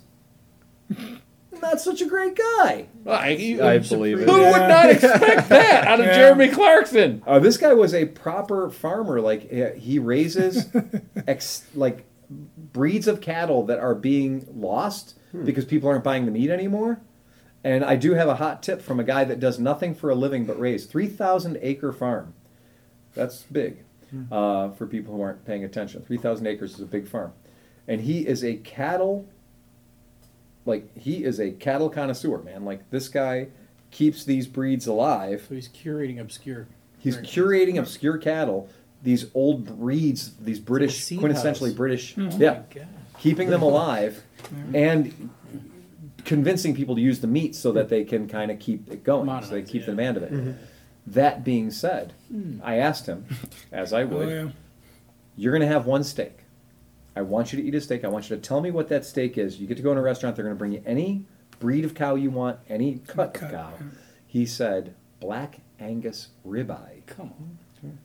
Not 1.61 1.79
such 1.79 2.01
a 2.01 2.05
great 2.05 2.35
guy. 2.35 2.87
Well, 3.05 3.17
I, 3.17 3.57
I 3.61 3.77
believe 3.77 4.19
it. 4.19 4.27
Who 4.27 4.33
would 4.37 4.67
not 4.67 4.89
expect 4.89 5.47
that 5.49 5.87
out 5.87 5.99
of 6.01 6.05
Yeah. 6.07 6.15
Jeremy 6.15 6.49
Clarkson? 6.49 7.23
Uh, 7.25 7.39
this 7.39 7.55
guy 7.57 7.73
was 7.73 7.93
a 7.93 8.05
proper 8.05 8.69
farmer. 8.69 9.21
Like 9.21 9.49
he- 9.49 9.79
he 9.79 9.99
raises, 9.99 10.67
ex, 11.27 11.65
like 11.73 12.05
breeds 12.29 13.07
of 13.07 13.21
cattle 13.21 13.65
that 13.67 13.79
are 13.79 13.95
being 13.95 14.45
lost 14.53 15.17
because 15.45 15.63
people 15.65 15.87
aren't 15.89 16.03
buying 16.03 16.25
the 16.25 16.31
meat 16.31 16.49
anymore. 16.49 16.99
And 17.63 17.85
I 17.85 17.95
do 17.95 18.13
have 18.13 18.27
a 18.27 18.35
hot 18.35 18.61
tip 18.61 18.81
from 18.81 18.99
a 18.99 19.03
guy 19.03 19.23
that 19.23 19.39
does 19.39 19.57
nothing 19.57 19.95
for 19.95 20.09
a 20.09 20.15
living 20.15 20.45
but 20.45 20.59
raise 20.59 20.85
three 20.85 21.07
thousand 21.07 21.57
acre 21.61 21.93
farm. 21.93 22.33
That's 23.13 23.43
big 23.43 23.83
hmm. 24.09 24.31
uh, 24.31 24.71
for 24.71 24.87
people 24.87 25.15
who 25.15 25.21
aren't 25.21 25.45
paying 25.45 25.63
attention. 25.63 26.01
Three 26.01 26.17
thousand 26.17 26.47
acres 26.47 26.73
is 26.73 26.79
a 26.81 26.85
big 26.85 27.07
farm, 27.07 27.33
and 27.87 28.01
he 28.01 28.27
is 28.27 28.43
a 28.43 28.55
cattle. 28.57 29.27
Like 30.65 30.95
he 30.97 31.23
is 31.23 31.39
a 31.39 31.51
cattle 31.51 31.89
connoisseur, 31.89 32.39
man. 32.39 32.65
Like 32.65 32.89
this 32.89 33.09
guy 33.09 33.47
keeps 33.91 34.23
these 34.23 34.47
breeds 34.47 34.87
alive. 34.87 35.45
So 35.47 35.55
he's 35.55 35.69
curating 35.69 36.19
obscure. 36.19 36.67
He's 36.97 37.17
Right. 37.17 37.25
curating 37.25 37.77
obscure 37.77 38.17
cattle, 38.17 38.69
these 39.03 39.25
old 39.33 39.65
breeds, 39.77 40.33
these 40.39 40.59
British, 40.59 41.03
seed 41.03 41.19
quintessentially 41.19 41.67
house. 41.67 41.73
British, 41.73 42.15
Oh 42.17 42.29
yeah, 42.37 42.63
God. 42.73 42.87
keeping 43.19 43.49
them 43.49 43.61
alive, 43.61 44.23
and 44.73 45.29
convincing 46.23 46.73
people 46.73 46.95
to 46.95 47.01
use 47.01 47.19
the 47.19 47.27
meat 47.27 47.55
so 47.55 47.71
that 47.73 47.83
hmm. 47.83 47.89
they 47.89 48.03
can 48.03 48.27
kind 48.27 48.51
of 48.51 48.59
keep 48.59 48.89
it 48.89 49.03
going, 49.03 49.27
so 49.27 49.31
they 49.31 49.41
Modernize, 49.41 49.69
keep 49.69 49.85
the 49.85 49.91
demand 49.91 50.17
of 50.17 50.23
it. 50.23 50.31
Mm-hmm. 50.31 50.51
That 51.05 51.43
being 51.43 51.69
said, 51.71 52.13
hmm. 52.29 52.59
I 52.63 52.77
asked 52.77 53.05
him, 53.07 53.25
as 53.71 53.91
I 53.93 54.03
Oh, 54.03 54.07
would, 54.07 54.29
yeah. 54.29 54.49
you're 55.35 55.51
going 55.51 55.61
to 55.67 55.73
have 55.73 55.85
one 55.85 56.03
steak. 56.03 56.39
I 57.15 57.21
want 57.21 57.51
you 57.53 57.61
to 57.61 57.67
eat 57.67 57.75
a 57.75 57.81
steak. 57.81 58.03
I 58.03 58.07
want 58.07 58.29
you 58.29 58.35
to 58.35 58.41
tell 58.41 58.61
me 58.61 58.71
what 58.71 58.87
that 58.89 59.05
steak 59.05 59.37
is. 59.37 59.59
You 59.59 59.67
get 59.67 59.77
to 59.77 59.83
go 59.83 59.91
in 59.91 59.97
a 59.97 60.01
restaurant. 60.01 60.35
They're 60.35 60.45
going 60.45 60.55
to 60.55 60.59
bring 60.59 60.71
you 60.73 60.81
any 60.85 61.25
breed 61.59 61.85
of 61.85 61.93
cow 61.93 62.15
you 62.15 62.31
want, 62.31 62.59
any 62.69 63.01
cut 63.05 63.27
of 63.27 63.33
Cut, 63.33 63.51
cow. 63.51 63.73
He 64.25 64.45
said 64.45 64.95
black 65.19 65.59
Angus 65.79 66.29
ribeye, 66.47 67.05
Come 67.05 67.33
on. 67.83 67.97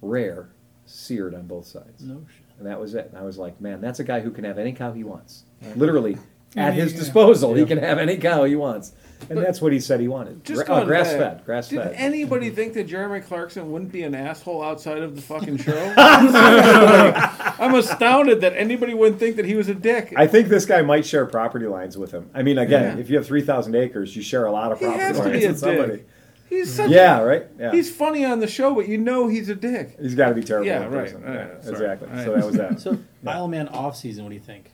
rare, 0.00 0.48
seared 0.86 1.34
on 1.34 1.46
both 1.46 1.66
sides. 1.66 2.02
No 2.02 2.24
shit. 2.28 2.44
And 2.58 2.66
that 2.66 2.80
was 2.80 2.94
it. 2.94 3.08
And 3.10 3.18
I 3.18 3.22
was 3.22 3.36
like, 3.38 3.60
man, 3.60 3.80
that's 3.80 3.98
a 4.00 4.04
guy 4.04 4.20
who 4.20 4.30
can 4.30 4.44
have 4.44 4.58
any 4.58 4.72
cow 4.72 4.92
he 4.92 5.02
wants. 5.04 5.44
Literally, 5.76 6.16
at 6.56 6.74
his 6.74 6.92
Yeah. 6.92 6.98
disposal, 7.00 7.54
he 7.54 7.64
can 7.64 7.78
have 7.78 7.98
any 7.98 8.16
cow 8.16 8.44
he 8.44 8.54
wants. 8.56 8.92
And 9.30 9.38
that's 9.38 9.60
what 9.62 9.72
he 9.72 9.80
said 9.80 10.00
he 10.00 10.08
wanted. 10.08 10.44
Just 10.44 10.58
Gra- 10.58 10.66
going 10.66 10.82
oh, 10.82 10.86
grass 10.86 11.08
back, 11.12 11.18
fed, 11.18 11.44
grass 11.44 11.68
Did 11.68 11.82
fed. 11.82 11.94
anybody 11.96 12.50
think 12.50 12.74
that 12.74 12.84
Jeremy 12.84 13.20
Clarkson 13.20 13.70
wouldn't 13.72 13.92
be 13.92 14.02
an 14.02 14.14
asshole 14.14 14.62
outside 14.62 14.98
of 15.02 15.16
the 15.16 15.22
fucking 15.22 15.58
show? 15.58 15.94
I'm 15.96 17.74
astounded 17.74 18.40
that 18.42 18.54
anybody 18.56 18.94
wouldn't 18.94 19.18
think 19.18 19.36
that 19.36 19.44
he 19.44 19.54
was 19.54 19.68
a 19.68 19.74
dick. 19.74 20.12
I 20.16 20.26
think 20.26 20.48
this 20.48 20.66
guy 20.66 20.82
might 20.82 21.06
share 21.06 21.26
property 21.26 21.66
lines 21.66 21.96
with 21.96 22.12
him. 22.12 22.30
I 22.34 22.42
mean, 22.42 22.58
again, 22.58 22.96
Yeah. 22.96 23.00
if 23.00 23.10
you 23.10 23.16
have 23.16 23.26
3,000 23.26 23.74
acres, 23.74 24.14
you 24.16 24.22
share 24.22 24.46
a 24.46 24.52
lot 24.52 24.72
of 24.72 24.78
he 24.78 24.84
property 24.84 25.02
has 25.04 25.16
to 25.16 25.22
lines 25.24 25.38
be 25.38 25.44
a 25.44 25.48
with 25.48 25.58
somebody. 25.58 25.92
dick. 25.92 26.08
He's 26.50 26.72
such 26.74 26.90
Yeah, 26.90 27.20
a, 27.20 27.24
right? 27.24 27.46
Yeah. 27.58 27.72
He's 27.72 27.94
funny 27.94 28.24
on 28.24 28.38
the 28.40 28.46
show, 28.46 28.74
but 28.74 28.86
you 28.86 28.98
know 28.98 29.28
he's 29.28 29.48
a 29.48 29.54
dick. 29.54 29.96
He's 30.00 30.14
got 30.14 30.28
to 30.28 30.34
be 30.34 30.42
terrible. 30.42 30.66
Yeah, 30.66 30.84
in 30.84 30.90
right, 30.92 31.04
person. 31.04 31.22
right, 31.22 31.34
Yeah, 31.34 31.60
sorry. 31.62 31.72
exactly. 31.74 32.08
All 32.08 32.14
right. 32.16 32.24
So 32.24 32.34
that 32.34 32.46
was 32.46 32.56
that. 32.56 32.80
So 32.80 32.98
Isle 33.26 33.48
Man 33.48 33.68
off 33.68 33.96
season. 33.96 34.24
What 34.24 34.30
do 34.30 34.34
you 34.36 34.40
think? 34.42 34.70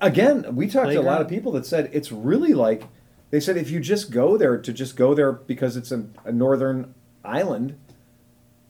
Again, 0.00 0.54
we 0.54 0.68
talked 0.68 0.90
to 0.90 0.94
a 0.94 1.02
lot 1.02 1.02
Playground? 1.02 1.20
of 1.22 1.28
people 1.28 1.52
that 1.52 1.66
said 1.66 1.90
it's 1.92 2.12
really 2.12 2.54
like 2.54 2.84
they 3.32 3.40
said 3.40 3.56
if 3.56 3.70
you 3.70 3.80
just 3.80 4.12
go 4.12 4.36
there 4.36 4.56
to 4.58 4.72
just 4.72 4.94
go 4.94 5.12
there 5.14 5.32
because 5.32 5.76
it's 5.76 5.90
a, 5.90 6.04
a 6.24 6.30
northern 6.30 6.94
island, 7.24 7.76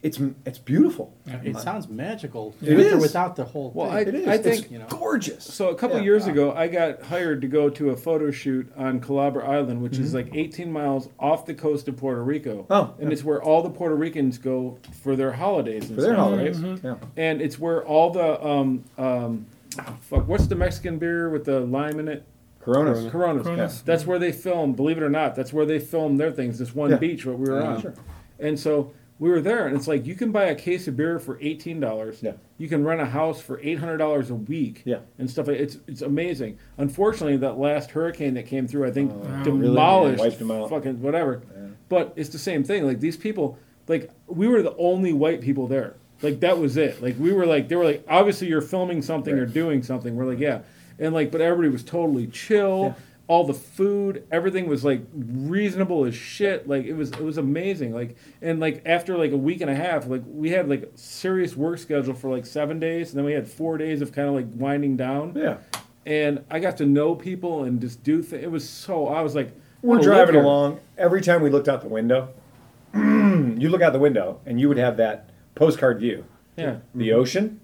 it's 0.03 0.19
it's 0.47 0.59
beautiful. 0.59 1.15
It 1.27 1.57
sounds 1.59 1.89
magical. 1.89 2.55
It 2.63 2.75
with 2.77 2.93
or 2.93 2.97
is. 2.97 3.03
without 3.03 3.37
the 3.37 3.45
whole 3.45 3.71
Well, 3.75 3.89
thing. 3.89 3.97
I, 3.97 4.01
It 4.01 4.15
is. 4.15 4.29
I 4.29 4.35
It's 4.35 4.43
think 4.45 4.71
you 4.71 4.79
know. 4.81 4.87
gorgeous. 4.89 5.45
So 5.45 5.69
a 5.69 5.75
couple 5.77 5.97
Yeah. 5.99 6.03
years 6.05 6.27
ago, 6.27 6.53
I 6.53 6.67
got 6.69 7.03
hired 7.03 7.41
to 7.43 7.47
go 7.49 7.69
to 7.71 7.91
a 7.91 7.97
photo 7.97 8.31
shoot 8.33 8.73
on 8.77 9.01
Culebra 9.01 9.45
Island, 9.49 9.81
which 9.83 9.99
is 9.99 10.13
like 10.15 10.35
18 10.35 10.73
miles 10.73 11.09
off 11.21 11.45
the 11.47 11.55
coast 11.55 11.87
of 11.89 11.97
Puerto 11.97 12.23
Rico. 12.23 12.63
Mm-hmm. 12.63 12.73
Oh, 12.73 12.95
and 12.99 13.09
yeah. 13.11 13.13
it's 13.13 13.23
where 13.23 13.41
all 13.43 13.63
the 13.63 13.71
Puerto 13.71 13.95
Ricans 13.95 14.39
go 14.39 14.79
for 15.03 15.15
their 15.15 15.33
holidays. 15.33 15.87
And 15.89 15.95
for 15.97 16.01
their 16.03 16.15
stuff, 16.15 16.25
holidays. 16.31 16.59
right? 16.61 16.81
Yeah. 16.83 16.95
And 17.17 17.41
it's 17.43 17.59
where 17.61 17.85
all 17.85 18.11
the 18.11 18.45
um 18.45 18.85
um, 18.99 19.47
oh, 19.79 19.97
fuck, 20.01 20.27
what's 20.27 20.47
the 20.49 20.57
Mexican 20.57 20.99
beer 20.99 21.29
with 21.31 21.45
the 21.45 21.61
lime 21.61 22.01
in 22.01 22.09
it? 22.09 22.25
Coronas. 22.63 23.11
Coronas. 23.11 23.43
Coronas. 23.45 23.83
That's 23.83 24.07
where 24.07 24.19
they 24.19 24.33
film. 24.33 24.73
Believe 24.75 24.97
it 24.97 25.03
or 25.03 25.11
not, 25.11 25.35
that's 25.35 25.53
where 25.53 25.67
they 25.67 25.79
filmed 25.79 26.19
their 26.21 26.31
things. 26.31 26.59
This 26.59 26.75
one 26.75 26.91
Yeah. 26.91 26.97
beach 26.97 27.27
what 27.27 27.39
we 27.39 27.51
were 27.51 27.61
Yeah, 27.61 27.67
on. 27.75 27.81
sure. 27.81 27.95
And 28.39 28.59
so 28.59 28.93
we 29.19 29.31
were 29.31 29.41
there, 29.41 29.67
and 29.67 29.77
it's 29.77 29.87
like 29.89 30.07
you 30.07 30.15
can 30.15 30.33
buy 30.33 30.45
a 30.45 30.55
case 30.55 30.87
of 30.89 30.97
beer 30.97 31.19
for 31.19 31.39
eighteen 31.41 31.81
dollars. 31.81 32.21
Yeah. 32.23 32.33
You 32.59 32.69
can 32.69 32.85
rent 32.85 33.01
a 33.01 33.05
house 33.07 33.41
for 33.41 33.61
eight 33.63 33.79
hundred 33.79 33.99
dollars 33.99 34.31
a 34.31 34.35
week. 34.35 34.83
Yeah. 34.85 34.99
And 35.19 35.29
stuff. 35.31 35.49
like 35.49 35.59
It's 35.59 35.79
it's 35.89 36.03
amazing. 36.03 36.59
Unfortunately, 36.79 37.37
that 37.39 37.59
last 37.59 37.91
hurricane 37.93 38.35
that 38.35 38.47
came 38.47 38.67
through, 38.69 38.87
I 38.87 38.91
think, 38.93 39.13
oh. 39.13 39.29
Really? 39.29 39.45
demolished 39.45 40.19
Yeah, 40.19 40.25
wiped 40.29 40.41
'em 40.41 40.51
out. 40.51 40.71
fucking 40.71 41.03
whatever. 41.03 41.43
But 41.89 42.13
it's 42.17 42.31
the 42.31 42.39
same 42.39 42.65
thing. 42.65 42.85
Like 42.87 43.01
these 43.01 43.17
people, 43.17 43.59
like 43.89 44.11
we 44.27 44.47
were 44.49 44.63
the 44.63 44.75
only 44.77 45.13
white 45.13 45.41
people 45.41 45.67
there. 45.67 45.95
Like 46.23 46.39
that 46.41 46.59
was 46.59 46.77
it. 46.77 47.03
Like 47.03 47.17
we 47.19 47.33
were 47.33 47.47
like 47.47 47.69
they 47.69 47.77
were 47.77 47.85
like 47.85 48.05
obviously 48.09 48.47
you're 48.49 48.61
filming 48.61 49.03
something 49.03 49.37
or 49.37 49.47
doing 49.47 49.83
something. 49.83 50.15
We're 50.17 50.25
like 50.27 50.39
yeah, 50.39 50.61
and 51.03 51.13
like 51.13 51.31
but 51.31 51.41
everybody 51.41 51.69
was 51.69 51.83
totally 51.83 52.27
chill. 52.29 52.95
Yeah. 52.97 53.05
All 53.29 53.45
the 53.45 53.55
food, 53.55 54.27
everything 54.31 54.69
was 54.69 54.85
like 54.85 55.03
reasonable 55.15 56.05
as 56.05 56.15
shit. 56.15 56.69
Like 56.69 56.85
it 56.85 56.93
was 56.93 57.11
it 57.11 57.21
was 57.23 57.39
amazing. 57.39 57.93
Like 57.93 58.17
and 58.41 58.61
like 58.61 58.83
after 58.87 59.17
like 59.17 59.33
a 59.33 59.37
week 59.37 59.61
and 59.61 59.71
a 59.71 59.75
half, 59.75 60.07
like 60.07 60.23
we 60.27 60.51
had 60.51 60.69
like 60.69 60.93
serious 60.95 61.57
work 61.57 61.79
schedule 61.79 62.15
for 62.15 62.31
like 62.31 62.47
seven 62.47 62.79
days, 62.79 63.11
and 63.11 63.19
then 63.19 63.25
we 63.25 63.33
had 63.33 63.49
four 63.49 63.79
days 63.79 64.01
of 64.01 64.13
kind 64.13 64.29
of 64.29 64.35
like 64.35 64.47
winding 64.55 64.97
down. 64.97 65.35
Yeah. 65.35 65.59
And 66.05 66.45
I 66.51 66.59
got 66.59 66.77
to 66.79 66.87
know 66.87 67.15
people 67.15 67.65
and 67.65 67.81
just 67.81 68.03
do 68.03 68.23
things. 68.23 68.43
It 68.43 68.51
was 68.51 68.69
so 68.69 69.09
I 69.09 69.23
was 69.23 69.35
like 69.35 69.53
We're 69.83 70.01
driving 70.01 70.37
along. 70.37 70.81
Every 70.99 71.21
time 71.21 71.43
we 71.43 71.51
looked 71.51 71.69
out 71.69 71.81
the 71.81 71.89
window, 71.89 72.29
you 72.95 73.69
look 73.69 73.83
out 73.83 73.93
the 73.93 73.99
window 73.99 74.41
and 74.47 74.61
you 74.61 74.69
would 74.69 74.79
have 74.79 74.97
that 74.99 75.31
postcard 75.55 76.01
view. 76.01 76.27
Yeah. 76.57 76.79
The 76.95 77.13
ocean, 77.13 77.61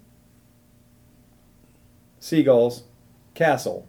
seagulls, 2.19 2.83
castle, 3.43 3.87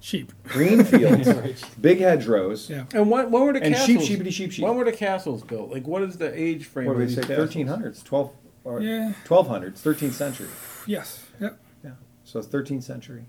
Sheep. 0.00 0.32
green 0.44 0.82
fields, 0.84 1.64
big 1.80 1.98
hedgerows. 2.00 2.68
Yeah. 2.68 2.84
And 2.92 3.08
when, 3.10 3.30
when 3.30 3.42
were 3.44 3.52
the 3.52 3.62
And 3.62 3.74
sheep, 3.76 3.98
castles? 4.00 4.08
sheepity, 4.08 4.32
sheep, 4.32 4.52
sheep. 4.52 4.64
When 4.64 4.74
were 4.76 4.84
the 4.84 4.92
castles 4.92 5.42
built? 5.42 5.70
Like, 5.70 5.86
what 5.86 6.02
is 6.02 6.18
the 6.18 6.30
age 6.38 6.66
frame? 6.66 6.86
What 6.88 6.94
of 6.94 6.98
did 6.98 7.08
we 7.10 7.14
these 7.14 7.26
say? 7.26 7.34
castles? 7.36 7.54
1300s, 7.54 8.04
12 8.04 8.30
or 8.64 8.80
Yeah. 8.80 9.12
1200s, 9.24 9.80
13th 9.80 10.12
century. 10.12 10.48
Yes. 10.86 11.24
Yeah. 11.40 11.50
Yeah. 11.84 11.92
So 12.24 12.38
it's 12.40 12.48
13th 12.48 12.82
century. 12.82 13.24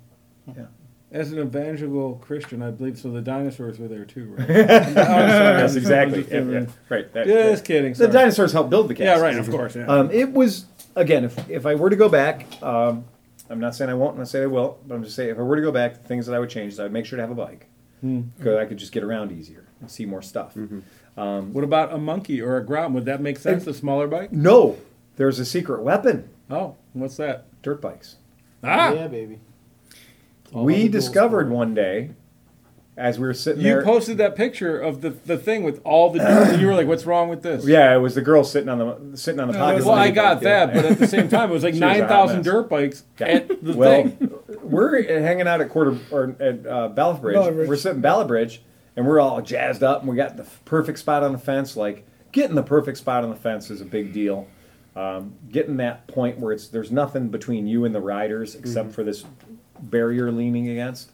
Yeah. 0.47 0.65
As 1.11 1.31
an 1.31 1.39
evangelical 1.39 2.15
Christian, 2.15 2.61
I 2.61 2.69
believe 2.71 2.97
so. 2.99 3.09
The 3.11 3.21
dinosaurs 3.21 3.79
were 3.79 3.87
there 3.87 4.05
too, 4.05 4.35
right? 4.37 4.47
Yes, 4.49 5.75
exactly. 5.75 6.19
Just 6.21 6.31
Yeah, 6.31 6.39
kidding. 6.39 6.53
yeah. 6.53 6.65
Right. 6.89 7.13
that- 7.13 7.25
Just 7.27 7.63
that- 7.63 7.67
kidding. 7.67 7.91
The 7.93 7.97
sorry. 7.97 8.11
dinosaurs 8.11 8.51
helped 8.53 8.69
build 8.69 8.89
the 8.89 8.95
castle. 8.95 9.17
Yeah, 9.17 9.21
right. 9.23 9.37
Of 9.39 9.49
course. 9.49 9.75
Yeah. 9.75 9.85
Um, 9.87 10.11
it 10.11 10.33
was 10.33 10.65
again. 10.95 11.23
If 11.25 11.49
if 11.49 11.65
I 11.65 11.73
were 11.75 11.89
to 11.89 11.95
go 11.95 12.09
back, 12.09 12.45
um, 12.61 13.05
I'm 13.49 13.59
not 13.59 13.75
saying 13.75 13.89
I 13.89 13.93
won't. 13.95 14.13
I'm 14.13 14.19
not 14.19 14.27
saying 14.27 14.43
I 14.43 14.47
will. 14.47 14.77
But 14.85 14.95
I'm 14.95 15.03
just 15.03 15.15
saying 15.15 15.29
if 15.31 15.37
I 15.37 15.41
were 15.41 15.55
to 15.55 15.61
go 15.61 15.71
back, 15.71 15.93
the 16.01 16.07
things 16.07 16.25
that 16.27 16.35
I 16.35 16.39
would 16.39 16.49
change 16.49 16.73
is 16.73 16.79
I 16.79 16.83
would 16.83 16.91
make 16.91 17.05
sure 17.05 17.17
to 17.17 17.23
have 17.23 17.31
a 17.31 17.35
bike 17.35 17.67
Hmm. 18.01 18.21
because 18.37 18.57
I 18.57 18.65
could 18.65 18.77
just 18.77 18.91
get 18.91 19.03
around 19.03 19.31
easier 19.31 19.65
and 19.81 19.89
see 19.91 20.05
more 20.05 20.21
stuff. 20.21 20.55
what 21.15 21.63
about 21.63 21.91
a 21.93 21.97
monkey 21.97 22.41
or 22.41 22.57
a 22.57 22.63
grom? 22.65 22.93
Would 22.93 23.05
that 23.05 23.21
make 23.21 23.37
sense? 23.37 23.67
A 23.67 23.73
smaller 23.73 24.07
bike? 24.07 24.31
No, 24.31 24.77
there's 25.17 25.39
a 25.39 25.45
secret 25.45 25.81
weapon: 25.83 26.29
Oh, 26.49 26.75
what's 26.93 27.17
that? 27.17 27.45
dirt 27.61 27.81
bikes. 27.81 28.15
Ah, 28.63 28.93
Yeah, 28.93 29.07
baby. 29.07 29.39
All 30.53 30.63
we 30.63 30.87
discovered 30.87 31.49
one 31.49 31.73
day 31.73 32.11
as 32.99 33.17
we 33.17 33.25
were 33.25 33.33
sitting 33.33 33.61
you 33.61 33.69
there. 33.69 33.83
posted 33.83 34.17
that 34.17 34.35
picture 34.35 34.79
of 34.79 35.01
the, 35.01 35.09
the 35.11 35.37
thing 35.37 35.63
with 35.63 35.81
all 35.83 36.11
the. 36.11 36.21
and 36.21 36.61
you 36.61 36.67
were 36.67 36.75
like, 36.75 36.85
"What's 36.87 37.05
wrong 37.05 37.29
with 37.29 37.41
this?" 37.41 37.65
yeah, 37.65 37.95
it 37.95 37.99
was 37.99 38.13
the 38.15 38.21
girl 38.21 38.43
sitting 38.43 38.69
on 38.69 38.77
the 39.11 39.17
sitting 39.17 39.39
on 39.39 39.47
the 39.47 39.53
pocket. 39.57 39.85
Well, 39.85 39.95
I 39.95 40.11
got 40.11 40.41
that, 40.41 40.73
but 40.73 40.85
at 40.85 40.99
the 40.99 41.07
same 41.07 41.29
time, 41.29 41.49
it 41.49 41.53
was 41.53 41.63
like 41.63 41.73
She 41.75 41.79
was 41.79 41.83
a 41.83 41.87
hot 41.93 41.99
nine 41.99 42.07
thousand 42.07 42.37
mess. 42.37 42.45
dirt 42.45 42.69
bikes 42.69 43.03
Yeah. 43.19 43.25
at 43.27 43.63
the 43.63 43.73
well, 43.75 44.03
thing. 44.03 44.33
we're 44.61 45.21
hanging 45.21 45.47
out 45.47 45.61
at 45.61 45.69
quarter 45.69 45.97
or 46.11 46.35
at 46.39 46.65
uh, 46.67 46.89
Ballaugh 46.89 47.21
Bridge. 47.21 47.35
Ballaugh 47.37 47.53
Bridge. 47.53 47.69
We're 47.69 47.75
sitting 47.77 48.01
Ballaugh 48.01 48.27
Bridge, 48.27 48.61
and 48.95 49.07
we're 49.07 49.19
all 49.19 49.41
jazzed 49.41 49.81
up, 49.83 50.01
and 50.01 50.09
we 50.09 50.15
got 50.15 50.35
the 50.37 50.43
f- 50.43 50.61
perfect 50.65 50.99
spot 50.99 51.23
on 51.23 51.31
the 51.31 51.37
fence. 51.39 51.75
Like 51.77 52.05
getting 52.31 52.55
the 52.55 52.63
perfect 52.63 52.97
spot 52.97 53.23
on 53.23 53.29
the 53.29 53.35
fence 53.35 53.69
is 53.71 53.81
a 53.81 53.85
big 53.85 54.13
deal. 54.13 54.47
Um, 54.95 55.35
getting 55.49 55.77
that 55.77 56.07
point 56.07 56.39
where 56.39 56.51
it's 56.51 56.67
there's 56.67 56.91
nothing 56.91 57.29
between 57.29 57.65
you 57.67 57.85
and 57.85 57.95
the 57.95 58.01
riders 58.01 58.55
except 58.55 58.91
for 58.91 59.03
this 59.03 59.23
barrier 59.79 60.31
leaning 60.31 60.67
against. 60.69 61.11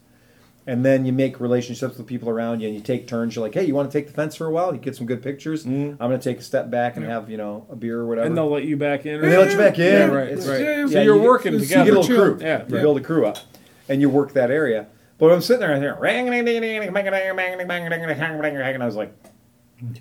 And 0.67 0.83
then 0.83 1.05
you 1.05 1.13
make 1.13 1.39
relationships 1.39 1.95
with 1.97 2.07
people 2.07 2.27
around 2.27 2.59
you, 2.59 2.65
and 2.67 2.75
you 2.75 2.81
take 2.81 3.05
turns. 3.07 3.35
You're 3.35 3.45
like, 3.45 3.53
"Hey, 3.53 3.65
you 3.65 3.75
want 3.75 3.91
to 3.91 3.95
take 3.95 4.07
the 4.07 4.13
fence 4.13 4.35
for 4.35 4.47
a 4.47 4.51
while? 4.51 4.73
You 4.73 4.79
get 4.79 4.95
some 4.95 5.05
good 5.05 5.21
pictures. 5.21 5.63
I'm 5.65 5.95
going 5.97 6.19
to 6.19 6.27
take 6.29 6.39
a 6.39 6.41
step 6.41 6.71
back 6.71 6.97
and 6.97 7.05
have 7.05 7.29
you 7.29 7.37
know 7.37 7.67
a 7.69 7.75
beer 7.75 7.99
or 7.99 8.07
whatever." 8.07 8.25
And 8.25 8.35
they'll 8.35 8.49
let 8.49 8.63
you 8.63 8.75
back 8.75 9.05
in. 9.05 9.21
And 9.23 9.31
they 9.31 9.37
let 9.37 9.51
you 9.51 9.57
back 9.59 9.77
in. 9.77 9.85
Yeah, 9.85 10.05
right, 10.05 10.27
It's- 10.29 10.47
right. 10.47 10.59
yeah, 10.61 10.87
so 10.87 10.91
yeah, 10.93 11.01
you're 11.03 11.17
you 11.17 11.21
get- 11.21 11.29
working 11.29 11.53
you 11.53 11.67
get 11.67 11.81
a 11.81 11.83
little 11.83 12.03
crew. 12.03 12.39
Yeah, 12.41 12.63
you 12.67 12.75
yeah. 12.77 12.81
build 12.81 12.97
a 12.97 13.01
crew 13.01 13.27
up, 13.27 13.37
and 13.87 14.01
you 14.01 14.09
work 14.09 14.33
that 14.33 14.49
area. 14.49 14.87
But 15.19 15.31
I'm 15.31 15.41
sitting 15.41 15.59
there, 15.59 15.71
and 15.71 15.85
and 15.85 15.93
I 18.83 18.85
was 18.87 18.95
like, 18.95 19.13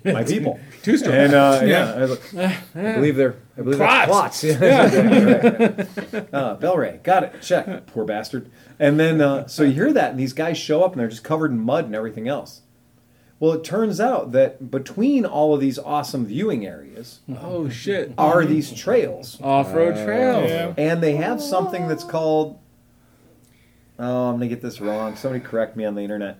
my 0.03 0.23
people, 0.27 0.59
Two 0.83 0.97
story. 0.97 1.17
and 1.17 1.33
uh, 1.33 1.59
yeah, 1.61 1.67
Yeah. 1.67 1.93
I, 1.93 1.99
was 2.05 2.33
like, 2.33 2.57
I 2.75 2.93
believe 2.95 3.15
they're, 3.17 3.35
I 3.57 3.61
believe 3.61 3.77
Plots. 3.77 4.41
that's 4.41 4.57
plots. 4.57 4.59
Yeah, 4.61 5.85
uh, 6.33 6.55
Belray, 6.57 7.01
got 7.03 7.23
it. 7.23 7.41
Check, 7.41 7.85
poor 7.87 8.05
bastard. 8.05 8.49
And 8.79 8.99
then 8.99 9.21
uh, 9.21 9.47
so 9.47 9.63
you 9.63 9.71
hear 9.73 9.93
that, 9.93 10.11
and 10.11 10.19
these 10.19 10.33
guys 10.33 10.57
show 10.57 10.83
up, 10.83 10.91
and 10.93 10.99
they're 11.01 11.07
just 11.07 11.23
covered 11.23 11.51
in 11.51 11.59
mud 11.59 11.85
and 11.85 11.95
everything 11.95 12.27
else. 12.27 12.61
Well, 13.39 13.51
it 13.53 13.63
turns 13.65 13.99
out 13.99 14.31
that 14.31 14.71
between 14.71 15.25
all 15.25 15.53
of 15.53 15.59
these 15.59 15.77
awesome 15.77 16.25
viewing 16.25 16.65
areas 16.65 17.19
Oh 17.41 17.67
shit! 17.69 18.13
are 18.17 18.45
these 18.45 18.71
trails. 18.73 19.37
Off-road 19.41 19.95
trails. 20.05 20.49
Yeah. 20.49 20.73
and 20.77 21.03
they 21.03 21.15
have 21.17 21.41
something 21.41 21.87
that's 21.87 22.03
called 22.05 22.59
oh 23.99 24.27
i'm 24.29 24.35
gonna 24.35 24.47
get 24.47 24.61
this 24.61 24.81
wrong 24.81 25.15
somebody 25.15 25.41
correct 25.43 25.77
me 25.77 25.85
on 25.85 25.95
the 25.95 26.01
internet 26.01 26.37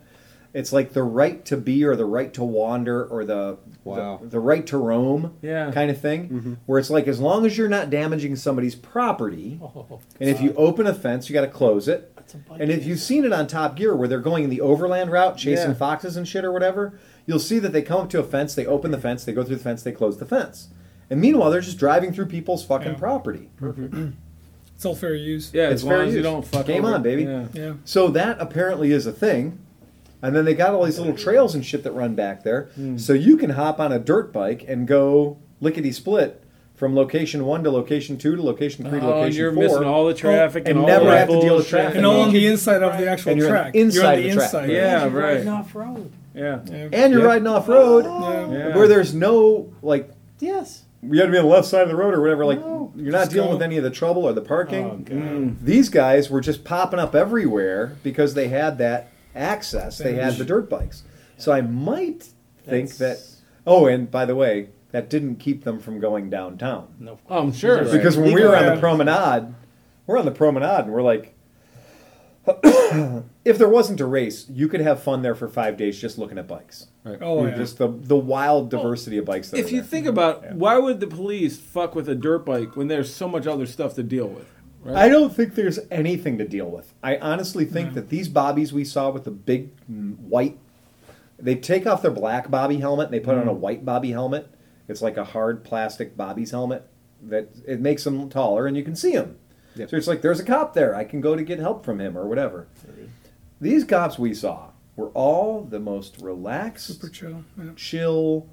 it's 0.53 0.74
like 0.74 0.91
the 0.94 1.03
right 1.03 1.45
to 1.45 1.56
be 1.57 1.84
or 1.86 1.95
the 1.95 2.03
right 2.06 2.34
to 2.34 2.44
wander 2.44 3.06
or 3.06 3.24
the 3.26 3.57
Wow. 3.86 4.18
the, 4.22 4.28
the 4.30 4.40
right 4.40 4.66
to 4.68 4.78
roam 4.78 5.38
Yeah. 5.41 5.72
kind 5.72 5.90
of 5.91 6.02
thing 6.02 6.57
where 6.66 6.80
it's 6.80 6.90
like 6.90 7.07
as 7.07 7.20
long 7.20 7.45
as 7.45 7.57
you're 7.57 7.70
not 7.70 7.90
damaging 7.90 8.36
somebody's 8.36 8.76
property 8.76 9.60
Oh, 9.62 9.99
and 10.20 10.30
if 10.30 10.41
you 10.41 10.53
open 10.56 10.88
a 10.88 10.94
fence 10.94 11.30
you 11.30 11.34
got 11.34 11.41
to 11.41 11.48
close 11.48 11.88
it 11.88 12.15
that's 12.26 12.34
a 12.34 12.38
bike. 12.49 12.60
and 12.61 12.72
if 12.72 12.85
you've 12.85 12.99
seen 12.99 13.23
it 13.26 13.31
on 13.34 13.47
Top 13.47 13.76
Gear 13.76 13.95
where 13.95 14.07
they're 14.07 14.19
going 14.19 14.43
in 14.43 14.49
the 14.49 14.61
overland 14.61 15.11
route, 15.11 15.38
chasing 15.38 15.69
Yeah. 15.72 15.76
foxes 15.76 16.18
and 16.18 16.27
shit 16.27 16.43
or 16.43 16.52
whatever, 16.52 16.93
you'll 17.26 17.39
see 17.39 17.60
that 17.60 17.72
they 17.73 17.81
come 17.81 18.02
up 18.02 18.10
to 18.11 18.19
a 18.19 18.23
fence, 18.23 18.56
they 18.56 18.65
open 18.65 18.91
the 18.91 18.97
fence, 18.97 19.23
they 19.23 19.34
go 19.34 19.43
through 19.43 19.57
the 19.57 19.64
fence, 19.64 19.84
they 19.84 19.91
close 19.91 20.18
the 20.18 20.26
fence. 20.26 20.69
And 21.10 21.22
meanwhile, 21.22 21.52
they're 21.52 21.61
just 21.61 21.77
driving 21.77 22.14
through 22.14 22.26
people's 22.27 22.65
fucking 22.65 22.93
Yeah. 22.93 22.97
property. 22.97 23.49
It's 24.76 24.85
all 24.85 24.95
fair 24.95 25.14
use. 25.15 25.52
Yeah, 25.53 25.65
It's 25.69 25.81
as 25.81 25.84
long 25.84 25.93
fair 25.93 26.03
as 26.03 26.14
you 26.15 26.22
don't 26.22 26.45
fuck 26.45 26.65
Game 26.65 26.84
over- 26.84 26.95
on, 26.95 27.03
baby. 27.03 27.23
Yeah. 27.23 27.45
Yeah. 27.53 27.73
So 27.85 28.10
that 28.10 28.38
apparently 28.39 28.91
is 28.91 29.06
a 29.06 29.11
thing. 29.11 29.60
And 30.22 30.35
then 30.35 30.43
they 30.45 30.53
got 30.56 30.73
all 30.73 30.84
these 30.85 30.97
little 30.97 31.15
trails 31.15 31.53
and 31.53 31.64
shit 31.64 31.84
that 31.84 31.91
run 31.91 32.15
back 32.15 32.43
there. 32.43 32.69
Hmm. 32.76 32.97
So 32.97 33.14
you 33.14 33.38
can 33.38 33.52
hop 33.52 33.80
on 33.80 33.91
a 33.91 33.99
dirt 33.99 34.34
bike 34.34 34.65
and 34.68 34.88
go 34.88 35.38
lickety 35.61 35.91
split 35.91 36.41
from 36.76 36.93
location 36.95 37.45
one 37.45 37.64
to 37.64 37.72
location 37.72 38.18
two 38.18 38.35
to 38.35 38.41
location 38.43 38.89
three 38.89 38.99
to 38.99 39.06
Oh, 39.06 39.19
location 39.22 39.39
you're 39.39 39.53
four. 39.53 39.64
missing 39.64 39.84
all 39.85 40.06
the 40.06 40.14
traffic 40.14 40.64
and 40.68 40.77
and, 40.77 40.80
all 40.80 40.88
never 40.88 41.06
that 41.06 41.19
have 41.19 41.30
to 41.30 41.41
deal 41.41 41.56
with 41.57 41.68
traffic. 41.68 41.95
And 41.97 42.06
all 42.06 42.22
on 42.22 42.34
the 42.34 42.45
inside 42.47 42.84
of 42.84 42.97
the 42.97 43.10
actual 43.10 43.31
and 43.31 43.39
you're 43.39 43.47
on 43.49 43.53
the 43.53 43.60
track. 43.61 43.76
inside 43.76 44.02
you're 44.02 44.07
on 44.07 44.14
of 44.18 44.23
the 44.23 44.30
the 44.30 44.35
track. 44.35 44.43
inside. 44.45 44.69
Yeah, 44.69 45.02
You're 45.06 45.10
right. 45.11 45.34
riding 45.35 45.47
off 45.49 45.76
road. 45.76 46.11
Yeah. 46.34 46.60
Yeah. 46.65 46.88
and 46.91 47.14
you're 47.14 47.22
Yeah. 47.22 47.27
riding 47.27 47.47
off 47.47 47.69
road 47.69 48.03
Yeah. 48.06 48.52
Yeah. 48.69 48.76
where 48.76 48.88
there's 48.89 49.14
no 49.14 49.69
like 49.81 50.10
Yes. 50.39 50.84
you 51.02 51.18
have 51.19 51.27
to 51.27 51.31
be 51.31 51.38
on 51.38 51.45
the 51.45 51.49
left 51.49 51.68
side 51.68 51.84
of 51.84 51.88
the 51.88 51.95
road 51.95 52.14
or 52.14 52.19
whatever. 52.22 52.45
Like 52.45 52.60
No. 52.60 52.91
you're 52.95 53.11
not 53.14 53.19
Just 53.19 53.31
dealing 53.31 53.49
go. 53.49 53.53
with 53.56 53.61
any 53.61 53.77
of 53.77 53.84
the 53.85 53.89
trouble 53.89 54.23
or 54.26 54.34
the 54.34 54.41
parking. 54.41 54.85
Oh, 54.85 54.97
God. 54.97 55.18
Mm. 55.18 55.56
These 55.61 55.88
guys 55.88 56.30
were 56.30 56.41
just 56.41 56.65
popping 56.65 56.99
up 56.99 57.15
everywhere 57.15 57.93
because 58.03 58.34
they 58.34 58.49
had 58.49 58.77
that 58.80 59.07
access. 59.34 59.97
They 59.97 60.15
had 60.15 60.34
the 60.35 60.43
dirt 60.45 60.69
bikes. 60.69 61.03
So 61.38 61.53
I 61.53 61.61
might 61.61 62.26
think 62.65 62.97
that. 62.97 63.19
Oh, 63.68 63.85
and 63.88 64.11
by 64.11 64.26
the 64.26 64.35
way, 64.35 64.68
that 64.95 65.09
didn't 65.09 65.35
keep 65.35 65.65
them 65.65 65.77
from 65.77 65.99
going 65.99 66.30
downtown 66.30 66.88
No. 66.99 67.19
Oh, 67.30 67.39
I'm 67.39 67.51
sure. 67.51 67.84
Right. 67.84 67.91
because 67.91 68.15
when 68.17 68.34
we 68.34 68.41
were 68.41 68.55
on 68.55 68.65
the 68.65 68.80
promenade, 68.80 69.53
we're 70.07 70.17
on 70.17 70.23
the 70.26 70.31
promenade 70.31 70.85
and 70.85 70.93
we're 70.93 71.01
like. 71.01 71.34
if 73.43 73.57
there 73.57 73.67
wasn't 73.67 73.99
a 73.99 74.05
race, 74.05 74.47
you 74.49 74.67
could 74.67 74.80
have 74.80 75.01
fun 75.01 75.23
there 75.23 75.34
for 75.34 75.49
five 75.49 75.76
days 75.77 75.99
just 75.99 76.19
looking 76.19 76.38
at 76.38 76.47
bikes. 76.47 76.88
Right. 77.03 77.17
Oh, 77.19 77.43
yeah. 77.45 77.55
Just 77.55 77.80
the 77.80 77.88
the 77.88 78.15
wild 78.15 78.69
diversity 78.69 79.17
of 79.17 79.26
bikes. 79.26 79.49
That 79.49 79.57
If 79.57 79.65
are 79.65 79.69
you 79.69 79.81
there. 79.81 79.89
think 79.89 80.05
about 80.05 80.43
Yeah. 80.43 80.53
why 80.53 80.77
would 80.77 80.99
the 80.99 81.07
police 81.07 81.57
fuck 81.57 81.95
with 81.95 82.07
a 82.07 82.13
dirt 82.15 82.45
bike 82.45 82.76
when 82.76 82.88
there's 82.88 83.13
so 83.13 83.27
much 83.27 83.47
other 83.47 83.65
stuff 83.65 83.95
to 83.95 84.03
deal 84.03 84.27
with? 84.27 84.45
Right? 84.84 84.95
I 84.95 85.09
don't 85.09 85.35
think 85.35 85.55
there's 85.55 85.80
anything 85.89 86.38
to 86.38 86.47
deal 86.47 86.69
with. 86.69 86.93
I 87.03 87.17
honestly 87.17 87.65
think 87.65 87.95
that 87.95 88.09
these 88.09 88.30
bobbies 88.30 88.72
we 88.72 88.85
saw 88.85 89.09
with 89.09 89.23
the 89.23 89.31
big 89.31 89.72
mm, 89.91 90.15
white, 90.19 90.59
they 91.39 91.55
take 91.55 91.88
off 91.88 92.03
their 92.03 92.11
black 92.11 92.51
bobby 92.51 92.77
helmet 92.77 93.05
and 93.05 93.13
they 93.15 93.19
put 93.19 93.35
on 93.35 93.47
a 93.47 93.53
white 93.53 93.84
bobby 93.84 94.11
helmet. 94.11 94.47
It's 94.88 95.02
like 95.02 95.18
a 95.18 95.24
hard 95.24 95.64
plastic 95.64 96.16
bobby's 96.16 96.52
helmet 96.52 96.88
that 97.24 97.49
it 97.68 97.80
makes 97.80 98.03
them 98.03 98.30
taller 98.30 98.68
and 98.68 98.78
you 98.78 98.84
can 98.84 98.95
see 98.95 99.14
them. 99.14 99.38
Yep. 99.76 99.90
So 99.90 99.98
it's 99.98 100.07
like 100.07 100.22
there's 100.22 100.40
a 100.40 100.45
cop 100.45 100.74
there. 100.74 100.95
I 100.95 101.03
can 101.03 101.22
go 101.22 101.36
to 101.36 101.44
get 101.44 101.60
help 101.60 101.84
from 101.84 101.99
him 101.99 102.18
or 102.18 102.28
whatever. 102.28 102.68
These 103.60 103.84
cops 103.84 104.20
we 104.20 104.34
saw 104.34 104.70
were 104.95 105.10
all 105.10 105.64
the 105.64 105.80
most 105.80 106.22
relaxed, 106.22 106.88
Super 106.88 107.10
chill. 107.10 107.44
Yeah. 107.57 107.72
chill. 107.76 108.48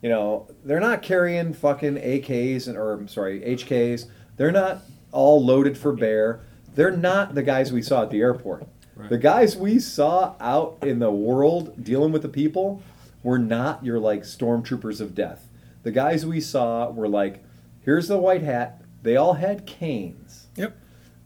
You 0.00 0.08
know, 0.08 0.48
they're 0.64 0.80
not 0.80 1.02
carrying 1.02 1.52
fucking 1.52 1.96
AKs 1.96 2.68
and 2.68 2.76
or 2.76 2.92
I'm 2.92 3.08
sorry, 3.08 3.40
HKs. 3.40 4.06
They're 4.36 4.52
not 4.52 4.82
all 5.12 5.44
loaded 5.44 5.76
for 5.76 5.92
bear. 5.92 6.40
They're 6.74 6.96
not 6.96 7.34
the 7.34 7.42
guys 7.42 7.72
we 7.72 7.82
saw 7.82 8.02
at 8.02 8.10
the 8.10 8.20
airport. 8.20 8.68
The 9.08 9.18
guys 9.18 9.56
we 9.56 9.78
saw 9.78 10.34
out 10.40 10.78
in 10.82 10.98
the 10.98 11.10
world 11.10 11.84
dealing 11.84 12.10
with 12.10 12.22
the 12.22 12.28
people 12.28 12.82
were 13.22 13.38
not 13.38 13.84
your 13.84 13.98
like 14.00 14.22
stormtroopers 14.22 15.00
of 15.00 15.14
death. 15.14 15.47
The 15.82 15.90
guys 15.90 16.24
we 16.26 16.40
saw 16.40 16.90
were 16.90 17.08
like, 17.08 17.42
here's 17.80 18.08
the 18.08 18.18
white 18.18 18.42
hat. 18.42 18.82
They 19.02 19.16
all 19.16 19.34
had 19.34 19.66
canes. 19.66 20.48
Yep. 20.56 20.76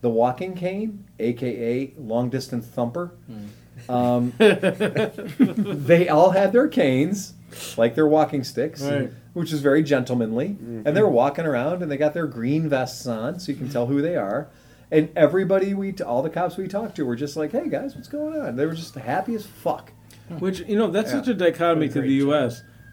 The 0.03 0.11
walking 0.11 0.55
cane, 0.55 1.05
aka 1.19 1.93
long 1.97 2.29
distance 2.29 2.67
thumper. 2.67 3.13
Hmm. 3.27 3.91
Um, 3.91 4.33
they 4.39 6.09
all 6.09 6.31
had 6.31 6.53
their 6.53 6.69
canes, 6.69 7.35
like 7.77 7.95
their 7.95 8.07
walking 8.07 8.45
sticks, 8.45 8.83
Right. 8.83 9.11
which 9.33 9.53
is 9.53 9.61
very 9.61 9.83
gentlemanly. 9.83 10.57
And 10.85 10.97
they're 10.97 11.09
walking 11.09 11.47
around 11.47 11.83
and 11.83 11.91
they 11.91 11.97
got 11.97 12.15
their 12.15 12.27
green 12.27 12.69
vests 12.69 13.07
on, 13.07 13.41
so 13.41 13.51
you 13.53 13.59
can 13.59 13.69
tell 13.69 13.87
who 13.87 14.03
they 14.03 14.17
are. 14.17 14.49
And 14.91 15.09
everybody 15.17 15.73
we, 15.73 15.93
t- 15.93 16.05
all 16.05 16.23
the 16.23 16.31
cops 16.31 16.57
we 16.59 16.69
talked 16.69 16.97
to 16.97 17.07
were 17.07 17.17
just 17.17 17.35
like, 17.37 17.51
"Hey 17.53 17.69
guys, 17.69 17.95
what's 17.95 18.09
going 18.09 18.39
on?" 18.39 18.57
They 18.57 18.67
were 18.67 18.75
just 18.75 18.95
happy 18.95 19.35
as 19.35 19.47
fuck. 19.47 19.91
Which 20.39 20.61
you 20.61 20.77
know 20.77 20.89
that's 20.91 21.11
Yeah. 21.11 21.19
such 21.21 21.29
a 21.29 21.35
dichotomy 21.35 21.89
to 21.89 21.95
Great 22.01 22.09
the 22.09 22.19
job. 22.21 22.29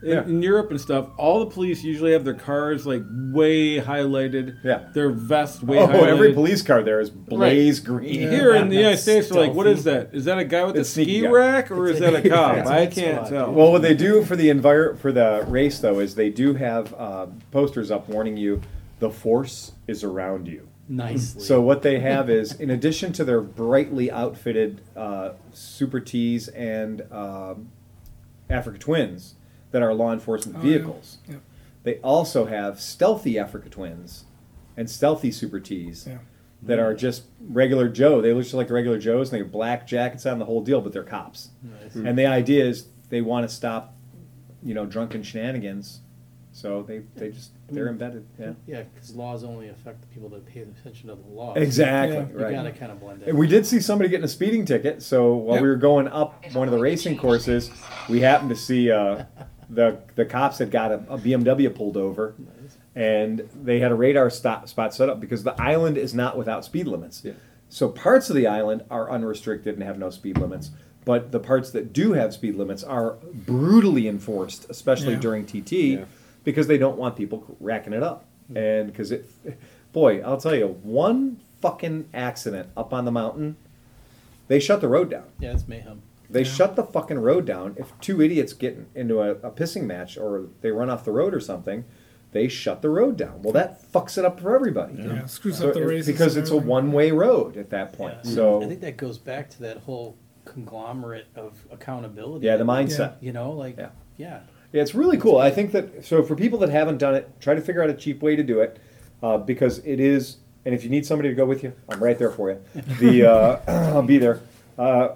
U.S. 0.02 0.04
In, 0.04 0.10
Yeah. 0.10 0.24
in 0.36 0.42
Europe 0.42 0.72
and 0.72 0.80
stuff, 0.80 1.08
all 1.18 1.40
the 1.40 1.46
police 1.48 1.84
usually 1.84 2.14
have 2.14 2.24
their 2.24 2.34
cars 2.34 2.86
like 2.86 3.04
way 3.10 3.80
highlighted. 3.80 4.58
Yeah. 4.64 4.88
Their 4.94 5.10
vest 5.10 5.64
way 5.64 5.78
oh, 5.80 5.88
highlighted. 5.88 6.08
every 6.08 6.34
police 6.34 6.62
car 6.62 6.84
there 6.84 7.00
is 7.00 7.10
blaze 7.10 7.80
green. 7.80 8.22
Yeah. 8.22 8.30
Here 8.30 8.56
in 8.56 8.70
the 8.70 8.76
United 8.76 8.94
That's 8.94 9.04
States, 9.04 9.30
they're 9.30 9.42
like, 9.48 9.54
what 9.54 9.68
is 9.68 9.84
that? 9.86 10.10
Is 10.14 10.26
that 10.26 10.38
a 10.38 10.46
guy 10.46 10.64
with 10.66 10.76
a 10.76 10.80
It's 10.82 10.90
sneaky 10.90 11.20
ski 11.20 11.22
guy. 11.24 11.30
rack 11.32 11.72
or 11.72 11.88
is 11.88 12.00
that 12.00 12.14
a 12.14 12.30
cop? 12.30 12.58
Yeah, 12.58 12.68
I 12.70 12.86
can't 12.88 13.28
SWAT. 13.28 13.30
tell. 13.30 13.54
Well, 13.54 13.72
what 13.72 13.82
they 13.82 13.94
do 13.94 14.24
for 14.24 14.36
the 14.36 14.50
envir- 14.50 14.98
for 14.98 15.12
the 15.12 15.44
race 15.48 15.80
though 15.80 16.00
is 16.00 16.16
they 16.16 16.30
do 16.30 16.54
have 16.54 16.94
uh, 16.94 17.28
posters 17.52 17.92
up 17.92 18.08
warning 18.10 18.38
you 18.38 18.62
the 19.00 19.10
force 19.10 19.72
is 19.88 20.04
around 20.04 20.48
you. 20.48 20.68
Nicely. 20.92 21.42
So 21.44 21.62
what 21.62 21.84
they 21.84 22.00
have 22.00 22.30
is, 22.32 22.54
in 22.54 22.72
addition 22.72 23.14
to 23.14 23.24
their 23.24 23.42
brightly 23.42 24.12
outfitted 24.12 24.82
uh, 24.96 25.34
Super 25.54 26.00
Ts 26.00 26.48
and 26.50 27.04
um, 27.12 27.70
Africa 28.50 28.80
Twins 28.80 29.36
that 29.72 29.82
are 29.82 29.94
law 29.94 30.12
enforcement 30.14 30.58
Oh, 30.58 30.62
vehicles, 30.62 31.18
Yeah. 31.30 31.38
they 31.84 31.98
also 31.98 32.46
have 32.46 32.80
stealthy 32.80 33.38
Africa 33.38 33.70
Twins 33.70 34.26
and 34.76 34.90
stealthy 34.90 35.32
Super 35.32 35.60
Ts 35.60 36.08
Yeah. 36.08 36.18
that 36.64 36.80
are 36.80 36.94
just 36.94 37.24
regular 37.40 37.88
Joe. 37.90 38.22
They 38.22 38.34
look 38.34 38.44
just 38.44 38.56
like 38.56 38.70
regular 38.70 38.98
Joes, 39.00 39.30
and 39.30 39.36
they 39.40 39.44
have 39.44 39.52
black 39.52 39.86
jackets 39.88 40.26
on 40.26 40.40
the 40.40 40.46
whole 40.46 40.62
deal, 40.62 40.82
but 40.82 40.92
they're 40.94 41.04
cops. 41.04 41.50
Nice. 41.64 41.96
And 41.96 42.18
the 42.18 42.26
idea 42.26 42.66
is 42.66 42.88
they 43.10 43.22
want 43.22 43.48
to 43.48 43.54
stop, 43.54 43.96
you 44.64 44.74
know, 44.74 44.86
drunken 44.86 45.24
shenanigans. 45.24 46.02
So 46.52 46.82
they, 46.82 47.04
they 47.16 47.30
just 47.30 47.52
they're 47.70 47.88
embedded. 47.88 48.26
Yeah. 48.40 48.54
Yeah, 48.66 48.84
because 48.94 49.16
laws 49.16 49.44
only 49.44 49.70
affect 49.70 50.02
the 50.02 50.08
people 50.08 50.28
that 50.30 50.46
pay 50.48 50.62
attention 50.62 51.08
to 51.10 51.16
the 51.16 51.28
law. 51.30 51.54
Exactly. 51.54 52.18
Yeah. 52.18 52.28
You 52.32 52.38
Right. 52.44 52.52
gotta 52.54 52.72
kind 52.72 52.92
of 52.92 53.00
blend 53.00 53.22
And 53.22 53.30
in. 53.30 53.38
we 53.38 53.48
did 53.48 53.66
see 53.68 53.80
somebody 53.80 54.10
getting 54.10 54.26
a 54.26 54.30
speeding 54.30 54.66
ticket. 54.66 55.02
So 55.04 55.36
while 55.36 55.56
Yep. 55.58 55.62
we 55.62 55.68
were 55.70 55.76
going 55.76 56.08
up 56.08 56.44
one 56.54 56.68
of 56.68 56.74
the 56.74 56.80
racing 56.80 57.18
courses, 57.18 57.70
we 58.10 58.22
happened 58.22 58.50
to 58.50 58.56
see 58.56 58.92
uh, 58.92 59.24
the 59.70 60.00
the 60.16 60.26
cops 60.26 60.58
had 60.58 60.72
got 60.72 60.92
a, 60.92 60.96
a 61.10 61.18
BMW 61.18 61.74
pulled 61.74 61.98
over, 61.98 62.36
and 62.96 63.48
they 63.64 63.80
had 63.80 63.92
a 63.92 63.96
radar 63.96 64.30
stop, 64.30 64.68
spot 64.68 64.94
set 64.94 65.10
up 65.10 65.20
because 65.20 65.44
the 65.44 65.60
island 65.62 65.98
is 65.98 66.14
not 66.14 66.38
without 66.38 66.66
speed 66.66 66.88
limits. 66.88 67.22
Yeah. 67.24 67.34
So 67.70 67.88
parts 67.90 68.30
of 68.30 68.36
the 68.36 68.48
island 68.48 68.84
are 68.90 69.12
unrestricted 69.12 69.76
and 69.76 69.84
have 69.84 70.00
no 70.00 70.10
speed 70.10 70.38
limits, 70.40 70.72
but 71.06 71.32
the 71.32 71.40
parts 71.40 71.70
that 71.72 71.94
do 71.94 72.14
have 72.14 72.34
speed 72.34 72.56
limits 72.56 72.84
are 72.84 73.18
brutally 73.34 74.08
enforced, 74.08 74.66
especially 74.70 75.14
Yeah. 75.14 75.20
during 75.20 75.46
TT, 75.46 75.72
Yeah. 75.74 76.06
because 76.44 76.66
they 76.68 76.80
don't 76.80 76.98
want 76.98 77.16
people 77.16 77.56
racking 77.60 77.94
it 77.94 78.02
up. 78.02 78.26
Hmm. 78.48 78.58
And 78.58 78.88
because 78.92 79.12
it, 79.12 79.30
boy, 79.94 80.22
I'll 80.22 80.38
tell 80.38 80.56
you, 80.56 80.80
one 80.82 81.40
fucking 81.62 82.10
accident 82.14 82.70
up 82.76 82.92
on 82.92 83.06
the 83.06 83.12
mountain, 83.12 83.56
they 84.48 84.60
shut 84.60 84.82
the 84.82 84.88
road 84.88 85.12
down. 85.12 85.26
Yeah, 85.40 85.52
it's 85.54 85.68
mayhem. 85.68 86.02
They 86.30 86.44
shut 86.44 86.76
the 86.76 86.84
fucking 86.84 87.20
road 87.20 87.46
down. 87.46 87.76
If 87.78 87.92
two 88.00 88.22
idiots 88.22 88.54
get 88.54 88.78
into 88.94 89.20
a, 89.22 89.32
a 89.32 89.52
pissing 89.52 89.84
match 89.86 90.18
or 90.18 90.48
they 90.62 90.70
run 90.72 90.90
off 90.90 91.04
the 91.04 91.12
road 91.12 91.34
or 91.34 91.40
something, 91.40 91.86
they 92.32 92.48
shut 92.48 92.82
the 92.84 92.90
road 92.90 93.18
down. 93.18 93.42
Well, 93.42 93.54
that 93.54 93.82
fucks 93.92 94.18
it 94.18 94.26
up 94.26 94.40
for 94.40 94.54
everybody. 94.54 94.94
Yeah, 95.02 95.26
screws 95.26 95.58
So 95.58 95.70
up 95.70 95.74
the 95.74 95.82
it- 95.82 95.86
races 95.88 96.08
because 96.08 96.38
it's 96.38 96.52
a 96.52 96.58
one-way 96.58 97.10
road 97.12 97.58
at 97.58 97.72
that 97.72 97.94
point. 97.94 98.18
Yeah. 98.24 98.32
So 98.32 98.62
I 98.62 98.68
think 98.68 98.82
that 98.82 98.98
goes 98.98 99.18
back 99.18 99.50
to 99.52 99.62
that 99.64 99.78
whole 99.78 100.18
conglomerate 100.46 101.26
of 101.36 101.54
accountability. 101.72 102.46
yeah, 102.46 102.58
the 102.58 102.64
mindset. 102.64 103.16
You 103.22 103.32
know, 103.32 103.52
like 103.52 103.78
Yeah. 103.78 103.90
yeah. 104.18 104.40
Yeah, 104.72 104.84
it's 104.84 104.94
really 104.94 105.18
cool. 105.18 105.40
I 105.40 105.50
think 105.50 105.72
that 105.72 106.06
so 106.06 106.22
for 106.22 106.36
people 106.36 106.60
that 106.60 106.70
haven't 106.70 107.00
done 107.00 107.16
it, 107.16 107.28
try 107.40 107.56
to 107.56 107.62
figure 107.62 107.82
out 107.82 107.90
a 107.90 107.94
cheap 107.96 108.22
way 108.22 108.36
to 108.36 108.44
do 108.44 108.60
it 108.60 108.78
uh, 109.24 109.38
because 109.40 109.80
it 109.80 110.00
is. 110.00 110.38
And 110.66 110.76
if 110.76 110.84
you 110.84 110.92
need 110.92 111.08
somebody 111.08 111.30
to 111.30 111.36
go 111.36 111.46
with 111.46 111.64
you, 111.64 111.74
I'm 111.90 112.04
right 112.04 112.20
there 112.20 112.30
for 112.30 112.52
you. 112.52 112.62
The 113.00 113.26
uh, 113.32 113.60
I'll 113.96 114.04
be 114.04 114.20
there. 114.20 114.42
Uh, 114.78 115.16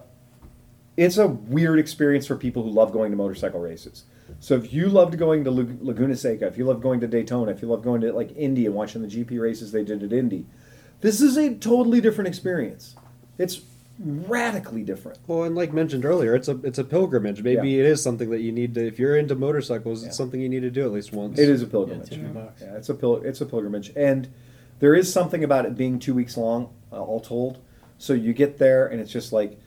it's 0.98 1.18
a 1.18 1.28
weird 1.28 1.80
experience 1.80 2.26
for 2.28 2.36
people 2.36 2.64
who 2.64 2.70
love 2.70 2.91
going 2.91 3.11
to 3.11 3.18
motorcycle 3.18 3.60
races. 3.60 4.03
So 4.40 4.56
if 4.56 4.72
you 4.74 4.90
loved 4.90 5.18
going 5.18 5.44
to 5.44 5.52
Laguna 5.52 6.15
Seca, 6.15 6.48
if 6.48 6.57
you 6.57 6.65
love 6.65 6.82
going 6.82 6.99
to 7.02 7.07
Daytona, 7.07 7.52
if 7.52 7.61
you 7.61 7.68
love 7.68 7.84
going 7.84 8.02
to 8.02 8.14
like 8.14 8.36
Indy 8.36 8.65
and 8.65 8.76
watching 8.76 9.02
the 9.02 9.07
GP 9.07 9.40
races 9.40 9.72
they 9.72 9.84
did 9.84 10.03
at 10.03 10.14
Indy, 10.14 10.45
this 11.02 11.22
is 11.22 11.38
a 11.38 11.53
totally 11.56 11.99
different 12.02 12.28
experience. 12.28 12.96
It's 13.38 13.62
radically 13.99 14.84
different. 14.84 15.20
Well, 15.28 15.44
and 15.44 15.55
like 15.55 15.73
mentioned 15.73 16.05
earlier, 16.05 16.36
it's 16.36 16.47
a 16.47 16.60
it's 16.63 16.80
a 16.80 16.84
pilgrimage. 16.84 17.44
Maybe 17.44 17.72
Yeah. 17.72 17.81
it 17.81 17.86
is 17.86 18.02
something 18.02 18.30
that 18.31 18.41
you 18.41 18.52
need 18.52 18.73
to. 18.76 18.86
If 18.86 18.99
you're 18.99 19.18
into 19.18 19.36
motorcycles, 19.36 20.02
Yeah. 20.02 20.07
it's 20.10 20.18
something 20.18 20.39
you 20.41 20.49
need 20.49 20.62
to 20.62 20.72
do 20.72 20.86
at 20.86 20.91
least 20.91 21.13
once. 21.13 21.39
It 21.39 21.49
is 21.49 21.62
a 21.62 21.65
Yeah, 21.65 21.72
pilgrimage. 21.72 22.12
it's 22.12 22.18
a. 22.18 22.54
Yeah, 22.62 22.76
it's 22.78 22.89
a 22.89 22.94
pil- 22.94 23.22
it's 23.23 23.41
a 23.41 23.46
pilgrimage, 23.46 23.91
and 23.96 24.28
there 24.80 24.96
is 24.96 25.12
something 25.12 25.44
about 25.44 25.65
it 25.65 25.76
being 25.78 25.99
two 25.99 26.13
weeks 26.13 26.38
long, 26.38 26.70
uh, 26.91 27.02
all 27.02 27.20
told. 27.20 27.60
So 27.97 28.13
you 28.13 28.34
get 28.34 28.57
there, 28.57 28.88
and 28.88 28.99
it's 28.99 29.12
just 29.12 29.31
like 29.31 29.57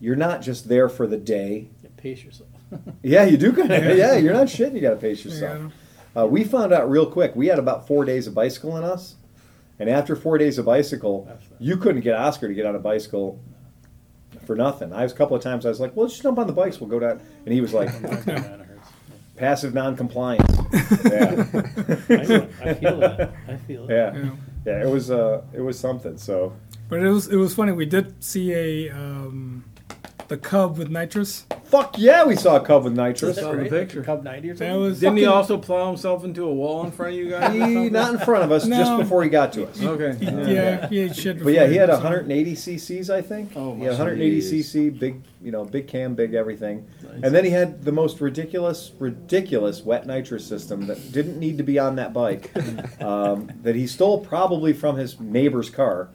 you're 0.00 0.16
not 0.16 0.42
just 0.42 0.68
there 0.68 0.88
for 0.88 1.06
the 1.06 1.16
day. 1.16 1.68
Yeah, 1.82 1.90
pace 1.96 2.22
yourself. 2.24 2.50
Yeah, 3.02 3.24
you 3.24 3.36
do 3.36 3.52
kind 3.52 3.70
of. 3.72 3.84
Yeah. 3.84 3.92
Yeah. 3.94 4.16
you're 4.16 4.32
not 4.32 4.48
shitting. 4.48 4.74
You 4.74 4.80
got 4.80 4.90
to 4.90 4.96
pace 4.96 5.24
Yeah, 5.24 5.30
yourself. 5.32 5.72
Uh, 6.16 6.26
we 6.26 6.42
found 6.44 6.72
out 6.72 6.90
real 6.90 7.06
quick. 7.06 7.36
We 7.36 7.46
had 7.46 7.58
about 7.60 7.86
four 7.86 8.04
days 8.04 8.26
of 8.26 8.34
bicycle 8.34 8.76
in 8.76 8.82
us, 8.84 9.14
and 9.78 9.88
after 9.88 10.16
four 10.16 10.36
days 10.38 10.58
of 10.58 10.64
bicycle, 10.64 11.28
you 11.60 11.76
couldn't 11.76 12.00
get 12.00 12.14
Oscar 12.16 12.48
to 12.48 12.54
get 12.54 12.66
on 12.66 12.74
a 12.74 12.78
bicycle 12.80 13.38
for 14.46 14.56
nothing. 14.56 14.92
I 14.92 15.02
was 15.04 15.12
a 15.12 15.14
couple 15.14 15.36
of 15.36 15.42
times. 15.42 15.64
I 15.64 15.68
was 15.68 15.78
like, 15.78 15.94
"Well, 15.94 16.04
let's 16.04 16.14
just 16.14 16.22
jump 16.24 16.38
on 16.38 16.46
the 16.48 16.52
bikes. 16.52 16.80
We'll 16.80 16.90
go 16.90 16.98
down," 16.98 17.20
and 17.44 17.54
he 17.54 17.60
was 17.60 17.72
like, 17.74 17.88
my 18.02 18.08
God, 18.08 18.28
it 18.28 18.66
hurts. 18.66 18.88
"Passive 19.36 19.74
non-compliance." 19.74 20.42
yeah. 21.04 21.46
I, 22.64 22.70
I 22.70 22.74
feel 22.74 22.98
that. 23.00 23.32
I 23.48 23.56
feel 23.56 23.88
it. 23.88 23.92
Yeah. 23.92 24.16
Yeah. 24.16 24.30
Yeah, 24.66 24.82
it 24.82 24.88
was 24.88 25.10
uh 25.12 25.42
it 25.52 25.60
was 25.60 25.78
something. 25.78 26.16
So 26.18 26.52
But 26.88 27.00
it 27.00 27.08
was 27.08 27.28
it 27.28 27.36
was 27.36 27.54
funny. 27.54 27.70
We 27.72 27.86
did 27.86 28.24
see 28.24 28.52
a 28.52 28.90
um, 28.90 29.64
the 30.28 30.36
Cub 30.36 30.76
with 30.78 30.88
nitrous. 30.90 31.44
fuck 31.64 31.96
yeah, 31.98 32.24
we 32.24 32.36
saw 32.36 32.56
a 32.56 32.60
cub 32.60 32.84
with 32.84 32.92
nitrous. 32.94 33.36
Saw 33.38 33.52
the 33.54 33.64
picture. 33.68 34.02
Cub 34.02 34.22
90 34.22 34.50
or 34.50 34.52
That 34.54 34.58
something? 34.58 34.80
was 34.80 35.00
Didn't 35.00 35.16
he 35.18 35.22
fucking- 35.24 35.36
also 35.36 35.58
plow 35.58 35.86
himself 35.88 36.24
into 36.24 36.44
a 36.44 36.52
wall 36.52 36.84
in 36.84 36.90
front 36.92 37.12
of 37.12 37.18
you 37.18 37.30
guys? 37.30 37.50
or 37.50 37.52
He, 37.52 37.60
something? 37.60 37.92
not 37.92 38.12
in 38.14 38.18
front 38.20 38.44
of 38.44 38.52
us, 38.52 38.66
just 38.66 38.90
No. 38.90 38.98
before 38.98 39.22
he 39.24 39.28
got 39.30 39.52
to 39.54 39.66
us. 39.68 39.82
Okay. 39.82 40.16
He, 40.18 40.26
Yeah. 40.30 40.48
yeah, 40.50 40.88
he 40.88 40.98
ate 41.00 41.16
shit. 41.16 41.42
But 41.42 41.52
yeah, 41.52 41.66
he 41.66 41.76
had 41.76 41.86
before, 41.86 42.02
so- 42.02 42.08
180 42.08 42.54
cc's, 42.54 43.10
I 43.10 43.20
think. 43.22 43.50
Oh, 43.56 43.74
he 43.74 43.82
had 43.82 43.92
my 43.92 43.98
180 43.98 44.40
jeez. 44.40 44.60
cc, 44.64 44.98
big, 44.98 45.22
you 45.42 45.50
know, 45.52 45.64
big 45.64 45.86
cam, 45.86 46.14
big 46.14 46.34
everything. 46.34 46.86
Nice. 47.02 47.20
And 47.22 47.34
then 47.34 47.44
he 47.44 47.50
had 47.50 47.84
the 47.84 47.92
most 47.92 48.20
ridiculous, 48.20 48.92
ridiculous 48.98 49.82
wet 49.82 50.06
nitrous 50.06 50.46
system 50.46 50.86
that 50.86 51.12
didn't 51.12 51.38
need 51.38 51.58
to 51.58 51.64
be 51.64 51.78
on 51.78 51.96
that 51.96 52.12
bike, 52.12 52.50
um, 53.02 53.50
that 53.62 53.74
he 53.74 53.86
stole 53.86 54.20
probably 54.24 54.72
from 54.72 54.96
his 54.96 55.18
neighbor's 55.20 55.70
car, 55.70 56.08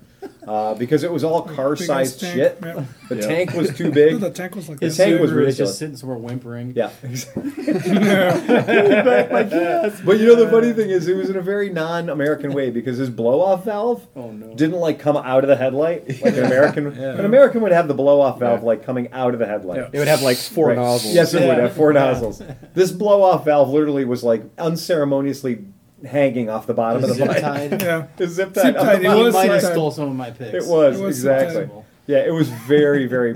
uh, 0.47 0.73
because 0.75 1.03
it 1.03 1.11
was 1.11 1.23
all 1.23 1.41
car-sized 1.43 2.19
tank, 2.19 2.33
shit. 2.35 2.57
yeah. 2.63 2.83
The 3.09 3.15
Yeah. 3.15 3.27
tank 3.27 3.53
was 3.53 3.75
too 3.75 3.91
big. 3.91 4.19
the 4.19 4.29
tank 4.31 4.55
was 4.55 4.69
like 4.69 4.79
His 4.79 4.97
this. 4.97 5.05
tank 5.07 5.21
was 5.21 5.31
Subaru 5.31 5.35
ridiculous. 5.35 5.57
just 5.57 5.79
sitting 5.79 5.97
somewhere 5.97 6.17
whimpering. 6.17 6.73
Yeah. 6.75 6.89
But 10.03 10.19
you 10.19 10.27
know 10.27 10.35
the 10.35 10.47
funny 10.49 10.73
thing 10.73 10.89
is, 10.89 11.07
it 11.07 11.15
was 11.15 11.29
in 11.29 11.35
a 11.35 11.41
very 11.41 11.69
non-American 11.69 12.53
way 12.53 12.69
because 12.71 12.97
his 12.97 13.09
blow-off 13.09 13.65
valve 13.65 14.07
Oh, 14.15 14.31
no. 14.31 14.53
didn't 14.55 14.79
like 14.79 14.99
come 14.99 15.17
out 15.17 15.43
of 15.43 15.47
the 15.47 15.55
headlight 15.55 16.07
like 16.21 16.35
an 16.37 16.45
American. 16.45 16.87
An 16.87 17.25
American 17.25 17.61
would 17.61 17.71
have 17.71 17.87
the 17.87 17.93
blow-off 17.93 18.39
valve 18.39 18.63
like 18.63 18.83
coming 18.83 19.11
out 19.11 19.33
of 19.33 19.39
the 19.39 19.45
headlight. 19.47 19.89
It 19.93 19.99
would 19.99 20.07
have 20.07 20.21
like 20.21 20.37
four 20.37 20.67
Right. 20.69 20.77
nozzles. 20.77 21.13
Yes, 21.13 21.33
it 21.33 21.47
would 21.47 21.57
have 21.57 21.73
four 21.73 21.93
nozzles. 21.93 22.41
This 22.73 22.91
blow-off 22.91 23.45
valve 23.45 23.69
literally 23.69 24.05
was 24.05 24.23
like 24.23 24.43
unceremoniously 24.57 25.65
hanging 26.05 26.49
off 26.49 26.67
the 26.67 26.73
bottom 26.73 27.03
of 27.03 27.09
the 27.09 27.15
Zip 27.15 27.27
bike. 27.27 27.41
tied. 27.41 27.81
Yeah, 27.81 28.07
It's 28.17 28.33
zip 28.33 28.53
tied. 28.53 28.63
Zip 28.63 28.75
tied, 28.75 28.85
the 28.99 29.01
it 29.01 29.03
bottom. 29.03 29.17
He 29.17 29.23
was 29.23 29.33
might 29.33 29.49
have 29.51 29.61
zip-tied. 29.61 29.73
stole 29.75 29.91
some 29.91 30.09
of 30.09 30.15
my 30.15 30.31
picks. 30.31 30.65
It 30.65 30.69
was, 30.69 30.99
It 30.99 31.03
was 31.03 31.17
exactly. 31.17 31.53
zip-tied. 31.65 31.83
Yeah, 32.07 32.17
it 32.25 32.31
was 32.33 32.49
very, 32.49 33.05
very. 33.07 33.35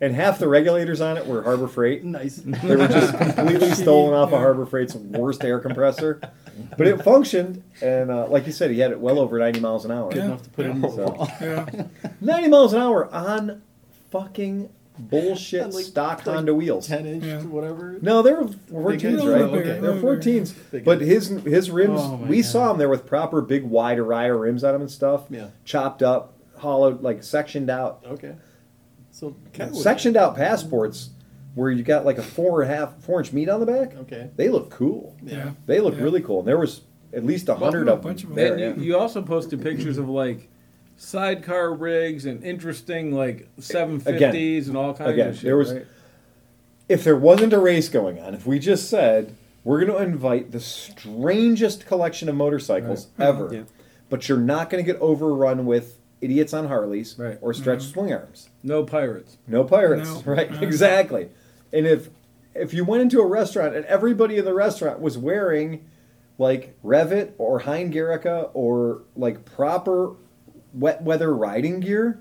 And 0.00 0.14
half 0.14 0.38
the 0.38 0.48
regulators 0.48 1.00
on 1.00 1.16
it 1.16 1.26
were 1.26 1.42
Harbor 1.42 1.66
Freight. 1.68 2.04
Nice. 2.04 2.36
They 2.36 2.76
were 2.76 2.86
just 2.88 3.16
completely 3.36 3.70
stolen 3.72 4.14
off 4.14 4.32
of 4.32 4.38
Harbor 4.38 4.64
Freight's 4.64 4.94
worst 4.94 5.44
air 5.44 5.58
compressor. 5.58 6.20
But 6.76 6.86
it 6.86 7.02
functioned, 7.02 7.62
and 7.82 8.10
uh, 8.10 8.26
like 8.28 8.46
you 8.46 8.52
said, 8.52 8.70
he 8.70 8.78
had 8.80 8.90
it 8.92 8.98
well 9.00 9.18
over 9.18 9.38
90 9.38 9.60
miles 9.60 9.84
an 9.84 9.90
hour. 9.90 10.10
Good 10.10 10.24
enough 10.24 10.42
to 10.44 10.50
put 10.50 10.66
it 10.66 10.70
in 10.70 10.80
the 10.80 10.88
So- 10.90 11.04
wall. 11.10 11.28
yeah. 11.40 11.66
90 12.20 12.48
miles 12.48 12.72
an 12.72 12.80
hour 12.80 13.12
on 13.12 13.62
fucking 14.10 14.68
bullshit 14.98 15.72
Like- 15.74 15.84
stock 15.84 16.26
like 16.26 16.34
Honda 16.36 16.54
wheels. 16.54 16.86
10 16.86 17.06
inch, 17.06 17.24
Yeah. 17.24 17.42
whatever. 17.42 17.96
No, 18.02 18.22
they 18.22 18.32
were 18.32 18.44
14s, 18.70 19.24
right? 19.24 19.40
ones? 19.50 19.52
Okay. 19.52 19.78
They're 19.80 20.00
14s. 20.00 20.54
Big 20.70 20.84
But 20.84 21.00
his 21.00 21.28
his 21.28 21.70
rims, 21.70 22.00
Oh, 22.02 22.16
we 22.28 22.36
God. 22.42 22.44
saw 22.44 22.70
him 22.72 22.78
there 22.78 22.88
with 22.88 23.06
proper 23.06 23.40
big 23.40 23.64
wide 23.64 23.98
Araya 23.98 24.38
rims 24.40 24.64
on 24.64 24.74
him 24.74 24.80
and 24.82 24.90
stuff. 24.90 25.26
Yeah. 25.30 25.48
Chopped 25.64 26.02
up, 26.02 26.34
hollowed, 26.56 27.02
like 27.02 27.22
sectioned 27.22 27.70
out. 27.70 28.04
Okay. 28.06 28.34
So 29.10 29.34
kind 29.52 29.70
of 29.70 29.76
Sectioned 29.76 30.16
out 30.16 30.36
passports 30.36 31.10
where 31.54 31.70
you 31.70 31.82
got 31.82 32.04
like 32.04 32.18
a 32.18 32.22
four 32.22 32.62
and 32.62 32.70
a 32.70 32.74
half, 32.76 33.00
four 33.02 33.18
inch 33.20 33.32
meat 33.32 33.48
on 33.48 33.60
the 33.60 33.66
back. 33.66 33.96
Okay. 34.02 34.30
They 34.36 34.48
look 34.48 34.70
cool. 34.70 35.16
Yeah. 35.24 35.50
They 35.66 35.80
look 35.80 35.96
Yeah. 35.96 36.02
really 36.04 36.20
cool. 36.20 36.40
And 36.40 36.48
there 36.48 36.58
was 36.58 36.82
at 37.12 37.24
least 37.24 37.48
a 37.48 37.54
hundred 37.54 37.88
of 37.88 38.02
them 38.02 38.10
bunch 38.10 38.22
of 38.22 38.28
them. 38.30 38.36
there. 38.36 38.52
And 38.52 38.60
yeah. 38.60 38.74
you, 38.76 38.92
you 38.92 38.96
also 38.98 39.22
posted 39.22 39.60
pictures 39.62 39.98
of 39.98 40.08
like 40.08 40.48
sidecar 40.98 41.72
rigs 41.72 42.26
and 42.26 42.42
interesting 42.44 43.12
like 43.14 43.48
750s 43.58 44.66
and 44.66 44.76
all 44.76 44.92
kinds 44.92 45.12
again, 45.12 45.28
of 45.28 45.34
shit. 45.36 45.44
there 45.44 45.56
was- 45.56 45.72
right? 45.72 45.86
if 46.88 47.04
there 47.04 47.16
wasn't 47.16 47.52
a 47.52 47.58
race 47.58 47.88
going 47.88 48.18
on, 48.18 48.34
if 48.34 48.46
we 48.46 48.58
just 48.58 48.90
said 48.90 49.34
we're 49.64 49.84
going 49.84 49.96
to 49.96 50.02
invite 50.02 50.50
the 50.50 50.60
strangest 50.60 51.86
collection 51.86 52.28
of 52.28 52.34
motorcycles 52.34 53.06
mm-hmm. 53.06 53.22
ever, 53.22 53.48
Yeah. 53.52 53.62
but 54.08 54.28
you're 54.28 54.38
not 54.38 54.70
going 54.70 54.84
to 54.84 54.92
get 54.92 55.00
overrun 55.00 55.66
with 55.66 55.98
idiots 56.20 56.52
on 56.52 56.66
Harleys 56.68 57.16
Right. 57.18 57.38
or 57.40 57.54
stretched 57.54 57.84
mm-hmm. 57.84 57.92
swing 57.92 58.12
arms. 58.12 58.48
no 58.62 58.82
pirates. 58.84 59.36
No 59.46 59.64
pirates, 59.64 60.08
No. 60.08 60.22
right? 60.32 60.50
No. 60.50 60.60
Exactly. 60.60 61.28
And 61.72 61.86
if 61.86 62.10
if 62.54 62.74
you 62.74 62.84
went 62.84 63.02
into 63.02 63.20
a 63.20 63.26
restaurant 63.26 63.76
and 63.76 63.84
everybody 63.84 64.36
in 64.36 64.44
the 64.44 64.54
restaurant 64.54 65.00
was 65.00 65.16
wearing 65.16 65.84
like 66.38 66.74
Revit 66.82 67.32
or 67.38 67.60
Hein 67.60 67.92
Gericke 67.92 68.50
or 68.54 69.02
like 69.14 69.44
proper 69.44 70.14
wet 70.74 71.02
weather 71.02 71.34
riding 71.34 71.80
gear, 71.80 72.18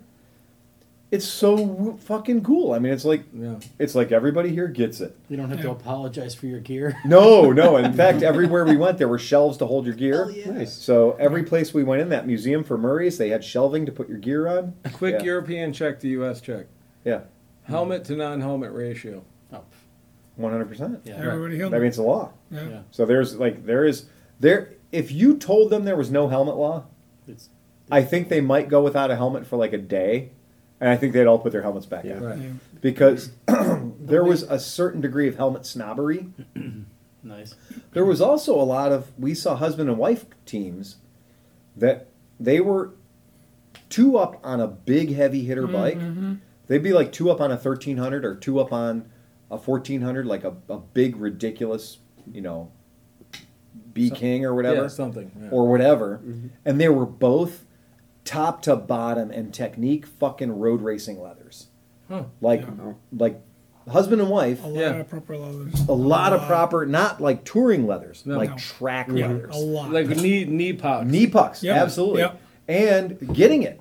it's 1.10 1.26
so 1.26 1.98
fucking 2.02 2.44
cool. 2.44 2.74
I 2.74 2.80
mean, 2.80 2.92
it's 2.92 3.06
like 3.06 3.24
Yeah. 3.34 3.60
it's 3.80 3.96
like 3.96 4.12
everybody 4.12 4.50
here 4.50 4.68
gets 4.68 5.00
it. 5.00 5.16
You 5.30 5.38
don't 5.38 5.50
have 5.50 5.62
to 5.62 5.72
apologize 5.72 6.36
for 6.36 6.48
your 6.48 6.60
gear. 6.60 6.98
No, 7.06 7.52
no. 7.54 7.78
In 7.78 7.94
fact, 7.94 8.24
everywhere 8.24 8.66
we 8.66 8.76
went, 8.76 8.98
there 8.98 9.08
were 9.08 9.18
shelves 9.20 9.58
to 9.60 9.66
hold 9.66 9.86
your 9.86 9.96
gear. 9.96 10.26
Hell 10.26 10.32
yeah. 10.32 10.52
Nice. 10.52 10.74
So 10.74 11.14
every 11.14 11.44
place 11.44 11.74
we 11.74 11.84
went 11.86 12.02
in, 12.02 12.10
that 12.10 12.28
museum 12.28 12.64
for 12.64 12.78
Murray's, 12.78 13.18
they 13.18 13.30
had 13.30 13.42
shelving 13.44 13.86
to 13.86 13.92
put 13.92 14.10
your 14.10 14.18
gear 14.18 14.48
on. 14.48 14.74
Quick 14.94 15.16
Yeah. 15.20 15.24
European 15.24 15.72
check 15.72 16.00
to 16.02 16.08
U.S. 16.10 16.42
check. 16.42 16.66
Yeah, 17.06 17.22
Helmet 17.64 18.04
to 18.06 18.16
non-helmet 18.18 18.74
ratio. 18.74 19.24
Oh, 19.54 19.64
one 20.36 20.52
hundred 20.52 20.68
percent. 20.68 21.00
yeah. 21.06 21.16
Everybody 21.16 21.56
I 21.56 21.60
held 21.60 21.72
mean, 21.72 21.84
it's 21.86 21.98
a 22.00 22.04
law. 22.04 22.34
yeah. 22.52 22.68
Yeah. 22.68 22.80
So 22.92 23.06
there's 23.06 23.38
like 23.38 23.66
there 23.66 23.86
is 23.86 24.08
there. 24.42 24.74
If 24.92 25.10
you 25.14 25.38
told 25.38 25.70
them 25.70 25.86
there 25.86 25.96
was 25.96 26.12
no 26.12 26.28
helmet 26.28 26.58
law, 26.58 26.84
It's, 27.30 27.48
I 27.92 28.04
think 28.04 28.30
they 28.30 28.42
might 28.42 28.70
go 28.70 28.82
without 28.84 29.12
a 29.12 29.16
helmet 29.16 29.46
for 29.48 29.58
like 29.58 29.74
a 29.74 29.78
day, 29.78 30.32
and 30.80 30.90
I 30.90 30.98
think 30.98 31.14
they'd 31.14 31.26
all 31.26 31.40
put 31.40 31.52
their 31.52 31.62
helmets 31.62 31.86
back 31.86 32.04
Yeah. 32.04 32.18
on 32.18 32.24
Right. 32.24 32.38
Yeah. 32.40 32.50
because 32.82 33.32
there 34.00 34.24
was 34.24 34.44
a 34.44 34.60
certain 34.60 35.02
degree 35.02 35.28
of 35.28 35.36
helmet 35.38 35.66
snobbery. 35.66 36.28
nice. 37.24 37.56
There 37.94 38.06
was 38.06 38.22
also 38.22 38.60
a 38.60 38.64
lot 38.64 38.92
of 38.92 39.12
we 39.18 39.34
saw 39.34 39.56
husband 39.56 39.90
and 39.90 39.98
wife 39.98 40.26
teams 40.46 40.98
that 41.76 42.08
they 42.40 42.60
were 42.60 42.92
two 43.90 44.18
up 44.18 44.40
on 44.44 44.60
a 44.60 44.68
big 44.68 45.14
heavy 45.16 45.44
hitter 45.46 45.64
mm-hmm, 45.64 45.74
bike. 45.74 45.98
Mm-hmm. 45.98 46.34
They'd 46.68 46.84
be 46.84 46.94
like 46.94 47.12
two 47.14 47.32
up 47.32 47.40
on 47.40 47.52
a 47.52 47.58
thirteen 47.58 47.98
hundred 47.98 48.26
or 48.26 48.36
two 48.36 48.60
up 48.60 48.74
on 48.74 49.10
a 49.50 49.58
fourteen 49.58 50.02
hundred, 50.02 50.26
like 50.26 50.44
a, 50.44 50.54
a 50.68 50.78
big 50.78 51.16
ridiculous, 51.16 52.00
you 52.32 52.42
know, 52.42 52.72
B 53.94 54.10
King 54.10 54.44
or 54.46 54.54
whatever 54.54 54.84
Yeah, 54.84 54.88
something. 54.90 55.32
yeah. 55.42 55.50
or 55.52 55.68
whatever, 55.70 56.18
mm-hmm. 56.18 56.48
and 56.66 56.80
they 56.82 56.90
were 56.90 57.06
both 57.06 57.64
top 58.28 58.62
to 58.64 58.76
bottom 58.76 59.32
and 59.32 59.54
technique 59.54 60.06
fucking 60.06 60.60
road 60.60 60.82
racing 60.82 61.20
leathers, 61.20 61.68
Huh. 62.10 62.24
like 62.42 62.64
like 63.12 63.42
husband 63.90 64.22
and 64.22 64.30
wife. 64.30 64.64
A 64.64 64.68
lot 64.68 64.80
Yeah. 64.80 64.96
of 64.98 65.08
proper 65.10 65.38
leathers. 65.38 65.88
A 65.88 65.94
lot 65.94 66.34
of 66.34 66.42
proper, 66.42 66.86
not 66.86 67.22
like 67.22 67.44
touring 67.46 67.88
leathers, 67.88 68.24
No. 68.26 68.38
like 68.38 68.50
No. 68.52 68.56
track 68.58 69.08
Yeah, 69.12 69.28
leathers, 69.28 69.56
a 69.56 69.60
lot. 69.60 69.92
like 69.92 70.08
knee 70.10 70.44
knee 70.46 70.74
pouch. 70.74 71.06
knee 71.08 71.26
pucks, 71.28 71.64
Yep. 71.64 71.76
absolutely, 71.78 72.22
Yep. 72.22 72.40
and 72.68 73.34
getting 73.34 73.64
it 73.64 73.80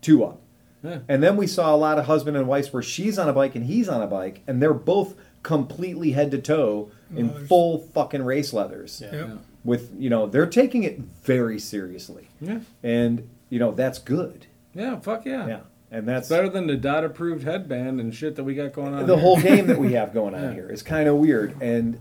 two 0.00 0.24
up. 0.24 0.40
Yeah. 0.82 0.98
And 1.08 1.22
then 1.22 1.36
we 1.36 1.46
saw 1.46 1.74
a 1.74 1.76
lot 1.78 1.98
of 1.98 2.06
husband 2.06 2.36
and 2.36 2.46
wives 2.48 2.72
where 2.72 2.82
she's 2.82 3.18
on 3.18 3.28
a 3.28 3.32
bike 3.32 3.54
and 3.56 3.64
he's 3.66 3.88
on 3.88 4.00
a 4.02 4.06
bike, 4.06 4.42
and 4.46 4.60
they're 4.62 4.74
both 4.74 5.14
completely 5.42 6.12
head 6.12 6.30
to 6.32 6.38
toe 6.38 6.90
in 7.14 7.28
Leathers. 7.28 7.48
full 7.48 7.78
fucking 7.78 8.22
race 8.24 8.52
leathers. 8.52 9.00
Yeah. 9.04 9.12
Yep. 9.18 9.38
With 9.64 9.92
you 9.98 10.08
know, 10.10 10.26
they're 10.26 10.46
taking 10.46 10.82
it 10.84 10.98
very 11.24 11.58
seriously, 11.58 12.28
Yeah. 12.40 12.60
and 12.82 13.28
you 13.48 13.58
know 13.58 13.72
that's 13.72 13.98
good. 13.98 14.46
Yeah. 14.74 14.98
Fuck 15.00 15.24
yeah. 15.24 15.46
Yeah, 15.46 15.60
and 15.90 16.06
that's 16.08 16.28
Better 16.28 16.48
than 16.48 16.66
the 16.66 16.76
dot 16.76 17.04
approved 17.04 17.44
headband 17.44 18.00
and 18.00 18.14
shit 18.14 18.36
that 18.36 18.44
we 18.44 18.54
got 18.54 18.72
going 18.72 18.94
on. 18.94 19.06
the 19.06 19.14
here. 19.14 19.22
whole 19.22 19.40
game 19.40 19.66
that 19.66 19.78
we 19.78 19.92
have 19.94 20.12
going 20.14 20.34
on 20.34 20.42
Yeah. 20.42 20.52
here 20.52 20.70
is 20.70 20.82
kind 20.82 21.08
of 21.08 21.16
weird. 21.16 21.60
And 21.60 22.00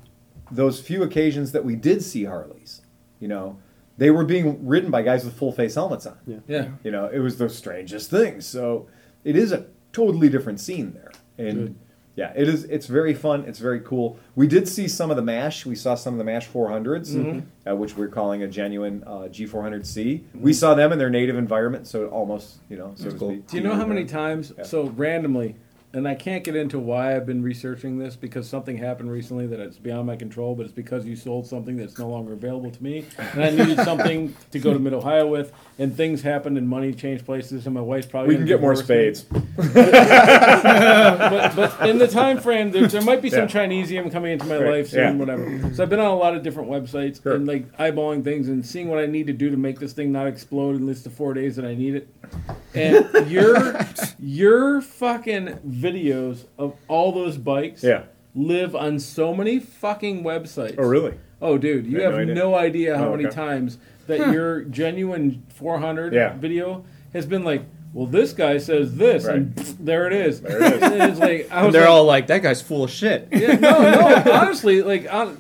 those 0.52 0.80
few 0.80 1.04
occasions 1.04 1.52
that 1.54 1.66
we 1.66 1.76
did 1.76 2.02
see 2.04 2.26
Harleys, 2.26 2.82
you 3.20 3.28
know, 3.28 3.58
they 3.98 4.12
were 4.12 4.24
being 4.26 4.66
ridden 4.68 4.92
by 4.92 5.02
guys 5.02 5.26
with 5.26 5.36
full 5.38 5.52
face 5.52 5.76
helmets 5.76 6.06
on. 6.06 6.18
Yeah. 6.28 6.38
Yeah. 6.48 6.68
You 6.84 6.92
know, 6.92 7.08
it 7.08 7.20
was 7.20 7.38
the 7.38 7.50
strangest 7.50 8.10
thing. 8.12 8.42
So 8.42 8.88
it 9.24 9.36
is 9.36 9.52
a 9.52 9.66
totally 9.92 10.30
different 10.30 10.60
scene 10.60 10.94
there. 10.94 11.12
And 11.38 11.58
Good. 11.58 11.76
Yeah, 12.18 12.34
it 12.36 12.50
is. 12.50 12.66
It's 12.66 12.88
very 12.88 13.14
fun. 13.14 13.46
It's 13.48 13.60
very 13.60 13.80
cool. 13.80 14.18
We 14.36 14.48
did 14.48 14.68
see 14.68 14.88
some 14.90 15.10
of 15.10 15.16
the 15.16 15.22
Mash. 15.24 15.66
We 15.66 15.76
saw 15.76 15.96
some 15.96 16.14
of 16.16 16.18
the 16.18 16.24
Mash 16.26 16.50
400s, 16.50 17.16
Mm-hmm. 17.16 17.70
uh, 17.72 17.76
which 17.76 17.96
we're 17.96 18.10
calling 18.10 18.44
a 18.44 18.48
genuine 18.48 19.04
uh, 19.08 19.30
G400C. 19.30 20.24
We 20.34 20.52
saw 20.52 20.74
them 20.74 20.92
in 20.92 20.98
their 21.00 21.10
native 21.10 21.38
environment, 21.38 21.88
so 21.88 22.08
almost, 22.08 22.58
you 22.70 22.78
know, 22.78 22.92
so 22.96 23.12
cool. 23.12 23.36
Do 23.36 23.58
you 23.58 23.64
know 23.64 23.76
how 23.76 23.86
many 23.86 24.04
times? 24.06 24.52
Yeah. 24.58 24.64
So 24.66 24.88
randomly, 24.90 25.56
and 25.98 26.08
I 26.08 26.16
can't 26.16 26.44
get 26.44 26.56
into 26.56 26.80
why 26.80 27.16
I've 27.16 27.26
been 27.26 27.42
researching 27.44 27.98
this 27.98 28.16
because 28.16 28.48
something 28.48 28.78
happened 28.78 29.12
recently 29.12 29.48
that 29.48 29.60
it's 29.60 29.78
beyond 29.78 30.08
my 30.08 30.16
control, 30.16 30.56
but 30.56 30.66
it's 30.66 30.76
because 30.76 31.06
you 31.06 31.16
sold 31.16 31.48
something 31.48 31.76
that's 31.76 31.98
no 31.98 32.08
longer 32.08 32.34
available 32.34 32.72
to 32.72 32.84
me, 32.84 33.06
and 33.34 33.44
I 33.44 33.50
needed 33.50 33.80
something 33.84 34.36
to 34.52 34.60
go 34.60 34.74
to 34.74 34.80
Mid 34.80 34.94
Ohio 34.94 35.28
with, 35.28 35.52
and 35.80 35.96
things 35.96 36.22
happened 36.22 36.58
and 36.58 36.68
money 36.70 36.94
changed 36.94 37.26
places, 37.26 37.66
and 37.66 37.76
my 37.76 37.82
wife's 37.82 38.08
probably 38.08 38.30
We 38.30 38.36
can 38.38 38.46
get 38.46 38.62
more 38.62 38.76
spades. 38.76 39.24
but, 39.24 39.42
but 41.56 41.90
in 41.90 41.98
the 41.98 42.08
time 42.08 42.40
frame, 42.40 42.72
there, 42.72 42.88
there 42.88 43.02
might 43.02 43.22
be 43.22 43.30
some 43.30 43.42
Yeah. 43.42 43.48
Chinesium 43.48 44.12
coming 44.12 44.34
into 44.34 44.46
my 44.46 44.58
Right, 44.58 44.72
life 44.72 44.90
soon, 44.90 45.00
yeah. 45.00 45.14
whatever. 45.14 45.74
So 45.74 45.84
I've 45.84 45.90
been 45.90 46.00
on 46.00 46.08
a 46.12 46.16
lot 46.16 46.36
of 46.36 46.44
different 46.44 46.70
websites 46.70 47.22
Sure. 47.22 47.34
and 47.36 47.48
like 47.48 47.76
eyeballing 47.78 48.24
things 48.24 48.48
and 48.50 48.66
seeing 48.66 48.88
what 48.88 49.00
I 49.00 49.06
need 49.06 49.28
to 49.28 49.34
do 49.34 49.50
to 49.50 49.58
make 49.58 49.80
this 49.80 49.94
thing 49.94 50.12
not 50.12 50.28
explode 50.28 50.76
in 50.76 50.88
just 50.88 51.04
the 51.04 51.10
four 51.10 51.34
days 51.34 51.56
that 51.56 51.66
I 51.66 51.76
need 51.76 51.96
it. 51.96 52.08
And 52.74 53.28
your 53.32 53.78
your 54.20 54.82
fucking 54.82 55.60
videos 55.92 56.46
of 56.58 56.74
all 56.88 57.12
those 57.12 57.38
bikes 57.38 57.84
Yeah. 57.84 58.04
live 58.36 58.76
on 58.76 59.00
so 59.00 59.34
many 59.34 59.60
fucking 59.60 60.24
websites. 60.24 60.76
Oh, 60.78 60.84
really? 60.88 61.14
Oh, 61.42 61.58
dude, 61.58 61.86
you 61.86 62.02
have 62.02 62.14
no 62.14 62.20
idea. 62.20 62.36
no 62.36 62.56
idea 62.56 62.98
how 62.98 63.08
Oh, 63.10 63.16
many 63.16 63.30
times 63.30 63.78
that 64.08 64.32
your 64.34 64.62
genuine 64.62 65.44
400 65.54 66.14
Yeah. 66.14 66.34
video 66.36 66.84
has 67.14 67.26
been 67.26 67.44
like, 67.44 67.62
well, 67.94 68.06
this 68.06 68.34
guy 68.34 68.58
says 68.58 68.96
this, 68.96 69.26
and 69.26 69.56
Right. 69.58 69.66
pfft, 69.66 69.76
there 69.80 70.08
it 70.08 70.14
is. 70.14 70.42
There 70.42 70.62
it 70.62 70.74
is. 70.74 70.82
And 71.02 71.20
like, 71.20 71.48
I 71.52 71.64
was 71.66 71.74
they're 71.74 71.84
like, 71.84 71.90
all 71.92 72.04
like, 72.06 72.28
that 72.28 72.42
guy's 72.44 72.62
full 72.62 72.84
of 72.84 72.92
shit. 72.92 73.28
yeah, 73.32 73.56
no, 73.56 73.82
no, 73.92 74.32
honestly, 74.34 74.82
like, 74.82 75.12
on, 75.12 75.38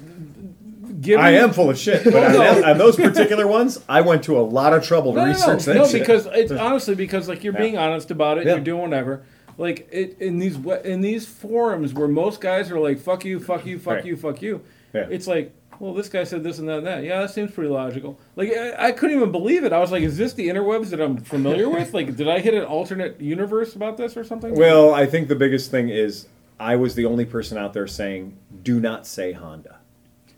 given, 1.01 1.23
I 1.23 1.31
am 1.31 1.51
full 1.53 1.69
of 1.69 1.77
shit, 1.77 2.03
but 2.03 2.15
on, 2.15 2.33
No. 2.33 2.63
on 2.71 2.77
those 2.77 2.95
particular 2.95 3.45
ones, 3.47 3.79
I 3.87 4.01
went 4.01 4.23
to 4.23 4.37
a 4.39 4.41
lot 4.41 4.73
of 4.73 4.83
trouble 4.83 5.13
to 5.13 5.17
No, 5.19 5.25
no, 5.25 5.31
research 5.31 5.67
no, 5.67 5.73
that 5.73 5.79
no, 5.79 5.87
shit. 5.87 5.99
because 6.01 6.27
it's 6.33 6.51
honestly 6.51 6.95
because 6.95 7.27
like 7.27 7.43
you're 7.43 7.53
Yeah. 7.53 7.59
being 7.59 7.77
honest 7.77 8.11
about 8.11 8.37
it, 8.39 8.45
Yeah. 8.45 8.53
you're 8.55 8.63
doing 8.63 8.81
whatever. 8.81 9.21
Like 9.57 9.87
it 9.91 10.17
in 10.19 10.39
these 10.39 10.55
in 10.83 11.01
these 11.01 11.25
forums 11.27 11.93
where 11.93 12.07
most 12.07 12.41
guys 12.41 12.69
are 12.71 12.79
like 12.79 12.99
fuck 12.99 13.25
you, 13.25 13.39
fuck 13.39 13.65
you, 13.65 13.79
fuck 13.79 13.95
Right. 13.95 14.05
you, 14.05 14.15
fuck 14.17 14.41
you. 14.41 14.61
Yeah. 14.93 15.07
It's 15.09 15.25
like, 15.27 15.51
well, 15.79 15.93
this 15.93 16.09
guy 16.09 16.23
said 16.23 16.43
this 16.43 16.59
and 16.59 16.69
that 16.69 16.77
and 16.79 16.87
that. 16.87 17.03
Yeah, 17.03 17.21
that 17.21 17.31
seems 17.31 17.51
pretty 17.51 17.69
logical. 17.69 18.19
Like 18.35 18.49
I, 18.55 18.87
I 18.87 18.91
couldn't 18.91 19.15
even 19.17 19.31
believe 19.31 19.63
it. 19.63 19.73
I 19.73 19.79
was 19.79 19.91
like, 19.91 20.03
is 20.03 20.17
this 20.17 20.33
the 20.33 20.47
interwebs 20.47 20.89
that 20.91 21.01
I'm 21.01 21.17
familiar 21.17 21.69
with? 21.69 21.93
Like, 21.93 22.15
did 22.15 22.27
I 22.29 22.39
hit 22.39 22.53
an 22.53 22.63
alternate 22.63 23.19
universe 23.19 23.75
about 23.75 23.97
this 23.97 24.15
or 24.15 24.23
something? 24.23 24.53
well, 24.55 24.93
I 24.93 25.05
think 25.05 25.27
the 25.27 25.35
biggest 25.35 25.71
thing 25.71 25.89
is 25.89 26.27
I 26.59 26.75
was 26.75 26.95
the 26.95 27.05
only 27.05 27.25
person 27.25 27.57
out 27.57 27.73
there 27.73 27.87
saying, 27.87 28.37
"Do 28.63 28.79
not 28.79 29.05
say 29.07 29.31
Honda." 29.33 29.77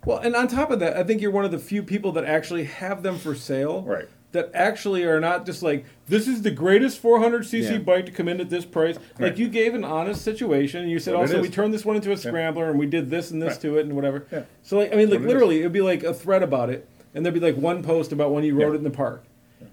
Well, 0.06 0.20
and 0.20 0.34
on 0.36 0.48
top 0.48 0.72
of 0.72 0.80
that, 0.80 0.96
I 0.96 1.04
think 1.04 1.22
you're 1.22 1.32
one 1.32 1.44
of 1.46 1.52
the 1.52 1.60
few 1.60 1.84
people 1.84 2.14
that 2.14 2.24
actually 2.24 2.64
have 2.64 3.04
them 3.04 3.18
for 3.18 3.36
sale. 3.36 3.82
Right. 3.82 4.08
That 4.32 4.52
actually 4.54 5.06
are 5.06 5.20
not 5.20 5.46
just 5.48 5.64
like 5.64 5.86
this 6.08 6.28
is 6.28 6.44
the 6.44 6.52
greatest 6.52 7.02
400cc 7.02 7.72
Yeah. 7.72 7.78
bike 7.80 8.06
to 8.06 8.12
come 8.12 8.28
in 8.28 8.40
at 8.40 8.50
this 8.52 8.64
price. 8.64 8.96
Like 9.18 9.40
you 9.40 9.48
gave 9.50 9.74
an 9.74 9.84
honest 9.84 10.22
situation. 10.24 10.82
And 10.84 10.92
you 10.92 11.00
said 11.00 11.16
also 11.16 11.38
is. 11.38 11.42
we 11.42 11.50
turned 11.50 11.74
this 11.74 11.84
one 11.84 11.96
into 11.96 12.12
a 12.12 12.18
scrambler 12.18 12.70
and 12.70 12.78
we 12.78 12.86
did 12.86 13.10
this 13.10 13.32
and 13.32 13.42
this 13.42 13.54
Right. 13.54 13.62
to 13.62 13.78
it 13.80 13.86
and 13.88 13.96
whatever. 13.96 14.28
Yeah. 14.32 14.44
So 14.62 14.78
like 14.78 14.94
I 14.94 14.98
mean 14.98 15.10
like 15.10 15.20
What 15.22 15.26
it 15.30 15.34
literally 15.34 15.60
it'd 15.62 15.72
be 15.74 15.82
like 15.82 16.04
a 16.04 16.14
thread 16.14 16.44
about 16.44 16.70
it 16.70 16.88
and 17.16 17.26
there'd 17.26 17.34
be 17.34 17.40
like 17.40 17.58
one 17.58 17.82
post 17.82 18.12
about 18.12 18.32
when 18.32 18.44
you 18.44 18.54
rode 18.54 18.68
Yeah. 18.68 18.74
it 18.74 18.76
in 18.76 18.84
the 18.84 18.92
park. 18.92 19.24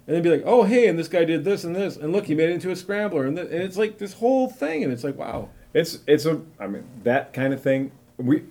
And 0.07 0.17
they'd 0.17 0.23
be 0.23 0.31
like, 0.31 0.43
"Oh, 0.47 0.62
hey, 0.65 0.89
and 0.89 0.99
this 0.99 1.07
guy 1.09 1.25
did 1.25 1.44
this 1.44 1.62
and 1.65 1.75
this, 1.76 1.97
and 1.97 2.12
look, 2.12 2.26
he 2.26 2.35
made 2.35 2.49
it 2.49 2.55
into 2.55 2.70
a 2.70 2.76
scrambler, 2.76 3.25
and, 3.25 3.36
th- 3.36 3.49
and 3.51 3.62
it's 3.62 3.76
like 3.76 3.99
this 3.99 4.15
whole 4.15 4.49
thing, 4.49 4.83
and 4.83 4.93
it's 4.93 5.05
like, 5.05 5.17
wow, 5.17 5.49
It's 5.75 5.99
it's 6.09 6.25
a 6.26 6.41
I 6.59 6.67
mean 6.67 6.85
that 7.05 7.33
kind 7.33 7.52
of 7.52 7.60
thing. 7.60 7.91
We 8.17 8.44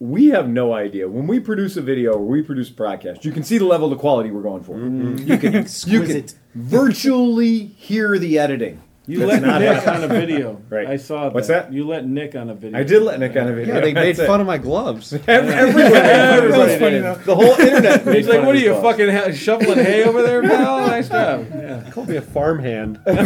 we 0.00 0.28
have 0.28 0.48
no 0.48 0.72
idea 0.72 1.06
when 1.08 1.26
we 1.26 1.38
produce 1.38 1.76
a 1.76 1.82
video 1.82 2.12
or 2.14 2.24
we 2.24 2.40
produce 2.42 2.70
a 2.70 2.72
broadcast. 2.72 3.22
You 3.24 3.32
can 3.32 3.42
see 3.44 3.58
the 3.58 3.66
level 3.66 3.92
of 3.92 3.98
quality 3.98 4.30
we're 4.30 4.40
going 4.42 4.62
for. 4.62 4.74
Mm-hmm. 4.76 5.18
You 5.28 5.36
can 5.38 5.66
you 5.86 6.02
can 6.02 6.26
virtually 6.54 7.66
hear 7.66 8.18
the 8.18 8.38
editing 8.38 8.80
You 9.06 9.18
That's 9.20 9.32
let 9.32 9.42
not 9.42 9.60
Nick 9.60 9.86
on 9.86 10.02
a 10.04 10.08
video. 10.08 10.56
Right. 10.70 10.86
I 10.86 10.96
saw 10.96 11.28
What's 11.30 11.48
that. 11.48 11.66
that? 11.68 11.72
You 11.74 11.84
let 11.86 12.06
Nick 12.06 12.34
on 12.36 12.48
a 12.48 12.54
video. 12.54 12.78
I 12.78 12.82
did 12.84 13.02
let 13.02 13.18
Nick 13.20 13.36
on 13.36 13.48
a 13.48 13.52
video. 13.52 13.74
Yeah, 13.74 13.80
they 13.80 13.92
made 13.92 14.10
That's 14.16 14.20
it. 14.20 14.26
fun 14.28 14.40
of 14.40 14.46
my 14.46 14.56
gloves. 14.56 15.12
Everybody, 15.12 15.90
That 15.90 16.38
everybody 16.44 16.78
funny 16.78 16.90
did. 16.92 16.98
enough. 17.00 17.24
The 17.24 17.34
whole 17.34 17.60
internet. 17.60 18.06
made 18.10 18.16
He's 18.16 18.28
like, 18.28 18.42
"What 18.46 18.54
are 18.54 18.58
you 18.58 18.72
his 18.72 18.82
fucking 18.82 19.08
ha- 19.10 19.32
shoveling 19.32 19.78
hay 19.80 20.04
over 20.04 20.22
there, 20.22 20.40
pal? 20.42 20.86
Nice 20.86 21.08
job." 21.08 21.44
Yeah. 21.52 21.90
Called 21.90 22.08
me 22.08 22.16
a 22.16 22.22
farmhand. 22.22 23.00
they 23.04 23.16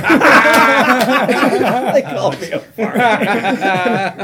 called 2.03 2.41
me 2.41 2.51
a 2.51 2.61
farmer. 2.61 2.97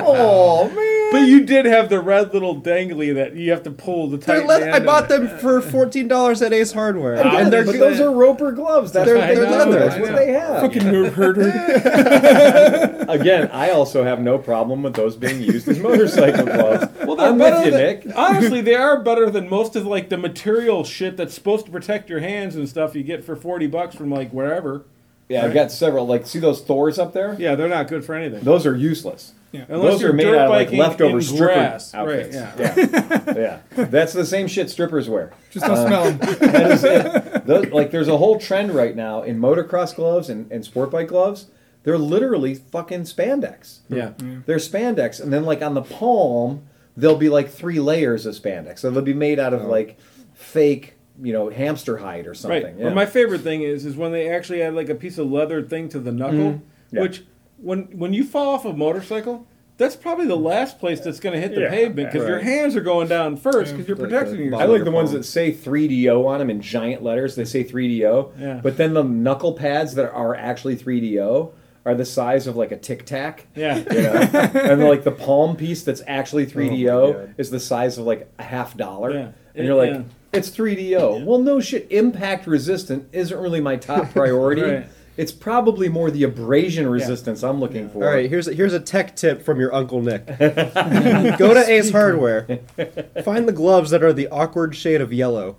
oh 0.07 0.69
man. 0.75 0.90
But 1.13 1.27
you 1.27 1.45
did 1.45 1.65
have 1.67 1.89
the 1.89 2.01
red 2.01 2.33
little 2.33 2.61
dangly 2.61 3.15
that 3.15 3.35
you 3.35 3.51
have 3.51 3.63
to 3.65 3.71
pull 3.71 4.09
the 4.09 4.17
They're 4.17 4.41
tight. 4.47 4.47
le- 4.47 4.71
I 4.71 4.81
bought 4.81 5.09
them 5.09 5.29
for 5.41 5.61
fourteen 5.61 6.09
dollars 6.09 6.41
at 6.43 6.53
Ace 6.53 6.73
Hardware, 6.73 7.15
And 7.17 7.53
they're, 7.53 7.65
they're 7.65 7.73
but 7.73 7.79
those 7.79 8.01
are 8.01 8.13
Roper 8.13 8.53
gloves. 8.53 8.93
That's 8.93 9.07
They're- 9.07 9.21
they 9.21 9.35
they're 9.35 9.45
do. 9.47 9.51
leather. 9.51 9.79
That's 9.81 10.01
what 10.01 10.15
they 10.17 10.33
have. 10.33 10.61
Fucking 10.63 10.85
nerve 10.91 11.15
herder. 11.21 11.49
Again, 13.09 13.49
I 13.53 13.71
also 13.71 14.05
have 14.05 14.21
no 14.21 14.39
problem 14.39 14.83
with 14.83 14.95
those 14.95 15.17
being 15.17 15.41
used 15.43 15.69
as 15.69 15.79
motorcycle 15.79 16.45
gloves. 16.45 16.87
Well, 17.05 17.17
they're 17.17 17.29
I'm 17.29 17.39
better 17.39 17.57
with 17.57 17.65
you, 17.67 17.71
than, 17.73 17.81
Nick. 17.81 18.07
Honestly, 18.17 18.61
they 18.63 18.75
are 18.75 19.03
better 19.03 19.31
than 19.31 19.49
most 19.49 19.75
of 19.77 19.87
like 19.87 20.09
the 20.09 20.17
material 20.19 20.85
shit 20.85 21.17
that's 21.17 21.35
supposed 21.35 21.67
to 21.67 21.73
protect 21.73 22.09
your 22.09 22.21
hands 22.21 22.55
and 22.57 22.69
stuff 22.69 22.95
you 22.95 23.03
get 23.03 23.25
for 23.25 23.35
forty 23.37 23.67
bucks 23.67 23.95
from 23.97 24.11
like 24.11 24.31
wherever. 24.33 24.85
Yeah, 25.29 25.45
I've 25.45 25.55
got 25.55 25.71
several. 25.71 26.07
Like, 26.09 26.27
see 26.27 26.41
those 26.41 26.61
Thors 26.61 26.99
up 26.99 27.13
there? 27.13 27.37
Yeah, 27.39 27.55
they're 27.55 27.69
not 27.69 27.87
good 27.87 28.05
for 28.05 28.17
anything. 28.17 28.43
Those 28.43 28.67
are 28.67 28.75
useless. 28.77 29.33
Yeah. 29.53 29.65
Unless 29.69 29.93
those 29.95 30.01
you're 30.03 30.11
are 30.11 30.15
made 30.15 30.25
dirt 30.25 30.39
out 30.39 30.45
of 30.45 30.51
like 30.51 30.67
biking 30.69 30.79
leftover 30.79 31.17
in 31.17 31.23
stripper 31.23 31.45
grass. 31.47 31.93
outfits. 31.95 32.37
Right, 32.37 32.59
yeah. 32.59 32.75
yeah, 33.37 33.61
yeah. 33.77 33.85
That's 33.87 34.13
the 34.13 34.25
same 34.25 34.47
shit 34.47 34.71
strippers 34.71 35.09
wear. 35.09 35.33
Just 35.51 35.67
don't 35.67 35.87
smell 35.87 36.13
them. 36.13 36.19
That 36.51 36.71
is 36.71 36.85
it. 36.85 37.47
Those, 37.47 37.67
like, 37.73 37.91
there's 37.91 38.07
a 38.09 38.17
whole 38.17 38.39
trend 38.39 38.73
right 38.73 38.95
now 38.95 39.23
in 39.23 39.41
motocross 39.41 39.95
gloves 39.95 40.29
and, 40.29 40.51
and 40.53 40.65
sport 40.65 40.91
bike 40.93 41.09
gloves. 41.09 41.47
They're 41.83 41.99
literally 41.99 42.55
fucking 42.55 43.03
spandex. 43.03 43.79
Yeah. 43.89 44.13
They're 44.47 44.59
spandex, 44.59 45.21
and 45.21 45.33
then 45.33 45.45
like 45.45 45.63
on 45.63 45.75
the 45.75 45.83
palm, 45.83 46.63
there'll 46.97 47.17
be 47.17 47.29
like 47.31 47.51
three 47.51 47.81
layers 47.81 48.27
of 48.27 48.35
spandex. 48.37 48.81
So 48.81 48.91
they'll 48.91 49.03
be 49.03 49.15
made 49.15 49.39
out 49.41 49.53
of 49.55 49.63
like 49.65 49.99
fake, 50.35 50.95
you 51.21 51.33
know, 51.33 51.49
hamster 51.51 51.97
hide 51.97 52.27
or 52.27 52.35
something. 52.35 52.63
Right. 52.65 52.75
Yeah. 52.79 52.85
But 52.85 52.95
my 52.95 53.07
favorite 53.07 53.41
thing 53.41 53.63
is 53.63 53.85
is 53.87 53.97
when 53.97 54.13
they 54.13 54.29
actually 54.29 54.63
add 54.63 54.75
like 54.75 54.89
a 54.91 54.95
piece 54.95 55.19
of 55.19 55.31
leather 55.31 55.63
thing 55.63 55.89
to 55.91 55.99
the 55.99 56.13
knuckle, 56.13 56.37
Mm-hmm. 56.39 56.97
Yeah. 56.97 57.03
which 57.03 57.25
when 57.63 57.83
when 57.99 58.13
you 58.15 58.25
fall 58.25 58.55
off 58.55 58.65
a 58.65 58.73
motorcycle, 58.73 59.47
that's 59.77 59.97
probably 59.97 60.27
the 60.27 60.37
last 60.37 60.79
place 60.79 61.01
that's 61.01 61.21
going 61.21 61.35
to 61.35 61.41
hit 61.41 61.55
the 61.55 61.63
Yeah, 61.63 61.71
pavement 61.71 62.13
because 62.13 62.29
your 62.29 62.41
hands 62.41 62.77
are 62.77 62.83
going 62.83 63.09
down 63.09 63.37
first 63.37 63.73
because 63.73 63.89
you're 63.89 63.97
The- 63.97 64.03
the 64.05 64.09
protecting 64.09 64.51
bottom. 64.51 64.69
I 64.69 64.73
like 64.73 64.85
the 64.85 64.91
ones 64.91 65.13
that 65.13 65.25
say 65.25 65.53
3DO 65.53 66.27
on 66.27 66.39
them 66.39 66.51
in 66.51 66.61
giant 66.61 67.03
letters. 67.03 67.35
They 67.35 67.45
say 67.47 67.65
3DO. 67.65 68.33
Yeah. 68.39 68.61
But 68.63 68.77
then 68.77 68.93
the 68.95 69.03
knuckle 69.03 69.55
pads 69.55 69.95
that 69.95 70.11
are 70.13 70.35
actually 70.35 70.77
3DO 70.77 71.53
are 71.87 71.95
the 71.95 72.05
size 72.05 72.47
of 72.47 72.57
like 72.57 72.73
a 72.73 72.77
Tic 72.77 73.07
Tac. 73.07 73.47
Yeah. 73.55 73.79
You 73.79 74.03
know? 74.03 74.61
and 74.61 74.85
like 74.85 75.03
the 75.05 75.13
palm 75.13 75.57
piece 75.57 75.83
that's 75.83 76.03
actually 76.07 76.45
3DO 76.47 77.13
God. 77.15 77.35
is 77.39 77.49
the 77.51 77.61
size 77.61 77.97
of 77.97 78.05
like 78.05 78.31
a 78.39 78.43
half 78.43 78.77
dollar. 78.77 79.13
Yeah. 79.15 79.29
And 79.55 79.67
you're 79.67 79.77
like, 79.77 79.91
Yeah. 79.93 80.03
it's 80.35 80.51
3DO. 80.51 81.25
Well, 81.25 81.39
no 81.39 81.59
shit. 81.59 81.87
Impact 81.91 82.47
resistant 82.47 83.09
isn't 83.13 83.39
really 83.39 83.63
my 83.63 83.77
top 83.77 84.11
priority. 84.13 84.61
Right. 84.71 84.87
It's 85.21 85.33
probably 85.33 85.91
more 85.91 86.11
the 86.11 86.23
abrasion 86.23 86.89
resistance 86.89 87.43
I'm 87.43 87.61
looking 87.61 87.91
for. 87.91 88.07
All 88.09 88.15
right, 88.15 88.31
here's 88.31 88.49
a, 88.49 88.55
here's 88.55 88.73
a 88.73 88.81
tech 88.81 89.17
tip 89.17 89.43
from 89.43 89.61
your 89.61 89.75
uncle 89.75 90.01
Nick. 90.01 90.25
Go 90.39 91.53
to 91.53 91.65
Ace 91.69 91.91
Hardware. 91.91 92.61
Find 93.23 93.47
the 93.47 93.53
gloves 93.53 93.91
that 93.91 94.03
are 94.03 94.15
the 94.15 94.29
awkward 94.29 94.75
shade 94.75 95.03
of 95.03 95.13
yellow. 95.13 95.59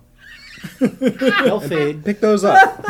They'll 0.80 1.60
fade. 1.60 2.04
Pick 2.04 2.22
those 2.22 2.44
up. 2.44 2.84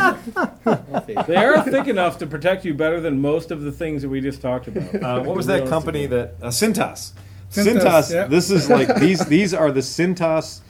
They'll 0.63 1.01
fade. 1.01 1.17
They 1.27 1.35
are 1.35 1.61
thick 1.61 1.87
enough 1.87 2.17
to 2.19 2.25
protect 2.25 2.63
you 2.63 2.73
better 2.73 3.01
than 3.01 3.19
most 3.19 3.51
of 3.51 3.63
the 3.63 3.71
things 3.73 4.01
that 4.03 4.09
we 4.09 4.21
just 4.21 4.41
talked 4.41 4.69
about. 4.69 4.95
Uh, 4.95 5.23
what 5.23 5.35
was 5.35 5.47
that 5.47 5.67
company 5.67 6.05
that 6.05 6.35
uh, 6.41 6.47
Cintas? 6.47 7.11
Cintas, 7.49 7.81
Cintas. 7.81 8.13
yeah. 8.13 8.27
This 8.27 8.49
is 8.49 8.69
like 8.69 8.95
these. 8.95 9.25
These 9.25 9.53
are 9.53 9.73
the 9.73 9.81
Cintas. 9.81 10.61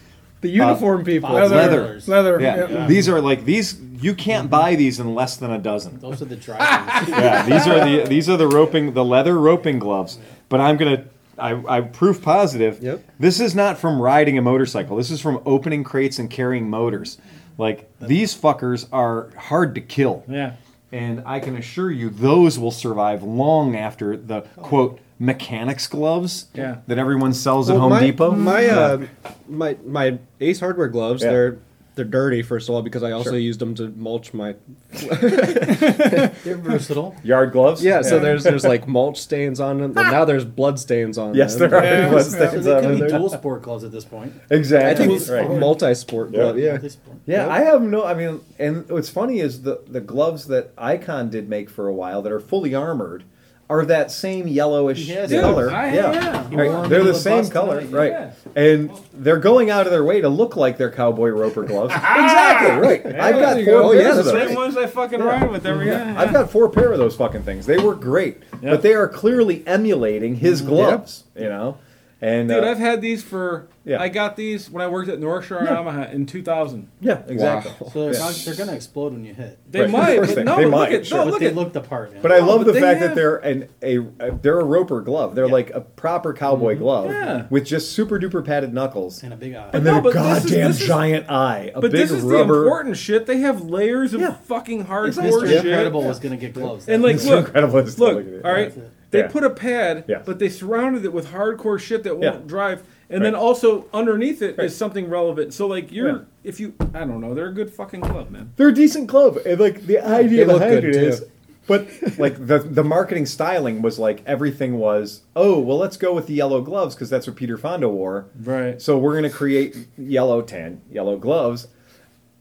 The 0.42 0.50
uniform 0.50 1.02
uh, 1.02 1.06
people. 1.06 1.32
Leather. 1.32 1.56
Leather. 1.56 2.02
Leather. 2.08 2.42
Yeah. 2.42 2.68
yeah. 2.68 2.88
these 2.88 3.08
are 3.08 3.22
like 3.22 3.46
these. 3.46 3.80
You 3.80 4.16
can't 4.16 4.50
buy 4.50 4.76
these 4.76 5.00
in 5.00 5.14
less 5.14 5.38
than 5.38 5.52
a 5.52 5.60
dozen. 5.60 6.00
Those 6.00 6.22
are 6.22 6.26
the 6.26 6.36
drivers. 6.36 7.08
Yeah, 7.10 7.44
these 7.44 7.68
are 7.68 7.86
the 7.86 8.10
these 8.10 8.30
are 8.30 8.38
the 8.38 8.48
roping, 8.48 8.94
the 8.94 9.06
leather 9.06 9.40
roping 9.40 9.80
gloves. 9.80 10.18
But 10.50 10.60
I'm 10.60 10.78
gonna. 10.78 11.06
I, 11.38 11.78
I 11.78 11.82
proof 11.82 12.22
positive. 12.22 12.84
Yep. 12.84 13.04
This 13.18 13.40
is 13.40 13.56
not 13.56 13.80
from 13.80 14.02
riding 14.02 14.38
a 14.38 14.42
motorcycle. 14.42 14.98
This 14.98 15.10
is 15.10 15.22
from 15.22 15.42
opening 15.46 15.84
crates 15.84 16.20
and 16.20 16.30
carrying 16.30 16.70
motors. 16.70 17.18
Like 17.58 17.90
these 18.00 18.36
fuckers 18.36 18.88
are 18.92 19.30
hard 19.38 19.76
to 19.76 19.82
kill. 19.82 20.24
Yeah. 20.28 20.56
And 20.92 21.24
I 21.26 21.40
can 21.40 21.56
assure 21.56 21.90
you, 21.90 22.10
those 22.10 22.60
will 22.60 22.72
survive 22.72 23.24
long 23.24 23.76
after 23.76 24.18
the 24.18 24.42
quote 24.58 25.00
mechanics 25.22 25.86
gloves 25.86 26.48
Yeah. 26.56 26.78
that 26.88 26.98
everyone 26.98 27.34
sells 27.34 27.70
at 27.70 27.78
Home 27.78 27.92
my, 27.92 28.00
Depot. 28.00 28.32
My 28.32 28.66
uh, 28.66 29.06
my 29.48 29.78
my 29.86 30.18
Ace 30.42 30.60
Hardware 30.60 30.88
gloves. 30.88 31.22
Yeah. 31.24 31.30
They're 31.30 31.58
they're 31.94 32.06
dirty 32.06 32.42
first 32.42 32.70
of 32.70 32.74
all 32.76 32.82
because 32.82 33.04
I 33.04 33.12
also 33.12 33.36
used 33.36 33.60
them 33.60 33.76
to 33.76 33.90
mulch 33.90 34.34
my. 34.34 34.56
They're 34.92 36.32
versatile. 36.58 37.16
Yard 37.24 37.52
gloves? 37.52 37.84
Yeah, 37.84 38.02
so 38.02 38.18
there's 38.18 38.44
there's 38.44 38.64
like 38.64 38.88
mulch 38.88 39.20
stains 39.20 39.60
on 39.60 39.78
them, 39.80 39.98
and 39.98 40.12
now 40.12 40.26
there's 40.26 40.46
blood 40.46 40.80
stains 40.80 41.18
on 41.18 41.36
Yes, 41.36 41.56
them. 41.56 41.70
Yes, 41.70 41.72
there 41.72 41.80
are. 41.80 41.84
Yeah, 41.84 42.10
blood 42.10 42.26
stains 42.26 42.64
So 42.64 42.78
on 42.78 42.84
could 42.84 42.92
be 42.96 43.00
them. 43.02 43.20
dual 43.20 43.30
sport 43.40 43.62
gloves 43.62 43.84
at 43.84 43.92
this 43.92 44.06
point. 44.06 44.34
Exactly. 44.50 44.90
I 44.90 44.96
think 44.96 45.20
it's 45.20 45.30
right. 45.30 45.50
multi-sport 45.60 46.32
glove. 46.32 46.58
Yeah. 46.58 46.72
Multi-sport. 46.72 47.18
Yeah, 47.28 47.48
I 47.48 47.60
have 47.62 47.82
no. 47.84 48.06
I 48.06 48.14
mean, 48.16 48.40
and 48.58 48.90
what's 48.90 49.10
funny 49.10 49.40
is 49.40 49.62
the 49.64 49.82
the 49.86 50.02
gloves 50.02 50.48
that 50.48 50.72
Icon 50.78 51.30
did 51.30 51.48
make 51.50 51.70
for 51.70 51.88
a 51.88 51.94
while 51.94 52.22
that 52.24 52.32
are 52.32 52.40
fully 52.40 52.74
armored 52.74 53.24
are 53.72 53.86
that 53.86 54.12
same 54.12 54.48
yellowish 54.50 55.08
Yes, 55.08 55.32
color. 55.32 55.72
I- 55.72 55.94
yeah, 55.94 56.12
yeah. 56.12 56.48
Right. 56.52 56.90
they're 56.90 57.06
the 57.06 57.14
the 57.14 57.20
same 57.20 57.50
color, 57.50 57.80
tonight, 57.80 57.98
right? 57.98 58.12
yeah. 58.12 58.32
And 58.54 58.92
they're 59.14 59.40
going 59.40 59.70
out 59.70 59.86
of 59.86 59.94
their 59.94 60.04
way 60.04 60.20
to 60.20 60.28
look 60.28 60.58
like 60.58 60.78
they're 60.78 60.92
cowboy 60.92 61.30
roper 61.30 61.64
gloves. 61.64 61.94
Ah! 62.04 62.24
exactly 62.26 62.88
right. 62.88 63.20
I've 63.22 63.36
got 63.36 63.54
four 63.56 63.66
go. 63.66 63.90
Oh, 63.90 63.92
yeah, 63.94 64.02
pairs 64.02 64.16
that's 64.18 64.28
of 64.28 64.34
Same 64.34 64.48
those. 64.50 64.56
ones 64.58 64.78
I 64.78 64.88
fucking 64.88 65.22
ride 65.22 65.50
with 65.50 65.66
every 65.66 65.86
year. 65.86 66.14
I've 66.18 66.34
got 66.34 66.52
four 66.52 66.70
pair 66.70 66.92
of 66.92 66.98
those 66.98 67.16
fucking 67.16 67.44
things. 67.44 67.66
They 67.66 67.78
work 67.78 68.02
great, 68.02 68.40
Yeah. 68.62 68.72
but 68.72 68.82
they 68.82 68.94
are 68.94 69.08
clearly 69.08 69.66
emulating 69.66 70.36
his 70.36 70.62
mm-hmm. 70.62 70.70
gloves. 70.72 71.24
You 71.36 71.48
know, 71.48 71.78
and 72.22 72.50
Dude, 72.50 72.64
uh, 72.64 72.68
I've 72.70 72.78
had 72.78 73.02
these 73.02 73.24
for. 73.24 73.68
Yeah. 73.84 74.00
I 74.00 74.10
got 74.10 74.36
these 74.36 74.70
when 74.70 74.84
I 74.84 74.88
worked 74.88 75.10
at 75.10 75.20
North 75.20 75.48
Shore 75.48 75.62
Yamaha 75.62 76.14
in 76.14 76.28
2000. 76.28 76.88
yeah, 77.00 77.24
exactly. 77.28 77.72
So 77.92 78.04
they're, 78.04 78.14
Yeah. 78.14 78.20
not- 78.20 78.42
they're 78.46 78.54
going 78.54 78.70
to 78.70 78.76
explode 78.76 79.14
when 79.14 79.26
you 79.26 79.34
hit. 79.34 79.58
They 79.72 79.82
Right, 79.82 79.90
might, 79.90 80.20
but 80.20 80.36
they- 80.36 80.44
no, 80.44 80.56
they 80.58 80.64
but 80.66 80.70
might, 80.70 80.92
look 80.92 81.00
at 81.00 81.06
sure. 81.08 81.18
no, 81.18 81.24
but 81.24 81.32
look 81.32 81.40
they 81.40 81.48
at 81.48 81.56
look 81.56 81.74
the 81.74 81.82
part, 81.82 82.14
man. 82.14 82.22
But 82.22 82.32
I 82.32 82.40
No, 82.42 82.46
love 82.46 82.66
but 82.66 82.74
the 82.76 82.80
fact 82.80 83.00
have- 83.00 83.10
that 83.10 83.16
they're 83.16 83.38
an 83.38 83.70
a, 83.82 83.98
a 84.20 84.32
they're 84.40 84.60
a 84.60 84.64
roper 84.64 85.02
glove. 85.02 85.34
They're 85.34 85.48
like 85.48 85.72
a 85.72 85.82
proper 85.82 86.32
cowboy 86.32 86.78
glove 86.78 87.06
Mm-hmm. 87.10 87.14
Yeah. 87.28 87.46
with 87.50 87.66
just 87.66 87.92
super 87.94 88.20
duper 88.20 88.46
padded 88.46 88.72
knuckles 88.72 89.24
and 89.24 89.34
a 89.34 89.36
big 89.36 89.56
eye. 89.56 89.72
and 89.74 89.84
No, 89.84 89.94
then 89.94 90.00
a 90.00 90.02
but 90.04 90.14
this 90.14 90.22
is- 90.22 90.44
goddamn 90.52 90.68
this 90.74 90.82
is- 90.82 90.88
giant 90.88 91.32
eye, 91.32 91.72
a 91.74 91.82
But 91.82 91.92
big 91.92 92.02
this 92.02 92.12
is 92.12 92.22
rubber. 92.24 92.54
the 92.54 92.62
important 92.68 92.98
shit. 92.98 93.26
They 93.26 93.38
have 93.40 93.64
layers 93.64 94.14
of 94.14 94.22
Yeah. 94.22 94.34
fucking 94.46 94.82
If 94.82 94.88
hardcore 94.90 95.24
Mr. 95.42 95.48
shit. 95.48 95.66
Incredible 95.66 96.04
was 96.04 96.20
going 96.20 96.34
to 96.34 96.38
get 96.38 96.54
gloves. 96.54 96.88
And 96.88 97.02
like, 97.02 97.24
look, 97.24 97.48
incredible. 97.48 97.80
It's 97.80 97.98
look, 97.98 98.18
look 98.18 98.28
at 98.28 98.46
all 98.46 98.52
right. 98.54 98.72
That's 99.12 99.24
it. 99.26 99.28
They 99.28 99.28
Yeah. 99.28 99.28
put 99.32 99.44
a 99.44 99.50
pad, 99.50 100.04
Yes. 100.08 100.24
but 100.26 100.40
they 100.40 100.50
surrounded 100.50 101.06
it 101.06 101.14
with 101.14 101.28
hardcore 101.28 101.80
shit 101.80 102.04
that 102.04 102.18
won't 102.18 102.36
Yeah. 102.42 102.48
drive, 102.48 102.84
and 103.10 103.24
then 103.24 103.36
also 103.36 103.86
underneath 103.94 104.42
it 104.42 104.52
is 104.52 104.58
Right. 104.58 104.72
something 104.72 105.10
relevant. 105.10 105.54
So 105.54 105.68
like, 105.68 105.92
you're 105.92 106.08
Yeah. 106.10 106.18
if 106.44 106.60
you, 106.60 106.74
I 106.94 107.00
don't 107.02 107.22
know, 107.22 107.34
they're 107.34 107.48
a 107.50 107.54
good 107.54 107.70
fucking 107.72 108.02
glove, 108.02 108.32
man. 108.32 108.52
They're 108.56 108.70
a 108.70 108.74
decent 108.74 109.08
glove, 109.08 109.38
and 109.46 109.60
like 109.60 109.86
the 109.86 110.00
idea 110.00 110.46
They 110.46 110.54
behind 110.54 110.82
good, 110.82 110.84
it 110.86 110.96
is, 110.96 111.20
too. 111.20 111.26
but 111.68 111.88
like 112.18 112.48
the 112.48 112.60
the 112.60 112.84
marketing 112.84 113.26
styling 113.26 113.82
was 113.82 114.00
like 114.00 114.22
everything 114.26 114.78
was. 114.78 115.22
Oh 115.36 115.60
well, 115.60 115.78
let's 115.78 115.98
go 115.98 116.14
with 116.14 116.28
the 116.28 116.34
yellow 116.34 116.62
gloves 116.62 116.96
because 116.96 117.10
that's 117.10 117.28
what 117.28 117.36
Peter 117.36 117.58
Fonda 117.58 117.90
wore. 117.90 118.26
Right. 118.44 118.82
So 118.82 118.98
we're 118.98 119.12
going 119.14 119.24
to 119.24 119.30
create 119.30 119.76
yellow 119.98 120.42
tan, 120.42 120.82
yellow 120.92 121.18
gloves, 121.18 121.68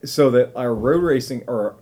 so 0.05 0.31
that 0.31 0.51
our 0.57 0.75
road 0.75 1.03
racing 1.03 1.43
or 1.47 1.75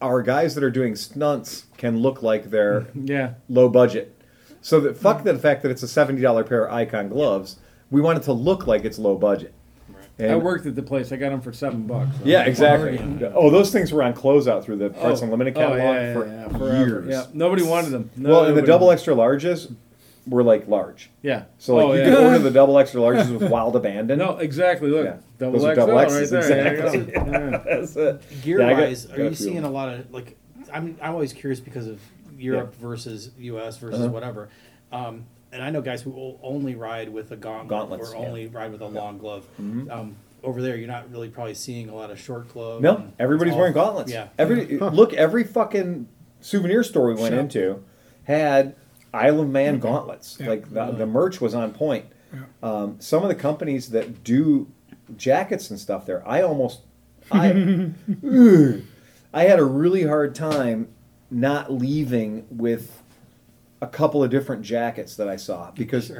our 0.00 0.22
guys 0.22 0.54
that 0.54 0.64
are 0.64 0.70
doing 0.70 0.96
stunts 0.96 1.66
can 1.76 1.98
look 1.98 2.22
like 2.22 2.50
they're 2.50 2.86
Yeah. 2.94 3.34
low 3.48 3.68
budget. 3.68 4.16
So 4.62 4.80
that 4.80 4.96
fuck 4.96 5.24
the 5.24 5.38
fact 5.38 5.62
that 5.62 5.70
it's 5.70 5.82
a 5.82 5.88
seventy 5.88 6.20
dollar 6.22 6.44
pair 6.44 6.66
of 6.66 6.72
Icon 6.74 7.08
gloves. 7.08 7.56
We 7.90 8.00
want 8.00 8.18
it 8.18 8.22
to 8.24 8.32
look 8.32 8.66
like 8.66 8.84
it's 8.84 8.98
low 8.98 9.16
budget. 9.16 9.52
I 10.18 10.36
worked 10.36 10.66
at 10.66 10.74
the 10.74 10.82
place. 10.82 11.12
I 11.12 11.16
got 11.16 11.30
them 11.30 11.40
for 11.40 11.50
seven 11.50 11.86
bucks. 11.86 12.14
so- 12.18 12.24
Yeah, 12.26 12.42
exactly. 12.44 12.98
Oh, 13.34 13.48
those 13.48 13.72
things 13.72 13.90
were 13.90 14.02
on 14.02 14.12
closeout 14.12 14.62
through 14.64 14.76
the 14.76 14.90
Parts 14.90 15.22
Oh. 15.22 15.24
Unlimited 15.24 15.56
Oh, 15.56 15.60
catalog 15.60 15.78
yeah, 15.80 15.92
yeah, 16.02 16.12
for 16.12 16.26
yeah, 16.26 16.48
forever. 16.48 16.76
years. 16.86 17.08
Yeah, 17.08 17.24
nobody 17.32 17.62
wanted 17.62 17.90
them. 17.92 18.10
well, 18.18 18.44
and 18.44 18.54
the 18.54 18.60
double 18.60 18.90
extra 18.90 19.14
larges 19.14 19.74
were 20.26 20.42
like 20.42 20.68
large. 20.68 21.10
Yeah. 21.22 21.44
So 21.58 21.74
like 21.76 21.84
oh, 21.86 21.92
you 21.94 22.00
yeah. 22.00 22.04
could 22.14 22.24
order 22.24 22.38
the 22.38 22.50
double 22.50 22.78
extra 22.78 23.00
larges 23.00 23.30
with 23.36 23.50
wild 23.50 23.74
abandon. 23.76 24.18
No, 24.18 24.36
exactly. 24.36 24.90
Look, 24.90 25.04
Yeah. 25.06 25.16
double 25.38 25.52
Those 25.58 25.64
are 25.64 25.74
XL 25.74 25.80
double 25.80 25.92
right 25.94 26.04
X's, 26.06 26.30
there. 26.30 26.42
There 26.42 26.74
you 26.76 26.82
exactly. 26.84 27.12
go. 27.12 27.30
Yeah. 27.30 27.62
That's 27.80 27.96
it. 27.96 28.42
Gear 28.42 28.60
Yeah, 28.60 28.66
I 28.68 28.70
got- 28.72 28.80
wise, 28.80 29.06
got 29.06 29.18
are 29.18 29.22
you 29.24 29.28
few 29.30 29.36
seeing 29.36 29.64
a 29.64 29.70
lot 29.70 29.88
of 29.94 30.12
like? 30.12 30.36
I'm 30.72 30.96
I'm 31.02 31.12
always 31.12 31.32
curious 31.32 31.58
because 31.60 31.86
of 31.86 32.00
Europe 32.38 32.74
versus 32.76 33.30
U.S. 33.38 33.76
versus 33.78 34.00
Uh-huh. 34.00 34.10
whatever. 34.10 34.48
Um, 34.92 35.24
and 35.52 35.62
I 35.62 35.70
know 35.70 35.80
guys 35.82 36.00
who 36.02 36.12
o- 36.14 36.38
only 36.42 36.74
ride 36.76 37.08
with 37.08 37.32
a 37.32 37.36
gauntlet 37.36 37.68
Gauntlets, 37.68 38.10
or 38.10 38.14
yeah. 38.14 38.20
Mm-hmm. 38.20 38.28
only 38.28 38.46
ride 38.46 38.72
with 38.72 38.80
a 38.82 38.86
long 38.86 39.18
glove. 39.18 39.44
Um, 39.58 40.16
over 40.42 40.62
there, 40.62 40.76
you're 40.76 40.86
not 40.88 41.10
really 41.10 41.28
probably 41.28 41.54
seeing 41.54 41.88
a 41.88 41.94
lot 41.94 42.10
of 42.10 42.18
short 42.20 42.48
glove. 42.52 42.80
No, 42.82 42.96
and 42.96 43.12
everybody's 43.18 43.50
it's 43.52 43.54
all- 43.54 43.58
wearing 43.60 43.74
gauntlets. 43.74 44.12
Yeah. 44.12 44.28
Every 44.38 44.78
look, 44.78 45.12
every 45.12 45.44
fucking 45.44 46.08
souvenir 46.40 46.82
store 46.84 47.08
we 47.08 47.14
went 47.20 47.34
Shop. 47.34 47.40
into 47.40 47.82
had 48.24 48.74
Isle 49.12 49.40
of 49.40 49.48
Man 49.50 49.78
gauntlets. 49.78 50.38
Yeah. 50.40 50.48
Like 50.48 50.72
the, 50.72 50.90
the 50.92 51.06
merch 51.06 51.40
was 51.40 51.54
on 51.54 51.72
point. 51.72 52.06
Um, 52.62 52.96
some 53.00 53.22
of 53.22 53.28
the 53.28 53.34
companies 53.34 53.90
that 53.90 54.22
do 54.22 54.70
jackets 55.16 55.70
and 55.70 55.78
stuff 55.80 56.06
there, 56.06 56.26
I 56.28 56.42
almost, 56.42 56.80
I, 57.32 57.90
Ugh. 58.24 58.82
I 59.34 59.42
had 59.44 59.58
a 59.58 59.64
really 59.64 60.04
hard 60.04 60.34
time 60.34 60.88
not 61.30 61.72
leaving 61.72 62.46
with 62.50 63.02
a 63.82 63.86
couple 63.86 64.22
of 64.22 64.30
different 64.30 64.62
jackets 64.62 65.16
that 65.16 65.28
I 65.28 65.36
saw 65.36 65.70
because, 65.72 66.12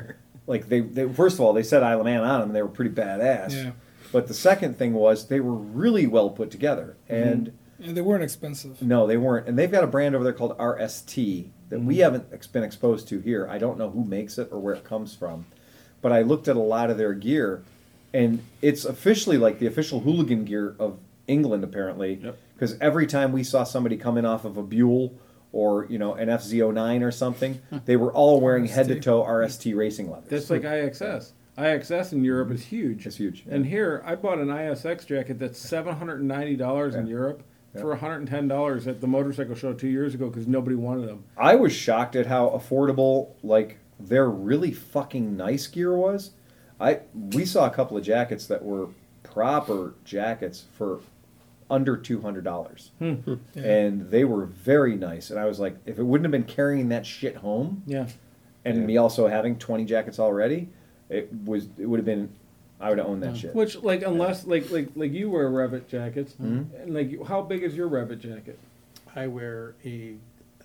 like 0.47 0.69
they, 0.69 0.81
they, 0.81 1.09
first 1.13 1.35
of 1.37 1.41
all, 1.43 1.53
they 1.53 1.63
said 1.63 1.83
Isle 1.83 2.01
of 2.01 2.07
Man 2.07 2.23
on 2.23 2.41
them. 2.41 2.49
and 2.51 2.57
They 2.57 2.63
were 2.63 2.69
pretty 2.69 2.91
badass. 2.93 3.53
Yeah. 3.53 3.71
But 4.13 4.27
the 4.27 4.35
second 4.35 4.79
thing 4.79 4.95
was 4.95 5.29
they 5.29 5.39
were 5.41 5.55
really 5.55 6.07
well 6.07 6.31
put 6.31 6.51
together 6.51 6.97
and. 7.09 7.53
And 7.83 7.97
they 7.97 8.01
weren't 8.01 8.23
expensive. 8.23 8.83
No, 8.83 9.07
they 9.07 9.17
weren't. 9.17 9.49
And 9.49 9.59
they've 9.59 9.71
got 9.71 9.85
a 9.85 9.87
brand 9.87 10.15
over 10.15 10.25
there 10.25 10.33
called 10.33 10.57
RST 10.59 11.49
that 11.71 11.81
we 11.81 11.95
mm-hmm. 11.95 12.03
haven't 12.03 12.53
been 12.53 12.63
exposed 12.63 13.09
to 13.09 13.21
here. 13.21 13.49
I 13.49 13.59
don't 13.59 13.79
know 13.79 13.91
who 13.91 14.05
makes 14.05 14.39
it 14.39 14.49
or 14.51 14.59
where 14.59 14.75
it 14.75 14.85
comes 14.85 15.15
from. 15.15 15.47
But 16.03 16.13
I 16.13 16.23
looked 16.23 16.49
at 16.49 16.57
a 16.57 16.61
lot 16.61 16.91
of 16.91 16.99
their 16.99 17.13
gear, 17.13 17.63
and 18.13 18.43
it's 18.63 18.85
officially 18.85 19.39
like 19.39 19.59
the 19.59 19.67
official 19.67 20.01
hooligan 20.01 20.45
gear 20.45 20.75
of 20.79 20.99
England, 21.27 21.63
apparently. 21.63 22.15
Yep. 22.23 22.39
Because 22.55 22.79
every 22.81 23.07
time 23.07 23.33
we 23.33 23.45
saw 23.45 23.65
somebody 23.65 23.97
coming 23.97 24.25
off 24.25 24.45
of 24.45 24.57
a 24.57 24.63
Buell 24.63 25.15
or 25.53 25.87
you 25.87 25.99
know 25.99 26.15
an 26.15 26.29
FZ09 26.29 27.03
or 27.03 27.11
something, 27.11 27.61
they 27.85 27.97
were 27.97 28.13
all 28.13 28.41
wearing 28.41 28.67
head 28.67 28.89
to 28.89 29.01
toe 29.01 29.23
RST 29.23 29.75
racing 29.77 30.11
leathers. 30.11 30.29
That's 30.29 30.51
like 30.51 30.63
IXS. 30.63 31.33
IXS 31.59 32.13
in 32.13 32.25
Europe 32.25 32.51
is 32.53 32.65
huge. 32.65 33.07
It's 33.07 33.17
huge, 33.17 33.45
And 33.49 33.67
here, 33.67 34.03
I 34.07 34.15
bought 34.15 34.39
an 34.39 34.49
ISX 34.49 35.07
jacket 35.07 35.39
that's 35.39 35.59
seven 35.59 35.97
hundred 35.97 36.21
and 36.21 36.29
ninety 36.29 36.57
dollars 36.57 36.95
in 36.95 37.07
Europe 37.07 37.39
Yeah. 37.41 37.50
For 37.79 37.95
hundred 37.97 38.17
and 38.17 38.29
ten 38.29 38.49
dollars 38.49 38.87
at 38.87 39.01
the 39.01 39.07
motorcycle 39.07 39.55
show 39.55 39.73
two 39.73 39.89
years 39.89 40.15
ago 40.15 40.29
because 40.29 40.47
nobody 40.47 40.77
wanted 40.77 41.09
them. 41.09 41.25
I 41.37 41.55
was 41.57 41.73
shocked 41.73 42.17
at 42.17 42.27
how 42.27 42.49
affordable 42.51 43.31
like 43.43 43.79
their 43.99 44.29
really 44.29 44.73
fucking 44.73 45.37
nice 45.37 45.67
gear 45.67 45.95
was. 45.97 46.31
I 46.81 47.01
we 47.15 47.45
saw 47.45 47.67
a 47.67 47.71
couple 47.71 47.97
of 47.97 48.03
jackets 48.03 48.47
that 48.47 48.65
were 48.65 48.89
proper 49.23 49.95
jackets 50.05 50.65
for 50.77 51.01
under 51.71 51.97
two 51.97 52.21
hundred 52.21 52.43
dollars, 52.45 52.91
hmm. 52.99 53.13
Hmm. 53.15 53.35
and 53.59 54.11
they 54.11 54.25
were 54.25 54.47
very 54.47 54.97
nice. 54.97 55.31
And 55.31 55.39
I 55.39 55.45
was 55.45 55.61
like, 55.61 55.77
if 55.87 55.99
it 55.99 56.03
wouldn't 56.03 56.25
have 56.25 56.33
been 56.33 56.53
carrying 56.53 56.89
that 56.89 57.07
shit 57.07 57.37
home, 57.37 57.83
Yeah. 57.87 58.07
and 58.65 58.85
me 58.87 58.97
also 58.97 59.29
having 59.29 59.57
twenty 59.57 59.85
jackets 59.85 60.19
already, 60.19 60.69
it 61.09 61.29
was 61.45 61.69
it 61.79 61.87
would 61.87 61.99
have 61.99 62.07
been. 62.07 62.31
I 62.81 62.89
would 62.89 62.99
have 62.99 63.07
owned 63.07 63.23
that 63.23 63.37
shit. 63.37 63.55
Which, 63.55 63.77
like, 63.83 64.03
unless, 64.03 64.47
like, 64.47 64.71
like, 64.71 64.89
like 64.97 65.13
you 65.13 65.29
wear 65.31 65.51
Revit 65.51 65.87
jackets, 65.89 66.35
Mhm. 66.41 66.67
and 66.83 66.95
like, 66.95 67.23
how 67.27 67.43
big 67.43 67.63
is 67.63 67.75
your 67.75 67.89
Revit 67.89 68.21
jacket? 68.21 68.59
I 69.15 69.27
wear 69.27 69.75
a 69.85 70.15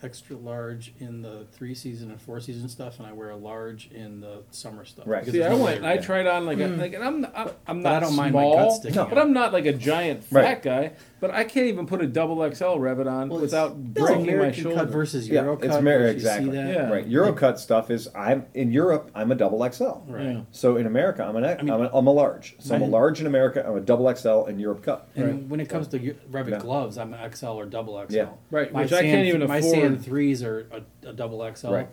extra 0.04 0.36
large 0.36 0.94
in 1.00 1.22
the 1.22 1.46
three 1.52 1.74
season 1.74 2.12
and 2.12 2.22
four 2.22 2.40
season 2.40 2.68
stuff, 2.70 3.00
and 3.00 3.08
I 3.08 3.14
wear 3.14 3.30
a 3.32 3.36
large 3.36 3.90
in 3.92 4.20
the 4.22 4.44
summer 4.52 4.86
stuff. 4.86 5.06
Right. 5.08 5.22
because 5.22 5.34
See, 5.34 5.40
there's 5.40 5.54
I 5.54 5.58
no 5.58 5.64
went 5.64 5.76
and 5.78 5.86
layer. 5.86 5.94
I 5.94 5.98
tried 5.98 6.28
on 6.28 6.46
like 6.46 6.60
a 6.60 6.68
hmm. 6.68 6.80
like, 6.80 6.94
and 6.94 7.04
I'm 7.04 7.26
I'm, 7.36 7.50
I'm 7.68 7.82
But 7.84 7.90
I 7.90 7.94
not 7.94 8.00
don't 8.02 8.16
mind 8.16 8.34
my 8.34 8.42
small, 8.42 8.56
guts 8.58 8.76
sticking 8.78 8.96
but 8.96 9.12
out. 9.14 9.18
I'm 9.18 9.34
not 9.34 9.54
like 9.54 9.66
a 9.66 9.74
giant 9.74 10.24
fat 10.24 10.40
Right. 10.44 10.62
guy. 10.62 10.92
But 11.22 11.32
I 11.32 11.44
can't 11.44 11.66
even 11.68 11.88
put 11.88 12.02
a 12.02 12.08
double 12.08 12.38
XL 12.54 12.76
Revit 12.78 13.10
on 13.10 13.30
Well, 13.30 13.40
it's- 13.40 13.42
without 13.52 13.72
it's 13.72 13.80
breaking 14.00 14.26
my 14.28 14.34
American 14.34 14.64
shoulder. 14.64 14.76
cut 14.78 14.90
versus 14.90 15.28
Yeah, 15.28 15.42
Euro 15.42 15.56
cut. 15.58 15.66
it's 15.72 15.82
Mer- 15.82 16.00
which 16.00 16.06
you 16.08 16.12
exactly. 16.12 16.52
See 16.52 16.56
that? 16.58 16.68
Yeah. 16.74 16.90
Right, 16.92 17.10
Eurocut 17.10 17.58
stuff 17.58 17.90
is 17.90 18.08
I'm 18.14 18.46
in 18.54 18.72
Europe. 18.72 19.10
I'm 19.16 19.32
a 19.32 19.36
double 19.36 19.64
XL. 19.68 20.02
Right. 20.08 20.24
Yeah. 20.26 20.42
So 20.52 20.76
in 20.78 20.86
America, 20.86 21.24
I'm 21.24 21.36
an 21.38 21.44
mean- 21.44 21.72
I'm, 21.72 21.82
a, 21.82 21.90
I'm 21.94 22.06
a 22.06 22.12
large. 22.12 22.56
So 22.60 22.76
I'm 22.76 22.82
a 22.82 22.86
Right. 22.86 22.92
large 22.92 23.22
in 23.22 23.28
America. 23.28 23.66
I'm 23.68 23.76
a 23.76 23.82
double 23.82 24.14
XL 24.14 24.46
in 24.46 24.60
Europe 24.60 24.84
cut. 24.84 25.08
And 25.16 25.26
Right. 25.26 25.48
when 25.48 25.60
it 25.62 25.70
comes 25.70 25.88
to 25.88 26.00
Eu- 26.00 26.16
Revit 26.32 26.52
Yeah. 26.52 26.60
gloves, 26.60 26.98
I'm 27.00 27.14
an 27.14 27.20
XL 27.32 27.48
or 27.60 27.66
double 27.66 27.98
XL. 27.98 28.14
Yeah. 28.16 28.28
Right, 28.52 28.72
My 28.72 28.84
which 28.84 28.94
I 28.94 29.02
can't 29.02 29.26
even 29.28 29.48
My 29.48 29.58
afford. 29.58 29.76
Sand 29.90 30.04
threes 30.06 30.44
are 30.44 30.68
a, 31.04 31.10
a 31.10 31.14
double 31.14 31.40
XL, 31.56 31.72
Right. 31.72 31.88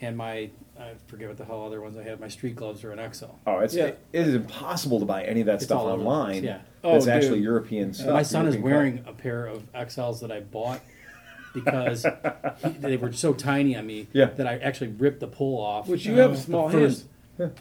and 0.00 0.16
my 0.16 0.50
I 0.80 0.92
forget 1.08 1.26
what 1.28 1.36
the 1.38 1.44
hell 1.44 1.64
other 1.66 1.80
ones 1.80 1.96
I 1.98 2.04
have. 2.04 2.20
My 2.20 2.28
street 2.28 2.54
gloves 2.54 2.84
are 2.84 2.92
an 2.92 3.12
XL. 3.12 3.24
Oh, 3.46 3.58
it's 3.58 3.74
Yeah. 3.74 3.86
it 3.86 3.98
is 4.12 4.34
impossible 4.34 5.00
to 5.00 5.06
buy 5.06 5.24
any 5.24 5.40
of 5.40 5.46
that 5.46 5.56
It's 5.56 5.64
stuff 5.64 5.80
all 5.80 5.86
over 5.88 5.98
the 5.98 6.04
place, 6.04 6.12
online. 6.16 6.44
yeah. 6.44 6.58
Oh, 6.84 6.92
that's 6.92 7.06
Oh, 7.08 7.10
actually 7.10 7.34
dude. 7.36 7.44
European 7.44 7.92
stuff. 7.94 8.10
my 8.12 8.22
son 8.22 8.46
is 8.46 8.54
European 8.54 8.74
wearing 8.76 9.04
a 9.06 9.12
pair 9.12 9.46
of 9.46 9.70
XLs 9.72 10.20
that 10.20 10.30
I 10.30 10.38
bought 10.40 10.80
because 11.54 12.04
he, 12.62 12.68
they 12.78 12.96
were 12.96 13.12
so 13.12 13.32
tiny 13.34 13.76
on 13.76 13.86
me 13.86 14.06
Yeah. 14.12 14.26
that 14.26 14.46
I 14.46 14.58
actually 14.58 14.88
ripped 14.92 15.20
the 15.20 15.26
pull 15.26 15.60
off. 15.60 15.88
Which 15.88 16.06
you 16.06 16.14
uh, 16.14 16.18
have 16.18 16.32
the 16.32 16.36
small 16.42 16.68
first- 16.70 17.06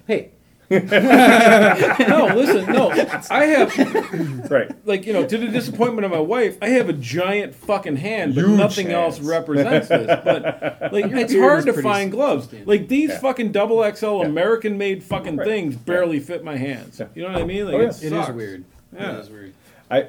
Hey, 0.07 0.31
no, 0.69 2.31
listen, 2.35 2.65
no. 2.73 2.91
I 3.29 3.45
have 3.45 4.51
right. 4.51 4.69
like 4.85 5.05
you 5.05 5.13
know, 5.13 5.25
to 5.25 5.37
the 5.37 5.47
disappointment 5.47 6.05
of 6.05 6.11
my 6.11 6.19
wife, 6.19 6.57
I 6.61 6.69
have 6.69 6.89
a 6.89 6.93
giant 6.93 7.55
fucking 7.55 7.95
hand, 7.97 8.35
but 8.35 8.43
Huge 8.43 8.57
nothing 8.57 8.87
else 8.89 9.19
represents 9.19 9.87
this. 9.87 10.07
But 10.07 10.43
like, 10.91 11.05
it's 11.05 11.31
beard 11.33 11.43
hard 11.43 11.59
is 11.59 11.65
to 11.65 11.73
pretty 11.73 11.87
find 11.87 12.11
gloves. 12.11 12.43
substantial. 12.43 12.69
Like 12.73 12.87
these 12.89 13.09
Yeah. 13.11 13.19
fucking 13.19 13.51
double 13.53 13.81
XL 13.95 14.21
American-made 14.23 15.03
fucking 15.03 15.37
Right. 15.37 15.47
things 15.47 15.75
barely 15.77 16.19
fit 16.19 16.43
my 16.43 16.57
hands. 16.57 16.99
Yeah. 16.99 17.07
You 17.15 17.23
know 17.23 17.31
what 17.33 17.41
I 17.41 17.45
mean? 17.45 17.65
Like 17.65 17.75
Oh, 17.75 17.79
yeah. 17.79 17.87
it, 17.87 18.03
it 18.03 18.09
sucks. 18.09 18.29
is 18.29 18.35
weird. 18.35 18.63
Yeah. 18.93 19.17
It 19.17 19.19
is 19.21 19.29
weird. 19.29 19.53
I 19.89 20.07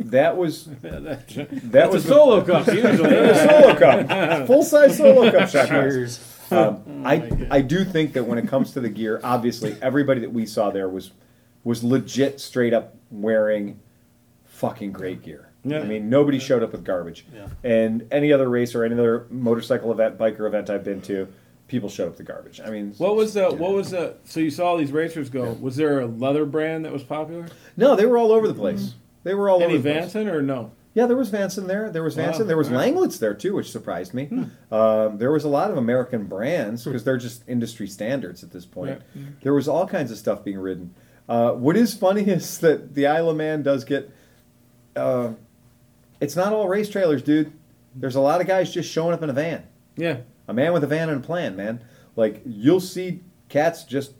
that 0.00 0.36
was 0.36 0.64
That 0.82 1.28
that 1.70 1.92
was 1.92 1.94
was 2.02 2.04
a 2.06 2.08
solo 2.08 2.40
cup 2.44 2.66
usually. 2.66 2.96
the 2.96 3.34
solo 3.48 3.74
cup, 3.78 4.46
full 4.48 4.64
size 4.64 4.96
solo 4.96 5.30
cup 5.30 5.48
shot 5.48 5.68
glass. 5.68 5.68
Cheers. 5.68 6.31
Um, 6.52 7.02
I 7.06 7.46
I 7.50 7.60
do 7.60 7.84
think 7.84 8.12
that 8.14 8.24
when 8.24 8.38
it 8.38 8.48
comes 8.48 8.72
to 8.72 8.80
the 8.80 8.88
gear, 8.88 9.20
obviously 9.24 9.76
everybody 9.82 10.20
that 10.20 10.32
we 10.32 10.46
saw 10.46 10.70
there 10.70 10.88
was 10.88 11.12
was 11.64 11.82
legit, 11.84 12.40
straight 12.40 12.72
up 12.74 12.94
wearing 13.10 13.78
fucking 14.44 14.92
great 14.92 15.22
gear. 15.22 15.48
Yeah. 15.64 15.78
I 15.80 15.84
mean, 15.84 16.10
nobody 16.10 16.38
showed 16.40 16.62
up 16.62 16.72
with 16.72 16.84
garbage. 16.84 17.24
Yeah. 17.32 17.46
And 17.62 18.06
any 18.10 18.32
other 18.32 18.48
race 18.48 18.74
or 18.74 18.84
any 18.84 18.94
other 18.94 19.26
motorcycle 19.30 19.92
event, 19.92 20.18
biker 20.18 20.46
event 20.46 20.70
I've 20.70 20.82
been 20.82 21.00
to, 21.02 21.28
people 21.68 21.88
showed 21.88 22.08
up 22.08 22.18
with 22.18 22.26
garbage. 22.26 22.60
I 22.60 22.70
mean, 22.70 22.94
What 22.98 23.14
was 23.14 23.34
the 23.34 23.48
what 23.50 23.72
was 23.72 23.90
the 23.90 24.16
so 24.24 24.40
you 24.40 24.50
saw 24.50 24.66
all 24.66 24.76
these 24.76 24.92
racers 24.92 25.30
go? 25.30 25.52
Was 25.60 25.76
there 25.76 26.00
a 26.00 26.06
leather 26.06 26.44
brand 26.44 26.84
that 26.84 26.92
was 26.92 27.04
popular? 27.04 27.46
No, 27.76 27.94
they 27.94 28.06
were 28.06 28.18
all 28.18 28.32
over 28.32 28.48
the 28.48 28.54
place. 28.54 28.94
They 29.22 29.34
were 29.34 29.48
all 29.48 29.62
Any 29.62 29.74
over 29.74 29.82
the 29.82 30.00
place. 30.00 30.12
Vanson 30.12 30.32
or 30.32 30.42
no? 30.42 30.72
Yeah, 30.94 31.06
there 31.06 31.16
was 31.16 31.30
Vanson 31.30 31.66
there. 31.66 31.90
There 31.90 32.02
was 32.02 32.16
Wow. 32.16 32.32
There 32.32 32.56
was 32.56 32.68
right. 32.68 32.92
Langlitz 32.94 33.18
there 33.18 33.32
too, 33.34 33.54
which 33.54 33.70
surprised 33.70 34.12
me. 34.12 34.28
Um, 34.70 35.16
there 35.18 35.32
was 35.32 35.44
a 35.44 35.48
lot 35.48 35.70
of 35.70 35.78
American 35.78 36.24
brands 36.26 36.84
because 36.84 37.02
they're 37.04 37.16
just 37.16 37.48
industry 37.48 37.86
standards 37.86 38.42
at 38.42 38.50
this 38.50 38.66
point. 38.66 39.00
There 39.42 39.54
was 39.54 39.68
all 39.68 39.86
kinds 39.86 40.10
of 40.10 40.18
stuff 40.18 40.44
being 40.44 40.58
ridden. 40.58 40.94
Uh, 41.28 41.52
what 41.52 41.76
is 41.76 41.94
funny 41.94 42.22
is 42.28 42.58
that 42.58 42.94
the 42.94 43.06
Isle 43.06 43.30
of 43.30 43.36
Man 43.36 43.62
does 43.62 43.84
get. 43.84 44.10
Uh, 44.94 45.32
it's 46.20 46.36
not 46.36 46.52
all 46.52 46.68
race 46.68 46.90
trailers, 46.90 47.22
dude. 47.22 47.52
There's 47.94 48.14
a 48.16 48.20
lot 48.20 48.40
of 48.40 48.46
guys 48.46 48.72
just 48.72 48.90
showing 48.90 49.14
up 49.14 49.22
in 49.22 49.30
a 49.30 49.34
van. 49.34 49.64
Yeah. 49.96 50.18
A 50.48 50.52
man 50.54 50.72
with 50.72 50.84
a 50.84 50.86
van 50.86 51.08
and 51.08 51.22
a 51.24 51.26
plan, 51.26 51.56
man. 51.56 51.82
Like 52.16 52.42
you'll 52.44 52.80
see 52.80 53.20
cats 53.48 53.84
just 53.84 54.12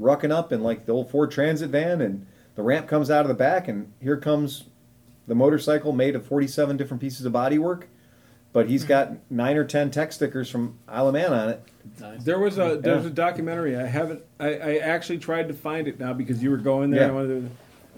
rucking 0.00 0.30
up 0.30 0.52
in 0.52 0.62
like 0.62 0.86
the 0.86 0.92
old 0.92 1.10
Ford 1.10 1.30
Transit 1.30 1.68
van, 1.70 2.00
and 2.00 2.26
the 2.54 2.62
ramp 2.62 2.88
comes 2.88 3.10
out 3.10 3.22
of 3.22 3.28
the 3.28 3.34
back, 3.34 3.68
and 3.68 3.92
here 4.00 4.16
comes 4.16 4.64
the 5.28 5.34
motorcycle 5.36 5.92
made 5.92 6.16
of 6.16 6.26
47 6.26 6.76
different 6.76 7.00
pieces 7.00 7.24
of 7.24 7.32
bodywork. 7.32 7.84
But 8.52 8.68
he's 8.68 8.82
got 8.82 9.12
nine 9.30 9.56
or 9.58 9.64
ten 9.64 9.90
tech 9.90 10.10
stickers 10.10 10.48
from 10.50 10.78
Isle 10.88 11.08
of 11.08 11.12
Man 11.14 11.32
on 11.32 11.48
it. 11.50 11.62
There 12.24 12.38
was 12.38 12.56
a 12.58 12.78
there's 12.82 13.04
Yeah. 13.04 13.10
a 13.10 13.12
documentary. 13.12 13.76
I 13.76 13.84
haven't. 13.86 14.22
I, 14.40 14.54
I 14.54 14.76
actually 14.78 15.18
tried 15.18 15.48
to 15.48 15.54
find 15.54 15.86
it 15.86 16.00
now 16.00 16.14
because 16.14 16.42
you 16.42 16.50
were 16.50 16.56
going 16.56 16.90
there. 16.90 17.00
Yeah. 17.02 17.06
and 17.08 17.14
wanted 17.14 17.28
to- 17.42 17.50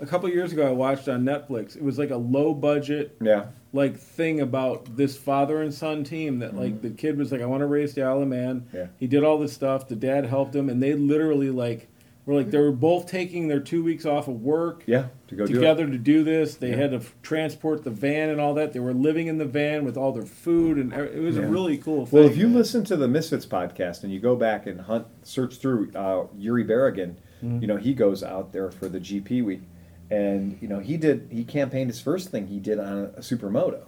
a 0.02 0.06
couple 0.06 0.28
of 0.28 0.34
years 0.34 0.50
ago, 0.52 0.66
I 0.66 0.70
watched 0.72 1.08
on 1.08 1.24
Netflix. 1.24 1.76
It 1.76 1.82
was 1.82 1.98
like 1.98 2.10
a 2.10 2.16
low 2.16 2.54
budget 2.54 3.16
Yeah, 3.20 3.46
like 3.74 3.96
thing 3.98 4.40
about 4.40 4.96
this 4.96 5.14
father 5.16 5.60
and 5.62 5.72
son 5.74 6.04
team 6.04 6.38
that 6.40 6.56
like 6.56 6.80
the 6.82 6.88
kid 6.90 7.16
was 7.18 7.30
like, 7.30 7.42
I 7.42 7.46
want 7.46 7.60
to 7.60 7.66
race 7.66 7.92
the 7.94 8.02
Isle 8.02 8.22
of 8.22 8.28
Man. 8.28 8.62
Mm-hmm. 8.62 8.76
Yeah. 8.76 8.86
He 8.98 9.06
did 9.06 9.22
all 9.24 9.38
this 9.38 9.52
stuff. 9.52 9.88
The 9.88 9.96
dad 9.96 10.24
helped 10.26 10.54
him, 10.56 10.68
and 10.68 10.82
they 10.82 10.94
literally 10.94 11.50
like 11.50 11.86
were 12.26 12.34
like 12.34 12.50
they 12.50 12.58
were 12.58 12.72
both 12.72 13.06
taking 13.06 13.46
their 13.48 13.60
two 13.60 13.84
weeks 13.84 14.04
off 14.04 14.26
of 14.26 14.42
work. 14.42 14.82
yeah, 14.86 15.06
to 15.30 15.34
go 15.36 15.46
together 15.46 15.86
to 15.86 15.96
do 15.98 16.22
this. 16.22 16.56
They 16.56 16.70
Yeah. 16.70 16.76
had 16.76 16.90
to 16.90 16.96
f- 16.98 17.14
transport 17.22 17.82
the 17.84 17.90
van 17.90 18.28
and 18.28 18.40
all 18.40 18.52
that. 18.54 18.72
They 18.72 18.80
were 18.80 18.92
living 18.92 19.26
in 19.28 19.38
the 19.38 19.44
van 19.46 19.84
with 19.84 19.96
all 19.96 20.12
their 20.12 20.26
food, 20.26 20.76
and 20.76 20.92
it 20.92 21.20
was 21.22 21.36
a 21.38 21.42
really 21.46 21.78
cool 21.78 22.04
thing. 22.04 22.20
Well, 22.20 22.28
if 22.28 22.36
you 22.36 22.48
listen 22.48 22.84
to 22.84 22.96
the 22.96 23.08
Misfits 23.08 23.46
podcast 23.46 24.02
and 24.02 24.12
you 24.12 24.20
go 24.20 24.36
back 24.36 24.66
and 24.66 24.82
hunt, 24.82 25.06
search 25.22 25.56
through 25.56 25.90
uh, 25.94 26.26
Yuri 26.36 26.64
Berrigan, 26.64 27.14
Mm-hmm. 27.42 27.62
you 27.62 27.68
know 27.68 27.78
he 27.78 27.94
goes 27.94 28.22
out 28.22 28.52
there 28.52 28.70
for 28.70 28.86
the 28.86 29.00
GP 29.00 29.42
week, 29.42 29.62
and 30.10 30.58
you 30.60 30.68
know 30.68 30.78
he 30.78 30.98
did 30.98 31.28
he 31.30 31.42
campaigned 31.42 31.88
his 31.88 31.98
first 31.98 32.28
thing 32.30 32.48
he 32.48 32.58
did 32.58 32.78
on 32.78 32.98
a, 32.98 33.02
a 33.16 33.20
supermoto. 33.20 33.80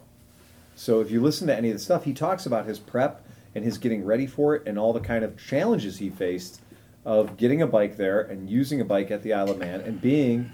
So 0.75 1.01
if 1.01 1.11
you 1.11 1.21
listen 1.21 1.47
to 1.49 1.55
any 1.55 1.69
of 1.69 1.75
the 1.75 1.79
stuff, 1.79 2.05
he 2.05 2.15
talks 2.15 2.47
about 2.47 2.65
his 2.67 2.79
prep 2.79 3.23
and 3.55 3.63
his 3.63 3.77
getting 3.77 4.07
ready 4.07 4.27
for 4.27 4.55
it 4.55 4.63
and 4.67 4.79
all 4.79 4.95
the 4.95 5.01
kind 5.01 5.23
of 5.23 5.37
challenges 5.37 5.99
he 5.99 6.09
faced 6.09 6.63
of 7.05 7.37
getting 7.37 7.61
a 7.61 7.67
bike 7.67 7.99
there 7.99 8.23
and 8.23 8.49
using 8.49 8.81
a 8.81 8.85
bike 8.87 9.11
at 9.11 9.23
the 9.23 9.35
Isle 9.35 9.51
of 9.51 9.59
Man 9.59 9.81
and 9.83 10.01
being 10.01 10.51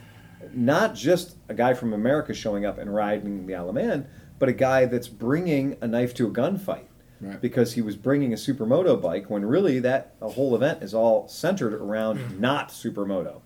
not 0.55 0.95
just 0.95 1.37
a 1.49 1.55
guy 1.55 1.75
from 1.75 1.93
America 1.93 2.35
showing 2.35 2.65
up 2.67 2.79
and 2.79 2.95
riding 2.95 3.47
the 3.47 3.55
Isle 3.55 3.69
of 3.71 3.75
Man, 3.75 4.07
but 4.39 4.49
a 4.49 4.53
guy 4.53 4.87
that's 4.87 5.09
bringing 5.09 5.77
a 5.81 5.87
knife 5.89 6.15
to 6.15 6.27
a 6.27 6.31
gunfight 6.31 6.85
Right. 7.21 7.41
because 7.41 7.73
he 7.73 7.83
was 7.83 7.97
bringing 7.97 8.33
a 8.33 8.37
supermoto 8.37 9.01
bike 9.03 9.29
when 9.29 9.45
really 9.45 9.81
that 9.81 10.15
a 10.23 10.29
whole 10.29 10.55
event 10.55 10.85
is 10.85 10.95
all 10.95 11.27
centered 11.27 11.75
around 11.75 12.39
not 12.41 12.69
supermoto. 12.69 13.41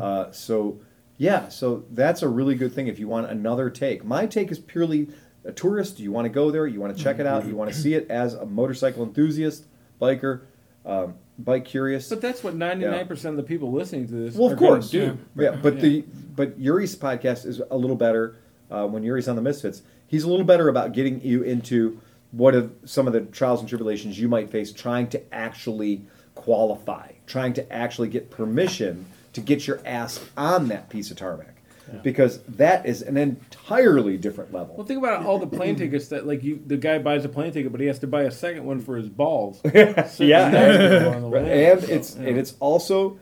Uh, 0.00 0.30
so 0.30 0.78
yeah, 1.16 1.48
so 1.48 1.84
that's 1.90 2.22
a 2.22 2.28
really 2.28 2.54
good 2.54 2.72
thing 2.72 2.86
if 2.86 3.00
you 3.00 3.08
want 3.08 3.28
another 3.28 3.70
take. 3.70 4.04
My 4.04 4.26
take 4.26 4.52
is 4.52 4.60
purely 4.60 5.08
a 5.44 5.50
tourist, 5.50 5.98
you 5.98 6.12
want 6.12 6.26
to 6.26 6.28
go 6.28 6.52
there, 6.52 6.64
you 6.68 6.80
want 6.80 6.96
to 6.96 7.02
check 7.02 7.18
it 7.18 7.26
out, 7.26 7.44
you 7.44 7.56
want 7.56 7.72
to 7.72 7.76
see 7.76 7.94
it 7.94 8.08
as 8.08 8.34
a 8.34 8.46
motorcycle 8.46 9.02
enthusiast, 9.02 9.64
biker, 10.00 10.42
um, 10.86 11.14
bike 11.38 11.64
curious. 11.64 12.08
But 12.08 12.20
that's 12.20 12.42
what 12.42 12.54
ninety 12.54 12.86
nine 12.86 13.06
percent 13.06 13.32
of 13.32 13.36
the 13.36 13.42
people 13.48 13.72
listening 13.72 14.06
to 14.08 14.14
this. 14.14 14.34
Well, 14.34 14.52
of 14.52 14.58
gonna 14.58 14.72
course, 14.72 14.90
do. 14.90 15.18
yeah. 15.36 15.52
But 15.52 15.80
the 15.80 16.04
but 16.34 16.58
Yuri's 16.58 16.96
podcast 16.96 17.46
is 17.46 17.60
a 17.70 17.76
little 17.76 17.96
better 17.96 18.36
uh, 18.70 18.86
when 18.86 19.02
Yuri's 19.02 19.28
on 19.28 19.36
the 19.36 19.42
Misfits. 19.42 19.82
He's 20.06 20.24
a 20.24 20.28
little 20.30 20.46
better 20.46 20.68
about 20.68 20.92
getting 20.92 21.20
you 21.20 21.42
into 21.42 22.00
what 22.30 22.54
are 22.54 22.70
some 22.84 23.06
of 23.06 23.12
the 23.12 23.20
trials 23.22 23.60
and 23.60 23.68
tribulations 23.68 24.18
you 24.18 24.28
might 24.28 24.50
face 24.50 24.72
trying 24.72 25.08
to 25.08 25.34
actually 25.34 26.02
qualify, 26.34 27.12
trying 27.26 27.52
to 27.54 27.72
actually 27.72 28.08
get 28.08 28.30
permission 28.30 29.06
to 29.32 29.40
get 29.40 29.66
your 29.66 29.80
ass 29.84 30.20
on 30.36 30.68
that 30.68 30.88
piece 30.88 31.10
of 31.10 31.16
tarmac, 31.16 31.56
because 32.02 32.42
that 32.42 32.86
is 32.86 33.02
an 33.02 33.16
entirely 33.16 34.16
different 34.16 34.52
level. 34.52 34.76
Well, 34.76 34.86
think 34.86 34.98
about 34.98 35.24
all 35.24 35.38
the 35.38 35.46
plane 35.46 35.76
tickets 35.76 36.08
that 36.08 36.26
like 36.26 36.42
you. 36.42 36.62
The 36.66 36.76
guy 36.76 36.98
buys 36.98 37.24
a 37.24 37.28
plane 37.28 37.52
ticket, 37.52 37.72
but 37.72 37.80
he 37.80 37.86
has 37.86 37.98
to 38.00 38.06
buy 38.06 38.22
a 38.22 38.30
second 38.30 38.64
one 38.64 38.80
for 38.80 38.96
his 38.96 39.08
balls. 39.08 39.60
yeah. 39.74 41.12
on 41.14 41.22
the 41.22 41.28
Right, 41.30 41.44
way. 41.44 41.70
and 41.72 41.80
So, 41.82 41.86
it's 41.92 42.16
yeah. 42.16 42.28
and 42.28 42.38
it's 42.38 42.54
also 42.60 43.18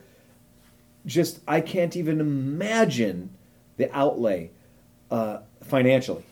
just 1.05 1.41
I 1.47 1.61
can't 1.61 1.97
even 1.97 2.21
imagine 2.21 3.31
the 3.77 3.95
outlay 3.97 4.51
uh, 5.11 5.39
financially 5.63 6.25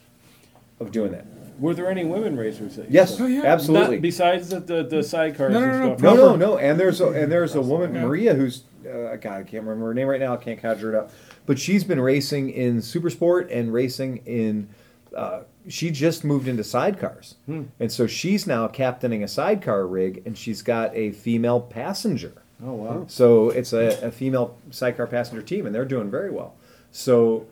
of 0.80 0.90
doing 0.92 1.12
that. 1.12 1.26
Were 1.58 1.72
there 1.72 1.88
any 1.88 2.04
women 2.04 2.36
racers? 2.36 2.74
That 2.76 2.86
you 2.86 2.94
Yes. 2.94 3.20
Oh, 3.20 3.26
yeah. 3.26 3.42
absolutely. 3.44 3.96
Not 3.96 4.02
besides 4.02 4.48
the 4.48 4.58
the, 4.60 4.82
the 4.82 4.96
sidecars 4.96 5.50
No, 5.52 5.60
no, 5.60 5.66
and 5.66 5.80
no, 5.80 5.96
stuff. 5.96 6.00
no, 6.02 6.14
no, 6.14 6.36
no. 6.36 6.58
And 6.58 6.80
there's 6.80 7.00
a 7.00 7.08
and 7.08 7.30
there's 7.30 7.54
a 7.54 7.60
woman 7.62 7.92
Maria 7.92 8.34
who's 8.34 8.64
uh, 8.84 9.14
God 9.16 9.26
I 9.40 9.42
can't 9.44 9.62
remember 9.64 9.86
her 9.86 9.94
name 9.94 10.08
right 10.08 10.20
now. 10.20 10.34
I 10.34 10.36
can't 10.38 10.60
conjure 10.60 10.92
it 10.92 10.98
up. 10.98 11.10
But 11.46 11.58
she's 11.58 11.84
been 11.84 12.00
racing 12.00 12.50
in 12.50 12.80
super 12.82 13.10
sport 13.10 13.50
and 13.50 13.72
racing 13.72 14.22
in. 14.26 14.68
Uh, 15.14 15.40
she 15.68 15.90
just 15.90 16.24
moved 16.24 16.48
into 16.48 16.62
sidecars, 16.62 17.34
and 17.78 17.90
so 17.92 18.06
she's 18.06 18.46
now 18.46 18.66
captaining 18.68 19.22
a 19.22 19.28
sidecar 19.28 19.86
rig, 19.86 20.22
and 20.26 20.36
she's 20.36 20.60
got 20.62 20.94
a 20.94 21.12
female 21.12 21.60
passenger. 21.60 22.32
Oh 22.64 22.72
wow. 22.72 23.04
So 23.08 23.50
it's 23.50 23.72
a, 23.72 24.06
a 24.06 24.10
female 24.10 24.56
sidecar 24.70 25.06
passenger 25.06 25.42
team, 25.42 25.66
and 25.66 25.74
they're 25.74 25.84
doing 25.84 26.10
very 26.10 26.30
well. 26.30 26.54
So, 26.90 27.46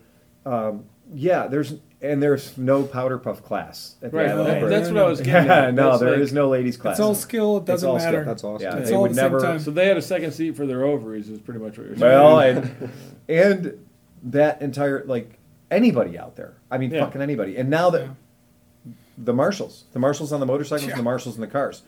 um, 0.47 0.85
yeah, 1.13 1.47
there's 1.47 1.75
and 2.01 2.21
there's 2.21 2.59
no 2.59 2.83
powder 2.83 3.17
puff 3.17 3.45
class. 3.45 3.95
At 4.03 4.13
Right. 4.13 4.29
end 4.29 4.41
of 4.41 4.47
the 4.47 4.53
that- 4.55 4.69
that's 4.69 4.89
what 4.91 5.03
I 5.05 5.07
was 5.09 5.21
getting 5.21 5.47
Yeah, 5.47 5.67
at. 5.69 5.75
no, 5.75 5.91
That's 5.91 6.01
there 6.01 6.15
is 6.15 6.31
like- 6.31 6.35
no 6.35 6.49
ladies 6.49 6.77
class. 6.77 6.95
It's 6.95 7.01
all 7.01 7.15
skill. 7.15 7.59
It 7.59 7.65
doesn't 7.65 7.89
all 7.89 7.99
skill. 8.01 8.11
matter. 8.13 8.25
That's 8.25 8.43
awesome. 8.43 8.63
Yeah, 8.67 8.77
It's 8.79 8.91
they 8.91 8.97
all 8.97 9.03
would 9.03 9.13
at 9.13 9.15
the 9.15 9.21
same 9.23 9.33
never. 9.33 9.41
time. 9.45 9.59
So 9.61 9.71
they 9.71 9.87
had 9.87 9.97
a 9.97 10.03
second 10.03 10.33
seat 10.33 10.57
for 10.57 10.67
their 10.67 10.83
ovaries. 10.85 11.29
Is 11.29 11.39
pretty 11.41 11.61
much 11.61 11.79
what 11.79 11.87
you're 11.87 11.97
saying. 11.97 12.13
Well, 12.13 12.41
and 12.41 12.91
and 13.29 13.79
that 14.25 14.61
entire 14.63 15.05
like 15.07 15.39
anybody 15.71 16.19
out 16.19 16.35
there. 16.37 16.55
I 16.73 16.79
mean, 16.79 16.91
Yeah. 16.91 17.05
fucking 17.05 17.23
anybody. 17.23 17.57
And 17.57 17.71
now 17.71 17.89
that 17.91 18.03
Yeah. 18.03 18.93
the 19.17 19.33
marshals, 19.33 19.85
the 19.93 19.99
marshals 20.01 20.33
on 20.33 20.41
the 20.41 20.47
motorcycles, 20.47 20.87
Yeah. 20.87 20.93
and 20.93 20.99
the 21.01 21.05
marshals 21.05 21.37
in 21.37 21.41
the 21.41 21.47
cars, 21.47 21.83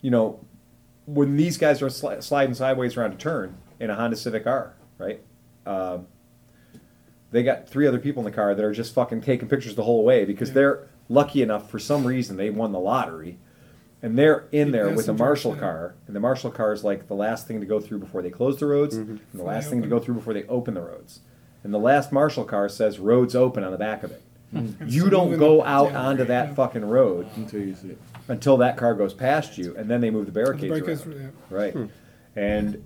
you 0.00 0.10
know, 0.12 0.38
when 1.06 1.36
these 1.36 1.58
guys 1.58 1.82
are 1.82 1.86
sli- 1.88 2.22
sliding 2.22 2.54
sideways 2.54 2.96
around 2.96 3.12
a 3.12 3.16
turn 3.16 3.54
in 3.80 3.90
a 3.90 3.94
Honda 3.96 4.16
Civic 4.16 4.46
R, 4.46 4.74
right? 4.98 5.20
Um, 5.66 6.06
they 7.36 7.42
got 7.42 7.68
three 7.68 7.86
other 7.86 7.98
people 7.98 8.20
in 8.20 8.24
the 8.24 8.34
car 8.36 8.54
that 8.54 8.64
are 8.64 8.72
just 8.72 8.94
fucking 8.94 9.20
taking 9.20 9.48
pictures 9.48 9.74
the 9.74 9.82
whole 9.84 10.04
way 10.04 10.24
because 10.24 10.48
Yeah. 10.48 10.54
they're 10.54 10.78
lucky 11.08 11.42
enough 11.42 11.70
for 11.70 11.78
some 11.78 12.04
reason 12.06 12.36
they 12.36 12.50
won 12.50 12.72
the 12.72 12.80
lottery. 12.80 13.38
And 14.02 14.18
they're 14.18 14.44
in 14.52 14.72
there 14.72 14.84
with 14.86 14.94
a 14.94 15.12
passengers, 15.12 15.18
marshal 15.18 15.54
yeah. 15.54 15.60
car, 15.60 15.94
and 16.06 16.14
the 16.14 16.20
marshal 16.20 16.50
car 16.50 16.72
is 16.72 16.84
like 16.84 17.08
the 17.08 17.14
last 17.14 17.46
thing 17.48 17.60
to 17.60 17.66
go 17.66 17.80
through 17.80 17.98
before 17.98 18.20
they 18.22 18.30
close 18.30 18.58
the 18.58 18.66
roads, 18.66 18.94
mm-hmm. 18.96 19.10
and 19.10 19.18
the 19.18 19.24
Before 19.32 19.38
they 19.48 19.54
last 19.54 19.70
thing 19.70 19.82
to 19.82 19.88
go 19.88 19.98
through 19.98 20.14
before 20.16 20.34
they 20.34 20.44
open 20.44 20.74
the 20.74 20.82
roads. 20.82 21.20
And 21.64 21.72
the 21.72 21.78
last 21.78 22.12
marshal 22.12 22.44
car 22.44 22.68
says 22.68 22.98
"roads 22.98 23.34
open" 23.34 23.64
on 23.64 23.72
the 23.72 23.78
back 23.78 24.02
of 24.02 24.12
it. 24.12 24.22
Mm. 24.54 24.74
You 24.90 25.02
So 25.04 25.08
don't 25.10 25.38
go 25.38 25.64
out 25.64 25.90
yeah, 25.92 26.00
onto 26.02 26.24
that 26.24 26.48
yeah. 26.48 26.54
fucking 26.54 26.84
road 26.84 27.26
Until 27.36 27.60
you 27.62 27.74
see 27.74 27.88
it. 27.88 27.98
until 28.28 28.56
that 28.58 28.76
car 28.76 28.94
goes 28.94 29.12
past 29.14 29.58
you, 29.58 29.74
and 29.76 29.90
then 29.90 30.00
they 30.02 30.10
move 30.10 30.26
the 30.26 30.30
The 30.32 30.40
barricades 30.44 31.04
around. 31.06 31.20
yeah. 31.20 31.28
Right. 31.50 31.72
Hmm. 31.72 31.86
And 32.36 32.84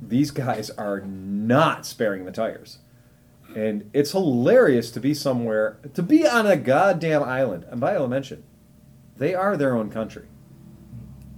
these 0.00 0.30
guys 0.30 0.70
are 0.70 1.00
not 1.02 1.84
sparing 1.86 2.24
the 2.24 2.32
tires. 2.32 2.78
And 3.56 3.90
it's 3.92 4.12
hilarious 4.12 4.90
to 4.92 5.00
be 5.00 5.14
somewhere, 5.14 5.78
to 5.94 6.02
be 6.02 6.26
on 6.26 6.46
a 6.46 6.56
goddamn 6.56 7.22
island. 7.22 7.64
And 7.70 7.80
by 7.80 7.96
all 7.96 8.08
mention, 8.08 8.44
they 9.16 9.34
are 9.34 9.56
their 9.56 9.76
own 9.76 9.90
country. 9.90 10.26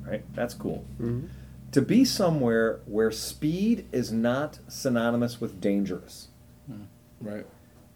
Right? 0.07 0.25
That's 0.35 0.55
cool. 0.55 0.85
Mm-hmm. 1.01 1.27
To 1.73 1.83
be 1.83 2.05
somewhere 2.05 2.81
where 2.87 3.11
speed 3.11 3.89
is 3.91 4.13
not 4.13 4.61
synonymous 4.69 5.41
with 5.41 5.61
dangerous, 5.61 6.29
mm. 6.71 6.87
Right. 7.21 7.47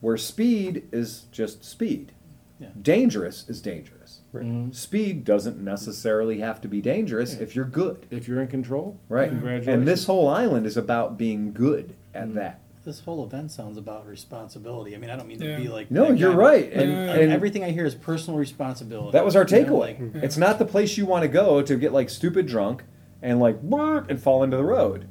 where 0.00 0.16
speed 0.16 0.88
is 0.90 1.26
just 1.30 1.64
speed. 1.64 2.12
Yeah. 2.58 2.68
Dangerous 2.80 3.48
is 3.48 3.60
dangerous. 3.60 4.22
Mhm. 4.34 4.74
Speed 4.74 5.24
doesn't 5.24 5.62
necessarily 5.62 6.40
have 6.40 6.60
to 6.62 6.68
be 6.68 6.80
dangerous 6.80 7.34
if 7.34 7.54
you're 7.54 7.64
good. 7.64 8.06
If 8.10 8.26
you're 8.26 8.40
in 8.40 8.48
control. 8.48 8.98
Right. 9.08 9.28
Congratulations. 9.28 9.68
And 9.68 9.86
this 9.86 10.06
whole 10.06 10.28
island 10.28 10.66
is 10.66 10.76
about 10.76 11.16
being 11.16 11.52
good 11.52 11.94
at 12.12 12.26
mm-hmm. 12.26 12.34
that. 12.34 12.60
This 12.88 13.00
whole 13.00 13.22
event 13.22 13.50
sounds 13.50 13.76
about 13.76 14.06
responsibility. 14.06 14.94
I 14.94 14.98
mean, 14.98 15.10
I 15.10 15.16
don't 15.16 15.28
mean 15.28 15.38
to 15.40 15.44
Yeah. 15.46 15.58
be 15.58 15.68
like. 15.68 15.90
No, 15.90 16.06
that 16.08 16.16
you're 16.16 16.30
guy, 16.30 16.36
but, 16.36 16.42
right. 16.42 16.64
like, 16.70 16.72
And, 16.84 16.90
Yeah. 16.90 17.06
like, 17.10 17.20
and 17.20 17.32
everything 17.32 17.62
I 17.62 17.70
hear 17.70 17.84
is 17.84 17.94
personal 17.94 18.40
responsibility. 18.40 19.10
that 19.12 19.26
was 19.26 19.36
our 19.36 19.44
You 19.46 19.60
know, 19.60 19.72
takeaway. 19.74 19.78
like- 19.78 19.98
Yeah. 20.14 20.20
It's 20.22 20.38
not 20.38 20.58
the 20.58 20.64
place 20.64 20.96
you 20.96 21.04
want 21.04 21.20
to 21.24 21.28
go 21.28 21.60
to 21.60 21.76
get 21.76 21.92
like 21.92 22.08
stupid 22.08 22.46
drunk 22.46 22.84
and 23.20 23.40
like 23.40 23.60
"Brrr," 23.62 24.08
and 24.08 24.18
fall 24.18 24.42
into 24.42 24.56
the 24.56 24.64
road. 24.64 25.04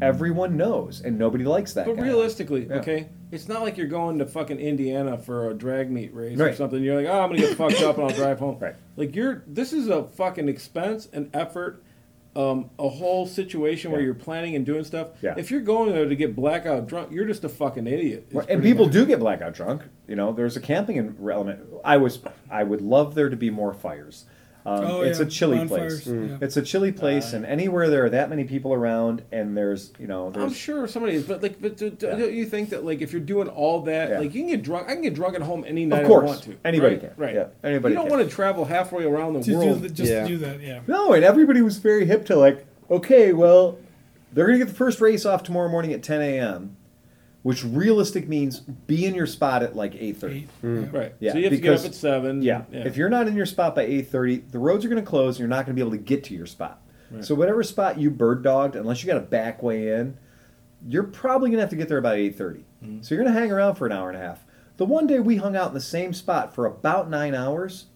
Everyone 0.00 0.56
knows, 0.56 1.02
and 1.04 1.18
nobody 1.18 1.44
likes 1.44 1.74
that. 1.74 1.84
But 1.84 1.96
guy. 1.98 2.04
realistically, 2.04 2.66
Yeah. 2.70 2.76
okay, 2.76 3.08
it's 3.30 3.50
not 3.50 3.60
like 3.60 3.76
you're 3.76 3.86
going 3.86 4.18
to 4.20 4.24
fucking 4.24 4.58
Indiana 4.58 5.18
for 5.18 5.50
a 5.50 5.52
drag 5.54 5.90
meet 5.90 6.14
race 6.14 6.40
or 6.40 6.44
Right. 6.44 6.56
something. 6.56 6.82
You're 6.82 6.96
like, 7.02 7.06
oh, 7.06 7.20
I'm 7.20 7.28
gonna 7.28 7.40
get 7.42 7.54
fucked 7.54 7.82
up 7.82 7.98
and 7.98 8.04
I'll 8.06 8.16
drive 8.16 8.38
home. 8.38 8.56
Right. 8.58 8.76
Like 8.96 9.14
you're, 9.14 9.42
this 9.46 9.74
is 9.74 9.88
a 9.88 10.04
fucking 10.04 10.48
expense 10.48 11.06
and 11.12 11.28
effort, 11.34 11.82
um, 12.36 12.70
a 12.78 12.88
whole 12.88 13.26
situation 13.26 13.90
where 13.90 14.00
Yeah. 14.00 14.06
you're 14.06 14.14
planning 14.14 14.54
and 14.54 14.64
doing 14.64 14.84
stuff. 14.84 15.08
Yeah. 15.20 15.34
If 15.36 15.50
you're 15.50 15.60
going 15.62 15.92
there 15.92 16.08
to 16.08 16.14
get 16.16 16.36
blackout 16.36 16.86
drunk, 16.86 17.10
you're 17.12 17.24
just 17.26 17.42
a 17.44 17.48
fucking 17.48 17.86
idiot. 17.86 18.28
And 18.48 18.62
people 18.62 18.84
much- 18.86 18.92
do 18.92 19.04
get 19.06 19.18
blackout 19.18 19.52
drunk. 19.54 19.82
You 20.06 20.16
know, 20.16 20.32
there's 20.32 20.56
a 20.56 20.60
camping 20.60 21.16
element. 21.28 21.60
I 21.84 21.96
was, 21.96 22.20
I 22.50 22.62
would 22.62 22.80
love 22.82 23.14
there 23.14 23.28
to 23.28 23.36
be 23.36 23.50
more 23.50 23.72
fires. 23.74 24.26
Um, 24.66 24.84
Oh, 24.84 25.00
it's 25.00 25.18
yeah, 25.18 25.24
a 25.24 25.28
chilly 25.28 25.56
bonfires, 25.58 26.02
place. 26.02 26.28
yeah. 26.30 26.36
It's 26.42 26.56
a 26.56 26.62
chilly 26.62 26.92
place, 26.92 27.32
Uh, 27.32 27.38
and 27.38 27.46
anywhere 27.46 27.88
there 27.88 28.04
are 28.04 28.10
that 28.10 28.28
many 28.28 28.44
people 28.44 28.74
around, 28.74 29.22
and 29.32 29.56
there's, 29.56 29.92
you 29.98 30.06
know, 30.06 30.30
I'm 30.34 30.52
sure 30.52 30.86
somebody 30.86 31.14
is, 31.14 31.24
but 31.24 31.42
like, 31.42 31.62
but 31.62 31.78
do, 31.78 31.88
do- 31.90 32.06
Yeah. 32.06 32.16
don't 32.16 32.32
you 32.34 32.44
think 32.44 32.68
that 32.70 32.84
like 32.84 33.00
if 33.00 33.10
you're 33.12 33.22
doing 33.22 33.48
all 33.48 33.80
that, 33.82 34.10
Yeah. 34.10 34.18
like 34.18 34.34
you 34.34 34.42
can 34.42 34.50
get 34.50 34.62
drunk. 34.62 34.88
I 34.88 34.92
can 34.92 35.02
get 35.02 35.14
drunk 35.14 35.34
at 35.34 35.40
home 35.42 35.64
any 35.66 35.86
night 35.86 36.00
Of 36.00 36.04
I 36.04 36.08
course. 36.08 36.26
want 36.26 36.42
to. 36.42 36.56
Anybody 36.64 36.96
right? 36.96 37.00
can. 37.00 37.10
Right. 37.16 37.34
Yeah, 37.34 37.46
anybody 37.64 37.92
You 37.94 37.98
don't 38.00 38.08
can. 38.08 38.18
want 38.18 38.28
to 38.28 38.34
travel 38.34 38.66
halfway 38.66 39.04
around 39.04 39.32
the 39.32 39.40
To 39.40 39.50
do 39.50 39.56
world. 39.58 39.82
the, 39.82 39.88
just 39.88 40.10
Yeah. 40.12 40.22
to 40.24 40.28
do 40.28 40.38
that, 40.38 40.60
yeah. 40.60 40.80
No, 40.86 41.14
and 41.14 41.24
everybody 41.24 41.62
was 41.62 41.78
very 41.78 42.04
hip 42.04 42.26
to 42.26 42.36
like, 42.36 42.66
okay, 42.90 43.32
well, 43.32 43.78
they're 44.32 44.46
going 44.46 44.58
to 44.58 44.64
get 44.64 44.70
the 44.70 44.76
first 44.76 45.00
race 45.00 45.24
off 45.24 45.42
tomorrow 45.42 45.68
morning 45.70 45.92
at 45.92 46.02
10 46.02 46.20
a.m., 46.20 46.76
which 47.42 47.64
realistic 47.64 48.28
means 48.28 48.60
be 48.60 49.06
in 49.06 49.14
your 49.14 49.26
spot 49.26 49.62
at 49.62 49.74
like 49.74 49.94
8.30. 49.94 50.30
Eight. 50.30 50.48
Right. 50.92 51.14
Yeah, 51.20 51.32
so 51.32 51.38
you 51.38 51.44
have 51.44 51.52
to 51.52 51.58
get 51.58 51.78
up 51.78 51.86
at 51.86 51.94
seven. 51.94 52.42
Yeah. 52.42 52.64
If 52.70 52.96
you're 52.96 53.08
not 53.08 53.28
in 53.28 53.34
your 53.36 53.46
spot 53.46 53.74
by 53.74 53.86
8.30, 53.86 54.50
the 54.50 54.58
roads 54.58 54.84
are 54.84 54.88
going 54.88 55.02
to 55.02 55.08
close 55.08 55.36
and 55.36 55.40
you're 55.40 55.48
not 55.48 55.66
going 55.66 55.74
to 55.74 55.74
be 55.74 55.80
able 55.80 55.92
to 55.92 56.02
get 56.02 56.24
to 56.24 56.34
your 56.34 56.46
spot. 56.46 56.82
Right. 57.10 57.24
So 57.24 57.34
whatever 57.34 57.62
spot 57.62 57.98
you 57.98 58.10
bird 58.10 58.42
dogged, 58.42 58.76
unless 58.76 59.02
you 59.02 59.06
got 59.06 59.16
a 59.16 59.20
back 59.20 59.62
way 59.62 59.94
in, 59.94 60.18
you're 60.86 61.04
probably 61.04 61.50
going 61.50 61.58
to 61.58 61.62
have 61.62 61.70
to 61.70 61.76
get 61.76 61.88
there 61.88 61.98
about 61.98 62.16
8.30. 62.16 62.36
Mm-hmm. 62.36 63.02
So 63.02 63.14
you're 63.14 63.24
going 63.24 63.34
to 63.34 63.40
hang 63.40 63.50
around 63.50 63.76
for 63.76 63.86
an 63.86 63.92
hour 63.92 64.08
and 64.10 64.18
a 64.18 64.20
half. 64.20 64.44
The 64.76 64.84
one 64.84 65.06
day 65.06 65.18
we 65.18 65.36
hung 65.36 65.56
out 65.56 65.68
in 65.68 65.74
the 65.74 65.80
same 65.80 66.12
spot 66.12 66.54
for 66.54 66.66
about 66.66 67.10
nine 67.10 67.34
hours 67.34 67.86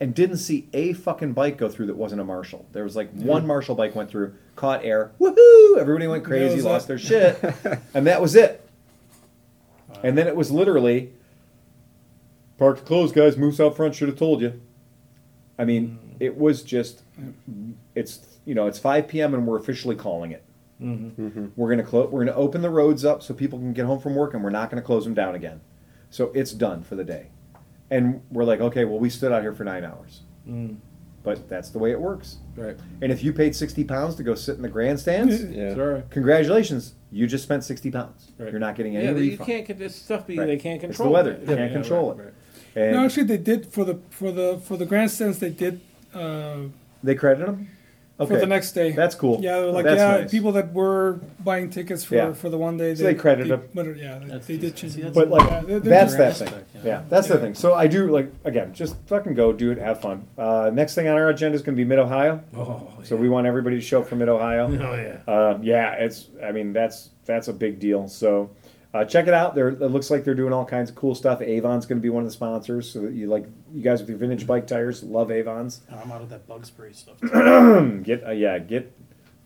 and 0.00 0.14
didn't 0.14 0.38
see 0.38 0.68
a 0.72 0.92
fucking 0.92 1.32
bike 1.32 1.56
go 1.56 1.68
through 1.68 1.86
that 1.86 1.96
wasn't 1.96 2.20
a 2.20 2.24
Marshall. 2.24 2.66
There 2.72 2.84
was 2.84 2.96
like 2.96 3.10
one 3.12 3.46
Marshall 3.46 3.74
bike 3.74 3.94
went 3.94 4.10
through, 4.10 4.34
caught 4.56 4.84
air, 4.84 5.12
woohoo! 5.20 5.78
Everybody 5.78 6.06
went 6.06 6.24
crazy, 6.24 6.60
lost 6.60 6.84
it. 6.84 6.88
their 6.88 6.98
shit, 6.98 7.80
and 7.94 8.06
that 8.06 8.20
was 8.20 8.34
it. 8.36 8.67
And 10.02 10.16
then 10.16 10.26
it 10.26 10.36
was 10.36 10.50
literally, 10.50 11.12
park 12.56 12.76
parked 12.76 12.86
closed, 12.86 13.14
guys. 13.14 13.36
Moose 13.36 13.60
out 13.60 13.76
front 13.76 13.94
should 13.94 14.08
have 14.08 14.18
told 14.18 14.40
you. 14.40 14.60
I 15.58 15.64
mean, 15.64 15.98
mm. 16.02 16.16
it 16.20 16.36
was 16.36 16.62
just, 16.62 17.02
it's 17.94 18.38
you 18.44 18.54
know, 18.54 18.66
it's 18.66 18.78
5 18.78 19.08
p.m. 19.08 19.34
and 19.34 19.46
we're 19.46 19.58
officially 19.58 19.96
calling 19.96 20.32
it. 20.32 20.44
Mm-hmm. 20.80 21.26
Mm-hmm. 21.26 21.46
We're 21.56 21.70
gonna 21.70 21.82
close. 21.82 22.10
We're 22.10 22.24
gonna 22.24 22.36
open 22.36 22.62
the 22.62 22.70
roads 22.70 23.04
up 23.04 23.22
so 23.22 23.34
people 23.34 23.58
can 23.58 23.72
get 23.72 23.86
home 23.86 24.00
from 24.00 24.14
work, 24.14 24.34
and 24.34 24.44
we're 24.44 24.50
not 24.50 24.70
gonna 24.70 24.82
close 24.82 25.04
them 25.04 25.14
down 25.14 25.34
again. 25.34 25.60
So 26.10 26.30
it's 26.34 26.52
done 26.52 26.82
for 26.82 26.94
the 26.94 27.04
day. 27.04 27.26
And 27.90 28.22
we're 28.30 28.44
like, 28.44 28.60
okay, 28.60 28.84
well, 28.84 28.98
we 28.98 29.10
stood 29.10 29.32
out 29.32 29.42
here 29.42 29.54
for 29.54 29.64
nine 29.64 29.84
hours, 29.84 30.22
Mm, 30.48 30.76
but 31.36 31.48
that's 31.48 31.70
the 31.70 31.78
way 31.78 31.90
it 31.90 32.00
works. 32.00 32.38
right. 32.56 32.76
And 33.02 33.12
if 33.12 33.22
you 33.22 33.32
paid 33.32 33.54
60 33.54 33.84
pounds 33.84 34.14
to 34.16 34.22
go 34.22 34.34
sit 34.34 34.56
in 34.56 34.62
the 34.62 34.68
grandstands, 34.68 35.42
Yeah. 35.50 35.74
Sorry. 35.74 36.02
congratulations, 36.10 36.94
you 37.10 37.26
just 37.26 37.44
spent 37.44 37.64
60 37.64 37.90
pounds. 37.90 38.32
Right. 38.38 38.50
You're 38.50 38.60
not 38.60 38.74
getting 38.76 38.96
any 38.96 39.04
Yeah, 39.06 39.10
you 39.12 39.30
refund. 39.32 39.46
can't 39.46 39.66
get 39.66 39.78
this 39.78 39.94
stuff. 39.96 40.26
Be, 40.26 40.38
Right. 40.38 40.46
They 40.46 40.56
can't 40.56 40.76
It's 40.82 40.96
the 40.96 41.02
control. 41.04 41.12
weather. 41.12 41.32
it. 41.32 41.46
They 41.46 41.56
can't 41.56 41.72
control 41.72 42.10
right, 42.14 42.20
it. 42.20 42.24
right. 42.24 42.34
And 42.84 42.92
No, 42.96 43.04
actually, 43.04 43.24
they 43.24 43.38
did 43.38 43.66
for 43.72 43.84
the 43.84 43.98
for 44.10 44.30
the 44.32 44.58
for 44.62 44.76
the 44.76 44.86
grandstands. 44.86 45.38
They 45.38 45.50
did. 45.50 45.80
Uh, 46.14 46.68
they 47.02 47.14
credit 47.14 47.44
them. 47.46 47.68
Okay. 48.20 48.34
for 48.34 48.40
the 48.40 48.46
next 48.46 48.72
day. 48.72 48.90
That's 48.92 49.14
cool. 49.14 49.38
Yeah, 49.40 49.60
they're 49.60 49.66
like 49.70 49.84
That's 49.84 49.98
yeah, 49.98 50.16
nice. 50.22 50.30
people 50.30 50.50
that 50.52 50.72
were 50.72 51.20
buying 51.44 51.70
tickets 51.70 52.02
for, 52.04 52.16
Yeah. 52.16 52.32
for 52.32 52.48
the 52.50 52.58
one 52.58 52.76
day. 52.76 52.94
So 52.96 53.04
they 53.04 53.14
credit 53.14 53.46
them. 53.48 53.62
But 53.72 53.96
yeah, 53.96 54.18
they, 54.18 54.26
That's 54.26 54.46
they 54.48 54.54
did 54.56 54.74
decent. 54.74 54.76
change 54.76 54.92
See, 54.94 55.02
that's- 55.02 55.14
But 55.14 55.28
like 55.30 55.42
Yeah, 55.50 55.60
they're- 55.60 55.80
they're 55.80 55.90
that's 55.90 56.12
different 56.16 56.38
that 56.38 56.50
thing. 56.50 56.64
Yeah, 56.84 56.88
yeah. 56.90 57.02
that's 57.08 57.28
the 57.28 57.34
Yeah. 57.34 57.40
thing. 57.40 57.54
So 57.54 57.74
I 57.74 57.86
do 57.86 58.10
like 58.10 58.32
again, 58.44 58.72
just 58.74 58.96
fucking 59.06 59.34
go 59.34 59.52
do 59.52 59.70
it, 59.70 59.78
have 59.78 60.00
fun. 60.00 60.26
Uh, 60.36 60.70
next 60.74 60.94
thing 60.96 61.06
on 61.06 61.16
our 61.16 61.28
agenda 61.28 61.54
is 61.54 61.62
going 61.62 61.76
to 61.76 61.80
be 61.80 61.84
Mid 61.88 61.98
Ohio. 62.00 62.42
Oh, 62.56 62.88
So 63.04 63.14
we 63.14 63.28
want 63.28 63.46
everybody 63.46 63.76
to 63.76 63.82
show 63.82 64.00
up 64.00 64.08
for 64.08 64.16
Mid 64.16 64.28
Ohio. 64.28 64.66
oh 64.68 64.94
yeah. 64.96 65.32
Uh, 65.32 65.58
yeah, 65.62 65.92
it's. 65.92 66.26
I 66.44 66.50
mean, 66.52 66.72
that's 66.72 67.10
that's 67.24 67.46
a 67.48 67.52
big 67.52 67.78
deal. 67.78 68.08
So 68.08 68.50
uh, 68.94 69.04
check 69.04 69.26
it 69.26 69.34
out. 69.34 69.54
There, 69.54 69.68
it 69.68 69.80
looks 69.80 70.10
like 70.10 70.24
they're 70.24 70.34
doing 70.34 70.52
all 70.52 70.64
kinds 70.64 70.88
of 70.90 70.96
cool 70.96 71.14
stuff. 71.14 71.40
Avon's 71.42 71.86
going 71.86 71.98
to 71.98 72.02
be 72.02 72.08
one 72.10 72.22
of 72.22 72.28
the 72.28 72.32
sponsors. 72.32 72.90
So 72.90 73.02
that 73.02 73.12
you 73.12 73.26
like 73.28 73.46
you 73.72 73.82
guys 73.82 74.00
with 74.00 74.08
your 74.08 74.18
vintage 74.18 74.46
bike 74.46 74.66
tires 74.66 75.02
love 75.02 75.30
Avon's. 75.30 75.82
I'm 75.90 76.10
out 76.10 76.22
of 76.22 76.30
that 76.30 76.46
bug 76.46 76.64
spray 76.64 76.92
stuff. 76.92 77.20
Get 78.02 78.24
uh, 78.26 78.30
yeah, 78.30 78.58
get 78.58 78.92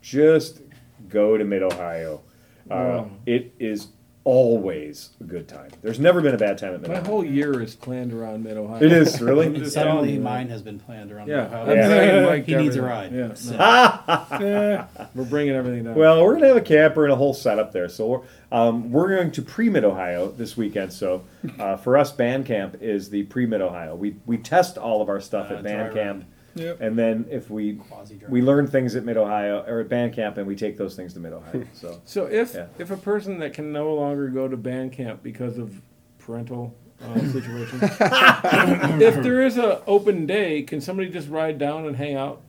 just 0.00 0.60
go 1.08 1.36
to 1.36 1.44
Mid 1.44 1.62
Ohio. 1.62 2.22
Uh, 2.70 2.74
Wow. 2.74 3.10
It 3.26 3.54
is 3.58 3.88
always 4.25 5.10
a 5.20 5.25
good 5.25 5.49
time. 5.49 5.70
There's 5.83 5.99
never 6.01 6.20
been 6.20 6.34
a 6.34 6.39
bad 6.39 6.59
time 6.59 6.75
at 6.75 6.81
Mid 6.81 6.91
Ohio. 6.91 7.02
My 7.02 7.09
Ohio. 7.09 7.12
whole 7.12 7.25
year 7.25 7.60
is 7.62 7.75
planned 7.75 8.12
around 8.12 8.44
Mid 8.44 8.57
Ohio. 8.57 8.83
It 8.83 8.92
is 8.92 9.20
really. 9.20 9.47
I'm 9.47 9.55
just 9.57 9.75
telling 9.75 9.91
Suddenly, 9.91 10.12
you. 10.15 10.20
mine 10.20 10.49
has 10.49 10.62
been 10.62 10.78
planned 10.78 11.12
around. 11.12 11.28
Yeah, 11.28 11.47
Ohio. 11.47 11.60
I'm 11.60 11.67
dragging 11.89 12.23
Mike 12.25 12.44
he 12.47 12.52
to 12.55 12.62
needs 12.62 12.76
a 12.76 12.78
everything. 12.81 13.18
ride. 13.18 13.28
Yeah, 13.31 13.34
So- 13.34 13.55
Yeah. 14.47 14.86
we're 15.15 15.25
bringing 15.25 15.55
everything 15.55 15.84
down. 15.84 15.94
Well, 15.94 16.23
we're 16.25 16.34
gonna 16.34 16.49
have 16.49 16.57
a 16.57 16.60
camper 16.60 17.05
and 17.05 17.12
a 17.12 17.17
whole 17.17 17.34
setup 17.34 17.73
there. 17.73 17.89
So 17.89 18.07
we're 18.07 18.20
um, 18.52 18.91
we're 18.92 19.09
going 19.09 19.31
to 19.33 19.42
pre 19.42 19.70
Mid 19.70 19.84
Ohio 19.84 20.31
this 20.31 20.57
weekend. 20.57 20.92
So 20.92 21.25
uh, 21.59 21.76
for 21.76 21.97
us, 21.97 22.12
Band 22.12 22.47
Camp 22.47 22.76
is 22.81 23.10
the 23.10 23.23
pre 23.25 23.47
Mid 23.47 23.60
Ohio. 23.60 23.94
We 23.94 24.17
we 24.26 24.39
test 24.39 24.78
all 24.78 25.02
of 25.02 25.09
our 25.09 25.20
stuff 25.20 25.51
Uh, 25.51 25.55
at 25.55 25.62
dry 25.62 25.70
Band 25.73 25.83
run. 25.83 25.94
Camp, 25.94 26.25
Yep. 26.55 26.81
and 26.81 26.98
then 26.98 27.26
if 27.31 27.48
we 27.50 27.74
Quasi-dry. 27.76 28.28
we 28.28 28.42
learn 28.42 28.66
things 28.66 28.94
at 28.97 29.05
Mid 29.05 29.16
Ohio 29.16 29.64
or 29.66 29.81
at 29.81 29.89
Band 29.89 30.12
Camp, 30.12 30.36
and 30.39 30.47
we 30.47 30.55
take 30.56 30.76
those 30.76 30.94
things 30.94 31.14
to 31.14 31.20
Mid 31.20 31.32
Ohio. 31.32 31.64
So 31.72 32.00
So 32.05 32.26
if 32.26 32.55
Yeah. 32.55 32.66
if 32.78 32.90
a 32.90 32.97
person 32.97 33.39
that 33.39 33.52
can 33.55 33.72
no 33.72 33.94
longer 33.94 34.28
go 34.28 34.48
to 34.48 34.56
band 34.56 34.92
camp 34.92 35.22
because 35.22 35.58
of 35.58 35.81
parental 36.18 36.74
uh, 37.02 37.18
situation, 37.32 37.78
if 39.02 39.22
there 39.22 39.42
is 39.42 39.56
an 39.56 39.78
open 39.86 40.26
day, 40.26 40.62
can 40.62 40.81
somebody 40.81 41.08
just 41.10 41.28
ride 41.28 41.58
down 41.58 41.86
and 41.86 41.97
hang 41.97 42.14
out? 42.16 42.42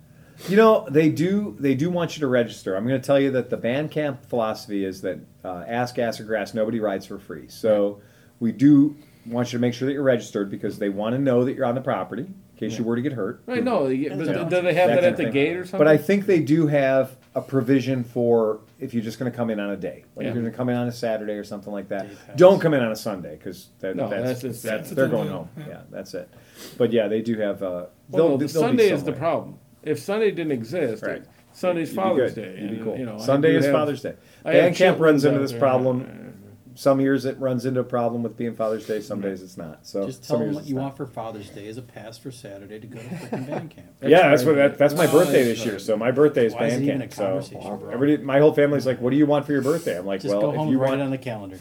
you 0.49 0.57
know 0.57 0.85
they 0.90 1.09
do 1.09 1.56
they 1.59 1.75
do 1.75 1.90
want 1.91 2.17
you 2.17 2.19
to 2.22 2.27
register. 2.27 2.75
I'm 2.75 2.88
going 2.88 2.99
to 2.99 3.06
tell 3.06 3.19
you 3.19 3.32
that 3.32 3.49
the 3.51 3.57
Band 3.57 3.91
Camp 3.91 4.25
philosophy 4.25 4.83
is 4.83 5.01
that 5.01 5.19
uh, 5.45 5.64
ask 5.67 5.98
ass 5.99 6.19
or 6.19 6.23
grass 6.23 6.53
nobody 6.56 6.80
rides 6.80 7.06
for 7.06 7.19
free. 7.19 7.48
So 7.48 8.01
we 8.40 8.51
do 8.51 8.95
want 9.27 9.53
you 9.53 9.59
to 9.59 9.61
make 9.61 9.73
sure 9.73 9.85
that 9.85 9.93
you're 9.93 10.01
registered 10.03 10.49
because 10.49 10.80
they 10.80 10.90
want 10.90 11.14
to 11.15 11.19
know 11.22 11.45
that 11.45 11.53
you're 11.56 11.65
on 11.65 11.75
the 11.75 11.82
property 11.82 12.23
in 12.23 12.33
case 12.69 12.77
you 12.77 12.83
were 12.83 12.95
to 12.95 13.01
get 13.01 13.14
hurt. 13.14 13.42
Right? 13.45 13.64
No, 13.64 13.88
they- 13.88 14.08
but 14.09 14.25
Yeah. 14.25 14.43
do 14.43 14.61
they 14.61 14.74
have 14.74 14.90
That 14.90 14.95
that, 14.95 14.95
kind 14.95 15.06
at 15.06 15.17
the 15.17 15.24
thing. 15.24 15.33
gate 15.33 15.56
or 15.58 15.64
something? 15.66 15.77
But 15.80 15.88
I 15.88 15.98
think 15.98 16.25
they 16.25 16.40
do 16.40 16.67
have 16.67 17.16
a 17.35 17.42
provision 17.42 18.03
for 18.03 18.59
if 18.80 18.93
you're 18.93 19.03
just 19.03 19.17
going 19.19 19.32
to 19.32 19.35
come 19.35 19.50
in 19.50 19.59
on 19.59 19.69
a 19.72 19.77
day, 19.77 20.03
like 20.16 20.24
Yeah. 20.24 20.30
if 20.30 20.35
you're 20.35 20.43
going 20.43 20.51
to 20.51 20.58
come 20.58 20.69
in 20.69 20.75
on 20.75 20.88
a 20.88 20.92
Saturday 20.92 21.33
or 21.33 21.43
something 21.43 21.74
like 21.74 21.90
that. 21.90 22.08
Day. 22.09 22.16
Don't 22.35 22.59
come 22.59 22.74
in 22.74 22.82
on 22.82 22.92
a 22.92 22.95
Sunday 22.95 23.35
because 23.38 23.69
that, 23.80 23.95
No, 23.95 24.09
that's, 24.09 24.24
that's 24.24 24.42
that's, 24.42 24.42
just- 24.42 24.64
that's 24.64 24.90
they're 24.92 25.08
going 25.08 25.30
home. 25.30 25.50
Yeah. 25.58 25.66
Yeah. 25.67 25.77
that's 25.92 26.14
it. 26.14 26.30
But 26.77 26.92
yeah, 26.92 27.08
they 27.08 27.22
do 27.22 27.38
have. 27.38 27.64
Uh, 27.64 27.66
well, 27.66 27.90
they'll- 28.09 28.30
no, 28.30 28.38
the 28.38 28.45
they'll 28.48 28.61
be 28.64 28.67
Sunday 28.67 28.90
is 28.92 29.03
the 29.03 29.11
way. 29.11 29.17
problem. 29.17 29.56
If 29.83 30.00
Sunday 30.00 30.32
didn't 30.32 30.51
exist, 30.53 31.03
Right. 31.03 31.24
Sunday's 31.51 31.90
You'd 31.90 31.95
be 31.98 32.01
Father's 32.01 32.33
good. 32.33 32.42
Day. 32.56 32.61
You'd 32.61 32.69
be 32.72 32.75
and, 32.77 32.83
cool. 32.83 32.98
You 32.98 33.06
know, 33.06 33.16
I 33.16 33.17
Sunday 33.19 33.51
do 33.51 33.58
is 33.59 33.66
have- 33.66 33.74
Father's 33.74 34.01
Day. 34.01 34.14
I 34.45 34.53
have 34.53 34.61
Band 34.64 34.75
camp 34.75 35.00
runs 35.00 35.24
into 35.25 35.38
out 35.38 35.42
this 35.42 35.51
there. 35.51 35.59
problem. 35.59 36.33
Some 36.76 37.00
years 37.02 37.26
it 37.26 37.38
runs 37.40 37.66
into 37.66 37.80
a 37.82 37.84
problem 37.84 38.24
with 38.24 38.35
being 38.35 38.56
Father's 38.56 38.85
Day. 38.88 39.00
Some 39.02 39.22
days 39.22 39.42
it's 39.43 39.58
not. 39.58 39.85
So 39.85 40.06
Just 40.06 40.26
some 40.26 40.38
tell 40.38 40.40
them 40.40 40.48
years 40.48 40.56
what 40.56 40.61
it's 40.61 40.69
you 40.69 40.76
not. 40.76 40.82
want 40.82 40.98
for 40.98 41.06
Father's 41.06 41.50
Day 41.50 41.68
as 41.68 41.77
a 41.77 41.82
pass 41.82 42.18
for 42.18 42.32
Saturday 42.32 42.80
to 42.80 42.88
go 42.88 43.00
to 43.00 43.06
freaking 43.06 43.48
band 43.48 43.69
camp. 43.69 43.88
yeah, 44.02 44.30
that's 44.30 44.43
what 44.43 44.56
that, 44.56 44.77
that's 44.77 44.93
my 44.95 45.06
birthday 45.08 45.43
that's 45.43 45.60
this 45.60 45.66
year. 45.66 45.80
So 45.80 45.95
my 45.98 46.11
birthday 46.11 46.45
is 46.48 46.53
Why 46.53 46.66
is 46.68 46.74
band 46.74 46.84
it 46.84 46.88
even 46.88 47.00
camp. 47.10 47.11
a 47.42 47.43
So 47.43 47.60
bro? 47.77 47.90
everybody, 47.92 48.24
my 48.24 48.40
whole 48.40 48.53
family's 48.53 48.85
like, 48.85 49.00
"What 49.02 49.11
do 49.11 49.18
you 49.18 49.26
want 49.26 49.45
for 49.45 49.52
your 49.52 49.61
birthday?" 49.61 49.98
I'm 49.98 50.06
like, 50.06 50.22
Just 50.22 50.32
"Well, 50.34 50.42
go 50.42 50.50
if 50.52 50.58
home 50.58 50.68
you 50.69 50.74
and 50.74 50.82
write 50.82 50.90
want 50.90 51.02
it 51.02 51.03
on 51.06 51.11
the 51.11 51.18
calendar. 51.18 51.60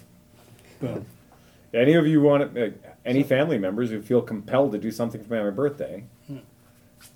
Boom. 0.80 1.06
Any 1.74 1.94
of 1.94 2.06
you 2.06 2.20
want 2.20 2.56
uh, 2.58 2.68
any 3.04 3.22
family 3.22 3.56
members 3.58 3.88
who 3.90 4.02
feel 4.02 4.20
compelled 4.22 4.72
to 4.72 4.78
do 4.78 4.90
something 4.90 5.24
for 5.24 5.42
my 5.42 5.50
birthday? 5.50 6.04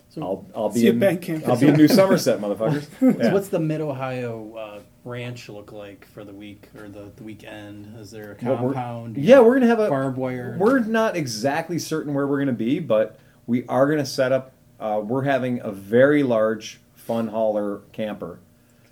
So- 0.08 0.23
I'll 0.23 0.47
I'll 0.55 0.68
be 0.70 0.81
See 0.81 0.84
you 0.86 0.92
in 0.92 0.97
at 0.97 1.00
band 1.10 1.23
camp. 1.23 1.47
I'll 1.49 1.58
be 1.60 1.68
in 1.68 1.75
New 1.76 1.89
Somerset, 2.00 2.41
motherfuckers. 2.41 2.86
So 3.00 3.23
Yeah. 3.23 3.33
what's 3.34 3.49
the 3.49 3.58
Mid 3.60 3.81
Ohio 3.83 4.55
uh, 4.57 4.81
ranch 5.10 5.49
look 5.49 5.73
like 5.73 6.05
for 6.07 6.25
the 6.25 6.33
week 6.33 6.68
or 6.76 6.89
the, 6.89 7.10
the 7.17 7.23
weekend? 7.23 7.97
Is 7.99 8.10
there 8.10 8.36
a 8.41 8.44
What 8.44 8.60
we're- 8.62 8.75
compound? 8.75 9.17
yeah, 9.17 9.41
we're 9.41 9.55
gonna 9.55 9.67
have 9.68 9.78
a 9.78 9.89
barbed 9.89 10.18
wire. 10.18 10.57
We're 10.59 10.81
not 10.81 11.17
exactly 11.17 11.78
certain 11.78 12.12
where 12.12 12.26
we're 12.26 12.41
gonna 12.41 12.52
be, 12.52 12.81
but 12.81 13.18
we 13.47 13.65
are 13.68 13.89
gonna 13.89 14.05
set 14.07 14.33
up. 14.33 14.52
Uh, 14.78 15.01
we're 15.02 15.23
having 15.23 15.60
a 15.62 15.70
very 15.70 16.23
large 16.23 16.81
fun 16.94 17.28
hauler 17.28 17.81
camper. 17.93 18.41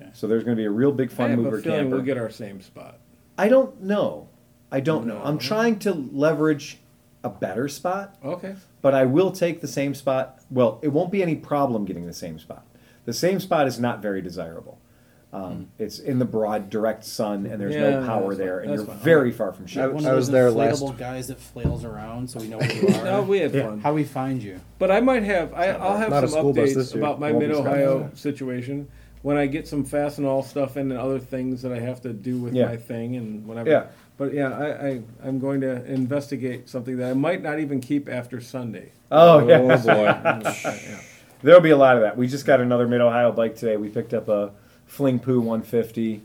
Okay. 0.00 0.08
So 0.14 0.26
there's 0.26 0.42
going 0.44 0.56
to 0.56 0.60
be 0.60 0.64
a 0.64 0.70
real 0.70 0.90
big 0.92 1.10
I 1.10 1.14
fun 1.14 1.30
have 1.30 1.38
mover 1.40 1.58
a 1.58 1.62
feeling 1.62 1.78
camper. 1.82 1.96
we'll 1.96 2.04
get 2.04 2.16
our 2.16 2.30
same 2.30 2.60
spot. 2.62 2.98
I 3.36 3.48
don't 3.48 3.82
know. 3.82 4.28
I 4.72 4.80
don't 4.80 5.06
know. 5.06 5.20
I'm 5.22 5.38
trying 5.38 5.78
to 5.80 5.92
leverage 5.92 6.78
a 7.22 7.28
better 7.28 7.68
spot. 7.68 8.16
Okay. 8.24 8.54
but 8.82 8.94
I 8.94 9.04
will 9.04 9.30
take 9.30 9.60
the 9.60 9.68
same 9.68 9.94
spot. 9.94 10.40
Well, 10.50 10.78
it 10.82 10.88
won't 10.88 11.12
be 11.12 11.22
any 11.22 11.36
problem 11.36 11.84
getting 11.84 12.06
the 12.06 12.12
same 12.14 12.38
spot. 12.38 12.64
The 13.04 13.12
same 13.12 13.38
spot 13.40 13.66
is 13.66 13.78
not 13.78 14.00
very 14.02 14.20
desirable. 14.22 14.78
Um, 15.34 15.66
It's 15.80 15.98
in 15.98 16.20
the 16.20 16.24
broad, 16.24 16.70
direct 16.70 17.04
sun, 17.04 17.46
and 17.46 17.60
there's 17.60 17.74
Hmm. 17.74 17.80
Yeah, 17.80 17.90
no 18.00 18.06
power 18.06 18.28
that's 18.28 18.38
there, 18.38 18.60
fine. 18.60 18.62
and 18.70 18.78
That's 18.78 18.86
you're 18.86 18.94
fine. 18.94 19.04
very 19.04 19.32
far 19.32 19.52
from 19.52 19.64
I- 19.64 19.68
shade. 19.68 19.86
One 19.92 20.06
I 20.06 20.10
of 20.10 20.16
was 20.16 20.30
there 20.30 20.50
last- 20.50 20.80
inflatable 20.82 20.96
guys 20.98 21.26
that 21.26 21.40
flails 21.40 21.84
around, 21.84 22.30
so 22.30 22.38
we 22.40 22.46
know 22.46 22.58
where 22.58 22.72
you 22.72 22.86
are. 23.00 23.04
No, 23.04 23.22
we 23.22 23.40
had 23.40 23.52
Yeah. 23.52 23.62
fun. 23.68 23.80
How 23.80 23.92
we 23.94 24.04
find 24.04 24.40
you? 24.42 24.60
But 24.78 24.90
I 24.92 25.00
might 25.00 25.24
have. 25.24 25.52
I, 25.52 25.70
I'll 25.70 25.96
have 25.96 26.10
Not 26.10 26.22
a 26.24 26.28
some 26.28 26.38
school 26.38 26.52
bus 26.52 26.70
updates 26.70 26.94
year. 26.94 27.02
about 27.02 27.18
my 27.18 27.32
Won't 27.32 27.40
be 27.40 27.46
Mid 27.48 27.56
Ohio 27.56 27.98
bus. 28.10 28.20
situation 28.20 28.86
when 29.22 29.36
I 29.36 29.46
get 29.46 29.66
some 29.66 29.84
Fastenal 29.84 30.44
stuff 30.44 30.76
in 30.76 30.90
and 30.92 31.00
other 31.00 31.18
things 31.18 31.62
that 31.62 31.72
I 31.72 31.80
have 31.80 32.00
to 32.02 32.12
do 32.12 32.38
with 32.38 32.54
Yeah. 32.54 32.66
my 32.66 32.76
thing 32.76 33.16
and 33.16 33.44
whatever. 33.46 33.68
Yeah. 33.70 33.84
But 34.16 34.32
yeah, 34.34 34.56
I, 34.56 34.86
I 34.86 35.00
I'm 35.24 35.40
going 35.40 35.62
to 35.62 35.84
investigate 35.92 36.68
something 36.68 36.98
that 36.98 37.10
I 37.10 37.14
might 37.14 37.42
not 37.42 37.58
even 37.58 37.80
keep 37.80 38.08
after 38.08 38.40
Sunday. 38.40 38.92
Oh, 39.10 39.44
yeah. 39.48 39.58
Oh 39.58 39.68
boy. 39.78 40.04
yeah. 40.54 40.98
There'll 41.42 41.60
be 41.60 41.70
a 41.70 41.76
lot 41.76 41.96
of 41.96 42.02
that. 42.02 42.16
We 42.16 42.28
just 42.28 42.46
got 42.46 42.60
another 42.60 42.86
Mid 42.86 43.00
Ohio 43.00 43.32
bike 43.32 43.56
today. 43.56 43.76
We 43.76 43.88
picked 43.88 44.14
up 44.14 44.28
a 44.28 44.52
Fling 44.86 45.18
Poo 45.18 45.40
150 45.40 46.22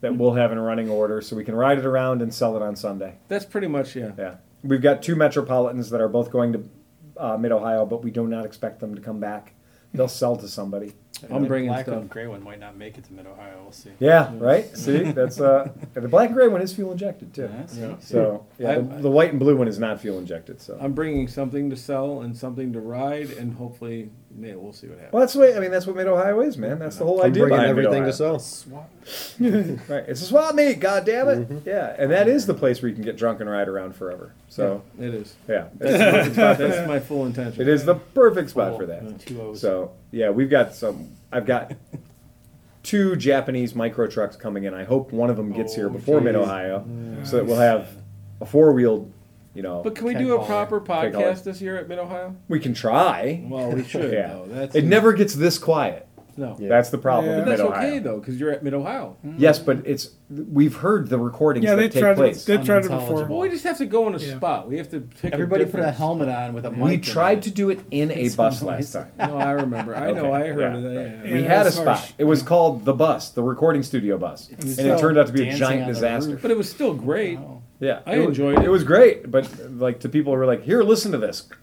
that 0.00 0.16
we'll 0.16 0.34
have 0.34 0.52
in 0.52 0.58
running 0.58 0.88
order, 0.88 1.20
so 1.20 1.34
we 1.36 1.44
can 1.44 1.54
ride 1.54 1.78
it 1.78 1.84
around 1.84 2.22
and 2.22 2.32
sell 2.32 2.56
it 2.56 2.62
on 2.62 2.76
Sunday. 2.76 3.16
That's 3.28 3.44
pretty 3.44 3.66
much 3.66 3.96
yeah. 3.96 4.12
Yeah, 4.18 4.34
we've 4.62 4.82
got 4.82 5.02
two 5.02 5.16
Metropolitans 5.16 5.90
that 5.90 6.00
are 6.00 6.08
both 6.08 6.30
going 6.30 6.52
to 6.52 6.68
uh, 7.16 7.36
Mid 7.36 7.50
Ohio, 7.52 7.84
but 7.84 8.02
we 8.04 8.10
do 8.10 8.26
not 8.26 8.44
expect 8.44 8.80
them 8.80 8.94
to 8.94 9.00
come 9.00 9.18
back. 9.20 9.54
They'll 9.92 10.06
sell 10.06 10.36
to 10.36 10.46
somebody. 10.48 10.92
I'm 11.30 11.42
the 11.42 11.48
bringing 11.48 11.70
black 11.70 11.86
stuff. 11.86 12.02
and 12.02 12.08
gray 12.10 12.28
one 12.28 12.44
might 12.44 12.60
not 12.60 12.76
make 12.76 12.96
it 12.96 13.04
to 13.04 13.12
Mid 13.12 13.26
Ohio. 13.26 13.58
We'll 13.62 13.72
see. 13.72 13.90
Yeah, 13.98 14.30
right. 14.34 14.76
See, 14.76 14.98
that's 15.02 15.40
uh, 15.40 15.72
the 15.94 16.06
black 16.06 16.28
and 16.28 16.36
gray 16.36 16.46
one 16.46 16.60
is 16.62 16.72
fuel 16.72 16.92
injected 16.92 17.34
too. 17.34 17.50
Yeah, 17.52 17.66
see? 17.66 17.80
Yeah. 17.80 17.94
So 17.98 18.46
yeah, 18.58 18.78
the, 18.78 18.94
I- 18.94 19.00
the 19.00 19.10
white 19.10 19.30
and 19.30 19.40
blue 19.40 19.56
one 19.56 19.66
is 19.66 19.80
not 19.80 20.00
fuel 20.00 20.18
injected. 20.18 20.60
So 20.60 20.78
I'm 20.80 20.92
bringing 20.92 21.26
something 21.26 21.70
to 21.70 21.76
sell 21.76 22.20
and 22.20 22.36
something 22.36 22.72
to 22.74 22.80
ride, 22.80 23.30
and 23.30 23.54
hopefully, 23.54 24.10
yeah, 24.40 24.54
we'll 24.54 24.72
see 24.72 24.86
what 24.86 24.96
happens. 24.98 25.12
well, 25.12 25.20
that's 25.20 25.32
the 25.32 25.40
way. 25.40 25.56
I 25.56 25.60
mean, 25.60 25.70
that's 25.70 25.86
what 25.86 25.96
Mid 25.96 26.06
Ohio 26.06 26.40
is, 26.40 26.56
man. 26.58 26.78
That's 26.78 26.96
the 26.96 27.04
whole 27.04 27.20
I'm 27.20 27.30
idea 27.30 27.46
bringing 27.46 27.66
everything 27.66 28.04
to 28.04 28.12
sell. 28.12 28.38
Right, 29.40 30.04
it's 30.08 30.20
a 30.22 30.24
swap 30.24 30.54
meet. 30.54 30.80
God 30.80 31.04
damn 31.06 31.28
it. 31.28 31.62
Yeah, 31.64 31.94
and 31.98 32.10
that 32.10 32.28
is 32.28 32.46
the 32.46 32.54
place 32.54 32.82
where 32.82 32.88
you 32.88 32.94
can 32.94 33.04
get 33.04 33.16
drunk 33.16 33.40
and 33.40 33.48
ride 33.48 33.68
around 33.68 33.94
forever. 33.96 34.32
So 34.48 34.82
it 34.98 35.14
is. 35.14 35.34
yeah, 35.48 35.68
that's 35.76 36.28
the 36.28 36.34
perfect 36.34 36.34
spot 36.34 36.56
for 36.56 36.62
That's 36.68 36.88
my 36.88 37.00
full 37.00 37.26
intention. 37.26 37.62
It 37.62 37.68
is 37.68 37.84
the 37.84 37.94
perfect 37.94 38.50
spot 38.50 38.76
for 38.76 38.86
that. 38.86 39.20
Two 39.20 39.40
O's. 39.40 39.60
So 39.60 39.92
yeah, 40.10 40.30
we've 40.30 40.50
got 40.50 40.74
some. 40.74 41.10
I've 41.32 41.46
got 41.46 41.72
two 42.82 43.16
Japanese 43.16 43.74
micro 43.74 44.06
trucks 44.06 44.36
coming 44.36 44.64
in. 44.64 44.74
I 44.74 44.84
hope 44.84 45.12
one 45.12 45.30
of 45.30 45.36
them 45.36 45.52
gets 45.52 45.74
here 45.74 45.86
Oh, 45.88 45.90
before. 45.90 46.20
Mid 46.20 46.36
Ohio, 46.36 46.84
so 47.24 47.36
that 47.36 47.46
we'll 47.46 47.56
have 47.56 47.88
a 48.40 48.46
four 48.46 48.72
wheeled. 48.72 49.12
You 49.58 49.62
know, 49.64 49.80
But 49.82 49.96
can 49.96 50.06
we 50.06 50.12
Ken 50.12 50.22
do 50.22 50.36
a 50.36 50.38
Baller. 50.38 50.46
proper 50.46 50.78
Ken 50.80 50.86
Baller. 50.96 51.12
podcast 51.12 51.42
this 51.42 51.60
year 51.60 51.76
at 51.78 51.88
Mid 51.88 51.98
Ohio? 51.98 52.36
we 52.46 52.60
can 52.60 52.74
try. 52.74 53.42
Well, 53.44 53.72
we 53.72 53.82
should. 53.82 54.12
Yeah. 54.12 54.28
though. 54.28 54.44
That's 54.46 54.76
It 54.76 54.84
never 54.84 55.12
gets 55.12 55.34
this 55.34 55.58
quiet. 55.58 56.06
no. 56.36 56.56
Yeah. 56.60 56.68
That's 56.68 56.90
the 56.90 56.98
problem 56.98 57.32
Yeah. 57.32 57.38
But 57.40 57.46
that's 57.46 57.60
Mid 57.62 57.70
Ohio. 57.72 57.88
okay 57.88 57.98
though, 57.98 58.18
because 58.20 58.38
you're 58.38 58.52
at 58.52 58.62
Mid 58.62 58.72
Ohio. 58.72 59.16
Mm-hmm. 59.26 59.38
Yes, 59.40 59.58
but 59.58 59.78
it's 59.84 60.10
we've 60.30 60.76
heard 60.76 61.08
the 61.08 61.18
recordings 61.18 61.64
Yeah, 61.64 61.70
that 61.74 61.80
they 61.80 61.88
take 61.88 62.02
tried 62.02 62.16
place. 62.16 62.44
it. 62.44 62.46
They 62.46 62.64
tried 62.64 62.84
it 62.84 62.90
Unintelligible. 62.92 63.14
before. 63.22 63.28
Well, 63.30 63.40
we 63.40 63.48
just 63.48 63.64
have 63.64 63.78
to 63.78 63.86
go 63.86 64.06
in 64.06 64.14
a 64.14 64.18
Yeah. 64.18 64.36
spot. 64.36 64.68
We 64.68 64.76
have 64.78 64.90
to 64.90 65.00
pick. 65.00 65.32
Everybody 65.34 65.64
a 65.64 65.66
put 65.66 65.74
a 65.80 65.90
different- 65.90 65.96
helmet 65.96 66.28
on 66.28 66.54
with 66.54 66.64
a 66.64 66.70
mic. 66.70 66.80
we 66.80 66.94
in 66.94 67.00
tried 67.00 67.38
it. 67.38 67.42
to 67.44 67.50
do 67.50 67.70
it 67.70 67.80
in 67.90 68.12
a 68.12 68.28
bus 68.28 68.60
so 68.60 68.66
last 68.66 68.92
time. 68.92 69.08
No, 69.18 69.38
I 69.38 69.50
remember. 69.50 69.96
I 69.96 70.12
know. 70.12 70.26
Okay, 70.32 70.44
I 70.44 70.46
heard 70.52 70.60
yeah. 70.60 70.76
of 70.76 70.82
that. 70.84 70.92
Yeah. 70.94 71.24
Yeah, 71.24 71.34
we 71.34 71.42
had 71.42 71.60
a 71.62 71.64
that's 71.64 71.76
spot. 71.76 72.12
It 72.16 72.24
was 72.24 72.42
called 72.44 72.84
the 72.84 72.92
bus, 72.94 73.30
the 73.30 73.42
recording 73.42 73.82
studio 73.82 74.18
bus, 74.18 74.50
and 74.50 74.62
it 74.62 74.68
still 74.74 74.96
turned 75.00 75.18
out 75.18 75.26
to 75.26 75.32
be 75.32 75.42
a 75.42 75.44
dancing 75.46 75.58
giant 75.66 75.82
on 75.82 75.88
the 75.88 75.94
disaster. 75.94 76.30
roof. 76.30 76.42
But 76.42 76.52
it 76.52 76.56
was 76.56 76.70
still 76.70 76.94
great. 76.94 77.38
Oh. 77.40 77.57
Yeah, 77.80 78.00
I 78.06 78.14
it 78.16 78.18
wa- 78.20 78.26
enjoyed 78.28 78.58
it. 78.58 78.64
It 78.64 78.70
was 78.70 78.82
great, 78.84 79.30
but 79.30 79.48
like 79.70 80.00
to 80.00 80.08
people 80.08 80.32
who 80.32 80.38
were 80.38 80.46
like, 80.46 80.64
"Here, 80.64 80.82
listen 80.82 81.12
to 81.12 81.18
this." 81.18 81.48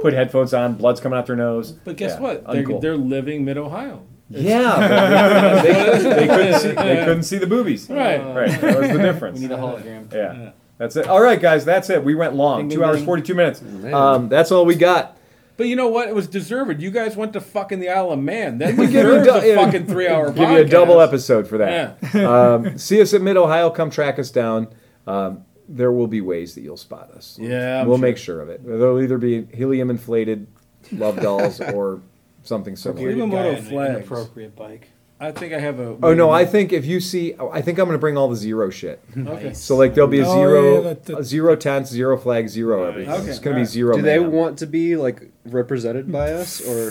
Put 0.00 0.12
headphones 0.12 0.52
on, 0.54 0.74
blood's 0.74 1.00
coming 1.00 1.18
out 1.18 1.26
their 1.26 1.36
nose. 1.36 1.72
But 1.72 1.96
guess 1.96 2.12
Yeah, 2.12 2.20
what? 2.20 2.46
They're, 2.46 2.62
uncool. 2.64 2.80
they're 2.80 2.96
living 2.96 3.44
Mid 3.44 3.56
Ohio. 3.58 4.02
yeah, 4.28 5.62
they, 5.62 5.72
they, 5.72 6.14
they 6.14 6.26
couldn't 6.26 6.60
see. 6.60 6.68
They 6.72 6.96
couldn't 7.04 7.22
see 7.22 7.38
the 7.38 7.46
boobies. 7.46 7.88
Right. 7.88 8.18
right. 8.34 8.60
That 8.60 8.78
was 8.78 8.90
the 8.90 8.98
difference. 9.02 9.40
We 9.40 9.46
need 9.46 9.54
a 9.54 9.58
hologram. 9.58 10.12
Yeah. 10.12 10.34
Yeah. 10.34 10.50
That's 10.78 10.96
it. 10.96 11.06
All 11.08 11.22
right, 11.22 11.40
guys, 11.40 11.64
that's 11.64 11.88
it. 11.88 12.04
We 12.04 12.14
went 12.14 12.34
long. 12.34 12.60
Ding, 12.62 12.68
Two 12.70 12.76
ding, 12.80 12.84
hours, 12.88 12.96
ding. 12.98 13.06
42 13.06 13.34
minutes. 13.34 13.62
Um, 13.92 14.28
that's 14.28 14.52
all 14.52 14.66
we 14.66 14.74
got. 14.74 15.15
But 15.56 15.68
you 15.68 15.76
know 15.76 15.88
what? 15.88 16.08
It 16.08 16.14
was 16.14 16.26
deserved. 16.26 16.82
You 16.82 16.90
guys 16.90 17.16
went 17.16 17.32
to 17.32 17.40
fucking 17.40 17.80
the 17.80 17.88
Isle 17.88 18.12
of 18.12 18.18
Man. 18.18 18.58
That 18.58 18.76
We 18.76 18.86
give 18.88 19.06
you 19.06 19.18
deserves 19.22 19.26
a 19.28 19.30
a, 19.36 19.40
du- 19.40 19.48
yeah, 19.48 19.64
fucking 19.64 19.86
three-hour. 19.86 20.32
Give 20.32 20.50
you 20.50 20.56
a 20.58 20.64
double 20.64 21.00
episode 21.00 21.48
for 21.48 21.58
that. 21.58 22.14
um, 22.14 22.76
see 22.78 23.00
us 23.00 23.14
at 23.14 23.22
Mid 23.22 23.36
Ohio. 23.36 23.70
Come 23.70 23.90
track 23.90 24.18
us 24.18 24.30
down. 24.30 24.68
Um, 25.06 25.44
there 25.68 25.90
will 25.90 26.06
be 26.08 26.20
ways 26.20 26.54
that 26.54 26.60
you'll 26.60 26.76
spot 26.76 27.10
us. 27.12 27.38
Yeah, 27.40 27.80
I'm 27.80 27.88
we'll 27.88 27.96
sure. 27.96 28.02
make 28.02 28.16
sure 28.18 28.40
of 28.40 28.48
it. 28.50 28.64
There'll 28.64 29.00
either 29.02 29.18
be 29.18 29.46
helium 29.46 29.90
inflated 29.90 30.46
love 30.92 31.20
dolls 31.20 31.60
or 31.74 32.00
something 32.42 32.76
similar. 32.76 33.10
Give 33.10 33.20
'em 33.20 33.30
Guy 33.30 33.36
little 33.36 33.50
on 33.52 33.56
an 33.58 33.64
flags. 33.64 33.96
Inappropriate 33.96 34.54
bike. 34.56 34.90
I 35.18 35.32
think 35.32 35.54
I 35.54 35.58
have 35.60 35.78
a. 35.80 35.96
Oh 36.02 36.12
no! 36.12 36.30
I 36.30 36.44
think 36.44 36.72
if 36.72 36.84
you 36.84 37.00
see, 37.00 37.34
I 37.52 37.62
think 37.62 37.78
I'm 37.78 37.86
going 37.86 37.94
to 37.94 37.98
bring 37.98 38.18
all 38.18 38.28
the 38.28 38.36
zero 38.36 38.68
shit. 38.70 39.00
Okay. 39.16 39.54
So 39.54 39.74
like 39.76 39.94
there'll 39.94 40.10
be 40.10 40.20
a 40.20 40.26
Oh, 40.26 40.34
zero, 40.34 40.74
yeah, 40.74 40.80
that- 40.80 41.04
that- 41.06 41.18
a 41.20 41.24
zero 41.24 41.56
tents, 41.56 41.90
zero 41.90 42.18
flags, 42.18 42.52
zero 42.52 42.84
everything. 42.84 43.12
Okay, 43.14 43.28
it's 43.30 43.38
going 43.38 43.54
to 43.56 43.58
be 43.58 43.60
alright. 43.60 43.68
zero. 43.68 43.96
Do 43.96 44.02
they 44.02 44.18
mayhem. 44.18 44.32
want 44.32 44.58
to 44.58 44.66
be 44.66 44.96
like 44.96 45.30
represented 45.46 46.12
by 46.12 46.32
us, 46.32 46.60
or 46.60 46.90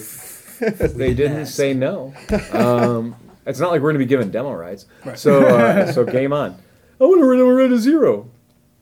They 0.88 1.14
didn't 1.14 1.48
say 1.48 1.74
no. 1.74 2.14
Um, 2.52 3.16
it's 3.46 3.60
not 3.60 3.72
like 3.72 3.82
we're 3.82 3.92
going 3.92 4.00
to 4.02 4.06
be 4.06 4.10
given 4.10 4.32
demo 4.32 4.54
rights. 4.54 4.86
So 5.16 5.46
uh, 5.46 5.92
so 5.92 6.04
game 6.06 6.34
on. 6.34 6.58
I 7.00 7.04
want 7.04 7.20
to 7.22 7.26
run, 7.26 7.40
run 7.42 7.74
a 7.74 7.78
zero. 7.78 8.30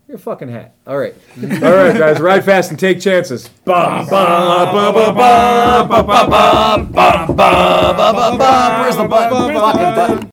Your 0.07 0.17
fucking 0.17 0.49
hat. 0.49 0.75
All 0.85 0.98
right, 0.98 1.15
all 1.38 1.48
right, 1.48 1.98
guys. 1.98 2.19
Ride 2.19 2.43
fast 2.43 2.69
and 2.72 2.80
take 2.80 2.99
chances. 2.99 3.48
Ba 3.64 4.06
ba 4.09 4.69
ba 4.72 4.91
ba 4.91 5.14
ba 5.14 5.83
ba 5.88 6.03
ba 6.03 6.27
ba 6.27 7.27
ba 7.33 8.14
ba 8.14 8.38
ba. 8.38 8.82
Where's 8.82 8.98
the 8.98 9.07
button? 9.07 9.53
Fucking 9.53 9.95
button. 9.95 10.32